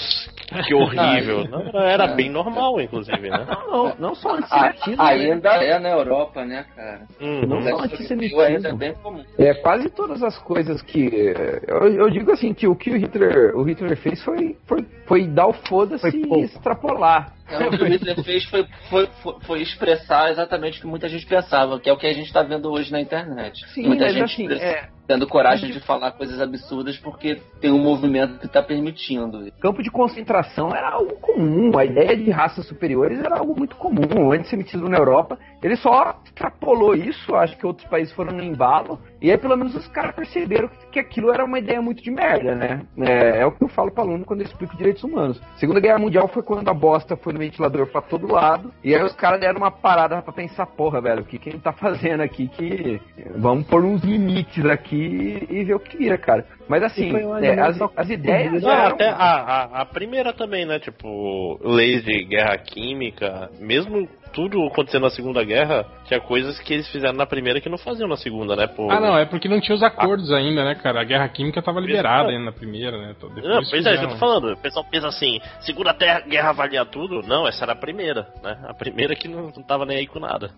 que 0.68 0.74
horrível. 0.74 1.44
Não, 1.50 1.82
era, 1.82 2.08
bem 2.08 2.30
normal, 2.30 2.80
inclusive, 2.80 3.30
né? 3.30 3.48
Não, 3.68 3.96
não 3.98 4.16
só 4.16 4.36
antissemitismo. 4.36 4.96
né? 4.98 5.04
ainda 5.04 5.50
é 5.50 5.80
na 5.80 5.90
Europa, 5.90 6.46
né, 6.46 6.66
cara? 6.76 7.02
Uhum. 7.20 7.48
Não 7.48 7.62
só 7.64 7.80
antissemitismo. 7.84 8.42
ainda 8.42 8.70
é 8.70 8.74
bem 8.74 8.94
comum. 8.94 9.24
É, 9.40 9.54
quase 9.56 9.90
todas 9.90 10.22
as 10.22 10.38
coisas 10.40 10.82
que. 10.84 11.34
Eu, 11.68 11.88
eu 11.88 12.10
digo 12.12 12.32
assim, 12.32 12.54
que 12.54 12.68
o 12.68 12.76
que 12.76 12.92
o 12.92 12.98
Hitler, 12.98 13.56
o 13.56 13.64
Hitler 13.64 13.98
fez 13.98 14.24
foi, 14.24 14.56
foi, 14.68 14.86
foi 15.08 15.28
dar 15.28 15.48
o 15.48 15.54
foda-se 15.54 16.08
e 16.08 16.42
extrapolar. 16.44 17.34
O 17.60 17.70
que 17.78 17.84
o 17.84 17.88
Hitler 17.88 18.24
fez 18.24 18.44
foi, 18.46 18.66
foi, 18.90 19.08
foi, 19.22 19.36
foi 19.42 19.62
expressar 19.62 20.32
exatamente 20.32 20.78
o 20.78 20.82
que 20.82 20.88
muita 20.88 21.10
gente 21.10 21.26
pensava, 21.26 21.80
que 21.80 21.90
é 21.90 21.94
o 21.94 21.98
que 21.98 22.08
a 22.08 22.14
gente 22.14 22.28
está 22.28 22.42
vendo 22.44 22.72
hoje 22.72 22.92
na 22.92 23.02
internet. 23.02 23.66
Sim, 23.74 23.88
muita 23.88 24.06
mas 24.06 24.14
gente 24.14 24.24
assim, 24.24 24.44
expressa- 24.44 24.66
é, 24.66 24.90
tendo 25.12 25.28
coragem 25.28 25.72
de 25.72 25.82
falar 25.82 26.12
coisas 26.14 26.40
absurdas 26.40 26.98
porque 26.98 27.42
tem 27.60 27.70
um 27.70 27.84
movimento 27.84 28.40
que 28.40 28.46
está 28.46 28.64
permitindo. 28.64 29.52
campo 29.60 29.84
de 29.84 29.92
concentração 29.92 30.74
era 30.74 30.90
algo 30.90 31.16
comum, 31.16 31.78
a 31.78 31.84
ideia 31.84 32.16
de 32.16 32.32
raças 32.32 32.66
superiores 32.66 33.20
era 33.20 33.38
algo 33.38 33.54
muito 33.58 33.76
comum. 33.76 34.28
O 34.28 34.32
antissemitismo 34.32 34.88
na 34.88 34.98
Europa, 34.98 35.38
ele 35.62 35.76
só 35.76 36.18
extrapolou 36.24 36.96
isso, 36.96 37.36
acho 37.36 37.58
que 37.58 37.68
outros 37.68 37.86
países 37.90 38.14
foram 38.14 38.32
no 38.32 38.42
embalo, 38.42 39.00
e 39.22 39.30
aí 39.30 39.38
pelo 39.38 39.58
menos 39.58 39.76
os 39.76 39.86
caras 39.90 40.16
perceberam 40.16 40.70
que 40.90 41.00
aquilo 41.00 41.34
era 41.34 41.44
uma 41.44 41.60
ideia 41.60 41.82
muito 41.82 42.02
de 42.02 42.10
merda, 42.10 42.56
né? 42.56 42.82
É, 43.00 43.42
é 43.42 43.46
o 43.46 43.52
que 43.52 43.66
eu 43.66 43.68
falo 43.68 43.92
para 43.92 44.06
aluno 44.06 44.24
quando 44.24 44.40
eu 44.40 44.46
explico 44.46 44.78
direitos 44.78 45.04
humanos. 45.04 45.42
Segunda 45.58 45.82
Guerra 45.82 46.00
Mundial 46.00 46.30
foi 46.30 46.42
quando 46.42 46.70
a 46.70 46.74
bosta 46.74 47.18
foi 47.18 47.34
no 47.34 47.40
ventilador 47.40 47.86
pra 47.88 48.02
todo 48.02 48.32
lado, 48.32 48.72
e 48.82 48.96
aí 48.96 49.04
os 49.04 49.14
caras 49.14 49.42
deram 49.42 49.58
uma 49.58 49.72
parada 49.72 50.22
pra 50.22 50.32
pensar, 50.32 50.66
porra, 50.68 51.02
velho, 51.02 51.22
o 51.22 51.26
que 51.26 51.38
que 51.38 51.50
a 51.50 51.52
gente 51.52 51.62
tá 51.64 51.74
fazendo 51.74 52.22
aqui? 52.22 52.48
Que 52.48 53.02
vamos 53.36 53.68
pôr 53.68 53.84
uns 53.84 54.02
limites 54.04 54.66
aqui 54.66 55.01
e 55.50 55.64
ver 55.64 55.76
o 55.76 55.80
que 55.80 55.98
vira, 55.98 56.18
cara. 56.18 56.46
Mas 56.68 56.84
assim, 56.84 57.12
é, 57.44 57.60
as, 57.60 57.78
as 57.96 58.10
ideias 58.10 58.64
eram- 58.64 58.88
até 58.88 59.10
a, 59.10 59.16
a, 59.16 59.82
a 59.82 59.86
primeira 59.86 60.32
também, 60.34 60.66
né? 60.66 60.80
Tipo, 60.80 61.60
leis 61.64 62.04
de 62.04 62.24
guerra 62.26 62.58
química, 62.58 63.50
mesmo 63.60 64.08
tudo 64.34 64.66
acontecendo 64.68 65.02
na 65.04 65.10
Segunda 65.10 65.44
Guerra, 65.44 65.86
tinha 66.06 66.20
coisas 66.22 66.58
que 66.62 66.74
eles 66.74 66.88
fizeram 66.90 67.14
na 67.18 67.26
primeira 67.26 67.60
que 67.60 67.68
não 67.68 67.78
faziam 67.78 68.08
na 68.08 68.16
segunda, 68.16 68.56
né? 68.56 68.66
Pô, 68.66 68.90
Ah, 68.90 69.00
não, 69.02 69.18
é 69.18 69.26
porque 69.26 69.50
não 69.50 69.60
tinha 69.60 69.76
os 69.76 69.84
acordos 69.84 70.32
ainda, 70.32 70.64
né, 70.64 70.74
cara? 70.76 71.02
A 71.02 71.04
guerra 71.04 71.28
química 71.28 71.62
tava 71.62 71.82
liberada 71.82 72.30
ainda 72.30 72.46
na 72.46 72.52
primeira, 72.54 72.98
né? 72.98 73.14
Então, 73.18 73.28
depois 73.30 73.54
Não, 73.54 73.62
pois 73.70 73.74
é, 73.74 73.78
isso 73.78 73.84
que 73.84 73.90
eu 73.90 73.92
fizeram. 73.94 74.10
tô 74.12 74.16
falando. 74.18 74.54
O 74.54 74.58
pessoal 74.58 74.86
pensa 74.90 75.08
assim, 75.10 75.42
Segunda 75.60 75.94
Terra, 75.94 76.22
Guerra 76.22 76.54
valia 76.54 76.86
tudo. 76.86 77.22
Não, 77.28 77.46
essa 77.46 77.66
era 77.66 77.74
a 77.74 77.76
primeira, 77.76 78.28
né? 78.42 78.58
A 78.70 78.74
primeira 78.74 79.14
que 79.16 79.28
não, 79.28 79.52
não 79.54 79.64
tava 79.64 79.86
nem 79.86 79.98
aí 79.98 80.08
com 80.08 80.20
nada. 80.20 80.52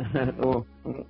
não, 0.38 0.64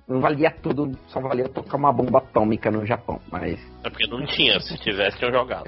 não 0.07 0.19
valia 0.19 0.51
tudo, 0.51 0.91
só 1.07 1.21
valia 1.21 1.47
tocar 1.47 1.77
uma 1.77 1.93
bomba 1.93 2.19
atômica 2.19 2.69
no 2.69 2.85
Japão, 2.85 3.21
mas 3.31 3.59
É 3.83 3.89
porque 3.89 4.07
não 4.07 4.25
tinha, 4.25 4.59
se 4.59 4.77
tivesse, 4.77 5.17
tinham 5.17 5.31
jogado. 5.31 5.65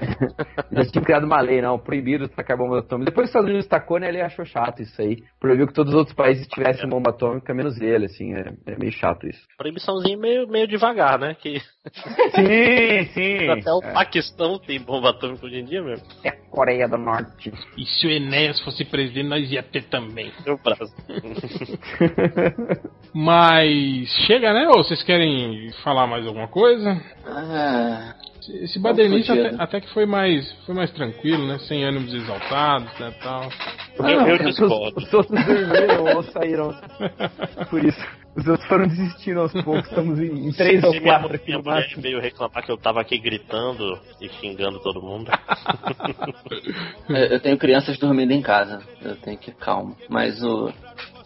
eles 0.70 0.90
tinham 0.92 1.04
criado 1.04 1.24
uma 1.24 1.40
lei, 1.40 1.62
não, 1.62 1.78
proibido 1.78 2.28
tacar 2.28 2.56
bomba 2.56 2.80
atômica. 2.80 3.10
Depois 3.10 3.24
os 3.24 3.30
Estados 3.30 3.48
Unidos 3.48 3.66
tacou, 3.66 3.98
né, 3.98 4.08
ele 4.08 4.20
achou 4.20 4.44
chato 4.44 4.82
isso 4.82 5.00
aí. 5.00 5.22
Proibiu 5.40 5.66
que 5.66 5.72
todos 5.72 5.92
os 5.92 5.98
outros 5.98 6.14
países 6.14 6.46
tivessem 6.48 6.88
bomba 6.88 7.10
atômica, 7.10 7.54
menos 7.54 7.80
ele, 7.80 8.06
assim, 8.06 8.34
é, 8.34 8.52
é 8.66 8.76
meio 8.76 8.92
chato 8.92 9.26
isso. 9.26 9.40
Proibiçãozinha 9.56 10.16
meio, 10.16 10.46
meio 10.48 10.68
devagar, 10.68 11.18
né? 11.18 11.34
Que 11.34 11.60
Sim, 12.34 13.04
sim. 13.12 13.48
até 13.50 13.72
o 13.72 13.80
Paquistão 13.80 14.58
tem 14.58 14.80
bomba 14.80 15.10
atômica 15.10 15.46
hoje 15.46 15.56
em 15.56 15.64
dia 15.64 15.82
mesmo. 15.82 16.06
É 16.22 16.30
a 16.30 16.36
Coreia 16.50 16.88
do 16.88 16.96
Norte. 16.96 17.52
E 17.76 17.84
se 17.84 18.06
o 18.06 18.10
Enéas 18.10 18.60
fosse 18.62 18.84
presidente, 18.84 19.28
nós 19.28 19.50
ia 19.50 19.62
ter 19.62 19.84
também. 19.84 20.32
Meu 20.46 20.56
braço. 20.56 20.94
Mas 23.14 24.08
chega, 24.26 24.52
né? 24.52 24.66
Ou 24.68 24.82
vocês 24.82 25.02
querem 25.04 25.70
falar 25.84 26.06
mais 26.08 26.26
alguma 26.26 26.48
coisa? 26.48 27.00
Ah, 27.24 28.14
Esse 28.62 28.78
badernista 28.80 29.32
até, 29.32 29.54
até 29.56 29.80
que 29.80 29.88
foi 29.94 30.04
mais, 30.04 30.50
foi 30.66 30.74
mais 30.74 30.90
tranquilo, 30.90 31.46
né? 31.46 31.58
Sem 31.60 31.84
ânimos 31.84 32.12
exaltados, 32.12 32.92
né? 32.98 33.14
Tal. 33.22 33.48
Eu, 33.98 34.04
eu 34.04 34.26
é, 34.26 34.34
os, 34.34 34.56
discordo. 34.56 34.98
os 34.98 35.14
outros 35.14 35.44
dormiram 35.46 36.16
ou 36.16 36.22
saíram. 36.24 36.74
Por 37.70 37.84
isso, 37.84 38.04
os 38.36 38.48
outros 38.48 38.68
foram 38.68 38.88
desistindo 38.88 39.40
aos 39.40 39.52
poucos. 39.52 39.88
Estamos 39.88 40.18
em, 40.18 40.48
em 40.48 40.52
três 40.52 40.82
ou 40.82 41.00
quatro 41.00 41.36
aqui 41.36 41.46
minha 41.46 41.62
mulher 41.62 41.88
veio 41.98 42.20
reclamar 42.20 42.64
que 42.64 42.72
eu 42.72 42.76
tava 42.76 43.00
aqui 43.00 43.16
gritando 43.16 43.96
e 44.20 44.28
xingando 44.28 44.80
todo 44.80 45.00
mundo. 45.00 45.30
eu 47.08 47.16
eu 47.30 47.40
tenho 47.40 47.56
crianças 47.56 47.96
dormindo 47.96 48.32
em 48.32 48.42
casa. 48.42 48.82
Eu 49.00 49.14
tenho 49.16 49.38
que 49.38 49.50
ir 49.50 49.54
calmo. 49.54 49.96
Mas 50.08 50.42
o. 50.42 50.72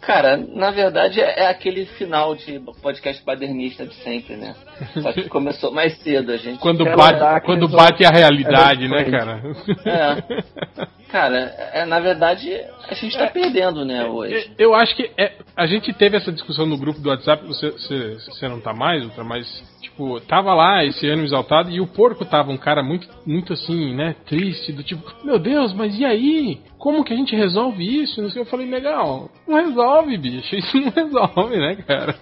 Cara, 0.00 0.36
na 0.36 0.70
verdade 0.70 1.20
é 1.20 1.40
é 1.40 1.46
aquele 1.48 1.84
final 1.86 2.34
de 2.34 2.60
podcast 2.80 3.24
badernista 3.24 3.86
de 3.86 3.94
sempre, 3.96 4.36
né? 4.36 4.54
Só 5.02 5.12
que 5.12 5.28
começou 5.28 5.72
mais 5.72 5.96
cedo, 5.98 6.32
a 6.32 6.36
gente. 6.36 6.58
Quando 6.60 6.84
bate, 6.84 7.44
quando 7.44 7.66
resolve- 7.66 7.76
bate 7.76 8.04
a 8.04 8.10
realidade, 8.10 8.84
é 8.84 8.88
né, 8.88 9.04
cara? 9.04 9.42
É. 9.84 10.88
Cara, 11.08 11.38
é, 11.72 11.86
na 11.86 12.00
verdade, 12.00 12.50
a 12.86 12.94
gente 12.94 13.16
tá 13.16 13.26
perdendo, 13.28 13.82
né, 13.84 14.04
hoje. 14.04 14.52
Eu 14.58 14.74
acho 14.74 14.94
que 14.94 15.10
é, 15.16 15.32
a 15.56 15.66
gente 15.66 15.92
teve 15.94 16.18
essa 16.18 16.30
discussão 16.30 16.66
no 16.66 16.76
grupo 16.76 17.00
do 17.00 17.08
WhatsApp, 17.08 17.46
você, 17.46 17.70
você, 17.70 18.14
você 18.14 18.46
não 18.46 18.60
tá 18.60 18.74
mais, 18.74 19.02
Ultra, 19.04 19.24
mas, 19.24 19.46
tipo, 19.82 20.20
tava 20.20 20.55
lá 20.55 20.84
esse 20.84 21.07
ânimo 21.07 21.26
exaltado 21.26 21.70
e 21.70 21.81
o 21.81 21.86
porco 21.86 22.24
tava 22.24 22.50
um 22.50 22.57
cara 22.57 22.82
muito, 22.82 23.08
muito 23.26 23.52
assim, 23.52 23.94
né, 23.94 24.15
triste, 24.26 24.73
do 24.73 24.82
tipo, 24.82 25.02
meu 25.24 25.39
Deus, 25.39 25.73
mas 25.73 25.98
e 25.98 26.05
aí? 26.05 26.60
Como 26.78 27.02
que 27.02 27.12
a 27.12 27.16
gente 27.16 27.34
resolve 27.34 27.82
isso? 28.02 28.23
Não 28.23 28.31
sei, 28.31 28.40
eu 28.40 28.47
falei, 28.47 28.66
legal, 28.66 29.28
não 29.48 29.57
resolve, 29.57 30.16
bicho, 30.16 30.55
isso 30.55 30.76
não 30.81 30.90
resolve, 30.90 31.57
né, 31.57 31.74
cara? 31.86 32.15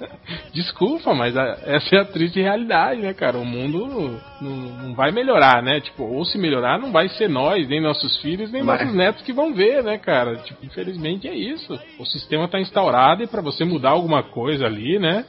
Desculpa, 0.52 1.12
mas 1.15 1.36
a- 1.36 1.59
essa 1.67 1.94
é 1.97 2.01
a 2.01 2.05
triste 2.05 2.41
realidade, 2.41 3.02
né, 3.02 3.12
cara? 3.12 3.36
O 3.36 3.44
mundo 3.44 4.18
não, 4.41 4.51
não 4.51 4.94
vai 4.94 5.12
melhorar, 5.12 5.62
né? 5.62 5.81
Tipo, 5.81 6.05
ou 6.05 6.25
se 6.25 6.39
melhorar, 6.39 6.78
não 6.78 6.91
vai 6.91 7.09
ser 7.10 7.28
nós, 7.28 7.68
nem 7.68 7.81
nossos 7.83 8.17
filhos, 8.23 8.51
nem 8.51 8.62
Vai. 8.62 8.78
nossos 8.78 8.94
netos 8.94 9.23
que 9.23 9.33
vão 9.33 9.52
ver, 9.52 9.83
né, 9.85 9.99
cara? 9.99 10.36
Tipo, 10.36 10.65
infelizmente 10.65 11.28
é 11.28 11.35
isso. 11.35 11.78
O 11.99 12.07
sistema 12.07 12.49
tá 12.49 12.59
instaurado 12.59 13.23
e 13.23 13.26
pra 13.26 13.43
você 13.43 13.65
mudar 13.65 13.91
alguma 13.91 14.23
coisa 14.23 14.65
ali, 14.67 14.99
né? 14.99 15.26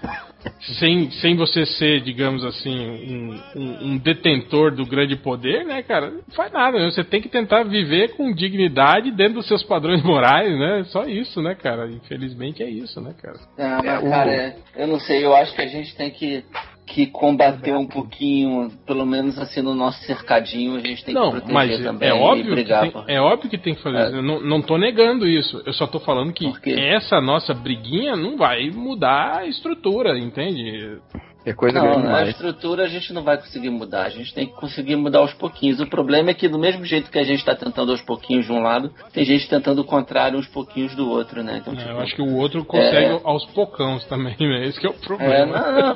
Sem, 0.80 1.12
sem 1.12 1.36
você 1.36 1.66
ser, 1.66 2.02
digamos 2.02 2.44
assim, 2.44 2.78
um, 2.78 3.40
um, 3.56 3.86
um 3.92 3.98
detentor 3.98 4.74
do 4.74 4.86
grande 4.86 5.16
poder, 5.16 5.66
né, 5.66 5.82
cara? 5.82 6.10
Não 6.12 6.36
faz 6.36 6.52
nada, 6.52 6.80
né? 6.80 6.90
Você 6.90 7.04
tem 7.04 7.22
que 7.22 7.30
tentar 7.30 7.64
viver 7.64 8.16
com 8.16 8.34
dignidade 8.34 9.12
dentro 9.12 9.36
dos 9.36 9.48
seus 9.48 9.64
padrões 9.64 10.02
morais, 10.04 10.58
né? 10.58 10.84
Só 10.86 11.06
isso, 11.06 11.42
né, 11.42 11.56
cara? 11.56 11.90
Infelizmente 11.90 12.64
é 12.64 12.70
isso, 12.70 13.02
né, 13.02 13.14
cara? 13.22 13.40
Ah, 13.58 13.82
mas, 13.84 14.10
cara, 14.10 14.32
é- 14.32 14.56
eu 14.76 14.88
não 14.88 15.00
sei, 15.00 15.26
eu 15.26 15.36
acho 15.36 15.54
que 15.54 15.62
a 15.62 15.68
gente 15.68 15.96
tem 15.96 16.10
que, 16.12 16.44
que 16.88 17.06
combater 17.08 17.74
um 17.76 17.86
pouquinho, 17.86 18.72
pelo 18.86 19.06
menos 19.06 19.38
assim, 19.38 19.62
no 19.62 19.76
nosso 19.76 20.02
cercadinho, 20.06 20.78
a 20.78 20.80
gente 20.80 21.04
tem 21.04 21.14
Não, 21.14 21.26
que 21.34 21.42
proteger 21.42 21.54
mas 21.54 21.84
também 21.84 22.10
é 22.10 22.14
óbvio, 22.14 22.46
que 22.46 22.52
brigar 22.52 22.82
tem, 22.84 22.92
por- 22.92 23.10
é 23.10 23.22
óbvio 23.22 23.50
que 23.50 23.58
tem 23.58 23.76
que 23.76 23.82
fazer 23.84 23.98
É. 23.98 24.08
Eu 24.18 24.24
não, 24.24 24.40
não 24.42 24.62
tô 24.62 24.78
negando 24.78 25.28
isso. 25.28 25.62
Eu 25.66 25.74
só 25.74 25.86
tô 25.86 26.00
falando 26.00 26.32
que 26.32 26.50
essa 26.66 27.20
nossa 27.20 27.54
briguinha 27.54 28.16
não 28.16 28.38
vai 28.38 28.70
mudar 28.72 29.40
a 29.40 29.46
estrutura, 29.48 30.18
entende? 30.18 30.98
É 31.46 31.54
coisa 31.54 31.80
Não, 31.80 32.02
grande 32.02 32.08
a 32.14 32.28
estrutura 32.30 32.84
a 32.84 32.88
gente 32.88 33.14
não 33.14 33.24
vai 33.24 33.38
conseguir 33.38 33.70
mudar, 33.70 34.04
a 34.04 34.10
gente 34.10 34.34
tem 34.34 34.48
que 34.48 34.54
conseguir 34.54 34.96
mudar 34.98 35.20
aos 35.20 35.34
pouquinhos. 35.34 35.80
O 35.80 35.88
problema 35.88 36.32
é 36.32 36.34
que 36.34 36.48
do 36.50 36.60
mesmo 36.60 36.84
jeito 36.84 37.10
que 37.10 37.18
a 37.18 37.24
gente 37.24 37.40
está 37.40 37.56
tentando 37.56 37.92
aos 37.92 38.02
pouquinhos 38.02 38.46
de 38.46 38.52
um 38.52 38.62
lado, 38.62 38.92
tem 39.14 39.24
gente 39.24 39.48
tentando 39.48 39.80
o 39.82 39.86
contrário 39.86 40.38
uns 40.38 40.48
pouquinhos 40.48 40.94
do 40.96 41.10
outro, 41.10 41.42
né? 41.44 41.60
Então, 41.62 41.74
É, 41.74 41.78
tipo, 41.78 41.90
eu 41.90 42.00
acho 42.02 42.16
que 42.16 42.22
o 42.22 42.36
outro 42.36 42.66
consegue 42.66 43.14
É. 43.14 43.22
aos 43.24 43.46
pocãos 43.52 44.06
também, 44.08 44.36
né? 44.40 44.66
Esse 44.68 44.80
que 44.80 44.88
é 44.88 44.90
o 44.90 44.94
É, 44.94 45.06
problema. 45.06 45.58
não, 45.60 45.72
não. 45.88 45.96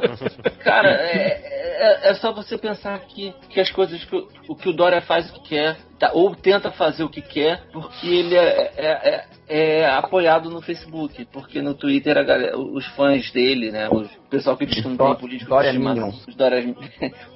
Cara, 0.64 0.90
é, 0.90 1.42
é, 2.06 2.10
é 2.12 2.14
só 2.16 2.32
você 2.32 2.58
pensar 2.58 2.98
que, 3.02 3.34
que 3.50 3.60
as 3.60 3.70
coisas 3.72 4.04
que 4.06 4.16
o, 4.16 4.28
o 4.50 4.56
que 4.56 4.70
o 4.70 4.74
Dória 4.74 5.02
faz 5.02 5.30
o 5.30 5.34
que 5.34 5.50
quer, 5.50 5.76
tá- 6.02 6.12
ou 6.14 6.36
tenta 6.36 6.72
fazer 6.72 7.04
o 7.04 7.10
que 7.10 7.22
quer 7.22 7.62
porque 7.72 8.08
ele 8.08 8.36
é, 8.36 8.72
é- 8.76 9.26
é- 9.48 9.82
é 9.82 9.86
apoiado 9.92 10.50
no 10.50 10.62
Facebook, 10.62 11.26
porque 11.32 11.62
no 11.62 11.76
Twitter 11.76 12.18
galera- 12.24 12.58
os 12.58 12.86
fãs 12.96 13.32
dele, 13.32 13.72
né, 13.72 13.88
os- 13.90 14.08
o 14.16 14.30
pessoal 14.30 14.58
que 14.58 14.66
diz 14.66 14.76
que 14.82 14.88
não 14.88 14.98
tem 14.98 15.08
Dó- 15.08 15.16
político 15.16 15.50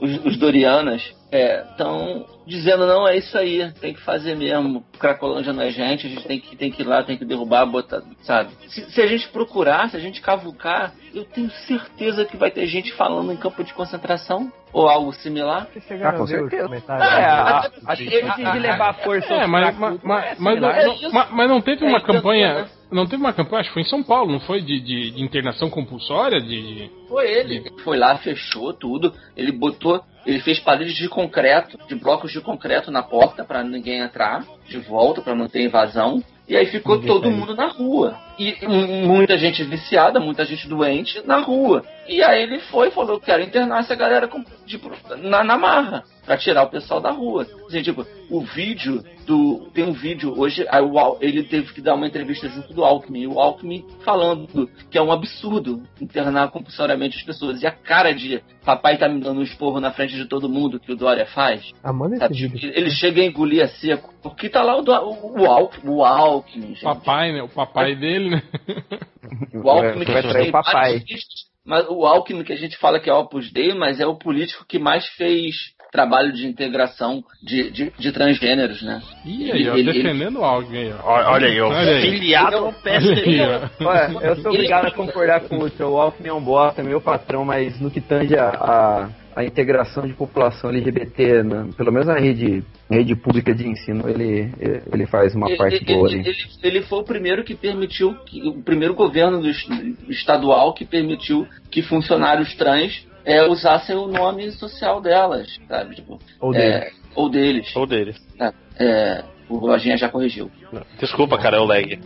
os, 0.01 0.09
os, 0.19 0.25
os 0.25 0.37
Dorianas, 0.37 1.03
estão 1.31 2.25
dizendo 2.45 2.85
não, 2.85 3.07
é 3.07 3.17
isso 3.17 3.37
aí, 3.37 3.71
tem 3.81 3.93
que 3.93 4.01
fazer 4.01 4.35
mesmo. 4.35 4.83
Cracolândia 4.99 5.51
não 5.51 5.63
é 5.63 5.71
gente, 5.71 6.05
a 6.07 6.09
gente 6.09 6.25
tem 6.27 6.39
que, 6.39 6.55
tem 6.55 6.71
que 6.71 6.81
ir 6.81 6.85
lá, 6.85 7.03
tem 7.03 7.17
que 7.17 7.25
derrubar, 7.25 7.65
botar, 7.65 8.01
sabe? 8.21 8.51
Se, 8.67 8.89
se 8.91 9.01
a 9.01 9.07
gente 9.07 9.27
procurar, 9.29 9.89
se 9.89 9.97
a 9.97 9.99
gente 9.99 10.21
cavucar, 10.21 10.93
eu 11.13 11.25
tenho 11.25 11.49
certeza 11.67 12.25
que 12.25 12.37
vai 12.37 12.51
ter 12.51 12.65
gente 12.67 12.93
falando 12.93 13.31
em 13.31 13.37
campo 13.37 13.63
de 13.63 13.73
concentração 13.73 14.51
ou 14.71 14.87
algo 14.87 15.11
similar. 15.13 15.67
Vocês 15.71 15.85
chegaram 15.85 16.15
Ah, 16.15 16.19
com 16.19 16.27
certeza. 16.27 16.63
comentários? 16.65 17.07
É, 17.07 17.25
a, 17.25 17.57
até 17.59 17.67
a 17.67 17.69
porque- 17.95 18.21
chance 18.21 18.43
de 18.43 18.59
levar 18.59 18.89
a 18.89 18.93
força 18.93 19.33
É, 19.33 19.47
mas, 19.47 19.77
mas, 19.77 19.99
mas, 20.03 20.25
é 20.25 20.35
mas, 20.39 20.61
não- 20.61 20.69
É 20.69 21.09
mas- 21.11 21.31
mas 21.31 21.49
não 21.49 21.61
teve 21.61 21.85
É, 21.85 21.87
uma 21.89 21.97
então, 21.99 22.15
campanha. 22.15 22.53
né? 22.53 22.65
Não 22.91 23.07
teve 23.07 23.21
uma 23.23 23.33
campanha, 23.33 23.61
acho 23.61 23.69
que 23.69 23.73
foi 23.73 23.81
em 23.81 23.85
São 23.89 24.03
Paulo, 24.03 24.31
não 24.31 24.39
foi? 24.41 24.61
De, 24.61 24.79
de, 24.79 25.11
de 25.11 25.23
internação 25.23 25.69
compulsória? 25.69 26.39
De, 26.39 26.47
de- 26.47 26.91
Foi 27.09 27.27
ele. 27.29 27.55
Ele 27.57 27.71
foi 27.83 27.97
lá, 27.97 28.15
fechou 28.17 28.73
tudo. 28.73 29.11
Ele 29.35 29.51
botou, 29.51 30.01
ele 30.25 30.39
fez 30.39 30.59
paredes 30.59 30.95
de 30.95 31.07
concreto, 31.07 31.77
de 31.87 31.95
blocos 31.95 32.31
de 32.31 32.41
concreto 32.41 32.89
na 32.89 33.03
porta 33.03 33.43
pra 33.43 33.63
ninguém 33.63 33.99
entrar, 33.99 34.43
de 34.67 34.77
volta 34.79 35.21
pra 35.21 35.35
não 35.35 35.47
ter 35.47 35.63
invasão. 35.63 36.23
E 36.47 36.55
aí 36.55 36.65
ficou 36.67 37.01
todo 37.01 37.23
saiu. 37.23 37.35
mundo 37.35 37.55
na 37.55 37.67
rua. 37.67 38.17
E 38.37 38.55
muita 38.67 39.37
gente 39.37 39.63
viciada, 39.63 40.19
muita 40.19 40.45
gente 40.45 40.67
doente 40.67 41.25
na 41.25 41.39
rua. 41.39 41.83
E 42.07 42.21
aí 42.21 42.43
ele 42.43 42.59
foi 42.59 42.89
e 42.89 42.91
falou: 42.91 43.19
quero 43.19 43.41
internar 43.41 43.79
essa 43.79 43.95
galera 43.95 44.27
com- 44.27 44.43
tipo, 44.65 44.91
na, 45.17 45.43
na 45.43 45.57
marra. 45.57 46.03
Pra 46.25 46.37
tirar 46.37 46.63
o 46.63 46.69
pessoal 46.69 46.99
da 46.99 47.11
rua. 47.11 47.45
Assim, 47.67 47.83
tipo, 47.83 48.03
o 48.31 48.41
vídeo 48.41 49.03
do. 49.27 49.69
Tem 49.73 49.83
um 49.83 49.93
vídeo 49.93 50.33
hoje, 50.35 50.65
aí 50.69 50.81
o 50.81 51.17
ele 51.21 51.43
teve 51.43 51.71
que 51.71 51.81
dar 51.81 51.93
uma 51.93 52.07
entrevista 52.07 52.49
junto 52.49 52.73
do 52.73 52.83
Alckmin. 52.83 53.21
E 53.21 53.27
o 53.27 53.39
Alckmin 53.39 53.85
falando 54.03 54.67
que 54.89 54.97
é 54.97 55.01
um 55.01 55.11
absurdo 55.11 55.83
internar 56.01 56.49
compulsoriamente 56.49 57.17
as 57.17 57.23
pessoas. 57.23 57.61
E 57.61 57.67
a 57.67 57.71
cara 57.71 58.11
de 58.11 58.41
papai 58.63 58.97
tá 58.97 59.07
me 59.07 59.19
dando 59.21 59.39
um 59.39 59.43
esporro 59.43 59.79
na 59.79 59.91
frente 59.91 60.15
de 60.15 60.25
todo 60.25 60.49
mundo 60.49 60.79
que 60.79 60.91
o 60.91 60.95
Dória 60.95 61.27
faz. 61.27 61.71
Ah, 61.83 62.25
esse 62.25 62.47
vídeo. 62.47 62.71
Ele 62.75 62.89
chega 62.89 63.21
a 63.21 63.25
engolir 63.25 63.63
a 63.63 63.67
seco. 63.67 64.14
Porque 64.29 64.49
tá 64.49 64.63
lá 64.63 64.75
o, 64.77 64.81
o, 64.81 65.41
o, 65.41 65.45
Alckmin, 65.45 65.93
o 65.93 66.03
Alckmin, 66.03 66.67
gente. 66.69 66.83
papai, 66.83 67.31
né? 67.31 67.41
O 67.43 67.49
papai 67.49 67.95
dele, 67.95 68.29
né? 68.31 68.41
O 69.53 69.69
Alckmin 69.69 70.05
que 70.05 70.11
vai 70.11 70.19
a 70.19 70.21
gente 70.21 70.31
trair 70.31 70.41
tem 70.43 70.49
o 70.49 70.51
papai. 70.51 71.03
Mas 71.65 71.85
o 71.89 72.05
Alckmin 72.05 72.43
que 72.43 72.53
a 72.53 72.57
gente 72.57 72.77
fala 72.77 72.99
que 72.99 73.09
é 73.09 73.13
Opus 73.13 73.51
Dei, 73.51 73.73
mas 73.73 73.99
é 73.99 74.05
o 74.05 74.15
político 74.15 74.65
que 74.67 74.77
mais 74.77 75.07
fez 75.15 75.55
trabalho 75.91 76.33
de 76.33 76.45
integração 76.45 77.23
de, 77.41 77.71
de, 77.71 77.91
de 77.97 78.11
transgêneros, 78.11 78.81
né? 78.81 79.01
Ih, 79.25 79.51
aí, 79.51 79.69
ó, 79.69 79.75
Ele- 79.75 79.89
ele- 79.89 80.03
defendendo 80.03 80.39
o 80.39 80.43
Alckmin 80.43 80.77
aí, 80.77 80.93
ó. 80.93 81.07
Olha, 81.09 81.29
olha 81.29 81.47
aí, 81.47 81.61
ó. 81.61 81.69
Olha. 81.69 82.01
Filiado 82.01 82.57
ao 82.57 82.73
PSDB. 82.73 83.39
eu 84.21 84.35
sou 84.41 84.51
obrigado 84.51 84.87
a 84.87 84.91
concordar 84.91 85.41
com 85.41 85.57
o 85.57 85.69
Tio 85.69 85.97
Alckmin 85.97 86.29
é 86.29 86.33
um 86.33 86.43
bosta, 86.43 86.83
meu 86.83 86.99
patrão, 87.01 87.45
mas 87.45 87.79
no 87.79 87.89
que 87.89 88.01
tange 88.01 88.37
a, 88.37 88.49
a, 88.49 89.09
a 89.35 89.43
integração 89.43 90.07
de 90.07 90.13
população 90.13 90.69
LGBT, 90.69 91.43
na- 91.43 91.67
pelo 91.75 91.91
menos 91.91 92.07
na 92.07 92.17
rede, 92.17 92.63
rede 92.89 93.15
pública 93.15 93.53
de 93.53 93.67
ensino, 93.67 94.07
ele, 94.09 94.49
ele 94.93 95.05
faz 95.05 95.35
uma 95.35 95.47
Ele, 95.49 95.57
parte 95.57 95.75
ele- 95.75 95.93
boa 95.93 96.09
ele- 96.09 96.19
ali. 96.21 96.29
ele- 96.29 96.37
ele 96.63 96.81
foi 96.83 96.99
o 96.99 97.03
primeiro 97.03 97.43
que 97.43 97.53
permitiu, 97.53 98.13
que, 98.25 98.47
o 98.47 98.61
primeiro 98.63 98.93
governo 98.95 99.41
do 99.41 99.49
est- 99.49 99.69
estadual 100.07 100.73
que 100.73 100.85
permitiu 100.85 101.45
que 101.69 101.81
funcionários 101.81 102.55
trans 102.55 103.05
é, 103.25 103.43
usassem 103.47 103.95
o 103.95 104.07
nome 104.07 104.51
social 104.51 105.01
delas, 105.01 105.47
sabe? 105.67 105.95
Tipo, 105.95 106.19
Ou 106.39 106.53
é, 106.53 106.79
dele. 106.79 106.91
ou 107.15 107.27
deles. 107.29 107.75
Ou 107.75 107.87
deles. 107.87 108.15
É, 108.79 109.23
o 109.49 109.57
Lojinha 109.67 109.97
já 109.97 110.09
corrigiu. 110.09 110.49
Desculpa, 110.99 111.37
cara, 111.37 111.57
é 111.57 111.59
o 111.59 111.65
lag. 111.65 111.99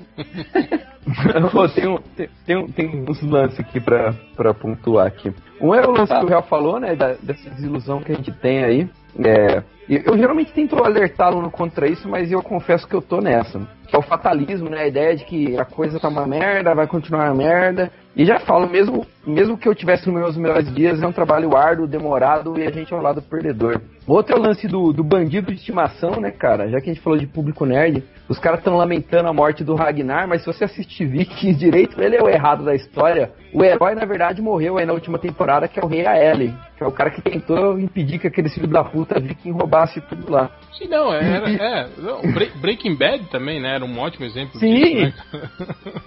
Pô, 1.52 1.68
tem, 1.70 1.88
um, 1.88 1.98
tem, 2.16 2.30
tem, 2.46 2.58
um- 2.58 2.68
tem 2.68 3.06
uns 3.10 3.22
lances 3.24 3.60
aqui 3.60 3.80
pra, 3.80 4.14
pra 4.36 4.54
pontuar 4.54 5.08
aqui. 5.08 5.34
Um 5.62 5.74
é 5.74 5.86
o 5.86 5.92
lance 5.92 6.10
Tá. 6.10 6.20
que 6.20 6.26
o 6.26 6.30
Real 6.30 6.44
falou, 6.44 6.80
né? 6.80 6.96
da- 6.96 7.16
dessa 7.22 7.50
desilusão 7.50 8.02
que 8.02 8.12
a 8.12 8.16
gente 8.16 8.32
tem 8.32 8.64
aí. 8.64 8.90
É, 9.24 9.64
e 9.90 10.02
eu 10.06 10.16
geralmente 10.18 10.52
tento 10.54 10.76
alertá-lo 10.84 11.50
contra 11.50 11.88
isso, 11.88 12.08
mas 12.08 12.32
eu 12.32 12.44
confesso 12.44 12.88
que 12.88 12.94
eu 12.96 13.02
tô 13.02 13.20
nessa. 13.20 13.60
Que 13.88 13.96
é 13.96 14.00
o 14.00 14.04
fatalismo, 14.04 14.70
né? 14.70 14.82
A 14.82 14.88
ideia 14.88 15.16
de 15.16 15.26
que 15.26 15.58
a 15.58 15.66
coisa 15.66 16.00
tá 16.00 16.08
uma 16.10 16.28
merda, 16.28 16.76
vai 16.76 16.86
continuar 16.86 17.26
uma 17.26 17.34
merda. 17.36 17.92
E 18.16 18.26
já 18.26 18.40
falo, 18.40 18.68
mesmo, 18.68 19.06
mesmo 19.26 19.58
que 19.58 19.68
eu 19.68 19.76
tivesse 19.76 20.08
nos 20.10 20.16
meus 20.20 20.36
melhores 20.36 20.74
dias, 20.74 21.02
é 21.02 21.08
um 21.08 21.12
trabalho 21.12 21.56
árduo, 21.56 21.88
demorado 21.88 22.60
e 22.60 22.66
a 22.66 22.72
gente 22.72 22.94
é 22.94 22.98
o 22.98 23.02
lado 23.02 23.22
perdedor. 23.22 23.80
Outro 24.06 24.36
é 24.36 24.40
o 24.40 24.42
lance 24.42 24.68
do, 24.68 24.92
do 24.92 25.04
bandido 25.04 25.52
de 25.52 25.60
estimação, 25.60 26.20
né, 26.20 26.32
cara? 26.32 26.68
Já 26.68 26.82
que 26.82 26.90
a 26.90 26.94
gente 26.94 27.04
falou 27.04 27.20
de 27.20 27.28
público 27.28 27.66
nerd, 27.66 28.04
os 28.28 28.40
caras 28.40 28.60
estão 28.60 28.76
lamentando 28.76 29.30
a 29.30 29.34
morte 29.34 29.64
do 29.64 29.76
Ragnar, 29.76 30.28
mas 30.28 30.42
se 30.42 30.48
você 30.48 30.64
assistir 30.64 31.06
Vikings 31.06 31.58
direito, 31.60 32.02
ele 32.02 32.16
é 32.16 32.22
o 32.22 32.28
errado 32.28 32.66
da 32.66 32.74
história. 32.74 33.32
O 33.54 33.64
herói, 33.64 33.94
na 33.94 34.06
verdade, 34.06 34.42
morreu 34.42 34.78
aí 34.78 34.86
na 34.86 34.94
última 34.94 35.20
temporada, 35.20 35.68
que 35.68 35.80
é 35.80 35.84
o 35.84 35.88
Rei 35.88 36.06
Aele, 36.08 36.54
que 36.76 36.84
é 36.84 36.88
o 36.88 36.92
cara 36.92 37.12
que 37.12 37.22
tentou 37.22 37.80
impedir 37.80 38.18
que 38.20 38.28
aquele 38.28 38.50
filho 38.50 38.68
da 38.68 38.84
puta 38.84 39.20
Viking 39.20 39.52
roubasse 39.52 40.02
tudo 40.02 40.32
lá. 40.32 40.50
Sim, 40.78 40.88
não, 40.88 41.14
era, 41.14 41.50
é, 41.50 41.90
não, 41.98 42.22
Bre- 42.34 42.52
Breaking 42.60 42.96
Bad 42.96 43.26
também, 43.26 43.62
né? 43.62 43.76
Era 43.76 43.86
um 43.86 44.00
ótimo 44.00 44.26
exemplo 44.26 44.60
Sim. 44.60 44.74
disso, 44.76 44.96
né? 44.96 45.14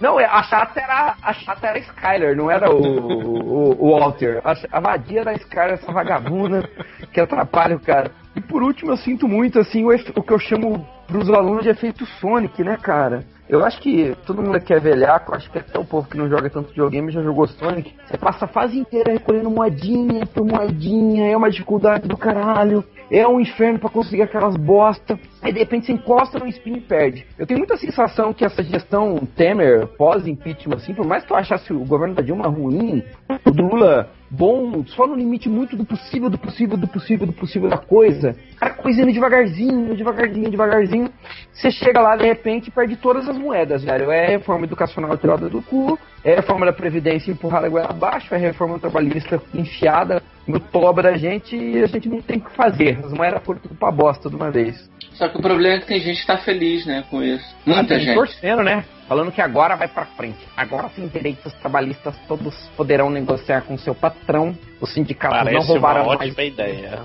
Não, 0.01 0.19
é, 0.19 0.25
a 0.25 0.43
chata 0.43 0.79
era 0.79 1.15
a 1.21 1.33
chata 1.33 1.67
era 1.67 1.79
Skyler, 1.95 2.35
não 2.35 2.49
era 2.49 2.69
o, 2.69 2.81
o, 2.81 3.85
o 3.85 3.99
Walter. 3.99 4.41
A, 4.43 4.79
vadia 4.79 5.23
da 5.23 5.33
Skyler, 5.33 5.73
essa 5.73 5.91
vagabunda 5.91 6.67
que 7.11 7.19
atrapalha 7.19 7.75
o 7.75 7.79
cara. 7.79 8.11
E 8.35 8.41
por 8.41 8.63
último, 8.63 8.91
eu 8.91 8.97
sinto 8.97 9.27
muito 9.27 9.59
assim 9.59 9.85
o, 9.85 9.89
o 9.89 10.23
que 10.23 10.33
eu 10.33 10.39
chamo 10.39 10.87
pros 11.07 11.29
alunos 11.29 11.63
de 11.63 11.69
efeito 11.69 12.05
Sonic, 12.19 12.63
né, 12.63 12.77
cara? 12.81 13.23
Eu 13.47 13.63
acho 13.63 13.79
que 13.81 14.15
todo 14.25 14.41
mundo 14.41 14.55
aqui 14.55 14.73
é 14.73 14.79
velhaco, 14.79 15.35
acho 15.35 15.51
que 15.51 15.59
até 15.59 15.77
o 15.77 15.85
povo 15.85 16.07
que 16.07 16.17
não 16.17 16.29
joga 16.29 16.49
tanto 16.49 16.69
videogame 16.69 17.11
já 17.11 17.21
jogou 17.21 17.45
Sonic. 17.45 17.93
Você 18.05 18.17
passa 18.17 18.45
a 18.45 18.47
fase 18.47 18.79
inteira 18.79 19.11
recolhendo 19.11 19.51
moedinha 19.51 20.25
por 20.25 20.45
moedinha, 20.45 21.27
é 21.27 21.37
uma 21.37 21.51
dificuldade 21.51 22.07
do 22.07 22.17
caralho, 22.17 22.83
é 23.13 23.27
um 23.27 23.39
inferno 23.39 23.77
pra 23.77 23.89
conseguir 23.89 24.23
aquelas 24.23 24.57
bosta. 24.57 25.19
Aí 25.41 25.53
de 25.53 25.59
repente 25.59 25.85
você 25.85 25.93
encosta 25.93 26.39
no 26.39 26.47
spin 26.47 26.77
e 26.77 26.81
perde. 26.81 27.25
Eu 27.37 27.45
tenho 27.45 27.59
muita 27.59 27.77
sensação 27.77 28.33
que 28.33 28.43
essa 28.43 28.63
gestão 28.63 29.17
Temer, 29.35 29.87
pós-impeachment, 29.95 30.77
assim, 30.77 30.95
por 30.95 31.05
mais 31.05 31.23
que 31.23 31.31
eu 31.31 31.37
achasse 31.37 31.71
o 31.71 31.85
governo 31.85 32.15
da 32.15 32.23
Dilma 32.23 32.47
ruim, 32.47 33.03
o 33.45 33.51
do 33.51 33.63
Lula 33.63 34.09
bom, 34.35 34.83
só 34.87 35.05
no 35.05 35.15
limite 35.15 35.47
muito 35.47 35.77
do 35.77 35.85
possível, 35.85 36.29
do 36.29 36.39
possível, 36.39 36.75
do 36.75 36.87
possível, 36.87 37.27
do 37.27 37.33
possível 37.33 37.69
da 37.69 37.77
coisa. 37.77 38.35
Cara, 38.57 38.73
coisa 38.73 39.01
indo 39.01 39.13
devagarzinho, 39.13 39.95
devagarzinho, 39.95 40.49
devagarzinho. 40.49 41.09
Você 41.53 41.69
chega 41.69 42.01
lá, 42.01 42.15
de 42.15 42.25
repente, 42.25 42.67
e 42.67 42.71
perde 42.71 42.95
todas 42.95 43.29
as 43.29 43.37
moedas, 43.37 43.83
velho. 43.83 44.11
É 44.11 44.27
reforma 44.27 44.65
educacional 44.65 45.15
tirada 45.17 45.47
do 45.47 45.61
cu, 45.61 45.99
é 46.23 46.35
reforma 46.35 46.65
da 46.65 46.73
Previdência 46.73 47.31
empurrada 47.31 47.69
goela 47.69 47.91
abaixo, 47.91 48.33
é 48.33 48.37
reforma 48.37 48.79
trabalhista 48.79 49.39
enfiada 49.53 50.23
no 50.47 50.59
toba 50.59 51.03
da 51.03 51.15
gente 51.15 51.55
e 51.55 51.83
a 51.83 51.87
gente 51.87 52.09
não 52.09 52.21
tem 52.21 52.37
o 52.37 52.41
que 52.41 52.55
fazer. 52.55 52.99
As 53.03 53.13
moedas 53.13 53.43
foram 53.43 53.59
tudo 53.59 53.75
pra 53.75 53.91
bosta 53.91 54.29
de 54.29 54.35
uma 54.35 54.49
vez. 54.49 54.89
Só 55.13 55.27
que 55.29 55.37
o 55.37 55.41
problema 55.41 55.75
é 55.75 55.79
que 55.79 55.87
tem 55.87 55.99
gente 55.99 56.21
que 56.21 56.27
tá 56.27 56.37
feliz, 56.37 56.85
né, 56.85 57.03
com 57.09 57.21
isso. 57.21 57.45
Muita 57.65 57.85
Tem 57.85 57.99
gente. 57.99 58.15
torcendo, 58.15 58.63
né? 58.63 58.83
Falando 59.07 59.31
que 59.31 59.41
agora 59.41 59.75
vai 59.75 59.87
pra 59.87 60.05
frente. 60.05 60.39
Agora 60.55 60.89
sim, 60.95 61.07
direitos 61.07 61.53
trabalhistas 61.55 62.15
todos 62.27 62.55
poderão 62.77 63.09
negociar 63.09 63.61
com 63.61 63.77
seu 63.77 63.93
patrão. 63.93 64.57
Os 64.79 64.93
sindicatos 64.93 65.37
não 65.37 65.45
Parece 65.45 65.65
uma 65.65 65.73
roubarão 65.73 66.05
mais. 66.07 66.21
ótima 66.21 66.43
ideia. 66.43 67.03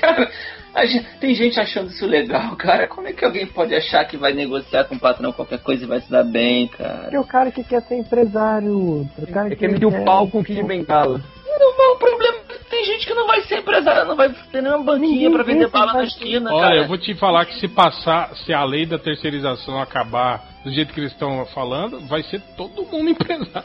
Cara, 0.00 0.28
a 0.58 0.61
gente- 0.86 1.06
tem 1.20 1.34
gente 1.34 1.58
achando 1.60 1.90
isso 1.90 2.06
legal, 2.06 2.54
cara. 2.56 2.86
Como 2.88 3.06
é 3.06 3.12
que 3.12 3.24
alguém 3.24 3.46
pode 3.46 3.74
achar 3.74 4.04
que 4.04 4.16
vai 4.16 4.32
negociar 4.32 4.84
com 4.84 4.94
o 4.94 4.98
patrão 4.98 5.32
qualquer 5.32 5.58
coisa 5.60 5.84
e 5.84 5.86
vai 5.86 6.00
se 6.00 6.10
dar 6.10 6.24
bem, 6.24 6.68
cara? 6.68 7.08
É 7.12 7.20
o 7.20 7.24
cara 7.24 7.50
que 7.50 7.62
quer 7.62 7.82
ser 7.82 7.96
empresário. 7.96 8.72
O 9.18 9.26
cara 9.32 9.52
É 9.52 9.56
que 9.56 9.68
medir 9.68 9.86
o 9.86 10.04
pau 10.04 10.28
com 10.28 10.40
o 10.40 10.44
Kid 10.44 10.62
Bengala. 10.62 11.20
Não, 11.58 11.94
o 11.94 11.98
problema 11.98 12.38
é 12.48 12.54
que 12.54 12.64
tem 12.70 12.84
gente 12.84 13.06
que 13.06 13.14
não 13.14 13.26
vai 13.26 13.40
ser 13.42 13.58
empresário, 13.58 14.08
não 14.08 14.16
vai 14.16 14.28
ter 14.50 14.62
nenhuma 14.62 14.82
banquinha 14.82 15.30
pra 15.30 15.42
vender 15.42 15.68
bala 15.68 15.92
na 15.94 16.04
esquina, 16.04 16.50
Olha, 16.52 16.62
cara. 16.68 16.76
eu 16.76 16.88
vou 16.88 16.98
te 16.98 17.14
falar 17.14 17.44
que 17.44 17.54
se 17.60 17.68
passar, 17.68 18.34
se 18.36 18.52
a 18.52 18.64
lei 18.64 18.84
da 18.86 18.98
terceirização 18.98 19.80
acabar 19.80 20.42
do 20.64 20.72
jeito 20.72 20.92
que 20.92 21.00
eles 21.00 21.12
estão 21.12 21.44
falando, 21.46 22.00
vai 22.08 22.22
ser 22.24 22.40
todo 22.56 22.82
mundo 22.84 23.10
empresário, 23.10 23.64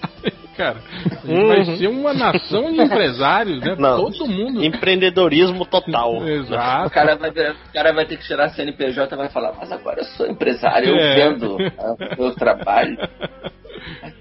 cara. 0.58 0.78
A 0.80 1.28
gente 1.28 1.48
Vai 1.48 1.60
Uhum. 1.60 1.78
ser 1.78 1.88
uma 1.88 2.14
nação 2.14 2.72
de 2.74 2.82
empresários, 2.82 3.60
né? 3.62 3.76
Não. 3.78 3.98
Todo 4.12 4.28
mundo. 4.28 4.64
Empreendedorismo 4.66 5.66
total. 5.66 6.18
O 6.20 6.28
Exato. 6.28 6.90
cara, 6.90 7.16
vai, 7.16 7.30
o 7.30 7.74
cara 7.74 7.94
vai 7.94 8.06
ter 8.06 8.18
que 8.18 8.26
tirar 8.26 8.46
a 8.46 8.50
CNPJ 8.50 9.14
e 9.14 9.18
vai 9.18 9.30
falar, 9.30 9.54
mas 9.58 9.72
agora 9.72 10.00
eu 10.02 10.06
sou 10.06 10.28
empresário, 10.28 10.90
eu 10.90 10.98
É. 10.98 11.16
vendo 11.16 11.58
ah, 11.78 11.94
o 11.94 12.22
meu 12.24 12.36
trabalho. 12.36 12.98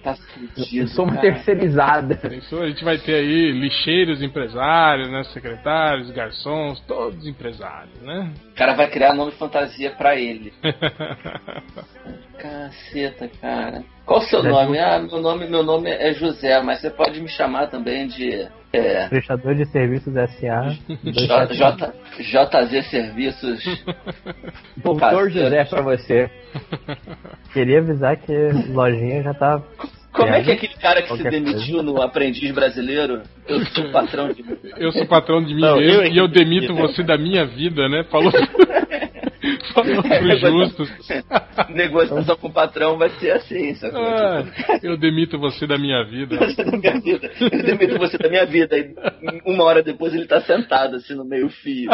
Tá 0.03 0.15
fudido, 0.15 0.83
Eu 0.85 0.89
sou 0.89 1.05
uma 1.05 1.17
cara. 1.17 1.33
terceirizada. 1.33 2.21
Isso, 2.37 2.57
a 2.61 2.69
gente 2.69 2.85
vai 2.85 2.99
ter 2.99 3.15
aí 3.17 3.51
lixeiros 3.51 4.23
empresários, 4.23 5.11
né? 5.11 5.25
Secretários, 5.33 6.09
garçons, 6.13 6.79
todos 6.87 7.27
empresários, 7.27 8.01
né? 8.03 8.31
O 8.53 8.55
cara 8.55 8.75
vai 8.75 8.89
criar 8.89 9.13
nome 9.15 9.33
fantasia 9.33 9.91
pra 9.91 10.15
ele. 10.15 10.53
Caceta, 12.39 13.29
cara. 13.41 13.83
Qual 14.07 14.21
o 14.21 14.23
seu 14.23 14.41
nome? 14.43 14.79
Ah, 14.79 15.01
meu 15.01 15.21
nome, 15.21 15.49
meu 15.49 15.63
nome 15.65 15.91
é 15.91 16.13
José, 16.15 16.63
mas 16.63 16.81
você 16.81 16.91
pode 16.91 17.21
me 17.21 17.29
chamar 17.29 17.67
também 17.67 18.07
de 18.07 18.47
É. 18.73 19.09
Prestador 19.09 19.55
de 19.57 19.65
serviços 19.67 20.15
SA. 20.15 20.77
J, 21.05 21.47
J, 21.55 21.93
JZ 22.21 22.87
Serviços. 22.87 23.85
Doutor 24.79 25.29
José 25.31 25.65
pra 25.65 25.83
você. 25.83 26.31
Queria 27.53 27.79
avisar 27.79 28.17
que 28.17 28.33
lojinha 28.71 29.23
já 29.25 29.35
tá. 29.35 29.61
Como 30.13 30.33
é 30.33 30.43
que 30.43 30.51
é 30.51 30.55
aquele 30.55 30.75
cara 30.75 31.03
que 31.03 31.09
se 31.09 31.15
Qualquer 31.15 31.31
demitiu 31.31 31.83
no 31.83 32.01
Aprendiz 32.01 32.51
Brasileiro? 32.53 33.21
Eu 33.47 33.65
sou 33.67 33.85
o 33.85 33.93
patrão 33.93 34.29
de. 34.33 34.43
Eu 34.79 34.91
sou 34.93 35.05
patrão 35.07 35.45
de 35.45 35.55
mim 35.55 35.61
Não, 35.61 35.77
mesmo 35.77 36.03
eu- 36.03 36.07
e 36.13 36.17
eu 36.17 36.27
demito 36.29 36.75
você 36.75 37.03
da 37.03 37.19
minha 37.19 37.45
vida, 37.45 37.87
né? 37.89 38.03
Falou, 38.05 38.33
falou 39.85 40.03
pro 40.03 40.85
justo. 40.85 41.73
Negociação 41.73 42.37
com 42.37 42.49
o 42.49 42.53
patrão 42.53 42.99
vai 42.99 43.11
ser 43.11 43.33
assim, 43.33 43.75
sacou? 43.75 44.03
Ah, 44.03 44.45
eu 44.83 44.97
demito 44.97 45.39
você 45.39 45.67
da 45.67 45.79
minha 45.79 46.03
vida. 46.05 46.37
Da 46.57 46.65
minha 46.65 47.01
vida. 47.01 47.31
Eu 47.41 47.63
demito 47.63 47.99
você 47.99 48.19
da 48.19 48.29
minha 48.29 48.47
vida. 48.47 48.77
E 48.77 48.95
uma 49.45 49.65
hora 49.65 49.83
depois 49.83 50.15
ele 50.15 50.27
tá 50.27 50.41
sentado 50.41 50.97
assim 50.97 51.15
no 51.15 51.25
meio 51.25 51.49
fio, 51.49 51.91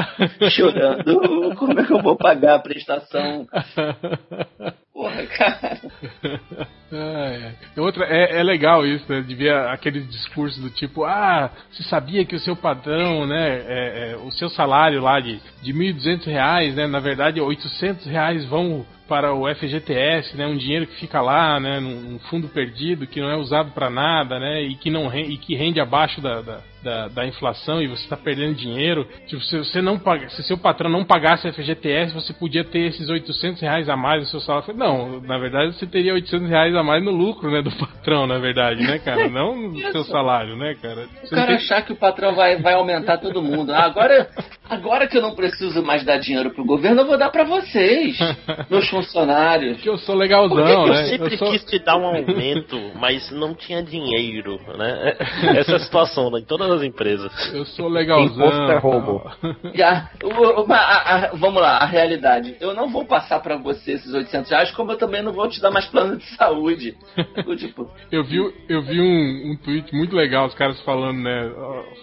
chorando. 0.50 1.54
Como 1.56 1.78
é 1.78 1.84
que 1.84 1.92
eu 1.92 2.02
vou 2.02 2.16
pagar 2.16 2.56
a 2.56 2.58
prestação? 2.58 3.46
Porra, 5.02 5.26
cara. 5.26 5.80
Ai. 6.92 7.54
Outra, 7.76 8.04
é, 8.04 8.38
é 8.38 8.42
legal 8.44 8.86
isso, 8.86 9.04
né? 9.10 9.20
De 9.20 9.34
ver 9.34 9.52
aqueles 9.52 10.08
discursos 10.08 10.62
do 10.62 10.70
tipo, 10.70 11.04
ah, 11.04 11.50
você 11.72 11.82
sabia 11.82 12.24
que 12.24 12.36
o 12.36 12.38
seu 12.38 12.54
padrão, 12.54 13.26
né, 13.26 13.64
é, 13.66 14.12
é, 14.12 14.16
o 14.18 14.30
seu 14.30 14.48
salário 14.48 15.00
lá 15.02 15.18
de, 15.18 15.40
de 15.60 15.74
1.200 15.74 16.26
reais, 16.26 16.76
né, 16.76 16.86
na 16.86 17.00
verdade 17.00 17.40
800 17.40 18.06
reais 18.06 18.44
vão 18.44 18.86
para 19.08 19.34
o 19.34 19.52
FGTS, 19.52 20.36
né, 20.36 20.46
um 20.46 20.56
dinheiro 20.56 20.86
que 20.86 21.00
fica 21.00 21.20
lá, 21.20 21.58
né, 21.58 21.80
num, 21.80 22.20
fundo 22.30 22.46
perdido 22.46 23.06
que 23.06 23.20
não 23.20 23.28
é 23.28 23.36
usado 23.36 23.72
para 23.72 23.90
nada, 23.90 24.38
né, 24.38 24.62
e 24.62 24.76
que 24.76 24.88
não 24.88 25.08
ren- 25.08 25.30
e 25.32 25.36
que 25.36 25.56
rende 25.56 25.80
abaixo 25.80 26.20
da, 26.20 26.40
da, 26.42 26.60
da, 26.82 27.08
da 27.08 27.26
inflação 27.26 27.80
e 27.82 27.86
você 27.86 28.02
está 28.04 28.16
perdendo 28.16 28.54
dinheiro. 28.54 29.06
Tipo, 29.26 29.42
se 29.42 29.58
você 29.58 29.80
não 29.82 29.98
paga, 29.98 30.28
se 30.30 30.42
seu 30.42 30.58
patrão 30.58 30.90
não 30.90 31.04
pagasse 31.04 31.50
FGTS, 31.52 32.12
você 32.14 32.32
podia 32.32 32.64
ter 32.64 32.80
esses 32.88 33.08
800 33.08 33.60
reais 33.60 33.88
a 33.88 33.96
mais 33.96 34.20
no 34.22 34.26
seu 34.28 34.40
salário. 34.40 34.74
Não, 34.74 35.20
na 35.20 35.38
verdade 35.38 35.74
você 35.74 35.86
teria 35.86 36.14
800 36.14 36.48
reais 36.48 36.74
a 36.74 36.82
mais 36.82 37.02
no 37.04 37.10
lucro, 37.10 37.50
né, 37.50 37.62
do 37.62 37.70
patrão, 37.76 38.26
na 38.26 38.38
verdade, 38.38 38.82
né, 38.82 38.98
cara, 38.98 39.28
não 39.28 39.56
no 39.56 39.78
seu 39.92 40.04
salário, 40.04 40.56
né, 40.56 40.74
cara. 40.80 41.02
O 41.22 41.26
Você 41.26 41.34
não 41.34 41.42
cara 41.42 41.46
tem- 41.46 41.56
achar 41.56 41.82
que 41.82 41.92
o 41.92 41.96
patrão 41.96 42.34
vai, 42.34 42.56
vai 42.56 42.74
aumentar 42.74 43.18
todo 43.18 43.40
mundo. 43.42 43.72
Ah, 43.72 43.84
agora, 43.84 44.28
agora 44.68 45.06
que 45.06 45.16
eu 45.18 45.22
não 45.22 45.34
preciso 45.34 45.82
mais 45.82 46.04
dar 46.04 46.18
dinheiro 46.18 46.50
pro 46.50 46.64
governo, 46.64 47.02
eu 47.02 47.06
vou 47.06 47.18
dar 47.18 47.30
pra 47.30 47.44
vocês, 47.44 48.18
meus 48.70 48.88
funcionários. 48.88 49.80
que 49.80 49.88
eu 49.88 49.98
sou 49.98 50.14
legalzão, 50.14 50.86
eu 50.86 50.86
né? 50.92 51.04
sempre 51.04 51.34
Eu 51.34 51.38
sou- 51.38 51.50
quis 51.50 51.64
te 51.64 51.78
dar 51.78 51.96
um 51.96 52.06
aumento, 52.06 52.78
mas 52.98 53.30
não 53.30 53.54
tinha 53.54 53.82
dinheiro, 53.82 54.60
né? 54.76 55.16
Essa 55.56 55.72
é 55.72 55.76
a 55.76 55.80
situação 55.80 56.30
né? 56.30 56.40
em 56.40 56.44
todas 56.44 56.71
as 56.72 56.82
empresas. 56.82 57.32
Eu 57.54 57.64
sou 57.64 57.88
legalzão. 57.88 58.46
Imposto 58.46 58.72
é 58.72 58.78
roubo. 58.78 59.30
Já, 59.74 60.10
o- 60.22 60.72
a- 60.72 60.76
a- 60.76 61.30
vamos 61.34 61.60
lá, 61.62 61.78
a 61.78 61.86
realidade. 61.86 62.56
Eu 62.60 62.74
não 62.74 62.88
vou 62.90 63.04
passar 63.04 63.40
pra 63.40 63.56
você 63.56 63.92
esses 63.92 64.12
800 64.12 64.50
reais, 64.50 64.70
como 64.72 64.92
eu 64.92 64.96
também 64.98 65.22
não 65.22 65.32
vou 65.32 65.48
te 65.48 65.60
dar 65.60 65.70
mais 65.70 65.86
plano 65.86 66.16
de 66.16 66.24
saúde. 66.36 66.94
Eu, 67.46 67.56
tipo, 67.56 67.90
Eu 68.10 68.24
vi, 68.24 68.36
eu 68.68 68.82
vi 68.82 69.00
um, 69.00 69.52
um 69.52 69.56
tweet 69.56 69.94
muito 69.94 70.14
legal, 70.14 70.46
os 70.46 70.54
caras 70.54 70.80
falando, 70.82 71.18
né? 71.20 71.50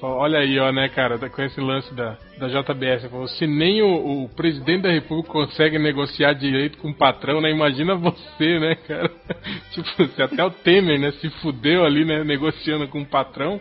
Olha 0.01 0.39
aí, 0.39 0.59
ó, 0.59 0.71
né, 0.71 0.89
cara, 0.89 1.17
com 1.29 1.41
esse 1.41 1.59
lance 1.61 1.93
da, 1.93 2.17
da 2.37 2.47
JBS. 2.47 3.09
Falou, 3.09 3.27
se 3.27 3.47
nem 3.47 3.81
o, 3.81 4.23
o 4.25 4.29
presidente 4.29 4.83
da 4.83 4.91
república 4.91 5.31
consegue 5.31 5.79
negociar 5.79 6.33
direito 6.33 6.77
com 6.77 6.89
o 6.89 6.93
patrão, 6.93 7.39
né? 7.41 7.49
Imagina 7.51 7.95
você, 7.95 8.59
né, 8.59 8.75
cara? 8.75 9.09
tipo, 9.71 10.07
se 10.07 10.21
até 10.21 10.43
o 10.43 10.51
Temer, 10.51 10.99
né, 10.99 11.11
se 11.13 11.29
fudeu 11.41 11.85
ali, 11.85 12.03
né, 12.05 12.23
negociando 12.23 12.87
com 12.87 13.01
o 13.01 13.05
patrão. 13.05 13.59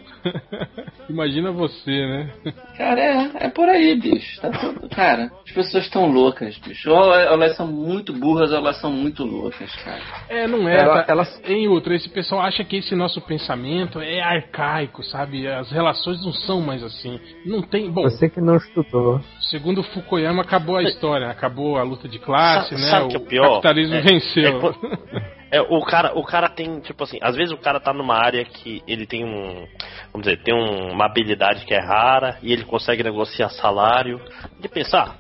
Imagina 1.09 1.51
você, 1.53 1.91
né? 2.07 2.31
cara, 2.77 3.01
é, 3.01 3.31
é 3.47 3.49
por 3.49 3.69
aí, 3.69 3.99
bicho. 3.99 4.41
Tá 4.41 4.51
tudo- 4.51 4.89
cara, 4.91 5.31
as 5.47 5.53
pessoas 5.53 5.85
estão 5.85 6.07
loucas, 6.11 6.57
bicho. 6.59 6.91
Ou 6.91 7.15
elas 7.15 7.57
são 7.57 7.67
muito 7.67 8.13
burras 8.13 8.51
ou 8.51 8.59
elas 8.59 8.79
são 8.81 8.93
muito 8.93 9.25
loucas, 9.25 9.75
cara. 9.85 10.01
É, 10.29 10.47
não 10.47 10.69
é. 10.69 10.79
Ela- 10.81 11.03
tá? 11.05 11.13
elas- 11.13 11.43
Em 11.47 11.67
outra, 11.69 11.95
esse 11.95 12.09
pessoal 12.11 12.43
acha 12.43 12.63
que 12.65 12.77
esse 12.77 12.95
nosso 12.95 13.21
pensamento 13.23 14.01
é 14.01 14.21
arcaico, 14.21 15.03
sabe? 15.03 15.47
As 15.47 15.71
relações 15.71 16.23
não 16.25 16.33
são 16.33 16.61
mais 16.61 16.83
assim. 16.83 17.19
Não 17.47 17.63
tem. 17.63 17.91
Bom, 17.91 18.03
Você 18.03 18.29
que 18.29 18.41
não 18.41 18.57
estudou. 18.57 19.21
Segundo 19.51 19.83
Fukuyama, 19.83 20.43
acabou 20.43 20.77
a 20.77 20.83
história. 20.83 21.29
Acabou 21.29 21.77
a 21.79 21.83
luta 21.83 22.09
de 22.09 22.19
classe, 22.19 22.77
Sa- 22.77 22.81
né? 22.81 22.91
sabe 22.91 23.05
o 23.05 23.09
que 23.09 23.17
é 23.17 23.19
o 23.19 23.27
pior? 23.27 23.49
capitalismo 23.55 23.95
É- 23.97 24.01
venceu. 24.03 24.75
é 25.23 25.39
É, 25.51 25.63
o 25.63 25.81
cara, 25.81 26.13
o 26.15 26.23
cara 26.23 26.47
tem, 26.51 26.79
tipo 26.81 27.03
assim, 27.05 27.19
às 27.23 27.35
vezes 27.35 27.53
o 27.53 27.57
cara 27.57 27.81
tá 27.81 27.91
numa 27.91 28.15
área 28.15 28.45
que 28.45 28.83
ele 28.87 29.07
tem 29.07 29.25
um, 29.25 29.67
vamos 30.13 30.27
dizer, 30.27 30.43
tem 30.43 30.55
um- 30.55 30.93
uma 30.93 31.07
habilidade 31.07 31.65
que 31.65 31.73
é 31.73 31.81
rara 31.81 32.37
e 32.43 32.53
ele 32.53 32.65
consegue 32.65 33.03
negociar 33.03 33.49
salário. 33.49 34.21
De 34.61 34.69
pensar, 34.69 35.17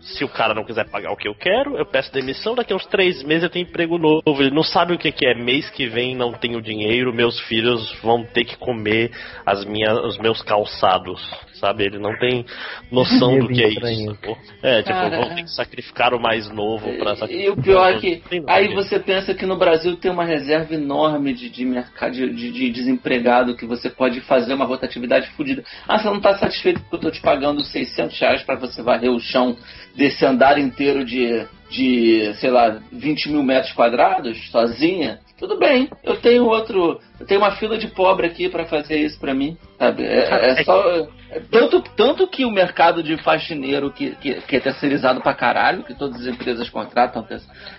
se 0.00 0.22
o 0.22 0.28
cara 0.28 0.54
não 0.54 0.62
quiser 0.62 0.88
pagar 0.88 1.10
o 1.10 1.16
que 1.16 1.26
eu 1.26 1.34
quero, 1.34 1.76
eu 1.76 1.84
peço 1.84 2.12
demissão, 2.12 2.54
daqui 2.54 2.72
a 2.72 2.76
uns 2.76 2.86
três 2.86 3.24
meses 3.24 3.42
eu 3.42 3.50
tenho 3.50 3.66
emprego 3.66 3.98
novo. 3.98 4.22
Ele 4.40 4.52
não 4.54 4.62
sabe 4.62 4.92
o 4.94 4.98
que, 4.98 5.10
que 5.10 5.26
é 5.26 5.34
mês 5.34 5.68
que 5.70 5.88
vem, 5.88 6.14
não 6.14 6.32
tenho 6.32 6.62
dinheiro, 6.62 7.12
meus 7.12 7.40
filhos 7.40 7.92
vão 8.02 8.22
ter 8.24 8.44
que 8.44 8.56
comer 8.56 9.10
as 9.44 9.64
minhas, 9.64 9.98
os 10.04 10.16
meus 10.18 10.40
calçados. 10.42 11.20
Sabe? 11.62 11.84
Ele 11.84 11.98
não 12.00 12.18
tem 12.18 12.44
noção 12.90 13.38
do 13.38 13.46
que 13.46 13.62
é 13.62 13.68
isso. 13.68 14.36
É, 14.60 14.82
tipo, 14.82 14.92
Cara, 14.92 15.16
vão 15.16 15.34
ter 15.36 15.44
que 15.44 15.50
sacrificar 15.52 16.12
o 16.12 16.20
mais 16.20 16.50
novo 16.50 16.92
pra 16.98 17.14
E 17.30 17.48
o 17.48 17.56
pior 17.56 17.88
é 17.92 17.98
que 18.00 18.20
aí 18.48 18.74
você 18.74 18.98
pensa 18.98 19.32
que 19.32 19.46
no 19.46 19.56
Brasil 19.56 19.94
tem 19.94 20.10
uma 20.10 20.24
reserva 20.24 20.74
enorme 20.74 21.32
de, 21.32 21.48
de 21.48 21.64
mercado 21.64 22.14
de, 22.14 22.28
de- 22.34 22.50
de 22.50 22.70
desempregado 22.70 23.54
que 23.56 23.64
você 23.64 23.88
pode 23.88 24.20
fazer 24.22 24.54
uma 24.54 24.64
rotatividade 24.64 25.28
fodida. 25.36 25.62
Ah, 25.86 25.98
você 25.98 26.06
não 26.08 26.16
está 26.16 26.36
satisfeito 26.36 26.80
porque 26.80 26.96
eu 26.96 26.98
estou 26.98 27.12
te 27.12 27.20
pagando 27.20 27.62
600 27.62 28.18
reais 28.18 28.42
para 28.42 28.56
você 28.56 28.82
varrer 28.82 29.12
o 29.12 29.20
chão 29.20 29.56
desse 29.94 30.24
andar 30.26 30.58
inteiro 30.58 31.04
de, 31.04 31.46
de, 31.70 32.34
sei 32.40 32.50
lá, 32.50 32.76
20 32.90 33.30
mil 33.30 33.42
metros 33.44 33.72
quadrados 33.72 34.50
sozinha? 34.50 35.20
Tudo 35.42 35.58
bem, 35.58 35.90
eu 36.04 36.20
tenho 36.20 36.44
outro, 36.44 37.00
eu 37.18 37.26
tenho 37.26 37.40
uma 37.40 37.56
fila 37.56 37.76
de 37.76 37.88
pobre 37.88 38.28
aqui 38.28 38.48
para 38.48 38.64
fazer 38.64 39.00
isso 39.00 39.18
para 39.18 39.34
mim, 39.34 39.58
sabe? 39.76 40.04
É, 40.04 40.50
é 40.50 40.62
só 40.62 41.08
é 41.32 41.40
tanto, 41.50 41.82
tanto 41.96 42.28
que 42.28 42.44
o 42.44 42.50
mercado 42.50 43.02
de 43.02 43.16
faxineiro 43.16 43.90
que, 43.90 44.14
que, 44.16 44.34
que 44.34 44.56
é 44.56 44.60
terceirizado 44.60 45.20
pra 45.20 45.34
caralho, 45.34 45.82
que 45.82 45.94
todas 45.94 46.20
as 46.20 46.26
empresas 46.28 46.70
contratam, 46.70 47.26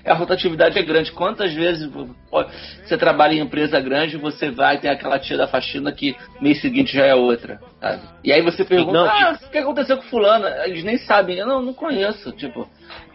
é, 0.03 0.11
a 0.11 0.14
rotatividade 0.14 0.77
é 0.77 0.83
grande. 0.83 1.14
Quantas 1.14 1.53
vezes 1.53 1.90
você 2.30 2.98
trabalha 2.98 3.35
em 3.35 3.40
empresa 3.40 3.80
grande, 3.80 4.17
você 4.17 4.51
vai 4.51 4.77
tem 4.77 4.92
aquela 4.92 5.17
tia 5.17 5.38
da 5.38 5.48
faxina 5.48 5.90
que 5.93 6.17
mês 6.42 6.59
seguinte 6.59 6.92
já 6.92 7.06
é 7.06 7.16
outra, 7.16 7.61
sabe? 7.80 8.01
E 8.25 8.33
aí 8.33 8.42
você 8.42 8.66
pergunta, 8.66 8.92
Não, 8.92 9.08
ah, 9.08 9.40
o 9.42 9.50
que 9.50 9.58
aconteceu 9.58 9.95
com 9.95 10.03
fulano? 10.03 10.48
Eles 10.66 10.83
nem 10.83 10.98
sabem, 10.98 11.38
eu 11.38 11.48
não, 11.48 11.61
não 11.61 11.74
conheço, 11.74 12.30
tipo, 12.33 12.67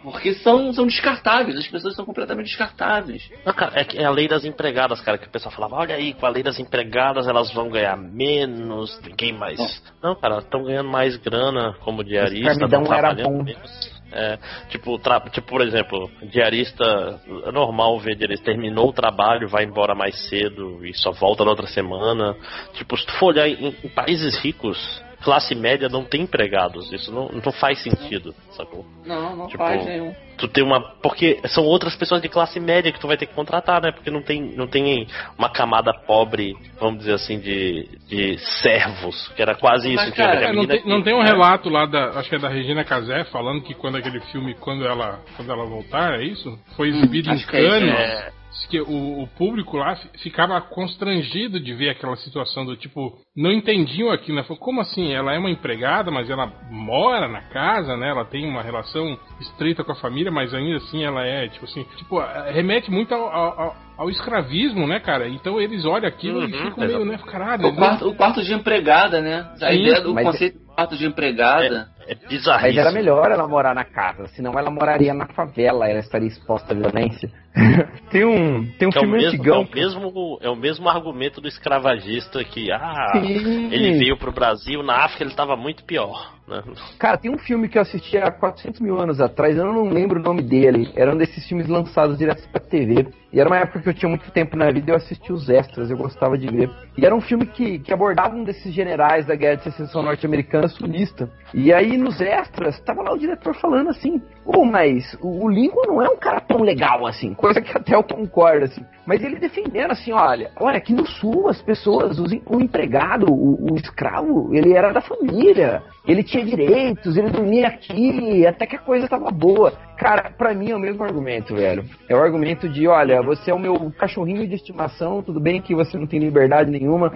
porque 0.03 0.33
são, 0.35 0.71
são 0.73 0.85
descartáveis, 0.87 1.57
as 1.57 1.67
pessoas 1.67 1.95
são 1.95 2.05
completamente 2.05 2.47
descartáveis. 2.47 3.29
Não, 3.45 3.53
cara, 3.53 3.79
é, 3.81 4.01
é 4.01 4.05
a 4.05 4.09
lei 4.11 4.27
das 4.27 4.45
empregadas, 4.45 5.01
cara, 5.01 5.17
que 5.17 5.27
o 5.27 5.29
pessoal 5.29 5.53
falava, 5.53 5.75
olha 5.75 5.95
aí, 5.95 6.13
com 6.13 6.25
a 6.25 6.29
lei 6.29 6.43
das 6.43 6.59
empregadas 6.59 7.27
elas 7.27 7.51
vão 7.53 7.69
ganhar 7.69 7.97
menos, 7.97 8.99
ninguém 9.01 9.33
mais. 9.33 9.59
Não, 10.01 10.15
cara, 10.15 10.39
estão 10.39 10.63
ganhando 10.63 10.89
mais 10.89 11.17
grana 11.17 11.75
como 11.81 12.03
diarista, 12.03 12.51
escravidão 12.51 12.83
tão 12.83 12.93
era 12.93 13.13
trabalhando 13.15 13.37
bom. 13.37 13.43
menos. 13.43 13.99
É, 14.11 14.39
tipo, 14.69 14.97
tra- 14.97 15.19
tipo, 15.29 15.47
por 15.47 15.61
exemplo, 15.61 16.09
diarista, 16.31 17.21
é 17.45 17.51
normal 17.51 17.99
ver 17.99 18.15
diarista, 18.15 18.45
terminou 18.45 18.89
o 18.89 18.93
trabalho, 18.93 19.47
vai 19.47 19.65
embora 19.65 19.93
mais 19.93 20.27
cedo 20.27 20.83
e 20.83 20.93
só 20.95 21.11
volta 21.11 21.43
na 21.43 21.51
outra 21.51 21.67
semana. 21.67 22.35
Tipo, 22.73 22.97
se 22.97 23.05
tu 23.05 23.13
for 23.19 23.27
olhar 23.27 23.47
em, 23.47 23.67
em 23.83 23.89
países 23.89 24.35
ricos, 24.39 24.77
classe 25.23 25.53
média 25.55 25.89
não 25.89 26.03
tem 26.03 26.21
empregados, 26.21 26.91
isso 26.93 27.11
não, 27.11 27.27
não 27.29 27.51
faz 27.51 27.81
sentido, 27.83 28.33
sacou? 28.51 28.85
Não, 29.05 29.35
não 29.35 29.47
Tipo, 29.47 29.63
faz 29.63 29.85
nenhum. 29.85 30.13
tu 30.37 30.47
tem 30.47 30.63
uma 30.63 30.79
porque 31.01 31.39
são 31.47 31.65
outras 31.65 31.95
pessoas 31.95 32.21
de 32.21 32.29
classe 32.29 32.59
média 32.59 32.91
que 32.91 32.99
tu 32.99 33.07
vai 33.07 33.17
ter 33.17 33.25
que 33.25 33.33
contratar 33.33 33.81
né 33.81 33.91
porque 33.91 34.09
não 34.09 34.21
tem 34.21 34.41
não 34.55 34.67
tem 34.67 35.05
uma 35.37 35.49
camada 35.49 35.91
pobre 35.93 36.55
vamos 36.79 36.99
dizer 36.99 37.13
assim 37.13 37.39
de, 37.39 37.87
de 38.07 38.37
servos 38.61 39.27
que 39.35 39.41
era 39.41 39.55
quase 39.55 39.93
Mas, 39.93 40.05
isso 40.05 40.15
tinha 40.15 40.27
cara, 40.27 40.39
a 40.39 40.49
É, 40.49 40.53
não, 40.53 40.65
tem, 40.65 40.81
que- 40.81 40.87
não 40.89 41.01
tem 41.03 41.13
um 41.13 41.21
é, 41.21 41.25
relato 41.25 41.69
lá 41.69 41.85
da. 41.85 42.11
Acho 42.19 42.29
que 42.29 42.35
é 42.35 42.39
da 42.39 42.47
Regina 42.49 42.83
Casé 42.85 43.25
falando 43.25 43.61
que 43.61 43.73
quando 43.73 43.97
aquele 43.97 44.19
filme, 44.31 44.53
quando 44.55 44.85
ela, 44.85 45.19
quando 45.35 45.51
ela 45.51 45.65
voltar, 45.65 46.19
é 46.19 46.23
isso? 46.23 46.57
Foi 46.77 46.87
exibido 46.89 47.29
em 47.29 47.33
acho 47.33 47.47
que 47.47 47.57
é 47.57 47.61
Cannes. 47.69 47.93
é. 47.93 48.38
Que 48.67 48.79
o, 48.81 49.23
o 49.23 49.27
público 49.37 49.77
lá 49.77 49.95
fi- 49.95 50.09
ficava 50.19 50.59
constrangido 50.61 51.59
de 51.59 51.73
ver 51.73 51.89
aquela 51.89 52.15
situação 52.17 52.65
do 52.65 52.75
tipo, 52.75 53.17
não 53.35 53.51
entendiam 53.51 54.11
aquilo, 54.11 54.37
né? 54.37 54.43
Falou, 54.43 54.59
como 54.61 54.81
assim? 54.81 55.11
Ela 55.13 55.33
é 55.33 55.39
uma 55.39 55.49
empregada, 55.49 56.11
mas 56.11 56.29
ela 56.29 56.51
mora 56.69 57.27
na 57.27 57.41
casa, 57.49 57.95
né? 57.97 58.09
Ela 58.09 58.25
tem 58.25 58.47
uma 58.47 58.61
relação 58.61 59.17
estreita 59.39 59.83
com 59.83 59.91
a 59.91 59.95
família, 59.95 60.31
mas 60.31 60.53
ainda 60.53 60.77
assim 60.77 61.03
ela 61.03 61.25
é, 61.25 61.47
tipo 61.47 61.65
assim, 61.65 61.83
tipo, 61.97 62.19
remete 62.51 62.91
muito 62.91 63.13
ao, 63.15 63.27
ao, 63.29 63.75
ao- 63.97 64.09
escravismo, 64.09 64.87
né, 64.87 64.99
cara? 64.99 65.27
Então 65.27 65.59
eles 65.59 65.85
olham 65.85 66.07
aquilo 66.07 66.41
e 66.43 66.53
Uhum, 66.53 66.65
ficam 66.69 66.85
meio, 66.87 67.05
né? 67.05 67.17
Caralho, 67.25 67.63
O 67.67 67.71
não- 67.71 67.75
quarto, 67.75 68.07
o 68.09 68.15
quarto 68.15 68.43
de 68.43 68.53
empregada, 68.53 69.21
né? 69.21 69.49
A 69.61 69.71
Sim, 69.71 69.81
ideia 69.81 70.01
do 70.01 70.13
mas- 70.13 70.25
conceito 70.25 70.59
do 70.59 70.65
quarto 70.73 70.97
de 70.97 71.05
empregada. 71.05 71.89
É 72.07 72.15
Mas 72.15 72.27
bizarríssimo. 72.27 72.79
era 72.79 72.91
melhor 72.91 73.29
ela 73.31 73.47
morar 73.47 73.75
na 73.75 73.83
casa, 73.85 74.25
senão 74.29 74.57
ela 74.57 74.71
moraria 74.71 75.13
na 75.13 75.27
favela, 75.27 75.87
ela 75.87 75.99
estaria 75.99 76.27
exposta 76.27 76.73
à 76.73 76.75
violência. 76.75 77.29
tem 78.11 78.25
um, 78.25 78.65
tem 78.77 78.87
um 78.87 78.91
é, 78.91 78.99
filme 78.99 79.17
mesmo, 79.17 79.25
é, 79.25 79.27
antigão. 79.27 79.61
o 79.61 79.75
mesmo, 79.75 80.39
é 80.41 80.49
o 80.49 80.55
mesmo 80.55 80.89
argumento 80.89 81.41
do 81.41 81.47
escravagista 81.47 82.43
que, 82.43 82.71
ah, 82.71 83.11
Sim. 83.13 83.71
ele 83.71 83.97
veio 83.97 84.17
pro 84.17 84.31
Brasil, 84.31 84.83
na 84.83 85.05
África 85.05 85.23
ele 85.23 85.33
tava 85.33 85.55
muito 85.55 85.83
pior. 85.83 86.39
Né? 86.49 86.63
Cara, 86.97 87.17
tem 87.17 87.31
um 87.31 87.37
filme 87.37 87.69
que 87.69 87.77
eu 87.77 87.81
assisti 87.83 88.17
há 88.17 88.31
400 88.31 88.81
mil 88.81 88.99
anos 88.99 89.21
atrás, 89.21 89.55
eu 89.55 89.65
não 89.65 89.83
lembro 89.89 90.19
o 90.19 90.23
nome 90.23 90.41
dele. 90.41 90.91
Era 90.95 91.13
um 91.13 91.17
desses 91.17 91.47
filmes 91.47 91.67
lançados 91.67 92.17
direto 92.17 92.49
pra 92.49 92.59
TV. 92.59 93.07
E 93.31 93.39
era 93.39 93.47
uma 93.47 93.59
época 93.59 93.81
que 93.81 93.89
eu 93.89 93.93
tinha 93.93 94.09
muito 94.09 94.31
tempo 94.31 94.57
na 94.57 94.71
vida 94.71 94.89
e 94.89 94.91
eu 94.91 94.97
assistia 94.97 95.35
os 95.35 95.47
extras, 95.47 95.91
eu 95.91 95.97
gostava 95.97 96.35
de 96.35 96.47
ver. 96.47 96.71
E 96.97 97.05
era 97.05 97.15
um 97.15 97.21
filme 97.21 97.45
que, 97.45 97.77
que 97.77 97.93
abordava 97.93 98.35
um 98.35 98.43
desses 98.43 98.73
generais 98.73 99.27
da 99.27 99.35
Guerra 99.35 99.57
de 99.57 99.63
Secessão 99.65 100.01
Norte-Americana 100.01 100.67
sulista. 100.67 101.29
E 101.53 101.71
aí 101.71 101.95
nos 101.95 102.19
extras, 102.19 102.79
tava 102.81 103.03
lá 103.03 103.13
o 103.13 103.19
diretor 103.19 103.53
falando 103.55 103.91
assim: 103.91 104.19
Ô, 104.43 104.65
mas 104.65 105.15
o, 105.21 105.45
o 105.45 105.49
Lincoln 105.49 105.85
não 105.85 106.01
é 106.01 106.09
um 106.09 106.17
cara 106.17 106.41
tão 106.41 106.61
legal 106.61 107.05
assim, 107.05 107.35
coisa 107.39 107.61
que 107.61 107.75
até 107.75 107.95
eu 107.95 108.03
concordo, 108.03 108.65
assim. 108.65 108.85
Mas 109.05 109.23
ele 109.23 109.39
defendendo 109.39 109.91
assim: 109.91 110.11
olha, 110.11 110.51
olha, 110.57 110.77
aqui 110.77 110.93
no 110.93 111.07
sul 111.07 111.47
as 111.47 111.61
pessoas, 111.61 112.19
os, 112.19 112.31
o 112.45 112.59
empregado, 112.59 113.31
o, 113.31 113.71
o 113.71 113.75
escravo, 113.75 114.53
ele 114.53 114.73
era 114.73 114.91
da 114.91 115.01
família. 115.01 115.81
Ele 116.05 116.23
tinha 116.23 116.43
direitos, 116.43 117.15
ele 117.17 117.29
dormia 117.29 117.67
aqui, 117.67 118.45
até 118.45 118.65
que 118.65 118.75
a 118.75 118.79
coisa 118.79 119.07
tava 119.07 119.29
boa. 119.31 119.71
Cara, 119.97 120.31
pra 120.31 120.53
mim 120.53 120.71
é 120.71 120.75
o 120.75 120.79
mesmo 120.79 121.03
argumento, 121.03 121.55
velho. 121.55 121.83
É 122.09 122.15
o 122.15 122.21
argumento 122.21 122.67
de, 122.67 122.87
olha, 122.87 123.21
você 123.21 123.51
é 123.51 123.53
o 123.53 123.59
meu 123.59 123.91
cachorrinho 123.97 124.47
de 124.47 124.55
estimação, 124.55 125.21
tudo 125.21 125.39
bem 125.39 125.61
que 125.61 125.75
você 125.75 125.97
não 125.97 126.07
tem 126.07 126.19
liberdade 126.19 126.71
nenhuma, 126.71 127.13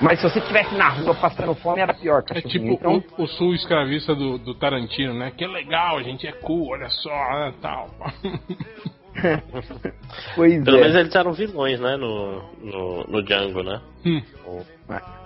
mas 0.00 0.20
se 0.20 0.28
você 0.28 0.38
estivesse 0.38 0.74
na 0.74 0.88
rua 0.88 1.14
passando 1.14 1.54
fome, 1.54 1.80
era 1.80 1.94
pior, 1.94 2.20
É 2.30 2.34
cachorrinho. 2.34 2.50
tipo 2.50 2.72
então, 2.72 3.04
o, 3.16 3.22
o 3.22 3.26
sul 3.26 3.54
escravista 3.54 4.14
do, 4.14 4.38
do 4.38 4.54
Tarantino, 4.54 5.14
né? 5.14 5.30
Que 5.36 5.44
é 5.44 5.48
legal, 5.48 5.98
a 5.98 6.02
gente 6.02 6.26
é 6.26 6.32
cool, 6.32 6.70
olha 6.70 6.88
só, 6.88 7.10
né, 7.10 7.54
tal. 7.60 7.90
pois 10.34 10.64
Pelo 10.64 10.76
é. 10.78 10.80
menos 10.80 10.96
eles 10.96 11.14
eram 11.14 11.32
vilões, 11.32 11.80
né? 11.80 11.96
No, 11.96 12.42
no, 12.60 13.04
no 13.04 13.22
Django, 13.22 13.62
né? 13.62 13.80
Hum. 14.04 14.22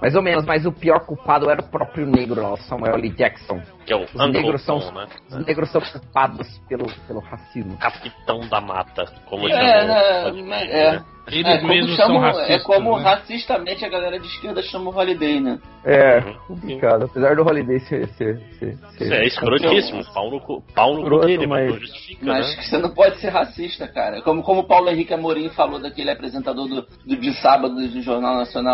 Mais 0.01 0.15
ou 0.15 0.23
menos, 0.23 0.45
mas 0.45 0.65
o 0.67 0.73
pior 0.73 1.01
culpado 1.07 1.51
era 1.51 1.61
o 1.61 1.69
próprio 1.69 2.07
negro 2.07 2.41
lá, 2.41 2.53
o 2.53 2.57
Samuel 2.59 2.95
L. 2.97 3.09
Jackson. 3.11 3.61
Que 3.85 3.93
é 3.93 3.97
o 3.97 4.03
Os 4.05 4.31
negros 4.31 4.63
são, 4.65 4.79
né? 4.93 5.07
os 5.31 5.47
negros 5.47 5.71
são 5.71 5.81
culpados 5.81 6.59
pelo, 6.69 6.87
pelo 7.07 7.21
racismo. 7.21 7.77
Capitão 7.79 8.41
da 8.49 8.61
Mata, 8.61 9.05
como 9.29 9.49
É, 9.49 9.53
chamou. 9.53 10.45
né, 10.45 10.61
dizer, 10.61 10.77
é. 10.77 10.91
né? 10.93 11.05
Eles 11.29 11.45
É 11.45 11.57
como, 11.59 11.69
mesmos 11.69 11.97
chamam- 11.97 12.13
são 12.21 12.21
racistas. 12.23 12.51
é 12.51 12.59
como 12.61 12.97
né? 12.99 13.03
racistamente 13.03 13.85
a 13.85 13.89
galera 13.89 14.21
de 14.21 14.27
esquerda 14.29 14.63
chama 14.63 14.91
o 14.91 14.97
Holiday, 14.97 15.41
né? 15.41 15.59
É, 15.85 16.19
Uhum. 16.19 16.35
complicado. 16.47 17.05
Apesar 17.07 17.35
do 17.35 17.43
Holiday 17.43 17.81
ser. 17.81 18.07
ser, 18.11 18.39
ser, 18.59 18.77
ser 18.77 19.05
Isso 19.05 19.13
é 19.15 19.25
escrotíssimo. 19.27 20.05
Pau 20.15 20.31
no 20.31 20.41
cu, 20.41 20.63
pau 20.73 20.91
no 20.95 20.99
cu 21.01 21.03
Escroto, 21.07 21.27
dele, 21.27 21.47
mas 21.49 21.71
mas- 21.73 21.81
justifica, 21.81 22.27
Mas 22.27 22.49
né? 22.49 22.57
que 22.57 22.69
você 22.69 22.79
não 22.79 22.91
pode 22.91 23.19
ser 23.19 23.31
racista, 23.31 23.89
cara. 23.89 24.23
Como, 24.23 24.41
como 24.45 24.61
o 24.61 24.65
Paulo 24.69 24.89
Henrique 24.89 25.15
Amorim 25.15 25.49
falou 25.49 25.81
daquele 25.81 26.11
apresentador 26.13 26.69
do, 26.69 26.83
do- 26.83 27.17
de 27.17 27.33
sábado 27.41 27.75
do 27.75 28.03
Jornal 28.03 28.37
Nacional. 28.37 28.66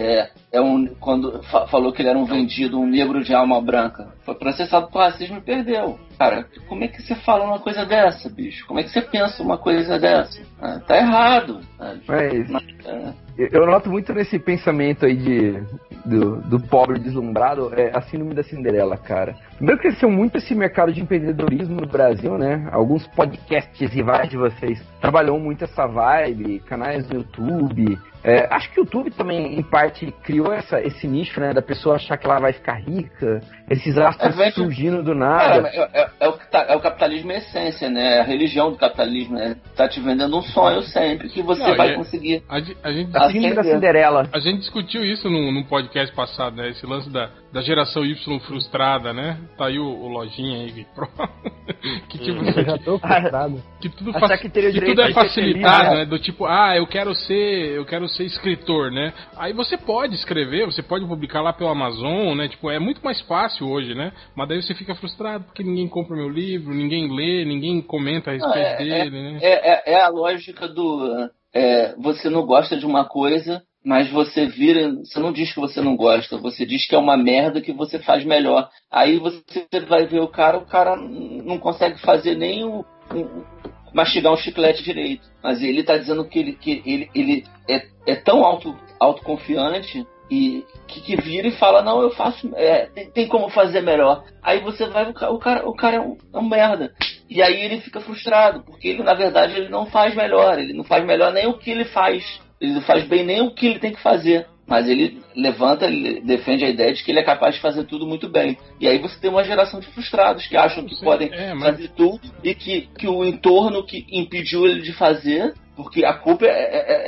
É, 0.00 0.30
é 0.52 0.60
um, 0.60 0.86
quando 1.00 1.42
fa- 1.50 1.66
falou 1.66 1.92
que 1.92 2.00
ele 2.00 2.08
era 2.08 2.16
um 2.18 2.24
vendido, 2.24 2.78
um 2.78 2.86
negro 2.86 3.20
de 3.24 3.34
alma 3.34 3.60
branca. 3.60 4.12
Foi 4.24 4.32
processado 4.36 4.86
por 4.92 4.98
racismo 5.00 5.38
e 5.38 5.40
perdeu. 5.40 5.98
Cara, 6.16 6.46
como 6.68 6.84
é 6.84 6.88
que 6.88 7.02
você 7.02 7.16
fala 7.16 7.44
uma 7.44 7.58
coisa 7.58 7.84
dessa, 7.84 8.28
bicho? 8.30 8.64
Como 8.68 8.78
é 8.78 8.84
que 8.84 8.90
você 8.90 9.00
pensa 9.02 9.42
uma 9.42 9.58
coisa 9.58 9.98
dessa? 9.98 10.40
Ah, 10.60 10.80
tá 10.86 10.96
errado. 10.96 11.60
sabe? 11.76 12.00
Mas 12.48 12.64
É. 12.86 13.12
eu 13.36 13.66
noto 13.66 13.90
muito 13.90 14.12
nesse 14.14 14.38
pensamento 14.38 15.04
aí 15.04 15.16
de, 15.16 15.60
do, 16.04 16.36
do 16.42 16.60
pobre 16.60 17.00
deslumbrado, 17.00 17.72
é 17.74 17.90
a 17.92 18.00
síndrome 18.02 18.34
da 18.34 18.44
Cinderela, 18.44 18.96
cara. 18.96 19.34
Primeiro 19.56 19.80
cresceu 19.80 20.08
muito 20.08 20.38
esse 20.38 20.54
mercado 20.54 20.92
de 20.92 21.00
empreendedorismo 21.02 21.80
no 21.80 21.88
Brasil, 21.88 22.38
né? 22.38 22.68
Alguns 22.70 23.04
podcasts 23.08 23.90
rivais 23.92 24.28
de 24.30 24.36
vocês 24.36 24.80
trabalham 25.00 25.40
muito 25.40 25.64
essa 25.64 25.86
vibe, 25.88 26.60
canais 26.60 27.08
no 27.08 27.16
YouTube. 27.16 27.98
É, 28.24 28.48
acho 28.52 28.70
que 28.72 28.80
o 28.80 28.82
YouTube 28.82 29.10
também, 29.12 29.58
em 29.58 29.62
parte, 29.62 30.12
criou 30.24 30.52
essa, 30.52 30.80
esse 30.80 31.06
nicho, 31.06 31.40
né? 31.40 31.52
Da 31.52 31.62
pessoa 31.62 31.96
achar 31.96 32.16
que 32.16 32.26
ela 32.26 32.40
vai 32.40 32.52
ficar 32.52 32.74
rica, 32.74 33.40
esses 33.70 33.96
astros 33.96 34.34
É, 34.34 34.36
vem- 34.44 34.50
surgindo 34.52 35.02
do 35.02 35.16
Cara, 35.18 35.60
nada. 35.62 35.68
é, 35.68 36.00
é- 36.02 36.08
é 36.20 36.28
o, 36.28 36.32
que 36.32 36.50
tá- 36.50 36.66
é 36.68 36.74
o 36.76 36.80
capitalismo 36.80 37.30
em 37.30 37.36
essência, 37.36 37.88
né? 37.88 38.16
É 38.16 38.20
A 38.20 38.24
religião 38.24 38.70
do 38.70 38.76
capitalismo, 38.76 39.34
né? 39.36 39.56
Tá 39.76 39.88
te 39.88 40.00
vendendo 40.00 40.36
um 40.36 40.42
sonho 40.42 40.82
sempre 40.82 41.28
que 41.28 41.42
você 41.42 41.62
Não, 41.62 41.76
vai 41.76 41.90
é- 41.92 41.94
conseguir. 41.94 42.42
A, 42.48 42.56
a 42.56 42.60
gente, 42.92 43.16
a 43.16 43.30
síndrome 43.30 43.54
da. 43.54 43.62
Cinderela. 43.64 44.28
a 44.32 44.38
gente 44.40 44.58
discutiu 44.60 45.04
isso 45.04 45.28
num, 45.30 45.52
num 45.52 45.62
podcast 45.62 46.14
passado, 46.14 46.56
né? 46.56 46.70
Esse 46.70 46.84
lance 46.86 47.08
da, 47.10 47.30
da 47.52 47.62
geração 47.62 48.04
Y 48.04 48.40
frustrada, 48.40 49.12
né? 49.12 49.38
Tá 49.56 49.66
aí 49.66 49.78
o, 49.78 49.86
o 49.86 50.08
Lojinha 50.08 50.64
aí, 50.64 50.86
Pro. 50.94 51.08
que 52.08 52.18
tipo, 52.18 52.42
Eu 52.44 52.64
já 52.64 52.78
tô 52.78 52.98
frustrado. 52.98 53.62
que 53.80 53.88
tudo, 53.88 54.12
que 54.12 54.48
que 54.72 54.80
tudo 54.86 55.02
é 55.02 55.12
facilitado, 55.12 55.84
feliz, 55.84 55.98
né? 55.98 56.04
Do 56.06 56.18
tipo, 56.18 56.46
ah, 56.46 56.76
eu 56.76 56.86
quero 56.86 57.14
ser, 57.14 57.70
eu 57.76 57.84
quero 57.84 58.07
ser 58.08 58.24
escritor, 58.24 58.90
né? 58.90 59.12
Aí 59.36 59.52
você 59.52 59.76
pode 59.76 60.14
escrever, 60.14 60.66
você 60.66 60.82
pode 60.82 61.06
publicar 61.06 61.40
lá 61.42 61.52
pelo 61.52 61.70
Amazon, 61.70 62.36
né? 62.36 62.48
Tipo, 62.48 62.70
é 62.70 62.78
muito 62.78 63.02
mais 63.04 63.20
fácil 63.22 63.68
hoje, 63.68 63.94
né? 63.94 64.12
Mas 64.34 64.48
daí 64.48 64.62
você 64.62 64.74
fica 64.74 64.94
frustrado 64.94 65.44
porque 65.44 65.62
ninguém 65.62 65.88
compra 65.88 66.16
meu 66.16 66.28
livro, 66.28 66.74
ninguém 66.74 67.14
lê, 67.14 67.44
ninguém 67.44 67.80
comenta 67.82 68.30
a 68.30 68.34
respeito 68.34 68.56
Não, 68.58 68.96
é- 68.96 69.04
dele, 69.04 69.10
né? 69.32 69.38
É, 69.42 69.70
é, 69.72 69.92
é 69.94 70.00
a 70.00 70.08
lógica 70.08 70.68
do. 70.68 71.28
é, 71.54 71.94
você 71.96 72.28
não 72.28 72.44
gosta 72.44 72.76
de 72.76 72.84
uma 72.86 73.04
coisa, 73.04 73.62
mas 73.84 74.10
você 74.10 74.46
vira. 74.46 74.90
Você 74.96 75.18
não 75.18 75.32
diz 75.32 75.52
que 75.52 75.60
você 75.60 75.80
não 75.80 75.96
gosta, 75.96 76.36
você 76.36 76.66
diz 76.66 76.86
que 76.86 76.94
é 76.94 76.98
uma 76.98 77.16
merda 77.16 77.60
que 77.60 77.72
você 77.72 77.98
faz 77.98 78.24
melhor. 78.24 78.68
Aí 78.90 79.18
você 79.18 79.66
vai 79.88 80.06
ver 80.06 80.20
o 80.20 80.28
cara, 80.28 80.58
o 80.58 80.66
cara 80.66 80.96
não 80.96 81.58
consegue 81.58 81.98
fazer 82.00 82.34
nem 82.36 82.64
o. 82.64 82.84
um- 83.14 83.44
mastigar 83.92 84.32
um 84.32 84.36
chiclete 84.36 84.82
direito. 84.82 85.28
Mas 85.42 85.62
ele 85.62 85.82
tá 85.82 85.96
dizendo 85.96 86.24
que 86.24 86.38
ele, 86.38 86.52
que 86.52 86.82
ele, 86.84 87.10
ele 87.14 87.44
é, 87.68 87.82
é 88.06 88.16
tão 88.16 88.44
auto, 88.44 88.76
autoconfiante 89.00 90.06
e 90.30 90.64
que, 90.86 91.00
que 91.00 91.16
vira 91.16 91.48
e 91.48 91.56
fala, 91.56 91.82
não, 91.82 92.02
eu 92.02 92.10
faço. 92.10 92.50
é, 92.54 92.86
tem, 92.86 93.10
tem 93.10 93.28
como 93.28 93.48
fazer 93.48 93.80
melhor. 93.80 94.24
Aí 94.42 94.60
você 94.60 94.86
vai, 94.86 95.08
o 95.10 95.14
cara, 95.38 95.68
o 95.68 95.74
cara 95.74 95.96
é, 95.96 96.00
um, 96.00 96.16
é 96.32 96.38
um 96.38 96.48
merda. 96.48 96.92
E 97.28 97.42
aí 97.42 97.60
ele 97.60 97.80
fica 97.80 98.00
frustrado, 98.00 98.62
porque 98.62 98.88
ele, 98.88 99.02
na 99.02 99.14
verdade, 99.14 99.54
ele 99.56 99.68
não 99.68 99.86
faz 99.86 100.14
melhor. 100.14 100.58
Ele 100.58 100.72
não 100.72 100.84
faz 100.84 101.04
melhor 101.04 101.32
nem 101.32 101.46
o 101.46 101.58
que 101.58 101.70
ele 101.70 101.84
faz. 101.84 102.40
Ele 102.60 102.74
não 102.74 102.82
faz 102.82 103.06
bem 103.06 103.24
nem 103.24 103.42
o 103.42 103.54
que 103.54 103.66
ele 103.66 103.78
tem 103.78 103.92
que 103.92 104.02
fazer. 104.02 104.46
Mas 104.68 104.86
ele 104.86 105.20
levanta, 105.34 105.86
ele 105.86 106.20
defende 106.20 106.64
a 106.64 106.68
ideia 106.68 106.92
de 106.92 107.02
que 107.02 107.10
ele 107.10 107.20
é 107.20 107.24
capaz 107.24 107.54
de 107.54 107.60
fazer 107.62 107.84
tudo 107.84 108.06
muito 108.06 108.28
bem. 108.28 108.56
E 108.78 108.86
aí 108.86 108.98
você 108.98 109.18
tem 109.18 109.30
uma 109.30 109.42
geração 109.42 109.80
de 109.80 109.86
frustrados 109.88 110.46
que 110.46 110.56
acham 110.56 110.84
que 110.84 110.94
Sim, 110.94 111.04
podem 111.04 111.30
é, 111.32 111.54
mas- 111.54 111.70
fazer 111.70 111.88
tudo 111.96 112.20
e 112.44 112.54
que, 112.54 112.82
que 112.98 113.08
o 113.08 113.24
entorno 113.24 113.82
que 113.84 114.04
impediu 114.12 114.66
ele 114.66 114.82
de 114.82 114.92
fazer, 114.92 115.54
porque 115.74 116.04
a 116.04 116.12
culpa 116.12 116.44
é, 116.44 116.50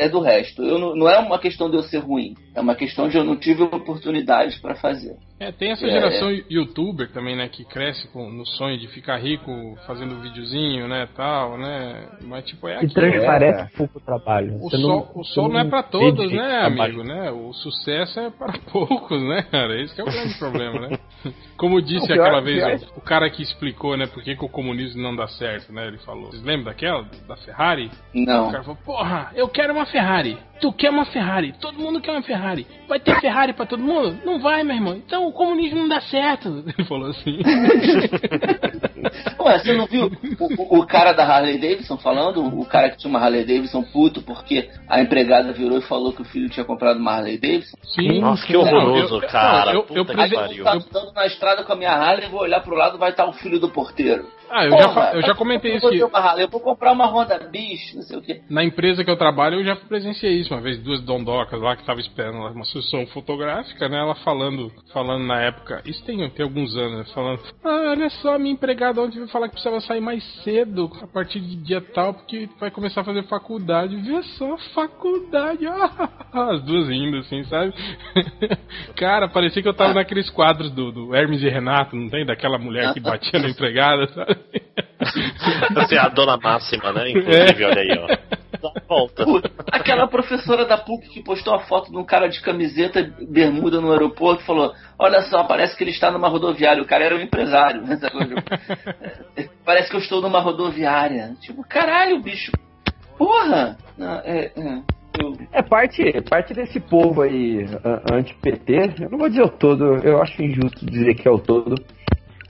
é- 0.01 0.05
é 0.07 0.09
do 0.09 0.21
resto. 0.21 0.63
Eu 0.63 0.79
não, 0.79 0.97
não 0.97 1.09
é 1.09 1.19
uma 1.19 1.39
questão 1.39 1.69
de 1.71 1.77
eu 1.77 1.83
ser 1.83 1.99
ruim, 1.99 2.35
é 2.55 2.61
uma 2.61 2.75
questão 2.75 3.09
de 3.09 3.17
eu 3.17 3.25
não 3.25 3.37
tive 3.37 3.63
oportunidade 3.63 4.59
para 4.61 4.75
fazer. 4.75 5.17
É, 5.39 5.51
tem 5.51 5.71
essa 5.71 5.87
É, 5.87 5.91
geração 5.91 6.31
youtuber 6.51 7.11
também, 7.13 7.35
né, 7.35 7.49
que 7.49 7.65
cresce 7.65 8.07
com, 8.09 8.31
no 8.31 8.45
sonho 8.45 8.79
de 8.79 8.87
ficar 8.89 9.17
rico 9.17 9.51
fazendo 9.87 10.21
videozinho, 10.21 10.87
né, 10.87 11.09
tal, 11.17 11.57
né, 11.57 12.09
mas 12.25 12.45
tipo, 12.45 12.69
é 12.69 12.77
aquilo, 12.77 12.93
né? 13.07 13.11
transparece 13.11 13.77
pouco 13.77 13.99
o 13.99 14.01
trabalho. 14.03 14.57
O 14.57 14.69
Você 14.69 14.77
sol, 14.77 14.89
não, 15.15 15.21
o 15.21 15.25
sol 15.25 15.49
não 15.49 15.61
é 15.61 15.65
pra 15.65 15.83
todos, 15.83 16.31
né, 16.31 16.45
o 16.45 16.61
trabalho. 16.75 16.83
amigo, 17.01 17.05
né? 17.05 17.31
O 17.31 17.55
sucesso 17.55 18.21
é 18.21 18.29
para 18.31 18.53
poucos, 18.71 19.23
né, 19.23 19.43
cara? 19.51 19.81
Esse 19.81 19.95
que 19.95 20.01
é 20.03 20.05
o 20.05 20.11
grande 20.11 20.39
problema, 20.39 20.89
né? 20.89 20.99
Como 21.57 21.81
disse 21.81 22.01
Não, 22.01 22.07
pior- 22.17 22.21
aquela 22.27 22.41
vez 22.43 22.59
pior- 22.83 22.93
o, 22.97 22.99
o 22.99 23.03
cara 23.03 23.31
que 23.31 23.43
explicou, 23.43 23.97
né, 23.97 24.07
por 24.07 24.23
que, 24.23 24.37
que 24.37 24.45
o 24.45 24.49
comunismo 24.49 25.01
não 25.03 25.17
dá 25.17 25.27
certo, 25.27 25.73
né? 25.73 25.87
Ele 25.87 25.99
falou. 25.99 26.27
Vocês 26.27 26.43
lembram 26.43 26.65
daquela? 26.65 27.07
Da 27.27 27.37
Ferrari? 27.39 27.91
O 28.15 28.25
Não. 28.27 28.51
cara 28.51 28.63
falou, 28.63 28.79
porra, 28.85 29.31
eu 29.35 29.49
quero 29.49 29.73
uma 29.73 29.87
Ferrari. 29.87 30.37
Tu 30.61 30.71
quer 30.75 30.91
uma 30.91 31.07
Ferrari. 31.07 31.55
Todo 31.59 31.79
mundo 31.79 32.01
quer 32.03 32.11
uma 32.11 32.23
Ferrari. 32.23 32.41
Vai 32.89 33.01
ter 33.01 33.21
Ferrari 33.21 33.53
pra 33.53 33.67
todo 33.67 33.83
mundo? 33.83 34.19
Não 34.25 34.41
vai, 34.41 34.63
meu 34.63 34.77
irmão. 34.77 34.97
Então 34.97 35.27
o 35.27 35.33
comunismo 35.33 35.79
não 35.79 35.89
dá 35.89 36.01
certo. 36.01 36.65
Ele 36.77 36.87
falou 36.87 37.11
assim. 37.11 37.39
Ué, 39.41 39.59
você 39.59 39.73
não 39.75 39.87
viu 39.87 40.11
o, 40.39 40.79
o- 40.81 40.87
cara 40.87 41.13
da 41.13 41.25
Harley 41.25 41.59
Davidson 41.59 41.97
falando? 41.99 42.45
O 42.45 42.65
cara 42.67 42.91
que 42.91 42.99
tinha 42.99 43.11
uma 43.11 43.21
Harley 43.21 43.45
Davidson 43.45 43.83
puto 43.83 44.23
porque 44.23 44.69
a 44.89 45.01
empregada 45.01 45.53
virou 45.53 45.79
e 45.79 45.83
falou 45.83 46.13
que 46.13 46.23
o 46.23 46.25
filho 46.25 46.49
tinha 46.49 46.65
comprado 46.65 46.99
uma 46.99 47.13
Harley 47.13 47.39
Davidson? 47.39 47.77
Sim. 47.95 48.21
Nossa, 48.21 48.47
que 48.47 48.53
Não, 48.53 48.61
horroroso, 48.63 49.17
eu- 49.17 49.29
cara. 49.29 49.73
eu- 49.73 49.83
Puta 49.83 49.99
eu 49.99 50.05
que 50.05 50.13
eu 50.13 50.31
pariu. 50.39 50.65
tá 50.65 50.73
andando 50.75 51.13
na 51.15 51.27
estrada 51.27 51.63
com 51.65 51.73
a 51.73 51.77
minha 51.77 51.93
Harley, 51.93 52.29
vou 52.29 52.41
olhar 52.41 52.61
pro 52.61 52.75
lado, 52.77 52.99
vai 52.99 53.11
estar 53.11 53.27
o 53.27 53.33
filho 53.35 53.59
do 53.61 53.69
porteiro. 53.71 54.27
Ah, 54.53 54.65
eu 54.65 54.73
já, 54.73 54.79
Porra, 54.89 54.93
fa- 54.95 55.13
eu 55.15 55.23
já 55.23 55.33
comentei 55.37 55.71
eu 55.71 55.77
isso 55.77 55.83
vou 55.83 55.93
que 55.93 55.99
ter 55.99 56.05
uma 56.05 56.19
Harley, 56.19 56.45
eu 56.45 56.49
vou 56.51 56.61
comprar 56.61 56.91
uma 56.91 57.07
Honda 57.07 57.39
Bis, 57.53 57.95
não 57.95 58.03
sei 58.03 58.19
o 58.19 58.21
quê. 58.21 58.41
na 58.51 58.65
empresa 58.65 59.05
que 59.05 59.11
eu 59.11 59.17
trabalho 59.17 59.61
eu 59.61 59.65
já 59.65 59.77
presenciei 59.77 60.41
isso 60.41 60.53
uma 60.53 60.61
vez, 60.61 60.77
duas 60.83 61.01
dondocas 61.03 61.61
lá 61.63 61.77
que 61.77 61.83
estavam 61.83 62.01
esperando 62.01 62.37
uma 62.53 62.65
sessão 62.65 63.07
fotográfica, 63.07 63.89
né? 63.89 64.01
Ela 64.01 64.17
falando, 64.17 64.73
falando 64.93 65.25
na 65.25 65.41
época, 65.41 65.81
isso 65.87 66.03
tem, 66.05 66.29
tem 66.31 66.45
alguns 66.45 66.77
anos, 66.77 66.99
né, 66.99 67.05
falando, 67.15 67.41
ah, 67.65 67.91
olha 67.91 68.11
só, 68.11 68.37
minha 68.41 68.53
empregada 68.53 68.90
empregado 68.91 69.01
ontem 69.01 69.17
veio 69.17 69.29
falar 69.29 69.49
que 69.49 69.55
precisava 69.55 69.81
sair 69.81 70.01
mais 70.01 70.23
cedo, 70.43 70.91
a 71.01 71.07
partir 71.07 71.41
de 71.41 71.57
dia 71.57 71.81
tal, 71.81 72.15
porque 72.15 72.49
vai 72.59 72.71
começar 72.71 73.01
a 73.01 73.05
fazer 73.05 73.23
faculdade. 73.25 73.97
Vê 73.97 74.23
só, 74.23 74.57
faculdade. 74.75 75.67
Ah, 75.67 76.11
as 76.53 76.63
duas 76.63 76.89
indo, 76.91 77.19
assim, 77.19 77.45
sabe? 77.45 77.73
Cara, 78.97 79.29
parecia 79.29 79.63
que 79.63 79.69
eu 79.69 79.75
tava 79.75 79.95
naqueles 79.95 80.29
quadros 80.31 80.71
do, 80.71 80.91
do 80.91 81.15
Hermes 81.15 81.43
e 81.43 81.49
Renato, 81.49 81.97
não 81.97 82.09
tem? 82.09 82.27
Daquela 82.27 82.59
mulher 82.59 82.93
que 82.93 83.01
batia 83.01 83.41
na 83.41 83.49
empregada, 83.49 84.07
sabe? 84.09 84.37
Você 85.75 85.95
é 85.95 85.99
a 85.99 86.09
dona 86.09 86.37
máxima, 86.37 86.93
né? 86.93 87.11
Inclusive, 87.11 87.65
olha 87.65 87.81
aí, 87.81 87.99
ó. 87.99 88.50
Dá 88.61 88.69
uma 88.69 88.83
volta. 88.89 89.25
Puta, 89.25 89.51
Aquela 89.73 90.07
professora 90.07 90.65
da 90.65 90.77
PUC 90.77 91.09
que 91.09 91.23
postou 91.23 91.55
a 91.55 91.61
foto 91.61 91.91
de 91.91 91.97
um 91.97 92.05
cara 92.05 92.29
de 92.29 92.41
camiseta 92.41 93.03
bermuda 93.29 93.81
no 93.81 93.93
aeroporto 93.93 94.45
falou: 94.45 94.73
Olha 94.99 95.23
só, 95.23 95.45
parece 95.45 95.77
que 95.77 95.85
ele 95.85 95.91
está 95.91 96.11
numa 96.11 96.29
rodoviária. 96.29 96.83
O 96.83 96.87
cara 96.87 97.05
era 97.05 97.17
um 97.17 97.21
empresário. 97.21 97.83
né? 97.83 97.99
parece 99.65 99.91
que 99.91 99.97
eu 99.97 100.01
estou 100.01 100.21
numa 100.21 100.41
rodoviária. 100.41 101.35
Tipo, 101.41 101.63
caralho, 101.67 102.21
bicho. 102.21 102.53
Porra! 103.17 103.77
Não, 103.99 104.15
é, 104.21 104.53
é, 104.57 104.83
É 105.53 105.63
parte, 105.63 106.03
parte 106.29 106.55
desse 106.55 106.81
povo 106.81 107.23
aí 107.23 107.67
anti-PT, 108.11 109.03
eu 109.05 109.11
não 109.11 109.19
vou 109.19 109.29
dizer 109.29 109.43
o 109.43 109.49
todo, 109.49 109.97
eu 109.99 110.23
acho 110.23 110.43
injusto 110.43 110.87
dizer 110.87 111.15
que 111.15 111.29
é 111.29 111.31
o 111.31 111.39
todo. 111.39 111.75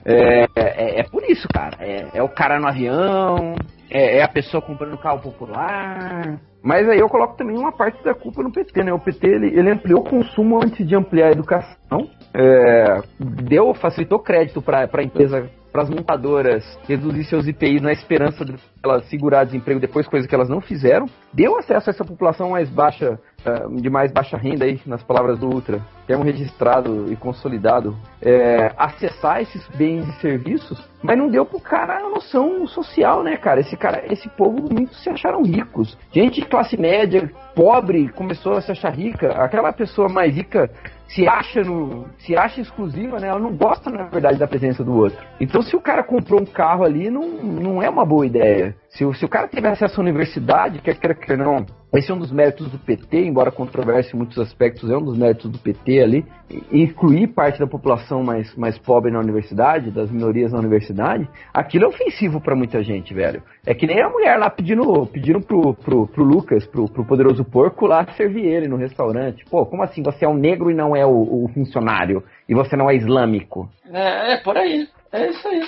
É, 0.05 0.45
é, 0.55 0.99
é 1.01 1.03
por 1.03 1.23
isso, 1.29 1.47
cara. 1.47 1.77
É, 1.79 2.07
é 2.15 2.23
o 2.23 2.29
cara 2.29 2.59
no 2.59 2.67
avião, 2.67 3.55
é, 3.91 4.19
é 4.19 4.23
a 4.23 4.27
pessoa 4.27 4.61
comprando 4.61 4.97
carro 4.97 5.21
popular. 5.21 6.39
Mas 6.63 6.87
aí 6.87 6.99
eu 6.99 7.09
coloco 7.09 7.35
também 7.35 7.57
uma 7.57 7.71
parte 7.71 8.01
da 8.03 8.13
culpa 8.13 8.41
no 8.41 8.51
PT, 8.51 8.83
né? 8.83 8.93
O 8.93 8.99
PT 8.99 9.27
ele, 9.27 9.47
ele 9.47 9.69
ampliou 9.69 10.01
o 10.01 10.09
consumo 10.09 10.57
antes 10.63 10.87
de 10.87 10.95
ampliar 10.95 11.27
a 11.27 11.31
educação, 11.31 12.09
é, 12.33 13.01
deu, 13.19 13.73
facilitou 13.73 14.19
crédito 14.19 14.61
para 14.61 14.87
a 14.91 15.03
empresa, 15.03 15.49
para 15.71 15.83
as 15.83 15.89
montadoras 15.89 16.63
reduzir 16.87 17.23
seus 17.25 17.47
IPIs 17.47 17.81
na 17.81 17.91
esperança 17.91 18.43
de 18.43 18.55
elas 18.83 19.05
segurar 19.05 19.43
desemprego 19.43 19.79
depois, 19.79 20.07
coisa 20.07 20.27
que 20.27 20.33
elas 20.33 20.49
não 20.49 20.59
fizeram, 20.59 21.05
deu 21.31 21.57
acesso 21.57 21.89
a 21.89 21.93
essa 21.93 22.03
população 22.03 22.49
mais 22.49 22.69
baixa, 22.69 23.19
ah, 23.45 23.67
de 23.69 23.89
mais 23.89 24.11
baixa 24.11 24.37
renda 24.37 24.65
aí, 24.65 24.81
nas 24.85 25.03
palavras 25.03 25.39
do 25.39 25.47
Ultra, 25.47 25.79
termo 26.07 26.23
registrado 26.23 27.11
e 27.11 27.15
consolidado, 27.15 27.95
é, 28.21 28.71
acessar 28.77 29.41
esses 29.41 29.67
bens 29.69 30.07
e 30.07 30.19
serviços, 30.19 30.83
mas 31.03 31.17
não 31.17 31.29
deu 31.29 31.45
pro 31.45 31.59
cara 31.59 31.97
a 31.97 32.09
noção 32.09 32.65
social, 32.67 33.23
né, 33.23 33.37
cara? 33.37 33.59
Esse 33.59 33.77
cara, 33.77 34.03
esse 34.11 34.27
povo 34.29 34.67
muitos 34.71 35.01
se 35.03 35.09
acharam 35.09 35.43
ricos. 35.43 35.97
Gente 36.11 36.41
de 36.41 36.47
classe 36.47 36.77
média, 36.77 37.29
pobre, 37.55 38.09
começou 38.09 38.53
a 38.53 38.61
se 38.61 38.71
achar 38.71 38.93
rica. 38.93 39.31
Aquela 39.33 39.71
pessoa 39.71 40.09
mais 40.09 40.35
rica 40.35 40.69
se 41.13 41.27
acha 41.27 41.61
no, 41.63 42.05
se 42.19 42.35
acha 42.35 42.61
exclusiva, 42.61 43.19
né? 43.19 43.27
Ela 43.27 43.39
não 43.39 43.53
gosta 43.55 43.89
na 43.89 44.03
verdade 44.03 44.37
da 44.37 44.47
presença 44.47 44.83
do 44.83 44.93
outro. 44.95 45.17
Então 45.39 45.61
se 45.61 45.75
o 45.75 45.81
cara 45.81 46.03
comprou 46.03 46.41
um 46.41 46.45
carro 46.45 46.83
ali, 46.83 47.09
não, 47.09 47.27
não 47.27 47.81
é 47.83 47.89
uma 47.89 48.05
boa 48.05 48.25
ideia. 48.25 48.75
Se, 48.89 49.03
o- 49.05 49.13
se 49.13 49.25
o 49.25 49.29
cara 49.29 49.47
teve 49.47 49.67
acesso 49.67 49.99
à 49.99 50.03
universidade, 50.03 50.79
quer 50.79 50.95
queira 50.95 51.13
quer 51.15 51.37
não, 51.37 51.65
esse 51.93 52.09
é 52.09 52.13
um 52.13 52.19
dos 52.19 52.31
méritos 52.31 52.71
do 52.71 52.79
PT, 52.79 53.25
embora 53.25 53.51
controverso 53.51 54.15
em 54.15 54.19
muitos 54.19 54.37
aspectos, 54.39 54.89
é 54.89 54.95
um 54.95 55.03
dos 55.03 55.17
méritos 55.17 55.51
do 55.51 55.59
PT 55.59 56.01
ali, 56.01 56.25
incluir 56.71 57.27
parte 57.27 57.59
da 57.59 57.67
população 57.67 58.23
mais, 58.23 58.55
mais 58.55 58.77
pobre 58.77 59.11
na 59.11 59.19
universidade, 59.19 59.91
das 59.91 60.09
minorias 60.09 60.53
na 60.53 60.59
universidade, 60.59 61.27
aquilo 61.53 61.85
é 61.85 61.87
ofensivo 61.89 62.39
pra 62.39 62.55
muita 62.55 62.81
gente, 62.81 63.13
velho. 63.13 63.43
É 63.65 63.73
que 63.73 63.85
nem 63.85 64.01
a 64.01 64.09
mulher 64.09 64.37
lá 64.37 64.49
pedindo, 64.49 65.05
pedindo 65.07 65.41
pro, 65.41 65.73
pro, 65.73 66.07
pro 66.07 66.23
Lucas, 66.23 66.65
pro, 66.65 66.85
pro 66.85 67.05
poderoso 67.05 67.43
porco 67.43 67.85
lá 67.85 68.05
servir 68.13 68.45
ele 68.45 68.67
no 68.69 68.77
restaurante. 68.77 69.43
Pô, 69.49 69.65
como 69.65 69.83
assim? 69.83 70.01
Você 70.03 70.23
é 70.23 70.29
um 70.29 70.37
negro 70.37 70.71
e 70.71 70.73
não 70.73 70.95
é 70.95 71.05
o, 71.05 71.43
o 71.43 71.49
funcionário? 71.53 72.23
E 72.47 72.53
você 72.53 72.75
não 72.77 72.89
é 72.89 72.95
islâmico? 72.95 73.69
É, 73.91 74.33
é 74.33 74.37
por 74.37 74.57
aí. 74.57 74.87
É 75.11 75.29
isso 75.29 75.47
aí. 75.47 75.61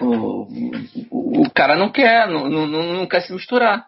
O, 0.00 0.46
o, 1.10 1.50
cara 1.50 1.76
não 1.76 1.90
quer, 1.90 2.28
não, 2.28 2.48
não, 2.48 2.66
não 2.66 3.06
quer 3.06 3.20
se 3.22 3.32
misturar. 3.32 3.86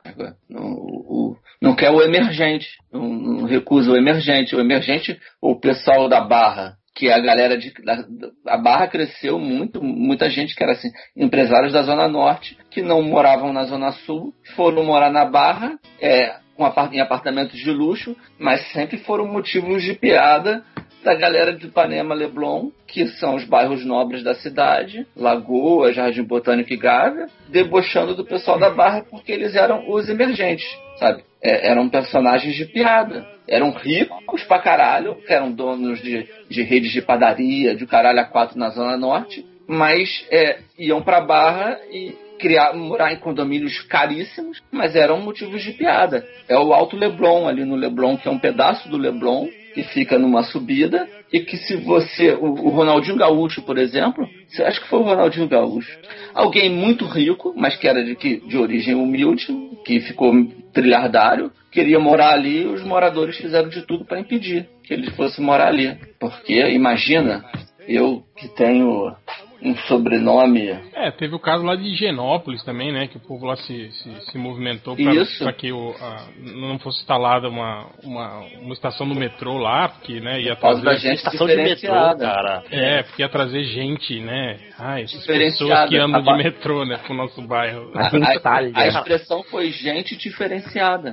Não, 0.49 0.63
o- 0.73 1.37
não 1.61 1.75
quer 1.75 1.91
o 1.91 2.03
emergente. 2.03 2.69
Não, 2.93 3.09
não 3.09 3.45
recusa 3.47 3.91
o 3.91 3.97
emergente. 3.97 4.55
O 4.55 4.61
emergente, 4.61 5.19
o 5.41 5.59
pessoal 5.59 6.09
da 6.09 6.21
Barra, 6.21 6.75
que 6.95 7.09
é 7.09 7.15
a 7.15 7.21
galera 7.21 7.59
de. 7.59 7.73
da- 7.83 8.05
a 8.47 8.57
Barra 8.57 8.87
cresceu 8.89 9.39
muito, 9.39 9.83
muita 9.83 10.31
gente 10.31 10.55
que 10.55 10.63
era 10.63 10.73
assim, 10.73 10.91
empresários 11.17 11.73
da 11.73 11.83
Zona 11.83 12.09
Norte, 12.09 12.57
que 12.71 12.83
não 12.83 13.03
moravam 13.03 13.53
na 13.53 13.65
Zona 13.65 13.93
Sul, 13.93 14.33
foram 14.55 14.85
morar 14.85 15.11
na 15.11 15.25
Barra, 15.25 15.79
é, 16.01 16.37
com 16.57 16.65
em 16.93 17.01
apartamentos 17.01 17.59
de 17.59 17.71
luxo, 17.71 18.17
mas 18.39 18.73
sempre 18.73 18.97
foram 18.99 19.27
motivos 19.27 19.83
de 19.83 19.93
piada 19.95 20.65
da 21.07 21.15
galera 21.15 21.53
de 21.53 21.67
Ipanema 21.67 22.17
Leblon, 22.17 22.71
que 22.85 23.07
são 23.07 23.37
os 23.37 23.45
bairros 23.45 23.87
nobres 23.87 24.25
da 24.25 24.35
cidade, 24.35 25.07
Lagoa, 25.17 25.93
Jardim 25.93 26.25
Botânico 26.25 26.73
e 26.73 26.77
Gávea, 26.77 27.29
debochando 27.49 28.13
do 28.13 28.25
pessoal 28.25 28.59
da 28.59 28.71
Barra 28.71 29.05
porque 29.09 29.31
eles 29.31 29.55
eram 29.55 29.89
os 29.89 30.09
emergentes, 30.09 30.67
sabe? 30.99 31.23
É, 31.41 31.71
eram 31.71 31.89
personagens 31.89 32.57
de 32.57 32.65
piada. 32.65 33.25
Eram 33.47 33.71
ricos 33.71 34.43
pra 34.43 34.59
caralho, 34.59 35.15
que 35.25 35.33
eram 35.33 35.53
donos 35.53 36.03
de, 36.03 36.27
de 36.51 36.63
redes 36.63 36.91
de 36.91 37.01
padaria, 37.01 37.77
de 37.77 37.87
caralho 37.87 38.19
a 38.19 38.25
quatro 38.25 38.59
na 38.59 38.71
Zona 38.71 38.97
Norte, 38.97 39.47
mas 39.69 40.27
é, 40.29 40.59
iam 40.77 41.03
pra 41.03 41.21
Barra 41.21 41.79
e 41.89 42.17
criar, 42.37 42.75
morar 42.75 43.13
em 43.13 43.21
condomínios 43.21 43.81
caríssimos, 43.83 44.61
mas 44.73 44.97
eram 44.97 45.21
motivos 45.21 45.63
de 45.63 45.71
piada. 45.71 46.27
É 46.49 46.59
o 46.59 46.73
Alto 46.75 46.97
Leblon, 46.97 47.47
ali 47.47 47.65
no 47.65 47.77
Leblon, 47.77 48.17
que 48.17 48.27
é 48.27 48.31
um 48.31 48.41
pedaço 48.41 48.89
do 48.89 48.97
Leblon, 48.97 49.47
que 49.77 49.83
fica 49.83 50.19
numa 50.19 50.43
subida, 50.43 51.07
e 51.31 51.41
que 51.41 51.55
se 51.59 51.77
você. 51.77 52.31
O, 52.33 52.47
o 52.47 52.69
Ronaldinho 52.71 53.15
Gaúcho, 53.19 53.61
por 53.61 53.77
exemplo, 53.77 54.27
você 54.49 54.63
acha 54.63 54.81
que 54.81 54.89
foi 54.89 55.01
o 55.01 55.03
Ronaldinho 55.03 55.47
Gaúcho? 55.47 55.99
Alguém 56.33 56.71
muito 56.71 57.05
rico, 57.05 57.53
mas 57.55 57.77
que 57.77 57.87
era 57.87 58.03
de, 58.03 58.17
que- 58.17 58.39
de 58.39 58.57
origem 58.57 58.95
humilde, 58.95 59.47
que 59.85 60.01
ficou 60.01 60.33
trilhardário, 60.73 61.53
queria 61.71 61.99
morar 61.99 62.33
ali 62.33 62.63
e 62.63 62.67
os 62.67 62.83
moradores 62.83 63.37
fizeram 63.37 63.69
de 63.69 63.83
tudo 63.83 64.07
para 64.07 64.19
impedir 64.19 64.67
que 64.83 64.95
ele 64.95 65.11
fosse 65.11 65.43
morar 65.43 65.69
ali. 65.69 65.95
Porque, 66.19 66.59
imagina, 66.71 67.45
eu 67.87 68.23
que 68.39 68.49
tenho 68.49 69.15
um 69.63 69.75
sobrenome 69.89 70.69
É, 70.95 71.11
teve 71.11 71.35
o 71.35 71.39
caso 71.39 71.65
lá 71.65 71.75
de 71.77 71.85
Higienópolis 71.85 72.63
também, 72.65 72.93
né? 72.93 73.07
Que 73.07 73.17
o 73.17 73.21
povo 73.21 73.47
lá 73.47 73.57
se, 73.57 73.91
se, 73.91 74.21
se 74.31 74.39
movimentou 74.39 74.95
pra 74.97 75.53
que 75.53 75.73
o, 75.73 75.95
a- 76.01 76.27
não 76.39 76.79
fosse 76.79 77.01
instalada 77.01 77.49
uma, 77.49 77.87
uma, 78.05 78.41
uma 78.61 78.73
estação 78.75 79.09
do 79.09 79.15
metrô 79.15 79.57
lá, 79.59 79.89
porque 79.89 80.21
né, 80.21 80.41
ia 80.43 80.55
Por 80.57 80.63
causa 80.63 80.83
trazer. 80.83 80.97
da 80.97 81.09
gente 81.11 81.19
Estação 81.19 81.47
de 81.47 81.57
metrô, 81.57 81.93
cara. 82.19 82.63
É, 82.71 83.03
porque 83.03 83.23
ia 83.23 83.29
trazer 83.29 83.65
gente, 83.65 84.21
né? 84.21 84.59
Ah, 84.79 85.01
essas 85.01 85.25
pessoas 85.25 85.89
que 85.89 85.97
andam 85.97 86.23
de 86.23 86.31
A- 86.31 86.37
metrô, 86.37 86.85
né, 86.85 86.99
pro 86.99 87.15
nosso 87.15 87.41
bairro. 87.43 87.91
A, 87.95 88.17
em 88.17 88.37
Itália. 88.37 88.73
a- 88.75 88.81
a 88.81 88.87
expressão 88.89 89.43
foi 89.45 89.71
gente 89.71 90.17
diferenciada. 90.17 91.11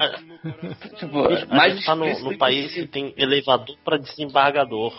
Tipo, 1.00 1.20
a 1.50 1.70
gente 1.70 1.86
tá 1.86 1.96
no, 1.96 2.08
no 2.20 2.38
país 2.38 2.74
que 2.74 2.88
tem 2.88 3.14
elevador 3.18 3.76
pra 3.84 3.98
desembargador. 3.98 4.94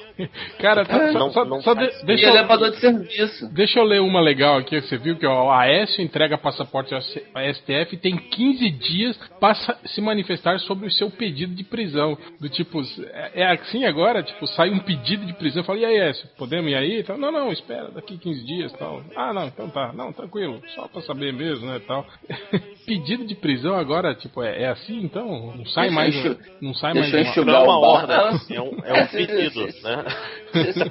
Cara, 0.58 0.84
só, 0.84 1.12
Não- 1.18 1.31
só- 1.31 1.44
não 1.44 1.60
só 1.62 1.74
de- 1.74 1.84
E 1.84 2.06
deixa, 2.06 2.26
eu, 2.26 2.31
elevador 2.31 2.70
de 2.70 2.76
serviço. 2.78 3.48
deixa 3.52 3.78
eu 3.78 3.84
ler 3.84 4.00
uma 4.00 4.20
legal 4.20 4.56
aqui 4.58 4.81
que 4.81 4.89
você 4.89 4.97
viu, 4.97 5.16
que 5.18 5.26
ó, 5.26 5.47
o 5.47 5.50
Aécio 5.50 6.02
entrega 6.02 6.39
passaporte 6.39 6.94
à 6.94 7.42
STF 7.52 7.94
e 7.94 7.98
tem 7.98 8.16
15 8.16 8.70
dias 8.70 9.16
para 9.39 9.55
se 9.84 10.00
manifestar 10.00 10.58
sobre 10.60 10.86
o 10.86 10.90
seu 10.90 11.10
pedido 11.10 11.55
de 11.55 11.64
prisão. 11.64 12.16
Do 12.40 12.48
tipo, 12.48 12.81
é, 13.12 13.42
é 13.42 13.47
assim 13.52 13.84
agora? 13.84 14.23
Tipo, 14.23 14.47
sai 14.47 14.70
um 14.70 14.78
pedido 14.78 15.26
de 15.26 15.32
prisão, 15.34 15.62
fala, 15.64 15.78
e 15.81 15.84
aí, 15.84 16.00
Aécio, 16.00 16.28
podemos 16.39 16.70
ir 16.70 16.74
aí? 16.74 17.02
Tal, 17.02 17.18
não, 17.18 17.31
não, 17.31 17.52
espera, 17.52 17.90
daqui 17.90 18.16
15 18.18 18.44
dias 18.44 18.73
tal. 18.74 19.02
Ah, 19.16 19.32
não, 19.32 19.47
então 19.47 19.68
tá, 19.68 19.92
não, 19.92 20.12
tranquilo, 20.12 20.60
só 20.74 20.89
pra 20.89 21.02
saber 21.02 21.32
mesmo, 21.32 21.66
né, 21.66 21.81
tal. 21.86 22.06
pedido 22.86 23.24
de 23.26 23.34
prisão 23.34 23.74
agora, 23.76 24.14
tipo, 24.14 24.42
é, 24.42 24.62
é 24.62 24.68
assim 24.68 24.98
então? 25.02 25.33
Não 25.56 25.66
sai 25.66 25.88
Deixa 25.88 25.94
mais, 25.94 26.36
não 26.60 26.74
sai 26.74 26.92
deixa 26.94 27.40
eu 27.40 27.44
mais 27.44 27.46
Não 27.46 27.54
é 27.54 27.58
uma 27.58 27.78
ordem, 27.78 28.16
é 28.56 28.60
um, 28.60 28.78
é 28.84 29.02
um 29.02 29.06
pedido, 29.12 29.72
se- 29.72 29.82
né? 29.82 30.04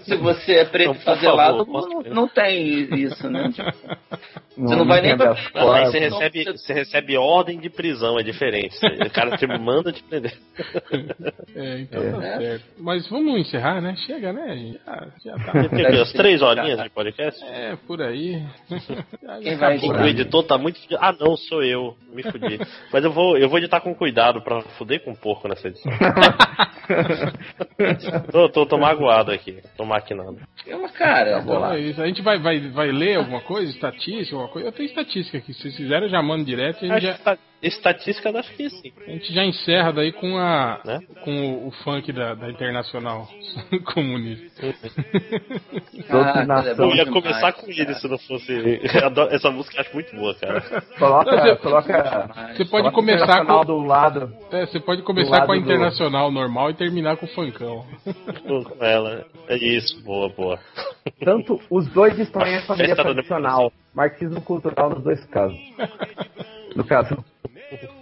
Se, 0.03 0.15
você 0.17 0.53
é 0.55 0.65
preto 0.65 0.91
Então, 0.91 1.01
favelado, 1.01 1.65
favor, 1.65 1.89
não, 1.89 2.01
não 2.13 2.27
tem 2.27 2.67
isso, 2.95 3.29
né? 3.29 3.49
Não, 4.55 4.67
Você 4.67 4.75
não 4.75 4.85
vai 4.85 5.01
nem 5.01 5.17
pra- 5.17 5.35
Não, 5.55 5.71
aí 5.71 5.85
você 5.85 5.99
recebe, 5.99 6.43
você 6.43 6.73
recebe 6.73 7.17
ordem 7.17 7.59
de 7.59 7.69
prisão, 7.69 8.19
é 8.19 8.23
diferente. 8.23 8.75
O 9.03 9.09
cara 9.09 9.35
te 9.37 9.47
manda 9.47 9.91
te 9.91 10.03
prender. 10.03 10.33
É, 11.55 11.79
então 11.81 12.01
É. 12.01 12.11
tá 12.11 12.37
certo. 12.39 12.65
Mas 12.79 13.07
vamos 13.09 13.39
encerrar, 13.39 13.79
né? 13.81 13.95
Chega, 14.05 14.33
né? 14.33 14.73
Já, 14.85 15.07
já 15.23 15.37
tá. 15.45 15.69
Tem 15.69 15.85
as 16.01 16.11
três 16.11 16.41
horinhas 16.41 16.81
de 16.81 16.89
podcast. 16.89 17.43
É, 17.43 17.75
por 17.87 18.01
aí. 18.01 18.43
Quem 19.41 19.55
vai. 19.57 19.77
O 19.77 20.05
editor 20.07 20.43
tá 20.43 20.57
muito. 20.57 20.79
Ah, 20.99 21.13
não, 21.19 21.35
sou 21.37 21.63
eu. 21.63 21.95
Me 22.11 22.23
fudi. 22.23 22.59
Mas 22.91 23.03
eu 23.03 23.11
vou, 23.11 23.37
eu 23.37 23.47
vou 23.49 23.57
editar 23.59 23.81
com 23.81 23.93
cuidado 23.93 24.32
pra 24.41 24.61
fuder 24.77 25.03
com 25.03 25.11
um 25.11 25.15
porco 25.15 25.47
nessa 25.47 25.67
edição. 25.67 25.91
tô, 28.31 28.49
tô, 28.49 28.65
tô 28.65 28.77
magoado 28.77 29.31
aqui. 29.31 29.61
Tô 29.77 29.85
maquinando. 29.85 30.39
É 30.67 30.75
uma 30.75 30.89
cara. 30.89 31.39
Então 31.39 31.71
é 31.73 31.79
isso. 31.79 32.01
A 32.01 32.07
gente 32.07 32.21
vai, 32.21 32.39
vai, 32.39 32.59
vai 32.71 32.91
ler 32.91 33.17
alguma 33.17 33.41
coisa, 33.41 33.71
estatística, 33.71 34.35
alguma 34.35 34.51
coisa. 34.51 34.67
Eu 34.67 34.71
tenho 34.71 34.87
estatística 34.87 35.37
aqui. 35.37 35.53
Se 35.53 35.61
vocês 35.61 35.77
quiserem, 35.77 36.03
eu 36.05 36.09
já 36.09 36.21
mando 36.21 36.45
direto. 36.45 36.85
e 36.85 36.91
A 36.91 36.95
gente, 36.95 37.03
já, 37.03 37.11
Esta- 37.13 37.37
Estatística, 37.63 38.29
eu 38.29 38.37
acho 38.37 38.53
que 38.55 38.69
sim. 38.69 38.91
a 39.07 39.11
gente 39.11 39.33
já 39.33 39.43
encerra 39.45 39.91
daí 39.93 40.11
com, 40.11 40.37
a, 40.37 40.81
Né? 40.83 40.99
com 41.23 41.31
o, 41.31 41.67
o 41.67 41.71
funk 41.83 42.11
da, 42.11 42.35
da 42.35 42.49
Internacional 42.49 43.27
Comunista. 43.93 44.61
Doutrinação. 46.09 46.71
é 46.71 46.75
bom 46.75 46.83
Eu 46.83 46.89
ia 46.95 47.05
demais, 47.05 47.23
começar 47.23 47.53
com 47.53 47.67
ele 47.69 47.85
cara. 47.85 47.97
se 47.97 48.07
não 48.07 48.17
fosse. 48.17 48.81
adoro- 49.03 49.33
Essa 49.33 49.49
música 49.51 49.77
eu 49.77 49.81
acho 49.81 49.93
muito 49.93 50.15
boa, 50.15 50.35
cara. 50.35 50.61
Coloca, 50.99 51.31
você- 51.31 51.55
coloca. 51.57 52.27
Você 52.55 52.65
pode 52.65 52.69
coloca 52.69 52.91
começar 52.91 53.23
internacional 53.23 53.59
com. 53.59 53.65
do 53.65 53.77
lado. 53.85 54.33
É, 54.51 54.65
você 54.65 54.79
pode 54.79 55.01
do 55.01 55.05
começar 55.05 55.45
com 55.45 55.51
a 55.51 55.55
do- 55.55 55.61
Internacional 55.61 56.31
normal 56.31 56.69
e 56.71 56.73
terminar 56.73 57.17
com 57.17 57.25
o 57.25 57.29
funkão. 57.29 57.85
com 58.43 58.83
ela. 58.85 59.25
É 59.47 59.55
isso, 59.57 60.01
boa, 60.03 60.29
boa. 60.29 60.59
Tanto 61.23 61.59
os 61.69 61.87
dois 61.87 62.17
estão 62.19 62.41
em 62.45 62.61
família 62.61 62.95
tradicional. 62.95 63.71
Marxismo 63.93 64.41
cultural 64.41 64.89
nos 64.89 65.03
dois 65.03 65.23
casos. 65.25 65.57
No 66.75 66.83
caso, 66.83 67.23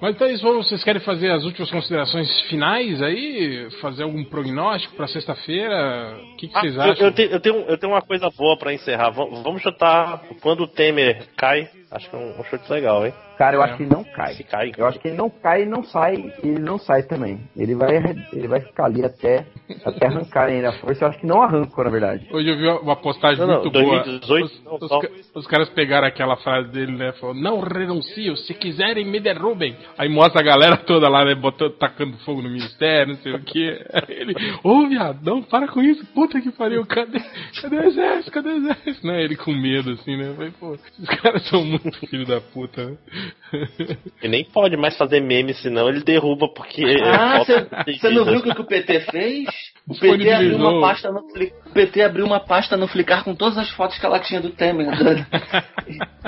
Mas 0.02 0.16
então 0.16 0.28
é 0.28 0.34
isso, 0.34 0.44
vamos- 0.44 0.68
vocês 0.68 0.84
querem 0.84 1.02
fazer 1.02 1.32
as 1.32 1.44
últimas 1.44 1.70
considerações 1.72 2.28
finais 2.50 3.02
aí? 3.02 3.68
Fazer 3.82 4.04
algum 4.04 4.24
prognóstico 4.24 4.96
pra 4.96 5.08
sexta-feira? 5.08 6.18
O 6.34 6.36
que, 6.38 6.48
que 6.48 6.54
vocês 6.60 6.78
Ah, 6.78 6.88
eu, 6.88 6.92
acham? 6.92 7.06
eu 7.08 7.12
tenho, 7.14 7.32
eu, 7.32 7.40
tenho, 7.40 7.56
eu 7.68 7.78
tenho 7.78 7.94
uma 7.94 8.02
coisa 8.02 8.30
boa 8.38 8.58
pra 8.58 8.74
encerrar. 8.74 9.10
Vam- 9.12 9.42
Vamos 9.44 9.62
chutar 9.62 10.22
quando 10.42 10.62
o 10.62 10.68
Temer 10.68 11.24
cai. 11.38 11.70
Acho 11.92 12.10
que 12.10 12.16
é 12.16 12.20
um, 12.20 12.40
um 12.40 12.44
chute 12.46 12.72
legal, 12.72 13.06
hein? 13.06 13.14
cara, 13.38 13.58
eu 13.58 13.62
É. 13.62 13.66
acho 13.66 13.76
que 13.78 13.84
ele 13.84 13.90
não 13.94 14.04
cai. 14.04 14.34
Se 14.36 14.44
cai. 14.44 14.72
Eu 14.78 14.86
acho 14.86 15.00
que 15.00 15.08
ele 15.10 15.18
não 15.18 15.30
cai 15.30 15.64
e 15.64 15.66
não 15.66 15.84
sai. 15.84 16.32
Ele 16.44 16.60
não 16.60 16.78
sai 16.78 17.04
também. 17.04 17.40
Ele 17.58 17.74
vai, 17.76 17.96
ele 18.32 18.48
vai 18.48 18.62
ficar 18.62 18.86
ali 18.86 19.04
até, 19.04 19.46
até 19.84 20.06
arrancar 20.06 20.46
ainda 20.48 20.70
a 20.70 20.74
força. 20.74 21.04
Eu 21.04 21.10
acho 21.10 21.20
que 21.20 21.26
não 21.26 21.42
arrancou, 21.42 21.84
na 21.84 21.90
verdade. 21.90 22.28
Hoje 22.32 22.48
eu 22.48 22.56
vi 22.56 22.68
uma 22.84 22.96
postagem 22.96 23.40
Não, 23.40 23.48
não, 23.48 23.62
muito 23.64 23.72
2018 23.72 24.62
boa. 24.64 24.80
não, 24.80 25.00
Os, 25.00 25.10
os 25.36 25.36
os 25.38 25.48
caras 25.48 25.70
pegaram 25.70 26.08
aquela 26.08 26.38
frase 26.38 26.70
dele, 26.72 26.94
né? 26.96 27.12
Falou, 27.14 27.36
não 27.36 27.60
renuncio, 27.60 28.38
se 28.38 28.54
quiserem 28.54 29.04
me 29.06 29.20
derrubem. 29.34 29.76
Aí 29.98 30.10
mostra 30.10 30.42
a 30.42 30.44
galera 30.44 30.78
toda 30.78 31.10
lá, 31.10 31.26
né? 31.26 31.36
Botando, 31.36 31.72
tacando 31.72 32.18
fogo 32.20 32.42
no 32.42 32.50
ministério, 32.50 33.14
não 33.14 33.22
sei 33.22 33.34
o 33.34 33.40
que. 33.40 33.80
Ele, 34.10 34.34
ô 34.64 34.88
viado, 34.88 35.20
não, 35.24 35.42
para 35.42 35.68
com 35.68 35.82
isso, 35.82 36.06
puta 36.14 36.40
que 36.42 36.52
pariu, 36.52 36.86
cadê, 36.86 37.20
cadê 37.62 37.78
o 37.78 37.84
exército, 37.84 38.32
cadê 38.32 38.50
o 38.50 38.58
exército? 38.58 39.08
Né? 39.08 39.24
Ele 39.24 39.36
com 39.36 39.54
medo, 39.54 39.92
assim, 39.92 40.18
né? 40.18 40.34
Falei, 40.36 40.52
pô, 40.60 40.76
esses 40.76 41.22
caras 41.22 41.48
são 41.48 41.64
muito 41.64 41.92
filho 42.08 42.26
da 42.26 42.42
puta, 42.42 42.86
né? 42.86 42.98
E 44.24 44.28
nem 44.28 44.44
pode 44.44 44.78
mais 44.78 44.98
fazer 44.98 45.22
meme, 45.22 45.54
senão 45.54 45.90
ele 45.90 46.04
derruba, 46.04 46.48
porque. 46.54 46.84
Ah, 47.04 47.40
você 47.40 48.10
não 48.10 48.26
viu 48.26 48.40
o 48.40 48.44
que, 48.44 48.62
o 48.62 48.66
PT 48.66 49.00
fez? 49.12 49.48
O 49.88 49.98
PT, 49.98 50.32
abriu 50.32 50.58
uma 50.58 50.80
pasta 50.80 51.12
no, 51.12 51.22
PT 51.72 52.02
abriu 52.02 52.26
uma 52.26 52.40
pasta 52.40 52.78
no 52.78 52.88
Flickr 52.88 53.24
com 53.24 53.36
todas 53.36 53.58
as 53.58 53.70
fotos 53.72 53.98
que 53.98 54.06
ela 54.06 54.20
tinha 54.20 54.42
do 54.42 54.50
Temer, 54.50 54.88
né? 55.04 55.26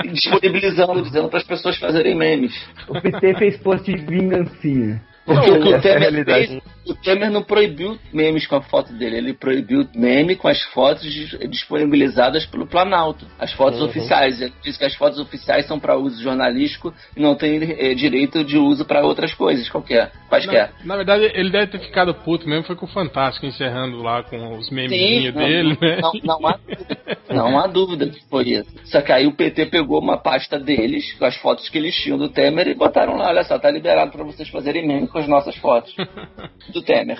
E 0.02 0.08
disponibilizando, 0.12 1.02
dizendo 1.02 1.28
para 1.28 1.38
as 1.38 1.46
pessoas 1.46 1.76
fazerem 1.78 2.14
memes. 2.14 2.54
O 2.88 3.00
PT 3.00 3.34
fez 3.34 3.56
post 3.58 3.90
de 3.90 4.04
vingancinha. 4.04 5.02
Não, 5.26 5.36
o 5.36 5.42
que 5.42 5.68
o 5.68 5.74
é 5.74 5.80
Temer 5.80 6.00
realidade. 6.00 6.46
fez, 6.46 6.62
o 6.86 6.94
Temer 6.94 7.30
não 7.30 7.42
proibiu 7.42 7.98
memes 8.12 8.46
com 8.46 8.56
a 8.56 8.62
foto 8.62 8.92
dele, 8.92 9.16
ele 9.16 9.32
proibiu 9.34 9.86
meme 9.94 10.36
com 10.36 10.48
as 10.48 10.60
fotos 10.64 11.02
dis- 11.12 11.38
disponibilizadas 11.50 12.46
pelo 12.46 12.66
Planalto, 12.66 13.26
as 13.38 13.52
fotos 13.52 13.80
Uhum. 13.80 13.86
oficiais. 13.86 14.40
Ele 14.40 14.52
diz 14.62 14.76
que 14.76 14.84
as 14.84 14.94
fotos 14.94 15.18
oficiais 15.18 15.66
são 15.66 15.78
para 15.78 15.96
uso 15.96 16.22
jornalístico 16.22 16.92
e 17.16 17.20
não 17.20 17.34
tem 17.34 17.62
eh, 17.62 17.94
direito 17.94 18.44
de 18.44 18.56
uso 18.58 18.84
para 18.84 19.04
outras 19.04 19.32
coisas, 19.34 19.68
qualquer, 19.68 20.12
quaisquer. 20.28 20.72
Na, 20.80 20.86
na 20.86 20.96
verdade, 20.96 21.30
ele 21.34 21.50
deve 21.50 21.68
ter 21.72 21.78
ficado 21.80 22.14
puto 22.14 22.48
mesmo, 22.48 22.64
foi 22.64 22.76
com 22.76 22.86
o 22.86 22.88
Fantástico, 22.88 23.46
encerrando 23.46 24.02
lá 24.02 24.22
com 24.22 24.56
os 24.56 24.70
memezinhos 24.70 25.34
não, 25.34 25.42
dele, 25.42 25.78
né? 25.80 26.00
não, 26.00 26.12
não 26.38 26.46
há 26.46 26.56
dúvida. 26.56 26.98
Não 27.30 27.58
há 27.58 27.66
dúvida 27.66 28.06
que 28.06 28.24
foi 28.28 28.44
isso. 28.50 28.70
Só 28.84 29.00
que 29.00 29.10
aí 29.12 29.26
o 29.26 29.32
PT 29.32 29.66
pegou 29.66 30.00
uma 30.00 30.16
pasta 30.16 30.58
deles, 30.58 31.12
com 31.18 31.24
as 31.24 31.36
fotos 31.36 31.68
que 31.68 31.78
eles 31.78 31.94
tinham 31.96 32.18
do 32.18 32.28
Temer, 32.28 32.68
e 32.68 32.74
botaram 32.74 33.16
lá, 33.16 33.28
olha 33.28 33.42
só, 33.44 33.58
tá 33.58 33.70
liberado 33.70 34.12
para 34.12 34.22
vocês 34.24 34.48
fazerem 34.48 34.86
meme 34.86 35.08
com 35.08 35.18
as 35.18 35.26
nossas 35.28 35.56
fotos. 35.56 35.94
Do 36.74 36.82
Temer. 36.82 37.18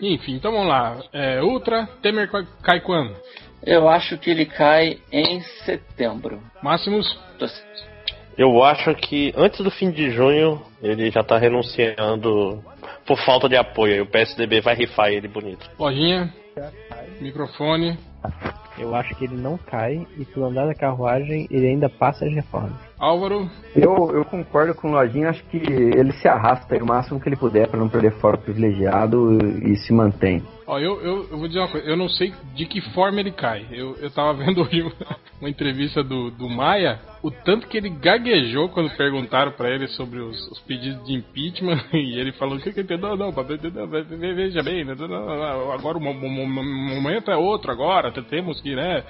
Enfim, 0.00 0.34
então 0.36 0.50
vamos 0.50 0.68
lá. 0.68 0.98
É, 1.12 1.42
Ultra, 1.42 1.86
Temer 2.02 2.28
cai- 2.62 2.80
quando? 2.80 3.14
Eu 3.62 3.88
acho 3.88 4.16
que 4.18 4.30
ele 4.30 4.46
cai 4.46 4.98
em 5.12 5.40
setembro. 5.64 6.40
Máximos? 6.62 7.06
Eu 8.36 8.62
acho 8.62 8.94
que 8.94 9.32
antes 9.36 9.60
do 9.60 9.70
fim 9.70 9.90
de 9.90 10.10
junho 10.10 10.60
ele 10.82 11.10
já 11.10 11.22
tá 11.22 11.38
renunciando 11.38 12.62
por 13.06 13.18
falta 13.24 13.48
de 13.48 13.56
apoio. 13.56 13.94
Aí 13.94 14.00
o 14.00 14.06
PSDB 14.06 14.60
vai 14.60 14.74
rifar 14.74 15.08
ele 15.10 15.28
bonito. 15.28 15.70
Lojinha? 15.78 16.32
Microfone? 17.20 17.98
Eu 18.78 18.94
acho 18.94 19.14
que 19.16 19.24
ele 19.24 19.36
não 19.36 19.56
cai 19.56 20.06
e 20.18 20.24
pelo 20.24 20.46
andar 20.46 20.66
da 20.66 20.74
carruagem 20.74 21.46
ele 21.50 21.66
ainda 21.66 21.88
passa 21.88 22.26
as 22.26 22.34
reformas. 22.34 22.78
Álvaro? 22.98 23.48
Eu, 23.74 24.10
eu 24.12 24.24
concordo 24.24 24.74
com 24.74 24.88
o 24.88 24.92
Lojinha, 24.92 25.28
acho 25.28 25.44
que 25.44 25.58
ele 25.58 26.12
se 26.12 26.26
arrasta 26.26 26.74
aí 26.74 26.80
o 26.80 26.86
máximo 26.86 27.20
que 27.20 27.28
ele 27.28 27.36
puder 27.36 27.68
para 27.68 27.78
não 27.78 27.88
perder 27.88 28.12
fora 28.18 28.38
privilegiado 28.38 29.38
e 29.62 29.76
se 29.76 29.92
mantém. 29.92 30.42
Ó, 30.66 30.78
eu, 30.80 31.00
eu, 31.00 31.28
eu 31.30 31.38
vou 31.38 31.46
dizer 31.46 31.60
uma 31.60 31.68
coisa, 31.68 31.86
eu 31.86 31.96
não 31.96 32.08
sei 32.08 32.34
de 32.54 32.66
que 32.66 32.80
forma 32.92 33.20
ele 33.20 33.30
cai. 33.30 33.66
Eu, 33.70 33.96
eu 34.00 34.10
tava 34.10 34.34
vendo 34.44 34.62
hoje 34.62 34.82
uma, 35.40 35.48
entrevista 35.48 36.02
do, 36.02 36.30
do 36.30 36.48
Maia, 36.48 36.98
o 37.22 37.30
tanto 37.30 37.68
que 37.68 37.76
ele 37.76 37.88
gaguejou 37.88 38.68
quando 38.70 38.90
perguntaram 38.96 39.52
pra 39.52 39.70
ele 39.70 39.86
sobre 39.88 40.18
os, 40.18 40.36
os 40.50 40.58
pedidos 40.60 41.04
de 41.06 41.14
impeachment, 41.14 41.80
e 41.92 42.18
ele 42.18 42.32
falou, 42.32 42.56
o 42.56 42.60
que 42.60 42.72
que 42.72 42.80
ele 42.80 42.98
não, 43.16 43.32
veja 44.34 44.62
bem, 44.62 44.84
né, 44.84 44.94
agora 45.72 45.98
o 45.98 46.00
mo- 46.00 46.14
mo- 46.14 46.46
mo- 46.46 47.00
momento 47.00 47.30
é 47.30 47.36
outro 47.36 47.70
agora, 47.70 48.10
temos 48.10 48.60
que, 48.60 48.74
né, 48.74 49.04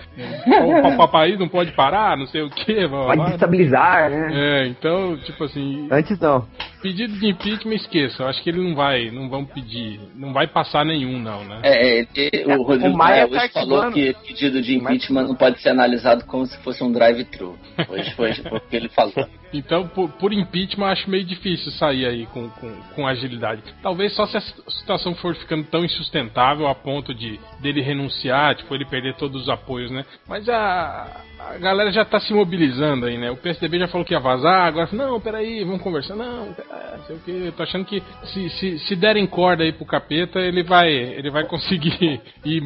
o, 0.65 0.83
pa- 0.83 0.97
pa- 0.97 1.09
país 1.09 1.39
não 1.39 1.49
pode 1.49 1.73
parar, 1.73 2.17
não 2.17 2.27
sei 2.27 2.43
o 2.43 2.51
que, 2.51 2.87
Vai 3.07 3.17
destabilizar, 3.31 4.11
né? 4.11 4.31
É, 4.33 4.67
então, 4.67 5.17
tipo 5.19 5.45
assim, 5.45 5.89
Antes 5.91 6.19
não. 6.19 6.47
Pedido 6.87 7.19
de 7.19 7.29
impeachment 7.29 7.75
esqueça, 7.75 8.23
eu 8.23 8.29
acho 8.29 8.41
que 8.43 8.51
ele 8.51 8.63
não 8.63 8.75
vai, 8.77 9.11
não 9.11 9.29
vão 9.29 9.45
pedir, 9.45 9.99
não 10.15 10.33
vai 10.33 10.47
passar 10.47 10.85
nenhum 10.85 11.19
não, 11.19 11.45
né? 11.45 11.61
É, 11.65 12.01
é, 12.01 12.07
e 12.15 12.45
o 12.47 12.63
Rodrigo 12.63 12.95
o 12.95 12.97
Maia 12.97 13.27
Maia 13.27 13.27
hoje 13.27 13.53
tá 13.53 13.61
falou 13.61 13.91
que 13.91 14.15
pedido 14.27 14.63
de 14.63 14.77
impeachment 14.77 15.25
não 15.25 15.35
pode 15.35 15.61
ser 15.61 15.71
analisado 15.71 16.25
como 16.27 16.47
se 16.47 16.57
fosse 16.59 16.85
um 16.85 16.93
drive-thru. 16.93 17.59
Hoje 17.89 18.11
foi 18.15 18.31
o 18.31 18.61
que 18.61 18.77
ele 18.77 18.89
falou. 18.89 19.13
Então, 19.55 19.87
por, 19.87 20.11
por 20.11 20.33
impeachment, 20.33 20.89
acho 20.89 21.09
meio 21.09 21.25
difícil 21.25 21.71
sair 21.73 22.05
aí 22.05 22.27
com, 22.27 22.51
com, 22.51 22.69
com 22.95 23.07
agilidade. 23.07 23.63
Talvez 23.81 24.15
só 24.15 24.27
se 24.27 24.37
a 24.37 24.41
situação 24.41 25.15
for 25.15 25.35
ficando 25.37 25.65
tão 25.65 25.85
insustentável 25.85 26.67
a 26.67 26.75
ponto 26.75 27.15
de 27.15 27.39
dele 27.61 27.81
renunciar, 27.81 28.57
tipo, 28.57 28.75
ele 28.75 28.85
perder 28.85 29.15
todos 29.15 29.43
os 29.43 29.49
apoios, 29.49 29.91
né? 29.91 30.05
Mas 30.29 30.49
a, 30.49 31.23
a 31.39 31.59
galera 31.59 31.91
já 31.93 32.05
tá 32.05 32.19
se 32.21 32.33
mobilizando 32.33 33.07
aí, 33.07 33.17
né? 33.19 33.31
O 33.31 33.37
PSDB 33.37 33.79
já 33.79 33.89
falou 33.89 34.05
que 34.05 34.15
ia 34.15 34.21
vazar, 34.21 34.67
agora, 34.67 34.89
não, 34.93 35.21
peraí, 35.21 35.65
vamos 35.65 35.83
conversar. 35.83 36.17
Não, 36.17 36.53
pera, 36.53 36.99
sei 37.07 37.17
o 37.17 37.19
que, 37.21 37.31
eu 37.31 37.53
tô 37.53 37.63
achando 37.63 37.85
que 37.85 38.03
se, 38.25 38.49
se, 38.51 38.79
se 38.81 38.97
derem 38.97 39.27
corda 39.27 39.63
aí 39.63 39.73
pro 39.73 39.85
capeta, 39.85 40.41
ele 40.41 40.63
vai, 40.63 40.89
ele 40.91 41.31
vai 41.31 41.45
conseguir 41.45 42.21
ir 42.45 42.63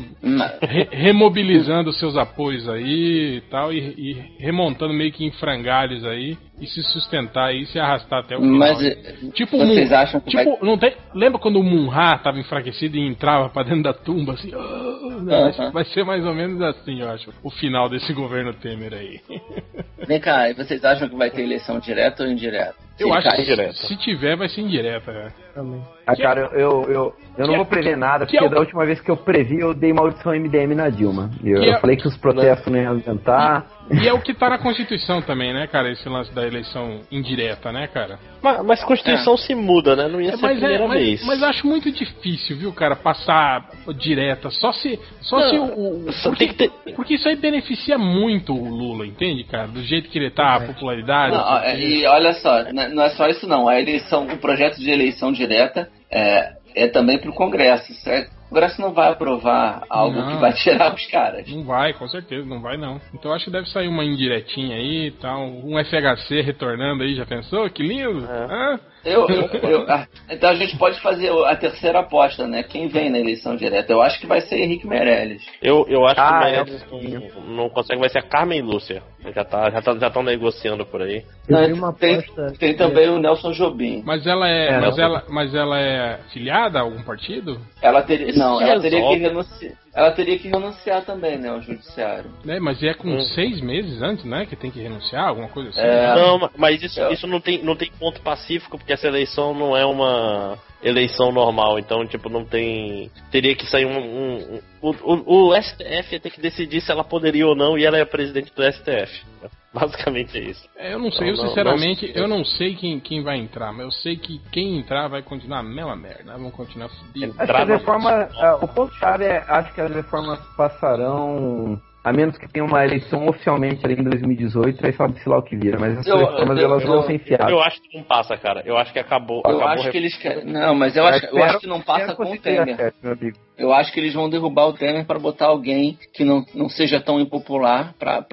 re- 0.63 0.89
remobilizando 0.91 1.93
seus 1.93 2.17
apoios 2.17 2.69
aí 2.69 3.37
e 3.37 3.41
tal, 3.51 3.73
e, 3.73 3.79
e 3.79 4.13
remontando 4.39 4.95
meio 4.95 5.13
que 5.13 5.25
em 5.25 5.31
frangalhos 5.33 6.05
aí, 6.05 6.37
e 6.61 6.67
se 6.67 6.83
sustentar 6.83 7.47
aí, 7.49 7.65
se 7.67 7.79
arrastar 7.79 8.21
até 8.21 8.37
o 8.37 8.41
final. 8.41 8.59
Mas 8.59 8.83
eh, 8.85 8.97
tipo 9.35 9.57
vocês 9.57 9.91
Mun- 9.91 9.97
acham 9.97 10.21
que 10.21 10.31
tipo, 10.31 10.45
vai... 10.45 10.59
não 10.63 10.77
tem, 10.79 10.95
lembra 11.15 11.39
quando 11.39 11.59
o 11.59 11.63
Munra 11.63 12.19
tava 12.19 12.39
enfraquecido 12.39 12.97
e 12.97 13.07
entrava 13.07 13.49
pra 13.49 13.63
dentro 13.63 13.83
da 13.83 13.93
tumba 13.95 14.35
assim? 14.35 14.51
"Ah", 14.55 15.21
né? 15.23 15.41
Vai- 15.41 15.51
Aham. 15.51 15.71
Vai 15.73 15.85
ser 15.87 16.05
mais 16.05 16.25
ou 16.25 16.35
menos 16.35 16.61
assim, 16.63 17.01
eu 17.01 17.09
acho, 17.11 17.31
o 17.43 17.51
final 17.51 17.89
desse 17.89 18.13
governo 18.13 18.53
Temer 18.55 18.93
aí. 18.95 19.21
Vem 20.07 20.21
cá, 20.21 20.49
e 20.51 20.55
vocês 20.55 20.85
acham 20.85 21.09
que 21.09 21.15
vai 21.17 21.31
ter 21.31 21.43
eleição 21.43 21.79
direta 21.79 22.25
ou 22.25 22.29
indireta? 22.31 22.75
Se 22.97 23.05
Eu 23.05 23.15
acho 23.15 23.31
que 23.37 23.43
direta. 23.45 23.73
se 23.73 23.97
tiver, 23.97 24.37
vai 24.37 24.49
ser 24.49 24.61
indireta, 24.63 25.11
né? 25.13 25.29
Também. 25.55 25.81
Ah, 26.07 26.17
cara, 26.17 26.51
eu, 26.53 26.83
eu, 26.89 27.15
eu 27.39 27.47
não 27.47 27.55
vou 27.55 27.63
é- 27.65 27.69
prever 27.69 27.97
nada, 27.97 28.25
é 28.25 28.27
porque 28.27 28.45
o- 28.45 28.49
da 28.49 28.59
última 28.61 28.85
vez 28.85 29.01
que 29.01 29.11
eu 29.11 29.17
previ, 29.17 29.59
eu 29.61 29.73
dei 29.73 29.93
maldição 29.93 30.35
MDM 30.35 30.75
na 30.75 30.89
Dilma. 30.91 31.31
E 31.43 31.51
eu, 31.51 31.63
é- 31.63 31.75
eu 31.77 31.81
falei 31.81 31.97
que 31.97 32.07
os 32.07 32.17
protestos 32.17 32.71
não 32.73 32.79
iam 32.81 32.93
adiantar. 32.97 33.67
E 33.91 34.07
é 34.07 34.13
o 34.13 34.21
que 34.21 34.33
tá 34.33 34.49
na 34.51 34.59
Constituição 34.59 35.21
também, 35.21 35.53
né, 35.53 35.67
cara? 35.67 35.91
Esse 35.91 36.09
lance 36.09 36.33
da 36.33 36.47
eleição 36.47 37.01
indireta, 37.11 37.73
né, 37.73 37.89
cara? 37.89 38.19
Mas, 38.41 38.65
mas 38.65 38.83
a 38.83 38.87
Constituição 38.87 39.37
se 39.37 39.55
muda, 39.55 39.97
né? 39.97 40.07
Não 40.07 40.21
ia 40.21 40.31
É, 40.31 40.37
ser 40.37 40.47
a 40.47 40.49
primeira 40.51 40.87
mas, 40.87 40.99
vez. 41.03 41.27
mas 41.27 41.43
acho 41.43 41.67
muito 41.67 41.91
difícil, 41.91 42.57
viu, 42.57 42.73
cara, 42.73 42.95
passar 42.95 43.69
direta. 43.99 44.49
Só 44.51 44.73
se. 44.73 44.99
Só 45.21 45.41
Não, 45.41 45.51
se 45.51 45.59
o. 45.59 45.65
o- 46.09 46.13
só 46.13 46.29
porque, 46.31 46.47
tem 46.47 46.49
que 46.49 46.55
ter- 46.85 46.93
porque 46.95 47.15
isso 47.15 47.29
aí 47.29 47.35
beneficia 47.37 47.99
muito 47.99 48.53
o 48.55 48.69
Lula, 48.69 49.07
entende, 49.07 49.43
cara? 49.45 49.67
Do 49.67 49.83
jeito 49.83 50.09
que 50.09 50.19
ele 50.19 50.31
tá, 50.31 50.55
a 50.57 50.61
popularidade. 50.61 51.35
Não, 51.35 51.59
é, 51.59 51.79
e 51.81 52.07
olha 52.07 52.33
só, 52.35 52.61
n- 52.61 52.89
não 52.89 53.03
é 53.03 53.11
só 53.11 53.27
isso 53.29 53.47
não. 53.49 53.69
A 53.69 53.81
eleição, 53.81 54.25
o 54.27 54.37
projeto 54.39 54.79
de 54.79 54.89
eleição 54.91 55.33
direta 55.33 55.89
é, 56.11 56.53
é 56.77 56.87
também 56.87 57.19
para 57.19 57.31
o 57.31 57.35
Congresso. 57.35 57.91
Isso 57.91 58.09
é 58.51 58.55
Congresso 58.55 58.81
não 58.81 58.93
vai 58.93 59.13
aprovar 59.13 59.85
algo 59.89 60.19
Não. 60.19 60.29
que 60.33 60.37
vai 60.41 60.53
tirar 60.53 60.93
os 60.93 61.07
caras. 61.07 61.49
Não 61.49 61.65
vai, 61.65 61.93
com 61.93 62.09
certeza, 62.09 62.45
não 62.47 62.61
vai 62.61 62.77
não. 62.77 63.01
Então 63.15 63.33
acho 63.33 63.45
que 63.45 63.51
deve 63.51 63.69
sair 63.69 63.89
uma 63.89 64.05
indiretinha 64.05 64.77
aí 64.77 65.07
e 65.07 65.11
tal. 65.13 65.47
Um 65.47 65.79
FHC 65.85 66.41
retornando 66.41 67.03
aí, 67.03 67.15
já 67.15 67.25
pensou? 67.25 67.69
Que 67.71 67.83
lindo! 67.83 68.25
Hã? 68.25 68.81
Eu, 69.05 69.27
eu- 69.29 69.49
eu- 69.71 69.87
ah, 69.89 70.07
então 70.29 70.51
a 70.51 70.55
gente 70.55 70.77
pode 70.77 71.01
fazer 71.01 71.31
a 71.47 71.57
terceira 71.57 72.01
aposta, 72.01 72.47
né? 72.47 72.63
Quem 72.63 72.89
vem 72.89 73.09
na 73.11 73.19
eleição 73.19 73.57
direta? 73.57 73.93
Eu 73.93 74.03
acho 74.03 74.21
que 74.21 74.27
vai 74.27 74.41
ser 74.43 74.59
Henrique 74.59 74.87
Meirelles. 74.87 75.43
Eu, 75.63 75.87
eu 75.89 76.05
acho 76.07 76.21
Ah, 76.21 76.39
que 76.41 76.45
é 76.47 76.65
Meirelles 76.65 76.87
não, 76.91 77.43
não 77.57 77.69
consegue, 77.71 77.99
vai 78.01 78.11
ser 78.11 78.19
a 78.19 78.23
Carmen 78.23 78.61
Lúcia. 78.61 79.03
Já 79.35 79.45
tá, 79.45 79.71
já 79.71 79.83
tá, 79.83 79.97
já 79.99 80.07
estão 80.09 80.23
negociando 80.23 80.85
por 80.87 81.03
aí. 81.03 81.23
Não, 81.49 81.93
tem, 81.93 82.17
aposta. 82.17 82.53
tem 82.59 82.75
também 82.75 83.09
o 83.09 83.19
Nelson 83.19 83.53
Jobim. 83.53 84.03
Mas 84.05 84.27
ela 84.27 84.49
é, 84.49 84.69
É, 84.69 84.81
mas 84.81 84.97
não. 84.97 85.05
ela, 85.05 85.25
mas 85.29 85.55
ela 85.55 85.79
é 85.81 86.19
filiada 86.33 86.79
a 86.79 86.83
algum 86.83 87.03
partido? 87.03 87.59
Ela 87.83 88.03
teria, 88.03 88.33
não, 88.35 88.61
ela 88.61 88.81
teria 88.81 89.01
que 89.03 89.17
renunciar. 89.17 89.73
Ela 89.95 90.13
teria 90.13 90.39
que 90.39 90.49
renunciar 90.49 91.05
também, 91.05 91.37
né, 91.37 91.49
ao 91.49 91.61
judiciário. 91.61 92.31
Né? 92.45 92.61
Mas 92.61 92.81
é 92.83 92.95
com 92.95 93.09
Hum. 93.09 93.21
seis 93.35 93.61
meses 93.61 94.01
antes, 94.01 94.25
né? 94.25 94.47
Que 94.47 94.55
tem 94.55 94.71
que 94.71 94.81
renunciar, 94.81 95.27
alguma 95.29 95.49
coisa 95.49 95.71
assim. 95.71 95.81
É. 95.81 96.15
Não, 96.15 96.39
ma- 96.39 96.51
mas 96.57 96.81
isso, 96.83 97.01
Eu- 97.01 97.13
isso 97.13 97.27
não, 97.27 97.41
tem, 97.41 97.63
não 97.63 97.75
tem 97.75 97.91
ponto 97.99 98.21
pacífico, 98.21 98.79
porque 98.79 98.93
essa 98.93 99.09
eleição 99.09 99.53
não 99.53 99.77
é 99.77 99.85
uma 99.85 100.57
eleição 100.83 101.33
normal. 101.33 101.79
Então, 101.79 102.07
tipo, 102.07 102.29
não 102.29 102.45
tem. 102.45 103.11
Teria 103.33 103.55
que 103.57 103.67
sair 103.67 103.85
um. 103.85 103.99
um- 103.99 104.55
um- 104.55 104.61
o, 104.81 104.91
o, 105.03 105.49
o 105.49 105.55
STF 105.57 106.13
ia 106.15 106.21
ter 106.21 106.31
que 106.31 106.41
decidir 106.41 106.81
se 106.81 106.91
ela 106.93 107.03
poderia 107.05 107.47
ou 107.47 107.57
não, 107.57 107.77
e 107.77 107.85
ela 107.85 107.99
é 107.99 108.03
a 108.03 108.07
presidente 108.07 108.53
do 108.55 108.63
STF. 108.63 109.23
Basicamente 109.75 110.37
é 110.37 110.41
isso. 110.41 110.69
É, 110.77 110.95
eu 110.95 110.99
não 110.99 111.13
sei, 111.13 111.31
eu 111.31 111.37
Não, 111.37 111.43
não, 111.45 111.49
sinceramente, 111.49 112.07
não- 112.09 112.23
eu 112.23 112.29
não 112.29 112.45
sei 112.45 112.75
quem, 112.75 112.99
quem 112.99 113.23
vai 113.23 113.37
entrar, 113.39 113.73
mas 113.73 113.83
eu 113.83 113.91
sei 113.93 114.17
que 114.17 114.41
quem 114.51 114.79
entrar 114.79 115.07
vai 115.09 115.23
continuar 115.23 115.61
a 115.61 115.63
mesma 115.63 115.95
merda, 115.95 116.25
né? 116.25 116.37
vão 116.37 116.51
continuar 116.51 116.89
fudidos. 116.89 117.39
Acho 117.39 117.53
que 117.53 117.59
as 117.63 117.69
reformas. 117.69 118.31
ah, 118.37 118.59
o 118.61 118.67
ponto-chave 118.69 119.25
é 119.25 119.45
acho 119.47 119.73
que 119.73 119.81
as 119.81 119.95
reformas 119.95 120.41
passarão. 120.57 121.81
A 122.03 122.13
menos 122.15 122.39
que 122.39 122.49
tenha 122.49 122.65
uma 122.65 122.83
eleição 122.83 123.29
oficialmente 123.29 123.85
ali 123.85 123.95
em 123.95 124.03
2018, 124.05 124.87
aí 124.87 124.93
sabe-se 124.95 125.29
lá 125.29 125.37
o 125.39 125.43
que 125.43 125.55
vira. 125.55 125.79
Mas 125.79 125.93
essas 125.93 126.07
Eu- 126.07 126.17
reformas 126.17 126.59
eu- 126.59 126.65
elas 126.65 126.83
eu- 126.83 126.89
vão 126.89 127.03
ser 127.03 127.15
enfiadas. 127.15 127.51
Eu 127.51 127.61
acho 127.61 127.83
que 127.83 127.97
não 127.97 128.05
passa, 128.05 128.37
cara. 128.39 128.63
Eu 128.65 128.79
acho 128.79 128.91
que 128.93 128.99
acabou. 128.99 129.43
Eu 129.45 129.51
acabou 129.57 129.69
acho 129.69 129.89
a 129.89 129.91
que 129.91 129.99
eles 129.99 130.17
querem. 130.17 130.45
Não, 130.47 130.75
mas 130.75 130.97
eu 130.97 131.05
acho, 131.07 131.27
eu 131.27 131.45
acho 131.45 131.59
que 131.59 131.67
não 131.67 131.83
passa 131.83 132.15
com 132.15 132.23
o 132.25 132.39
Temer. 132.39 132.95
meu 133.03 133.13
amigo. 133.13 133.37
Eu 133.59 133.73
acho 133.75 133.93
que 133.93 134.01
eles 134.01 134.15
vão 134.15 134.31
derrubar 134.31 134.69
o 134.69 134.73
Temer 134.73 135.05
para 135.05 135.19
botar 135.19 135.47
alguém 135.47 135.99
que 136.15 136.25
não, 136.25 136.43
não 136.55 136.71
seja 136.71 137.01
tão 137.01 137.21
impopular 137.21 137.93
para 137.99 138.25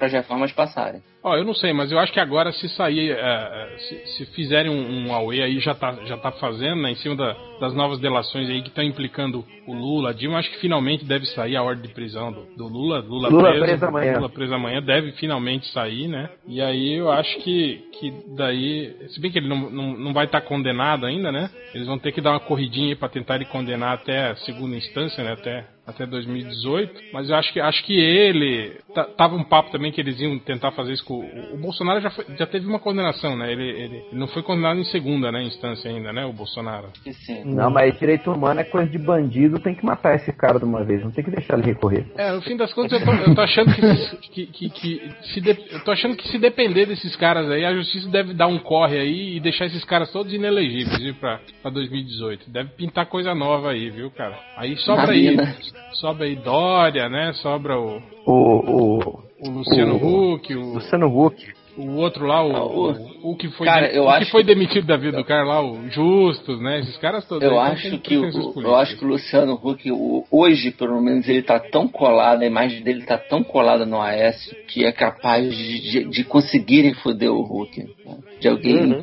as 0.00 0.12
reformas 0.12 0.50
passarem. 0.52 1.02
Ó, 1.26 1.34
eu 1.38 1.44
não 1.44 1.54
sei, 1.54 1.72
mas 1.72 1.90
eu 1.90 1.98
acho 1.98 2.12
que 2.12 2.20
agora 2.20 2.52
se 2.52 2.68
sair, 2.68 3.12
é, 3.12 3.76
se, 3.78 4.06
se 4.08 4.26
fizerem 4.26 4.70
um, 4.70 5.06
um 5.08 5.14
AUE 5.14 5.40
aí, 5.42 5.58
já 5.58 5.74
tá, 5.74 5.96
já 6.04 6.18
tá 6.18 6.30
fazendo, 6.32 6.82
né, 6.82 6.90
em 6.90 6.96
cima 6.96 7.16
da- 7.16 7.34
das 7.60 7.72
novas 7.74 7.98
delações 7.98 8.50
aí 8.50 8.60
que 8.60 8.68
estão 8.68 8.84
implicando 8.84 9.42
o 9.66 9.72
Lula, 9.72 10.10
a 10.10 10.12
Dilma, 10.12 10.38
acho 10.38 10.50
que 10.50 10.58
finalmente 10.58 11.02
deve 11.04 11.24
sair 11.26 11.56
a 11.56 11.62
ordem 11.62 11.86
de 11.88 11.94
prisão 11.94 12.30
do, 12.30 12.44
do 12.54 12.68
Lula, 12.68 12.98
Lula, 12.98 13.30
Lula 13.30 13.48
preso, 13.52 13.64
preso 13.64 13.84
amanhã. 13.86 14.16
Lula 14.16 14.28
preso 14.28 14.54
amanhã, 14.54 14.82
deve 14.82 15.12
finalmente 15.12 15.66
sair, 15.68 16.08
né, 16.08 16.28
e 16.46 16.60
aí 16.60 16.92
eu 16.92 17.10
acho 17.10 17.38
que, 17.38 17.82
que 17.98 18.12
daí, 18.36 18.94
se 19.08 19.18
bem 19.18 19.30
que 19.30 19.38
ele 19.38 19.48
não, 19.48 19.70
não, 19.70 19.96
não 19.96 20.12
vai 20.12 20.26
estar 20.26 20.42
condenado 20.42 21.06
ainda, 21.06 21.32
né, 21.32 21.48
eles 21.74 21.86
vão 21.86 21.98
ter 21.98 22.12
que 22.12 22.20
dar 22.20 22.32
uma 22.32 22.40
corridinha 22.40 22.88
aí 22.88 22.96
pra 22.96 23.08
tentar 23.08 23.36
ele 23.36 23.46
condenar 23.46 23.94
até 23.94 24.30
a 24.32 24.36
segunda 24.36 24.76
instância, 24.76 25.24
né, 25.24 25.32
até 25.32 25.64
até 25.86 26.06
2018, 26.06 26.92
mas 27.12 27.28
eu 27.28 27.36
acho 27.36 27.52
que 27.52 27.60
acho 27.60 27.84
que 27.84 27.92
ele 27.98 28.72
ta- 28.94 29.04
tava 29.04 29.36
um 29.36 29.44
papo 29.44 29.70
também 29.70 29.92
que 29.92 30.00
eles 30.00 30.18
iam 30.20 30.38
tentar 30.38 30.72
fazer 30.72 30.92
isso 30.94 31.04
com 31.04 31.14
o, 31.14 31.54
o 31.54 31.58
Bolsonaro 31.58 32.00
já 32.00 32.10
foi- 32.10 32.24
já 32.38 32.46
teve 32.46 32.66
uma 32.66 32.78
condenação, 32.78 33.36
né? 33.36 33.52
Ele, 33.52 33.62
ele, 33.68 33.96
ele 33.96 34.06
não 34.12 34.26
foi 34.28 34.42
condenado 34.42 34.78
em 34.80 34.84
segunda, 34.84 35.30
né, 35.30 35.42
instância 35.42 35.90
ainda, 35.90 36.12
né, 36.12 36.24
o 36.24 36.32
Bolsonaro. 36.32 36.88
Sim. 37.26 37.44
Não, 37.44 37.70
mas 37.70 37.98
direito 37.98 38.30
humano 38.32 38.60
é 38.60 38.64
coisa 38.64 38.88
de 38.90 38.98
bandido, 38.98 39.58
tem 39.58 39.74
que 39.74 39.84
matar 39.84 40.14
esse 40.16 40.32
cara 40.32 40.58
de 40.58 40.64
uma 40.64 40.82
vez, 40.84 41.02
não 41.02 41.10
tem 41.10 41.22
que 41.24 41.30
deixar 41.30 41.58
ele 41.58 41.66
recorrer. 41.66 42.06
É, 42.16 42.32
no 42.32 42.40
fim 42.42 42.56
das 42.56 42.72
contas 42.72 42.98
eu 43.00 43.04
tô, 43.06 43.12
eu 43.12 43.34
tô 43.34 43.40
achando 43.42 43.74
que, 43.74 44.16
que, 44.30 44.46
que, 44.46 44.70
que 44.70 45.10
se 45.32 45.40
de- 45.40 45.64
eu 45.70 45.84
tô 45.84 45.90
achando 45.90 46.16
que 46.16 46.26
se 46.28 46.38
depender 46.38 46.86
desses 46.86 47.14
caras 47.16 47.50
aí, 47.50 47.64
a 47.64 47.74
justiça 47.74 48.08
deve 48.08 48.32
dar 48.32 48.46
um 48.46 48.58
corre 48.58 48.98
aí 48.98 49.36
e 49.36 49.40
deixar 49.40 49.66
esses 49.66 49.84
caras 49.84 50.10
todos 50.10 50.32
inelegíveis, 50.32 50.98
viu, 51.02 51.14
pra, 51.14 51.40
pra 51.62 51.70
2018. 51.70 52.50
Deve 52.50 52.70
pintar 52.70 53.06
coisa 53.06 53.34
nova 53.34 53.70
aí, 53.70 53.90
viu, 53.90 54.10
cara? 54.10 54.38
Aí 54.56 54.76
sobra 54.78 55.12
aí, 55.12 55.34
Imagina. 55.34 55.73
Sobra 55.92 56.26
aí 56.26 56.36
Dória, 56.36 57.08
né? 57.08 57.32
Sobra 57.34 57.78
o, 57.78 58.00
O, 58.26 58.32
o, 58.32 59.22
o 59.40 59.50
Luciano 59.50 59.96
O- 59.96 60.34
Huck, 60.34 60.54
o, 60.54 60.74
Luciano 60.74 61.06
Huck. 61.08 61.52
O 61.76 61.96
outro 61.96 62.24
lá, 62.26 62.40
o, 62.46 62.54
Ah, 62.54 62.64
o- 62.64 62.92
o, 63.24 63.32
o 63.32 63.36
que 63.36 63.48
foi, 63.48 63.66
Cara, 63.66 63.86
eu 63.92 64.04
o 64.04 64.06
que 64.06 64.12
acho 64.22 64.30
foi 64.30 64.42
que- 64.42 64.46
demitido 64.54 64.86
da 64.86 64.96
vida 64.96 65.16
do 65.16 65.24
cara 65.24 65.42
lá, 65.44 65.60
o 65.60 65.88
Justus, 65.90 66.60
né? 66.60 66.78
Esses 66.80 66.96
caras 66.98 67.26
todos. 67.26 67.42
Eu 67.42 67.58
aí 67.60 67.72
acho 67.72 67.98
que 67.98 68.16
o, 68.16 68.60
eu 68.60 68.74
acho 68.76 68.96
que 68.96 69.04
o 69.04 69.08
Luciano 69.08 69.54
Huck, 69.62 69.90
o- 69.90 70.24
hoje, 70.30 70.70
pelo 70.70 71.00
menos, 71.00 71.28
ele 71.28 71.42
tá 71.42 71.58
tão 71.58 71.88
colado, 71.88 72.42
a 72.42 72.46
imagem 72.46 72.82
dele 72.82 73.02
tá 73.04 73.18
tão 73.18 73.42
colada 73.42 73.84
no 73.84 74.00
AS 74.00 74.54
que 74.68 74.84
é 74.84 74.92
capaz 74.92 75.50
de, 75.56 75.80
de, 75.80 76.04
de 76.04 76.24
conseguirem 76.24 76.94
foder 76.94 77.32
o 77.32 77.40
Huck. 77.40 77.80
né? 77.82 77.88
De 78.40 78.48
alguém 78.48 78.74
Uhum. 78.74 79.00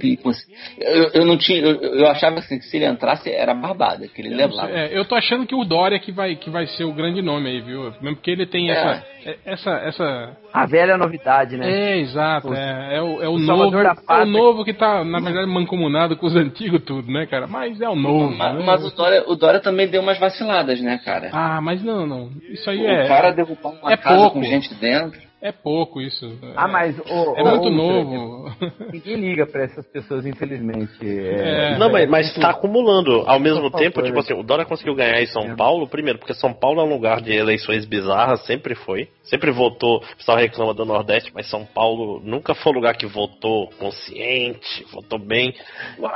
Eu, 0.77 1.09
eu 1.14 1.25
não 1.25 1.35
tinha. 1.38 1.59
Eu, 1.59 1.75
eu 1.82 2.08
achava 2.08 2.40
assim, 2.40 2.59
que 2.59 2.66
se 2.66 2.77
ele 2.77 2.85
entrasse 2.85 3.30
era 3.32 3.53
barbada, 3.53 4.08
que 4.08 4.22
ele 4.22 4.33
Eu 4.33 4.38
levava. 4.38 4.67
sei, 4.67 4.75
é, 4.77 4.98
eu 4.98 5.03
tô 5.06 5.16
achando 5.16 5.45
que 5.48 5.56
o 5.56 5.64
Dória 5.64 6.00
que 6.00 6.11
vai, 6.11 6.35
que 6.35 6.50
vai 6.50 6.67
ser 6.67 6.83
o 6.83 6.93
grande 6.93 7.22
nome 7.22 7.50
aí, 7.50 7.61
viu? 7.61 7.83
Mesmo 8.01 8.16
porque 8.17 8.30
ele 8.32 8.45
tem 8.45 8.69
É. 8.69 8.74
essa, 8.74 9.06
é- 9.20 9.20
essa, 9.45 9.72
essa. 9.72 10.38
A 10.53 10.66
velha 10.66 10.98
novidade, 10.98 11.58
né? 11.58 11.69
É, 11.69 12.00
exato. 12.00 12.53
É, 12.53 12.98
é 12.98 13.01
o, 13.01 13.22
é 13.22 13.27
o 13.27 13.33
o 13.33 13.40
novo. 13.40 13.77
É 13.77 14.22
o 14.22 14.25
novo 14.25 14.64
que 14.64 14.74
tá, 14.74 15.03
na 15.03 15.19
verdade, 15.19 15.48
mancomunado 15.48 16.17
com 16.17 16.27
os 16.27 16.35
antigos 16.38 16.83
tudo, 16.83 17.11
né, 17.11 17.25
cara? 17.25 17.48
Mas 17.48 17.80
é 17.80 17.90
o 17.90 17.95
novo. 17.95 18.35
Mas, 18.35 18.56
né? 18.56 18.64
mas 18.66 18.85
o, 18.85 18.95
Dória, 18.95 19.24
o 19.27 19.35
Dória 19.35 19.59
também 19.59 19.88
deu 19.88 20.01
umas 20.01 20.19
vaciladas, 20.19 20.82
né, 20.82 21.00
cara? 21.03 21.30
Ah, 21.33 21.61
mas 21.61 21.83
não, 21.83 22.06
não. 22.06 22.30
Isso 22.50 22.69
aí 22.69 22.82
o 22.82 22.88
é. 22.88 23.08
cara 23.08 23.32
derrubou 23.32 23.74
uma 23.82 23.91
é 23.91 23.98
casa 23.98 24.16
pouco. 24.16 24.40
com 24.40 24.43
gente 24.43 24.74
dentro. 24.75 25.31
É 25.42 25.52
pouco 25.52 26.00
isso. 26.00 26.38
Ah, 26.56 26.68
É- 26.68 26.72
mas 26.72 27.00
o, 27.00 27.36
É 27.36 27.42
o- 27.42 27.50
muito 27.50 27.68
o- 27.68 27.72
novo. 27.72 28.52
Ninguém 28.94 29.16
liga 29.16 29.48
pra 29.48 29.64
essas 29.64 29.88
pessoas, 29.88 30.24
infelizmente. 30.26 30.92
É. 31.02 31.78
Não, 31.80 31.90
mas, 31.92 32.08
mas 32.10 32.34
tá 32.36 32.52
acumulando. 32.52 33.24
Ao 33.28 33.40
mesmo 33.40 33.72
tempo, 33.72 34.03
tipo 34.03 34.20
assim, 34.20 34.34
o 34.34 34.44
Dória 34.44 34.66
conseguiu 34.66 34.94
ganhar 34.94 35.20
em 35.22 35.26
São 35.26 35.44
É. 35.44 35.56
Paulo, 35.56 35.88
primeiro, 35.88 36.20
porque 36.20 36.34
São 36.36 36.53
Paulo 36.53 36.80
é 36.80 36.84
um 36.84 36.90
lugar 36.94 37.22
de 37.22 37.32
eleições 37.34 37.86
bizarras, 37.86 38.45
sempre 38.45 38.76
foi. 38.76 39.08
Sempre 39.24 39.50
votou, 39.52 39.98
o 39.98 40.16
pessoal 40.18 40.38
reclama 40.38 40.74
do 40.74 40.86
Nordeste, 40.86 41.32
mas 41.34 41.50
São 41.50 41.66
Paulo 41.66 42.22
nunca 42.24 42.53
foi 42.53 42.72
um 42.72 42.76
lugar 42.76 42.95
que 42.95 43.06
votou 43.08 43.70
consciente, 43.80 44.86
votou 44.92 45.18
bem. 45.20 45.53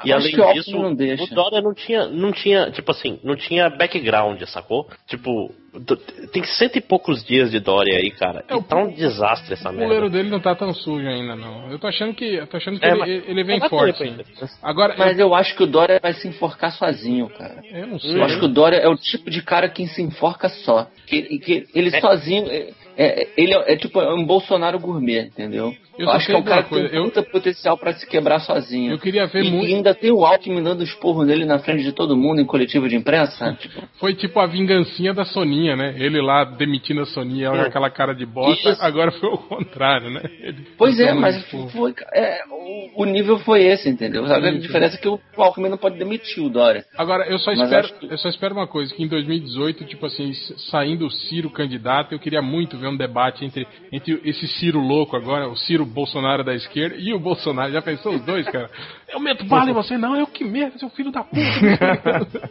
E 0.03 0.11
Acho 0.13 0.41
além 0.41 0.53
disso, 0.53 0.77
o 0.77 1.35
Dória 1.35 1.61
não 1.61 1.73
tinha, 1.73 2.07
não 2.07 2.31
tinha, 2.31 2.69
tipo 2.71 2.91
assim, 2.91 3.19
não 3.23 3.35
tinha 3.35 3.69
background, 3.69 4.41
sacou? 4.43 4.87
Tipo, 5.07 5.51
tem 6.31 6.43
cento 6.43 6.77
e 6.77 6.81
poucos 6.81 7.23
dias 7.23 7.51
de 7.51 7.59
Dória 7.59 7.97
aí, 7.97 8.11
cara. 8.11 8.43
É, 8.47 8.53
e 8.53 8.57
o- 8.57 8.63
tá 8.63 8.77
um 8.77 8.91
desastre 8.93 9.53
essa 9.53 9.69
O 9.69 9.71
merda. 9.71 9.85
goleiro 9.85 10.09
dele 10.09 10.29
não 10.29 10.39
tá 10.39 10.55
tão 10.55 10.73
sujo 10.73 11.07
ainda, 11.07 11.35
não. 11.35 11.69
Eu 11.71 11.77
tô 11.79 11.87
achando 11.87 12.13
que, 12.13 12.25
eu 12.35 12.47
tô 12.47 12.57
achando 12.57 12.79
que 12.79 12.85
É, 12.85 12.89
ele, 12.89 12.99
mas- 12.99 13.09
ele 13.29 13.43
vem 13.43 13.59
mas 13.59 13.69
forte. 13.69 14.03
ainda. 14.03 14.23
Agora, 14.63 14.95
Mas 14.97 15.19
eu 15.19 15.33
acho 15.35 15.55
que 15.55 15.63
o 15.63 15.67
Dória 15.67 15.99
vai 16.01 16.13
se 16.13 16.27
enforcar 16.27 16.71
sozinho, 16.71 17.29
cara. 17.29 17.61
eu, 17.71 17.79
eu 17.81 17.87
não 17.87 17.99
sei. 17.99 18.15
Eu 18.15 18.23
acho 18.23 18.39
que 18.39 18.45
o 18.45 18.49
Dória 18.49 18.77
é 18.77 18.87
o 18.87 18.95
tipo 18.95 19.29
de 19.29 19.41
cara 19.41 19.69
que 19.69 19.85
se 19.87 20.01
enforca 20.01 20.49
só. 20.49 20.87
Que, 21.05 21.21
que 21.39 21.65
ele 21.73 21.91
sozinho. 21.99 22.45
É, 22.97 23.23
é- 23.23 23.27
ele 23.37 23.53
é, 23.53 23.73
é 23.73 23.75
tipo 23.77 23.99
um 24.01 24.25
Bolsonaro 24.25 24.79
gourmet, 24.79 25.21
entendeu? 25.27 25.73
Eu 25.97 26.07
Eu, 26.07 26.11
acho 26.11 26.25
que 26.25 26.33
é 26.33 26.37
um 26.37 26.43
cara 26.43 26.63
que 26.63 26.69
tem 26.69 26.89
coisa, 26.89 26.95
eu- 26.95 27.23
potencial 27.31 27.77
pra 27.77 27.93
se 27.93 28.05
quebrar 28.05 28.39
sozinho. 28.39 28.91
Eu 28.91 28.99
queria 28.99 29.27
ver 29.27 29.45
e, 29.45 29.49
muito. 29.49 29.65
e 29.69 29.75
ainda 29.75 29.93
tem 29.95 30.11
o 30.11 30.25
Alckmin 30.25 30.61
dando 30.61 30.83
esporro 30.83 31.23
nele 31.23 31.45
na 31.45 31.59
frente 31.59 31.83
de 31.83 31.93
todo 31.93 32.17
mundo 32.17 32.41
em 32.41 32.45
coletivo 32.45 32.89
de 32.89 32.97
imprensa. 32.97 33.53
Tipo, 33.59 33.81
Foi 33.97 34.13
tipo 34.13 34.37
a 34.41 34.45
vingancinha 34.45 35.13
da 35.13 35.23
Soninha, 35.23 35.75
né? 35.77 35.95
Ele 35.97 36.21
lá 36.21 36.43
demitindo 36.43 36.99
a 37.01 37.05
Soninha, 37.05 37.47
ela 37.47 37.57
com 37.59 37.69
aquela 37.69 37.89
cara 37.89 38.13
de 38.13 38.25
bosta. 38.25 38.71
Isso. 38.71 38.83
Agora 38.83 39.09
foi 39.11 39.29
o 39.29 39.37
contrário, 39.37 40.09
né? 40.09 40.21
Ele 40.41 40.67
pois 40.77 40.99
é, 40.99 41.13
mas 41.13 41.45
foi, 41.71 41.93
é, 42.13 42.39
o, 42.51 43.03
o 43.03 43.05
nível 43.05 43.39
foi 43.39 43.63
esse, 43.63 43.87
entendeu? 43.89 44.27
Sabe? 44.27 44.49
A 44.49 44.51
diferença 44.51 44.97
é 44.97 44.99
que 44.99 45.07
o 45.07 45.19
Alckmin 45.37 45.69
não 45.69 45.77
pode 45.77 45.97
demitir 45.97 46.43
o 46.43 46.49
Dória. 46.49 46.83
Agora, 46.97 47.25
eu 47.29 47.37
só 47.39 47.51
Mas 47.51 47.61
espero, 47.71 47.87
que- 47.99 48.05
eu 48.13 48.17
só 48.17 48.27
espero 48.27 48.53
uma 48.53 48.67
coisa, 48.67 48.93
que 48.93 49.01
em 49.01 49.07
2018, 49.07 49.85
tipo 49.85 50.05
assim, 50.05 50.33
saindo 50.69 51.05
o 51.05 51.11
Ciro 51.11 51.49
candidato, 51.49 52.11
eu 52.13 52.19
queria 52.19 52.41
muito 52.41 52.77
ver 52.77 52.84
um 52.89 52.97
debate 52.97 53.45
entre, 53.45 53.67
entre 53.91 54.19
esse 54.23 54.47
Ciro 54.47 54.79
louco 54.79 55.15
agora, 55.15 55.47
o 55.47 55.55
Ciro 55.55 55.85
Bolsonaro 55.85 56.43
da 56.43 56.53
esquerda 56.53 56.95
e 56.97 57.13
o 57.13 57.19
Bolsonaro. 57.19 57.71
Já 57.71 57.81
pensou 57.81 58.13
os 58.15 58.21
dois, 58.21 58.45
cara? 58.49 58.69
Eu 59.07 59.19
meto 59.19 59.45
bala 59.45 59.69
em 59.69 59.73
você, 59.73 59.97
não, 59.97 60.13
eu 60.17 60.27
que 60.27 60.43
meto, 60.43 60.77
seu 60.77 60.89
filho 60.89 61.09
da 61.09 61.23
puta. 61.23 61.39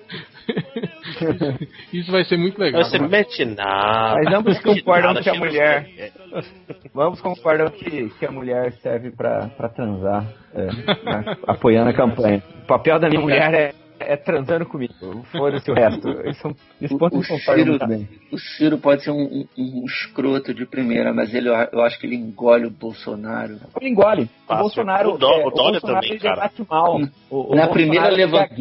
Isso 1.92 2.10
vai 2.10 2.24
ser 2.24 2.36
muito 2.38 2.58
legal. 2.58 2.82
Você 2.84 2.98
Mas- 2.98 3.10
mete 3.10 3.44
nada. 3.44 4.20
Mas 4.24 4.34
ambos 4.34 4.58
concordam 4.60 5.12
nada, 5.14 5.22
que 5.22 5.28
a 5.30 5.34
mulher- 5.34 5.86
os- 6.32 6.54
Vamos 6.94 7.20
concordar 7.20 7.70
que, 7.72 8.08
que 8.18 8.24
a 8.26 8.30
mulher 8.30 8.72
serve 8.74 9.10
pra, 9.10 9.48
pra 9.48 9.68
transar, 9.68 10.24
é, 10.54 10.64
né, 10.66 11.36
apoiando 11.46 11.90
a 11.90 11.92
campanha. 11.92 12.42
O 12.62 12.66
papel 12.66 12.98
da 12.98 13.08
minha 13.08 13.20
mulher 13.20 13.52
é, 13.52 13.72
é 14.12 14.16
transando 14.16 14.66
comigo. 14.66 14.94
Foda-se 15.32 15.70
o 15.70 15.74
resto. 15.74 16.08
Eles 16.08 16.36
são, 16.38 16.54
esse 16.80 16.96
ponto 16.96 17.16
O- 17.16 17.20
o 17.20 17.24
Ciro- 17.24 17.86
bem. 17.86 18.08
O 18.32 18.38
Ciro 18.38 18.78
pode 18.78 19.02
ser 19.04 19.10
um, 19.10 19.22
um- 19.22 19.46
um 19.56 19.84
escroto 19.86 20.52
de 20.54 20.64
primeira, 20.66 21.12
mas 21.12 21.34
ele, 21.34 21.48
eu 21.48 21.82
acho 21.82 21.98
que 21.98 22.06
ele 22.06 22.16
engole 22.16 22.66
o 22.66 22.70
Bolsonaro. 22.70 23.58
Ele 23.80 23.90
engole. 23.90 24.28
O. 24.48 24.54
Bolsonaro, 24.56 25.14
O 25.14 25.18
Dó- 25.18 25.32
é, 25.32 25.46
o 25.46 25.50
Dória 25.50 25.80
Bolsonaro 25.80 26.00
também, 26.00 26.10
ele 26.10 26.20
cara. 26.20 26.34
debate 26.36 26.66
mal. 26.68 26.94
O, 26.96 26.98
o 26.98 27.00
Na 27.00 27.08
Bolsonaro 27.30 27.72
primeira 27.72 28.06
ele 28.08 28.16
levanta-. 28.16 28.54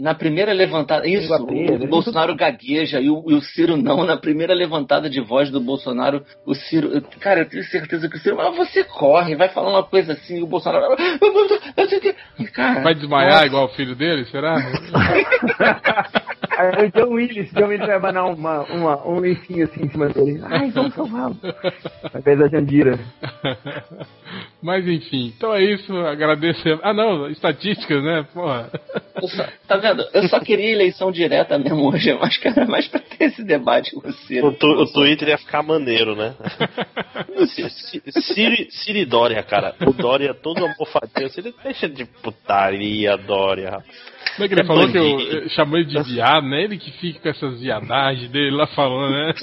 Na 0.00 0.14
primeira 0.14 0.52
levantada. 0.52 1.06
Isso, 1.06 1.32
o 1.34 1.50
ele 1.52 1.86
Bolsonaro 1.86 2.34
gagueja 2.34 3.00
e 3.00 3.10
o, 3.10 3.22
e 3.28 3.34
o 3.34 3.40
Ciro 3.42 3.76
não. 3.76 4.04
Na 4.04 4.16
primeira 4.16 4.54
levantada 4.54 5.10
de 5.10 5.20
voz 5.20 5.50
do 5.50 5.60
Bolsonaro, 5.60 6.24
o 6.46 6.54
Ciro. 6.54 7.02
Cara, 7.20 7.40
eu 7.40 7.48
tenho 7.48 7.62
certeza 7.64 8.08
que 8.08 8.16
o 8.16 8.20
Ciro. 8.20 8.36
Mas 8.36 8.56
você 8.56 8.82
corre, 8.82 9.36
vai 9.36 9.48
falar 9.50 9.70
uma 9.70 9.84
coisa 9.84 10.14
assim, 10.14 10.38
e 10.38 10.42
o 10.42 10.46
Bolsonaro. 10.46 10.96
E, 12.38 12.44
Cara, 12.48 12.80
Vai 12.82 12.94
desmaiar 12.94 13.32
nossa. 13.34 13.46
igual 13.46 13.64
o 13.66 13.74
filho 13.74 13.94
dele, 13.94 14.24
será? 14.26 14.56
Aí 16.56 16.86
o 16.86 16.92
John 16.92 17.12
Willis, 17.14 17.52
John 17.52 17.66
Willis 17.68 17.86
vai 17.86 17.96
abanar 17.96 18.26
uma, 18.26 18.60
uma, 18.64 19.06
um 19.08 19.18
lencinho 19.20 19.64
assim 19.64 19.84
em 19.84 19.88
cima 19.90 20.08
dele. 20.08 20.40
Ai, 20.44 20.70
vamos 20.70 20.94
salvá-lo. 20.94 21.36
Ao 22.12 22.20
invés 22.20 22.38
da 22.38 22.48
Jandira. 22.48 22.98
Mas 24.62 24.86
enfim, 24.86 25.32
então 25.36 25.54
é 25.54 25.62
isso. 25.62 25.96
Agradeço. 25.96 26.62
Ah, 26.82 26.92
não, 26.92 27.28
estatísticas, 27.30 28.02
né? 28.04 28.26
Porra. 28.34 28.70
Só- 29.22 29.46
tá 29.66 29.76
vendo? 29.78 30.04
Eu 30.12 30.28
só 30.28 30.38
queria 30.40 30.70
eleição 30.70 31.10
direta 31.10 31.58
mesmo 31.58 31.88
hoje. 31.90 32.10
Eu 32.10 32.22
acho 32.22 32.40
que 32.40 32.48
era 32.48 32.66
mais 32.66 32.86
pra 32.88 33.00
ter 33.00 33.24
esse 33.26 33.42
debate 33.42 33.92
com 33.94 34.10
Ciro. 34.12 34.48
O, 34.48 34.52
tu- 34.52 34.66
o 34.66 34.86
Twitter 34.92 35.28
ia 35.28 35.38
ficar 35.38 35.62
maneiro, 35.62 36.14
né? 36.14 36.34
Ciro 38.70 38.98
e 38.98 39.04
Dória, 39.04 39.42
cara. 39.42 39.74
O 39.86 39.92
Dória 39.92 40.34
todo 40.34 40.62
almofadinho. 40.62 41.30
Ele 41.36 41.54
deixa 41.62 41.88
de 41.88 42.04
putaria, 42.04 43.16
Dória. 43.16 43.78
Como 44.36 44.44
é 44.44 44.48
que 44.48 44.54
ele 44.54 44.60
É 44.60 44.64
falou 44.64 44.90
que 44.90 44.98
eu, 44.98 45.16
bandido. 45.16 45.36
eu 45.38 45.48
chamou 45.50 45.78
ele 45.78 45.86
de 45.88 46.02
viado, 46.02 46.46
né? 46.48 46.62
Ele 46.64 46.78
que 46.78 46.90
fica 46.92 47.20
com 47.20 47.28
essas 47.28 47.60
viadagens 47.60 48.30
dele 48.30 48.50
lá 48.50 48.66
falando, 48.68 49.12
né? 49.12 49.32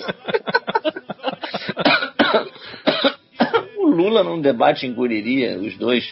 O 3.79 3.87
Lula 3.89 4.23
num 4.23 4.41
debate 4.41 4.85
engoliria 4.85 5.57
os 5.57 5.75
dois. 5.77 6.03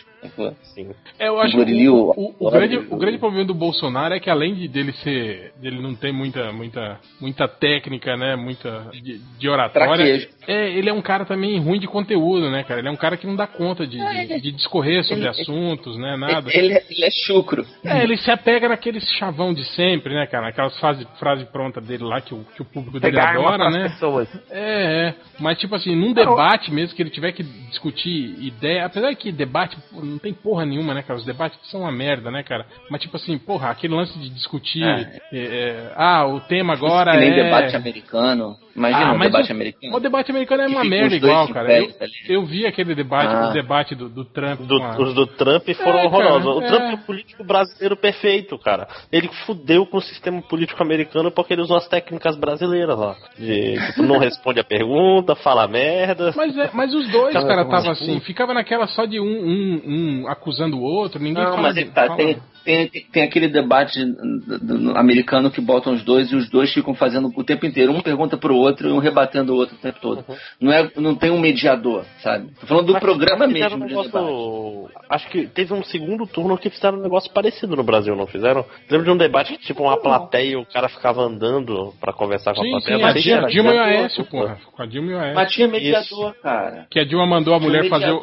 É, 1.19 1.27
eu 1.27 1.39
acho 1.39 1.55
que 1.65 1.89
o, 1.89 2.11
o- 2.11 2.35
o, 2.39 2.51
grande, 2.51 2.77
o 2.77 2.97
grande 2.97 3.17
problema 3.17 3.45
do 3.45 3.53
Bolsonaro 3.53 4.13
é 4.13 4.19
que 4.19 4.29
além 4.29 4.53
de 4.55 4.67
dele 4.67 4.91
ser. 4.93 5.53
dele 5.61 5.81
não 5.81 5.95
ter 5.95 6.11
muita, 6.11 6.51
muita, 6.51 6.99
muita 7.19 7.47
técnica, 7.47 8.15
né? 8.17 8.35
Muita. 8.35 8.89
de, 8.91 9.17
de 9.19 9.49
oratória. 9.49 9.95
Traquejo. 9.95 10.27
É, 10.47 10.69
ele 10.71 10.89
é 10.89 10.93
um 10.93 11.01
cara 11.01 11.25
também 11.25 11.57
ruim 11.59 11.79
de 11.79 11.87
conteúdo, 11.87 12.49
né, 12.49 12.63
cara? 12.63 12.79
Ele 12.79 12.87
é 12.87 12.91
um 12.91 12.95
cara 12.95 13.17
que 13.17 13.25
não 13.25 13.35
dá 13.35 13.47
conta 13.47 13.85
de, 13.87 13.97
de, 13.97 14.41
de 14.41 14.51
discorrer 14.51 15.03
sobre 15.03 15.21
ele- 15.23 15.29
assuntos, 15.29 15.97
né? 15.97 16.15
Nada. 16.17 16.49
Ele, 16.53 16.73
ele 16.89 17.05
é 17.05 17.11
chucro. 17.11 17.65
É, 17.83 18.03
ele 18.03 18.17
se 18.17 18.29
apega 18.29 18.69
naquele 18.69 18.99
chavão 18.99 19.53
de 19.53 19.63
sempre, 19.75 20.13
né, 20.13 20.25
cara? 20.27 20.49
Aquelas 20.49 20.77
frases 20.79 21.05
frase 21.19 21.45
pronta 21.45 21.79
dele 21.81 22.03
lá 22.03 22.21
que 22.21 22.33
o, 22.33 22.45
que 22.55 22.61
o 22.61 22.65
público 22.65 22.99
dele 22.99 23.13
Pegar 23.15 23.31
adora, 23.35 23.69
né? 23.69 23.89
pessoas. 23.89 24.27
É, 24.51 25.07
é. 25.09 25.15
Mas, 25.39 25.57
tipo 25.57 25.75
assim, 25.75 25.95
num 25.95 26.13
debate 26.13 26.71
mesmo 26.71 26.95
que 26.95 27.01
ele 27.01 27.09
tiver 27.09 27.31
que 27.31 27.43
discutir 27.43 28.35
ideia, 28.39 28.85
apesar 28.85 29.13
que 29.15 29.31
debate 29.31 29.77
não 30.15 30.19
tem 30.19 30.33
porra 30.33 30.65
nenhuma, 30.65 30.93
né, 30.93 31.03
cara? 31.03 31.19
Os 31.19 31.25
debates 31.25 31.59
são 31.69 31.81
uma 31.81 31.91
merda, 31.91 32.31
né, 32.31 32.41
cara? 32.41 32.65
Mas, 32.89 33.01
tipo 33.01 33.17
assim, 33.17 33.37
porra, 33.37 33.69
aquele 33.69 33.93
lance 33.93 34.17
de 34.17 34.29
discutir. 34.29 34.83
É. 34.83 35.19
é, 35.31 35.39
é, 35.39 35.93
ah, 35.95 36.25
o 36.25 36.39
tema 36.41 36.73
agora 36.73 37.11
que 37.11 37.17
nem 37.17 37.31
é. 37.31 37.43
debate 37.43 37.75
americano. 37.75 38.57
Imagina 38.75 39.05
Ah, 39.05 39.13
um 39.13 39.19
debate 39.19 39.49
o, 39.49 39.55
americano. 39.55 39.95
O 39.95 39.99
debate 40.01 40.31
americano 40.31 40.63
é 40.63 40.67
uma 40.67 40.83
merda 40.83 41.15
igual, 41.15 41.47
cara. 41.47 41.77
Eu, 41.79 41.91
eu 42.27 42.45
vi 42.45 42.65
aquele 42.65 42.93
debate, 42.93 43.33
Ah. 43.33 43.49
o 43.49 43.53
debate 43.53 43.95
do, 43.95 44.09
do 44.09 44.25
Trump. 44.25 44.59
Do- 44.61 44.83
a- 44.83 44.97
os 44.99 45.13
do 45.13 45.25
Trump 45.27 45.63
foram 45.81 45.99
É, 45.99 46.05
horrorosos. 46.05 46.43
cara, 46.43 46.55
o 46.55 46.61
é. 46.61 46.67
Trump 46.67 46.81
é 46.81 46.93
o 46.95 47.05
político 47.05 47.43
brasileiro 47.45 47.95
perfeito, 47.95 48.57
cara. 48.59 48.87
Ele 49.11 49.29
fudeu 49.45 49.85
com 49.85 49.97
o 49.97 50.01
sistema 50.01 50.41
político 50.41 50.83
americano 50.83 51.31
porque 51.31 51.53
ele 51.53 51.61
usou 51.61 51.77
as 51.77 51.87
técnicas 51.87 52.35
brasileiras 52.37 52.97
lá. 52.99 53.15
De, 53.39 53.75
tipo, 53.87 54.03
não 54.03 54.17
responde 54.17 54.59
a 54.59 54.63
pergunta, 54.63 55.35
fala 55.35 55.67
merda. 55.69 56.33
Mas, 56.35 56.57
é, 56.57 56.69
mas 56.73 56.93
os 56.93 57.07
dois, 57.09 57.31
Cara, 57.33 57.47
cara, 57.47 57.65
como 57.65 57.77
tava 57.77 57.91
assim? 57.93 58.19
ficava 58.19 58.53
naquela 58.53 58.87
só 58.87 59.05
de 59.05 59.19
um, 59.21 59.23
um, 59.25 59.81
um 60.23 60.27
acusando 60.27 60.77
o 60.77 60.81
outro, 60.81 61.17
ninguém 61.21 61.43
Não, 61.43 61.51
fala 61.51 61.61
mas 61.61 61.75
de- 61.75 61.85
tá, 61.85 62.07
fala- 62.07 62.17
tem, 62.17 62.37
tem, 62.65 62.89
tem 63.11 63.23
aquele 63.23 63.47
debate 63.47 64.03
do- 64.03 64.97
americano 64.97 65.49
que 65.49 65.61
botam 65.61 65.93
os 65.93 66.03
dois 66.03 66.31
e 66.31 66.35
os 66.35 66.49
dois 66.49 66.73
ficam 66.73 66.93
fazendo 66.93 67.31
o 67.35 67.43
tempo 67.43 67.65
inteiro. 67.65 67.91
Um 67.93 68.01
pergunta 68.01 68.35
pro 68.37 68.53
outro 68.55 68.64
e 68.69 68.91
um 68.91 68.99
rebatendo 68.99 69.53
o 69.53 69.57
outro 69.57 69.75
o 69.75 69.79
tempo 69.79 69.99
todo. 70.01 70.23
Não, 70.59 70.71
é, 70.71 70.89
não 70.97 71.15
tem 71.15 71.29
um 71.31 71.39
mediador, 71.39 72.05
sabe? 72.21 72.49
Tô 72.59 72.67
falando 72.67 72.87
do 72.87 72.93
Mas 72.93 73.01
programa 73.01 73.47
mesmo. 73.47 73.83
um 73.83 73.87
de 73.87 73.93
negócio- 73.95 74.89
Acho 75.09 75.29
que 75.29 75.47
teve 75.47 75.73
um 75.73 75.83
segundo 75.83 76.25
turno 76.25 76.57
que 76.57 76.69
fizeram 76.69 76.97
um 76.97 77.01
negócio 77.01 77.31
parecido 77.31 77.75
no 77.75 77.83
Brasil, 77.83 78.15
não 78.15 78.25
fizeram? 78.27 78.65
Lembra 78.89 79.05
de 79.05 79.11
um 79.11 79.17
debate 79.17 79.53
que 79.53 79.59
tipo 79.65 79.83
uma 79.83 79.97
plateia 80.01 80.51
e 80.53 80.55
o 80.55 80.65
cara 80.65 80.89
ficava 80.89 81.21
andando 81.21 81.93
pra 81.99 82.11
conversar 82.13 82.53
com 82.53 82.61
a 82.61 82.63
Sim, 82.63 82.71
plateia? 82.71 82.97
sim, 82.97 83.03
a 83.03 83.11
Dilma, 83.13 83.37
era 83.37 83.47
Dilma 83.47 83.71
e 83.71 83.75
o 83.77 83.81
Aécio, 83.81 84.25
porra. 84.25 84.57
Com 84.71 84.81
a 84.81 84.85
Dilma 84.85 85.11
e 85.11 85.13
o 85.15 85.19
Aécio. 85.19 85.35
Mas 85.35 85.51
tinha 85.53 85.67
mediador, 85.67 86.33
cara. 86.41 86.87
Que 86.89 86.99
a 86.99 87.05
Dilma 87.05 87.25
mandou 87.27 87.53
a 87.53 87.59
mulher 87.59 87.87
fazer 87.89 88.11
o. 88.11 88.21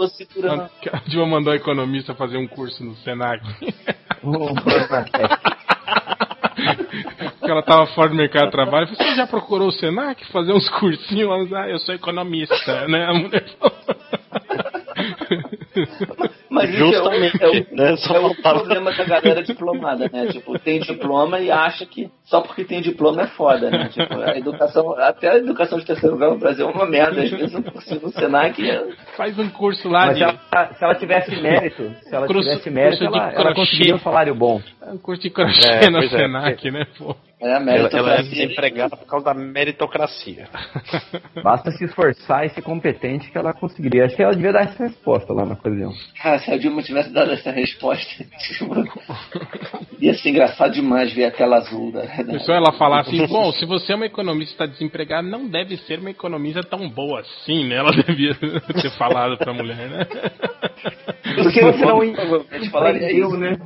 Que 0.80 0.88
a 0.88 1.00
Dilma 1.06 1.26
mandou 1.26 1.52
a 1.52 1.56
economista 1.56 2.14
fazer 2.14 2.36
um 2.36 2.46
curso 2.48 2.84
no 2.84 2.94
Senac. 2.96 3.42
Porque 7.38 7.50
ela 7.50 7.62
tava 7.62 7.86
fora 7.88 8.08
do 8.08 8.14
mercado 8.14 8.46
de 8.46 8.52
trabalho. 8.52 8.86
Você 8.88 9.14
já 9.14 9.26
procurou 9.26 9.68
o 9.68 9.72
Senac? 9.72 10.24
Fazer 10.26 10.52
uns 10.52 10.68
cursinhos? 10.68 11.52
Ah, 11.52 11.68
eu 11.68 11.78
sou 11.78 11.94
economista, 11.94 12.86
né? 12.88 13.06
A 13.06 13.14
mulher 13.14 13.44
falou. 13.58 14.71
Mas 16.50 16.68
isso 16.68 16.78
Justamente, 16.78 17.42
é 17.42 17.48
o, 17.48 17.54
é 17.54 17.60
o, 17.60 17.74
né? 17.76 17.96
Só 17.96 18.14
é 18.14 18.20
o 18.20 18.34
problema 18.34 18.92
da 18.92 19.04
galera 19.04 19.42
diplomada, 19.42 20.10
né? 20.12 20.26
Tipo, 20.26 20.58
tem 20.58 20.80
diploma 20.80 21.40
e 21.40 21.50
acha 21.50 21.86
que 21.86 22.10
só 22.24 22.42
porque 22.42 22.62
tem 22.64 22.82
diploma 22.82 23.22
é 23.22 23.26
foda, 23.28 23.70
né? 23.70 23.88
Tipo, 23.88 24.20
a 24.20 24.36
educação, 24.36 24.92
até 24.98 25.30
a 25.30 25.36
educação 25.38 25.78
de 25.78 25.86
terceiro 25.86 26.16
grau 26.18 26.32
no 26.32 26.38
Brasil 26.38 26.68
é 26.68 26.70
uma 26.72 26.84
merda. 26.86 27.22
Às 27.22 27.30
vezes 27.30 27.52
não 27.52 27.62
consigo 27.62 28.06
no 28.06 28.12
Senac. 28.12 28.68
é- 28.70 28.86
Faz 29.16 29.38
um 29.38 29.48
curso 29.48 29.88
lá 29.88 30.06
Mas 30.06 30.18
de. 30.18 30.24
se 30.24 30.24
ela, 30.52 30.74
se 30.74 30.84
ela 30.84 30.94
tivesse 30.94 31.36
mérito, 31.40 31.90
se 32.02 32.14
ela 32.14 32.26
Curso- 32.26 32.42
tivesse 32.42 32.70
mérito, 32.70 33.04
ela, 33.04 33.32
ela 33.32 33.54
conseguiria 33.54 33.94
um 33.94 33.98
salário 34.00 34.34
bom. 34.34 34.60
Um 34.86 34.98
curso 34.98 35.22
de 35.22 35.30
crochê 35.30 35.66
É, 35.86 35.90
no 35.90 35.98
é. 36.00 36.08
Senac, 36.08 36.70
né, 36.70 36.86
pô? 36.98 37.16
É 37.42 37.54
a 37.54 37.56
Ela, 37.56 37.58
ela 37.58 37.72
é 37.72 37.78
meritocracia. 38.22 38.30
desempregada 38.30 38.96
por 38.96 39.06
causa 39.06 39.24
da 39.26 39.34
meritocracia. 39.34 40.46
Basta 41.42 41.72
se 41.72 41.84
esforçar 41.84 42.46
e 42.46 42.50
ser 42.50 42.62
competente 42.62 43.30
que 43.30 43.36
ela 43.36 43.52
conseguiria. 43.52 44.04
Acho 44.04 44.14
que 44.14 44.22
ela 44.22 44.34
devia 44.34 44.52
dar 44.52 44.62
essa 44.62 44.84
resposta 44.84 45.32
lá 45.32 45.44
na 45.44 45.54
ocasião. 45.54 45.92
Cara, 46.22 46.38
se 46.40 46.50
a 46.52 46.56
Dilma 46.56 46.82
tivesse 46.82 47.10
dado 47.12 47.32
essa 47.32 47.50
resposta, 47.50 48.24
tipo, 48.46 48.74
ia 50.00 50.14
ser 50.14 50.30
engraçado 50.30 50.72
demais 50.72 51.12
ver 51.12 51.24
aquela 51.24 51.56
azul. 51.56 51.90
Da, 51.90 52.02
da- 52.04 52.38
Só 52.40 52.52
ela 52.54 52.72
falar 52.74 53.00
assim, 53.00 53.26
bom, 53.26 53.50
se 53.52 53.66
você 53.66 53.92
é 53.92 53.96
uma 53.96 54.06
economista 54.06 54.52
e 54.52 54.54
está 54.54 54.66
desempregada, 54.66 55.26
não 55.26 55.48
deve 55.48 55.76
ser 55.78 55.98
uma 55.98 56.10
economista 56.10 56.62
tão 56.62 56.88
boa 56.88 57.20
assim, 57.20 57.66
né? 57.66 57.76
Ela 57.76 57.90
devia 57.90 58.34
ter 58.36 58.90
falado 58.96 59.36
pra 59.36 59.52
mulher, 59.52 59.88
né? 59.88 60.06
Por 61.34 61.52
que 61.52 61.60
você 61.60 61.84
não 61.84 61.98
Provavelmente 62.12 62.70
falaria 62.70 63.12
isso. 63.12 63.36
né? 63.36 63.56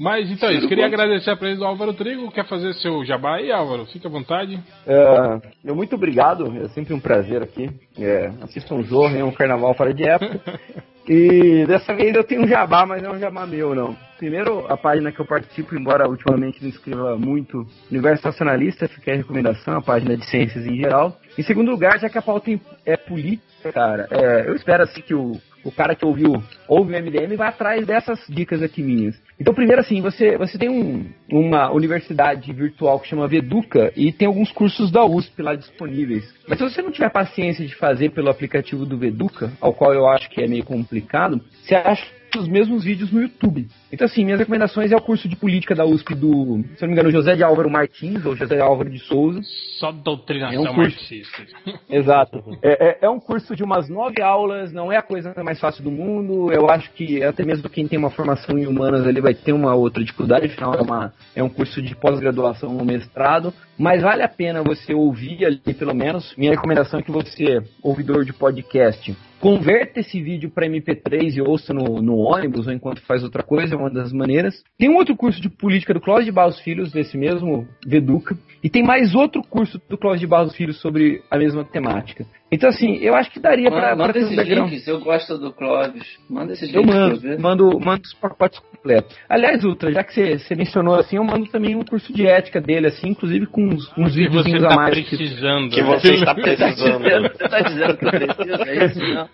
Mas 0.00 0.30
então 0.30 0.48
é 0.48 0.54
isso, 0.54 0.68
queria 0.68 0.86
agradecer 0.86 1.30
a 1.30 1.36
presença 1.36 1.60
do 1.60 1.66
Álvaro 1.66 1.92
Trigo. 1.92 2.23
Quer 2.30 2.46
fazer 2.46 2.74
seu 2.74 3.04
jabá 3.04 3.36
aí, 3.36 3.50
Álvaro? 3.50 3.86
Fique 3.86 4.06
à 4.06 4.10
vontade. 4.10 4.58
É, 4.86 5.72
muito 5.72 5.94
obrigado, 5.94 6.52
é 6.62 6.68
sempre 6.68 6.94
um 6.94 7.00
prazer 7.00 7.42
aqui. 7.42 7.70
É, 7.98 8.30
assistam 8.42 8.76
o 8.76 8.82
Zorro, 8.82 9.16
é 9.16 9.24
um 9.24 9.32
carnaval 9.32 9.74
fora 9.74 9.92
de 9.92 10.04
época. 10.08 10.40
E 11.06 11.66
dessa 11.66 11.94
vez 11.94 12.14
eu 12.14 12.24
tenho 12.24 12.42
um 12.42 12.48
jabá, 12.48 12.86
mas 12.86 13.02
não 13.02 13.10
é 13.10 13.16
um 13.16 13.18
jabá 13.18 13.46
meu, 13.46 13.74
não. 13.74 13.94
Primeiro, 14.16 14.64
a 14.72 14.76
página 14.76 15.12
que 15.12 15.20
eu 15.20 15.26
participo, 15.26 15.76
embora 15.76 16.08
ultimamente 16.08 16.62
não 16.62 16.70
escreva 16.70 17.14
muito, 17.18 17.66
Universo 17.90 18.26
Nacionalista, 18.26 18.88
fica 18.88 19.12
a 19.12 19.16
recomendação, 19.16 19.76
a 19.76 19.82
página 19.82 20.16
de 20.16 20.24
ciências 20.24 20.64
em 20.64 20.76
geral. 20.76 21.18
Em 21.36 21.42
segundo 21.42 21.70
lugar, 21.70 21.98
já 21.98 22.08
que 22.08 22.16
a 22.16 22.22
pauta 22.22 22.50
é 22.86 22.96
política, 22.96 23.70
cara, 23.70 24.08
é, 24.10 24.48
eu 24.48 24.54
espero 24.54 24.82
assim 24.82 25.02
que 25.02 25.14
o, 25.14 25.32
o 25.62 25.70
cara 25.70 25.94
que 25.94 26.06
ouviu, 26.06 26.42
ouve 26.66 26.94
o 26.94 27.02
MDM 27.02 27.36
vai 27.36 27.48
atrás 27.48 27.86
dessas 27.86 28.20
dicas 28.28 28.62
aqui 28.62 28.82
minhas. 28.82 29.14
Então, 29.38 29.52
primeiro 29.52 29.80
assim, 29.80 30.00
você, 30.00 30.36
você 30.36 30.56
tem 30.56 30.68
um, 30.68 31.06
uma 31.30 31.70
universidade 31.72 32.52
virtual 32.52 33.00
que 33.00 33.08
chama 33.08 33.26
Veduca 33.26 33.92
e 33.96 34.12
tem 34.12 34.28
alguns 34.28 34.52
cursos 34.52 34.90
da 34.90 35.04
USP 35.04 35.42
lá 35.42 35.54
disponíveis. 35.54 36.32
Mas 36.48 36.58
se 36.58 36.64
você 36.64 36.80
não 36.80 36.92
tiver 36.92 37.10
paciência 37.10 37.66
de 37.66 37.74
fazer 37.74 38.10
pelo 38.10 38.30
aplicativo 38.30 38.86
do 38.86 38.96
Veduca, 38.96 39.52
ao 39.60 39.74
qual 39.74 39.92
eu 39.92 40.06
acho 40.08 40.30
que 40.30 40.40
é 40.40 40.46
meio 40.46 40.64
complicado, 40.64 41.40
você 41.62 41.74
acha 41.74 42.04
os 42.38 42.48
mesmos 42.48 42.84
vídeos 42.84 43.10
no 43.12 43.22
YouTube. 43.22 43.68
Então, 43.92 44.06
assim, 44.06 44.24
minhas 44.24 44.38
recomendações 44.40 44.90
é 44.92 44.96
o 44.96 45.00
curso 45.00 45.28
de 45.28 45.36
política 45.36 45.74
da 45.74 45.84
USP 45.84 46.14
do, 46.14 46.64
se 46.76 46.82
não 46.82 46.88
me 46.88 46.92
engano, 46.94 47.10
José 47.10 47.34
de 47.36 47.42
Álvaro 47.44 47.70
Martins 47.70 48.24
ou 48.24 48.34
José 48.36 48.56
de 48.56 48.60
Álvaro 48.60 48.90
de 48.90 48.98
Souza. 49.00 49.40
Só 49.78 49.92
doutrinação 49.92 50.66
É 50.66 50.70
um 50.70 50.74
curso. 50.74 50.80
marxista. 50.98 51.42
Exato. 51.88 52.42
É, 52.62 52.88
é- 52.90 52.98
é 53.02 53.10
um 53.10 53.20
curso 53.20 53.54
de 53.54 53.62
umas 53.62 53.88
nove 53.88 54.22
aulas, 54.22 54.72
não 54.72 54.90
é 54.92 54.96
a 54.96 55.02
coisa 55.02 55.34
mais 55.44 55.60
fácil 55.60 55.82
do 55.84 55.90
mundo. 55.90 56.50
Eu 56.52 56.68
acho 56.70 56.90
que 56.92 57.22
até 57.22 57.44
mesmo 57.44 57.68
quem 57.68 57.86
tem 57.86 57.98
uma 57.98 58.10
formação 58.10 58.58
em 58.58 58.66
humanas 58.66 59.06
ele 59.06 59.20
vai 59.20 59.34
ter 59.34 59.52
uma 59.52 59.74
outra 59.74 60.02
dificuldade, 60.02 60.46
afinal 60.46 60.74
é, 60.74 60.80
uma, 60.82 61.12
é 61.36 61.42
um 61.42 61.48
curso 61.48 61.80
de 61.82 61.94
pós-graduação 61.96 62.76
ou 62.76 62.84
mestrado. 62.84 63.52
Mas 63.76 64.02
vale 64.02 64.22
a 64.22 64.28
pena 64.28 64.62
você 64.62 64.94
ouvir 64.94 65.44
ali, 65.44 65.58
pelo 65.76 65.94
menos. 65.94 66.32
Minha 66.36 66.52
recomendação 66.52 67.00
é 67.00 67.02
que 67.02 67.10
você, 67.10 67.60
ouvidor 67.82 68.24
de 68.24 68.32
podcast, 68.32 69.14
converta 69.44 70.00
esse 70.00 70.22
vídeo 70.22 70.50
para 70.50 70.66
MP3 70.66 71.36
e 71.36 71.42
ouça 71.42 71.74
no, 71.74 72.00
no 72.00 72.16
ônibus 72.16 72.66
ou 72.66 72.72
enquanto 72.72 73.02
faz 73.02 73.22
outra 73.22 73.42
coisa. 73.42 73.74
É 73.74 73.76
uma 73.76 73.90
das 73.90 74.10
maneiras. 74.10 74.54
Tem 74.78 74.88
um 74.88 74.96
outro 74.96 75.14
curso 75.14 75.38
de 75.38 75.50
política 75.50 75.92
do 75.92 76.00
Cláudio 76.00 76.24
de 76.24 76.32
Barros 76.32 76.58
Filhos, 76.60 76.90
desse 76.90 77.18
mesmo 77.18 77.68
Veduca, 77.86 78.38
e 78.62 78.70
tem 78.70 78.82
mais 78.82 79.14
outro 79.14 79.42
curso 79.42 79.78
do 79.86 79.98
Cláudio 79.98 80.20
de 80.20 80.26
Barros 80.28 80.56
Filhos 80.56 80.80
sobre 80.80 81.22
a 81.30 81.36
mesma 81.36 81.62
temática. 81.62 82.24
Então, 82.54 82.68
assim, 82.68 82.96
eu 82.98 83.14
acho 83.14 83.30
que 83.30 83.40
daria 83.40 83.68
Manda, 83.70 83.80
para 83.82 83.96
manda 83.96 84.18
um 84.18 84.22
esses 84.22 84.48
links, 84.48 84.86
eu 84.88 85.00
gosto 85.00 85.36
do 85.38 85.52
Clóvis. 85.52 86.04
Manda 86.30 86.52
esses 86.52 86.72
Eu 86.72 86.82
links 86.82 86.94
pra 86.94 87.06
mando, 87.08 87.20
ver. 87.20 87.38
mando, 87.38 87.80
mando 87.80 88.02
os 88.04 88.14
pacotes 88.14 88.58
completos. 88.60 89.16
Aliás, 89.28 89.64
Ultra, 89.64 89.92
já 89.92 90.04
que 90.04 90.14
você, 90.38 90.54
mencionou 90.54 90.94
assim, 90.94 91.16
eu 91.16 91.24
mando 91.24 91.46
também 91.46 91.74
um 91.74 91.82
curso 91.84 92.12
de 92.12 92.26
ética 92.26 92.60
dele, 92.60 92.86
assim, 92.86 93.08
inclusive 93.08 93.46
com 93.46 93.62
uns, 93.66 93.88
uns 93.90 93.92
Que 93.92 94.02
você 94.02 94.20
videozinhos 94.20 94.64
a 94.64 94.68
tá 94.68 94.76
mais. 94.76 94.94
que- 94.98 95.16
precisando. 95.16 95.70
Que 95.70 95.82
né? 95.82 95.86
você 95.88 96.14
está 96.14 96.34
precisando. 96.34 97.02
Você 97.32 97.48
tá 97.48 97.60
dizendo 97.60 97.96
que 97.96 98.04
eu 98.06 98.10
preciso, 98.10 98.62
é 98.62 98.84
isso? 98.86 99.00
Não. 99.14 99.28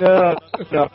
Não, 0.00 0.36
não. 0.70 0.90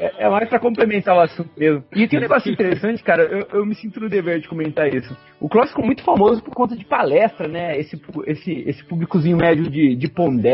É, 0.00 0.24
é 0.24 0.28
mais 0.30 0.48
pra 0.48 0.58
complementar 0.58 1.16
o 1.16 1.20
assunto 1.20 1.50
mesmo. 1.56 1.84
E 1.94 2.06
tem 2.08 2.18
um 2.18 2.22
negócio 2.22 2.50
interessante, 2.52 3.02
cara, 3.02 3.22
eu, 3.24 3.46
eu 3.60 3.66
me 3.66 3.74
sinto 3.74 4.00
no 4.00 4.08
dever 4.08 4.40
de 4.40 4.48
comentar 4.48 4.92
isso. 4.92 5.16
O 5.40 5.48
Clóvis 5.48 5.70
ficou 5.70 5.84
muito 5.84 6.02
famoso 6.02 6.42
por 6.42 6.54
conta 6.54 6.76
de 6.76 6.84
palestra, 6.84 7.46
né? 7.48 7.78
Esse, 7.78 8.00
esse, 8.26 8.52
esse 8.66 8.84
públicozinho 8.84 9.36
médio 9.36 9.68
de, 9.70 9.94
de 9.96 10.08
Pondé, 10.08 10.45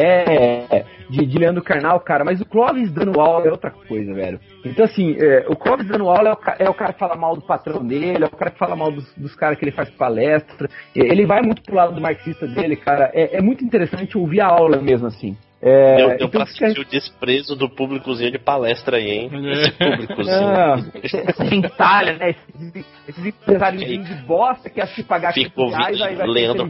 de, 1.10 1.26
de 1.26 1.38
Leandro 1.38 1.62
Carnal, 1.62 2.00
cara, 2.00 2.24
mas 2.24 2.40
o 2.40 2.46
Clóvis 2.46 2.90
dando 2.92 3.20
aula 3.20 3.46
é 3.46 3.50
outra 3.50 3.70
coisa, 3.70 4.12
velho. 4.14 4.40
Então, 4.64 4.84
assim, 4.84 5.16
é, 5.18 5.44
o 5.48 5.56
Clóvis 5.56 5.86
dando 5.86 6.08
aula 6.08 6.30
é 6.30 6.32
o, 6.32 6.66
é 6.66 6.70
o 6.70 6.74
cara 6.74 6.92
que 6.92 6.98
fala 6.98 7.16
mal 7.16 7.34
do 7.34 7.42
patrão 7.42 7.84
dele, 7.84 8.24
é 8.24 8.26
o 8.26 8.36
cara 8.36 8.50
que 8.50 8.58
fala 8.58 8.76
mal 8.76 8.90
dos, 8.90 9.12
dos 9.14 9.34
caras 9.34 9.58
que 9.58 9.64
ele 9.64 9.72
faz 9.72 9.90
palestra. 9.90 10.68
É, 10.96 11.00
Ele 11.00 11.26
vai 11.26 11.42
muito 11.42 11.62
pro 11.62 11.74
lado 11.74 11.94
do 11.94 12.00
marxista 12.00 12.46
dele, 12.46 12.76
cara. 12.76 13.10
É, 13.12 13.38
é 13.38 13.42
muito 13.42 13.64
interessante 13.64 14.16
ouvir 14.16 14.40
a 14.40 14.46
aula 14.46 14.80
mesmo, 14.80 15.06
assim. 15.06 15.36
É, 15.64 15.96
Deu, 15.96 16.08
deu 16.08 16.16
então 16.16 16.28
pra 16.28 16.42
o 16.42 16.84
desprezo 16.84 17.54
do 17.54 17.70
públicozinho 17.70 18.32
de 18.32 18.38
palestra 18.38 18.96
aí, 18.96 19.08
hein? 19.08 19.30
É. 19.32 19.52
Esse 19.52 19.72
públicozinho. 19.72 20.92
Essa 21.28 21.44
gentalha, 21.44 22.16
né? 22.16 22.30
Esses, 22.30 22.86
esses 23.06 23.26
empresários 23.26 23.84
de 23.84 24.14
bosta 24.26 24.68
que 24.68 24.80
acham 24.80 24.96
que 24.96 25.04
pagar 25.04 25.32
Ficou 25.32 25.68
5 25.68 25.78
reais 25.78 25.98
vai, 26.00 26.16
vai 26.16 26.26
lendo. 26.26 26.68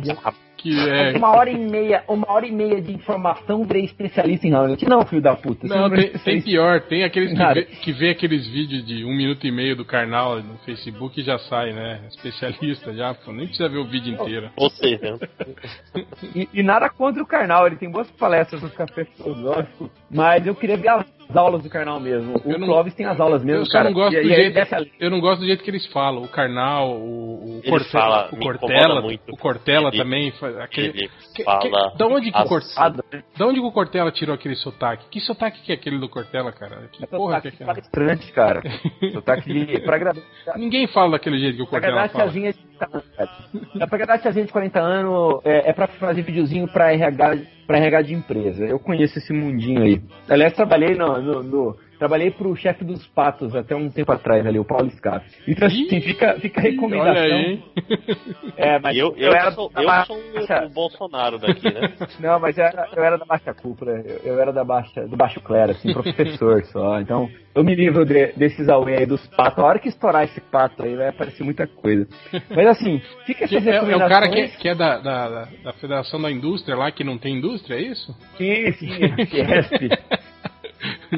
Que 0.62 0.78
é. 0.78 1.16
Uma 1.16 1.36
hora 1.36 1.50
e 1.50 1.58
meia, 1.58 2.04
uma 2.08 2.30
hora 2.30 2.46
e 2.46 2.52
meia 2.52 2.80
de 2.80 2.92
informação 2.92 3.64
virei 3.64 3.84
especialista 3.84 4.46
em 4.46 4.54
Hamlet. 4.54 4.88
Não, 4.88 5.04
filho 5.04 5.20
da 5.20 5.34
puta. 5.34 5.66
Não, 5.66 5.90
tem, 5.90 6.10
tem 6.10 6.40
pior, 6.40 6.80
tem 6.82 7.02
aqueles 7.02 7.32
que 7.32 7.54
vê, 7.54 7.64
que 7.64 7.92
vê 7.92 8.10
aqueles 8.10 8.46
vídeos 8.46 8.86
de 8.86 9.04
um 9.04 9.12
minuto 9.14 9.44
e 9.44 9.50
meio 9.50 9.74
do 9.74 9.84
carnal 9.84 10.40
no 10.40 10.56
Facebook 10.58 11.20
e 11.20 11.24
já 11.24 11.36
sai, 11.38 11.72
né? 11.72 12.00
Especialista 12.14 12.94
já, 12.94 13.12
pô, 13.12 13.32
nem 13.32 13.46
precisa 13.46 13.68
ver 13.68 13.78
o 13.78 13.88
vídeo 13.88 14.14
inteiro. 14.14 14.50
Ou 14.56 14.70
seja, 14.70 15.18
E, 16.34 16.48
e 16.52 16.62
nada 16.62 16.88
contra 16.88 17.22
o 17.22 17.26
Karnal, 17.26 17.66
ele 17.66 17.76
tem 17.76 17.90
boas 17.90 18.10
palestras 18.12 18.62
no 18.62 18.70
Café 18.70 19.04
Filosófico, 19.04 19.90
mas 20.08 20.46
eu 20.46 20.54
queria 20.54 20.76
ver 20.76 20.88
as 21.32 21.36
aulas 21.36 21.62
do 21.62 21.70
Karnal 21.70 21.98
mesmo. 21.98 22.34
O 22.44 22.50
Eu 22.52 22.58
não- 22.58 22.66
Clóvis 22.66 22.94
tem 22.94 23.06
as 23.06 23.18
aulas 23.18 23.42
mesmo, 23.42 23.64
Eu 23.64 23.68
cara. 23.70 23.84
não 23.84 23.92
gosto 23.94 24.14
e, 24.16 24.22
do 24.22 24.28
e 24.30 24.34
jeito, 24.34 24.54
desce 24.54 24.74
a- 24.74 24.84
eu 25.00 25.10
não 25.10 25.20
gosto 25.20 25.40
do 25.40 25.46
jeito 25.46 25.64
que 25.64 25.70
eles 25.70 25.86
falam. 25.86 26.22
O 26.22 26.28
Karnal, 26.28 26.90
o, 26.92 27.58
o 27.58 27.62
Cortella, 27.68 27.88
fala, 27.90 28.28
o 28.32 28.36
Cortella, 28.38 29.00
o 29.30 29.36
Cortella 29.38 29.88
Ele- 29.88 29.98
também 29.98 30.32
aquele. 30.60 30.88
ele 30.88 31.10
que- 31.34 31.42
fala 31.44 31.60
que- 31.60 31.98
da 31.98 32.06
onde 32.06 32.30
que 32.30 32.38
o 32.38 32.44
Cortella, 32.44 33.04
assim. 33.12 33.22
da 33.38 33.46
onde 33.46 33.60
que 33.60 33.66
o 33.66 33.72
Cortella 33.72 34.10
tirou 34.12 34.34
aquele 34.34 34.54
sotaque? 34.56 35.06
Que 35.10 35.20
sotaque 35.20 35.62
que 35.62 35.72
é 35.72 35.74
aquele 35.74 35.98
do 35.98 36.08
Cortella, 36.08 36.52
cara? 36.52 36.88
Que 36.92 37.04
É 37.04 37.06
porra 37.06 37.40
que 37.40 37.48
é 37.48 37.50
aquela? 37.50 37.74
palestrante, 37.74 38.32
cara. 38.32 38.62
sotaque 39.12 39.52
de. 39.52 39.80
Pra 39.82 39.96
agradar. 39.96 40.22
Ninguém 40.56 40.86
fala 40.88 41.12
daquele 41.12 41.38
jeito 41.38 41.56
que 41.56 41.62
o 41.62 41.66
Cortella 41.66 42.08
fala. 42.08 42.24
tiazinha 42.24 42.52
de 42.52 42.58
40 42.58 42.96
anos, 42.96 43.08
cara. 43.16 43.30
É 43.80 43.86
pra 43.86 43.96
agradar 43.96 44.16
a 44.16 44.18
tiazinha 44.18 44.44
de 44.46 44.52
40 44.52 44.80
anos, 44.80 45.40
é, 45.44 45.70
é 45.70 45.72
pra 45.72 45.86
fazer 45.86 46.22
videozinho 46.22 46.66
pra 46.68 46.92
RH, 46.92 47.38
pra 47.66 47.78
RH 47.78 48.02
de 48.02 48.14
empresa. 48.14 48.64
Eu 48.64 48.78
conheço 48.78 49.18
esse 49.18 49.32
mundinho 49.32 49.82
aí. 49.82 50.00
Aliás, 50.28 50.52
trabalhei 50.54 50.94
no. 50.94 51.20
no- 51.20 51.42
no- 51.42 51.76
Trabalhei 52.02 52.32
pro 52.32 52.56
chefe 52.56 52.84
dos 52.84 53.06
patos 53.06 53.54
até 53.54 53.76
um 53.76 53.88
tempo 53.88 54.10
atrás 54.10 54.44
ali, 54.44 54.58
o 54.58 54.64
Paulo 54.64 54.90
Scaff. 54.90 55.24
Então, 55.46 55.68
assim, 55.68 56.00
fica, 56.00 56.34
fica 56.40 56.58
a 56.60 56.64
recomendação. 56.64 57.12
Olha 57.14 57.36
aí? 57.36 57.62
É, 58.56 58.78
mas 58.80 58.96
E 58.96 58.98
eu, 58.98 59.14
eu, 59.16 59.32
era 59.32 59.52
sou, 59.52 59.70
da 59.70 59.80
eu 59.82 59.88
sou 60.04 60.16
baixa- 60.34 60.62
o, 60.64 60.66
o 60.66 60.68
Bolsonaro 60.70 61.38
daqui, 61.38 61.72
né? 61.72 61.92
Não, 62.18 62.40
mas 62.40 62.58
eu 62.58 62.64
era, 62.64 62.88
eu 62.96 63.04
era 63.04 63.16
da 63.16 63.24
baixa 63.24 63.54
cúpula, 63.54 63.92
eu, 64.04 64.16
eu 64.24 64.40
era 64.40 64.52
da 64.52 64.64
baixa, 64.64 65.06
do 65.06 65.16
baixo 65.16 65.40
clero, 65.40 65.70
assim, 65.70 65.92
professor 65.92 66.64
só. 66.66 66.98
Então, 66.98 67.30
eu 67.54 67.62
me 67.62 67.72
livro 67.76 68.04
de- 68.04 68.32
desses 68.32 68.68
auê 68.68 68.96
aí 68.96 69.06
dos 69.06 69.24
patos. 69.28 69.60
A 69.62 69.66
hora 69.68 69.78
que 69.78 69.88
estourar 69.88 70.24
esse 70.24 70.40
pato 70.40 70.82
aí, 70.82 70.96
vai 70.96 71.06
aparecer 71.06 71.44
muita 71.44 71.68
coisa. 71.68 72.04
Mas 72.50 72.66
assim, 72.66 73.00
fica 73.26 73.46
Que 73.46 73.54
essas 73.58 73.68
é, 73.68 73.76
é 73.76 73.80
o 73.80 73.98
cara 74.00 74.28
que, 74.28 74.34
recomendações. 74.40 74.56
que 74.56 74.68
é 74.68 74.74
da, 74.74 74.98
da, 74.98 75.28
da- 75.62 75.72
Federação 75.74 76.20
da 76.20 76.32
Indústria 76.32 76.74
lá, 76.76 76.90
que 76.90 77.04
não 77.04 77.16
tem 77.16 77.36
indústria, 77.38 77.76
é 77.76 77.80
isso? 77.82 78.12
Sim, 78.36 78.72
sim, 78.72 78.90
esquece. 79.18 79.88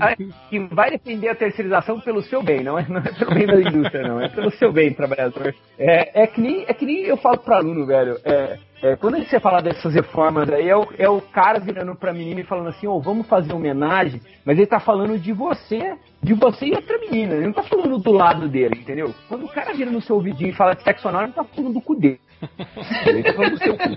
Ah, 0.00 0.16
Que 0.48 0.58
vai 0.58 0.90
defender 0.90 1.28
a 1.28 1.34
terceirização 1.34 2.00
pelo 2.00 2.22
seu 2.22 2.42
bem, 2.42 2.62
não 2.62 2.78
é, 2.78 2.86
não 2.88 2.98
é 2.98 3.12
pelo 3.12 3.34
bem 3.34 3.46
da 3.46 3.60
indústria, 3.60 4.06
não, 4.06 4.20
é 4.20 4.28
pelo 4.28 4.50
seu 4.52 4.72
bem, 4.72 4.92
trabalhador. 4.92 5.54
É, 5.78 6.22
é, 6.22 6.26
que, 6.26 6.40
nem, 6.40 6.64
é 6.66 6.74
que 6.74 6.84
nem 6.84 7.02
eu 7.02 7.16
falo 7.16 7.38
pro 7.38 7.54
aluno, 7.54 7.86
velho. 7.86 8.18
É, 8.24 8.58
é, 8.82 8.96
quando 8.96 9.16
você 9.18 9.40
fala 9.40 9.62
dessas 9.62 9.94
reformas 9.94 10.48
aí, 10.50 10.68
é 10.68 10.76
o, 10.76 10.86
é 10.98 11.08
o 11.08 11.20
cara 11.20 11.58
virando 11.58 11.94
pra 11.94 12.12
menina 12.12 12.40
e 12.40 12.44
falando 12.44 12.68
assim, 12.68 12.86
ô, 12.86 13.00
vamos 13.00 13.26
fazer 13.26 13.52
homenagem, 13.52 14.20
mas 14.44 14.58
ele 14.58 14.66
tá 14.66 14.78
falando 14.80 15.18
de 15.18 15.32
você, 15.32 15.96
de 16.22 16.34
você 16.34 16.66
e 16.66 16.74
outra 16.74 16.98
menina. 16.98 17.34
Ele 17.34 17.46
não 17.46 17.52
tá 17.52 17.62
falando 17.62 17.98
do 17.98 18.12
lado 18.12 18.48
dele, 18.48 18.80
entendeu? 18.80 19.14
Quando 19.28 19.46
o 19.46 19.48
cara 19.48 19.72
vira 19.72 19.90
no 19.90 20.02
seu 20.02 20.16
ouvidinho 20.16 20.50
e 20.50 20.54
fala 20.54 20.74
de 20.74 20.82
sexo 20.82 21.08
anal, 21.08 21.22
ele 21.22 21.32
tá 21.32 21.44
falando 21.44 21.72
do 21.74 21.80
cu 21.80 21.94
dele. 21.94 22.20
Ele 23.06 23.22
tá 23.22 23.32
falando 23.32 23.52
do 23.52 23.58
seu 23.58 23.74
cu. 23.74 23.96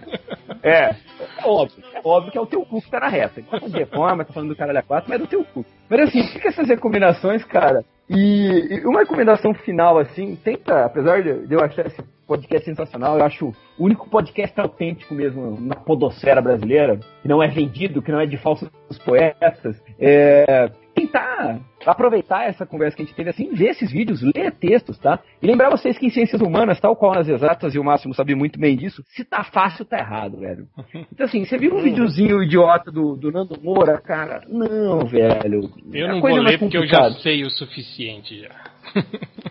É 0.63 0.95
óbvio. 1.43 1.83
Óbvio 2.03 2.31
que 2.31 2.37
é 2.37 2.41
o 2.41 2.45
teu 2.45 2.65
cu 2.65 2.81
que 2.81 2.89
tá 2.89 2.99
na 2.99 3.09
reta. 3.09 3.39
Ele 3.39 3.47
tá 3.47 3.59
falando 3.59 3.73
de 3.73 3.79
reforma, 3.79 4.25
tá 4.25 4.33
falando 4.33 4.49
do 4.49 4.55
caralho 4.55 4.79
a 4.79 4.83
quatro, 4.83 5.09
mas 5.09 5.19
é 5.19 5.23
do 5.23 5.29
teu 5.29 5.43
cu. 5.43 5.65
Mas 5.89 6.01
assim, 6.01 6.23
fica 6.27 6.49
essas 6.49 6.67
recomendações, 6.67 7.43
cara. 7.43 7.83
E, 8.09 8.75
e 8.75 8.85
uma 8.85 8.99
recomendação 8.99 9.53
final, 9.53 9.97
assim, 9.97 10.35
tenta, 10.35 10.85
apesar 10.85 11.21
de, 11.21 11.53
eu 11.53 11.59
achar 11.59 11.85
esse 11.85 12.01
podcast 12.25 12.65
sensacional, 12.65 13.17
eu 13.17 13.25
acho 13.25 13.47
o 13.77 13.85
único 13.85 14.09
podcast 14.09 14.59
autêntico 14.59 15.13
mesmo 15.13 15.57
na 15.59 15.75
podosfera 15.75 16.41
brasileira, 16.41 16.99
que 17.21 17.27
não 17.27 17.41
é 17.41 17.47
vendido, 17.47 18.01
que 18.01 18.11
não 18.11 18.19
é 18.19 18.25
de 18.25 18.37
falsos 18.37 18.69
poetas, 19.05 19.81
é 19.99 20.69
tentar 20.97 21.59
aproveitar 21.85 22.47
essa 22.47 22.65
conversa 22.65 22.97
que 22.97 23.03
a 23.03 23.05
gente 23.05 23.15
teve 23.15 23.29
assim, 23.29 23.53
ver 23.53 23.69
esses 23.69 23.91
vídeos, 23.91 24.21
ler 24.21 24.51
textos, 24.53 24.97
tá? 24.97 25.19
E 25.41 25.45
lembrar 25.45 25.69
vocês 25.69 25.97
que 25.97 26.07
em 26.07 26.09
ciências 26.09 26.41
humanas, 26.41 26.79
tal 26.79 26.95
qual 26.95 27.13
nas 27.13 27.27
exatas, 27.27 27.75
e 27.75 27.79
o 27.79 27.83
Máximo 27.83 28.13
sabe 28.13 28.33
muito 28.33 28.59
bem 28.59 28.75
disso, 28.75 29.03
se 29.07 29.23
tá 29.23 29.43
fácil, 29.43 29.85
tá 29.85 29.99
errado, 29.99 30.39
velho. 30.39 30.67
Então 31.11 31.25
assim, 31.25 31.45
você 31.45 31.57
viu 31.57 31.75
um 31.75 31.81
videozinho 31.81 32.43
idiota 32.43 32.91
do, 32.91 33.15
do 33.15 33.31
Nando 33.31 33.59
Moura, 33.61 33.99
cara? 33.99 34.41
Não, 34.47 35.05
velho. 35.05 35.69
Eu 35.93 36.07
não 36.07 36.21
coisa 36.21 36.37
vou 36.37 36.43
mais 36.43 36.51
ler 36.51 36.59
porque 36.59 36.77
eu 36.77 36.87
já 36.87 37.11
sei 37.11 37.43
o 37.43 37.49
suficiente 37.49 38.39
já. 38.39 38.49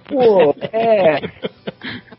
Pô, 0.08 0.54
é. 0.72 1.20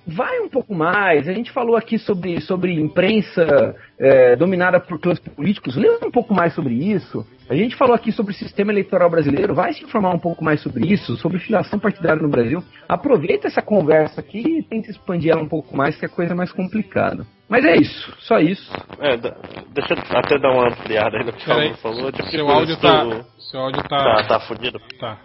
Vai 0.10 0.40
um 0.40 0.48
pouco 0.48 0.74
mais. 0.74 1.28
A 1.28 1.34
gente 1.34 1.52
falou 1.52 1.76
aqui 1.76 2.00
sobre, 2.00 2.40
sobre 2.40 2.74
imprensa 2.74 3.76
é, 4.00 4.38
dominada 4.38 4.80
por 4.80 4.98
clãs 5.00 5.20
políticos. 5.20 5.76
Lê 5.76 5.90
um 6.02 6.10
pouco 6.10 6.34
mais 6.34 6.54
sobre 6.54 6.74
isso. 6.74 7.28
A 7.50 7.56
gente 7.56 7.76
falou 7.76 7.94
aqui 7.94 8.12
sobre 8.14 8.32
o 8.34 8.36
sistema 8.36 8.72
eleitoral 8.72 9.10
brasileiro. 9.10 9.54
Vai 9.54 9.74
se 9.74 9.84
informar 9.84 10.14
um 10.16 10.20
pouco 10.20 10.44
mais 10.44 10.62
sobre 10.62 10.86
isso, 10.92 11.18
sobre 11.18 11.40
filiação 11.40 11.78
partidária 11.78 12.22
no 12.22 12.30
Brasil. 12.30 12.64
Aproveita 12.88 13.48
essa 13.48 13.62
conversa 13.62 14.22
aqui 14.22 14.40
e 14.60 14.64
tenta 14.64 14.90
expandir 14.90 15.32
ela 15.34 15.42
um 15.42 15.48
pouco 15.50 15.76
mais, 15.76 15.98
que 15.98 16.06
é 16.06 16.08
coisa 16.10 16.34
mais 16.34 16.54
complicada. 16.54 17.26
Mas 17.50 17.66
é 17.66 17.76
isso, 17.76 18.14
só 18.20 18.40
isso. 18.40 18.72
É, 19.00 19.18
deixa 19.18 19.94
eu 19.94 20.18
até 20.18 20.38
dar 20.40 20.52
uma 20.52 20.70
ampliada 20.70 21.18
aí 21.18 21.26
no 21.26 21.34
que 21.34 21.44
o 21.44 21.46
Peraí, 21.46 21.74
falou. 21.76 22.12
Tipo, 22.14 22.30
seu 22.30 22.48
áudio 22.50 22.74
isso 22.74 22.82
tá. 22.82 23.04
do- 23.04 23.26
Seu 23.40 23.60
áudio 23.60 23.84
Tá, 23.84 24.04
tá. 24.04 24.24
tá 24.24 24.40
fudido? 24.42 24.80
tá. 25.00 25.18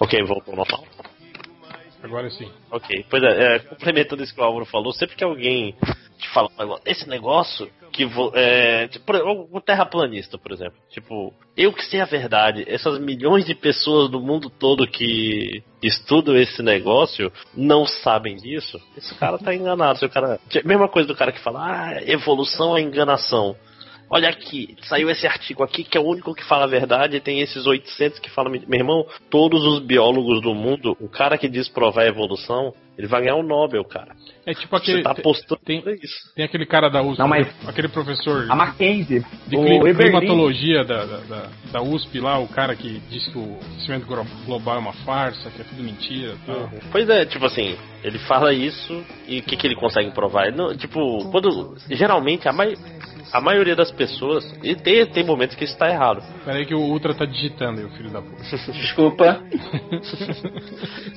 Ok, 0.00 0.22
voltou 0.24 0.56
normal. 0.56 0.84
Agora 2.02 2.30
sim. 2.30 2.50
Ok, 2.70 3.04
pois 3.10 3.22
é, 3.22 3.56
é, 3.56 3.58
complementando 3.58 4.22
isso 4.22 4.34
que 4.34 4.40
o 4.40 4.44
Álvaro 4.44 4.64
falou, 4.64 4.92
sempre 4.92 5.16
que 5.16 5.24
alguém 5.24 5.74
te 6.18 6.28
fala 6.30 6.48
um 6.58 6.78
esse 6.84 7.08
negócio 7.08 7.70
que 7.92 8.04
vo, 8.04 8.30
é, 8.34 8.88
tipo, 8.88 9.12
o 9.50 9.60
terraplanista, 9.60 10.38
por 10.38 10.52
exemplo, 10.52 10.78
tipo, 10.90 11.34
eu 11.56 11.72
que 11.72 11.84
sei 11.84 12.00
a 12.00 12.04
verdade, 12.04 12.64
essas 12.68 12.98
milhões 13.00 13.44
de 13.44 13.54
pessoas 13.54 14.10
do 14.10 14.20
mundo 14.20 14.48
todo 14.48 14.86
que 14.86 15.62
estudam 15.82 16.36
esse 16.36 16.62
negócio 16.62 17.32
não 17.54 17.86
sabem 17.86 18.36
disso, 18.36 18.80
esse 18.96 19.14
cara 19.16 19.38
tá 19.38 19.54
enganado. 19.54 20.04
O 20.04 20.10
cara, 20.10 20.38
mesma 20.64 20.88
coisa 20.88 21.08
do 21.08 21.16
cara 21.16 21.32
que 21.32 21.40
fala, 21.40 21.60
ah, 21.64 22.02
evolução 22.04 22.76
é 22.76 22.80
enganação. 22.80 23.56
Olha 24.12 24.28
aqui, 24.28 24.76
saiu 24.82 25.08
esse 25.08 25.24
artigo 25.24 25.62
aqui 25.62 25.84
que 25.84 25.96
é 25.96 26.00
o 26.00 26.04
único 26.04 26.34
que 26.34 26.44
fala 26.44 26.64
a 26.64 26.66
verdade 26.66 27.16
e 27.16 27.20
tem 27.20 27.40
esses 27.40 27.64
800 27.64 28.18
que 28.18 28.28
falam. 28.28 28.50
Meu 28.50 28.80
irmão, 28.80 29.06
todos 29.30 29.64
os 29.64 29.78
biólogos 29.78 30.42
do 30.42 30.52
mundo, 30.52 30.96
o 31.00 31.08
cara 31.08 31.38
que 31.38 31.48
diz 31.48 31.68
provar 31.68 32.02
a 32.02 32.08
evolução, 32.08 32.74
Ele 33.00 33.06
vai 33.06 33.22
ganhar 33.22 33.36
o 33.36 33.42
Nobel, 33.42 33.82
cara. 33.82 34.14
É 34.44 34.52
tipo 34.52 34.76
aquele. 34.76 34.98
Você 34.98 35.04
tá 35.04 35.12
apostando 35.12 35.58
tem, 35.64 35.80
pra 35.80 35.94
isso. 35.94 36.34
tem 36.36 36.44
aquele 36.44 36.66
cara 36.66 36.90
da 36.90 37.00
USP, 37.00 37.18
Não, 37.18 37.28
mas- 37.28 37.48
aquele 37.66 37.88
professor 37.88 38.44
A 38.50 38.54
Mackenzie, 38.54 39.24
de 39.46 39.56
o 39.56 39.62
cli- 39.64 39.76
Eberlin, 39.88 39.94
climatologia 40.18 40.84
da, 40.84 41.06
da, 41.06 41.48
da- 41.72 41.80
USP 41.82 42.20
lá, 42.20 42.38
o 42.38 42.46
cara 42.46 42.76
que 42.76 43.00
diz 43.08 43.26
que 43.28 43.38
o 43.38 43.58
aquecimento 43.72 44.06
glo- 44.06 44.26
global 44.44 44.76
é 44.76 44.78
uma 44.80 44.92
farsa, 44.92 45.50
que 45.50 45.62
é 45.62 45.64
tudo 45.64 45.82
mentira 45.82 46.34
e 46.34 46.46
tal. 46.46 46.70
Pois 46.92 47.08
é, 47.08 47.24
tipo 47.24 47.46
assim, 47.46 47.74
ele 48.04 48.18
fala 48.18 48.52
isso 48.52 49.02
e 49.26 49.38
o 49.38 49.42
que, 49.42 49.56
que 49.56 49.66
ele 49.66 49.76
consegue 49.76 50.10
provar? 50.10 50.48
Ele 50.48 50.56
não- 50.58 50.76
tipo, 50.76 51.30
quando. 51.30 51.74
Geralmente 51.88 52.46
a, 52.48 52.52
mai, 52.52 52.74
a 53.32 53.40
maioria 53.40 53.74
das 53.74 53.90
pessoas. 53.90 54.44
E 54.62 54.74
tem, 54.74 55.06
tem 55.06 55.24
momentos 55.24 55.56
que 55.56 55.64
isso 55.64 55.78
tá 55.78 55.88
errado. 55.88 56.22
Peraí 56.44 56.66
que 56.66 56.74
o 56.74 56.80
Ultra 56.80 57.14
tá 57.14 57.24
digitando 57.24 57.80
aí, 57.80 57.86
o 57.86 57.90
filho 57.90 58.10
da 58.10 58.20
puta. 58.20 58.42
Desculpa. 58.72 59.40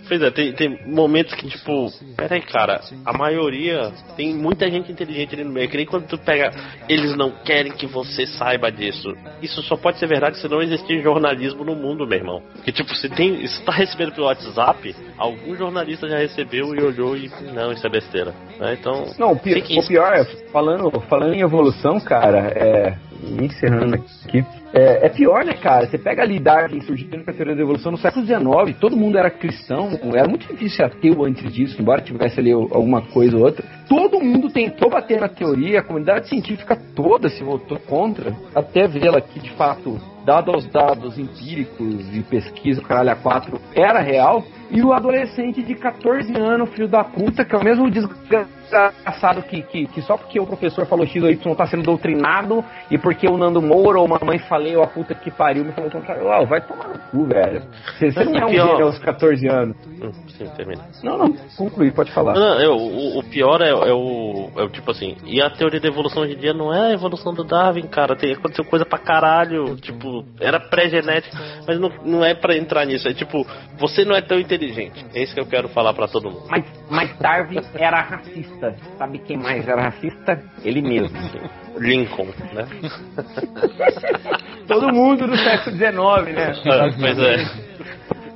Pois 0.07 0.21
é, 0.21 0.31
tem, 0.31 0.53
tem 0.53 0.85
momentos 0.87 1.33
que, 1.33 1.47
tipo, 1.47 1.71
peraí, 2.15 2.41
cara, 2.41 2.81
a 3.05 3.13
maioria 3.17 3.91
tem 4.15 4.33
muita 4.33 4.69
gente 4.69 4.91
inteligente 4.91 5.35
ali 5.35 5.43
no 5.43 5.51
meio. 5.51 5.69
Que 5.69 5.77
nem 5.77 5.85
quando 5.85 6.07
tu 6.07 6.17
pega, 6.17 6.51
eles 6.87 7.15
não 7.15 7.31
querem 7.31 7.71
que 7.71 7.85
você 7.85 8.25
saiba 8.25 8.71
disso. 8.71 9.13
Isso 9.41 9.61
só 9.63 9.75
pode 9.75 9.97
ser 9.99 10.07
verdade 10.07 10.37
se 10.39 10.47
não 10.47 10.61
existir 10.61 11.01
jornalismo 11.01 11.63
no 11.63 11.75
mundo, 11.75 12.07
meu 12.07 12.17
irmão. 12.17 12.41
Que 12.63 12.71
tipo, 12.71 12.93
se 12.95 13.09
tem. 13.09 13.45
Se 13.47 13.61
tá 13.63 13.71
recebendo 13.71 14.13
pelo 14.13 14.27
WhatsApp, 14.27 14.95
algum 15.17 15.55
jornalista 15.55 16.07
já 16.07 16.17
recebeu 16.17 16.73
e 16.75 16.81
olhou 16.81 17.15
e 17.17 17.29
não, 17.53 17.71
isso 17.71 17.85
é 17.85 17.89
besteira. 17.89 18.33
Né? 18.59 18.77
Então. 18.79 19.05
Não, 19.17 19.37
pi- 19.37 19.63
o 19.77 19.87
pior 19.87 20.13
é, 20.13 20.23
falando, 20.51 20.91
falando 21.01 21.33
em 21.33 21.41
evolução, 21.41 21.99
cara, 21.99 22.51
é. 22.55 22.97
Encerrando 23.41 23.95
aqui. 23.95 24.43
É, 24.73 25.05
é 25.05 25.09
pior, 25.09 25.45
né, 25.45 25.53
cara? 25.53 25.85
Você 25.85 25.99
pega 25.99 26.23
ali 26.23 26.39
Darwin 26.39 26.81
surgindo 26.81 27.23
com 27.23 27.29
a 27.29 27.33
teoria 27.33 27.55
da 27.55 27.61
evolução 27.61 27.91
no 27.91 27.97
século 27.97 28.25
XIX, 28.25 28.75
todo 28.79 28.97
mundo 28.97 29.19
era 29.19 29.29
cristão, 29.29 29.91
era 30.15 30.27
muito 30.27 30.47
difícil 30.47 30.77
ser 30.77 30.83
ateu 30.85 31.23
antes 31.23 31.53
disso, 31.53 31.79
embora 31.79 32.01
tivesse 32.01 32.39
ali 32.39 32.51
alguma 32.51 33.03
coisa 33.03 33.37
ou 33.37 33.43
outra. 33.43 33.63
Todo 33.87 34.19
mundo 34.19 34.49
tentou 34.49 34.89
bater 34.89 35.21
na 35.21 35.29
teoria, 35.29 35.79
a 35.79 35.83
comunidade 35.83 36.27
científica 36.27 36.75
toda 36.95 37.29
se 37.29 37.43
votou 37.43 37.77
contra, 37.79 38.35
até 38.55 38.87
vê-la 38.87 39.21
que 39.21 39.39
de 39.39 39.51
fato, 39.51 39.99
dado 40.25 40.51
aos 40.51 40.65
dados 40.67 41.17
empíricos 41.17 42.15
e 42.15 42.21
pesquisa, 42.21 42.81
caralho 42.81 43.11
a 43.11 43.15
quatro, 43.15 43.59
era 43.75 43.99
real. 43.99 44.43
E 44.71 44.81
o 44.81 44.91
adolescente 44.91 45.61
de 45.61 45.75
14 45.75 46.35
anos, 46.35 46.69
filho 46.71 46.87
da 46.87 47.03
puta, 47.03 47.45
que 47.45 47.53
é 47.53 47.57
o 47.59 47.63
mesmo 47.63 47.91
desgraçado 47.91 49.43
que, 49.43 49.61
que, 49.61 49.85
que 49.85 50.01
só 50.01 50.17
porque 50.17 50.39
o 50.39 50.47
professor 50.47 50.87
falou 50.87 51.05
X 51.05 51.21
ou 51.21 51.29
Y 51.29 51.55
tá 51.55 51.67
sendo 51.67 51.83
doutrinado 51.83 52.65
e 52.89 52.97
porque 52.97 53.27
o 53.27 53.37
Nando 53.37 53.61
Moura 53.61 53.99
ou 53.99 54.07
mamãe 54.07 54.39
falei 54.39 54.75
ou 54.75 54.81
a 54.81 54.87
puta 54.87 55.13
que 55.13 55.29
pariu 55.29 55.63
me 55.63 55.71
falou 55.73 55.91
contrário. 55.91 56.25
Uau, 56.25 56.47
vai 56.47 56.59
tomar 56.61 56.87
no 56.87 56.97
cu, 56.97 57.25
velho. 57.25 57.61
Você, 57.99 58.11
você 58.11 58.23
não 58.25 58.35
é 58.35 58.45
um 58.45 58.49
Pior. 58.49 58.67
gênio 58.67 58.85
aos 58.87 58.99
14 58.99 59.47
anos. 59.47 59.77
Hum, 59.87 60.11
Sim, 60.29 60.45
termina. 60.55 60.83
Não, 61.03 61.17
não, 61.17 61.35
conclui, 61.55 61.91
pode 61.91 62.11
falar. 62.11 62.33
Não, 62.33 62.59
é, 62.59 62.67
o, 62.67 63.19
o 63.19 63.23
pior 63.23 63.61
é, 63.61 63.69
é 63.69 63.93
o, 63.93 64.49
é 64.57 64.63
o 64.63 64.69
tipo 64.69 64.89
assim, 64.89 65.15
e 65.25 65.41
a 65.41 65.49
teoria 65.51 65.79
da 65.79 65.87
evolução 65.87 66.23
hoje 66.23 66.33
em 66.33 66.37
dia 66.37 66.53
não 66.53 66.73
é 66.73 66.87
a 66.87 66.93
evolução 66.93 67.33
do 67.33 67.43
Darwin, 67.43 67.87
cara. 67.87 68.15
Tem, 68.15 68.33
aconteceu 68.33 68.65
coisa 68.65 68.85
pra 68.85 68.97
caralho. 68.97 69.75
Tipo, 69.75 70.12
era 70.39 70.59
pré-genética, 70.59 71.37
mas 71.67 71.79
não, 71.79 71.89
não 72.03 72.25
é 72.25 72.33
pra 72.33 72.55
entrar 72.55 72.85
nisso. 72.85 73.07
É 73.07 73.13
tipo, 73.13 73.45
você 73.77 74.03
não 74.03 74.15
é 74.15 74.21
tão 74.21 74.39
inteligente. 74.39 75.05
É 75.13 75.23
isso 75.23 75.33
que 75.33 75.39
eu 75.39 75.45
quero 75.45 75.69
falar 75.69 75.93
pra 75.93 76.07
todo 76.07 76.29
mundo. 76.29 76.45
Mas, 76.49 76.65
mas 76.89 77.17
Darwin 77.19 77.61
era 77.75 78.01
racista. 78.01 78.75
Sabe 78.97 79.19
quem 79.19 79.37
mais 79.37 79.67
era 79.67 79.83
racista? 79.83 80.41
Ele 80.63 80.81
mesmo. 80.81 81.17
Lincoln, 81.77 82.27
né? 82.53 82.67
Todo 84.67 84.93
mundo 84.93 85.27
do 85.27 85.37
século 85.37 85.75
XIX, 85.75 86.35
né? 86.35 86.53
Ah, 86.65 86.89
pois 86.99 87.19
é. 87.19 87.73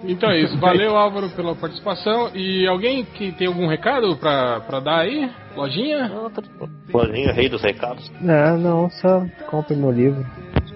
Então 0.04 0.30
é 0.30 0.40
isso, 0.40 0.58
valeu 0.58 0.96
Álvaro 0.96 1.30
pela 1.30 1.56
participação. 1.56 2.32
E 2.34 2.68
alguém 2.68 3.04
que 3.04 3.32
tem 3.34 3.48
algum 3.48 3.68
recado 3.68 4.16
pra 4.18 4.80
dar 4.80 5.00
aí? 5.00 5.30
Lojinha? 5.58 6.12
Lojinha, 6.94 7.32
rei 7.34 7.50
dos 7.50 7.62
recados. 7.62 8.10
Não, 8.22 8.58
não, 8.58 8.90
só 8.92 9.26
compre 9.50 9.76
meu 9.76 9.92
livro, 9.92 10.26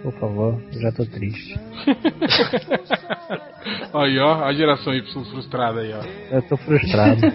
por 0.01 0.11
favor. 0.13 0.59
Já 0.71 0.91
tô 0.91 1.05
triste. 1.05 1.59
aí 3.93 4.19
ó, 4.19 4.43
a 4.43 4.53
geração 4.53 4.93
Y 4.93 5.25
frustrada 5.25 5.81
aí 5.81 5.93
ó. 5.93 6.35
Eu 6.35 6.41
tô 6.43 6.57
frustrado. 6.57 7.21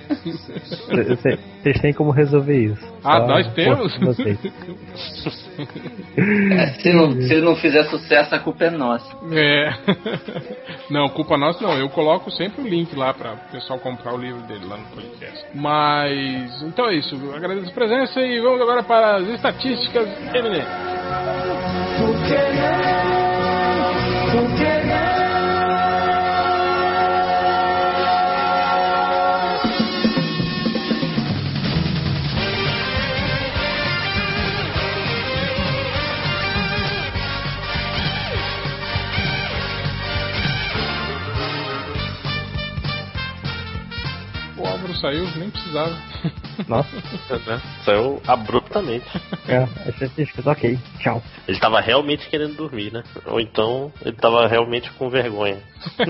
Cê- 1.22 1.38
Vocês 1.62 1.80
têm 1.80 1.92
como 1.92 2.10
resolver 2.10 2.58
isso. 2.58 2.84
Ah, 3.04 3.20
Só 3.20 3.26
nós 3.26 3.52
temos? 3.54 3.96
vocês. 3.98 4.38
É, 5.58 6.66
se, 6.82 6.92
não, 6.92 7.12
se 7.22 7.40
não 7.40 7.56
fizer 7.56 7.84
sucesso, 7.84 8.34
a 8.34 8.38
culpa 8.38 8.64
é 8.64 8.70
nossa. 8.70 9.06
É. 9.32 9.70
Não, 10.90 11.08
culpa 11.08 11.38
nossa 11.38 11.62
não. 11.62 11.72
Eu 11.78 11.88
coloco 11.88 12.30
sempre 12.30 12.60
o 12.62 12.68
link 12.68 12.94
lá 12.94 13.14
para 13.14 13.32
o 13.32 13.36
pessoal 13.52 13.78
comprar 13.78 14.12
o 14.14 14.18
livro 14.18 14.42
dele 14.42 14.66
lá 14.66 14.76
no 14.76 14.84
podcast. 14.88 15.46
Mas, 15.54 16.62
então 16.62 16.90
é 16.90 16.96
isso. 16.96 17.16
Agradeço 17.36 17.68
a 17.68 17.74
presença 17.74 18.18
e 18.22 18.40
vamos 18.40 18.62
agora 18.62 18.82
para 18.82 19.16
as 19.16 19.28
estatísticas 19.28 20.08
MD. 20.34 20.62
O 44.56 44.66
Álvaro 44.66 44.94
saiu, 44.94 45.26
nem 45.36 45.50
precisava. 45.50 46.15
Nossa, 46.68 46.88
Né? 47.46 47.60
Saiu 47.84 48.20
abruptamente. 48.26 49.06
é, 49.48 49.56
as 49.88 49.88
estatísticas, 49.88 50.46
ok. 50.46 50.78
Tchau. 50.98 51.22
Ele 51.46 51.58
tava 51.58 51.80
realmente 51.80 52.28
querendo 52.28 52.56
dormir, 52.56 52.92
né? 52.92 53.02
Ou 53.26 53.40
então 53.40 53.92
ele 54.04 54.16
tava 54.16 54.46
realmente 54.46 54.90
com 54.92 55.08
vergonha. 55.10 55.58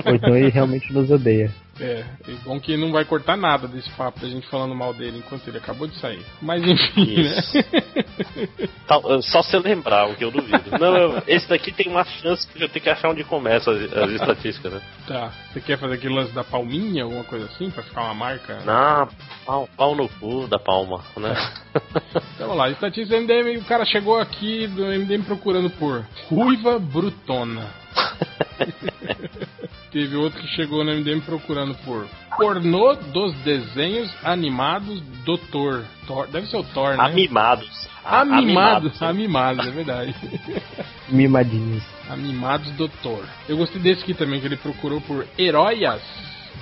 Ou 0.05 0.15
então 0.15 0.37
ele 0.37 0.49
realmente 0.51 0.93
nos 0.93 1.11
odeia. 1.11 1.53
É, 1.81 2.05
é 2.29 2.33
bom 2.45 2.59
que 2.59 2.77
não 2.77 2.91
vai 2.91 3.05
cortar 3.05 3.37
nada 3.37 3.69
desse 3.69 3.91
papo 3.91 4.21
da 4.21 4.29
gente 4.29 4.47
falando 4.49 4.75
mal 4.75 4.95
dele 4.95 5.19
enquanto 5.19 5.47
ele 5.49 5.59
acabou 5.59 5.87
de 5.87 5.97
sair. 5.97 6.25
Mas 6.41 6.63
enfim, 6.67 7.21
Isso. 7.21 7.57
né? 8.37 8.69
Tá, 8.87 9.01
só 9.23 9.43
se 9.43 9.59
lembrar, 9.59 10.09
o 10.09 10.15
que 10.15 10.25
eu 10.25 10.31
duvido. 10.31 10.71
Não, 10.79 11.23
esse 11.27 11.49
daqui 11.49 11.73
tem 11.73 11.89
uma 11.89 12.05
chance 12.05 12.47
que 12.47 12.63
eu 12.63 12.69
tenho 12.69 12.83
que 12.83 12.91
achar 12.91 13.11
onde 13.11 13.25
começa 13.25 13.71
as, 13.71 13.93
as 13.93 14.11
estatísticas, 14.11 14.73
né? 14.73 14.81
Tá. 15.07 15.33
Você 15.53 15.61
quer 15.61 15.79
fazer 15.79 15.95
aquele 15.95 16.15
lance 16.15 16.33
da 16.33 16.45
palminha, 16.45 17.05
alguma 17.05 17.25
coisa 17.25 17.47
assim, 17.47 17.71
pra 17.71 17.83
ficar 17.83 18.05
uma 18.05 18.15
marca? 18.15 18.59
Ah, 18.67 19.09
pau, 19.45 19.69
pau 19.77 19.95
no 19.95 20.09
cu 20.09 20.47
da 20.47 20.59
palma, 20.59 21.03
né? 21.17 21.35
Então 22.37 22.49
vamos 22.49 22.57
lá, 22.57 22.71
estatística 22.71 23.17
do 23.17 23.23
MDM, 23.23 23.59
o 23.59 23.65
cara 23.65 23.85
chegou 23.85 24.19
aqui 24.19 24.67
do 24.67 24.85
MDM 24.85 25.23
procurando 25.25 25.71
por 25.71 26.05
Ruiva 26.29 26.79
Brutona. 26.79 27.67
Teve 29.97 30.15
outro 30.15 30.39
que 30.43 30.49
chegou 30.49 30.85
no 30.85 30.95
MDM 30.95 31.23
procurando 31.23 31.75
por 31.77 32.07
Pornô 32.37 32.97
dos 33.15 33.35
desenhos 33.37 34.13
animados 34.23 35.01
do 35.25 35.39
Thor. 35.39 35.85
Thor 36.07 36.27
deve 36.27 36.47
ser 36.49 36.59
o 36.59 36.65
Thor, 36.65 36.99
né? 36.99 37.03
Amimados. 37.03 37.89
Amimados, 38.05 39.03
amimados, 39.03 39.67
é 39.67 39.71
verdade. 39.71 40.15
Mimadinhos. 41.09 41.83
Amimados 42.11 42.71
do 42.73 42.91
Thor. 42.91 43.25
Eu 43.49 43.57
gostei 43.57 43.81
desse 43.81 44.03
aqui 44.03 44.13
também, 44.13 44.39
que 44.39 44.45
ele 44.45 44.59
procurou 44.59 45.01
por 45.01 45.27
heróias 45.39 46.03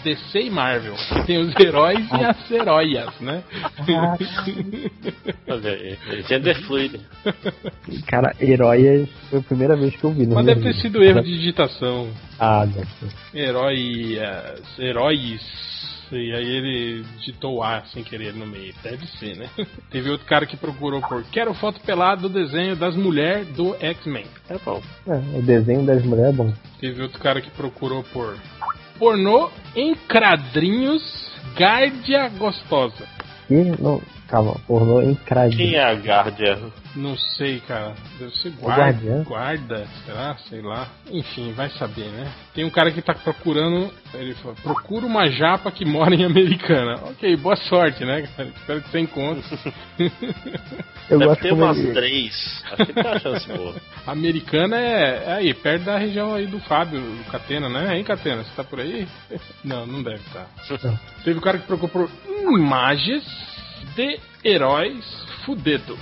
DC 0.05 0.39
e 0.39 0.51
Marvel. 0.51 0.95
Tem 1.27 1.39
os 1.39 1.55
heróis 1.59 2.07
e 2.13 2.25
as 2.25 2.51
heróias, 2.51 3.21
né? 3.21 3.43
Olha 5.49 5.71
aí, 5.71 5.99
gender 6.29 6.61
fluid. 6.67 7.01
Cara, 8.07 8.37
herói 8.41 9.09
foi 9.31 9.39
a 9.39 9.43
primeira 9.43 9.77
vez 9.77 9.97
que 9.97 10.05
eu 10.05 10.13
vi. 10.13 10.27
Mas 10.27 10.45
deve 10.45 10.61
ter 10.61 10.75
sido 10.75 11.03
erro 11.03 11.23
de 11.23 11.39
digitação. 11.39 12.11
Ah, 12.39 12.67
deve 12.67 12.87
ser. 12.87 13.39
Heróias, 13.39 14.79
heróis. 14.79 15.75
E 16.13 16.33
aí 16.33 16.47
ele 16.47 17.05
digitou 17.19 17.63
A 17.63 17.83
sem 17.87 18.05
querer 18.05 18.35
no 18.35 18.47
meio. 18.47 18.75
Deve 18.83 19.07
ser, 19.19 19.37
né? 19.37 19.49
Teve 19.91 20.11
outro 20.11 20.27
cara 20.27 20.47
que 20.47 20.57
procurou 20.57 21.01
por 21.01 21.25
Quero 21.25 21.55
foto 21.55 21.81
pelada 21.81 22.23
do 22.23 22.29
desenho 22.29 22.77
das 22.77 22.95
mulheres 22.95 23.49
do 23.49 23.75
X-Men. 23.81 24.27
É 24.49 24.59
bom. 24.59 24.83
É, 25.09 25.39
o 25.39 25.43
desenho 25.43 25.85
das 25.85 26.05
mulheres 26.05 26.35
é 26.35 26.37
bom. 26.37 26.53
Teve 26.79 27.03
outro 27.03 27.19
cara 27.19 27.41
que 27.41 27.51
procurou 27.51 28.05
por 28.13 28.37
Pornô 28.99 29.51
em 29.75 29.95
quadrinhos 29.95 31.03
Gárdia 31.57 32.29
Gostosa. 32.39 33.07
E 33.51 33.55
não. 33.81 34.01
Calma, 34.29 34.57
pornô 34.67 35.03
em 35.03 35.15
Quem 35.15 35.25
cradinho. 35.27 35.77
é 35.77 35.85
a 35.85 35.93
Guardia? 35.95 36.59
Não 36.95 37.17
sei, 37.17 37.61
cara. 37.61 37.95
Deve 38.19 38.31
ser 38.37 38.51
guardiã? 38.51 39.25
guarda. 39.25 39.25
Guarda, 39.25 39.89
será? 40.07 40.37
Sei 40.49 40.61
lá. 40.61 40.89
Enfim, 41.11 41.53
vai 41.53 41.69
saber, 41.71 42.07
né? 42.07 42.33
Tem 42.55 42.65
um 42.65 42.71
cara 42.71 42.93
que 42.93 43.03
tá 43.03 43.15
procurando. 43.15 43.93
Ele 44.15 44.35
fala, 44.35 44.55
procura 44.63 45.05
uma 45.05 45.27
japa 45.27 45.73
que 45.73 45.85
mora 45.85 46.15
em 46.15 46.25
Americana. 46.25 46.95
Ok, 47.15 47.37
boa 47.37 47.57
sorte, 47.57 48.05
né, 48.05 48.27
cara? 48.37 48.49
Espero 48.49 48.83
que 48.83 48.91
você 48.91 48.99
encontre. 48.99 49.45
Eu 51.09 51.19
Deve 51.19 51.29
gosto 51.29 51.43
ter 51.43 51.53
umas 51.53 51.79
ele... 51.79 51.93
três. 51.93 52.65
Acho 52.73 52.87
que 52.87 53.01
uma 53.01 53.19
chance 53.19 53.49
boa. 53.49 53.75
Americana 54.07 54.77
é, 54.77 55.25
é 55.27 55.33
aí, 55.35 55.55
perto 55.55 55.85
da 55.85 55.99
região 55.99 56.35
aí 56.35 56.47
do 56.47 56.59
Fábio, 56.61 57.01
do 57.01 57.31
Catena, 57.31 57.69
né? 57.69 57.97
Hein, 57.97 58.05
Catena? 58.05 58.43
Você 58.43 58.51
tá 58.57 58.65
por 58.65 58.81
aí? 58.81 59.07
Não, 59.63 59.87
não 59.87 60.03
deve 60.03 60.23
estar. 60.27 60.49
Não. 60.83 60.99
Teve 61.25 61.39
um 61.39 61.43
cara 61.43 61.59
que 61.59 61.67
procurou 61.67 62.09
por 62.09 62.11
imagens 62.59 63.25
de 63.95 64.19
heróis 64.43 65.05
fudedo. 65.45 65.99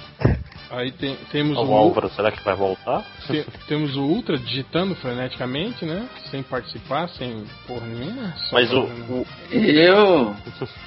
Aí 0.73 0.91
tem- 0.91 1.17
temos 1.31 1.59
O 1.59 1.65
o, 1.65 1.75
Álvaro, 1.77 2.09
será 2.11 2.33
que 2.33 2.43
vai 2.43 2.55
voltar? 2.57 3.05
te- 3.27 3.45
temos 3.69 3.95
o 3.95 4.01
Ultra 4.03 4.39
digitando 4.39 4.95
freneticamente, 4.95 5.85
né? 5.85 6.09
Sem 6.31 6.43
participar, 6.43 7.09
sem 7.11 7.45
porra 7.67 7.87
nenhuma. 7.87 8.35
Mas 8.51 8.73
o, 8.73 8.81
o- 8.81 9.27
Eu. 9.53 10.35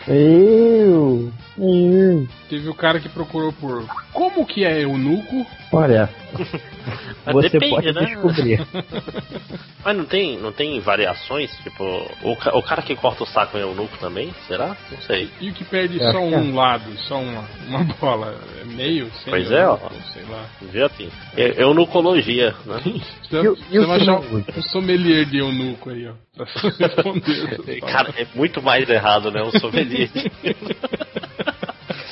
Eu, 0.07 1.31
eu. 1.57 2.27
Teve 2.49 2.67
o 2.69 2.73
cara 2.73 2.99
que 2.99 3.09
procurou 3.09 3.53
por 3.53 3.85
como 4.11 4.45
que 4.45 4.63
é 4.65 4.83
eunuco. 4.83 5.45
Olha, 5.71 6.09
você 7.25 7.49
Depende, 7.49 7.69
pode 7.75 7.91
né? 7.93 8.05
descobrir. 8.05 8.65
Mas 9.83 9.97
não 9.97 10.05
tem, 10.05 10.37
não 10.39 10.51
tem 10.51 10.79
variações? 10.79 11.51
Tipo, 11.63 11.83
o, 12.23 12.31
o 12.57 12.63
cara 12.63 12.81
que 12.81 12.95
corta 12.95 13.23
o 13.23 13.27
saco 13.27 13.55
é 13.57 13.61
eunuco 13.61 13.95
também? 13.99 14.33
Será? 14.47 14.75
Não 14.91 14.97
sei. 15.01 15.29
E 15.39 15.49
o 15.49 15.53
que 15.53 15.63
perde 15.63 15.99
Eu 16.01 16.11
só 16.11 16.19
é. 16.19 16.21
um 16.37 16.55
lado, 16.55 16.97
só 17.07 17.19
uma, 17.19 17.43
uma 17.67 17.83
bola. 17.99 18.35
É 18.61 18.65
meio, 18.65 19.11
sem 19.23 19.31
Pois 19.31 19.51
é, 19.51 19.67
ó. 19.67 19.74
Sei 20.13 20.23
lá. 20.23 20.45
Vê 20.61 20.83
assim. 20.83 21.09
É 21.37 21.61
eunucologia, 21.63 22.53
né? 22.65 22.79
Precisa, 22.81 23.05
E 23.43 23.47
o- 23.47 23.57
e 23.71 23.79
o 23.79 23.87
precisa 23.87 23.93
achar 23.93 24.19
um 24.19 24.61
sommelier 24.63 25.25
de 25.25 25.37
eunuco 25.37 25.89
aí, 25.89 26.07
ó. 26.07 26.13
Pra 26.35 26.45
responder. 26.45 27.77
essas 27.77 27.91
Cara, 27.91 28.13
é 28.17 28.27
muito 28.35 28.61
mais 28.61 28.89
errado, 28.89 29.31
né? 29.31 29.41
Um 29.43 29.51
sommelier. 29.59 30.09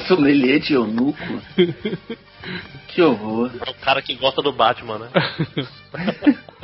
Sommelier 0.08 0.60
de 0.60 0.74
eunuco. 0.74 1.18
Que 2.90 3.02
horror. 3.02 3.52
É 3.66 3.70
o 3.70 3.74
cara 3.76 4.02
que 4.02 4.14
gosta 4.16 4.42
do 4.42 4.52
Batman, 4.52 5.00
né? 5.00 5.10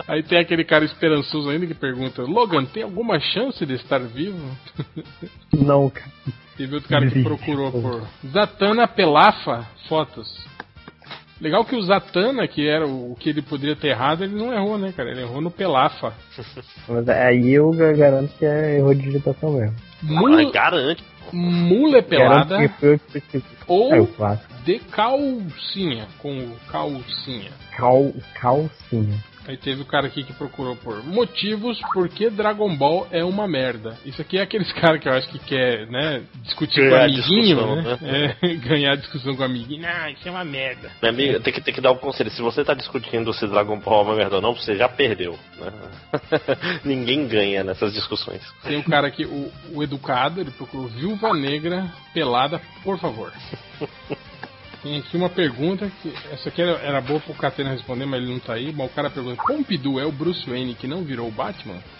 Aí 0.08 0.22
tem 0.24 0.40
aquele 0.40 0.66
cara 0.66 0.84
esperançoso 0.84 1.50
ainda 1.50 1.66
que 1.66 1.74
pergunta: 1.74 2.22
Logan, 2.24 2.66
tem 2.66 2.84
alguma 2.84 3.20
chance 3.20 3.66
de 3.66 3.76
estar 3.76 4.00
vivo? 4.00 4.40
Não, 5.54 5.90
cara. 5.90 6.12
Teve 6.58 6.76
outro 6.76 6.90
cara 6.90 7.10
que 7.10 7.24
procurou 7.24 7.72
por 7.72 8.06
Zatanna 8.30 8.88
Pelafa 8.88 9.66
Fotos. 9.88 10.28
Legal 11.42 11.64
que 11.64 11.76
o 11.76 11.82
Zatanna, 11.82 12.48
que 12.48 12.68
era 12.68 12.86
o 12.86 13.16
que 13.18 13.30
ele 13.30 13.42
poderia 13.42 13.76
ter 13.76 13.90
errado, 13.90 14.24
ele 14.26 14.36
não 14.36 14.54
errou, 14.54 14.78
né, 14.78 14.92
cara? 14.96 15.10
Ele 15.12 15.22
errou 15.22 15.40
no 15.42 15.50
Pelafa. 15.50 16.14
Mas 16.88 17.08
aí 17.10 17.52
eu 17.54 17.72
garanto 17.72 18.34
que 18.38 18.46
é 18.46 18.78
erro 18.78 18.94
de 18.94 19.02
digitação 19.04 19.54
mesmo. 19.54 19.76
Mas 20.02 20.20
Mule, 20.20 20.52
garante. 20.52 21.04
mule 21.32 22.02
pelada 22.02 22.58
Garanto 22.58 23.02
pesquisei. 23.12 23.44
ou 23.68 23.94
É 23.94 24.00
o 24.02 24.08
clássico. 24.08 24.54
de 24.66 24.80
calcinha, 24.80 26.08
com 26.20 26.38
o 26.40 26.56
calcinha. 26.72 27.52
Cal, 27.76 28.12
calcinha. 28.40 29.18
Aí 29.50 29.58
teve 29.58 29.82
o 29.82 29.86
cara 29.86 30.06
aqui 30.06 30.24
que 30.24 30.32
procurou 30.32 30.76
por 30.76 31.04
motivos 31.04 31.82
por 31.92 32.08
que 32.08 32.30
Dragon 32.30 32.78
Ball 32.78 33.08
é 33.10 33.26
uma 33.26 33.48
merda. 33.48 33.98
Isso 34.06 34.22
aqui 34.22 34.38
é 34.38 34.44
aqueles 34.44 34.72
caras 34.80 35.02
que 35.02 35.10
eu 35.10 35.14
acho 35.14 35.28
que 35.28 35.40
quer, 35.40 35.88
né, 35.88 36.22
discutir 36.44 36.82
Ganhar 36.82 37.00
com 37.00 37.04
amiguinho, 37.04 37.56
discussão, 37.56 37.76
né? 37.82 38.36
É, 38.44 38.56
ganhar 38.62 38.96
discussão 38.98 39.36
com 39.36 39.44
amiguinho. 39.44 39.88
Ah, 39.88 40.12
isso 40.12 40.28
é 40.28 40.30
uma 40.30 40.46
merda. 40.46 40.92
Meu 41.02 41.10
amigo, 41.10 41.40
tem 41.40 41.52
que, 41.52 41.62
tem 41.62 41.74
que 41.74 41.82
dar 41.82 41.92
um 41.92 41.98
conselho. 41.98 42.30
Se 42.30 42.44
você 42.44 42.64
tá 42.64 42.76
discutindo 42.76 43.34
se 43.34 43.48
Dragon 43.48 43.80
Ball 43.80 44.02
é 44.02 44.06
uma 44.06 44.16
merda 44.16 44.36
ou 44.36 44.42
não, 44.44 44.54
você 44.54 44.76
já 44.76 44.88
perdeu. 44.88 45.36
Né? 45.60 45.72
Ninguém 46.86 47.28
ganha 47.28 47.64
nessas 47.64 47.92
discussões. 47.92 48.44
Tem 48.62 48.78
o 48.78 48.84
cara 48.84 49.08
aqui, 49.08 49.26
o, 49.26 49.52
o 49.74 49.82
educado, 49.82 50.40
ele 50.40 50.52
procurou 50.52 50.90
Viúva 50.90 51.34
Negra 51.34 51.92
pelada, 52.14 52.62
por 52.84 53.00
favor. 53.00 53.34
Tem 54.82 54.98
aqui 54.98 55.18
uma 55.18 55.30
pergunta 55.30 55.92
que. 56.02 56.14
Essa 56.32 56.50
aqui 56.50 56.62
era, 56.62 56.72
era 56.80 57.02
boa 57.02 57.20
pro 57.20 57.34
Catena 57.34 57.72
responder, 57.72 58.06
mas 58.06 58.22
ele 58.22 58.32
não 58.32 58.40
tá 58.40 58.54
aí. 58.54 58.72
Mas 58.72 58.90
o 58.90 58.94
cara 58.94 59.10
pergunta: 59.10 59.42
Pompidou 59.46 60.00
é 60.00 60.06
o 60.06 60.12
Bruce 60.12 60.50
Wayne 60.50 60.76
que 60.76 60.88
não 60.88 61.04
virou 61.04 61.28
o 61.28 61.32
Batman? 61.32 61.80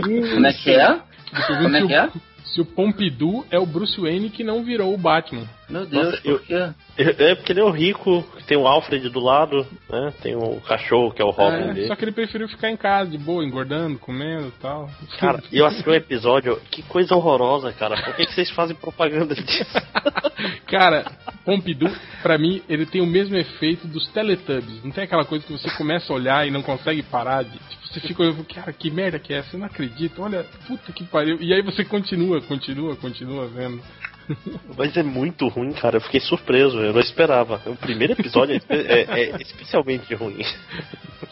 Como 0.00 0.46
é 0.46 0.52
que 0.52 0.70
é? 0.70 1.00
Como 1.46 1.76
é 1.76 1.86
que 1.86 1.94
é? 1.94 2.10
O- 2.52 2.54
Se 2.54 2.60
o 2.60 2.64
Pompidou 2.64 3.46
é 3.50 3.58
o 3.58 3.66
Bruce 3.66 4.00
Wayne 4.00 4.30
que 4.30 4.44
não 4.44 4.62
virou 4.62 4.92
o 4.92 4.98
Batman. 4.98 5.48
Meu 5.70 5.86
Deus, 5.86 6.04
Nossa, 6.06 6.20
eu- 6.24 6.38
por 6.38 6.46
quê? 6.46 6.70
É 6.98 7.34
porque 7.34 7.52
ele 7.52 7.60
é 7.60 7.64
o 7.64 7.70
rico, 7.70 8.22
tem 8.46 8.58
o 8.58 8.66
Alfred 8.66 9.08
do 9.08 9.20
lado, 9.20 9.66
né? 9.88 10.12
Tem 10.20 10.36
o 10.36 10.60
cachorro 10.60 11.12
que 11.12 11.22
é 11.22 11.24
o 11.24 11.30
Robin 11.30 11.70
É, 11.70 11.72
dele. 11.72 11.86
só 11.86 11.96
que 11.96 12.04
ele 12.04 12.12
preferiu 12.12 12.46
ficar 12.48 12.70
em 12.70 12.76
casa, 12.76 13.10
de 13.10 13.16
boa, 13.16 13.42
engordando, 13.42 13.98
comendo 13.98 14.48
e 14.48 14.60
tal. 14.60 14.90
Cara, 15.18 15.42
eu 15.50 15.64
assisti 15.64 15.88
um 15.88 15.94
episódio, 15.94 16.60
que 16.70 16.82
coisa 16.82 17.14
horrorosa, 17.14 17.72
cara. 17.72 17.96
Por 18.02 18.14
que, 18.16 18.26
que 18.26 18.34
vocês 18.34 18.50
fazem 18.50 18.76
propaganda 18.76 19.34
disso? 19.34 19.64
Cara, 20.66 21.04
Pompidou, 21.44 21.90
pra 22.22 22.38
mim, 22.38 22.62
ele 22.68 22.86
tem 22.86 23.00
o 23.00 23.06
mesmo 23.06 23.36
efeito 23.36 23.86
dos 23.86 24.08
Teletubbies. 24.08 24.82
Não 24.84 24.90
tem 24.90 25.04
aquela 25.04 25.24
coisa 25.24 25.44
que 25.44 25.52
você 25.52 25.70
começa 25.76 26.12
a 26.12 26.16
olhar 26.16 26.46
e 26.46 26.50
não 26.50 26.62
consegue 26.62 27.02
parar 27.02 27.42
de. 27.44 27.58
Você 27.92 28.00
fica 28.00 28.22
olhando, 28.22 28.44
cara, 28.44 28.72
que 28.72 28.90
merda 28.90 29.18
que 29.18 29.34
é 29.34 29.38
essa? 29.38 29.54
Eu 29.54 29.60
não 29.60 29.66
acredito, 29.66 30.22
olha, 30.22 30.44
puta 30.66 30.92
que 30.92 31.04
pariu. 31.04 31.36
E 31.40 31.52
aí 31.52 31.60
você 31.62 31.84
continua, 31.84 32.40
continua, 32.40 32.96
continua 32.96 33.46
vendo. 33.48 33.82
Mas 34.78 34.96
é 34.96 35.02
muito 35.02 35.46
ruim, 35.48 35.72
cara. 35.72 35.96
Eu 35.96 36.00
fiquei 36.00 36.20
surpreso, 36.20 36.78
eu 36.78 36.92
não 36.92 37.00
esperava. 37.00 37.60
O 37.66 37.76
primeiro 37.76 38.14
episódio 38.14 38.60
é, 38.68 38.76
é- 38.76 39.30
é 39.32 39.42
especialmente 39.42 40.14
ruim. 40.14 40.42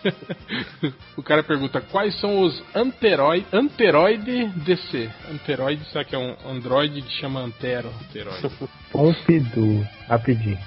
o 1.16 1.22
cara 1.22 1.42
pergunta 1.42 1.80
quais 1.80 2.18
são 2.20 2.42
os 2.42 2.62
anteroid, 2.74 3.46
anteroide 3.52 4.46
DC. 4.64 5.10
Anteroide, 5.30 5.84
será 5.86 6.04
que 6.04 6.14
é 6.14 6.18
um 6.18 6.36
androide 6.46 7.00
que 7.02 7.12
chama 7.14 7.40
Antero? 7.40 7.88
Anteroide. 8.08 8.50
Pompidou. 8.92 9.86
Rapidinho. 10.10 10.58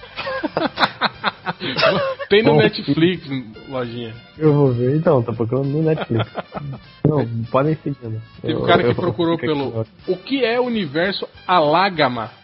Tem 2.29 2.41
no 2.41 2.53
Bom. 2.53 2.57
Netflix, 2.57 3.27
lojinha. 3.67 4.15
Eu 4.37 4.53
vou 4.53 4.71
ver. 4.71 4.95
Então, 4.95 5.21
tô 5.21 5.33
procurando 5.33 5.67
no 5.67 5.83
Netflix. 5.83 6.25
Não, 7.05 7.27
podem 7.51 7.75
seguir. 7.75 8.07
né? 8.07 8.21
Teve 8.41 8.55
um 8.55 8.65
cara 8.65 8.81
que 8.83 8.95
procurou 8.95 9.37
pelo. 9.37 9.85
O 10.07 10.15
que 10.17 10.45
é 10.45 10.57
o 10.59 10.63
universo 10.63 11.27
Alágama? 11.45 12.31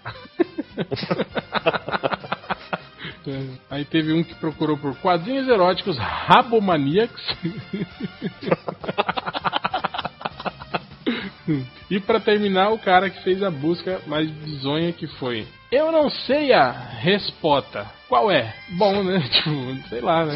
Aí 3.70 3.86
teve 3.86 4.12
um 4.12 4.24
que 4.24 4.34
procurou 4.36 4.76
por 4.76 4.96
quadrinhos 4.98 5.48
eróticos 5.48 5.98
Rabomaníacos. 5.98 7.22
e 11.92 12.00
pra 12.00 12.20
terminar, 12.20 12.72
o 12.72 12.80
cara 12.80 13.08
que 13.10 13.24
fez 13.24 13.44
a 13.44 13.52
busca 13.52 14.02
mais 14.08 14.32
bizonha 14.32 14.92
que 14.92 15.06
foi. 15.06 15.46
Eu 15.72 15.92
não 15.92 16.10
sei 16.10 16.52
a 16.52 16.72
resposta. 16.72 17.86
Qual 18.08 18.32
é? 18.32 18.54
Bom, 18.70 19.04
né? 19.04 19.20
Tipo, 19.30 19.88
sei 19.90 20.02
lá, 20.02 20.26
né? 20.26 20.34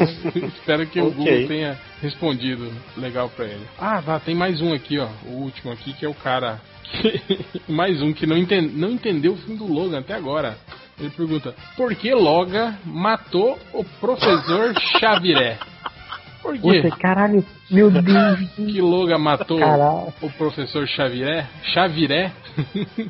Espero 0.56 0.86
que 0.86 1.00
o 1.00 1.08
Ok. 1.08 1.16
Google 1.16 1.48
tenha 1.48 1.78
respondido 2.00 2.72
legal 2.96 3.28
pra 3.30 3.46
ele. 3.46 3.66
Ah, 3.78 4.00
tá, 4.00 4.20
tem 4.20 4.34
mais 4.34 4.60
um 4.60 4.72
aqui, 4.72 4.98
ó. 4.98 5.08
O 5.26 5.42
último 5.42 5.72
aqui, 5.72 5.92
que 5.92 6.04
é 6.04 6.08
o 6.08 6.14
cara. 6.14 6.60
que- 6.84 7.20
mais 7.72 8.00
um 8.00 8.12
que 8.12 8.26
não, 8.26 8.36
enten- 8.38 8.70
não 8.74 8.90
entendeu 8.90 9.32
o 9.32 9.36
fim 9.36 9.56
do 9.56 9.66
Logan 9.66 9.98
até 10.00 10.14
agora. 10.14 10.56
Ele 11.00 11.10
pergunta: 11.10 11.52
Por 11.76 11.92
que 11.96 12.14
Logan 12.14 12.76
matou 12.84 13.58
o 13.72 13.82
professor 13.82 14.72
Xaviré? 15.00 15.58
Por 16.44 16.58
quê? 16.58 16.82
Puta, 16.82 16.96
caralho, 16.96 17.44
meu 17.70 17.90
Deus. 18.02 18.50
Que 18.54 18.80
Logan 18.80 19.18
matou 19.18 19.58
Caralho. 19.58 20.12
o 20.22 20.30
professor 20.30 20.86
Xaviré? 20.86 21.46
Xaviré? 21.72 22.30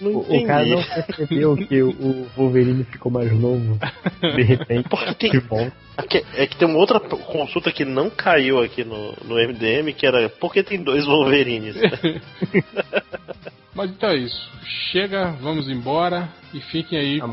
Não 0.00 0.12
O, 0.12 0.20
o 0.20 0.46
cara 0.46 0.64
não 0.64 0.78
entendi. 0.80 1.02
percebeu 1.08 1.56
que 1.56 1.82
o 1.82 2.26
Wolverine 2.36 2.84
ficou 2.84 3.10
mais 3.10 3.32
novo. 3.32 3.76
De 4.20 4.42
repente, 4.44 4.88
Porque 4.88 5.12
tem- 5.14 5.30
que 5.32 5.40
bom. 5.40 5.68
É 5.96 6.02
que, 6.02 6.24
é 6.36 6.46
que 6.46 6.56
tem 6.56 6.68
uma 6.68 6.78
outra 6.78 7.00
consulta 7.00 7.72
que 7.72 7.84
não 7.84 8.08
caiu 8.08 8.62
aqui 8.62 8.84
no, 8.84 9.12
no 9.24 9.34
MDM, 9.34 9.92
que 9.92 10.06
era 10.06 10.28
por 10.28 10.52
que 10.52 10.62
tem 10.62 10.80
dois 10.84 11.04
Wolverines? 11.04 11.74
Mas 13.78 13.90
então 13.92 14.10
é 14.10 14.16
isso. 14.16 14.50
Chega, 14.90 15.36
vamos 15.40 15.68
embora 15.68 16.28
e 16.52 16.60
fiquem 16.60 16.98
aí 16.98 17.20
com 17.20 17.28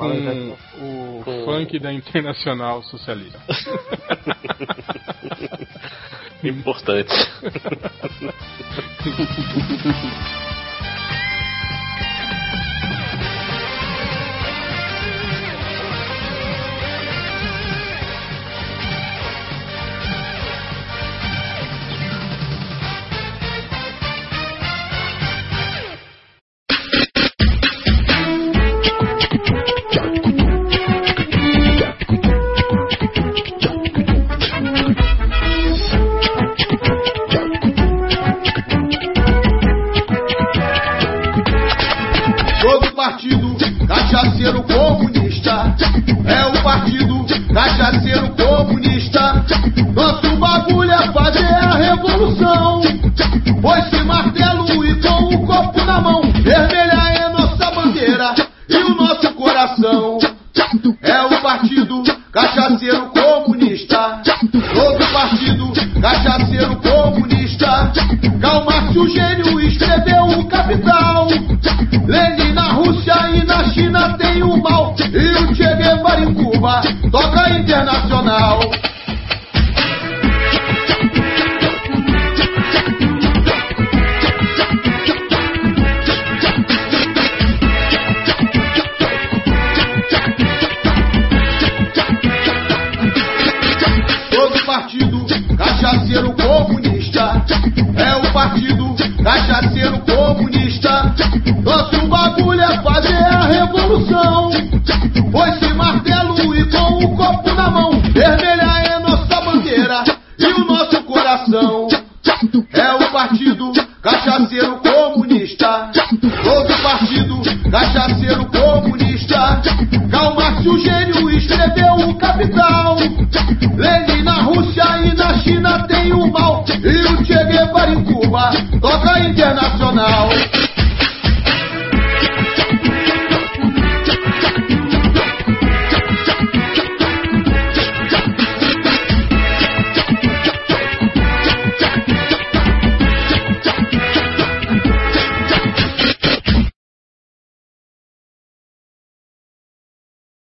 o 0.80 1.24
Com- 1.26 1.42
funk 1.44 1.80
da 1.80 1.92
Internacional 1.92 2.84
Socialista. 2.84 3.40
Importante. 6.44 7.12
cachaceiro 44.16 44.64
comunista. 44.64 45.76
É 46.26 46.46
o 46.46 46.64
partido 46.64 47.26
cachaceiro 47.54 48.30
comunista. 48.30 49.46
Nosso 49.94 50.38
bagulho 50.38 50.92
é 50.92 51.12
fazer 51.12 51.46
a 51.46 51.76
revolução. 51.76 52.82
Foi 53.62 54.04
martelo 54.04 54.86
e 54.86 54.96
com 55.02 55.36
o 55.36 55.46
copo 55.46 55.84
na 55.84 56.00
mão. 56.00 56.22
Vermelha 56.22 56.94
é 56.94 57.30
nossa 57.30 57.72
bandeira 57.72 58.34
e 58.70 58.78
o 58.78 58.96
nosso 58.96 59.34
coração. 59.34 60.20
É 61.02 61.22
o 61.22 61.42
partido 61.42 62.04
cachaceiro 62.32 63.08
comunista. 63.08 64.22
Todo 64.52 65.12
partido 65.12 65.74
cachaceiro 66.02 66.76
comunista. 66.78 67.92
Calma-se 68.40 68.98
o 68.98 69.10
gênio 69.10 69.55